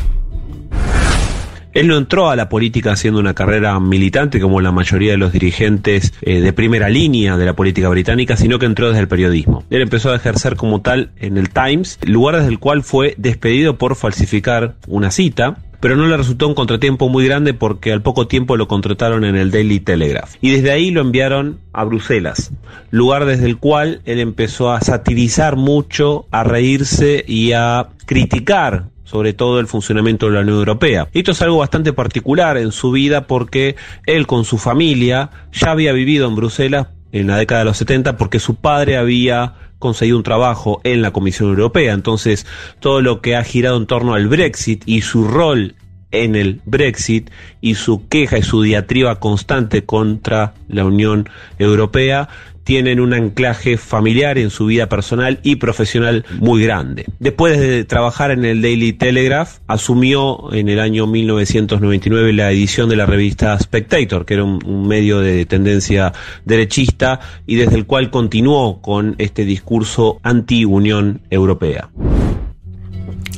Él 1.76 1.88
no 1.88 1.98
entró 1.98 2.30
a 2.30 2.36
la 2.36 2.48
política 2.48 2.92
haciendo 2.92 3.20
una 3.20 3.34
carrera 3.34 3.78
militante 3.80 4.40
como 4.40 4.62
la 4.62 4.72
mayoría 4.72 5.10
de 5.10 5.18
los 5.18 5.30
dirigentes 5.30 6.14
eh, 6.22 6.40
de 6.40 6.52
primera 6.54 6.88
línea 6.88 7.36
de 7.36 7.44
la 7.44 7.54
política 7.54 7.90
británica, 7.90 8.34
sino 8.38 8.58
que 8.58 8.64
entró 8.64 8.88
desde 8.88 9.02
el 9.02 9.08
periodismo. 9.08 9.62
Él 9.68 9.82
empezó 9.82 10.10
a 10.10 10.16
ejercer 10.16 10.56
como 10.56 10.80
tal 10.80 11.10
en 11.18 11.36
el 11.36 11.50
Times, 11.50 11.98
lugar 12.06 12.36
desde 12.36 12.48
el 12.48 12.58
cual 12.60 12.82
fue 12.82 13.14
despedido 13.18 13.76
por 13.76 13.94
falsificar 13.94 14.76
una 14.86 15.10
cita. 15.10 15.58
Pero 15.80 15.96
no 15.96 16.06
le 16.06 16.16
resultó 16.16 16.48
un 16.48 16.54
contratiempo 16.54 17.08
muy 17.08 17.26
grande 17.26 17.54
porque 17.54 17.92
al 17.92 18.02
poco 18.02 18.26
tiempo 18.26 18.56
lo 18.56 18.68
contrataron 18.68 19.24
en 19.24 19.36
el 19.36 19.50
Daily 19.50 19.80
Telegraph. 19.80 20.34
Y 20.40 20.50
desde 20.50 20.70
ahí 20.70 20.90
lo 20.90 21.00
enviaron 21.00 21.58
a 21.72 21.84
Bruselas, 21.84 22.52
lugar 22.90 23.24
desde 23.26 23.46
el 23.46 23.58
cual 23.58 24.00
él 24.04 24.20
empezó 24.20 24.72
a 24.72 24.80
satirizar 24.80 25.56
mucho, 25.56 26.26
a 26.30 26.44
reírse 26.44 27.24
y 27.26 27.52
a 27.52 27.88
criticar 28.06 28.86
sobre 29.06 29.32
todo 29.32 29.60
el 29.60 29.68
funcionamiento 29.68 30.26
de 30.26 30.32
la 30.32 30.40
Unión 30.40 30.58
Europea. 30.58 31.08
Esto 31.12 31.30
es 31.30 31.40
algo 31.40 31.58
bastante 31.58 31.92
particular 31.92 32.58
en 32.58 32.72
su 32.72 32.90
vida 32.90 33.26
porque 33.26 33.76
él 34.04 34.26
con 34.26 34.44
su 34.44 34.58
familia 34.58 35.30
ya 35.52 35.70
había 35.70 35.92
vivido 35.92 36.28
en 36.28 36.34
Bruselas 36.34 36.88
en 37.20 37.26
la 37.28 37.36
década 37.36 37.60
de 37.60 37.64
los 37.66 37.76
70 37.78 38.16
porque 38.16 38.38
su 38.38 38.56
padre 38.56 38.96
había 38.96 39.54
conseguido 39.78 40.16
un 40.16 40.22
trabajo 40.22 40.80
en 40.84 41.02
la 41.02 41.12
Comisión 41.12 41.50
Europea. 41.50 41.92
Entonces, 41.92 42.46
todo 42.80 43.00
lo 43.00 43.20
que 43.20 43.36
ha 43.36 43.44
girado 43.44 43.76
en 43.76 43.86
torno 43.86 44.14
al 44.14 44.28
Brexit 44.28 44.82
y 44.86 45.02
su 45.02 45.26
rol 45.26 45.74
en 46.12 46.36
el 46.36 46.60
Brexit 46.64 47.30
y 47.60 47.74
su 47.74 48.08
queja 48.08 48.38
y 48.38 48.42
su 48.42 48.62
diatriba 48.62 49.18
constante 49.20 49.84
contra 49.84 50.54
la 50.68 50.84
Unión 50.84 51.28
Europea 51.58 52.28
tienen 52.66 52.98
un 52.98 53.14
anclaje 53.14 53.76
familiar 53.76 54.38
en 54.38 54.50
su 54.50 54.66
vida 54.66 54.88
personal 54.88 55.38
y 55.44 55.54
profesional 55.54 56.24
muy 56.40 56.64
grande. 56.64 57.06
Después 57.20 57.60
de 57.60 57.84
trabajar 57.84 58.32
en 58.32 58.44
el 58.44 58.60
Daily 58.60 58.92
Telegraph, 58.92 59.58
asumió 59.68 60.52
en 60.52 60.68
el 60.68 60.80
año 60.80 61.06
1999 61.06 62.32
la 62.32 62.50
edición 62.50 62.88
de 62.88 62.96
la 62.96 63.06
revista 63.06 63.56
Spectator, 63.56 64.26
que 64.26 64.34
era 64.34 64.42
un, 64.42 64.58
un 64.66 64.88
medio 64.88 65.20
de 65.20 65.46
tendencia 65.46 66.12
derechista 66.44 67.20
y 67.46 67.54
desde 67.54 67.76
el 67.76 67.86
cual 67.86 68.10
continuó 68.10 68.82
con 68.82 69.14
este 69.18 69.44
discurso 69.44 70.18
anti-Unión 70.24 71.20
Europea. 71.30 71.90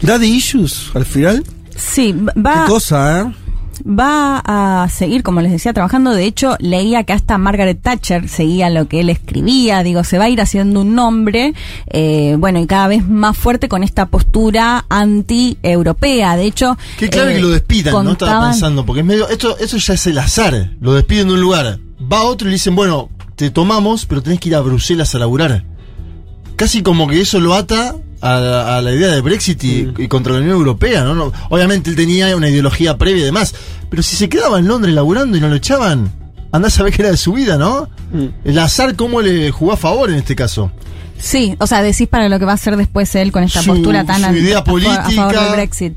Daddy 0.00 0.26
Issues, 0.26 0.90
al 0.94 1.04
final. 1.04 1.44
Sí, 1.76 2.14
va... 2.14 2.64
Qué 2.64 2.70
cosa, 2.70 3.20
¿eh? 3.20 3.47
Va 3.84 4.42
a 4.44 4.88
seguir, 4.88 5.22
como 5.22 5.40
les 5.40 5.52
decía, 5.52 5.72
trabajando. 5.72 6.12
De 6.12 6.24
hecho, 6.24 6.56
leía 6.58 7.04
que 7.04 7.12
hasta 7.12 7.38
Margaret 7.38 7.80
Thatcher 7.80 8.28
seguía 8.28 8.70
lo 8.70 8.88
que 8.88 9.00
él 9.00 9.10
escribía. 9.10 9.82
Digo, 9.82 10.04
se 10.04 10.18
va 10.18 10.24
a 10.24 10.28
ir 10.28 10.40
haciendo 10.40 10.80
un 10.80 10.94
nombre, 10.94 11.54
eh, 11.88 12.36
bueno, 12.38 12.60
y 12.60 12.66
cada 12.66 12.88
vez 12.88 13.06
más 13.06 13.36
fuerte 13.36 13.68
con 13.68 13.82
esta 13.82 14.06
postura 14.06 14.84
anti-europea. 14.88 16.36
De 16.36 16.44
hecho, 16.44 16.76
Qué 16.98 17.08
claro 17.08 17.30
eh, 17.30 17.34
que 17.34 17.40
lo 17.40 17.48
despidan, 17.50 18.04
¿no? 18.04 18.12
Estaba 18.12 18.50
pensando, 18.50 18.84
porque 18.86 19.00
es 19.00 19.06
medio. 19.06 19.28
Esto, 19.28 19.56
eso 19.58 19.76
ya 19.76 19.94
es 19.94 20.06
el 20.06 20.18
azar. 20.18 20.72
Lo 20.80 20.94
despiden 20.94 21.28
de 21.28 21.34
un 21.34 21.40
lugar. 21.40 21.78
Va 22.00 22.18
a 22.18 22.22
otro 22.22 22.48
y 22.48 22.50
le 22.50 22.54
dicen, 22.54 22.74
bueno, 22.76 23.10
te 23.36 23.50
tomamos, 23.50 24.06
pero 24.06 24.22
tenés 24.22 24.40
que 24.40 24.48
ir 24.48 24.54
a 24.54 24.60
Bruselas 24.60 25.14
a 25.14 25.18
laburar. 25.18 25.64
Casi 26.56 26.82
como 26.82 27.06
que 27.06 27.20
eso 27.20 27.38
lo 27.38 27.54
ata 27.54 27.94
a, 28.20 28.36
la- 28.40 28.76
a 28.78 28.82
la 28.82 28.92
idea 28.92 29.08
de 29.08 29.20
Brexit 29.20 29.62
y, 29.64 29.82
Mm. 29.84 29.94
y 30.02 30.08
contra 30.08 30.32
la 30.32 30.38
Unión 30.40 30.52
Europea, 30.56 31.04
¿no? 31.04 31.14
No, 31.14 31.32
Obviamente 31.50 31.90
él 31.90 31.96
tenía 31.96 32.34
una 32.36 32.48
ideología 32.48 32.96
previa 32.98 33.22
y 33.22 33.26
demás, 33.26 33.54
pero 33.90 34.02
si 34.02 34.16
se 34.16 34.28
quedaba 34.28 34.58
en 34.58 34.66
Londres 34.68 34.94
laburando 34.94 35.36
y 35.36 35.40
no 35.40 35.48
lo 35.48 35.54
echaban, 35.54 36.10
andás 36.52 36.74
a 36.74 36.76
saber 36.78 36.92
qué 36.92 37.02
era 37.02 37.10
de 37.10 37.16
su 37.16 37.32
vida, 37.32 37.56
¿no? 37.58 37.88
Mm. 38.12 38.26
El 38.48 38.58
azar 38.58 38.96
cómo 38.96 39.20
le 39.20 39.50
jugó 39.50 39.72
a 39.72 39.76
favor 39.76 40.10
en 40.10 40.16
este 40.16 40.34
caso. 40.36 40.70
Sí, 41.18 41.56
o 41.58 41.66
sea, 41.66 41.82
decís 41.82 42.06
para 42.08 42.28
lo 42.28 42.38
que 42.38 42.44
va 42.44 42.52
a 42.52 42.54
hacer 42.54 42.76
después 42.76 43.12
él 43.16 43.32
con 43.32 43.42
esta 43.42 43.60
Su- 43.62 43.70
postura 43.72 44.04
tan 44.04 44.22
su 44.22 44.36
idea 44.36 44.58
a 44.58 44.64
favor- 44.64 44.82
a 44.86 44.94
favor 44.94 45.04
política. 45.12 45.42
del 45.44 45.52
Brexit. 45.52 45.96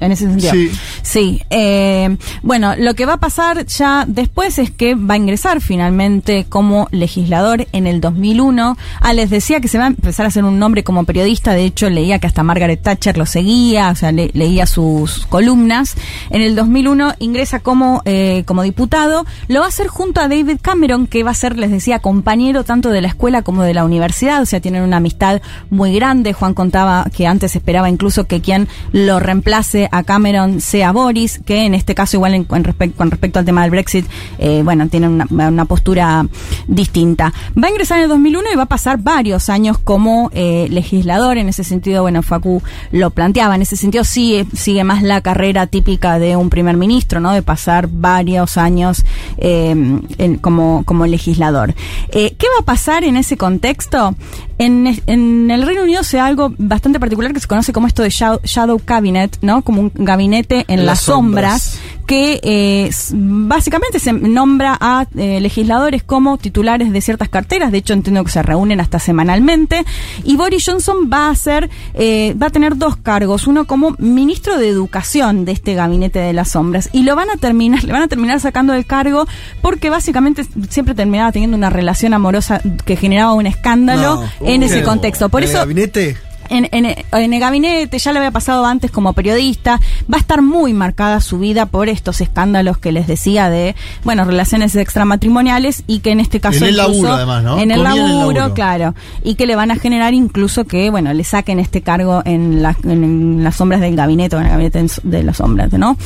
En 0.00 0.12
ese 0.12 0.24
sentido. 0.26 0.52
Sí. 0.52 0.70
Sí. 1.02 1.42
eh, 1.50 2.16
bueno, 2.42 2.74
lo 2.76 2.94
que 2.94 3.06
va 3.06 3.14
a 3.14 3.20
pasar 3.20 3.64
ya 3.66 4.04
después 4.06 4.58
es 4.58 4.70
que 4.70 4.94
va 4.94 5.14
a 5.14 5.16
ingresar 5.16 5.60
finalmente 5.60 6.46
como 6.48 6.88
legislador 6.90 7.66
en 7.72 7.86
el 7.86 8.00
2001. 8.00 8.76
Ah, 9.00 9.12
les 9.12 9.30
decía 9.30 9.60
que 9.60 9.68
se 9.68 9.78
va 9.78 9.84
a 9.84 9.88
empezar 9.88 10.26
a 10.26 10.28
hacer 10.28 10.44
un 10.44 10.58
nombre 10.58 10.84
como 10.84 11.04
periodista. 11.04 11.52
De 11.52 11.64
hecho, 11.64 11.88
leía 11.88 12.18
que 12.18 12.26
hasta 12.26 12.42
Margaret 12.42 12.82
Thatcher 12.82 13.16
lo 13.16 13.26
seguía, 13.26 13.90
o 13.90 13.94
sea, 13.94 14.12
le- 14.12 14.30
leía 14.34 14.66
sus 14.66 15.26
columnas. 15.26 15.94
En 16.30 16.42
el 16.42 16.54
2001 16.54 17.14
ingresa 17.18 17.60
como, 17.60 18.02
eh, 18.04 18.42
como 18.46 18.62
diputado. 18.62 19.24
Lo 19.48 19.60
va 19.60 19.66
a 19.66 19.68
hacer 19.68 19.86
junto 19.88 20.20
a 20.20 20.28
David 20.28 20.58
Cameron, 20.60 21.06
que 21.06 21.22
va 21.22 21.30
a 21.30 21.34
ser, 21.34 21.58
les 21.58 21.70
decía, 21.70 22.00
compañero 22.00 22.64
tanto 22.64 22.90
de 22.90 23.00
la 23.00 23.08
escuela 23.08 23.42
como 23.42 23.62
de 23.62 23.74
la 23.74 23.84
universidad. 23.84 24.42
O 24.42 24.46
sea, 24.46 24.60
tienen 24.60 24.82
una 24.82 24.98
amistad 24.98 25.40
muy 25.70 25.94
grande. 25.94 26.32
Juan 26.32 26.54
contaba 26.54 27.06
que 27.14 27.26
antes 27.26 27.56
esperaba 27.56 27.88
incluso 27.88 28.24
que 28.26 28.40
quien 28.40 28.68
lo 28.92 29.20
reemplace 29.20 29.85
a 29.92 30.02
Cameron 30.02 30.60
sea 30.60 30.92
Boris, 30.92 31.40
que 31.44 31.64
en 31.64 31.74
este 31.74 31.94
caso 31.94 32.16
igual 32.16 32.34
en, 32.34 32.44
con, 32.44 32.64
respect- 32.64 32.94
con 32.94 33.10
respecto 33.10 33.38
al 33.38 33.44
tema 33.44 33.62
del 33.62 33.70
Brexit, 33.70 34.06
eh, 34.38 34.62
bueno, 34.64 34.88
tiene 34.88 35.08
una, 35.08 35.26
una 35.30 35.64
postura 35.64 36.26
distinta. 36.66 37.32
Va 37.62 37.68
a 37.68 37.70
ingresar 37.70 37.98
en 37.98 38.04
el 38.04 38.08
2001 38.10 38.48
y 38.52 38.56
va 38.56 38.64
a 38.64 38.66
pasar 38.66 38.98
varios 38.98 39.48
años 39.48 39.78
como 39.78 40.30
eh, 40.32 40.66
legislador. 40.70 41.38
En 41.38 41.48
ese 41.48 41.64
sentido, 41.64 42.02
bueno, 42.02 42.22
Facu 42.22 42.62
lo 42.92 43.10
planteaba. 43.10 43.54
En 43.54 43.62
ese 43.62 43.76
sentido 43.76 44.04
sigue, 44.04 44.46
sigue 44.54 44.84
más 44.84 45.02
la 45.02 45.20
carrera 45.20 45.66
típica 45.66 46.18
de 46.18 46.36
un 46.36 46.50
primer 46.50 46.76
ministro, 46.76 47.20
¿no? 47.20 47.32
De 47.32 47.42
pasar 47.42 47.88
varios 47.90 48.56
años 48.56 49.04
eh, 49.38 49.70
en- 50.18 50.36
como, 50.38 50.82
como 50.84 51.06
legislador. 51.06 51.74
¿Qué 52.10 52.46
va 52.56 52.60
a 52.60 52.64
pasar 52.64 53.04
en 53.04 53.16
ese 53.16 53.36
contexto? 53.36 54.14
En, 54.58 54.86
en 55.06 55.50
el 55.50 55.62
Reino 55.62 55.82
Unido 55.82 56.02
se 56.02 56.16
da 56.16 56.26
algo 56.26 56.54
bastante 56.56 56.98
particular 56.98 57.32
que 57.32 57.40
se 57.40 57.46
conoce 57.46 57.72
como 57.72 57.86
esto 57.86 58.02
de 58.02 58.10
shadow, 58.10 58.40
shadow 58.42 58.78
cabinet, 58.78 59.36
¿no? 59.42 59.62
Como 59.62 59.82
un 59.82 59.92
gabinete 59.94 60.64
en, 60.68 60.80
En 60.80 60.86
las 60.86 60.98
las 60.98 61.00
sombras, 61.02 61.62
sombras. 61.62 61.95
Que 62.06 62.40
eh, 62.42 62.90
básicamente 63.12 63.98
se 63.98 64.12
nombra 64.12 64.76
a 64.80 65.06
eh, 65.16 65.40
legisladores 65.40 66.02
como 66.02 66.38
titulares 66.38 66.92
de 66.92 67.00
ciertas 67.00 67.28
carteras. 67.28 67.72
De 67.72 67.78
hecho, 67.78 67.92
entiendo 67.92 68.22
que 68.24 68.30
se 68.30 68.42
reúnen 68.42 68.80
hasta 68.80 68.98
semanalmente. 68.98 69.84
Y 70.24 70.36
Boris 70.36 70.64
Johnson 70.66 71.10
va 71.12 71.28
a 71.30 71.34
ser, 71.34 71.68
eh, 71.94 72.34
va 72.40 72.46
a 72.46 72.50
tener 72.50 72.76
dos 72.76 72.96
cargos. 72.96 73.46
Uno 73.46 73.66
como 73.66 73.94
ministro 73.98 74.58
de 74.58 74.68
Educación 74.68 75.44
de 75.44 75.52
este 75.52 75.74
gabinete 75.74 76.18
de 76.18 76.32
las 76.32 76.50
sombras. 76.52 76.88
Y 76.92 77.02
lo 77.02 77.16
van 77.16 77.30
a 77.30 77.36
terminar, 77.36 77.82
le 77.84 77.92
van 77.92 78.02
a 78.02 78.08
terminar 78.08 78.40
sacando 78.40 78.72
del 78.72 78.86
cargo 78.86 79.26
porque 79.60 79.90
básicamente 79.90 80.44
siempre 80.70 80.94
terminaba 80.94 81.32
teniendo 81.32 81.56
una 81.56 81.70
relación 81.70 82.14
amorosa 82.14 82.60
que 82.84 82.96
generaba 82.96 83.34
un 83.34 83.46
escándalo 83.46 84.22
No. 84.40 84.46
en 84.46 84.62
Uh. 84.62 84.66
ese 84.66 84.82
contexto. 84.82 85.28
Por 85.28 85.42
¿En 85.42 85.48
el 85.48 85.50
eso 85.50 85.58
gabinete? 85.60 86.16
En, 86.50 86.68
en- 86.72 86.86
en 87.12 87.32
el 87.32 87.40
gabinete, 87.40 87.98
ya 87.98 88.12
le 88.12 88.18
había 88.18 88.30
pasado 88.30 88.64
antes 88.66 88.90
como 88.90 89.12
periodista, 89.12 89.80
va 90.12 90.16
a 90.18 90.20
estar 90.20 90.42
muy 90.42 90.72
marcada 90.72 91.20
su 91.20 91.38
vida 91.38 91.66
por 91.66 91.88
estos 91.88 92.20
escándalos 92.20 92.78
que 92.78 92.92
les 92.92 93.06
decía 93.06 93.48
de, 93.50 93.74
bueno, 94.04 94.24
relaciones 94.24 94.74
extramatrimoniales 94.76 95.82
y 95.86 96.00
que 96.00 96.10
en 96.10 96.20
este 96.20 96.40
caso... 96.40 96.58
En 96.58 96.64
el 96.64 96.70
incluso- 96.78 96.90
laburo, 97.02 97.12
además, 97.14 97.42
¿no? 97.44 97.58
En 97.58 97.70
el 97.70 97.78
Comía 97.78 97.92
en 98.02 98.08
el 98.10 98.18
laburo, 98.18 98.54
claro. 98.54 98.94
Y 99.22 99.34
que 99.34 99.46
le 99.46 99.56
van 99.56 99.70
a 99.70 99.76
generar 99.76 100.14
incluso 100.14 100.64
que, 100.64 100.90
bueno, 100.90 101.12
le 101.12 101.24
saquen 101.24 101.58
este 101.60 101.82
cargo 101.82 102.22
en, 102.24 102.62
la- 102.62 102.76
en 102.84 103.42
las 103.44 103.56
sombras 103.56 103.80
del 103.80 103.96
gabinete 103.96 104.36
o 104.36 104.40
en 104.40 104.46
el 104.46 104.50
gabinete 104.52 104.86
de 105.02 105.22
las 105.22 105.36
sombras, 105.38 105.72
¿no? 105.72 105.96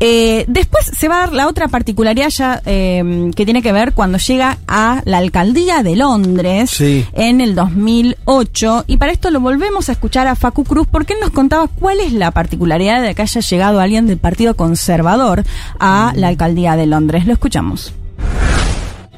Eh, 0.00 0.44
después 0.48 0.84
se 0.96 1.08
va 1.08 1.16
a 1.16 1.20
dar 1.20 1.32
la 1.32 1.48
otra 1.48 1.68
particularidad 1.68 2.28
ya 2.28 2.62
eh, 2.66 3.30
que 3.34 3.44
tiene 3.44 3.62
que 3.62 3.72
ver 3.72 3.92
cuando 3.92 4.18
llega 4.18 4.58
a 4.66 5.02
la 5.04 5.18
alcaldía 5.18 5.82
de 5.82 5.96
Londres 5.96 6.70
Sí. 6.70 7.04
en 7.12 7.40
el 7.40 7.54
2008 7.54 8.84
y 8.86 8.96
para 8.96 9.12
esto 9.12 9.30
lo 9.30 9.40
volvemos 9.40 9.73
a 9.74 9.92
escuchar 9.92 10.26
a 10.26 10.36
Facu 10.36 10.64
Cruz 10.64 10.86
porque 10.90 11.14
él 11.14 11.18
nos 11.20 11.30
contaba 11.30 11.66
cuál 11.66 12.00
es 12.00 12.12
la 12.12 12.30
particularidad 12.30 13.02
de 13.02 13.14
que 13.14 13.22
haya 13.22 13.40
llegado 13.40 13.80
alguien 13.80 14.06
del 14.06 14.18
Partido 14.18 14.54
Conservador 14.54 15.42
a 15.80 16.12
la 16.16 16.28
alcaldía 16.28 16.76
de 16.76 16.86
Londres. 16.86 17.26
Lo 17.26 17.32
escuchamos. 17.32 17.92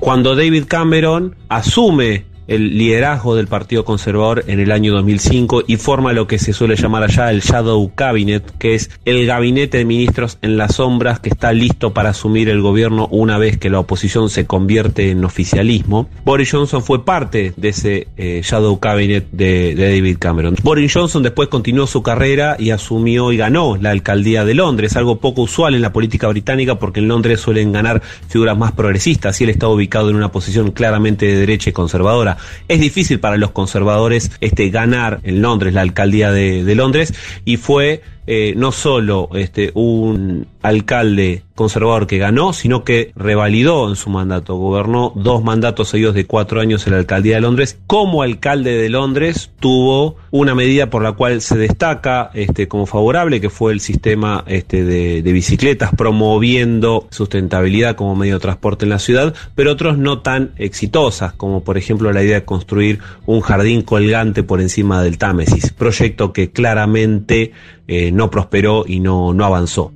Cuando 0.00 0.34
David 0.34 0.64
Cameron 0.66 1.36
asume 1.48 2.24
el 2.48 2.78
liderazgo 2.78 3.34
del 3.34 3.46
Partido 3.46 3.84
Conservador 3.84 4.44
en 4.46 4.60
el 4.60 4.72
año 4.72 4.92
2005 4.92 5.64
y 5.66 5.76
forma 5.76 6.12
lo 6.12 6.26
que 6.26 6.38
se 6.38 6.52
suele 6.52 6.76
llamar 6.76 7.02
allá 7.02 7.30
el 7.30 7.40
Shadow 7.40 7.92
Cabinet, 7.94 8.44
que 8.58 8.74
es 8.74 8.90
el 9.04 9.26
gabinete 9.26 9.78
de 9.78 9.84
ministros 9.84 10.38
en 10.42 10.56
las 10.56 10.76
sombras 10.76 11.20
que 11.20 11.28
está 11.28 11.52
listo 11.52 11.92
para 11.92 12.10
asumir 12.10 12.48
el 12.48 12.60
gobierno 12.60 13.08
una 13.10 13.38
vez 13.38 13.58
que 13.58 13.70
la 13.70 13.80
oposición 13.80 14.30
se 14.30 14.46
convierte 14.46 15.10
en 15.10 15.24
oficialismo. 15.24 16.08
Boris 16.24 16.50
Johnson 16.50 16.82
fue 16.82 17.04
parte 17.04 17.52
de 17.56 17.68
ese 17.68 18.08
eh, 18.16 18.40
Shadow 18.44 18.78
Cabinet 18.78 19.28
de, 19.32 19.74
de 19.74 19.94
David 19.94 20.18
Cameron. 20.18 20.56
Boris 20.62 20.92
Johnson 20.92 21.22
después 21.22 21.48
continuó 21.48 21.86
su 21.86 22.02
carrera 22.02 22.56
y 22.58 22.70
asumió 22.70 23.32
y 23.32 23.36
ganó 23.36 23.76
la 23.76 23.90
alcaldía 23.90 24.44
de 24.44 24.54
Londres, 24.54 24.96
algo 24.96 25.18
poco 25.18 25.42
usual 25.42 25.74
en 25.74 25.82
la 25.82 25.92
política 25.92 26.28
británica 26.28 26.78
porque 26.78 27.00
en 27.00 27.08
Londres 27.08 27.40
suelen 27.40 27.72
ganar 27.72 28.02
figuras 28.28 28.56
más 28.56 28.72
progresistas 28.72 29.40
y 29.40 29.44
él 29.44 29.50
está 29.50 29.68
ubicado 29.68 30.10
en 30.10 30.16
una 30.16 30.30
posición 30.32 30.70
claramente 30.70 31.26
de 31.26 31.36
derecha 31.36 31.70
y 31.70 31.72
conservadora. 31.72 32.35
Es 32.68 32.80
difícil 32.80 33.20
para 33.20 33.36
los 33.36 33.50
conservadores 33.50 34.30
este, 34.40 34.70
ganar 34.70 35.20
en 35.22 35.42
Londres 35.42 35.74
la 35.74 35.82
alcaldía 35.82 36.30
de, 36.32 36.64
de 36.64 36.74
Londres 36.74 37.14
y 37.44 37.56
fue 37.56 38.02
eh, 38.26 38.54
no 38.56 38.72
solo 38.72 39.28
este, 39.34 39.70
un 39.74 40.46
alcalde 40.62 41.42
conservador 41.54 42.06
que 42.06 42.18
ganó, 42.18 42.52
sino 42.52 42.84
que 42.84 43.12
revalidó 43.16 43.88
en 43.88 43.96
su 43.96 44.10
mandato. 44.10 44.56
Gobernó 44.56 45.12
dos 45.14 45.42
mandatos 45.42 45.88
seguidos 45.88 46.14
de 46.14 46.26
cuatro 46.26 46.60
años 46.60 46.86
en 46.86 46.92
la 46.92 46.98
alcaldía 46.98 47.36
de 47.36 47.40
Londres. 47.40 47.78
Como 47.86 48.22
alcalde 48.22 48.76
de 48.76 48.88
Londres 48.88 49.50
tuvo 49.58 50.16
una 50.30 50.54
medida 50.54 50.90
por 50.90 51.02
la 51.02 51.12
cual 51.12 51.40
se 51.40 51.56
destaca 51.56 52.30
este, 52.34 52.68
como 52.68 52.84
favorable, 52.84 53.40
que 53.40 53.48
fue 53.48 53.72
el 53.72 53.80
sistema 53.80 54.44
este, 54.46 54.84
de, 54.84 55.22
de 55.22 55.32
bicicletas, 55.32 55.90
promoviendo 55.96 57.06
sustentabilidad 57.10 57.96
como 57.96 58.14
medio 58.14 58.34
de 58.34 58.40
transporte 58.40 58.84
en 58.84 58.90
la 58.90 58.98
ciudad, 58.98 59.34
pero 59.54 59.72
otros 59.72 59.96
no 59.98 60.20
tan 60.20 60.52
exitosas, 60.58 61.32
como 61.32 61.64
por 61.64 61.78
ejemplo 61.78 62.12
la 62.12 62.22
idea 62.22 62.40
de 62.40 62.44
construir 62.44 62.98
un 63.24 63.40
jardín 63.40 63.82
colgante 63.82 64.42
por 64.42 64.60
encima 64.60 65.02
del 65.02 65.16
Támesis, 65.16 65.72
proyecto 65.72 66.32
que 66.32 66.50
claramente 66.50 67.52
eh, 67.88 68.10
no 68.12 68.30
prosperó 68.30 68.84
y 68.86 69.00
no, 69.00 69.32
no 69.32 69.44
avanzó. 69.44 69.92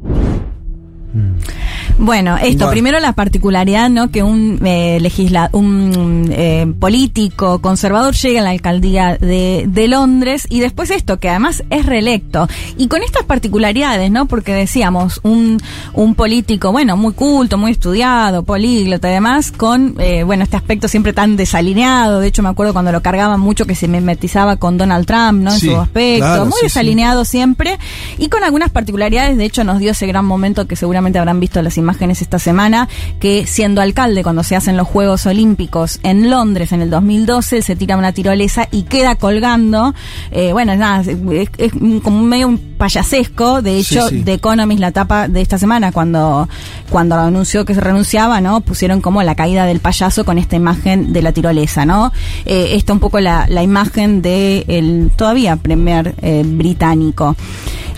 Bueno, 2.02 2.38
esto, 2.38 2.60
Bueno. 2.64 2.70
primero 2.70 2.98
la 2.98 3.12
particularidad, 3.12 3.90
¿no? 3.90 4.10
Que 4.10 4.22
un 4.22 4.58
eh, 4.64 4.98
legisla 5.02 5.50
un 5.52 6.30
eh, 6.32 6.66
político 6.80 7.60
conservador 7.60 8.14
llega 8.14 8.40
a 8.40 8.44
la 8.44 8.50
alcaldía 8.50 9.18
de, 9.18 9.66
de 9.68 9.86
Londres 9.86 10.46
y 10.48 10.60
después 10.60 10.90
esto, 10.90 11.18
que 11.18 11.28
además 11.28 11.62
es 11.68 11.84
reelecto. 11.84 12.48
Y 12.78 12.88
con 12.88 13.02
estas 13.02 13.24
particularidades, 13.24 14.10
¿no? 14.10 14.24
Porque 14.24 14.54
decíamos, 14.54 15.20
un, 15.24 15.58
un 15.92 16.14
político, 16.14 16.72
bueno, 16.72 16.96
muy 16.96 17.12
culto, 17.12 17.58
muy 17.58 17.72
estudiado, 17.72 18.44
políglota 18.44 19.10
y 19.10 19.12
demás, 19.12 19.52
con, 19.52 19.94
eh, 19.98 20.22
bueno, 20.24 20.42
este 20.44 20.56
aspecto 20.56 20.88
siempre 20.88 21.12
tan 21.12 21.36
desalineado. 21.36 22.20
De 22.20 22.28
hecho, 22.28 22.42
me 22.42 22.48
acuerdo 22.48 22.72
cuando 22.72 22.92
lo 22.92 23.02
cargaban 23.02 23.40
mucho 23.40 23.66
que 23.66 23.74
se 23.74 23.88
mimetizaba 23.88 24.56
con 24.56 24.78
Donald 24.78 25.04
Trump, 25.06 25.42
¿no? 25.42 25.52
En 25.52 25.60
Sí, 25.60 25.66
su 25.68 25.76
aspecto. 25.76 26.24
claro, 26.24 26.44
muy 26.46 26.52
sí, 26.52 26.58
sí. 26.60 26.64
desalineado 26.66 27.26
siempre 27.26 27.78
y 28.16 28.30
con 28.30 28.42
algunas 28.42 28.70
particularidades. 28.70 29.36
De 29.36 29.44
hecho, 29.44 29.64
nos 29.64 29.80
dio 29.80 29.90
ese 29.90 30.06
gran 30.06 30.24
momento 30.24 30.66
que 30.66 30.76
seguramente 30.76 31.18
habrán 31.18 31.40
visto 31.40 31.60
las 31.60 31.76
imágenes 31.76 31.89
esta 31.98 32.38
semana, 32.38 32.88
que 33.18 33.46
siendo 33.46 33.80
alcalde 33.80 34.22
cuando 34.22 34.42
se 34.42 34.56
hacen 34.56 34.76
los 34.76 34.86
Juegos 34.86 35.26
Olímpicos 35.26 36.00
en 36.02 36.30
Londres 36.30 36.72
en 36.72 36.82
el 36.82 36.90
2012, 36.90 37.58
él 37.58 37.62
se 37.62 37.76
tira 37.76 37.96
una 37.96 38.12
tirolesa 38.12 38.68
y 38.70 38.82
queda 38.82 39.16
colgando. 39.16 39.94
Eh, 40.30 40.52
bueno, 40.52 40.74
nada, 40.76 41.02
es, 41.02 41.48
es 41.58 41.72
como 42.02 42.22
medio 42.22 42.48
un 42.48 42.58
payasesco. 42.58 43.62
De 43.62 43.78
hecho, 43.78 44.08
Sí, 44.08 44.18
sí. 44.18 44.22
The 44.24 44.34
Economist, 44.34 44.80
la 44.80 44.92
tapa 44.92 45.28
de 45.28 45.40
esta 45.40 45.58
semana, 45.58 45.92
cuando, 45.92 46.48
cuando 46.88 47.16
anunció 47.16 47.64
que 47.64 47.74
se 47.74 47.80
renunciaba, 47.80 48.40
¿no? 48.40 48.60
Pusieron 48.60 49.00
como 49.00 49.22
la 49.22 49.34
caída 49.34 49.66
del 49.66 49.80
payaso 49.80 50.24
con 50.24 50.38
esta 50.38 50.56
imagen 50.56 51.12
de 51.12 51.22
la 51.22 51.32
tirolesa, 51.32 51.84
¿no? 51.84 52.12
Eh, 52.46 52.70
esta 52.72 52.92
un 52.92 53.00
poco 53.00 53.20
la, 53.20 53.46
la 53.48 53.62
imagen 53.62 54.22
de 54.22 54.64
el 54.68 55.10
todavía 55.16 55.56
Premier 55.56 56.14
eh, 56.22 56.42
británico. 56.44 57.36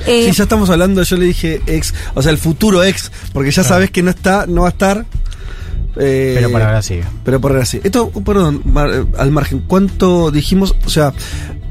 Eh, 0.07 0.27
Sí, 0.27 0.33
ya 0.33 0.43
estamos 0.43 0.69
hablando, 0.69 1.03
yo 1.03 1.17
le 1.17 1.27
dije 1.27 1.61
ex, 1.67 1.95
o 2.15 2.23
sea, 2.23 2.33
el 2.33 2.39
futuro 2.39 2.83
ex, 2.83 3.13
porque 3.33 3.53
ya 3.53 3.63
sabes 3.73 3.91
que 3.91 4.03
no 4.03 4.11
está, 4.11 4.47
no 4.47 4.63
va 4.63 4.69
a 4.69 4.71
estar. 4.71 5.07
eh, 5.97 6.33
Pero 6.37 6.51
por 6.51 6.61
ahora 6.63 6.83
sigue. 6.83 7.05
Pero 7.25 7.41
por 7.41 7.53
ahora 7.53 7.65
sí. 7.65 7.81
Esto, 7.83 8.11
perdón, 8.11 8.61
mar- 8.67 8.91
eh, 8.93 9.05
al 9.19 9.31
margen, 9.31 9.63
¿cuánto 9.67 10.31
dijimos? 10.31 10.75
O 10.85 10.91
sea, 10.91 11.13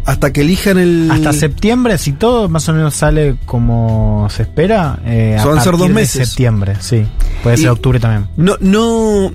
hasta 0.06 0.34
que 0.34 0.41
elijan 0.41 0.80
el. 0.80 1.10
Hasta 1.11 1.32
septiembre, 1.32 1.98
si 1.99 2.14
todo 2.14 2.49
más 2.49 2.68
o 2.69 2.73
menos 2.73 2.95
sale 2.95 3.38
como 3.45 4.28
se 4.32 4.41
espera, 4.44 4.99
eh, 5.06 5.38
a 5.40 5.45
Van 5.45 5.60
a 5.60 5.61
ser 5.61 5.78
dos 5.78 5.88
de 5.90 5.94
meses. 5.94 6.28
septiembre, 6.30 6.76
sí. 6.80 7.06
Puede 7.44 7.57
ser 7.57 7.65
Y- 7.68 7.69
octubre 7.69 7.99
también. 7.99 8.28
No, 8.36 8.56
no. 8.61 9.32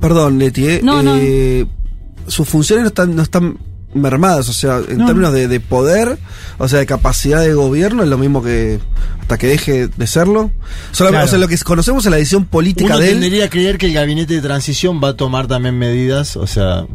Perdón, 0.00 0.38
Leti, 0.38 0.66
eh, 0.66 0.80
No, 0.82 1.02
no. 1.02 1.14
eh, 1.16 1.64
sus 2.26 2.46
funciones 2.48 2.82
no 2.82 2.88
están, 2.88 3.14
no 3.16 3.22
están 3.22 3.56
mermadas, 3.94 4.48
o 4.48 4.52
sea, 4.52 4.80
en 4.88 4.98
No. 4.98 5.06
términos 5.06 5.32
de, 5.32 5.48
de 5.48 5.60
poder, 5.60 6.18
o 6.58 6.68
sea, 6.68 6.78
de 6.78 6.86
capacidad 6.86 7.40
de 7.40 7.52
gobierno, 7.54 8.02
es 8.02 8.08
lo 8.08 8.18
mismo 8.18 8.42
que 8.42 8.78
hasta 9.20 9.38
que 9.38 9.46
deje 9.48 9.88
de 9.88 10.06
serlo. 10.06 10.50
Solamente, 10.92 11.16
Claro. 11.18 11.24
O 11.26 11.28
sea, 11.28 11.38
lo 11.38 11.48
que 11.48 11.58
conocemos 11.58 12.04
es 12.06 12.10
la 12.10 12.18
edición 12.18 12.44
política 12.46 12.94
Uno 12.94 12.98
de 12.98 13.08
él. 13.08 13.12
tendería 13.20 13.44
a 13.46 13.50
creer 13.50 13.78
que 13.78 13.86
el 13.86 13.92
gabinete 13.94 14.34
de 14.34 14.40
transición 14.40 15.00
va 15.02 15.08
a 15.10 15.16
tomar 15.16 15.46
también 15.46 15.78
medidas, 15.78 16.36
o 16.36 16.46
sea, 16.46 16.86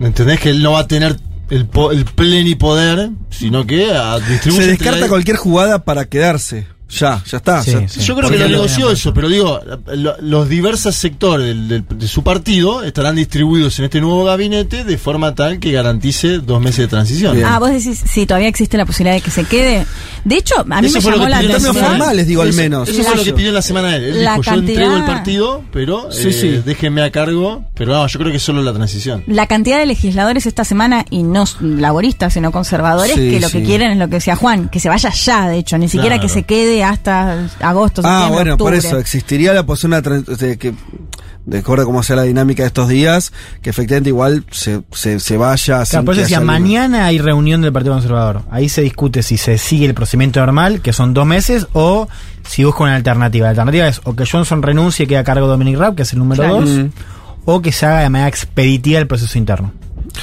¿entendés 0.00 0.40
que 0.40 0.50
él 0.50 0.62
no 0.62 0.72
va 0.72 0.80
a 0.80 0.86
tener 0.88 1.16
el, 1.50 1.66
po- 1.66 1.90
el 1.92 2.04
plenipoder, 2.04 3.10
sino 3.30 3.66
que 3.66 3.90
a 3.92 4.18
distribuir 4.20 4.62
Se 4.64 4.68
descarta 4.70 5.08
cualquier 5.08 5.36
jugada 5.36 5.84
para 5.84 6.04
quedarse. 6.04 6.66
Ya, 6.90 7.22
ya 7.24 7.36
está. 7.38 7.62
Sí, 7.62 7.70
ya- 7.72 7.88
sí. 7.88 8.00
Yo 8.00 8.16
creo 8.16 8.30
que 8.30 8.38
lo 8.38 8.48
negoció 8.48 8.90
eso, 8.90 9.14
pero 9.14 9.28
digo, 9.28 9.60
lo- 9.94 10.16
los 10.20 10.48
diversos 10.48 10.94
sectores 10.96 11.46
del- 11.46 11.68
del- 11.68 11.84
de 11.88 12.08
su 12.08 12.22
partido 12.22 12.82
estarán 12.82 13.16
distribuidos 13.16 13.78
en 13.78 13.84
este 13.86 14.00
nuevo 14.00 14.24
gabinete 14.24 14.84
de 14.84 14.98
forma 14.98 15.34
tal 15.34 15.58
que 15.60 15.72
garantice 15.72 16.38
dos 16.38 16.60
meses 16.60 16.78
de 16.78 16.88
transición. 16.88 17.42
Ah, 17.44 17.58
vos 17.58 17.70
decís, 17.70 18.02
si 18.04 18.26
todavía 18.26 18.48
existe 18.48 18.76
la 18.76 18.86
posibilidad 18.86 19.14
de 19.14 19.20
que 19.22 19.30
se 19.30 19.44
quede. 19.44 19.86
De 20.24 20.36
hecho, 20.36 20.54
a 20.60 20.64
mí 20.80 20.86
Eso 20.88 20.96
me 20.96 21.00
fue 21.00 21.10
lo 21.12 21.16
llamó 21.18 21.24
que 21.26 21.30
la 21.30 21.36
pidió 21.38 21.50
en 21.50 21.56
atención. 21.56 21.76
Eso- 22.82 22.90
Eso 22.92 23.02
fue 23.04 23.16
lo 23.16 23.24
que 23.24 23.32
pidió 23.32 23.52
la 23.52 23.62
semana 23.62 23.96
él. 23.96 24.04
Él 24.04 24.24
La 24.24 24.32
dijo, 24.36 24.42
yo 24.42 24.54
entrego 24.58 24.96
el 24.96 25.04
partido, 25.04 25.64
pero 25.72 26.08
Sí, 26.12 26.28
eh, 26.28 26.32
sí. 26.32 26.62
déjenme 26.64 27.02
a 27.02 27.10
cargo. 27.10 27.64
Pero 27.74 27.92
no, 27.94 28.06
yo 28.06 28.18
creo 28.18 28.32
que 28.32 28.38
solo 28.38 28.62
la 28.62 28.72
transición. 28.72 29.24
La 29.26 29.46
cantidad 29.46 29.78
de 29.78 29.86
legisladores 29.86 30.44
esta 30.46 30.64
semana, 30.64 31.04
y 31.10 31.22
no 31.22 31.44
laboristas, 31.60 32.34
sino 32.34 32.52
conservadores, 32.52 33.14
Sí, 33.14 33.30
que 33.30 33.40
lo 33.40 33.48
sí. 33.48 33.58
que 33.58 33.64
quieren 33.64 33.92
es 33.92 33.98
lo 33.98 34.08
que 34.08 34.16
decía 34.16 34.36
Juan, 34.36 34.68
que 34.68 34.80
se 34.80 34.88
vaya 34.88 35.10
ya, 35.10 35.48
de 35.48 35.58
hecho, 35.58 35.78
ni 35.78 35.88
siquiera 35.88 36.16
Claro. 36.16 36.22
que 36.22 36.28
se 36.28 36.42
quede 36.42 36.79
hasta 36.84 37.48
agosto, 37.60 38.02
Ah, 38.04 38.28
bueno, 38.32 38.56
por 38.56 38.74
eso 38.74 38.98
existiría 38.98 39.52
la 39.52 39.64
posibilidad 39.64 40.02
de, 40.02 40.58
que, 40.58 40.74
de 41.46 41.58
acuerdo 41.58 41.82
a 41.84 41.86
cómo 41.86 42.02
sea 42.02 42.16
la 42.16 42.22
dinámica 42.24 42.62
de 42.62 42.68
estos 42.68 42.88
días, 42.88 43.32
que 43.62 43.70
efectivamente 43.70 44.10
igual 44.10 44.44
se, 44.50 44.82
se, 44.92 45.20
se 45.20 45.36
vaya. 45.36 45.84
Claro, 45.84 46.04
por 46.04 46.14
eso 46.14 46.22
decía, 46.22 46.40
mañana 46.40 47.06
hay 47.06 47.18
reunión 47.18 47.62
del 47.62 47.72
Partido 47.72 47.94
Conservador. 47.94 48.42
Ahí 48.50 48.68
se 48.68 48.82
discute 48.82 49.22
si 49.22 49.36
se 49.36 49.58
sigue 49.58 49.86
el 49.86 49.94
procedimiento 49.94 50.40
normal, 50.40 50.80
que 50.80 50.92
son 50.92 51.14
dos 51.14 51.26
meses, 51.26 51.66
o 51.72 52.08
si 52.48 52.64
busca 52.64 52.82
una 52.84 52.96
alternativa. 52.96 53.44
La 53.44 53.50
alternativa 53.50 53.88
es 53.88 54.00
o 54.04 54.14
que 54.14 54.24
Johnson 54.26 54.62
renuncie 54.62 55.04
y 55.04 55.06
quede 55.06 55.18
a 55.18 55.24
cargo 55.24 55.46
de 55.46 55.52
Dominic 55.52 55.78
Raab, 55.78 55.94
que 55.94 56.02
es 56.02 56.12
el 56.12 56.18
número 56.18 56.42
Claro. 56.42 56.60
dos, 56.60 56.70
Mm. 56.70 56.86
o 57.46 57.62
que 57.62 57.72
se 57.72 57.86
haga 57.86 58.00
de 58.00 58.10
manera 58.10 58.28
expeditiva 58.28 58.98
el 58.98 59.06
proceso 59.06 59.38
interno. 59.38 59.72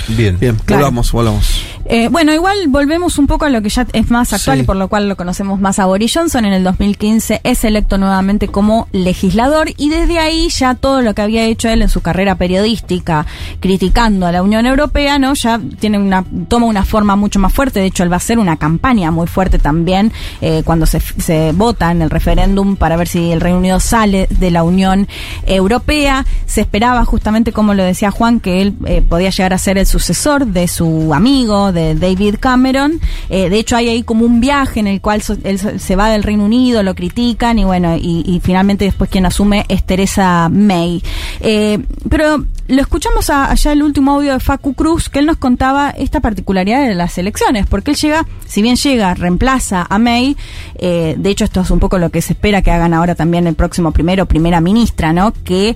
Bien. 0.09 0.37
Bien, 0.39 0.55
Claro. 0.65 0.83
volvamos, 0.83 1.11
volvamos. 1.11 1.61
Eh, 1.89 2.09
bueno, 2.11 2.33
igual 2.33 2.57
volvemos 2.67 3.17
un 3.17 3.27
poco 3.27 3.45
a 3.45 3.49
lo 3.49 3.61
que 3.61 3.69
ya 3.69 3.87
es 3.93 4.09
más 4.11 4.33
actual 4.33 4.57
Sí. 4.57 4.63
y 4.63 4.65
por 4.65 4.75
lo 4.75 4.89
cual 4.89 5.07
lo 5.07 5.15
conocemos 5.15 5.59
más 5.61 5.79
a 5.79 5.85
Boris 5.85 6.11
Johnson. 6.13 6.43
En 6.45 6.51
el 6.53 6.63
2015 6.63 7.39
es 7.43 7.63
electo 7.63 7.97
nuevamente 7.97 8.49
como 8.49 8.87
legislador 8.91 9.69
y 9.77 9.89
desde 9.89 10.19
ahí 10.19 10.49
ya 10.49 10.75
todo 10.75 11.01
lo 11.01 11.13
que 11.15 11.21
había 11.21 11.45
hecho 11.45 11.69
él 11.69 11.81
en 11.81 11.87
su 11.89 12.01
carrera 12.01 12.35
periodística 12.35 13.25
criticando 13.61 14.25
a 14.27 14.31
la 14.31 14.43
Unión 14.43 14.65
Europea, 14.65 15.17
¿no? 15.19 15.33
Ya 15.33 15.59
tiene 15.79 15.97
una, 15.97 16.25
toma 16.49 16.65
una 16.65 16.83
forma 16.83 17.15
mucho 17.15 17.39
más 17.39 17.53
fuerte. 17.53 17.79
De 17.79 17.85
hecho, 17.85 18.03
él 18.03 18.11
va 18.11 18.15
a 18.15 18.17
hacer 18.17 18.37
una 18.39 18.57
campaña 18.57 19.11
muy 19.11 19.27
fuerte 19.27 19.57
también 19.57 20.11
eh, 20.41 20.63
cuando 20.65 20.85
se, 20.85 20.99
se 20.99 21.51
vota 21.53 21.91
en 21.91 22.01
el 22.01 22.09
referéndum 22.09 22.75
para 22.75 22.97
ver 22.97 23.07
si 23.07 23.31
el 23.31 23.39
Reino 23.41 23.59
Unido 23.59 23.79
sale 23.79 24.27
de 24.29 24.51
la 24.51 24.63
Unión 24.63 25.07
Europea. 25.45 26.25
Se 26.45 26.61
esperaba 26.61 27.05
justamente, 27.05 27.51
como 27.53 27.73
lo 27.73 27.83
decía 27.83 28.11
Juan, 28.11 28.39
que 28.39 28.61
él 28.61 28.73
eh, 28.85 29.01
podía 29.07 29.29
llegar 29.29 29.53
a 29.53 29.57
ser 29.57 29.76
el 29.77 29.85
sucesor 29.85 30.45
de 30.47 30.67
su 30.67 31.13
amigo, 31.13 31.71
de 31.71 31.95
David 31.95 32.35
Cameron. 32.39 32.99
Eh, 33.29 33.49
de 33.49 33.59
hecho, 33.59 33.75
hay 33.75 33.89
ahí 33.89 34.03
como 34.03 34.25
un 34.25 34.39
viaje 34.39 34.79
en 34.79 34.87
el 34.87 35.01
cual 35.01 35.21
él 35.43 35.59
se 35.79 35.95
va 35.95 36.09
del 36.09 36.23
Reino 36.23 36.45
Unido, 36.45 36.83
lo 36.83 36.95
critican 36.95 37.59
y 37.59 37.63
bueno, 37.65 37.95
y, 37.97 38.39
finalmente 38.43 38.85
después 38.85 39.09
quien 39.09 39.25
asume 39.25 39.65
es 39.69 39.83
Teresa 39.85 40.49
May. 40.49 41.01
Eh, 41.41 41.79
pero 42.09 42.43
lo 42.67 42.81
escuchamos 42.81 43.29
a- 43.29 43.49
allá 43.51 43.71
el 43.71 43.81
último 43.83 44.13
audio 44.13 44.33
de 44.33 44.39
Facu 44.39 44.73
Cruz, 44.73 45.09
que 45.09 45.19
él 45.19 45.25
nos 45.25 45.37
contaba 45.37 45.89
esta 45.91 46.19
particularidad 46.19 46.85
de 46.87 46.95
las 46.95 47.17
elecciones, 47.17 47.65
porque 47.67 47.91
él 47.91 47.97
llega, 47.97 48.25
si 48.45 48.61
bien 48.61 48.75
llega, 48.75 49.13
reemplaza 49.13 49.85
a 49.89 49.97
May, 49.99 50.35
eh, 50.75 51.15
de 51.17 51.29
hecho 51.29 51.45
esto 51.45 51.61
es 51.61 51.71
un 51.71 51.79
poco 51.79 51.97
lo 51.97 52.09
que 52.09 52.21
se 52.21 52.33
espera 52.33 52.61
que 52.61 52.71
hagan 52.71 52.93
ahora 52.93 53.15
también 53.15 53.47
el 53.47 53.55
próximo 53.55 53.91
primero, 53.91 54.25
primera 54.25 54.61
ministra, 54.61 55.13
¿no? 55.13 55.33
Que... 55.43 55.75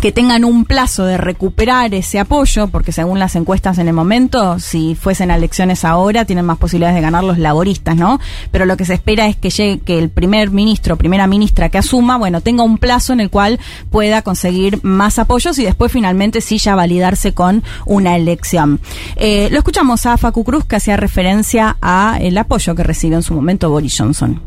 que 0.00 0.12
tengan 0.12 0.44
un 0.44 0.64
plazo 0.64 1.04
de 1.04 1.16
recuperar 1.16 1.94
ese 1.94 2.18
apoyo, 2.18 2.68
porque 2.68 2.92
según 2.92 3.18
las 3.18 3.36
encuestas 3.36 3.78
en 3.78 3.88
el 3.88 3.94
momento, 3.94 4.58
si 4.58 4.94
fuesen 4.94 5.30
a 5.30 5.36
elecciones 5.36 5.84
ahora, 5.84 6.24
tienen 6.24 6.44
más 6.44 6.58
posibilidades 6.58 6.96
de 6.96 7.02
ganar 7.02 7.24
los 7.24 7.38
laboristas, 7.38 7.96
¿no? 7.96 8.20
Pero 8.50 8.66
lo 8.66 8.76
que 8.76 8.84
se 8.84 8.94
espera 8.94 9.26
es 9.26 9.36
que 9.36 9.50
llegue, 9.50 9.80
que 9.80 9.98
el 9.98 10.10
primer 10.10 10.50
ministro, 10.50 10.96
primera 10.96 11.26
ministra 11.26 11.68
que 11.68 11.78
asuma, 11.78 12.18
bueno, 12.18 12.40
tenga 12.40 12.62
un 12.62 12.78
plazo 12.78 13.12
en 13.12 13.20
el 13.20 13.30
cual 13.30 13.58
pueda 13.90 14.22
conseguir 14.22 14.80
más 14.82 15.18
apoyos 15.18 15.58
y 15.58 15.64
después 15.64 15.90
finalmente 15.90 16.40
sí 16.40 16.58
ya 16.58 16.74
validarse 16.74 17.32
con 17.32 17.62
una 17.86 18.16
elección. 18.16 18.80
Eh, 19.16 19.48
lo 19.50 19.58
escuchamos 19.58 20.06
a 20.06 20.16
Facu 20.16 20.44
Cruz 20.44 20.64
que 20.64 20.76
hacía 20.76 20.96
referencia 20.96 21.76
a 21.80 22.18
el 22.20 22.36
apoyo 22.38 22.74
que 22.74 22.82
recibió 22.82 23.16
en 23.16 23.22
su 23.22 23.34
momento 23.34 23.70
Boris 23.70 23.96
Johnson. 23.98 24.40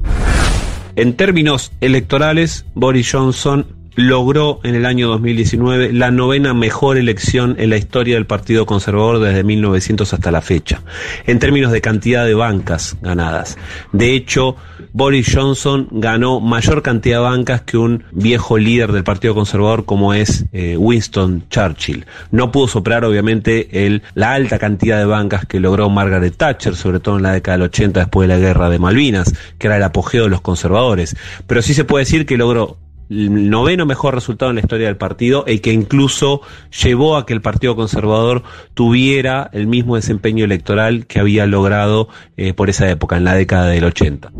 En 0.95 1.15
términos 1.15 1.71
electorales, 1.79 2.65
Boris 2.75 3.11
Johnson 3.11 3.78
logró 3.99 4.61
en 4.63 4.75
el 4.75 4.85
año 4.85 5.09
2019 5.09 5.91
la 5.91 6.09
novena 6.09 6.53
mejor 6.53 6.97
elección 6.97 7.57
en 7.59 7.69
la 7.69 7.75
historia 7.75 8.15
del 8.15 8.25
Partido 8.25 8.65
Conservador 8.65 9.19
desde 9.19 9.43
1900 9.43 10.13
hasta 10.13 10.31
la 10.31 10.39
fecha, 10.39 10.81
en 11.27 11.37
términos 11.39 11.73
de 11.73 11.81
cantidad 11.81 12.25
de 12.25 12.33
bancas 12.33 12.95
ganadas. 13.01 13.57
De 13.91 14.15
hecho, 14.15 14.55
Boris 14.93 15.29
Johnson 15.35 15.89
ganó 15.91 16.39
mayor 16.39 16.81
cantidad 16.81 17.17
de 17.17 17.23
bancas 17.23 17.61
que 17.63 17.77
un 17.77 18.05
viejo 18.13 18.57
líder 18.57 18.93
del 18.93 19.03
Partido 19.03 19.35
Conservador 19.35 19.83
como 19.83 20.13
es 20.13 20.45
eh, 20.53 20.77
Winston 20.77 21.43
Churchill. 21.49 22.05
No 22.31 22.53
pudo 22.53 22.69
superar 22.69 23.03
obviamente 23.03 23.99
la 24.13 24.31
alta 24.31 24.59
cantidad 24.59 24.97
de 24.97 25.05
bancas 25.05 25.45
que 25.45 25.59
logró 25.59 25.89
Margaret 25.89 26.37
Thatcher, 26.37 26.77
sobre 26.77 27.01
todo 27.01 27.17
en 27.17 27.23
la 27.23 27.33
década 27.33 27.57
del 27.57 27.67
80 27.67 27.99
después 27.99 28.29
de 28.29 28.33
la 28.33 28.39
guerra 28.39 28.69
de 28.69 28.79
Malvinas, 28.79 29.33
que 29.57 29.67
era 29.67 29.75
el 29.75 29.83
apogeo 29.83 30.23
de 30.23 30.29
los 30.29 30.39
conservadores. 30.39 31.17
Pero 31.47 31.61
sí 31.61 31.73
se 31.73 31.83
puede 31.83 32.05
decir 32.05 32.25
que 32.25 32.37
logró 32.37 32.77
el 33.09 33.49
noveno 33.49 33.85
mejor 33.85 34.13
resultado 34.13 34.51
en 34.51 34.55
la 34.55 34.61
historia 34.61 34.87
del 34.87 34.97
partido 34.97 35.43
y 35.47 35.59
que 35.59 35.73
incluso 35.73 36.41
llevó 36.83 37.17
a 37.17 37.25
que 37.25 37.33
el 37.33 37.41
Partido 37.41 37.75
Conservador 37.75 38.43
tuviera 38.73 39.49
el 39.53 39.67
mismo 39.67 39.95
desempeño 39.95 40.45
electoral 40.45 41.05
que 41.07 41.19
había 41.19 41.45
logrado 41.45 42.09
eh, 42.37 42.53
por 42.53 42.69
esa 42.69 42.89
época, 42.89 43.17
en 43.17 43.23
la 43.23 43.33
década 43.33 43.67
del 43.67 43.83
80. 43.83 44.31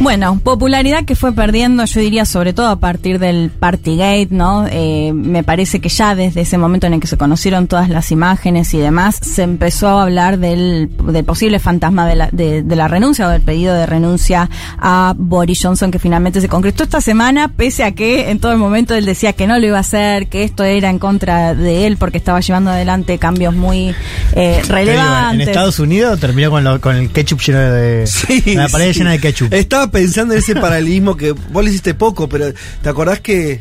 Bueno, 0.00 0.40
popularidad 0.42 1.04
que 1.04 1.16
fue 1.16 1.32
perdiendo, 1.32 1.84
yo 1.84 2.00
diría, 2.00 2.24
sobre 2.24 2.52
todo 2.52 2.68
a 2.68 2.76
partir 2.78 3.18
del 3.18 3.50
Partygate, 3.50 4.28
¿no? 4.30 4.64
Eh, 4.70 5.12
me 5.12 5.42
parece 5.42 5.80
que 5.80 5.88
ya 5.88 6.14
desde 6.14 6.42
ese 6.42 6.56
momento 6.56 6.86
en 6.86 6.94
el 6.94 7.00
que 7.00 7.08
se 7.08 7.16
conocieron 7.16 7.66
todas 7.66 7.88
las 7.88 8.12
imágenes 8.12 8.72
y 8.74 8.78
demás, 8.78 9.16
se 9.20 9.42
empezó 9.42 9.88
a 9.88 10.04
hablar 10.04 10.38
del, 10.38 10.88
del 11.04 11.24
posible 11.24 11.58
fantasma 11.58 12.06
de 12.06 12.14
la, 12.14 12.28
de, 12.30 12.62
de 12.62 12.76
la 12.76 12.86
renuncia 12.86 13.26
o 13.26 13.30
del 13.30 13.42
pedido 13.42 13.74
de 13.74 13.86
renuncia 13.86 14.48
a 14.78 15.14
Boris 15.16 15.58
Johnson, 15.62 15.90
que 15.90 15.98
finalmente 15.98 16.40
se 16.40 16.48
concretó 16.48 16.84
esta 16.84 17.00
semana, 17.00 17.48
pese 17.48 17.82
a 17.82 17.90
que 17.92 18.30
en 18.30 18.38
todo 18.38 18.52
el 18.52 18.58
momento 18.58 18.94
él 18.94 19.04
decía 19.04 19.32
que 19.32 19.48
no 19.48 19.58
lo 19.58 19.66
iba 19.66 19.78
a 19.78 19.80
hacer, 19.80 20.28
que 20.28 20.44
esto 20.44 20.62
era 20.62 20.90
en 20.90 21.00
contra 21.00 21.54
de 21.54 21.88
él 21.88 21.96
porque 21.96 22.18
estaba 22.18 22.38
llevando 22.40 22.70
adelante 22.70 23.18
cambios 23.18 23.52
muy 23.54 23.94
eh, 24.32 24.60
digo, 24.62 24.74
relevantes. 24.74 25.34
en 25.42 25.48
Estados 25.48 25.80
Unidos 25.80 26.20
terminó 26.20 26.50
con, 26.50 26.62
lo- 26.62 26.80
con 26.80 26.94
el 26.96 27.10
ketchup 27.10 27.40
lleno 27.40 27.58
de. 27.58 28.08
la 28.54 28.68
pared 28.68 28.92
sí. 28.92 29.00
llena 29.00 29.10
de 29.10 29.18
ketchup. 29.20 29.52
Estaba 29.52 29.87
pensando 29.90 30.34
en 30.34 30.40
ese 30.40 30.54
paralelismo 30.54 31.16
que 31.16 31.32
vos 31.32 31.62
le 31.64 31.70
hiciste 31.70 31.94
poco, 31.94 32.28
pero 32.28 32.52
¿te 32.82 32.88
acordás 32.88 33.20
que 33.20 33.60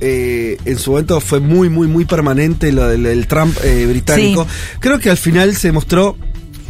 eh, 0.00 0.58
en 0.64 0.78
su 0.78 0.90
momento 0.90 1.20
fue 1.20 1.40
muy, 1.40 1.68
muy, 1.68 1.86
muy 1.88 2.04
permanente 2.04 2.70
lo 2.72 2.86
del 2.88 3.06
el 3.06 3.26
Trump 3.26 3.56
eh, 3.64 3.86
británico? 3.88 4.46
Creo 4.80 4.98
que 4.98 5.10
al 5.10 5.16
final 5.16 5.54
se 5.56 5.72
mostró 5.72 6.16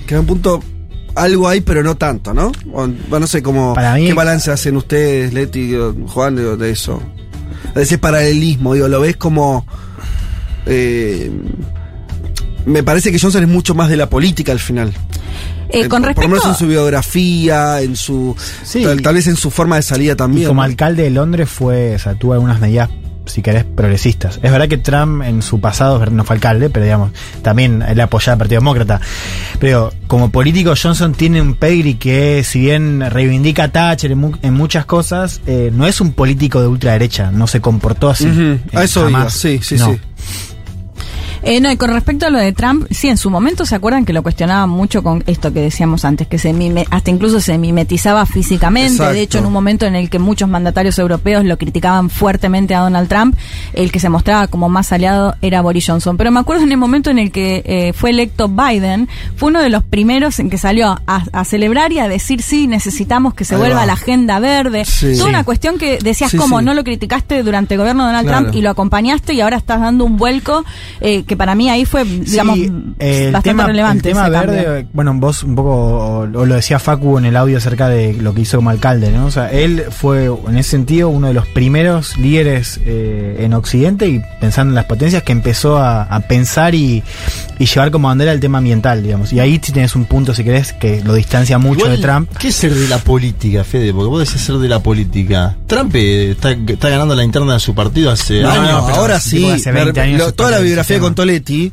que 0.06 0.14
en 0.14 0.20
un 0.20 0.26
punto 0.26 0.62
algo 1.14 1.48
hay, 1.48 1.62
pero 1.62 1.82
no 1.82 1.96
tanto, 1.96 2.34
¿no? 2.34 2.52
O, 2.72 2.86
bueno, 2.86 3.20
no 3.20 3.26
sé 3.26 3.42
cómo. 3.42 3.74
¿Qué 3.74 4.12
balance 4.12 4.50
hacen 4.50 4.76
ustedes, 4.76 5.32
Leti, 5.32 5.74
Juan, 6.08 6.36
de, 6.36 6.56
de 6.56 6.70
eso? 6.70 7.02
De 7.74 7.82
ese 7.82 7.98
paralelismo, 7.98 8.74
digo, 8.74 8.86
lo 8.88 9.00
ves 9.00 9.16
como. 9.16 9.66
eh, 10.66 11.30
me 12.66 12.82
parece 12.82 13.12
que 13.12 13.18
Johnson 13.18 13.44
es 13.44 13.48
mucho 13.48 13.74
más 13.74 13.88
de 13.88 13.96
la 13.96 14.10
política 14.10 14.52
al 14.52 14.58
final. 14.58 14.92
Eh, 15.68 15.88
con 15.88 16.02
por- 16.02 16.14
por 16.14 16.24
lo 16.24 16.28
menos 16.30 16.44
respecto 16.44 16.48
en 16.48 16.54
su 16.54 16.66
biografía, 16.68 17.80
en 17.82 17.96
su. 17.96 18.36
Sí. 18.64 18.82
Tal, 18.82 19.02
tal 19.02 19.14
vez 19.14 19.26
en 19.26 19.36
su 19.36 19.50
forma 19.50 19.76
de 19.76 19.82
salida 19.82 20.12
Y 20.12 20.16
también. 20.16 20.48
como 20.48 20.60
¿no? 20.60 20.64
alcalde 20.64 21.02
de 21.04 21.10
Londres 21.10 21.48
fue, 21.48 21.94
o 21.94 21.98
sea, 21.98 22.14
tuvo 22.14 22.32
algunas 22.34 22.60
medidas, 22.60 22.88
si 23.26 23.42
querés, 23.42 23.64
progresistas. 23.64 24.38
Es 24.42 24.52
verdad 24.52 24.68
que 24.68 24.78
Trump 24.78 25.22
en 25.22 25.42
su 25.42 25.60
pasado 25.60 26.04
no 26.06 26.22
fue 26.24 26.36
alcalde, 26.36 26.70
pero 26.70 26.84
digamos, 26.84 27.10
también 27.42 27.82
él 27.82 28.00
apoyaba 28.00 28.34
al 28.34 28.38
Partido 28.38 28.60
Demócrata. 28.60 29.00
Pero 29.58 29.92
como 30.06 30.30
político, 30.30 30.74
Johnson 30.80 31.12
tiene 31.14 31.42
un 31.42 31.54
pedigree 31.56 31.98
que, 31.98 32.44
si 32.44 32.60
bien 32.60 33.00
reivindica 33.10 33.64
a 33.64 33.68
Thatcher 33.72 34.12
en, 34.12 34.18
mu- 34.18 34.36
en 34.42 34.54
muchas 34.54 34.84
cosas, 34.86 35.40
eh, 35.48 35.70
no 35.74 35.86
es 35.88 36.00
un 36.00 36.12
político 36.12 36.60
de 36.60 36.68
ultraderecha, 36.68 37.32
no 37.32 37.48
se 37.48 37.60
comportó 37.60 38.08
así. 38.10 38.28
Eh, 38.28 38.60
A 38.74 38.84
eso 38.84 39.00
iba, 39.08 39.18
jamás. 39.18 39.32
sí, 39.32 39.58
sí, 39.62 39.74
No. 39.76 39.86
sí. 39.92 39.98
Eh, 41.48 41.60
no, 41.60 41.70
y 41.70 41.76
con 41.76 41.90
respecto 41.90 42.26
a 42.26 42.30
lo 42.30 42.38
de 42.38 42.52
Trump, 42.52 42.86
sí, 42.90 43.08
en 43.08 43.16
su 43.16 43.30
momento 43.30 43.64
se 43.64 43.76
acuerdan 43.76 44.04
que 44.04 44.12
lo 44.12 44.22
cuestionaban 44.22 44.68
mucho 44.68 45.02
con 45.02 45.22
esto 45.28 45.52
que 45.52 45.60
decíamos 45.60 46.04
antes, 46.04 46.26
que 46.26 46.38
se 46.38 46.52
mime- 46.52 46.86
hasta 46.90 47.10
incluso 47.10 47.40
se 47.40 47.56
mimetizaba 47.56 48.26
físicamente. 48.26 48.92
Exacto. 48.94 49.12
De 49.12 49.20
hecho, 49.22 49.38
en 49.38 49.46
un 49.46 49.52
momento 49.52 49.86
en 49.86 49.94
el 49.94 50.10
que 50.10 50.18
muchos 50.18 50.48
mandatarios 50.48 50.98
europeos 50.98 51.44
lo 51.44 51.56
criticaban 51.56 52.10
fuertemente 52.10 52.74
a 52.74 52.80
Donald 52.80 53.08
Trump, 53.08 53.36
el 53.74 53.92
que 53.92 54.00
se 54.00 54.08
mostraba 54.08 54.48
como 54.48 54.68
más 54.68 54.90
aliado 54.92 55.36
era 55.40 55.60
Boris 55.62 55.86
Johnson. 55.86 56.16
Pero 56.16 56.30
me 56.32 56.40
acuerdo 56.40 56.64
en 56.64 56.72
el 56.72 56.78
momento 56.78 57.10
en 57.10 57.18
el 57.20 57.30
que 57.30 57.62
eh, 57.64 57.92
fue 57.92 58.10
electo 58.10 58.48
Biden, 58.48 59.08
fue 59.36 59.50
uno 59.50 59.60
de 59.62 59.70
los 59.70 59.84
primeros 59.84 60.40
en 60.40 60.50
que 60.50 60.58
salió 60.58 61.00
a, 61.06 61.24
a 61.32 61.44
celebrar 61.44 61.92
y 61.92 62.00
a 62.00 62.08
decir 62.08 62.42
sí, 62.42 62.66
necesitamos 62.66 63.34
que 63.34 63.44
se 63.44 63.54
Ahí 63.54 63.60
vuelva 63.60 63.78
va. 63.80 63.86
la 63.86 63.92
agenda 63.92 64.40
verde. 64.40 64.84
Sí. 64.84 65.12
Toda 65.12 65.24
Sí. 65.26 65.30
una 65.30 65.44
cuestión 65.44 65.78
que 65.78 65.98
decías 66.02 66.30
Sí, 66.32 66.38
como 66.38 66.60
no 66.60 66.74
lo 66.74 66.82
criticaste 66.82 67.42
durante 67.44 67.74
el 67.74 67.78
gobierno 67.80 68.02
de 68.04 68.08
Donald 68.08 68.26
Claro. 68.26 68.42
Trump 68.46 68.56
y 68.56 68.62
lo 68.62 68.70
acompañaste 68.70 69.32
y 69.34 69.40
ahora 69.40 69.56
estás 69.58 69.80
dando 69.80 70.04
un 70.04 70.16
vuelco 70.16 70.64
eh, 71.00 71.22
que 71.24 71.35
para 71.36 71.54
mí 71.54 71.68
ahí 71.70 71.84
fue, 71.84 72.04
digamos, 72.04 72.56
Sí, 72.56 72.72
el 72.98 73.32
bastante 73.32 73.48
tema, 73.50 73.66
relevante. 73.66 74.08
El 74.08 74.14
tema 74.14 74.22
ese 74.28 74.30
verde, 74.30 74.64
cambio. 74.64 74.88
bueno, 74.92 75.14
vos 75.14 75.42
un 75.42 75.54
poco, 75.54 75.70
o, 75.70 76.18
o 76.20 76.26
lo 76.46 76.54
decía 76.54 76.78
Facu 76.78 77.18
en 77.18 77.24
el 77.26 77.36
audio 77.36 77.58
acerca 77.58 77.88
de 77.88 78.14
lo 78.14 78.34
que 78.34 78.42
hizo 78.42 78.56
como 78.58 78.70
alcalde, 78.70 79.10
¿no? 79.10 79.26
O 79.26 79.30
sea, 79.30 79.50
él 79.50 79.84
fue 79.90 80.26
en 80.48 80.56
ese 80.58 80.70
sentido 80.70 81.08
uno 81.08 81.28
de 81.28 81.34
los 81.34 81.46
primeros 81.46 82.16
líderes 82.18 82.80
eh, 82.84 83.36
en 83.40 83.54
Occidente 83.54 84.08
y 84.08 84.22
pensando 84.40 84.70
en 84.70 84.74
las 84.74 84.84
potencias 84.86 85.22
que 85.22 85.32
empezó 85.32 85.78
a, 85.78 86.02
a 86.04 86.20
pensar 86.20 86.74
y, 86.74 87.02
y 87.58 87.66
llevar 87.66 87.90
como 87.90 88.08
bandera 88.08 88.32
el 88.32 88.40
tema 88.40 88.58
ambiental, 88.58 89.02
digamos. 89.02 89.32
Y 89.32 89.40
ahí 89.40 89.60
sí 89.62 89.72
tienes 89.72 89.94
un 89.96 90.04
punto, 90.04 90.34
si 90.34 90.44
querés, 90.44 90.72
que 90.72 91.02
lo 91.04 91.14
distancia 91.14 91.58
mucho 91.58 91.80
Igual, 91.86 91.96
de 91.96 92.02
Trump. 92.02 92.30
¿Qué 92.38 92.48
es 92.48 92.54
ser 92.56 92.74
de 92.74 92.88
la 92.88 92.98
política, 92.98 93.64
Fede? 93.64 93.92
Porque 93.92 94.08
vos 94.08 94.20
decís 94.26 94.40
ser 94.40 94.56
de 94.56 94.68
la 94.68 94.80
política. 94.80 95.56
Trump 95.66 95.94
eh, 95.94 96.32
está, 96.32 96.52
está 96.52 96.88
ganando 96.88 97.14
la 97.14 97.24
interna 97.24 97.54
de 97.54 97.60
su 97.60 97.74
partido 97.74 98.10
hace 98.10 98.40
No, 98.42 98.50
años. 98.50 98.88
no, 98.88 98.94
ahora 98.94 99.20
sí, 99.20 99.50
hace 99.50 99.72
Me- 99.72 99.84
20 99.84 100.00
años 100.00 100.18
lo- 100.18 100.26
se 100.26 100.32
toda 100.32 100.50
la 100.52 100.58
biografía 100.60 100.98
con 101.00 101.14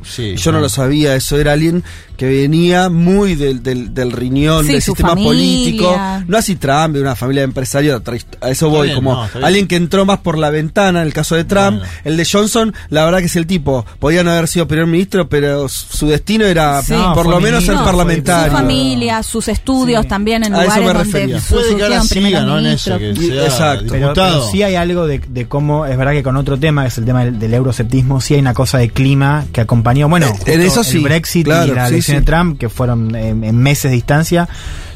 Sí, 0.03 0.35
yo 0.35 0.51
no 0.51 0.59
lo 0.59 0.69
sabía, 0.69 1.15
eso 1.15 1.37
era 1.37 1.53
alguien 1.53 1.83
que 2.17 2.27
venía 2.27 2.89
muy 2.89 3.33
del, 3.35 3.63
del, 3.63 3.93
del 3.93 4.11
riñón, 4.11 4.65
Sí, 4.67 4.73
del 4.73 4.81
sistema 4.83 5.09
familia. 5.09 5.29
político. 5.31 5.99
No 6.27 6.37
así 6.37 6.55
Trump, 6.55 6.93
de 6.93 7.01
una 7.01 7.15
familia 7.15 7.41
de 7.41 7.45
empresarios, 7.45 8.01
a 8.39 8.49
eso 8.51 8.69
voy, 8.69 8.87
bien, 8.89 8.95
como 8.97 9.13
no, 9.15 9.45
alguien 9.45 9.67
que 9.67 9.75
entró 9.75 10.05
más 10.05 10.19
por 10.19 10.37
la 10.37 10.51
ventana, 10.51 11.01
en 11.01 11.07
el 11.07 11.13
caso 11.13 11.35
de 11.35 11.43
Trump. 11.43 11.81
El 12.03 12.15
de 12.17 12.25
Johnson, 12.31 12.73
la 12.89 13.03
verdad 13.05 13.19
que 13.19 13.25
es 13.25 13.35
el 13.35 13.47
tipo, 13.47 13.83
podía 13.99 14.23
no 14.23 14.31
haber 14.31 14.47
sido 14.47 14.67
primer 14.67 14.85
ministro, 14.85 15.27
pero 15.27 15.67
su 15.67 16.07
destino 16.07 16.45
era 16.45 16.81
Sí. 16.83 16.93
por 17.15 17.27
lo 17.27 17.39
menos 17.39 17.65
ser 17.65 17.75
No, 17.75 17.83
parlamentario. 17.83 18.51
Su 18.51 18.57
familia, 18.57 19.23
sus 19.23 19.47
estudios 19.47 20.07
también 20.07 20.43
en 20.43 20.53
A 20.53 20.65
eso 20.65 20.75
lugares 20.79 20.85
me 20.85 20.93
donde 20.93 21.03
refería. 21.03 21.41
su- 21.41 21.53
Puede 21.55 21.75
que 21.75 21.83
ahora 21.83 22.01
surgieron 22.01 22.07
siga, 22.07 22.21
primeros 22.21 22.45
¿no? 22.47 22.57
En 22.57 22.63
ministros. 22.63 23.01
eso, 23.01 23.19
que 23.19 23.25
Y- 23.25 23.27
sea 23.29 23.45
exacto. 23.45 23.85
Pero, 23.89 24.07
diputado. 24.09 24.39
pero 24.41 24.51
sí 24.51 24.63
hay 24.63 24.75
algo 24.75 25.07
de, 25.07 25.19
de 25.19 25.47
cómo, 25.47 25.85
es 25.87 25.97
verdad 25.97 26.11
que 26.11 26.23
con 26.23 26.37
otro 26.37 26.59
tema, 26.59 26.83
que 26.83 26.89
es 26.89 26.97
el 26.99 27.05
tema 27.05 27.25
del, 27.25 27.39
del 27.39 27.53
eurosceptismo, 27.55 28.21
sí 28.21 28.35
hay 28.35 28.39
una 28.39 28.53
cosa 28.53 28.77
de 28.77 28.89
clima 28.89 29.32
que 29.51 29.61
acompañó, 29.61 30.07
bueno, 30.09 30.27
Eh, 30.27 30.29
justo 30.31 30.51
en 30.51 30.61
eso 30.61 30.83
sí, 30.83 30.97
el 30.97 31.03
Brexit 31.03 31.45
claro, 31.45 31.71
y 31.71 31.75
la 31.75 31.87
sí, 31.87 31.93
elección 31.93 32.17
sí. 32.17 32.19
de 32.19 32.25
Trump, 32.25 32.59
que 32.59 32.69
fueron 32.69 33.15
en, 33.15 33.43
en 33.43 33.57
meses 33.57 33.91
de 33.91 33.95
distancia, 33.95 34.47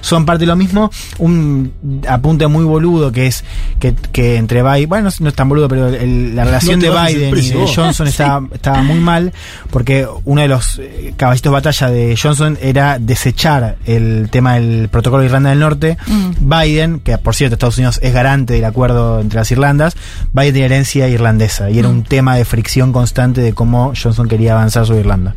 son 0.08 0.26
parte 0.26 0.42
de 0.42 0.48
lo 0.48 0.56
mismo. 0.56 0.90
Un 1.20 1.72
apunte 2.08 2.48
muy 2.48 2.64
boludo 2.66 3.12
que 3.12 3.28
es 3.28 3.44
que, 3.80 3.94
que 4.12 4.38
entre 4.38 4.64
Biden, 4.64 4.90
bueno, 4.90 5.04
no 5.04 5.10
es, 5.10 5.22
no 5.22 5.30
es 5.30 5.36
tan 5.36 5.50
boludo, 5.50 5.68
pero 5.68 5.88
el- 5.88 6.36
la 6.36 6.46
relación 6.46 6.80
No 6.80 6.86
de 6.86 6.90
Biden 7.14 7.38
y 7.38 7.50
de. 7.50 7.74
Johnson 7.76 8.08
estaba, 8.08 8.48
estaba 8.54 8.82
muy 8.84 9.00
mal, 9.00 9.34
porque 9.70 10.08
uno 10.26 10.42
de 10.42 10.48
los 10.48 10.80
eh, 10.80 11.14
caballitos 11.18 11.52
de 11.52 11.54
batalla 11.54 11.90
de 11.90 12.18
Johnson 12.22 12.58
era 12.62 13.00
desechar 13.00 13.78
el 13.86 14.30
tema 14.32 14.56
del 14.56 14.90
protocolo 14.90 15.22
de 15.22 15.28
Irlanda 15.28 15.50
del 15.52 15.60
Norte. 15.60 15.98
Biden, 16.40 17.00
que 17.00 17.18
por 17.18 17.36
cierto 17.36 17.56
Estados 17.56 17.78
Unidos 17.78 18.00
es 18.02 18.14
garante 18.14 18.54
del 18.54 18.66
acuerdo 18.66 19.20
entre 19.20 19.40
las 19.40 19.52
Irlandas, 19.52 19.96
Biden 20.34 20.54
tiene 20.54 20.66
herencia 20.66 21.08
irlandesa 21.08 21.70
y 21.70 21.80
era 21.80 21.90
un 21.90 22.04
tema 22.04 22.36
de 22.36 22.46
fricción 22.46 22.94
constante 22.94 23.42
de 23.42 23.54
cómo 23.54 23.94
Johnson 24.02 24.28
quería 24.28 24.54
avanzar 24.54 24.86
sobre 24.86 25.02
Irlanda. 25.02 25.36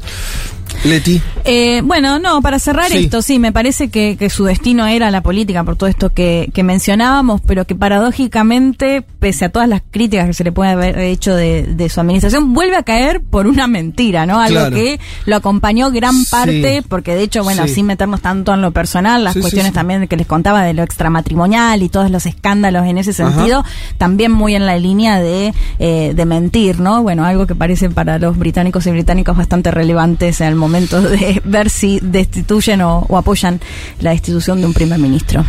Leti. 0.84 1.20
Eh, 1.44 1.82
bueno, 1.84 2.18
no, 2.18 2.40
para 2.40 2.58
cerrar 2.58 2.90
Sí. 2.90 2.98
esto, 3.04 3.20
sí, 3.22 3.38
me 3.38 3.52
parece 3.52 3.88
que, 3.90 4.16
que 4.18 4.30
su 4.30 4.44
destino 4.44 4.86
era 4.86 5.10
la 5.10 5.20
política 5.22 5.62
por 5.62 5.76
todo 5.76 5.88
esto 5.88 6.10
que, 6.10 6.50
que 6.54 6.62
mencionábamos, 6.62 7.40
pero 7.46 7.66
que 7.66 7.74
paradójicamente, 7.74 9.02
pese 9.18 9.44
a 9.44 9.48
todas 9.50 9.68
las 9.68 9.82
críticas 9.90 10.26
que 10.26 10.32
se 10.34 10.44
le 10.44 10.52
puede 10.52 10.70
haber 10.70 10.98
hecho 10.98 11.34
de, 11.34 11.64
de 11.64 11.88
su 11.90 12.00
administración, 12.00 12.54
vuelve 12.54 12.76
a 12.76 12.82
caer 12.82 13.20
por 13.20 13.46
una 13.46 13.66
mentira, 13.66 14.24
¿no? 14.24 14.40
Algo 14.40 14.60
Claro. 14.60 14.74
que 14.76 14.98
lo 15.26 15.36
acompañó 15.36 15.90
gran 15.90 16.14
Sí. 16.14 16.26
parte, 16.30 16.82
porque 16.88 17.14
de 17.14 17.22
hecho, 17.24 17.44
bueno, 17.44 17.66
Sí. 17.68 17.74
sin 17.74 17.86
meternos 17.86 18.22
tanto 18.22 18.54
en 18.54 18.62
lo 18.62 18.70
personal, 18.72 19.22
las 19.22 19.36
cuestiones 19.36 19.72
también 19.74 20.08
que 20.08 20.16
les 20.16 20.26
contaba 20.26 20.62
de 20.62 20.72
lo 20.72 20.82
extramatrimonial 20.82 21.82
y 21.82 21.88
todos 21.90 22.10
los 22.10 22.24
escándalos 22.24 22.86
en 22.86 22.96
ese 22.98 23.10
Ajá. 23.22 23.34
sentido, 23.34 23.64
también 23.98 24.32
muy 24.32 24.54
en 24.54 24.64
la 24.64 24.76
línea 24.78 25.20
de, 25.20 25.52
eh, 25.78 26.12
de 26.14 26.24
mentir, 26.24 26.80
¿no? 26.80 27.02
Bueno, 27.02 27.24
algo 27.24 27.46
que 27.46 27.54
parece 27.54 27.90
para 27.90 28.18
los 28.18 28.38
británicos 28.38 28.86
y 28.86 28.90
británicos 28.92 29.36
bastante 29.36 29.70
relevantes 29.70 30.40
en 30.40 30.46
el 30.48 30.54
momento 30.54 30.69
de 30.72 31.40
ver 31.44 31.70
si 31.70 32.00
destituyen 32.02 32.82
o, 32.82 33.06
o 33.08 33.16
apoyan 33.16 33.60
la 34.00 34.10
destitución 34.10 34.60
de 34.60 34.66
un 34.66 34.74
primer 34.74 34.98
ministro. 34.98 35.44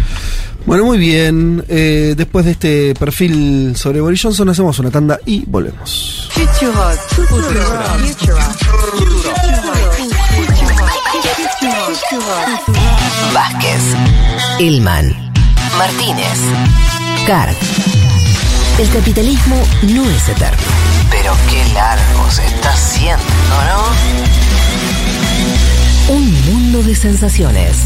Bueno, 0.66 0.86
muy 0.86 0.98
bien. 0.98 1.64
Eh, 1.68 2.14
después 2.16 2.46
de 2.46 2.52
este 2.52 2.94
perfil 2.96 3.76
sobre 3.76 4.02
Boris 4.02 4.22
Johnson, 4.22 4.50
hacemos 4.50 4.78
una 4.80 4.92
tanda 4.92 5.20
y 5.26 5.44
volvemos. 5.46 6.30
Vázquez, 13.34 13.82
Elman, 14.60 15.32
Martínez, 15.78 16.40
Carg. 17.26 17.56
El 18.78 18.90
capitalismo 18.90 19.56
no 19.84 20.10
es 20.10 20.30
eterno. 20.30 20.58
Pero 21.10 21.34
qué 21.50 21.74
largo 21.74 22.32
se 22.32 22.46
está 22.46 22.70
haciendo, 22.70 23.24
¿no? 23.26 24.91
Un 26.10 26.46
mundo 26.46 26.84
de 26.84 26.96
sensaciones. 26.96 27.78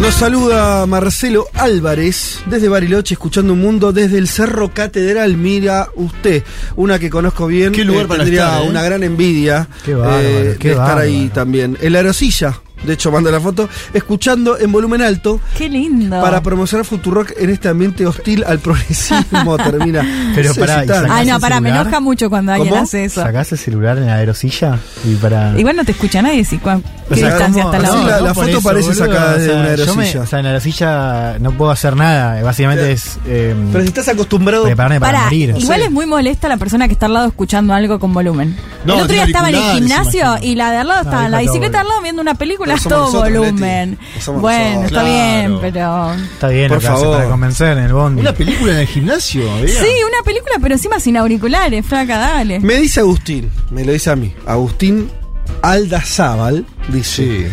Nos 0.00 0.14
saluda 0.14 0.86
Marcelo 0.86 1.46
Álvarez 1.54 2.40
desde 2.46 2.68
Bariloche, 2.68 3.14
escuchando 3.14 3.52
un 3.52 3.60
mundo 3.60 3.92
desde 3.92 4.16
el 4.18 4.28
Cerro 4.28 4.72
Catedral. 4.72 5.36
Mira 5.36 5.88
usted, 5.94 6.42
una 6.76 6.98
que 6.98 7.10
conozco 7.10 7.46
bien. 7.46 7.72
Qué 7.72 7.84
lugar 7.84 8.06
para 8.08 8.24
tendría 8.24 8.46
estar, 8.46 8.64
¿eh? 8.64 8.68
una 8.68 8.82
gran 8.82 9.02
envidia 9.02 9.68
Qué 9.84 9.94
bárbaro, 9.94 10.20
eh, 10.20 10.56
qué 10.58 10.68
de 10.68 10.74
estar 10.74 10.86
bárbaro. 10.88 11.00
ahí 11.06 11.30
también. 11.32 11.76
El 11.82 11.94
Aerosilla, 11.96 12.60
de 12.84 12.92
hecho, 12.92 13.10
manda 13.12 13.30
la 13.30 13.40
foto, 13.40 13.68
escuchando 13.92 14.58
en 14.58 14.72
volumen 14.72 15.02
alto. 15.02 15.40
Qué 15.56 15.68
lindo. 15.68 16.20
Para 16.20 16.42
promocionar 16.42 16.84
Futurock 16.86 17.32
en 17.38 17.50
este 17.50 17.68
ambiente 17.68 18.06
hostil 18.06 18.44
al 18.44 18.58
progresismo, 18.58 19.56
termina. 19.62 20.02
Pero 20.34 20.54
pará, 20.54 20.84
¿y 20.84 20.86
necesitando. 20.86 21.12
Ay, 21.14 21.26
no, 21.26 21.34
¿Sacás 21.34 21.40
para, 21.40 21.60
me 21.60 21.70
enoja 21.70 22.00
mucho 22.00 22.28
cuando 22.30 22.52
alguien 22.52 22.70
¿Cómo? 22.70 22.82
hace 22.82 23.04
eso. 23.04 23.20
Sacás 23.22 23.52
el 23.52 23.58
celular 23.58 23.98
en 23.98 24.06
la 24.06 24.14
aerosilla 24.16 24.78
y 25.04 25.14
para. 25.16 25.58
Igual 25.58 25.76
no 25.76 25.84
te 25.84 25.92
escucha 25.92 26.22
nadie 26.22 26.44
si 26.44 26.58
cuán, 26.58 26.78
O 26.78 27.14
qué 27.14 27.20
sea, 27.20 27.28
distancia 27.30 27.64
está 27.64 27.78
la 27.78 27.92
otra. 27.92 28.20
la- 28.20 28.34
foto 28.34 28.60
parece 28.62 28.94
sacada 28.94 29.36
de 29.38 29.44
una 29.50 29.54
yo 29.54 29.62
me- 29.62 29.68
aerosilla. 30.04 30.20
o 30.22 30.26
sea, 30.26 30.38
en 30.38 30.44
la 30.44 30.50
aerosilla 30.50 31.38
no 31.38 31.52
puedo 31.52 31.70
hacer 31.70 31.96
nada. 31.96 32.42
Básicamente 32.42 32.92
es. 32.92 33.18
eh, 33.26 33.54
Pero 33.72 33.82
si 33.82 33.88
estás 33.88 34.08
acostumbrado. 34.08 34.64
prepararme 34.64 35.00
para 35.00 35.12
Para, 35.12 35.24
morir. 35.24 35.54
igual 35.58 35.82
es 35.82 35.90
muy 35.90 36.06
molesta 36.06 36.48
la 36.48 36.56
persona 36.56 36.86
que 36.86 36.92
está 36.94 37.06
al 37.06 37.14
lado 37.14 37.28
escuchando 37.28 37.74
algo 37.74 37.98
con 37.98 38.12
volumen. 38.14 38.56
No, 38.84 38.94
el 38.94 39.00
otro 39.02 39.12
día 39.14 39.24
estaba 39.24 39.48
en 39.50 39.56
el 39.56 39.62
gimnasio 39.74 40.36
y 40.42 40.54
la 40.54 40.70
de 40.70 40.78
al 40.78 40.88
lado 40.88 41.02
estaba 41.02 41.26
en 41.26 41.32
la 41.32 41.40
bicicleta 41.40 41.80
al 41.80 41.88
lado 41.88 42.00
viendo 42.02 42.22
una 42.22 42.34
película, 42.34 42.69
Somos 42.78 42.82
todo 42.88 43.04
nosotros, 43.24 43.32
volumen. 43.50 43.98
Bueno, 44.40 44.74
nosotros. 44.74 44.84
está 44.84 44.88
Claro. 44.88 45.08
bien, 45.08 45.58
pero. 45.60 46.14
Está 46.14 46.48
bien, 46.48 46.68
Por 46.68 46.80
favor. 46.80 47.16
para 47.18 47.30
convencer 47.30 47.78
en 47.78 47.84
el 47.84 47.92
bondi. 47.92 48.20
¿Una 48.20 48.32
película 48.32 48.72
en 48.72 48.78
el 48.78 48.86
gimnasio? 48.86 49.42
Bea? 49.60 49.68
Sí, 49.68 49.88
una 50.06 50.22
película, 50.24 50.54
pero 50.60 50.74
encima 50.74 51.00
sin 51.00 51.16
auriculares, 51.16 51.84
flaca, 51.86 52.18
dale. 52.18 52.60
Me 52.60 52.76
dice 52.76 53.00
Agustín, 53.00 53.50
me 53.70 53.84
lo 53.84 53.92
dice 53.92 54.10
a 54.10 54.16
mí. 54.16 54.34
Agustín 54.46 55.10
Aldazábal 55.62 56.64
dice 56.88 57.50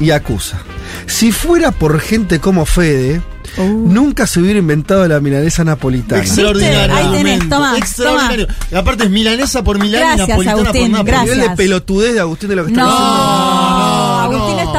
y 0.00 0.10
acusa. 0.10 0.58
Si 1.06 1.30
fuera 1.32 1.70
por 1.72 2.00
gente 2.00 2.40
como 2.40 2.64
Fede, 2.64 3.20
nunca 3.58 4.26
se 4.26 4.40
hubiera 4.40 4.58
inventado 4.58 5.06
la 5.06 5.20
milanesa 5.20 5.62
napolitana. 5.64 6.22
Extraordinario. 6.22 6.94
Ahí 6.96 7.10
tenés, 7.12 7.48
toma, 7.48 7.76
Extraordinario. 7.76 8.46
Y 8.70 8.74
aparte 8.74 9.04
es 9.04 9.10
milanesa 9.10 9.62
por 9.62 9.78
Milán 9.78 10.00
Gracias, 10.16 10.26
y 10.26 10.30
napolitana 10.30 10.60
Agustín, 10.60 10.82
por 10.82 10.90
Nápoles. 10.90 11.12
gracias. 11.14 11.36
nivel 11.36 11.50
de 11.50 11.56
pelotudez 11.56 12.14
de 12.14 12.20
Agustín 12.20 12.48
de 12.48 12.56
lo 12.56 12.64
que 12.64 12.70
está 12.72 12.82
No, 12.82 12.90
diciendo. 12.90 13.49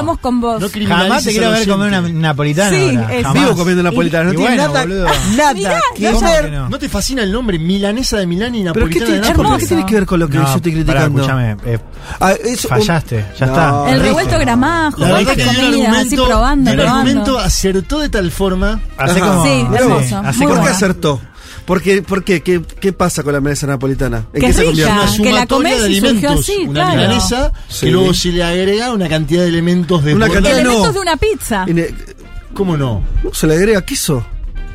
Estamos 0.01 0.19
con 0.19 0.41
vos. 0.41 0.61
No 0.61 0.69
Jamás 0.87 1.23
te 1.23 1.31
quiero 1.31 1.51
ver 1.51 1.67
comer 1.67 1.87
una 1.87 2.01
napolitana. 2.01 2.69
Sí, 2.69 2.95
ahora, 2.95 3.15
es- 3.15 3.23
jamás. 3.25 3.43
Vivo 3.43 3.55
comiendo 3.55 3.83
napolitana, 3.83 4.23
no 4.25 4.33
Y 4.33 4.35
tiene 4.37 4.55
bueno, 4.57 4.67
nada, 4.67 4.81
boludo. 4.81 5.05
nada 5.37 5.53
Mirá, 5.53 5.79
que 5.95 6.11
no, 6.11 6.19
ver. 6.21 6.45
que 6.45 6.51
no. 6.51 6.69
¿No 6.69 6.79
te 6.79 6.89
fascina 6.89 7.23
el 7.23 7.31
nombre 7.31 7.59
milanesa 7.59 8.17
de 8.17 8.27
Milán 8.27 8.55
y 8.55 8.63
Pero 8.63 8.73
napolitana 8.73 8.93
¿qué, 8.93 8.99
de 8.99 9.05
tiene, 9.19 9.27
Nápoles? 9.29 9.51
¿por 9.51 9.59
qué 9.59 9.67
tiene 9.67 9.85
que 9.85 9.95
ver 9.95 10.05
con 10.05 10.19
lo 10.19 10.27
que 10.27 10.37
No, 10.37 10.43
yo 10.47 10.55
estoy 10.55 10.71
pará, 10.71 10.83
criticando? 10.83 11.21
escúchame, 11.21 11.57
eh, 11.65 11.79
Ah, 12.19 12.33
eso- 12.43 12.67
fallaste, 12.67 13.25
ya 13.39 13.45
No, 13.45 13.51
está. 13.53 13.91
El 13.91 13.97
no. 13.99 14.03
revuelto 14.03 14.39
gramajo, 14.39 15.03
así 15.05 15.29
argumento, 15.29 16.25
probando, 16.25 17.39
acertó 17.39 17.99
de 17.99 18.09
tal 18.09 18.31
forma. 18.31 18.79
Como. 18.97 19.43
Sí, 19.45 19.65
hermoso, 19.73 20.21
¿Por 20.47 20.61
qué 20.63 20.69
acertó? 20.69 21.21
¿Por 21.71 21.81
qué? 21.81 22.01
¿Por 22.01 22.21
qué? 22.25 22.41
¿Qué, 22.41 22.61
qué 22.81 22.91
pasa 22.91 23.23
con 23.23 23.31
la 23.31 23.39
milanesa 23.39 23.65
napolitana? 23.65 24.25
¿En 24.33 24.41
Que 24.41 24.47
qué 24.47 24.51
se 24.53 24.59
rica. 24.63 24.71
convierte? 24.71 24.91
Una 24.91 25.05
que 25.05 25.07
la 25.07 25.15
sumatoria 25.31 25.47
comés 25.47 25.79
de 25.79 25.85
alimentos. 25.85 26.39
así, 26.41 26.57
una 26.67 26.73
claro. 26.73 26.95
milanesa 26.97 27.53
Sí. 27.69 27.85
que 27.85 27.91
luego 27.93 28.13
se 28.13 28.27
le 28.33 28.43
agrega 28.43 28.91
una 28.91 29.07
cantidad 29.07 29.41
de 29.43 29.47
elementos 29.47 30.03
de 30.03 30.13
Una 30.13 30.27
cantidad 30.27 30.55
de 30.55 30.61
Elementos 30.63 30.87
no. 30.87 30.91
de 30.91 30.99
una 30.99 31.15
pizza. 31.15 31.65
¿Cómo 32.53 32.75
no? 32.75 33.01
¿no 33.23 33.33
¿Se 33.33 33.47
le 33.47 33.53
agrega 33.53 33.85
queso? 33.85 34.25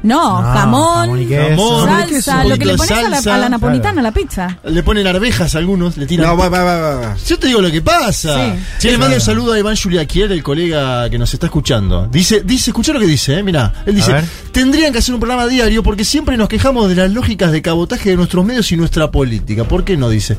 No, 0.03 0.41
No, 0.41 0.47
jamón, 0.53 0.95
jamón 0.95 1.23
y 1.23 1.27
queso. 1.27 1.49
Jamón, 1.49 1.89
salsa, 1.89 2.07
queso. 2.37 2.49
lo 2.49 2.59
que 2.59 2.65
le 2.65 2.77
pones 2.77 2.91
a 2.91 3.03
la, 3.03 3.11
salsa, 3.17 3.35
a 3.35 3.39
la 3.39 3.49
napolitana, 3.49 4.01
a 4.01 4.05
la 4.05 4.13
pizza. 4.13 4.59
Le 4.65 4.83
ponen 4.83 5.07
arvejas 5.07 5.55
a 5.55 5.59
algunos, 5.59 5.97
le 5.97 6.07
tiran. 6.07 6.27
No, 6.27 6.37
va, 6.37 6.49
va, 6.49 6.63
va, 6.63 6.81
va, 6.81 6.95
va. 7.01 7.17
Yo 7.17 7.39
te 7.39 7.49
digo 7.49 7.61
lo 7.61 7.71
que 7.71 7.83
pasa. 7.83 8.55
Sí. 8.55 8.63
Sí, 8.79 8.91
le 8.91 8.99
mando 8.99 9.17
un 9.17 9.21
saludo 9.21 9.53
a 9.53 9.59
Iván 9.59 9.77
Juliaquier, 9.77 10.33
el 10.33 10.43
colega 10.43 11.09
que 11.11 11.19
nos 11.19 11.33
está 11.33 11.47
escuchando. 11.47 12.09
Dice, 12.11 12.43
dice, 12.45 12.71
escucha 12.71 12.93
lo 12.93 13.01
que 13.01 13.07
dice, 13.07 13.39
eh, 13.39 13.43
mira, 13.43 13.73
él 13.85 13.95
dice, 13.95 14.13
ver. 14.13 14.25
tendrían 14.53 14.93
que 14.93 14.99
hacer 14.99 15.15
un 15.15 15.21
programa 15.21 15.47
diario 15.47 15.83
porque 15.83 16.05
siempre 16.05 16.37
nos 16.37 16.49
quejamos 16.49 16.89
de 16.89 16.95
las 16.95 17.11
lógicas 17.11 17.53
de 17.53 17.63
cabotaje 17.63 18.11
de 18.11 18.17
nuestros 18.17 18.45
medios 18.45 18.71
y 18.73 18.77
nuestra 18.77 19.11
política. 19.11 19.65
¿Por 19.65 19.85
qué 19.85 19.97
no 19.97 20.09
dice? 20.09 20.37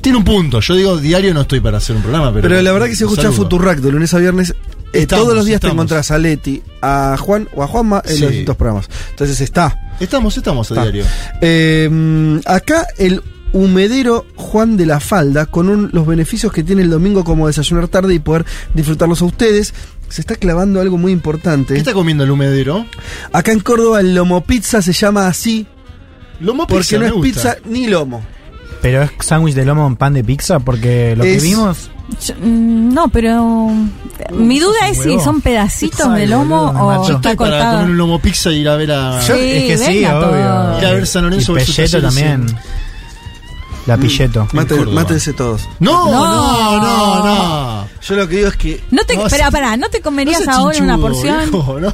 Tiene 0.00 0.18
un 0.18 0.24
punto. 0.24 0.58
Yo 0.58 0.74
digo, 0.74 0.96
diario 0.96 1.32
no 1.32 1.42
estoy 1.42 1.60
para 1.60 1.78
hacer 1.78 1.94
un 1.94 2.02
programa, 2.02 2.32
pero. 2.32 2.48
Pero 2.48 2.60
la 2.60 2.72
verdad 2.72 2.88
que 2.88 2.96
si 2.96 3.04
un 3.04 3.10
escuchas 3.10 3.32
saludo. 3.32 3.44
Futurock 3.44 3.76
de 3.76 3.92
lunes 3.92 4.12
a 4.12 4.18
viernes, 4.18 4.54
eh, 4.92 5.00
Estamos, 5.02 5.24
todos 5.24 5.36
los 5.36 5.46
días 5.46 5.60
te 5.60 5.66
estamos. 5.66 5.82
encontrás 5.84 6.10
a 6.10 6.18
Leti, 6.18 6.62
a 6.82 7.16
Juan 7.18 7.48
o 7.54 7.62
a 7.62 7.66
Juanma 7.66 8.02
en 8.04 8.14
Sí. 8.14 8.20
los 8.20 8.30
distintos 8.30 8.56
programas. 8.56 8.88
Entonces 9.10 9.40
está. 9.40 9.78
Estamos, 10.00 10.36
estamos 10.36 10.70
a 10.70 10.74
está. 10.74 10.82
diario. 10.82 11.04
Eh, 11.40 12.40
acá 12.46 12.86
el 12.98 13.22
humedero 13.52 14.26
Juan 14.36 14.76
de 14.76 14.86
la 14.86 14.98
Falda, 15.00 15.46
con 15.46 15.68
un- 15.68 15.90
los 15.92 16.06
beneficios 16.06 16.52
que 16.52 16.62
tiene 16.64 16.82
el 16.82 16.90
domingo 16.90 17.22
como 17.24 17.46
desayunar 17.46 17.88
tarde 17.88 18.14
y 18.14 18.18
poder 18.18 18.44
disfrutarlos 18.74 19.20
a 19.22 19.26
ustedes. 19.26 19.74
Se 20.08 20.20
está 20.20 20.36
clavando 20.36 20.80
algo 20.80 20.98
muy 20.98 21.12
importante. 21.12 21.74
¿Qué 21.74 21.78
está 21.80 21.92
comiendo 21.94 22.24
el 22.24 22.30
humedero? 22.30 22.84
Acá 23.32 23.52
en 23.52 23.60
Córdoba 23.60 24.00
el 24.00 24.14
lomo 24.14 24.42
pizza 24.44 24.82
se 24.82 24.92
llama 24.92 25.26
así 25.26 25.66
Lomo 26.40 26.66
porque 26.66 26.80
pizza, 26.82 26.96
no 26.96 27.00
me 27.00 27.06
es 27.06 27.12
gusta. 27.12 27.54
pizza 27.54 27.56
ni 27.68 27.86
lomo. 27.86 28.22
Pero 28.82 29.02
es 29.02 29.10
sándwich 29.20 29.54
de 29.54 29.64
lomo 29.64 29.86
en 29.86 29.96
pan 29.96 30.12
de 30.12 30.24
pizza 30.24 30.58
porque 30.58 31.14
lo 31.16 31.24
Es- 31.24 31.40
que 31.42 31.48
vimos. 31.48 31.90
Yo- 32.26 32.34
mm, 32.34 32.92
no, 32.92 33.08
pero 33.08 33.70
mi 34.32 34.58
duda 34.58 34.88
es 34.88 34.98
si 35.02 35.18
son 35.20 35.40
pedacitos 35.40 36.06
Ay, 36.08 36.22
de 36.22 36.26
lomo 36.26 36.72
o. 36.76 37.08
Yo 37.08 37.14
está 37.16 37.30
estoy 37.30 37.36
para 37.36 37.50
cortado. 37.58 37.72
comer 37.78 37.90
un 37.92 37.96
lomo 37.96 38.18
pizza 38.18 38.50
y 38.50 38.56
ir 38.58 38.68
a 38.68 38.76
ver 38.76 38.90
a. 38.92 39.22
Sí, 39.22 39.32
es 39.32 39.64
que 39.64 39.78
sí, 39.78 40.04
obvio. 40.04 40.20
todo. 40.20 40.78
Ir 40.80 40.86
a 40.86 40.92
ver 40.92 41.06
San 41.06 41.22
Lorenzo 41.24 41.54
y 41.56 42.00
también. 42.02 42.48
sí. 42.48 42.54
La 43.86 43.96
Pilleto. 43.96 44.46
Mate- 44.52 44.76
Córdoba. 44.76 44.94
mátense 45.02 45.32
todos. 45.32 45.68
No, 45.80 46.08
No. 46.10 46.12
no, 46.12 46.80
no, 46.80 47.24
no. 47.24 47.88
Yo 48.00 48.14
lo 48.14 48.28
que 48.28 48.36
digo 48.36 48.48
es 48.48 48.56
que. 48.56 48.84
No 48.90 49.04
te, 49.04 49.16
No, 49.16 49.26
espera, 49.26 49.46
sí. 49.46 49.52
pará, 49.52 49.76
¿no 49.76 49.88
te 49.88 50.00
comerías 50.00 50.44
No 50.46 50.52
ahora 50.52 50.78
una 50.82 50.98
porción? 50.98 51.50
viejo, 51.50 51.80
¿no? 51.80 51.92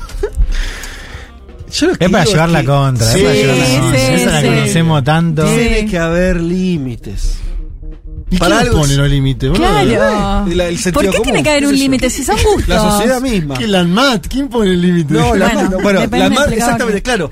Yo 1.70 1.86
lo 1.88 1.94
que 1.96 2.04
Es 2.04 2.10
para 2.10 2.24
llevar 2.24 2.48
la 2.50 2.60
que 2.60 2.66
contra, 2.66 3.06
Sí, 3.12 3.18
es 3.18 3.24
para 3.24 3.34
llevar 3.34 3.56
la 3.56 3.66
sí, 3.66 3.76
contra. 3.78 3.98
sí, 4.00 4.12
Esa 4.14 4.30
la 4.30 4.42
conocemos 4.42 5.04
tanto. 5.04 5.44
Tiene 5.44 5.86
que 5.86 5.98
haber 5.98 6.40
límites. 6.40 7.34
¿Y 8.30 8.36
Para 8.36 8.58
algo 8.60 8.80
pone 8.80 8.94
los 8.94 9.08
límites? 9.08 9.50
Claro. 9.52 10.46
Y 10.50 10.54
la- 10.54 10.68
el 10.68 10.78
sentido 10.78 10.92
¿Por 10.92 11.02
qué 11.04 11.08
común, 11.16 11.22
tiene 11.24 11.42
que 11.42 11.50
haber 11.50 11.66
un 11.66 11.74
límite? 11.78 12.10
Si 12.10 12.22
son 12.22 12.36
gustos. 12.36 12.68
La 12.68 12.78
sociedad 12.90 13.20
misma. 13.22 13.54
¿Quién 13.56 13.72
la 13.72 13.80
ANMAT? 13.80 14.26
¿Quién 14.28 14.48
pone 14.48 14.70
el 14.72 14.82
límite? 14.82 15.14
No, 15.14 15.34
la 15.34 15.48
Bueno, 15.82 16.00
la 16.00 16.04
explicador. 16.04 16.52
exactamente, 16.52 17.02
claro. 17.02 17.30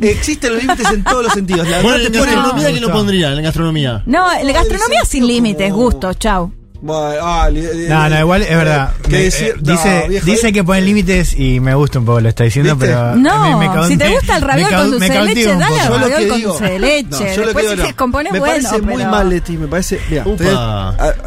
Existen 0.00 0.52
los 0.52 0.62
límites 0.62 0.86
en 0.92 1.02
todos 1.02 1.24
los 1.24 1.32
sentidos. 1.32 1.66
La 1.68 1.80
Bueno, 1.82 1.96
ANMAT 1.96 2.06
en 2.06 2.12
gastronomía, 2.12 2.66
¿quién 2.68 2.80
lo 2.80 2.86
Gusto. 2.88 2.92
pondría? 2.98 3.32
En 3.32 3.42
gastronomía. 3.42 4.02
No, 4.06 4.26
la 4.42 4.52
gastronomía 4.52 5.04
sin 5.04 5.26
límites, 5.26 5.72
gustos, 5.72 6.16
chau. 6.18 6.52
Bueno, 6.86 7.18
ah, 7.22 7.48
No, 7.88 8.08
no, 8.08 8.20
igual 8.20 8.42
es 8.42 8.48
verdad. 8.56 8.92
¿Qué 9.02 9.10
Me- 9.10 9.22
decir? 9.24 9.48
eh, 9.48 9.54
No, 9.62 9.72
dice 9.72 10.04
viejo, 10.08 10.26
dice 10.26 10.48
eh. 10.48 10.52
que 10.52 10.64
ponen 10.64 10.84
límites 10.84 11.34
y 11.38 11.58
me 11.60 11.74
gusta 11.74 11.98
un 11.98 12.04
poco, 12.06 12.20
lo 12.20 12.28
está 12.28 12.44
diciendo, 12.44 12.74
¿Viste? 12.76 12.86
pero. 12.94 13.16
No, 13.16 13.58
me- 13.58 13.68
me 13.68 13.88
si 13.88 13.96
te 13.96 14.04
me- 14.08 14.14
gusta 14.14 14.36
el 14.36 14.42
me 14.42 14.48
raviol 14.48 14.70
con 14.74 14.90
dulce 14.92 15.08
me 15.08 15.14
de 15.18 15.24
leche, 15.24 15.46
dale 15.56 15.80
al 15.80 15.88
Yo 15.88 15.94
lo 15.94 16.00
raviol 16.00 16.18
que 16.20 16.28
con 16.28 16.36
digo- 16.38 16.50
dulce 16.50 16.64
de 16.72 16.78
leche. 16.78 17.24
Después 17.24 17.66
si 17.70 17.76
se 17.86 17.94
compone 17.94 18.32
me 18.32 18.38
bueno, 18.38 18.54
parece 18.68 18.82
muy 18.82 19.04
mal, 19.04 19.28
Leti, 19.28 19.56
me 19.56 19.66
parece. 19.66 20.00
Mira, 20.08 20.24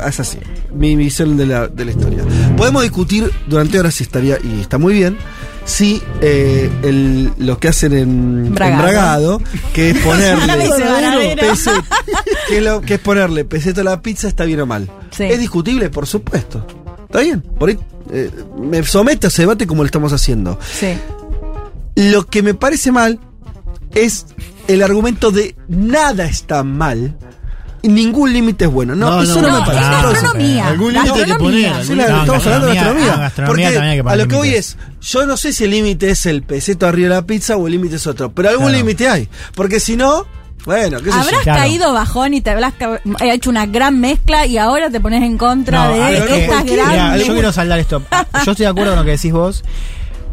es 0.08 0.20
así. 0.20 0.38
Mi 0.74 0.96
visión 0.96 1.36
de 1.36 1.46
la, 1.46 1.68
de 1.68 1.86
la 1.86 1.92
historia. 1.92 2.24
Podemos 2.56 2.84
discutir 2.84 3.32
durante 3.48 3.80
horas 3.80 3.96
si 3.96 4.04
estaría, 4.04 4.38
y 4.44 4.62
está 4.62 4.78
muy 4.78 4.94
bien, 4.94 5.18
si 5.66 6.02
eh, 6.22 6.70
el, 6.84 7.32
lo 7.38 7.60
que 7.60 7.68
hacen 7.68 7.94
en 7.94 8.46
en 8.48 8.56
Bragado. 8.56 9.42
Que 9.74 9.92
es 9.92 9.98
ponerle. 10.00 10.70
Que, 12.48 12.58
es 12.58 12.64
lo, 12.64 12.82
que 12.82 12.96
es 12.96 13.00
ponerle 13.00 13.46
peseto 13.46 13.82
a 13.82 13.84
la 13.84 14.02
pizza, 14.02 14.28
está 14.28 14.44
bien 14.44 14.62
o 14.62 14.66
mal. 14.66 14.90
Sí. 15.12 15.24
Es 15.24 15.40
discutible, 15.40 15.90
por 15.90 16.08
supuesto. 16.08 16.66
Está 17.04 17.20
bien. 17.20 17.42
Por 17.42 17.70
ahí, 17.70 17.80
eh, 18.12 18.32
me 18.58 18.84
somete 18.84 19.28
a 19.28 19.30
ese 19.30 19.44
debate 19.44 19.68
como 19.68 19.84
lo 19.84 19.86
estamos 19.86 20.14
haciendo. 20.14 20.58
Sí. 20.62 20.98
Lo 21.96 22.26
que 22.26 22.42
me 22.42 22.56
parece 22.56 22.92
mal 22.92 23.20
es 23.94 24.26
el 24.68 24.82
argumento 24.82 25.32
de 25.32 25.56
nada 25.68 26.26
está 26.26 26.64
mal 26.64 27.18
ningún 27.84 28.32
límite 28.34 28.66
es 28.66 28.72
bueno. 28.72 28.96
No, 28.96 29.10
No, 29.10 29.22
eso 29.24 29.36
no, 29.42 29.48
no, 29.48 29.54
no, 29.54 29.60
me 29.62 29.66
parece. 29.66 29.90
gastronomía. 29.90 30.68
algún 30.68 30.94
límite 30.94 31.10
hay 31.12 31.16
que 31.16 31.30
Gastronomía. 31.32 31.72
poner, 31.72 31.86
Sí, 31.86 31.96
la- 31.96 32.10
No, 32.10 32.20
estamos 32.20 32.46
hablando 32.46 32.68
de 32.68 32.74
gastronomía, 32.76 33.06
gastronomía. 33.06 33.14
ah, 33.14 33.18
gastronomía 33.22 33.48
porque 33.48 33.64
también 33.76 33.92
hay 33.92 34.02
que 34.04 34.10
a 34.10 34.16
lo 34.16 34.28
que 34.28 34.36
voy 34.36 34.50
es, 34.54 34.78
yo 35.02 35.26
no 35.26 35.38
sé 35.38 35.54
si 35.54 35.64
el 35.64 35.70
límite 35.72 36.10
es 36.12 36.26
el 36.26 36.44
peseto 36.44 36.88
arriba 36.88 37.10
de 37.10 37.16
la 37.16 37.22
pizza 37.24 37.56
o 37.58 37.68
el 37.68 37.74
límite 37.74 37.96
es 37.98 38.08
otro, 38.08 38.32
pero 38.32 38.50
algún 38.50 38.68
Claro. 38.68 38.78
límite 38.80 39.08
hay. 39.08 39.30
Porque 39.56 39.80
si 39.80 39.96
no, 39.96 40.26
bueno, 40.66 41.02
qué. 41.02 41.10
Habrás 41.12 41.42
Claro. 41.44 41.60
caído 41.62 41.94
bajón 41.94 42.34
y 42.34 42.42
te 42.42 42.50
habrás 42.50 42.74
ca- 42.74 43.00
hecho 43.22 43.50
una 43.50 43.66
gran 43.66 44.00
mezcla 44.00 44.46
y 44.46 44.58
ahora 44.58 44.90
te 44.90 45.00
pones 45.00 45.24
en 45.24 45.38
contra 45.38 45.86
No, 45.86 45.94
de 45.94 46.00
ver, 46.00 46.20
no, 46.20 46.26
estas 46.36 46.48
cualquiera, 46.54 46.86
Mira, 46.86 46.96
grandes. 47.06 47.28
yo 47.28 47.34
quiero 47.34 47.54
saldar 47.54 47.80
esto. 47.80 48.04
Yo 48.46 48.52
estoy 48.52 48.66
de 48.66 48.68
acuerdo 48.68 48.92
con 48.92 49.00
lo 49.00 49.06
que 49.06 49.12
decís 49.12 49.32
vos, 49.32 49.64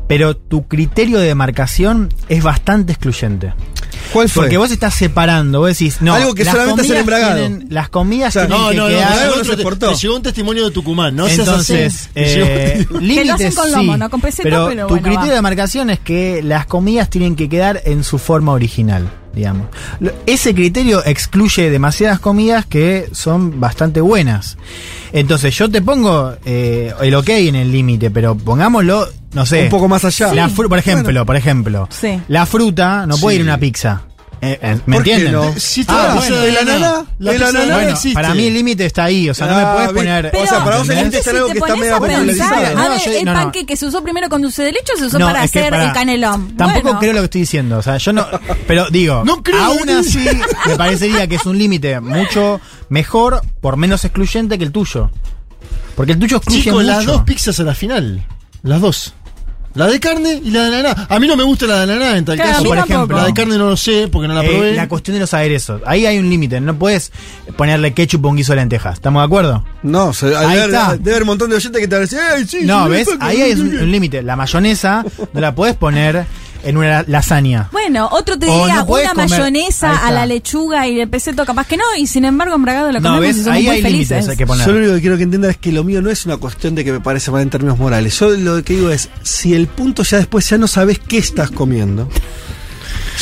pero 0.08 0.36
tu 0.36 0.66
criterio 0.66 1.18
de 1.20 1.26
demarcación 1.26 2.12
es 2.28 2.42
bastante 2.42 2.92
excluyente. 2.92 3.54
¿Cuál 4.12 4.28
fue? 4.28 4.44
Porque 4.44 4.56
vos 4.56 4.70
estás 4.70 4.94
separando, 4.94 5.60
vos 5.60 5.68
decís, 5.70 5.98
no, 6.00 6.14
Algo 6.14 6.34
que 6.34 6.44
las 6.44 6.54
solamente 6.54 6.82
hacen 6.82 6.96
en 6.96 7.02
comidas 7.04 7.06
Bragado. 7.20 7.40
tienen- 7.48 7.66
las 7.70 7.88
comidas 7.88 8.36
O 8.36 8.38
sea, 8.40 8.46
tienen 8.48 8.62
No, 8.64 8.70
que 8.70 8.76
no, 8.76 8.82
no, 8.84 8.88
quedar... 8.88 9.10
no 9.10 9.44
se 9.44 9.56
te- 9.56 9.76
te 9.86 9.94
llegó 9.94 10.16
un 10.16 10.22
testimonio 10.22 10.64
de 10.64 10.70
Tucumán, 10.70 11.16
no 11.16 11.26
Entonces, 11.28 12.08
eh, 12.14 12.86
límites 13.00 13.54
con 13.54 13.70
lomo, 13.72 13.92
sí, 13.94 13.98
no 13.98 14.10
con 14.10 14.20
peseta, 14.20 14.42
pero, 14.44 14.66
pero 14.68 14.86
tu 14.86 14.94
bueno, 14.94 15.02
criterio 15.02 15.20
va. 15.20 15.28
de 15.30 15.34
demarcación 15.36 15.90
es 15.90 15.98
que 16.00 16.42
las 16.42 16.66
comidas 16.66 17.10
tienen 17.10 17.36
que 17.36 17.48
quedar 17.48 17.82
en 17.84 18.04
su 18.04 18.18
forma 18.18 18.52
original, 18.52 19.08
digamos. 19.34 19.66
Ese 20.26 20.54
criterio 20.54 21.04
excluye 21.04 21.68
demasiadas 21.70 22.20
comidas 22.20 22.64
que 22.66 23.08
son 23.12 23.60
bastante 23.60 24.00
buenas. 24.00 24.56
Entonces, 25.12 25.56
yo 25.56 25.70
te 25.70 25.82
pongo 25.82 26.34
eh, 26.44 26.92
el 27.00 27.14
ok 27.14 27.28
en 27.30 27.54
el 27.56 27.70
límite, 27.72 28.10
pero 28.10 28.36
pongámoslo, 28.36 29.08
no 29.36 29.46
sé. 29.46 29.64
Un 29.64 29.68
poco 29.68 29.86
más 29.88 30.04
allá. 30.04 30.34
La 30.34 30.48
fru- 30.48 30.68
por 30.68 30.78
ejemplo, 30.78 31.04
Bueno. 31.04 31.26
por 31.26 31.36
ejemplo, 31.36 31.88
Sí. 31.90 32.20
la 32.28 32.46
fruta 32.46 33.06
no 33.06 33.16
puede 33.18 33.36
Sí. 33.36 33.40
ir 33.40 33.46
en 33.46 33.48
una 33.52 33.58
pizza. 33.58 34.02
Eh, 34.38 34.58
eh, 34.60 34.78
¿Me 34.84 34.96
¿Por 34.96 35.04
qué 35.04 35.12
entienden? 35.14 35.32
no? 35.32 35.54
Si 35.58 35.80
Ah, 35.80 35.82
está 35.82 35.94
la 35.94 36.02
bueno, 36.14 36.20
pizza 36.20 36.34
de 36.42 36.48
¿el 36.50 36.56
ananá, 36.58 37.04
la 37.18 37.30
¿El 37.32 37.36
pizza 37.38 37.48
ananá 37.48 37.74
Bueno, 37.74 37.90
existe. 37.90 38.14
para 38.14 38.34
mí 38.34 38.46
el 38.46 38.54
límite 38.54 38.84
está 38.84 39.04
ahí, 39.04 39.30
o 39.30 39.34
sea, 39.34 39.46
no 39.46 39.56
me 39.56 39.62
Ah, 39.62 39.72
puedes 39.72 39.92
bien. 39.94 40.04
poner... 40.04 40.26
O 40.36 40.46
sea, 40.46 40.62
para 40.64 40.76
vos 40.78 40.88
el 40.90 40.98
¿entendés? 40.98 40.98
límite 40.98 41.18
es 41.18 41.26
algo 41.28 41.46
si 41.46 41.52
que 41.52 41.58
está 41.58 41.74
pensar, 41.74 41.98
popularizado. 41.98 42.54
a 42.54 42.70
No, 42.74 42.90
ver, 42.90 43.00
yo- 43.00 43.12
el 43.12 43.24
no, 43.24 43.32
no. 43.34 43.40
panque 43.52 43.76
se 43.76 43.86
usó 43.86 44.02
primero 44.02 44.28
con 44.28 44.42
dulce 44.42 44.62
de 44.62 44.72
leche 44.72 44.92
o 44.94 44.98
se 44.98 45.04
usó 45.06 45.18
No, 45.18 45.26
para 45.26 45.44
es 45.44 45.50
que 45.50 45.58
hacer 45.60 45.70
pará. 45.70 45.84
el 45.86 45.92
canelón. 45.92 46.54
Tampoco 46.56 46.82
Bueno, 46.82 46.98
creo 46.98 47.12
lo 47.14 47.18
que 47.20 47.24
estoy 47.24 47.40
diciendo. 47.40 47.78
O 47.78 47.82
sea, 47.82 47.96
yo 47.96 48.12
no. 48.12 48.26
Pero 48.66 48.90
digo, 48.90 49.22
No 49.24 49.42
creo. 49.42 49.58
aún 49.64 49.88
así, 49.88 50.28
me 50.66 50.76
parecería 50.76 51.26
que 51.26 51.36
es 51.36 51.46
un 51.46 51.56
límite 51.56 51.98
mucho 52.00 52.60
mejor, 52.90 53.40
por 53.62 53.78
menos 53.78 54.04
excluyente 54.04 54.58
que 54.58 54.64
el 54.64 54.70
tuyo. 54.72 55.10
Porque 55.96 56.12
el 56.12 56.18
tuyo 56.18 56.36
excluye 56.36 56.62
Chicos, 56.62 56.82
mucho. 56.82 56.86
las 56.94 57.06
dos 57.06 57.22
pizzas 57.22 57.58
a 57.58 57.62
la 57.62 57.74
final. 57.74 58.22
Las 58.62 58.82
dos. 58.82 59.14
La 59.76 59.86
de 59.86 60.00
carne 60.00 60.40
y 60.42 60.50
la 60.50 60.64
de 60.70 60.78
ananá. 60.78 61.06
A 61.08 61.18
mí 61.20 61.28
no 61.28 61.36
me 61.36 61.44
gusta 61.44 61.66
la 61.66 61.76
de 61.76 61.92
ananá 61.92 62.16
en 62.16 62.24
tal 62.24 62.36
Claro, 62.36 62.50
caso. 62.52 62.64
por 62.64 62.76
tampoco. 62.78 62.94
ejemplo. 62.94 63.16
La 63.18 63.24
de 63.26 63.34
carne 63.34 63.58
no 63.58 63.68
lo 63.68 63.76
sé 63.76 64.08
porque 64.10 64.26
no 64.26 64.34
la 64.34 64.42
Eh, 64.44 64.48
probé. 64.48 64.72
la 64.74 64.88
cuestión 64.88 65.14
de 65.14 65.20
los 65.20 65.32
aderezos. 65.34 65.82
Ahí 65.86 66.06
hay 66.06 66.18
un 66.18 66.28
límite. 66.28 66.60
No 66.60 66.74
puedes 66.78 67.12
ponerle 67.56 67.92
ketchup 67.94 68.24
a 68.26 68.28
un 68.30 68.36
guiso 68.36 68.52
de 68.52 68.56
lentejas. 68.56 68.94
¿Estamos 68.94 69.20
de 69.20 69.26
acuerdo? 69.26 69.64
No, 69.82 70.12
se, 70.12 70.34
Ahí 70.34 70.56
debe, 70.56 70.66
está. 70.74 70.96
debe 70.96 71.10
haber 71.10 71.22
un 71.22 71.26
montón 71.28 71.50
de 71.50 71.56
oyentes 71.56 71.80
que 71.80 71.86
te 71.88 71.94
van 71.94 72.02
a 72.02 72.06
decir, 72.06 72.18
¡Ey, 72.36 72.46
sí! 72.46 72.58
No, 72.64 72.84
sí, 72.86 72.90
¿ves? 72.90 73.08
Ahí 73.20 73.42
hay 73.42 73.54
sí, 73.54 73.60
un, 73.60 73.70
sí". 73.70 73.76
un 73.76 73.92
límite. 73.92 74.22
La 74.22 74.34
mayonesa 74.34 75.04
no 75.32 75.40
la 75.40 75.54
puedes 75.54 75.76
poner 75.76 76.24
en 76.66 76.76
una 76.76 77.02
lasaña. 77.06 77.68
Bueno, 77.72 78.08
otro 78.12 78.38
te 78.38 78.46
O 78.46 78.50
diría 78.50 78.76
no 78.76 78.84
una 78.84 78.86
comer- 78.86 79.06
Ahí 79.08 79.28
mayonesa 79.30 79.92
está. 79.94 80.06
a 80.08 80.10
la 80.12 80.26
lechuga 80.26 80.86
y 80.86 81.00
el 81.00 81.08
peseto 81.08 81.44
capaz 81.46 81.66
que 81.66 81.76
no, 81.76 81.84
y 81.96 82.06
sin 82.06 82.24
embargo 82.24 82.54
en 82.54 82.62
Bragado 82.62 82.92
lo 82.92 83.00
No, 83.00 83.14
comemos 83.14 83.20
¿ves? 83.20 83.36
y 83.36 83.40
somos 83.44 83.56
Ahí 83.56 83.62
muy 83.66 83.74
hay 83.76 83.82
felices. 83.82 84.10
límites, 84.10 84.28
hay 84.30 84.36
que 84.36 84.46
poner. 84.46 84.66
Yo 84.66 84.72
lo 84.72 84.78
único 84.78 84.94
que 84.94 85.00
quiero 85.00 85.16
que 85.16 85.22
entiendan 85.22 85.50
es 85.52 85.56
que 85.56 85.72
lo 85.72 85.84
mío 85.84 86.02
no 86.02 86.10
es 86.10 86.26
una 86.26 86.36
cuestión 86.36 86.74
de 86.74 86.84
que 86.84 86.92
me 86.92 87.00
parece 87.00 87.30
mal 87.30 87.42
en 87.42 87.50
términos 87.50 87.78
morales. 87.78 88.18
Yo 88.18 88.30
lo 88.30 88.62
que 88.62 88.74
digo 88.74 88.90
es, 88.90 89.08
si 89.22 89.54
el 89.54 89.66
punto 89.68 90.02
ya 90.02 90.18
después 90.18 90.48
ya 90.48 90.58
no 90.58 90.66
sabes 90.66 90.98
qué 90.98 91.18
estás 91.18 91.50
comiendo, 91.50 92.08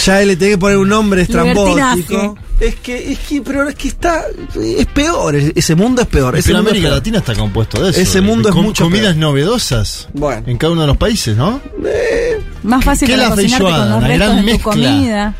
ya 0.05 0.20
le 0.20 0.36
tenés 0.36 0.55
que 0.55 0.58
poner 0.58 0.76
un 0.78 0.89
nombre 0.89 1.23
estrambótico. 1.23 2.36
Es 2.60 2.76
que, 2.76 3.12
es 3.12 3.18
que, 3.18 3.42
pero 3.42 3.68
es 3.68 3.74
que 3.74 3.89
está, 3.89 4.24
es 4.55 4.86
peor, 4.86 5.34
ese 5.34 5.74
mundo 5.74 6.02
es 6.02 6.08
peor. 6.08 6.36
Ese 6.36 6.48
Pero 6.48 6.58
mundo 6.58 6.70
es 6.70 6.73
América 6.73 6.89
peor. 6.89 6.98
Latina 6.98 7.18
está 7.18 7.34
compuesto 7.34 7.82
de 7.82 7.90
eso. 7.90 8.00
Ese 8.00 8.20
mundo 8.20 8.48
es 8.48 8.55
com- 8.55 8.64
mucho 8.64 8.84
Comidas 8.84 9.14
peor. 9.14 9.16
novedosas. 9.16 10.08
Bueno. 10.12 10.44
En 10.47 10.56
cada 10.56 10.73
uno 10.73 10.82
de 10.82 10.86
los 10.86 10.97
países, 10.97 11.36
¿no? 11.36 11.60
Más 12.62 12.84
fácil 12.84 13.08
¿Qué 13.08 13.14
para 13.16 13.31
la 13.31 13.36
feijoada? 13.36 13.78
con 13.78 13.90
los 13.90 14.02
La 14.08 14.14
gran 14.16 14.36
de 14.36 14.40
tu 14.42 14.47
mezcla. 14.47 14.73
comida. 14.73 15.34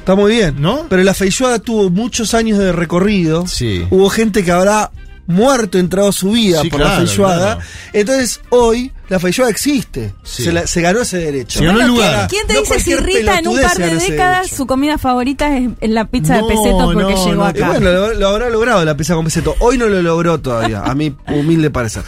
Está 0.00 0.14
muy 0.14 0.32
bien, 0.32 0.60
¿No? 0.60 0.86
Pero 0.88 1.02
la 1.02 1.14
feijoada 1.14 1.58
tuvo 1.58 1.88
muchos 1.90 2.34
años 2.34 2.58
de 2.58 2.72
recorrido. 2.72 3.46
Sí. 3.46 3.86
Hubo 3.90 4.08
gente 4.10 4.44
que 4.44 4.50
habrá 4.52 4.90
muerto, 5.30 5.78
entrado 5.78 6.12
su 6.12 6.32
vida 6.32 6.60
Sí, 6.62 6.68
por 6.70 6.80
la 6.80 6.86
claro, 6.86 7.06
feijoada. 7.06 7.54
claro. 7.56 7.70
Entonces, 7.92 8.40
hoy 8.50 8.92
la 9.08 9.18
feijoada 9.18 9.50
existe. 9.50 10.12
Sí. 10.22 10.44
Se, 10.44 10.52
la- 10.52 10.66
se 10.66 10.80
ganó 10.80 11.00
ese 11.00 11.18
derecho. 11.18 11.58
Se 11.60 11.64
ganó 11.64 11.80
el 11.80 11.86
lugar. 11.88 12.28
¿Quién 12.28 12.46
te 12.46 12.54
No 12.54 12.60
dice 12.60 12.80
si 12.80 12.94
Rita 12.96 13.38
en 13.38 13.48
un 13.48 13.60
par 13.60 13.76
de 13.76 13.94
décadas 13.96 14.48
su 14.50 14.66
comida 14.66 14.98
favorita 14.98 15.56
es 15.56 15.90
la 15.90 16.04
pizza 16.06 16.34
de 16.36 16.42
No, 16.42 16.48
peseto 16.48 16.78
porque 16.92 17.02
no, 17.14 17.24
llegó 17.26 17.34
no. 17.34 17.46
Y 17.46 17.48
acá? 17.50 17.66
bueno, 17.68 17.90
lo, 17.90 18.14
lo 18.14 18.28
habrá 18.28 18.50
logrado 18.50 18.84
la 18.84 18.96
pizza 18.96 19.14
con 19.14 19.24
peseto. 19.24 19.54
Hoy 19.60 19.78
no 19.78 19.86
lo 19.88 20.02
logró 20.02 20.38
todavía, 20.40 20.80
a 20.82 20.94
mi 20.94 21.14
humilde 21.28 21.70
parecer. 21.70 22.02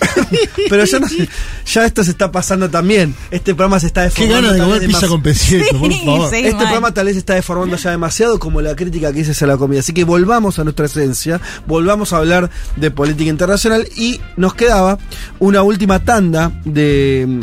Pero 0.68 0.84
ya, 0.84 0.98
no 0.98 1.08
sé, 1.08 1.28
ya 1.66 1.84
esto 1.86 2.04
se 2.04 2.10
está 2.12 2.30
pasando 2.32 2.68
también. 2.70 3.14
Este 3.30 3.54
programa 3.54 3.80
se 3.80 3.86
está 3.88 4.08
Qué 4.10 4.22
deformando. 4.22 4.48
ganas 4.48 4.54
de 4.54 4.62
comer 4.64 4.86
pizza 4.86 5.08
con 5.08 5.22
peseto, 5.22 5.78
por 5.78 5.92
favor. 5.92 6.30
sí. 6.30 6.36
Este 6.36 6.52
mal. 6.52 6.62
programa 6.64 6.94
tal 6.94 7.06
vez 7.06 7.14
se 7.14 7.20
está 7.20 7.34
deformando 7.34 7.76
ya 7.76 7.90
demasiado 7.90 8.38
como 8.38 8.60
la 8.60 8.74
crítica 8.76 9.12
que 9.12 9.20
hice 9.20 9.32
hacia 9.32 9.46
la 9.46 9.56
comida. 9.56 9.80
Así 9.80 9.92
que 9.92 10.04
volvamos 10.04 10.58
a 10.58 10.64
nuestra 10.64 10.86
esencia, 10.86 11.40
volvamos 11.66 12.12
a 12.12 12.18
hablar 12.18 12.50
de 12.76 12.90
política 12.90 13.30
internacional 13.30 13.86
y 13.96 14.20
nos 14.36 14.54
quedaba 14.54 14.98
una 15.38 15.62
última 15.62 16.04
tanda 16.04 16.52
de 16.64 17.40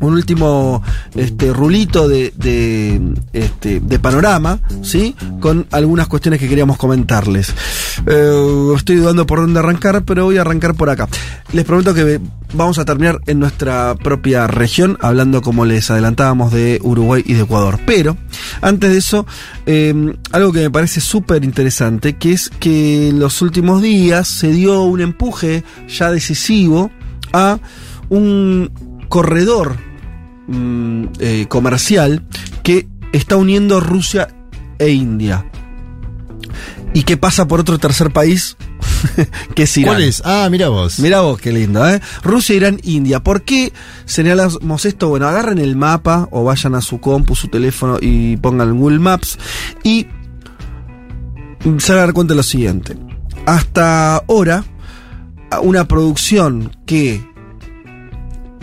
un 0.00 0.14
último 0.14 0.82
este 1.14 1.52
rulito 1.52 2.08
de, 2.08 2.32
de, 2.36 3.00
este, 3.32 3.80
de 3.80 3.98
panorama, 3.98 4.60
¿sí? 4.82 5.14
Con 5.40 5.66
algunas 5.70 6.08
cuestiones 6.08 6.40
que 6.40 6.48
queríamos 6.48 6.76
comentarles. 6.76 7.54
Eh, 8.06 8.72
estoy 8.76 8.96
dudando 8.96 9.26
por 9.26 9.40
dónde 9.40 9.60
arrancar, 9.60 10.02
pero 10.04 10.24
voy 10.24 10.38
a 10.38 10.42
arrancar 10.42 10.74
por 10.74 10.90
acá. 10.90 11.08
Les 11.52 11.64
prometo 11.64 11.94
que 11.94 12.20
vamos 12.54 12.78
a 12.78 12.84
terminar 12.84 13.20
en 13.26 13.38
nuestra 13.38 13.94
propia 13.94 14.46
región, 14.46 14.98
hablando 15.00 15.42
como 15.42 15.64
les 15.64 15.90
adelantábamos 15.90 16.52
de 16.52 16.80
Uruguay 16.82 17.22
y 17.26 17.34
de 17.34 17.42
Ecuador. 17.42 17.78
Pero, 17.86 18.16
antes 18.60 18.90
de 18.90 18.98
eso, 18.98 19.26
eh, 19.66 20.14
algo 20.32 20.52
que 20.52 20.60
me 20.60 20.70
parece 20.70 21.00
súper 21.00 21.44
interesante, 21.44 22.16
que 22.16 22.32
es 22.32 22.50
que 22.50 23.08
en 23.08 23.18
los 23.18 23.42
últimos 23.42 23.82
días 23.82 24.28
se 24.28 24.48
dio 24.48 24.82
un 24.82 25.00
empuje 25.00 25.64
ya 25.88 26.10
decisivo 26.10 26.90
a 27.32 27.58
un 28.08 28.70
corredor 29.08 29.89
mm, 30.50 31.04
eh, 31.20 31.46
comercial 31.48 32.22
que 32.62 32.88
está 33.12 33.36
uniendo 33.36 33.80
Rusia 33.80 34.28
e 34.78 34.90
India. 34.90 35.46
Y 36.92 37.04
que 37.04 37.16
pasa 37.16 37.46
por 37.46 37.60
otro 37.60 37.78
tercer 37.78 38.10
país, 38.10 38.56
que 39.54 39.62
es 39.62 39.76
Irán. 39.76 39.94
¿Cuál 39.94 40.02
es? 40.02 40.22
Ah, 40.24 40.48
mira 40.50 40.68
vos. 40.68 40.98
Mira 40.98 41.20
vos, 41.20 41.40
qué 41.40 41.52
lindo, 41.52 41.88
¿eh? 41.88 42.00
Rusia, 42.22 42.56
Irán, 42.56 42.80
India. 42.82 43.20
¿Por 43.20 43.42
qué 43.42 43.72
señalamos 44.06 44.84
esto? 44.84 45.08
Bueno, 45.08 45.28
agarren 45.28 45.58
el 45.58 45.76
mapa 45.76 46.28
o 46.32 46.42
vayan 46.42 46.74
a 46.74 46.80
su 46.80 47.00
compu, 47.00 47.36
su 47.36 47.48
teléfono 47.48 47.98
y 48.00 48.36
pongan 48.38 48.76
Google 48.76 48.98
Maps 48.98 49.38
y 49.84 50.08
se 51.78 51.92
van 51.92 51.98
a 51.98 52.06
dar 52.06 52.12
cuenta 52.12 52.32
de 52.32 52.38
lo 52.38 52.42
siguiente. 52.42 52.96
Hasta 53.46 54.16
ahora, 54.16 54.64
una 55.62 55.86
producción 55.86 56.76
que 56.86 57.29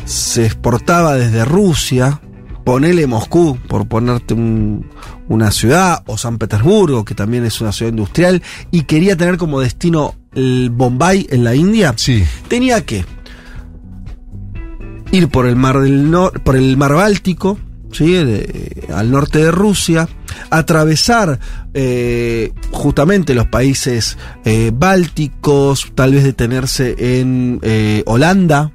se 0.07 0.45
exportaba 0.45 1.15
desde 1.15 1.43
Rusia, 1.45 2.21
ponele 2.63 3.05
Moscú, 3.07 3.57
por 3.67 3.87
ponerte 3.87 4.33
un- 4.33 4.87
una 5.27 5.51
ciudad, 5.51 6.01
o 6.07 6.17
San 6.17 6.37
Petersburgo, 6.37 7.03
que 7.05 7.13
también 7.13 7.45
es 7.45 7.59
una 7.61 7.71
ciudad 7.71 7.91
industrial, 7.91 8.41
y 8.71 8.83
quería 8.83 9.15
tener 9.17 9.37
como 9.37 9.59
destino 9.59 10.15
el 10.33 10.69
Bombay 10.71 11.27
en 11.29 11.43
la 11.43 11.55
India, 11.55 11.93
Sí. 11.97 12.23
tenía 12.47 12.85
que 12.85 13.05
ir 15.11 15.27
por 15.29 15.45
el 15.45 15.55
mar 15.55 15.79
del 15.79 16.09
nor- 16.11 16.41
por 16.43 16.55
el 16.55 16.77
mar 16.77 16.93
Báltico, 16.93 17.57
¿sí? 17.91 18.11
De- 18.13 18.85
al 18.93 19.11
norte 19.11 19.39
de 19.39 19.51
Rusia, 19.51 20.07
atravesar 20.49 21.39
eh, 21.73 22.53
justamente 22.71 23.33
los 23.35 23.47
países 23.47 24.17
eh, 24.45 24.71
bálticos, 24.73 25.91
tal 25.95 26.13
vez 26.13 26.23
detenerse 26.23 27.19
en 27.19 27.59
eh, 27.61 28.03
Holanda, 28.05 28.71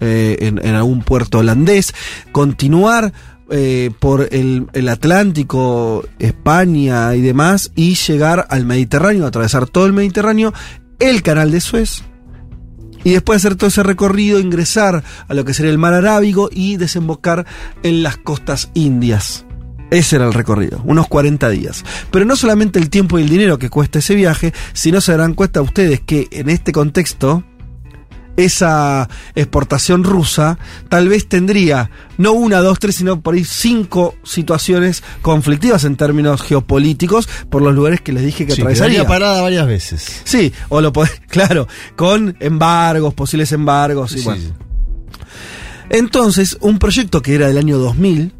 eh, 0.00 0.36
en, 0.40 0.74
algún 0.74 1.02
puerto 1.02 1.38
holandés, 1.38 1.94
continuar 2.32 3.12
eh, 3.50 3.90
por 3.98 4.28
el, 4.32 4.66
el 4.72 4.88
Atlántico, 4.88 6.04
España 6.18 7.14
y 7.14 7.20
demás, 7.20 7.72
y 7.74 7.94
llegar 7.94 8.46
al 8.50 8.64
Mediterráneo, 8.64 9.26
atravesar 9.26 9.68
todo 9.68 9.86
el 9.86 9.92
Mediterráneo, 9.92 10.52
el 10.98 11.22
canal 11.22 11.50
de 11.50 11.60
Suez, 11.60 12.02
y 13.04 13.12
después 13.12 13.40
de 13.42 13.48
hacer 13.48 13.56
todo 13.56 13.68
ese 13.68 13.82
recorrido, 13.82 14.38
ingresar 14.38 15.02
a 15.28 15.34
lo 15.34 15.44
que 15.44 15.54
sería 15.54 15.72
el 15.72 15.78
mar 15.78 15.94
Arábigo 15.94 16.48
y 16.52 16.76
desembocar 16.76 17.46
en 17.82 18.02
las 18.02 18.16
costas 18.16 18.70
indias. 18.74 19.44
Ese 19.90 20.16
era 20.16 20.26
el 20.26 20.32
recorrido, 20.32 20.80
unos 20.84 21.08
40 21.08 21.48
días. 21.48 21.84
Pero 22.10 22.24
no 22.24 22.36
solamente 22.36 22.78
el 22.78 22.90
tiempo 22.90 23.18
y 23.18 23.22
el 23.22 23.28
dinero 23.28 23.58
que 23.58 23.70
cuesta 23.70 23.98
ese 23.98 24.14
viaje, 24.14 24.52
sino 24.72 25.00
se 25.00 25.12
darán 25.12 25.34
cuenta 25.34 25.62
ustedes 25.62 26.00
que 26.00 26.28
en 26.30 26.48
este 26.48 26.72
contexto, 26.72 27.42
esa 28.44 29.08
exportación 29.34 30.04
rusa 30.04 30.58
tal 30.88 31.08
vez 31.08 31.28
tendría 31.28 31.90
no 32.18 32.32
una, 32.32 32.58
dos, 32.58 32.78
tres, 32.78 32.96
sino 32.96 33.20
por 33.20 33.34
ahí 33.34 33.44
cinco 33.44 34.14
situaciones 34.22 35.02
conflictivas 35.22 35.84
en 35.84 35.96
términos 35.96 36.42
geopolíticos 36.42 37.28
por 37.50 37.62
los 37.62 37.74
lugares 37.74 38.00
que 38.00 38.12
les 38.12 38.24
dije 38.24 38.46
que 38.46 38.52
Sí, 38.54 38.60
atravesaría. 38.60 39.06
parada 39.06 39.42
varias 39.42 39.66
veces. 39.66 40.22
Sí, 40.24 40.52
o 40.68 40.80
lo 40.80 40.92
podés, 40.92 41.20
claro, 41.28 41.66
con 41.96 42.36
embargos, 42.40 43.14
posibles 43.14 43.52
embargos 43.52 44.12
y 44.12 44.18
Sí, 44.18 44.24
bueno. 44.24 44.42
sí. 44.42 44.52
Entonces, 45.90 46.56
un 46.60 46.78
proyecto 46.78 47.20
que 47.22 47.34
era 47.34 47.48
del 47.48 47.58
año 47.58 47.78
2000 47.78 48.32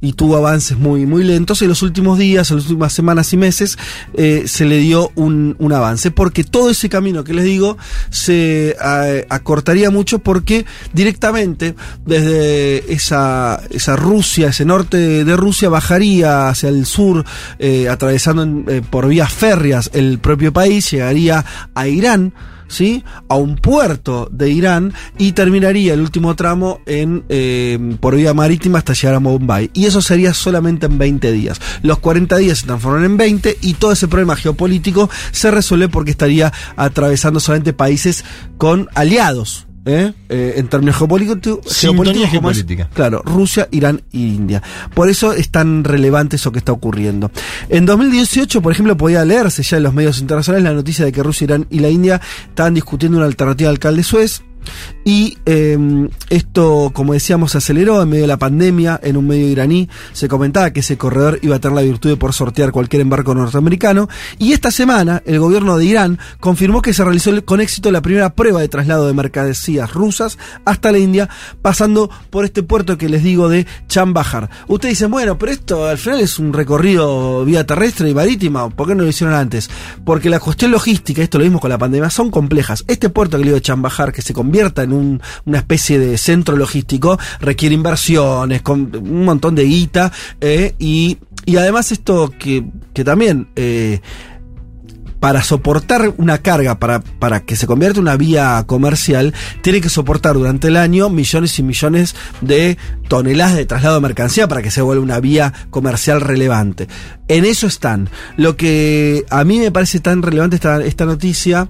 y 0.00 0.12
tuvo 0.12 0.36
avances 0.36 0.78
muy, 0.78 1.06
muy 1.06 1.24
lentos, 1.24 1.60
en 1.62 1.68
los 1.68 1.82
últimos 1.82 2.18
días, 2.18 2.50
en 2.50 2.58
las 2.58 2.66
últimas 2.66 2.92
semanas 2.92 3.32
y 3.32 3.36
meses, 3.36 3.78
eh, 4.14 4.44
se 4.46 4.64
le 4.64 4.78
dio 4.78 5.10
un, 5.16 5.56
un 5.58 5.72
avance, 5.72 6.10
porque 6.10 6.44
todo 6.44 6.70
ese 6.70 6.88
camino 6.88 7.24
que 7.24 7.34
les 7.34 7.44
digo 7.44 7.76
se 8.10 8.76
eh, 8.82 9.26
acortaría 9.28 9.90
mucho 9.90 10.20
porque 10.20 10.66
directamente 10.92 11.74
desde 12.06 12.92
esa, 12.92 13.60
esa 13.70 13.96
Rusia, 13.96 14.48
ese 14.48 14.64
norte 14.64 14.96
de, 14.96 15.24
de 15.24 15.36
Rusia, 15.36 15.68
bajaría 15.68 16.48
hacia 16.48 16.68
el 16.68 16.86
sur, 16.86 17.24
eh, 17.58 17.88
atravesando 17.88 18.70
eh, 18.70 18.82
por 18.88 19.08
vías 19.08 19.32
férreas 19.32 19.90
el 19.94 20.18
propio 20.18 20.52
país, 20.52 20.90
llegaría 20.90 21.44
a 21.74 21.88
Irán, 21.88 22.32
¿sí? 22.68 23.04
a 23.28 23.36
un 23.36 23.56
puerto 23.56 24.28
de 24.30 24.50
Irán 24.50 24.92
y 25.18 25.32
terminaría 25.32 25.94
el 25.94 26.00
último 26.00 26.36
tramo 26.36 26.80
en 26.86 27.24
eh, 27.28 27.96
por 28.00 28.14
vía 28.14 28.34
marítima 28.34 28.78
hasta 28.78 28.92
llegar 28.92 29.16
a 29.16 29.18
Bombay. 29.18 29.70
Y 29.74 29.86
eso 29.86 30.00
sería 30.00 30.32
solamente 30.34 30.86
en 30.86 30.98
20 30.98 31.32
días. 31.32 31.60
Los 31.82 31.98
40 31.98 32.36
días 32.36 32.58
se 32.58 32.66
transforman 32.66 33.04
en 33.04 33.16
20 33.16 33.58
y 33.60 33.74
todo 33.74 33.92
ese 33.92 34.08
problema 34.08 34.36
geopolítico 34.36 35.10
se 35.32 35.50
resuelve 35.50 35.88
porque 35.88 36.10
estaría 36.10 36.52
atravesando 36.76 37.40
solamente 37.40 37.72
países 37.72 38.24
con 38.56 38.88
aliados. 38.94 39.67
¿Eh? 39.88 40.12
Eh, 40.28 40.54
en 40.56 40.68
términos 40.68 40.96
geopolíticos, 40.96 41.76
geopolítica. 41.76 42.88
Claro, 42.92 43.22
Rusia, 43.24 43.68
Irán 43.70 44.02
e 44.12 44.18
India. 44.18 44.62
Por 44.94 45.08
eso 45.08 45.32
es 45.32 45.50
tan 45.50 45.84
relevante 45.84 46.36
eso 46.36 46.52
que 46.52 46.58
está 46.58 46.72
ocurriendo. 46.72 47.30
En 47.68 47.86
2018, 47.86 48.60
por 48.60 48.72
ejemplo, 48.72 48.96
podía 48.96 49.24
leerse 49.24 49.62
ya 49.62 49.78
en 49.78 49.82
los 49.84 49.94
medios 49.94 50.20
internacionales 50.20 50.64
la 50.64 50.74
noticia 50.74 51.04
de 51.04 51.12
que 51.12 51.22
Rusia, 51.22 51.46
Irán 51.46 51.66
y 51.70 51.78
la 51.80 51.88
India 51.88 52.20
estaban 52.48 52.74
discutiendo 52.74 53.18
una 53.18 53.26
alternativa 53.26 53.70
al 53.70 53.78
Cal 53.78 53.96
de 53.96 54.02
Suez. 54.02 54.42
Y 55.04 55.38
eh, 55.46 56.08
esto, 56.30 56.90
como 56.92 57.12
decíamos, 57.12 57.52
se 57.52 57.58
aceleró 57.58 58.02
en 58.02 58.08
medio 58.08 58.22
de 58.22 58.28
la 58.28 58.36
pandemia. 58.36 59.00
En 59.02 59.16
un 59.16 59.26
medio 59.26 59.48
iraní 59.48 59.88
se 60.12 60.28
comentaba 60.28 60.70
que 60.70 60.80
ese 60.80 60.98
corredor 60.98 61.38
iba 61.42 61.56
a 61.56 61.58
tener 61.58 61.76
la 61.76 61.82
virtud 61.82 62.10
de 62.10 62.16
por 62.16 62.32
sortear 62.32 62.72
cualquier 62.72 63.02
embarco 63.02 63.34
norteamericano. 63.34 64.08
Y 64.38 64.52
esta 64.52 64.70
semana, 64.70 65.22
el 65.24 65.38
gobierno 65.38 65.78
de 65.78 65.84
Irán 65.84 66.18
confirmó 66.40 66.82
que 66.82 66.92
se 66.92 67.04
realizó 67.04 67.28
con 67.44 67.60
éxito 67.60 67.90
la 67.90 68.02
primera 68.02 68.34
prueba 68.34 68.60
de 68.60 68.68
traslado 68.68 69.06
de 69.06 69.12
mercancías 69.12 69.92
rusas 69.92 70.38
hasta 70.64 70.92
la 70.92 70.98
India, 70.98 71.28
pasando 71.62 72.10
por 72.30 72.44
este 72.44 72.62
puerto 72.62 72.98
que 72.98 73.08
les 73.08 73.22
digo 73.22 73.48
de 73.48 73.66
Chambahar. 73.88 74.50
Ustedes 74.66 74.92
dicen, 74.92 75.10
bueno, 75.10 75.38
pero 75.38 75.52
esto 75.52 75.86
al 75.86 75.98
final 75.98 76.20
es 76.20 76.38
un 76.38 76.52
recorrido 76.52 77.44
vía 77.44 77.66
terrestre 77.66 78.08
y 78.08 78.14
marítima. 78.14 78.68
¿Por 78.70 78.88
qué 78.88 78.94
no 78.94 79.02
lo 79.02 79.08
hicieron 79.08 79.34
antes? 79.34 79.70
Porque 80.04 80.30
la 80.30 80.40
cuestión 80.40 80.70
logística, 80.70 81.22
esto 81.22 81.38
lo 81.38 81.44
mismo 81.44 81.60
con 81.60 81.70
la 81.70 81.78
pandemia, 81.78 82.10
son 82.10 82.30
complejas. 82.30 82.84
Este 82.88 83.08
puerto 83.08 83.36
que 83.36 83.44
le 83.44 83.48
digo 83.48 83.56
de 83.56 83.62
Chambahar, 83.62 84.12
que 84.12 84.22
se 84.22 84.32
en 84.60 84.92
un- 84.92 85.22
una 85.44 85.58
especie 85.58 85.98
de 85.98 86.18
centro 86.18 86.56
logístico, 86.56 87.18
requiere 87.40 87.74
inversiones, 87.74 88.62
con 88.62 88.94
un 88.94 89.24
montón 89.24 89.54
de 89.54 89.64
guita, 89.64 90.12
eh, 90.40 90.74
y, 90.78 91.18
y 91.46 91.56
además 91.56 91.92
esto 91.92 92.32
que, 92.38 92.64
que 92.92 93.04
también... 93.04 93.48
eh, 93.56 94.00
para 95.20 95.42
soportar 95.42 96.14
una 96.18 96.38
carga, 96.38 96.78
para, 96.78 97.00
para 97.00 97.40
que 97.40 97.56
se 97.56 97.66
convierta 97.66 97.98
en 97.98 98.02
una 98.04 98.16
vía 98.16 98.62
comercial, 98.68 99.34
tiene 99.62 99.80
que 99.80 99.88
soportar 99.88 100.34
durante 100.34 100.68
el 100.68 100.76
año 100.76 101.08
millones 101.10 101.58
y 101.58 101.64
millones 101.64 102.14
de 102.40 102.78
toneladas 103.08 103.56
de 103.56 103.66
traslado 103.66 103.96
de 103.96 104.00
mercancía 104.02 104.46
para 104.46 104.62
que 104.62 104.70
se 104.70 104.80
vuelva 104.80 105.02
una 105.02 105.18
vía 105.18 105.52
comercial 105.70 106.20
relevante. 106.20 106.86
En 107.26 107.44
eso 107.44 107.66
están. 107.66 108.08
Lo 108.36 108.56
que 108.56 109.24
a 109.28 109.42
mí 109.42 109.58
me 109.58 109.72
parece 109.72 109.98
tan 109.98 110.22
relevante 110.22 110.54
esta, 110.54 110.84
esta 110.84 111.04
noticia, 111.04 111.68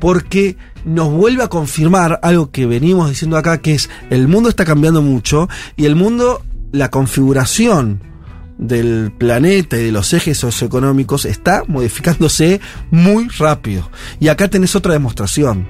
porque 0.00 0.56
nos 0.84 1.12
vuelve 1.12 1.44
a 1.44 1.48
confirmar 1.48 2.18
algo 2.22 2.50
que 2.50 2.66
venimos 2.66 3.08
diciendo 3.08 3.36
acá, 3.36 3.58
que 3.58 3.74
es 3.74 3.90
el 4.10 4.28
mundo 4.28 4.48
está 4.48 4.64
cambiando 4.64 5.02
mucho 5.02 5.48
y 5.76 5.84
el 5.84 5.94
mundo, 5.94 6.42
la 6.72 6.90
configuración 6.90 8.09
del 8.60 9.10
planeta 9.16 9.78
y 9.78 9.84
de 9.84 9.90
los 9.92 10.12
ejes 10.12 10.36
socioeconómicos 10.38 11.24
está 11.24 11.64
modificándose 11.66 12.60
muy 12.90 13.26
rápido. 13.38 13.90
Y 14.20 14.28
acá 14.28 14.48
tenés 14.48 14.76
otra 14.76 14.92
demostración. 14.92 15.66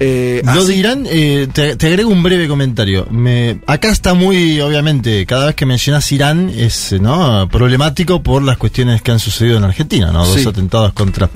Eh, 0.00 0.40
Lo 0.44 0.50
así- 0.52 0.66
de 0.68 0.76
Irán, 0.76 1.06
eh, 1.08 1.46
te, 1.52 1.76
te 1.76 1.86
agrego 1.88 2.10
un 2.10 2.22
breve 2.22 2.48
comentario. 2.48 3.06
Me, 3.10 3.60
acá 3.66 3.90
está 3.90 4.14
muy, 4.14 4.60
obviamente, 4.62 5.26
cada 5.26 5.46
vez 5.46 5.54
que 5.54 5.66
mencionas 5.66 6.10
Irán 6.10 6.48
es 6.48 6.92
eh, 6.92 6.98
¿no? 6.98 7.46
problemático 7.50 8.22
por 8.22 8.42
las 8.42 8.56
cuestiones 8.56 9.02
que 9.02 9.10
han 9.10 9.18
sucedido 9.20 9.58
en 9.58 9.64
Argentina, 9.64 10.10
¿no? 10.10 10.24
Dos 10.26 10.40
Sí. 10.40 10.48
atentados 10.48 10.92
contra 10.94 11.28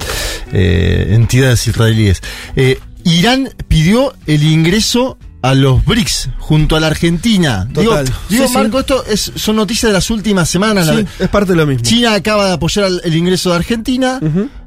eh, 0.52 1.08
entidades 1.10 1.66
israelíes. 1.66 2.22
Eh, 2.56 2.78
Irán 3.04 3.50
pidió 3.68 4.14
el 4.26 4.42
ingreso 4.42 5.18
a 5.42 5.54
los 5.54 5.84
BRICS 5.84 6.30
junto 6.38 6.76
a 6.76 6.80
la 6.80 6.88
Argentina. 6.88 7.68
Total. 7.72 8.04
Digo, 8.06 8.18
digo, 8.28 8.42
Sí, 8.44 8.48
sí. 8.48 8.54
Marco, 8.54 8.80
esto 8.80 9.04
es, 9.06 9.32
son 9.36 9.56
noticias 9.56 9.90
de 9.90 9.92
las 9.94 10.10
últimas 10.10 10.48
semanas. 10.48 10.86
Sí, 10.88 10.94
La- 10.94 11.24
es 11.24 11.28
parte 11.30 11.52
de 11.52 11.56
lo 11.56 11.66
mismo. 11.66 11.84
China 11.84 12.14
acaba 12.14 12.46
de 12.46 12.52
apoyar 12.54 12.90
el 13.04 13.14
ingreso 13.16 13.50
de 13.50 13.56
Argentina. 13.56 14.20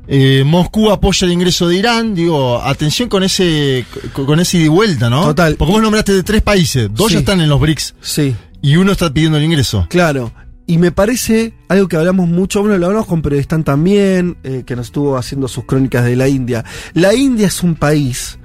eh, 0.07 0.43
Moscú 0.45 0.89
apoya 0.89 1.25
el 1.25 1.33
ingreso 1.33 1.67
de 1.67 1.75
Irán. 1.75 2.15
Digo, 2.15 2.61
atención 2.61 3.09
con 3.09 3.23
ese 3.23 3.85
con, 4.13 4.39
ese 4.39 4.57
ida 4.57 4.65
y 4.65 4.69
vuelta, 4.69 5.09
¿no? 5.09 5.23
Total. 5.23 5.55
Porque 5.55 5.73
vos 5.73 5.81
nombraste 5.81 6.13
de 6.13 6.23
tres 6.23 6.41
países. 6.41 6.89
Dos 6.93 7.11
ya 7.11 7.19
están 7.19 7.41
en 7.41 7.49
los 7.49 7.59
BRICS. 7.59 7.95
Sí. 8.01 8.35
Y 8.61 8.75
uno 8.77 8.91
está 8.93 9.11
pidiendo 9.13 9.37
el 9.37 9.43
ingreso. 9.43 9.85
Claro. 9.89 10.31
Y 10.65 10.77
me 10.77 10.91
parece 10.91 11.53
algo 11.67 11.87
que 11.87 11.95
hablamos 11.97 12.27
mucho, 12.27 12.61
bueno, 12.61 12.77
lo 12.77 12.85
hablamos 12.85 13.07
con 13.07 13.23
periodistas 13.23 13.63
también, 13.63 14.37
eh, 14.43 14.63
que 14.67 14.75
nos 14.75 14.85
estuvo 14.87 15.17
haciendo 15.17 15.47
sus 15.47 15.65
crónicas 15.65 16.05
de 16.05 16.15
la 16.15 16.27
India. 16.27 16.63
La 16.93 17.15
India 17.15 17.47
es 17.47 17.63
un 17.63 17.73
país 17.73 18.37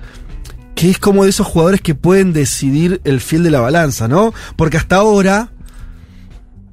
que 0.84 0.90
es 0.90 0.98
como 0.98 1.24
de 1.24 1.30
esos 1.30 1.46
jugadores 1.46 1.80
que 1.80 1.94
pueden 1.94 2.34
decidir 2.34 3.00
el 3.04 3.22
fiel 3.22 3.42
de 3.42 3.50
la 3.50 3.60
balanza, 3.60 4.06
¿no? 4.06 4.34
Porque 4.54 4.76
hasta 4.76 4.96
ahora 4.96 5.50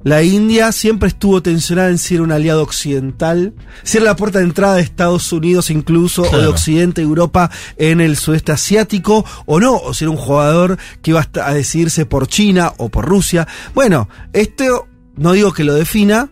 la 0.02 0.22
India 0.22 0.70
siempre 0.70 1.08
estuvo 1.08 1.42
tensionada 1.42 1.88
en 1.88 1.96
si 1.96 2.16
era 2.16 2.22
un 2.22 2.30
aliado 2.30 2.62
occidental, 2.62 3.54
si 3.84 3.96
era 3.96 4.04
la 4.04 4.16
puerta 4.16 4.40
de 4.40 4.44
entrada 4.44 4.74
de 4.74 4.82
Estados 4.82 5.32
Unidos 5.32 5.70
incluso, 5.70 6.24
o 6.30 6.38
de. 6.38 6.46
Occidente, 6.46 7.00
Europa 7.00 7.50
en 7.78 8.02
el 8.02 8.18
sudeste 8.18 8.52
asiático, 8.52 9.24
o 9.46 9.60
no, 9.60 9.78
o 9.78 9.94
si 9.94 10.04
era 10.04 10.10
un 10.10 10.18
jugador 10.18 10.76
que 11.00 11.12
iba 11.12 11.26
a 11.42 11.54
decidirse 11.54 12.04
por 12.04 12.26
China 12.26 12.74
o 12.76 12.90
por 12.90 13.06
Rusia. 13.06 13.48
Bueno, 13.74 14.10
esto 14.34 14.88
no 15.16 15.32
digo 15.32 15.54
que 15.54 15.64
lo 15.64 15.72
defina, 15.72 16.28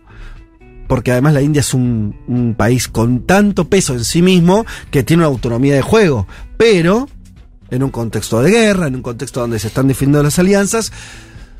porque 0.87 1.13
además 1.13 1.33
la 1.33 1.41
India 1.41 1.61
es 1.61 1.73
un, 1.73 2.15
un 2.27 2.53
país 2.53 2.87
con 2.87 3.25
tanto 3.25 3.69
peso 3.69 3.93
en 3.93 4.05
sí 4.05 4.21
mismo 4.21 4.67
que 4.91 5.01
tiene 5.01 5.21
una 5.21 5.29
autonomía 5.29 5.73
de 5.73 5.81
juego, 5.81 6.27
pero 6.57 7.09
en 7.71 7.81
un 7.83 7.89
contexto 7.89 8.41
de 8.41 8.51
guerra, 8.51 8.87
en 8.87 8.95
un 8.95 9.01
contexto 9.01 9.39
donde 9.39 9.57
se 9.59 9.67
están 9.67 9.87
definiendo 9.87 10.21
las 10.21 10.37
alianzas, 10.39 10.91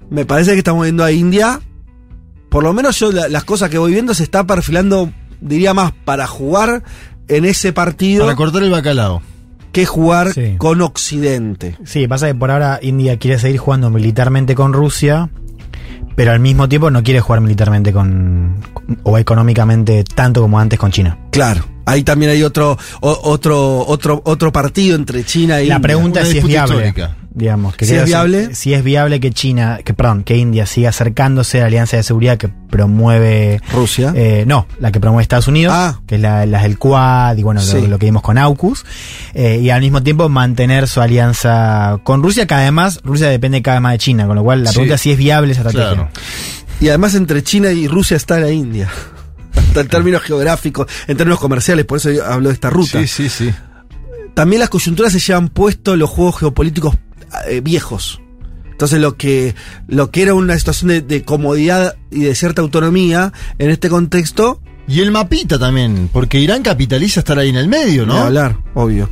me 0.09 0.25
parece 0.25 0.51
que 0.51 0.57
estamos 0.59 0.83
viendo 0.83 1.03
a 1.03 1.11
India, 1.11 1.59
por 2.49 2.63
lo 2.63 2.73
menos 2.73 2.99
yo 2.99 3.11
la- 3.11 3.29
las 3.29 3.43
cosas 3.45 3.69
que 3.69 3.77
voy 3.77 3.93
viendo 3.93 4.13
se 4.13 4.23
está 4.23 4.45
perfilando, 4.45 5.11
diría 5.39 5.73
más, 5.73 5.93
para 6.05 6.27
jugar 6.27 6.83
en 7.27 7.45
ese 7.45 7.71
partido 7.73 8.25
Para 8.25 8.35
cortar 8.35 8.61
el 8.63 8.69
bacalao. 8.71 9.21
que 9.71 9.85
jugar 9.85 10.33
Sí. 10.33 10.55
con 10.57 10.81
Occidente. 10.81 11.77
Sí, 11.85 12.07
pasa 12.07 12.27
que 12.27 12.35
por 12.35 12.51
ahora 12.51 12.79
India 12.81 13.17
quiere 13.17 13.39
seguir 13.39 13.57
jugando 13.59 13.89
militarmente 13.89 14.53
con 14.53 14.73
Rusia, 14.73 15.29
pero 16.17 16.33
al 16.33 16.41
mismo 16.41 16.67
tiempo 16.67 16.91
no 16.91 17.03
quiere 17.03 17.21
jugar 17.21 17.39
militarmente 17.39 17.93
con, 17.93 18.57
o 19.03 19.17
económicamente 19.17 20.03
tanto 20.03 20.41
como 20.41 20.59
antes 20.59 20.77
con 20.77 20.91
China. 20.91 21.17
Claro. 21.31 21.65
Ahí 21.85 22.03
también 22.03 22.31
hay 22.31 22.43
otro, 22.43 22.77
o- 23.01 23.19
otro, 23.23 23.79
otro, 23.87 24.21
otro 24.25 24.51
partido 24.51 24.95
entre 24.95 25.25
China 25.25 25.55
y 25.61 25.67
La 25.67 25.75
India. 25.75 25.79
pregunta 25.79 26.21
es 26.21 26.29
si 26.29 26.37
es 26.37 26.43
viable. 26.45 26.75
histórica. 26.87 27.17
Digamos, 27.33 27.77
que 27.77 27.85
Si 27.85 27.95
es 27.95 28.03
viable. 28.05 28.53
Si 28.55 28.73
es 28.73 28.83
viable 28.83 29.21
que 29.21 29.31
China, 29.31 29.79
que 29.85 29.93
perdón, 29.93 30.23
que 30.23 30.35
India 30.35 30.65
siga 30.65 30.89
acercándose 30.89 31.59
a 31.59 31.61
la 31.61 31.67
alianza 31.67 31.95
de 31.95 32.03
seguridad 32.03 32.37
que 32.37 32.49
promueve 32.49 33.61
Rusia. 33.73 34.11
eh, 34.15 34.43
no, 34.45 34.67
la 34.79 34.91
que 34.91 34.99
promueve 34.99 35.21
Estados 35.23 35.47
Unidos, 35.47 35.73
Ah. 35.75 36.01
que 36.05 36.15
es 36.15 36.21
la, 36.21 36.45
las 36.45 36.63
del 36.63 36.77
Quad 36.77 37.37
y 37.37 37.43
bueno, 37.43 37.61
lo- 37.61 37.65
Sí. 37.65 37.87
lo, 37.87 37.97
que 37.97 38.05
vimos 38.07 38.21
con 38.21 38.37
AUKUS, 38.37 38.85
eh, 39.33 39.59
y 39.61 39.69
al 39.69 39.79
mismo 39.81 40.03
tiempo 40.03 40.27
mantener 40.27 40.89
su 40.89 40.99
alianza 41.01 41.99
con 42.03 42.21
Rusia, 42.21 42.45
que 42.45 42.53
además 42.53 42.99
Rusia 43.03 43.27
depende 43.29 43.61
cada 43.61 43.77
vez 43.77 43.81
más 43.83 43.91
de 43.93 43.97
China, 43.99 44.27
con 44.27 44.35
lo 44.35 44.43
cual 44.43 44.63
la 44.65 44.71
Sí. 44.71 44.75
pregunta 44.75 44.95
es 44.95 45.01
si 45.01 45.11
es 45.11 45.17
viable 45.17 45.53
esa 45.53 45.61
estrategia. 45.61 45.93
Claro. 45.95 46.09
Y 46.81 46.89
además 46.89 47.15
entre 47.15 47.41
China 47.43 47.71
y 47.71 47.87
Rusia 47.87 48.17
está 48.17 48.39
la 48.39 48.51
India. 48.51 48.89
En 49.75 49.87
términos 49.87 50.21
geográficos, 50.21 50.87
en 51.07 51.17
términos 51.17 51.39
comerciales, 51.39 51.85
por 51.85 51.97
eso 51.97 52.09
hablo 52.25 52.49
de 52.49 52.53
esta 52.53 52.69
ruta. 52.69 52.99
Sí, 52.99 53.07
sí, 53.07 53.29
sí. 53.29 53.53
También 54.33 54.59
las 54.59 54.69
coyunturas 54.69 55.13
se 55.13 55.19
llevan 55.19 55.49
puesto 55.49 55.95
los 55.95 56.09
juegos 56.09 56.39
geopolíticos 56.39 56.95
eh, 57.47 57.61
viejos. 57.61 58.21
Entonces 58.71 58.99
lo 58.99 59.15
que, 59.15 59.55
lo 59.87 60.09
que 60.09 60.23
era 60.23 60.33
una 60.33 60.57
situación 60.57 60.89
de, 60.89 61.01
de 61.01 61.23
comodidad 61.23 61.95
y 62.09 62.21
de 62.21 62.35
cierta 62.35 62.61
autonomía 62.61 63.31
en 63.59 63.69
este 63.69 63.89
contexto, 63.89 64.59
Y 64.87 65.01
el 65.01 65.11
mapita 65.11 65.59
también, 65.59 66.09
porque 66.11 66.39
Irán 66.39 66.63
capitaliza 66.63 67.19
estar 67.19 67.37
ahí 67.37 67.49
en 67.49 67.57
el 67.57 67.67
medio, 67.67 68.05
¿no? 68.05 68.17
hablar, 68.17 68.57
obvio. 68.73 69.07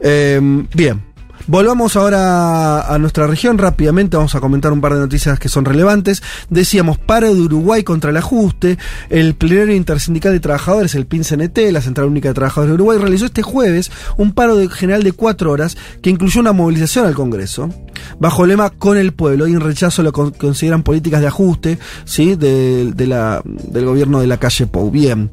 Eh, 0.00 0.40
bien. 0.74 1.02
Volvamos 1.48 1.94
ahora 1.94 2.80
a 2.92 2.98
nuestra 2.98 3.28
región 3.28 3.56
rápidamente, 3.56 4.16
vamos 4.16 4.34
a 4.34 4.40
comentar 4.40 4.72
un 4.72 4.80
par 4.80 4.94
de 4.94 4.98
noticias 4.98 5.38
que 5.38 5.48
son 5.48 5.64
relevantes. 5.64 6.20
Decíamos, 6.50 6.98
paro 6.98 7.32
de 7.32 7.40
Uruguay 7.40 7.84
contra 7.84 8.10
el 8.10 8.16
ajuste. 8.16 8.78
El 9.10 9.34
plenario 9.36 9.76
intersindical 9.76 10.32
de 10.32 10.40
trabajadores, 10.40 10.96
el 10.96 11.06
PIN-CNT, 11.06 11.70
la 11.70 11.80
Central 11.82 12.08
Única 12.08 12.30
de 12.30 12.34
Trabajadores 12.34 12.70
de 12.70 12.74
Uruguay, 12.74 12.98
realizó 12.98 13.26
este 13.26 13.42
jueves 13.42 13.92
un 14.16 14.32
paro 14.32 14.56
de- 14.56 14.68
general 14.68 15.04
de 15.04 15.12
cuatro 15.12 15.52
horas 15.52 15.76
que 16.02 16.10
incluyó 16.10 16.40
una 16.40 16.52
movilización 16.52 17.06
al 17.06 17.14
Congreso, 17.14 17.70
bajo 18.18 18.42
el 18.42 18.48
lema 18.50 18.70
Con 18.70 18.98
el 18.98 19.12
pueblo, 19.12 19.46
y 19.46 19.52
en 19.52 19.60
rechazo 19.60 20.02
lo 20.02 20.12
con- 20.12 20.32
consideran 20.32 20.82
políticas 20.82 21.20
de 21.20 21.28
ajuste 21.28 21.78
¿sí? 22.04 22.34
de, 22.34 22.92
la, 23.06 23.40
del 23.44 23.84
gobierno 23.84 24.18
de 24.20 24.26
la 24.26 24.38
calle 24.38 24.66
Pou. 24.66 24.90
Bien, 24.90 25.30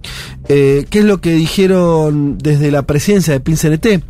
Eh, 0.48 0.86
¿qué 0.92 1.00
es 1.00 1.06
lo 1.06 1.20
que 1.22 1.32
dijeron 1.34 2.38
desde 2.38 2.70
la 2.70 2.84
presidencia 2.84 3.34
de 3.34 3.40
PIN-CNT? 3.40 4.04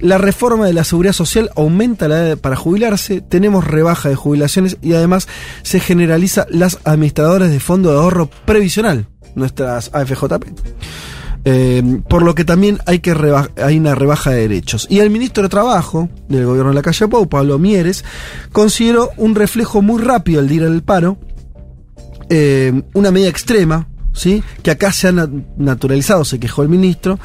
La 0.00 0.16
reforma 0.18 0.66
de 0.66 0.72
la 0.72 0.84
seguridad 0.84 1.12
social 1.12 1.50
aumenta 1.56 2.06
la 2.08 2.18
edad 2.28 2.38
para 2.38 2.54
jubilarse, 2.56 3.20
tenemos 3.20 3.66
rebaja 3.66 4.08
de 4.08 4.14
jubilaciones 4.14 4.76
y 4.80 4.92
además 4.94 5.26
se 5.62 5.80
generaliza 5.80 6.46
las 6.50 6.78
administradoras 6.84 7.50
de 7.50 7.58
fondo 7.60 7.90
de 7.90 7.98
ahorro 7.98 8.30
previsional, 8.46 9.06
nuestras 9.34 9.90
AFJP. 9.92 10.44
Eh, 11.44 12.00
por 12.08 12.22
lo 12.22 12.34
que 12.34 12.44
también 12.44 12.78
hay, 12.86 12.98
que 12.98 13.14
hay 13.62 13.78
una 13.78 13.94
rebaja 13.94 14.30
de 14.30 14.40
derechos. 14.42 14.86
Y 14.90 14.98
el 14.98 15.10
ministro 15.10 15.42
de 15.42 15.48
Trabajo 15.48 16.08
del 16.28 16.44
gobierno 16.46 16.70
de 16.70 16.74
la 16.76 16.82
calle 16.82 17.08
Pau, 17.08 17.28
Pablo 17.28 17.58
Mieres, 17.58 18.04
consideró 18.52 19.10
un 19.16 19.34
reflejo 19.34 19.80
muy 19.82 20.02
rápido 20.02 20.40
al 20.40 20.48
día 20.48 20.64
del 20.64 20.82
paro, 20.82 21.16
eh, 22.28 22.82
una 22.92 23.10
medida 23.10 23.28
extrema, 23.28 23.88
¿sí? 24.12 24.42
que 24.62 24.70
acá 24.72 24.92
se 24.92 25.08
ha 25.08 25.12
na- 25.12 25.30
naturalizado, 25.56 26.24
se 26.24 26.38
quejó 26.38 26.62
el 26.62 26.68
ministro. 26.68 27.18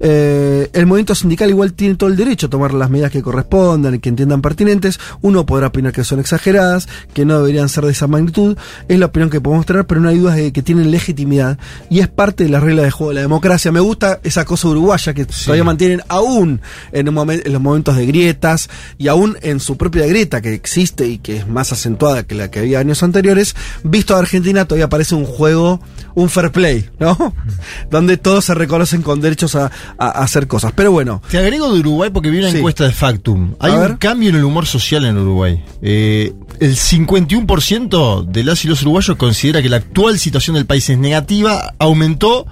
Eh, 0.00 0.70
el 0.72 0.86
movimiento 0.86 1.14
sindical 1.14 1.50
igual 1.50 1.72
tiene 1.72 1.96
todo 1.96 2.08
el 2.08 2.16
derecho 2.16 2.46
a 2.46 2.50
tomar 2.50 2.72
las 2.74 2.90
medidas 2.90 3.10
que 3.10 3.22
correspondan 3.22 3.94
y 3.94 3.98
que 3.98 4.08
entiendan 4.08 4.42
pertinentes. 4.42 5.00
Uno 5.22 5.46
podrá 5.46 5.68
opinar 5.68 5.92
que 5.92 6.04
son 6.04 6.20
exageradas, 6.20 6.88
que 7.14 7.24
no 7.24 7.38
deberían 7.38 7.68
ser 7.68 7.84
de 7.84 7.92
esa 7.92 8.06
magnitud. 8.06 8.56
Es 8.88 8.98
la 8.98 9.06
opinión 9.06 9.30
que 9.30 9.40
podemos 9.40 9.66
tener, 9.66 9.86
pero 9.86 10.00
no 10.00 10.08
hay 10.08 10.18
dudas 10.18 10.36
de 10.36 10.52
que 10.52 10.62
tienen 10.62 10.90
legitimidad 10.90 11.58
y 11.90 12.00
es 12.00 12.08
parte 12.08 12.44
de 12.44 12.50
la 12.50 12.60
regla 12.60 12.82
de 12.82 12.90
juego 12.90 13.10
de 13.10 13.16
la 13.16 13.20
democracia. 13.22 13.72
Me 13.72 13.80
gusta 13.80 14.20
esa 14.22 14.44
cosa 14.44 14.68
uruguaya 14.68 15.14
que 15.14 15.24
todavía 15.24 15.64
mantienen 15.64 16.02
aún 16.08 16.60
en, 16.92 17.08
un 17.08 17.30
en 17.30 17.52
los 17.52 17.62
momentos 17.62 17.96
de 17.96 18.06
grietas 18.06 18.68
y 18.96 19.08
aún 19.08 19.36
en 19.42 19.60
su 19.60 19.76
propia 19.76 20.06
grieta 20.06 20.40
que 20.40 20.54
existe 20.54 21.06
y 21.06 21.18
que 21.18 21.38
es 21.38 21.48
más 21.48 21.72
acentuada 21.72 22.22
que 22.22 22.34
la 22.34 22.50
que 22.50 22.60
había 22.60 22.78
años 22.78 23.02
anteriores. 23.02 23.56
Visto 23.82 24.14
a 24.14 24.18
Argentina 24.18 24.64
todavía 24.64 24.88
parece 24.88 25.14
un 25.14 25.24
juego, 25.24 25.80
un 26.14 26.28
fair 26.28 26.52
play, 26.52 26.88
¿no? 26.98 27.34
Donde 27.90 28.16
todos 28.16 28.44
se 28.44 28.54
reconocen 28.54 29.02
con 29.02 29.20
derechos 29.20 29.54
a, 29.54 29.70
a- 29.96 30.06
a 30.06 30.24
hacer 30.24 30.46
cosas. 30.46 30.72
Pero 30.74 30.92
bueno, 30.92 31.22
Te 31.30 31.38
agrego 31.38 31.72
de 31.72 31.80
Uruguay 31.80 32.10
porque 32.12 32.30
vi 32.30 32.38
una 32.38 32.50
Sí. 32.50 32.56
encuesta 32.58 32.84
de 32.84 32.92
Factum. 32.92 33.54
Hay 33.60 33.72
A 33.72 33.74
un 33.76 33.80
ver. 33.80 33.98
cambio 33.98 34.30
en 34.30 34.36
el 34.36 34.44
humor 34.44 34.66
social 34.66 35.04
en 35.04 35.16
Uruguay. 35.16 35.62
Eh, 35.82 36.32
el 36.60 36.76
51% 36.76 38.22
de 38.22 38.44
las 38.44 38.64
y 38.64 38.68
los 38.68 38.82
uruguayos 38.82 39.16
considera 39.16 39.62
que 39.62 39.68
la 39.68 39.76
actual 39.76 40.18
situación 40.18 40.54
del 40.56 40.66
país 40.66 40.88
es 40.90 40.98
negativa. 40.98 41.74
Aumentó 41.78 42.46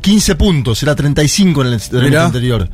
15 0.00 0.34
puntos, 0.34 0.82
era 0.82 0.94
35 0.96 1.60
en 1.62 1.68
el 1.68 1.72
trimestre 1.80 2.02
Mirá. 2.10 2.26
anterior. 2.26 2.68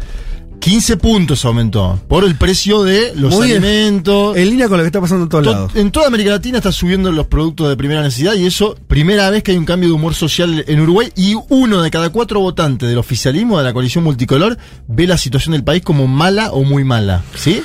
15 0.68 0.98
puntos 0.98 1.46
aumentó 1.46 1.98
por 2.08 2.24
el 2.24 2.34
precio 2.36 2.82
de 2.82 3.14
los 3.14 3.32
Muy 3.34 3.52
alimentos. 3.52 4.36
en 4.36 4.50
línea 4.50 4.68
con 4.68 4.76
lo 4.76 4.82
que 4.82 4.88
está 4.88 5.00
pasando 5.00 5.22
en 5.22 5.28
todos 5.30 5.44
To- 5.44 5.50
lados. 5.50 5.72
En 5.74 5.90
toda 5.90 6.08
América 6.08 6.28
Latina 6.28 6.58
está 6.58 6.72
subiendo 6.72 7.10
los 7.10 7.26
productos 7.26 7.70
de 7.70 7.76
primera 7.78 8.02
necesidad 8.02 8.34
y 8.34 8.44
eso, 8.44 8.76
primera 8.86 9.30
vez 9.30 9.42
que 9.42 9.52
hay 9.52 9.56
un 9.56 9.64
cambio 9.64 9.88
de 9.88 9.94
humor 9.94 10.12
social 10.14 10.62
en 10.68 10.80
Uruguay 10.80 11.08
y 11.16 11.34
uno 11.48 11.80
de 11.80 11.90
cada 11.90 12.10
cuatro 12.10 12.40
votantes 12.40 12.86
del 12.86 12.98
oficialismo 12.98 13.56
de 13.56 13.64
la 13.64 13.72
coalición 13.72 14.04
multicolor 14.04 14.58
ve 14.88 15.06
la 15.06 15.16
situación 15.16 15.52
del 15.52 15.64
país 15.64 15.82
como 15.82 16.06
mala 16.06 16.52
o 16.52 16.62
muy 16.64 16.84
mala, 16.84 17.22
¿sí? 17.34 17.62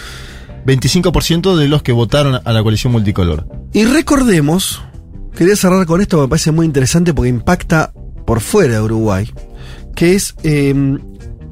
25% 0.65 1.57
de 1.57 1.67
los 1.67 1.83
que 1.83 1.91
votaron 1.91 2.39
a 2.41 2.53
la 2.53 2.61
coalición 2.63 2.93
multicolor. 2.93 3.45
Y 3.73 3.83
recordemos, 3.83 4.81
quería 5.35 5.57
cerrar 5.57 5.85
con 5.87 5.99
esto, 5.99 6.21
me 6.21 6.29
parece 6.29 6.51
muy 6.53 6.65
interesante 6.65 7.13
porque 7.13 7.27
impacta 7.29 7.91
por 8.25 8.39
fuera 8.39 8.75
de 8.75 8.81
Uruguay, 8.81 9.29
que 9.93 10.15
es, 10.15 10.35
eh, 10.43 10.73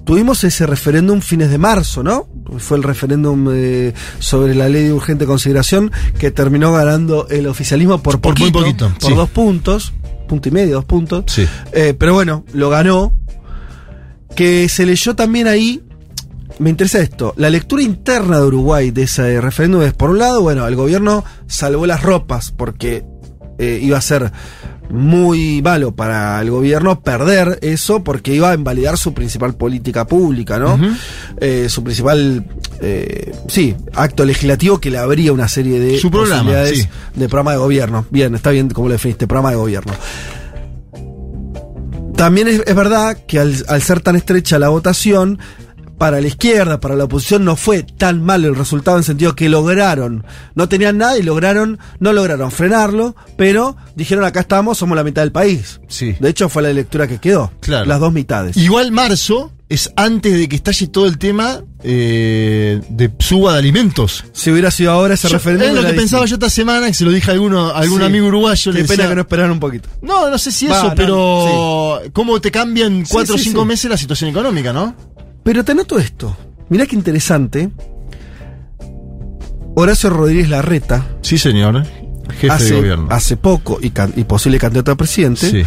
tuvimos 0.05 0.43
ese 0.43 0.65
referéndum 0.67 1.21
fines 1.21 1.49
de 1.49 1.57
marzo, 1.57 2.03
¿no? 2.03 2.27
Fue 2.57 2.77
el 2.77 2.83
referéndum 2.83 3.47
eh, 3.53 3.93
sobre 4.19 4.55
la 4.55 4.67
ley 4.69 4.85
de 4.85 4.93
urgente 4.93 5.25
consideración 5.25 5.91
que 6.19 6.31
terminó 6.31 6.73
ganando 6.73 7.27
el 7.29 7.47
oficialismo 7.47 8.01
por, 8.01 8.19
Por 8.19 8.37
muy 8.39 8.51
poquito, 8.51 8.87
poquito, 8.87 8.99
por 8.99 9.09
sí. 9.09 9.15
dos 9.15 9.29
puntos. 9.29 9.93
punto 10.27 10.49
y 10.49 10.51
medio, 10.51 10.75
dos 10.75 10.85
puntos. 10.85 11.25
Sí. 11.27 11.47
Eh, 11.73 11.93
pero 11.97 12.13
bueno, 12.13 12.43
lo 12.53 12.69
ganó. 12.69 13.13
Que 14.35 14.69
se 14.69 14.85
leyó 14.85 15.15
también 15.15 15.47
ahí. 15.47 15.83
Me 16.59 16.69
interesa 16.69 16.99
esto. 16.99 17.33
La 17.37 17.49
lectura 17.49 17.81
interna 17.81 18.37
de 18.39 18.45
Uruguay 18.45 18.91
de 18.91 19.03
ese 19.03 19.41
referéndum 19.41 19.81
es, 19.81 19.93
por 19.93 20.09
un 20.11 20.19
lado, 20.19 20.41
bueno, 20.41 20.67
el 20.67 20.75
gobierno 20.75 21.23
salvó 21.47 21.85
las 21.85 22.01
ropas 22.01 22.51
porque 22.51 23.03
eh, 23.57 23.79
iba 23.81 23.97
a 23.97 24.01
ser 24.01 24.31
muy 24.91 25.61
malo 25.61 25.93
para 25.95 26.41
el 26.41 26.49
gobierno 26.49 27.01
perder 27.01 27.59
eso 27.61 28.03
porque 28.03 28.33
iba 28.33 28.51
a 28.51 28.53
invalidar 28.53 28.97
su 28.97 29.13
principal 29.13 29.55
política 29.55 30.05
pública, 30.05 30.59
¿no? 30.59 30.79
Eh, 31.39 31.67
su 31.69 31.83
principal, 31.83 32.45
eh, 32.81 33.33
sí, 33.47 33.75
acto 33.93 34.25
legislativo 34.25 34.79
que 34.79 34.91
le 34.91 34.97
abría 34.97 35.33
una 35.33 35.47
serie 35.47 35.79
de 35.79 35.97
Su 35.97 36.11
programa, 36.11 36.51
sí. 36.65 36.87
de 37.15 37.27
programa 37.29 37.53
de 37.53 37.57
gobierno. 37.57 38.05
Bien, 38.09 38.35
está 38.35 38.51
bien 38.51 38.69
como 38.69 38.87
lo 38.87 38.93
definiste, 38.93 39.27
programa 39.27 39.51
de 39.51 39.57
gobierno. 39.57 39.93
También 42.15 42.47
es, 42.47 42.61
es 42.65 42.75
verdad 42.75 43.17
que 43.27 43.39
al, 43.39 43.55
al 43.67 43.81
ser 43.81 44.01
tan 44.01 44.15
estrecha 44.15 44.59
la 44.59 44.69
votación, 44.69 45.39
para 46.01 46.19
la 46.19 46.27
izquierda, 46.27 46.79
para 46.79 46.95
la 46.95 47.03
oposición, 47.03 47.45
no 47.45 47.55
fue 47.55 47.83
tan 47.83 48.23
malo 48.23 48.47
el 48.47 48.55
resultado 48.55 48.97
en 48.97 49.03
sentido 49.03 49.35
que 49.35 49.49
lograron, 49.49 50.25
no 50.55 50.67
tenían 50.67 50.97
nada 50.97 51.15
y 51.15 51.21
lograron, 51.21 51.77
no 51.99 52.11
lograron 52.11 52.49
frenarlo, 52.49 53.15
pero 53.37 53.77
dijeron 53.95 54.25
acá 54.25 54.39
estamos, 54.39 54.79
somos 54.79 54.95
la 54.95 55.03
mitad 55.03 55.21
del 55.21 55.31
país. 55.31 55.79
Sí. 55.89 56.15
De 56.19 56.29
hecho 56.29 56.49
fue 56.49 56.63
la 56.63 56.73
lectura 56.73 57.07
que 57.07 57.19
quedó. 57.19 57.51
Claro. 57.59 57.85
Las 57.85 57.99
dos 57.99 58.11
mitades. 58.13 58.57
Igual 58.57 58.91
marzo 58.91 59.51
es 59.69 59.93
antes 59.95 60.33
de 60.33 60.49
que 60.49 60.55
estalle 60.55 60.87
todo 60.87 61.05
el 61.05 61.19
tema 61.19 61.61
eh, 61.83 62.81
de 62.89 63.11
suba 63.19 63.53
de 63.53 63.59
alimentos. 63.59 64.25
Si 64.33 64.51
hubiera 64.51 64.69
sido 64.71 64.91
ahora 64.91 65.13
ese 65.13 65.27
Yo- 65.29 65.35
referéndum. 65.35 65.69
Es 65.69 65.75
lo 65.83 65.87
que 65.87 65.93
pensaba 65.93 66.25
yo 66.25 66.35
esta 66.35 66.49
semana, 66.49 66.87
que 66.87 66.93
se 66.93 67.05
lo 67.05 67.11
dije 67.11 67.29
a, 67.31 67.33
alguno, 67.35 67.67
a 67.69 67.77
algún 67.79 67.99
Sí. 67.99 68.05
amigo 68.05 68.27
uruguayo. 68.27 68.71
le 68.71 68.79
Qué 68.81 68.83
pena 68.85 68.95
decía- 69.03 69.09
que 69.09 69.15
no 69.15 69.21
esperaran 69.21 69.51
un 69.51 69.59
poquito. 69.59 69.87
No, 70.01 70.29
no 70.29 70.37
sé 70.37 70.51
si 70.51 70.65
Va, 70.67 70.77
eso, 70.77 70.89
no, 70.89 70.95
pero 70.95 72.01
cómo 72.11 72.41
te 72.41 72.51
cambia 72.51 72.85
en 72.87 73.05
Sí, 73.05 73.11
cuatro 73.13 73.35
o 73.35 73.37
cinco 73.37 73.63
meses 73.65 73.89
la 73.89 73.97
situación 73.97 74.29
económica, 74.29 74.73
¿no? 74.73 74.93
Pero 75.43 75.63
te 75.63 75.73
noto 75.75 75.97
esto. 75.99 76.35
Mirá 76.69 76.85
qué 76.85 76.95
interesante. 76.95 77.69
Horacio 79.75 80.09
Rodríguez 80.09 80.49
Larreta. 80.49 81.05
Sí, 81.21 81.37
señor. 81.37 81.83
Jefe 82.29 82.49
hace, 82.51 82.65
de 82.73 82.75
gobierno. 82.75 83.07
Hace 83.09 83.37
poco 83.37 83.79
y, 83.81 83.89
can- 83.91 84.13
y 84.15 84.23
posible 84.23 84.57
candidato 84.59 84.91
a 84.91 84.95
presidente. 84.95 85.49
Sí. 85.49 85.63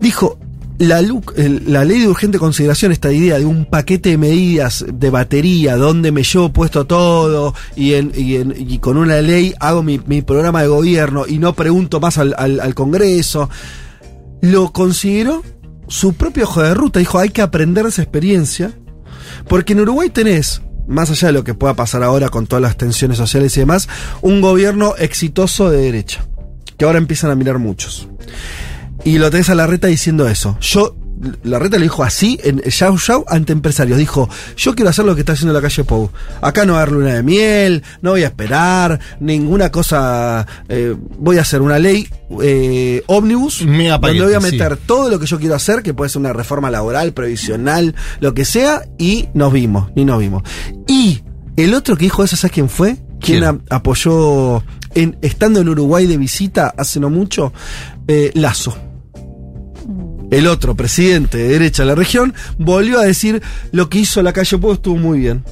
Dijo. 0.00 0.38
La, 0.76 1.00
la 1.00 1.84
ley 1.84 2.00
de 2.00 2.08
urgente 2.08 2.36
consideración, 2.40 2.90
esta 2.90 3.12
idea 3.12 3.38
de 3.38 3.46
un 3.46 3.64
paquete 3.64 4.08
de 4.08 4.18
medidas 4.18 4.84
de 4.92 5.08
batería, 5.08 5.76
donde 5.76 6.10
me 6.10 6.24
llevo 6.24 6.52
puesto 6.52 6.84
todo 6.84 7.54
y, 7.76 7.94
en, 7.94 8.10
y, 8.12 8.34
en- 8.34 8.52
y 8.58 8.80
con 8.80 8.96
una 8.96 9.20
ley 9.20 9.54
hago 9.60 9.84
mi, 9.84 10.00
mi 10.04 10.22
programa 10.22 10.62
de 10.62 10.66
gobierno 10.68 11.26
y 11.28 11.38
no 11.38 11.52
pregunto 11.52 12.00
más 12.00 12.18
al, 12.18 12.34
al- 12.36 12.58
al 12.58 12.74
Congreso, 12.74 13.48
lo 14.40 14.72
consideró 14.72 15.44
su 15.86 16.14
propio 16.14 16.42
ojo 16.42 16.60
de 16.62 16.74
ruta. 16.74 16.98
Dijo, 16.98 17.20
hay 17.20 17.28
que 17.28 17.40
aprender 17.42 17.84
de 17.84 17.90
esa 17.90 18.02
experiencia, 18.02 18.72
porque 19.48 19.72
en 19.72 19.80
Uruguay 19.80 20.10
tenés, 20.10 20.62
más 20.86 21.10
allá 21.10 21.28
de 21.28 21.32
lo 21.34 21.44
que 21.44 21.54
pueda 21.54 21.74
pasar 21.74 22.02
ahora 22.02 22.28
con 22.28 22.46
todas 22.46 22.62
las 22.62 22.76
tensiones 22.76 23.18
sociales 23.18 23.56
y 23.56 23.60
demás, 23.60 23.88
un 24.22 24.40
gobierno 24.40 24.94
exitoso 24.96 25.70
de 25.70 25.82
derecha, 25.82 26.26
que 26.76 26.84
ahora 26.84 26.98
empiezan 26.98 27.30
a 27.30 27.34
mirar 27.34 27.58
muchos. 27.58 28.08
Y 29.04 29.18
lo 29.18 29.30
tenés 29.30 29.50
a 29.50 29.54
Larreta 29.54 29.86
diciendo 29.88 30.28
eso. 30.28 30.56
Yo, 30.60 30.96
Larreta 31.42 31.76
le 31.76 31.84
dijo 31.84 32.02
así, 32.04 32.38
en 32.42 32.60
Yao 32.62 32.96
Yao, 32.96 33.24
ante 33.28 33.52
empresarios. 33.52 33.98
Dijo, 33.98 34.28
yo 34.56 34.74
quiero 34.74 34.90
hacer 34.90 35.04
lo 35.04 35.14
que 35.14 35.20
está 35.20 35.32
haciendo 35.32 35.52
la 35.52 35.60
calle 35.60 35.84
Pou. 35.84 36.10
Acá 36.40 36.64
no 36.64 36.74
va 36.74 36.80
a 36.80 36.82
haber 36.82 36.94
luna 36.94 37.14
de 37.14 37.22
miel, 37.22 37.82
no 38.02 38.10
voy 38.10 38.22
a 38.22 38.26
esperar, 38.26 39.00
ninguna 39.20 39.70
cosa. 39.70 40.46
eh, 40.68 40.94
voy 41.18 41.38
a 41.38 41.42
hacer 41.42 41.62
una 41.62 41.78
ley 41.78 42.08
eh, 42.42 43.02
ómnibus, 43.06 43.62
Mega 43.62 43.98
donde 43.98 44.22
voy 44.24 44.34
a 44.34 44.40
meter 44.40 44.74
sí. 44.74 44.82
todo 44.86 45.08
lo 45.10 45.18
que 45.18 45.26
yo 45.26 45.38
quiero 45.38 45.54
hacer, 45.54 45.82
que 45.82 45.94
puede 45.94 46.08
ser 46.08 46.20
una 46.20 46.32
reforma 46.32 46.70
laboral, 46.70 47.12
previsional, 47.12 47.94
lo 48.20 48.34
que 48.34 48.44
sea, 48.44 48.82
y 48.98 49.28
nos 49.34 49.52
vimos, 49.52 49.90
y 49.94 50.04
nos 50.04 50.18
vimos. 50.18 50.42
Y 50.86 51.22
el 51.56 51.74
otro 51.74 51.96
que 51.96 52.04
dijo 52.04 52.24
eso, 52.24 52.36
¿sabes 52.36 52.52
quién 52.52 52.68
fue? 52.68 52.96
Quien 53.20 53.40
¿Quién? 53.40 53.62
apoyó, 53.70 54.62
en, 54.94 55.16
estando 55.22 55.60
en 55.60 55.68
Uruguay 55.68 56.06
de 56.06 56.16
visita 56.18 56.74
hace 56.76 57.00
no 57.00 57.10
mucho, 57.10 57.52
eh, 58.08 58.30
Lazo. 58.34 58.76
El 60.34 60.48
otro 60.48 60.74
presidente 60.74 61.38
de 61.38 61.48
derecha 61.48 61.84
de 61.84 61.90
la 61.90 61.94
región 61.94 62.34
volvió 62.58 62.98
a 62.98 63.04
decir 63.04 63.40
lo 63.70 63.88
que 63.88 64.00
hizo 64.00 64.20
la 64.20 64.32
calle 64.32 64.58
Pueblo 64.58 64.74
estuvo 64.74 64.96
muy 64.96 65.20
bien. 65.20 65.44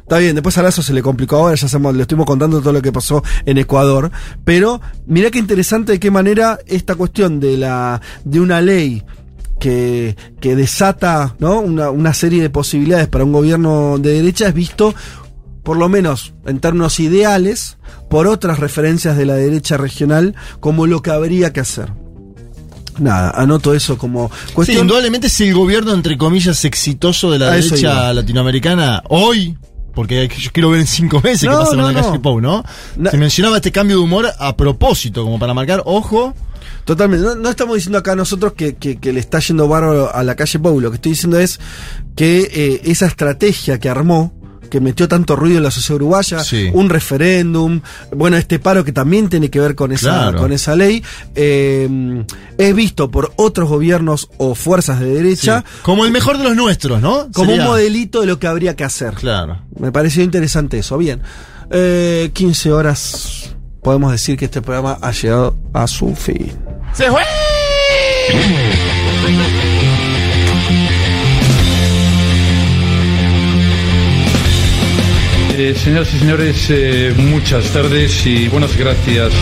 Está 0.00 0.16
bien, 0.16 0.34
después 0.34 0.56
a 0.56 0.62
Lazo 0.62 0.82
se 0.82 0.94
le 0.94 1.02
complicó 1.02 1.36
ahora, 1.36 1.54
ya 1.54 1.68
sabemos, 1.68 1.94
le 1.94 2.00
estuvimos 2.00 2.24
contando 2.24 2.62
todo 2.62 2.72
lo 2.72 2.80
que 2.80 2.92
pasó 2.92 3.22
en 3.44 3.58
Ecuador. 3.58 4.10
Pero 4.42 4.80
mirá 5.04 5.30
qué 5.30 5.38
interesante 5.38 5.92
de 5.92 6.00
qué 6.00 6.10
manera 6.10 6.58
esta 6.66 6.94
cuestión 6.94 7.40
de 7.40 7.58
la 7.58 8.00
de 8.24 8.40
una 8.40 8.62
ley 8.62 9.04
que, 9.60 10.16
que 10.40 10.56
desata 10.56 11.36
¿no? 11.38 11.60
una, 11.60 11.90
una 11.90 12.14
serie 12.14 12.40
de 12.40 12.48
posibilidades 12.48 13.08
para 13.08 13.24
un 13.24 13.34
gobierno 13.34 13.98
de 13.98 14.12
derecha 14.14 14.48
es 14.48 14.54
visto, 14.54 14.94
por 15.62 15.76
lo 15.76 15.90
menos 15.90 16.32
en 16.46 16.58
términos 16.60 17.00
ideales, 17.00 17.76
por 18.08 18.28
otras 18.28 18.60
referencias 18.60 19.18
de 19.18 19.26
la 19.26 19.34
derecha 19.34 19.76
regional 19.76 20.34
como 20.58 20.86
lo 20.86 21.02
que 21.02 21.10
habría 21.10 21.52
que 21.52 21.60
hacer. 21.60 22.05
Nada, 22.98 23.30
anoto 23.30 23.74
eso 23.74 23.98
como 23.98 24.30
Sí, 24.46 24.52
cuestión. 24.54 24.82
indudablemente 24.82 25.26
es 25.26 25.40
el 25.40 25.54
gobierno, 25.54 25.92
entre 25.92 26.16
comillas, 26.16 26.64
exitoso 26.64 27.30
de 27.30 27.38
la 27.38 27.48
A 27.48 27.56
derecha 27.56 28.12
latinoamericana 28.12 29.02
hoy. 29.08 29.56
Porque 29.94 30.28
yo 30.38 30.50
quiero 30.52 30.68
ver 30.70 30.80
en 30.80 30.86
cinco 30.86 31.20
meses 31.22 31.40
qué 31.42 31.46
No, 31.48 31.60
pasa 31.60 31.74
no, 31.74 31.84
con 31.84 31.94
la 31.94 32.00
no. 32.00 32.06
calle 32.06 32.20
Pou, 32.20 32.40
¿no? 32.40 32.62
Na- 32.98 33.10
Se 33.10 33.16
mencionaba 33.16 33.56
este 33.56 33.72
cambio 33.72 33.96
de 33.96 34.02
humor 34.02 34.26
a 34.38 34.54
propósito, 34.54 35.22
como 35.24 35.38
para 35.38 35.54
marcar, 35.54 35.82
ojo, 35.86 36.34
Totalmente. 36.84 37.24
No, 37.26 37.34
no 37.34 37.48
estamos 37.48 37.74
diciendo 37.74 37.98
acá 37.98 38.14
nosotros 38.14 38.52
que, 38.52 38.76
que- 38.76 38.98
que 38.98 39.12
le 39.12 39.18
está 39.18 39.40
yendo 39.40 39.66
bárbaro 39.66 40.14
a 40.14 40.22
la 40.22 40.36
calle 40.36 40.58
Pau. 40.60 40.80
Lo 40.80 40.90
que 40.90 40.96
estoy 40.96 41.12
diciendo 41.12 41.36
es 41.38 41.58
que 42.14 42.48
eh, 42.52 42.80
esa 42.84 43.06
estrategia 43.06 43.80
que 43.80 43.88
armó, 43.88 44.32
que 44.68 44.80
metió 44.80 45.08
tanto 45.08 45.36
ruido 45.36 45.58
en 45.58 45.64
la 45.64 45.70
sociedad 45.70 45.96
uruguaya, 45.96 46.40
Sí. 46.40 46.70
un 46.72 46.88
referéndum, 46.88 47.80
bueno, 48.14 48.36
este 48.36 48.58
paro 48.58 48.84
que 48.84 48.92
también 48.92 49.28
tiene 49.28 49.50
que 49.50 49.60
ver 49.60 49.74
con 49.74 49.92
esa, 49.92 50.10
Claro. 50.30 50.38
con 50.38 50.52
esa 50.52 50.74
ley, 50.76 51.02
eh, 51.34 52.24
es 52.58 52.74
visto 52.74 53.10
por 53.10 53.32
otros 53.36 53.68
gobiernos 53.68 54.28
o 54.38 54.54
fuerzas 54.54 55.00
de 55.00 55.06
derecha 55.14 55.64
sí. 55.66 55.78
como 55.82 56.04
el 56.04 56.10
mejor 56.12 56.38
de 56.38 56.44
los 56.44 56.56
nuestros, 56.56 57.00
¿no? 57.00 57.28
como 57.32 57.50
Sería- 57.50 57.62
un 57.64 57.68
modelito 57.70 58.20
de 58.20 58.26
lo 58.26 58.38
que 58.38 58.46
habría 58.46 58.76
que 58.76 58.84
hacer. 58.84 59.14
Claro. 59.14 59.60
Me 59.78 59.92
pareció 59.92 60.22
interesante 60.22 60.78
eso. 60.78 60.96
Bien, 60.98 61.20
eh, 61.70 62.30
15 62.32 62.72
horas. 62.72 63.50
Podemos 63.82 64.10
decir 64.10 64.36
que 64.36 64.46
este 64.46 64.62
programa 64.62 64.98
ha 65.00 65.12
llegado 65.12 65.56
a 65.72 65.86
su 65.86 66.14
fin. 66.16 66.50
¡Se 66.92 67.08
fue! 67.10 67.22
Eh, 75.58 75.74
señoras 75.74 76.12
y 76.12 76.18
señores, 76.18 76.66
eh, 76.68 77.14
muchas 77.16 77.64
tardes 77.70 78.26
y 78.26 78.46
buenas 78.48 78.76
gracias. 78.76 79.32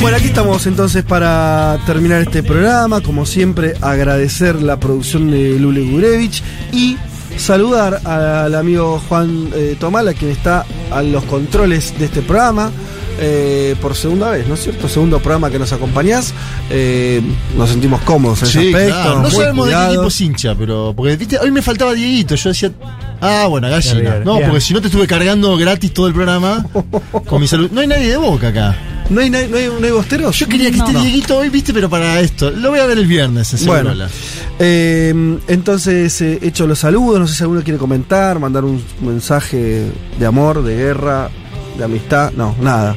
Bueno, 0.00 0.16
aquí 0.16 0.28
estamos 0.28 0.66
entonces 0.66 1.04
para 1.04 1.78
terminar 1.84 2.22
este 2.22 2.42
programa. 2.42 3.02
Como 3.02 3.26
siempre, 3.26 3.74
agradecer 3.82 4.62
la 4.62 4.80
producción 4.80 5.30
de 5.30 5.58
Lule 5.58 5.82
Gurevich 5.82 6.42
y 6.72 6.96
saludar 7.36 8.00
al 8.06 8.54
amigo 8.54 8.98
Juan 9.10 9.50
eh, 9.54 9.76
Tomala, 9.78 10.14
quien 10.14 10.30
está 10.30 10.64
a 10.90 11.02
los 11.02 11.24
controles 11.24 11.92
de 11.98 12.06
este 12.06 12.22
programa. 12.22 12.72
Eh, 13.18 13.74
por 13.80 13.94
segunda 13.96 14.30
vez, 14.30 14.46
¿no 14.48 14.54
es 14.54 14.62
cierto? 14.62 14.88
Segundo 14.88 15.18
programa 15.20 15.50
que 15.50 15.58
nos 15.58 15.72
acompañás. 15.72 16.32
Eh, 16.70 17.20
nos 17.56 17.70
sentimos 17.70 18.00
cómodos 18.02 18.42
en 18.42 18.48
ese 18.48 18.60
Sí, 18.60 18.66
aspecto. 18.68 18.94
claro. 19.02 19.22
No 19.22 19.30
sabemos 19.30 19.66
de 19.68 19.74
qué 19.74 19.86
equipo 19.86 20.06
es 20.06 20.20
hincha, 20.20 20.54
pero. 20.54 20.92
Porque 20.96 21.16
viste, 21.16 21.38
hoy 21.38 21.50
me 21.50 21.62
faltaba 21.62 21.92
Dieguito. 21.94 22.34
Yo 22.34 22.48
decía. 22.50 22.70
Ah, 23.20 23.46
bueno, 23.48 23.68
gallina. 23.68 24.00
Bien, 24.00 24.24
No, 24.24 24.36
bien. 24.36 24.46
porque 24.48 24.60
si 24.60 24.72
no 24.74 24.80
te 24.80 24.86
estuve 24.86 25.06
cargando 25.08 25.56
gratis 25.56 25.92
todo 25.92 26.06
el 26.06 26.14
programa 26.14 26.64
con 27.26 27.40
mi 27.40 27.48
salud. 27.48 27.68
No 27.72 27.80
hay 27.80 27.88
nadie 27.88 28.08
de 28.10 28.16
boca 28.16 28.48
acá. 28.48 28.76
¿No 29.10 29.20
hay, 29.22 29.30
no 29.30 29.38
hay, 29.38 29.48
no 29.48 29.84
hay- 29.84 29.90
bosteros? 29.90 30.36
Yo 30.38 30.46
quería 30.46 30.70
que 30.70 30.76
No. 30.76 30.86
esté 30.86 30.98
Dieguito 31.00 31.38
hoy, 31.38 31.48
viste, 31.48 31.72
pero 31.72 31.88
para 31.90 32.20
esto. 32.20 32.50
Lo 32.50 32.70
voy 32.70 32.78
a 32.78 32.86
ver 32.86 32.98
el 32.98 33.06
viernes, 33.06 33.54
en 33.54 33.66
Bueno, 33.66 33.92
eh, 34.58 35.38
entonces 35.48 36.20
he 36.20 36.38
hecho 36.46 36.66
los 36.66 36.78
saludos, 36.80 37.18
no 37.18 37.26
sé 37.26 37.34
si 37.34 37.42
alguno 37.42 37.62
quiere 37.62 37.78
comentar, 37.78 38.38
mandar 38.38 38.64
un 38.64 38.82
mensaje 39.00 39.86
de 40.18 40.26
amor, 40.26 40.62
de 40.62 40.76
guerra, 40.76 41.30
de 41.78 41.84
amistad, 41.84 42.32
no, 42.36 42.54
nada. 42.60 42.94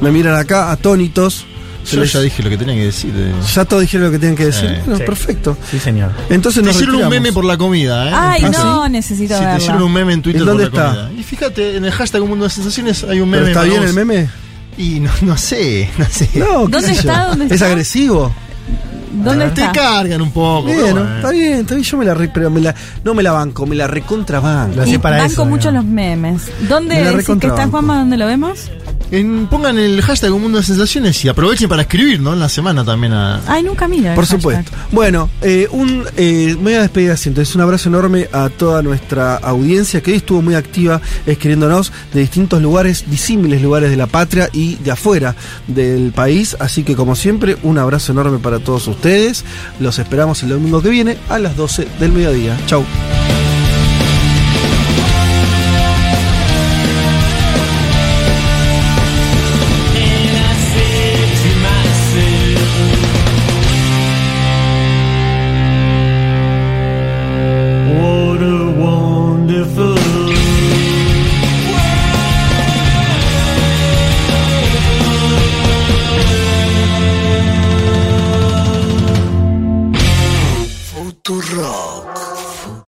Me 0.00 0.10
miran 0.10 0.34
acá 0.36 0.70
atónitos. 0.72 1.44
Se 1.84 1.96
Yo 1.96 2.02
les- 2.02 2.12
ya 2.12 2.20
dije 2.20 2.42
lo 2.44 2.48
que 2.50 2.56
tenía 2.56 2.74
que 2.76 2.84
decir. 2.84 3.12
eh. 3.16 3.32
ya 3.54 3.64
todos 3.64 3.80
dijeron 3.82 4.06
lo 4.06 4.12
que 4.12 4.18
tenían 4.20 4.36
que 4.36 4.46
decir. 4.46 4.70
Eh, 4.70 4.82
Bueno, 4.84 4.98
sí. 4.98 5.02
perfecto. 5.04 5.56
Sí, 5.68 5.80
señor. 5.80 6.12
Entonces 6.30 6.62
Te 6.62 6.66
nos 6.66 6.76
hicieron 6.76 7.02
un 7.02 7.08
meme 7.08 7.32
por 7.32 7.44
la 7.44 7.56
comida, 7.58 8.08
¿eh? 8.08 8.12
Ay, 8.14 8.42
Ah, 8.44 8.50
no, 8.50 8.84
¿sí? 8.86 8.90
necesito 8.92 9.34
Sí, 9.34 9.40
te 9.40 9.44
verla. 9.46 9.58
hicieron 9.58 9.82
un 9.82 9.92
meme 9.92 10.12
en 10.12 10.22
Twitter 10.22 10.42
¿Y 10.42 10.44
dónde 10.44 10.70
por 10.70 10.78
la 10.78 10.86
está? 10.90 11.02
comida. 11.02 11.20
Y 11.20 11.24
fíjate, 11.24 11.76
en 11.76 11.84
el 11.84 11.90
hashtag 11.90 12.22
Un 12.22 12.28
Mundo 12.28 12.44
de 12.44 12.50
Sensaciones 12.50 13.02
hay 13.02 13.20
un 13.20 13.28
¿Pero 13.30 13.42
meme. 13.42 13.48
está 13.48 13.60
para 13.60 13.68
bien 13.70 13.80
vos. 13.80 13.90
el 13.90 13.96
meme? 13.96 14.28
Y 14.78 15.00
no, 15.00 15.10
no 15.22 15.36
sé, 15.36 15.90
no 15.98 16.04
sé. 16.08 16.30
No, 16.36 16.66
¿qué 16.66 16.70
¿Dónde 16.72 16.92
está? 16.92 17.26
¿Dónde 17.26 17.44
¿Es 17.46 17.52
está? 17.52 17.66
agresivo? 17.66 18.32
¿Dónde 19.12 19.46
Te 19.50 19.60
está? 19.62 19.72
cargan 19.72 20.22
un 20.22 20.30
poco. 20.32 20.66
Bien, 20.66 20.78
pero 20.80 20.94
¿no? 20.94 21.00
bueno. 21.02 21.16
está 21.16 21.30
bien, 21.30 21.52
está 21.60 21.74
bien. 21.74 21.84
Yo 21.84 21.96
me 21.98 22.04
la 22.04 22.14
re, 22.14 22.30
pero 22.32 22.50
me 22.50 22.60
la, 22.60 22.74
no 23.04 23.14
me 23.14 23.22
la 23.22 23.32
banco, 23.32 23.66
me 23.66 23.76
la 23.76 23.86
recontrabanco. 23.86 24.84
Y 24.86 24.98
para 24.98 25.18
banco 25.18 25.32
eso, 25.32 25.44
mucho 25.44 25.68
digamos. 25.70 25.84
los 25.86 25.94
memes. 25.94 26.42
Me 26.62 26.68
¿Dónde 26.68 27.04
la 27.04 27.10
decís 27.12 27.36
que 27.38 27.46
está. 27.46 27.66
Juanma? 27.68 27.98
¿Dónde 27.98 28.16
lo 28.16 28.26
vemos? 28.26 28.70
En- 29.10 29.46
pongan 29.48 29.76
el 29.78 30.00
hashtag 30.00 30.32
Un 30.32 30.40
Mundo 30.40 30.56
de 30.58 30.64
Sensaciones 30.64 31.22
y 31.22 31.28
aprovechen 31.28 31.68
para 31.68 31.82
escribir, 31.82 32.18
¿no? 32.20 32.32
En 32.32 32.40
la 32.40 32.48
semana 32.48 32.82
también 32.82 33.12
a. 33.12 33.40
Ay, 33.46 33.62
nunca 33.62 33.86
mira. 33.86 34.14
Por 34.14 34.24
hashtag. 34.24 34.40
supuesto. 34.40 34.72
Bueno, 34.90 35.28
eh, 35.42 35.68
un, 35.70 36.04
eh, 36.16 36.54
me 36.56 36.62
voy 36.62 36.74
a 36.74 36.80
despedir 36.82 37.10
así. 37.10 37.28
Entonces, 37.28 37.54
un 37.54 37.60
abrazo 37.60 37.90
enorme 37.90 38.28
a 38.32 38.48
toda 38.48 38.80
nuestra 38.80 39.36
audiencia 39.36 40.02
que 40.02 40.12
hoy 40.12 40.16
estuvo 40.16 40.40
muy 40.40 40.54
activa 40.54 41.02
escribiéndonos 41.26 41.92
de 42.14 42.20
distintos 42.20 42.62
lugares, 42.62 43.04
disímiles 43.10 43.60
lugares 43.60 43.90
de 43.90 43.96
la 43.98 44.06
patria 44.06 44.48
y 44.50 44.76
de 44.76 44.90
afuera 44.92 45.34
del 45.66 46.12
país. 46.12 46.56
Así 46.58 46.82
que, 46.82 46.96
como 46.96 47.14
siempre, 47.14 47.58
un 47.64 47.76
abrazo 47.76 48.12
enorme 48.12 48.38
para 48.38 48.60
todos 48.60 48.86
ustedes. 48.88 49.01
Los 49.80 49.98
esperamos 49.98 50.42
el 50.42 50.50
domingo 50.50 50.80
que 50.80 50.90
viene 50.90 51.18
a 51.28 51.38
las 51.38 51.56
12 51.56 51.86
del 51.98 52.12
mediodía. 52.12 52.56
Chau. 52.66 52.84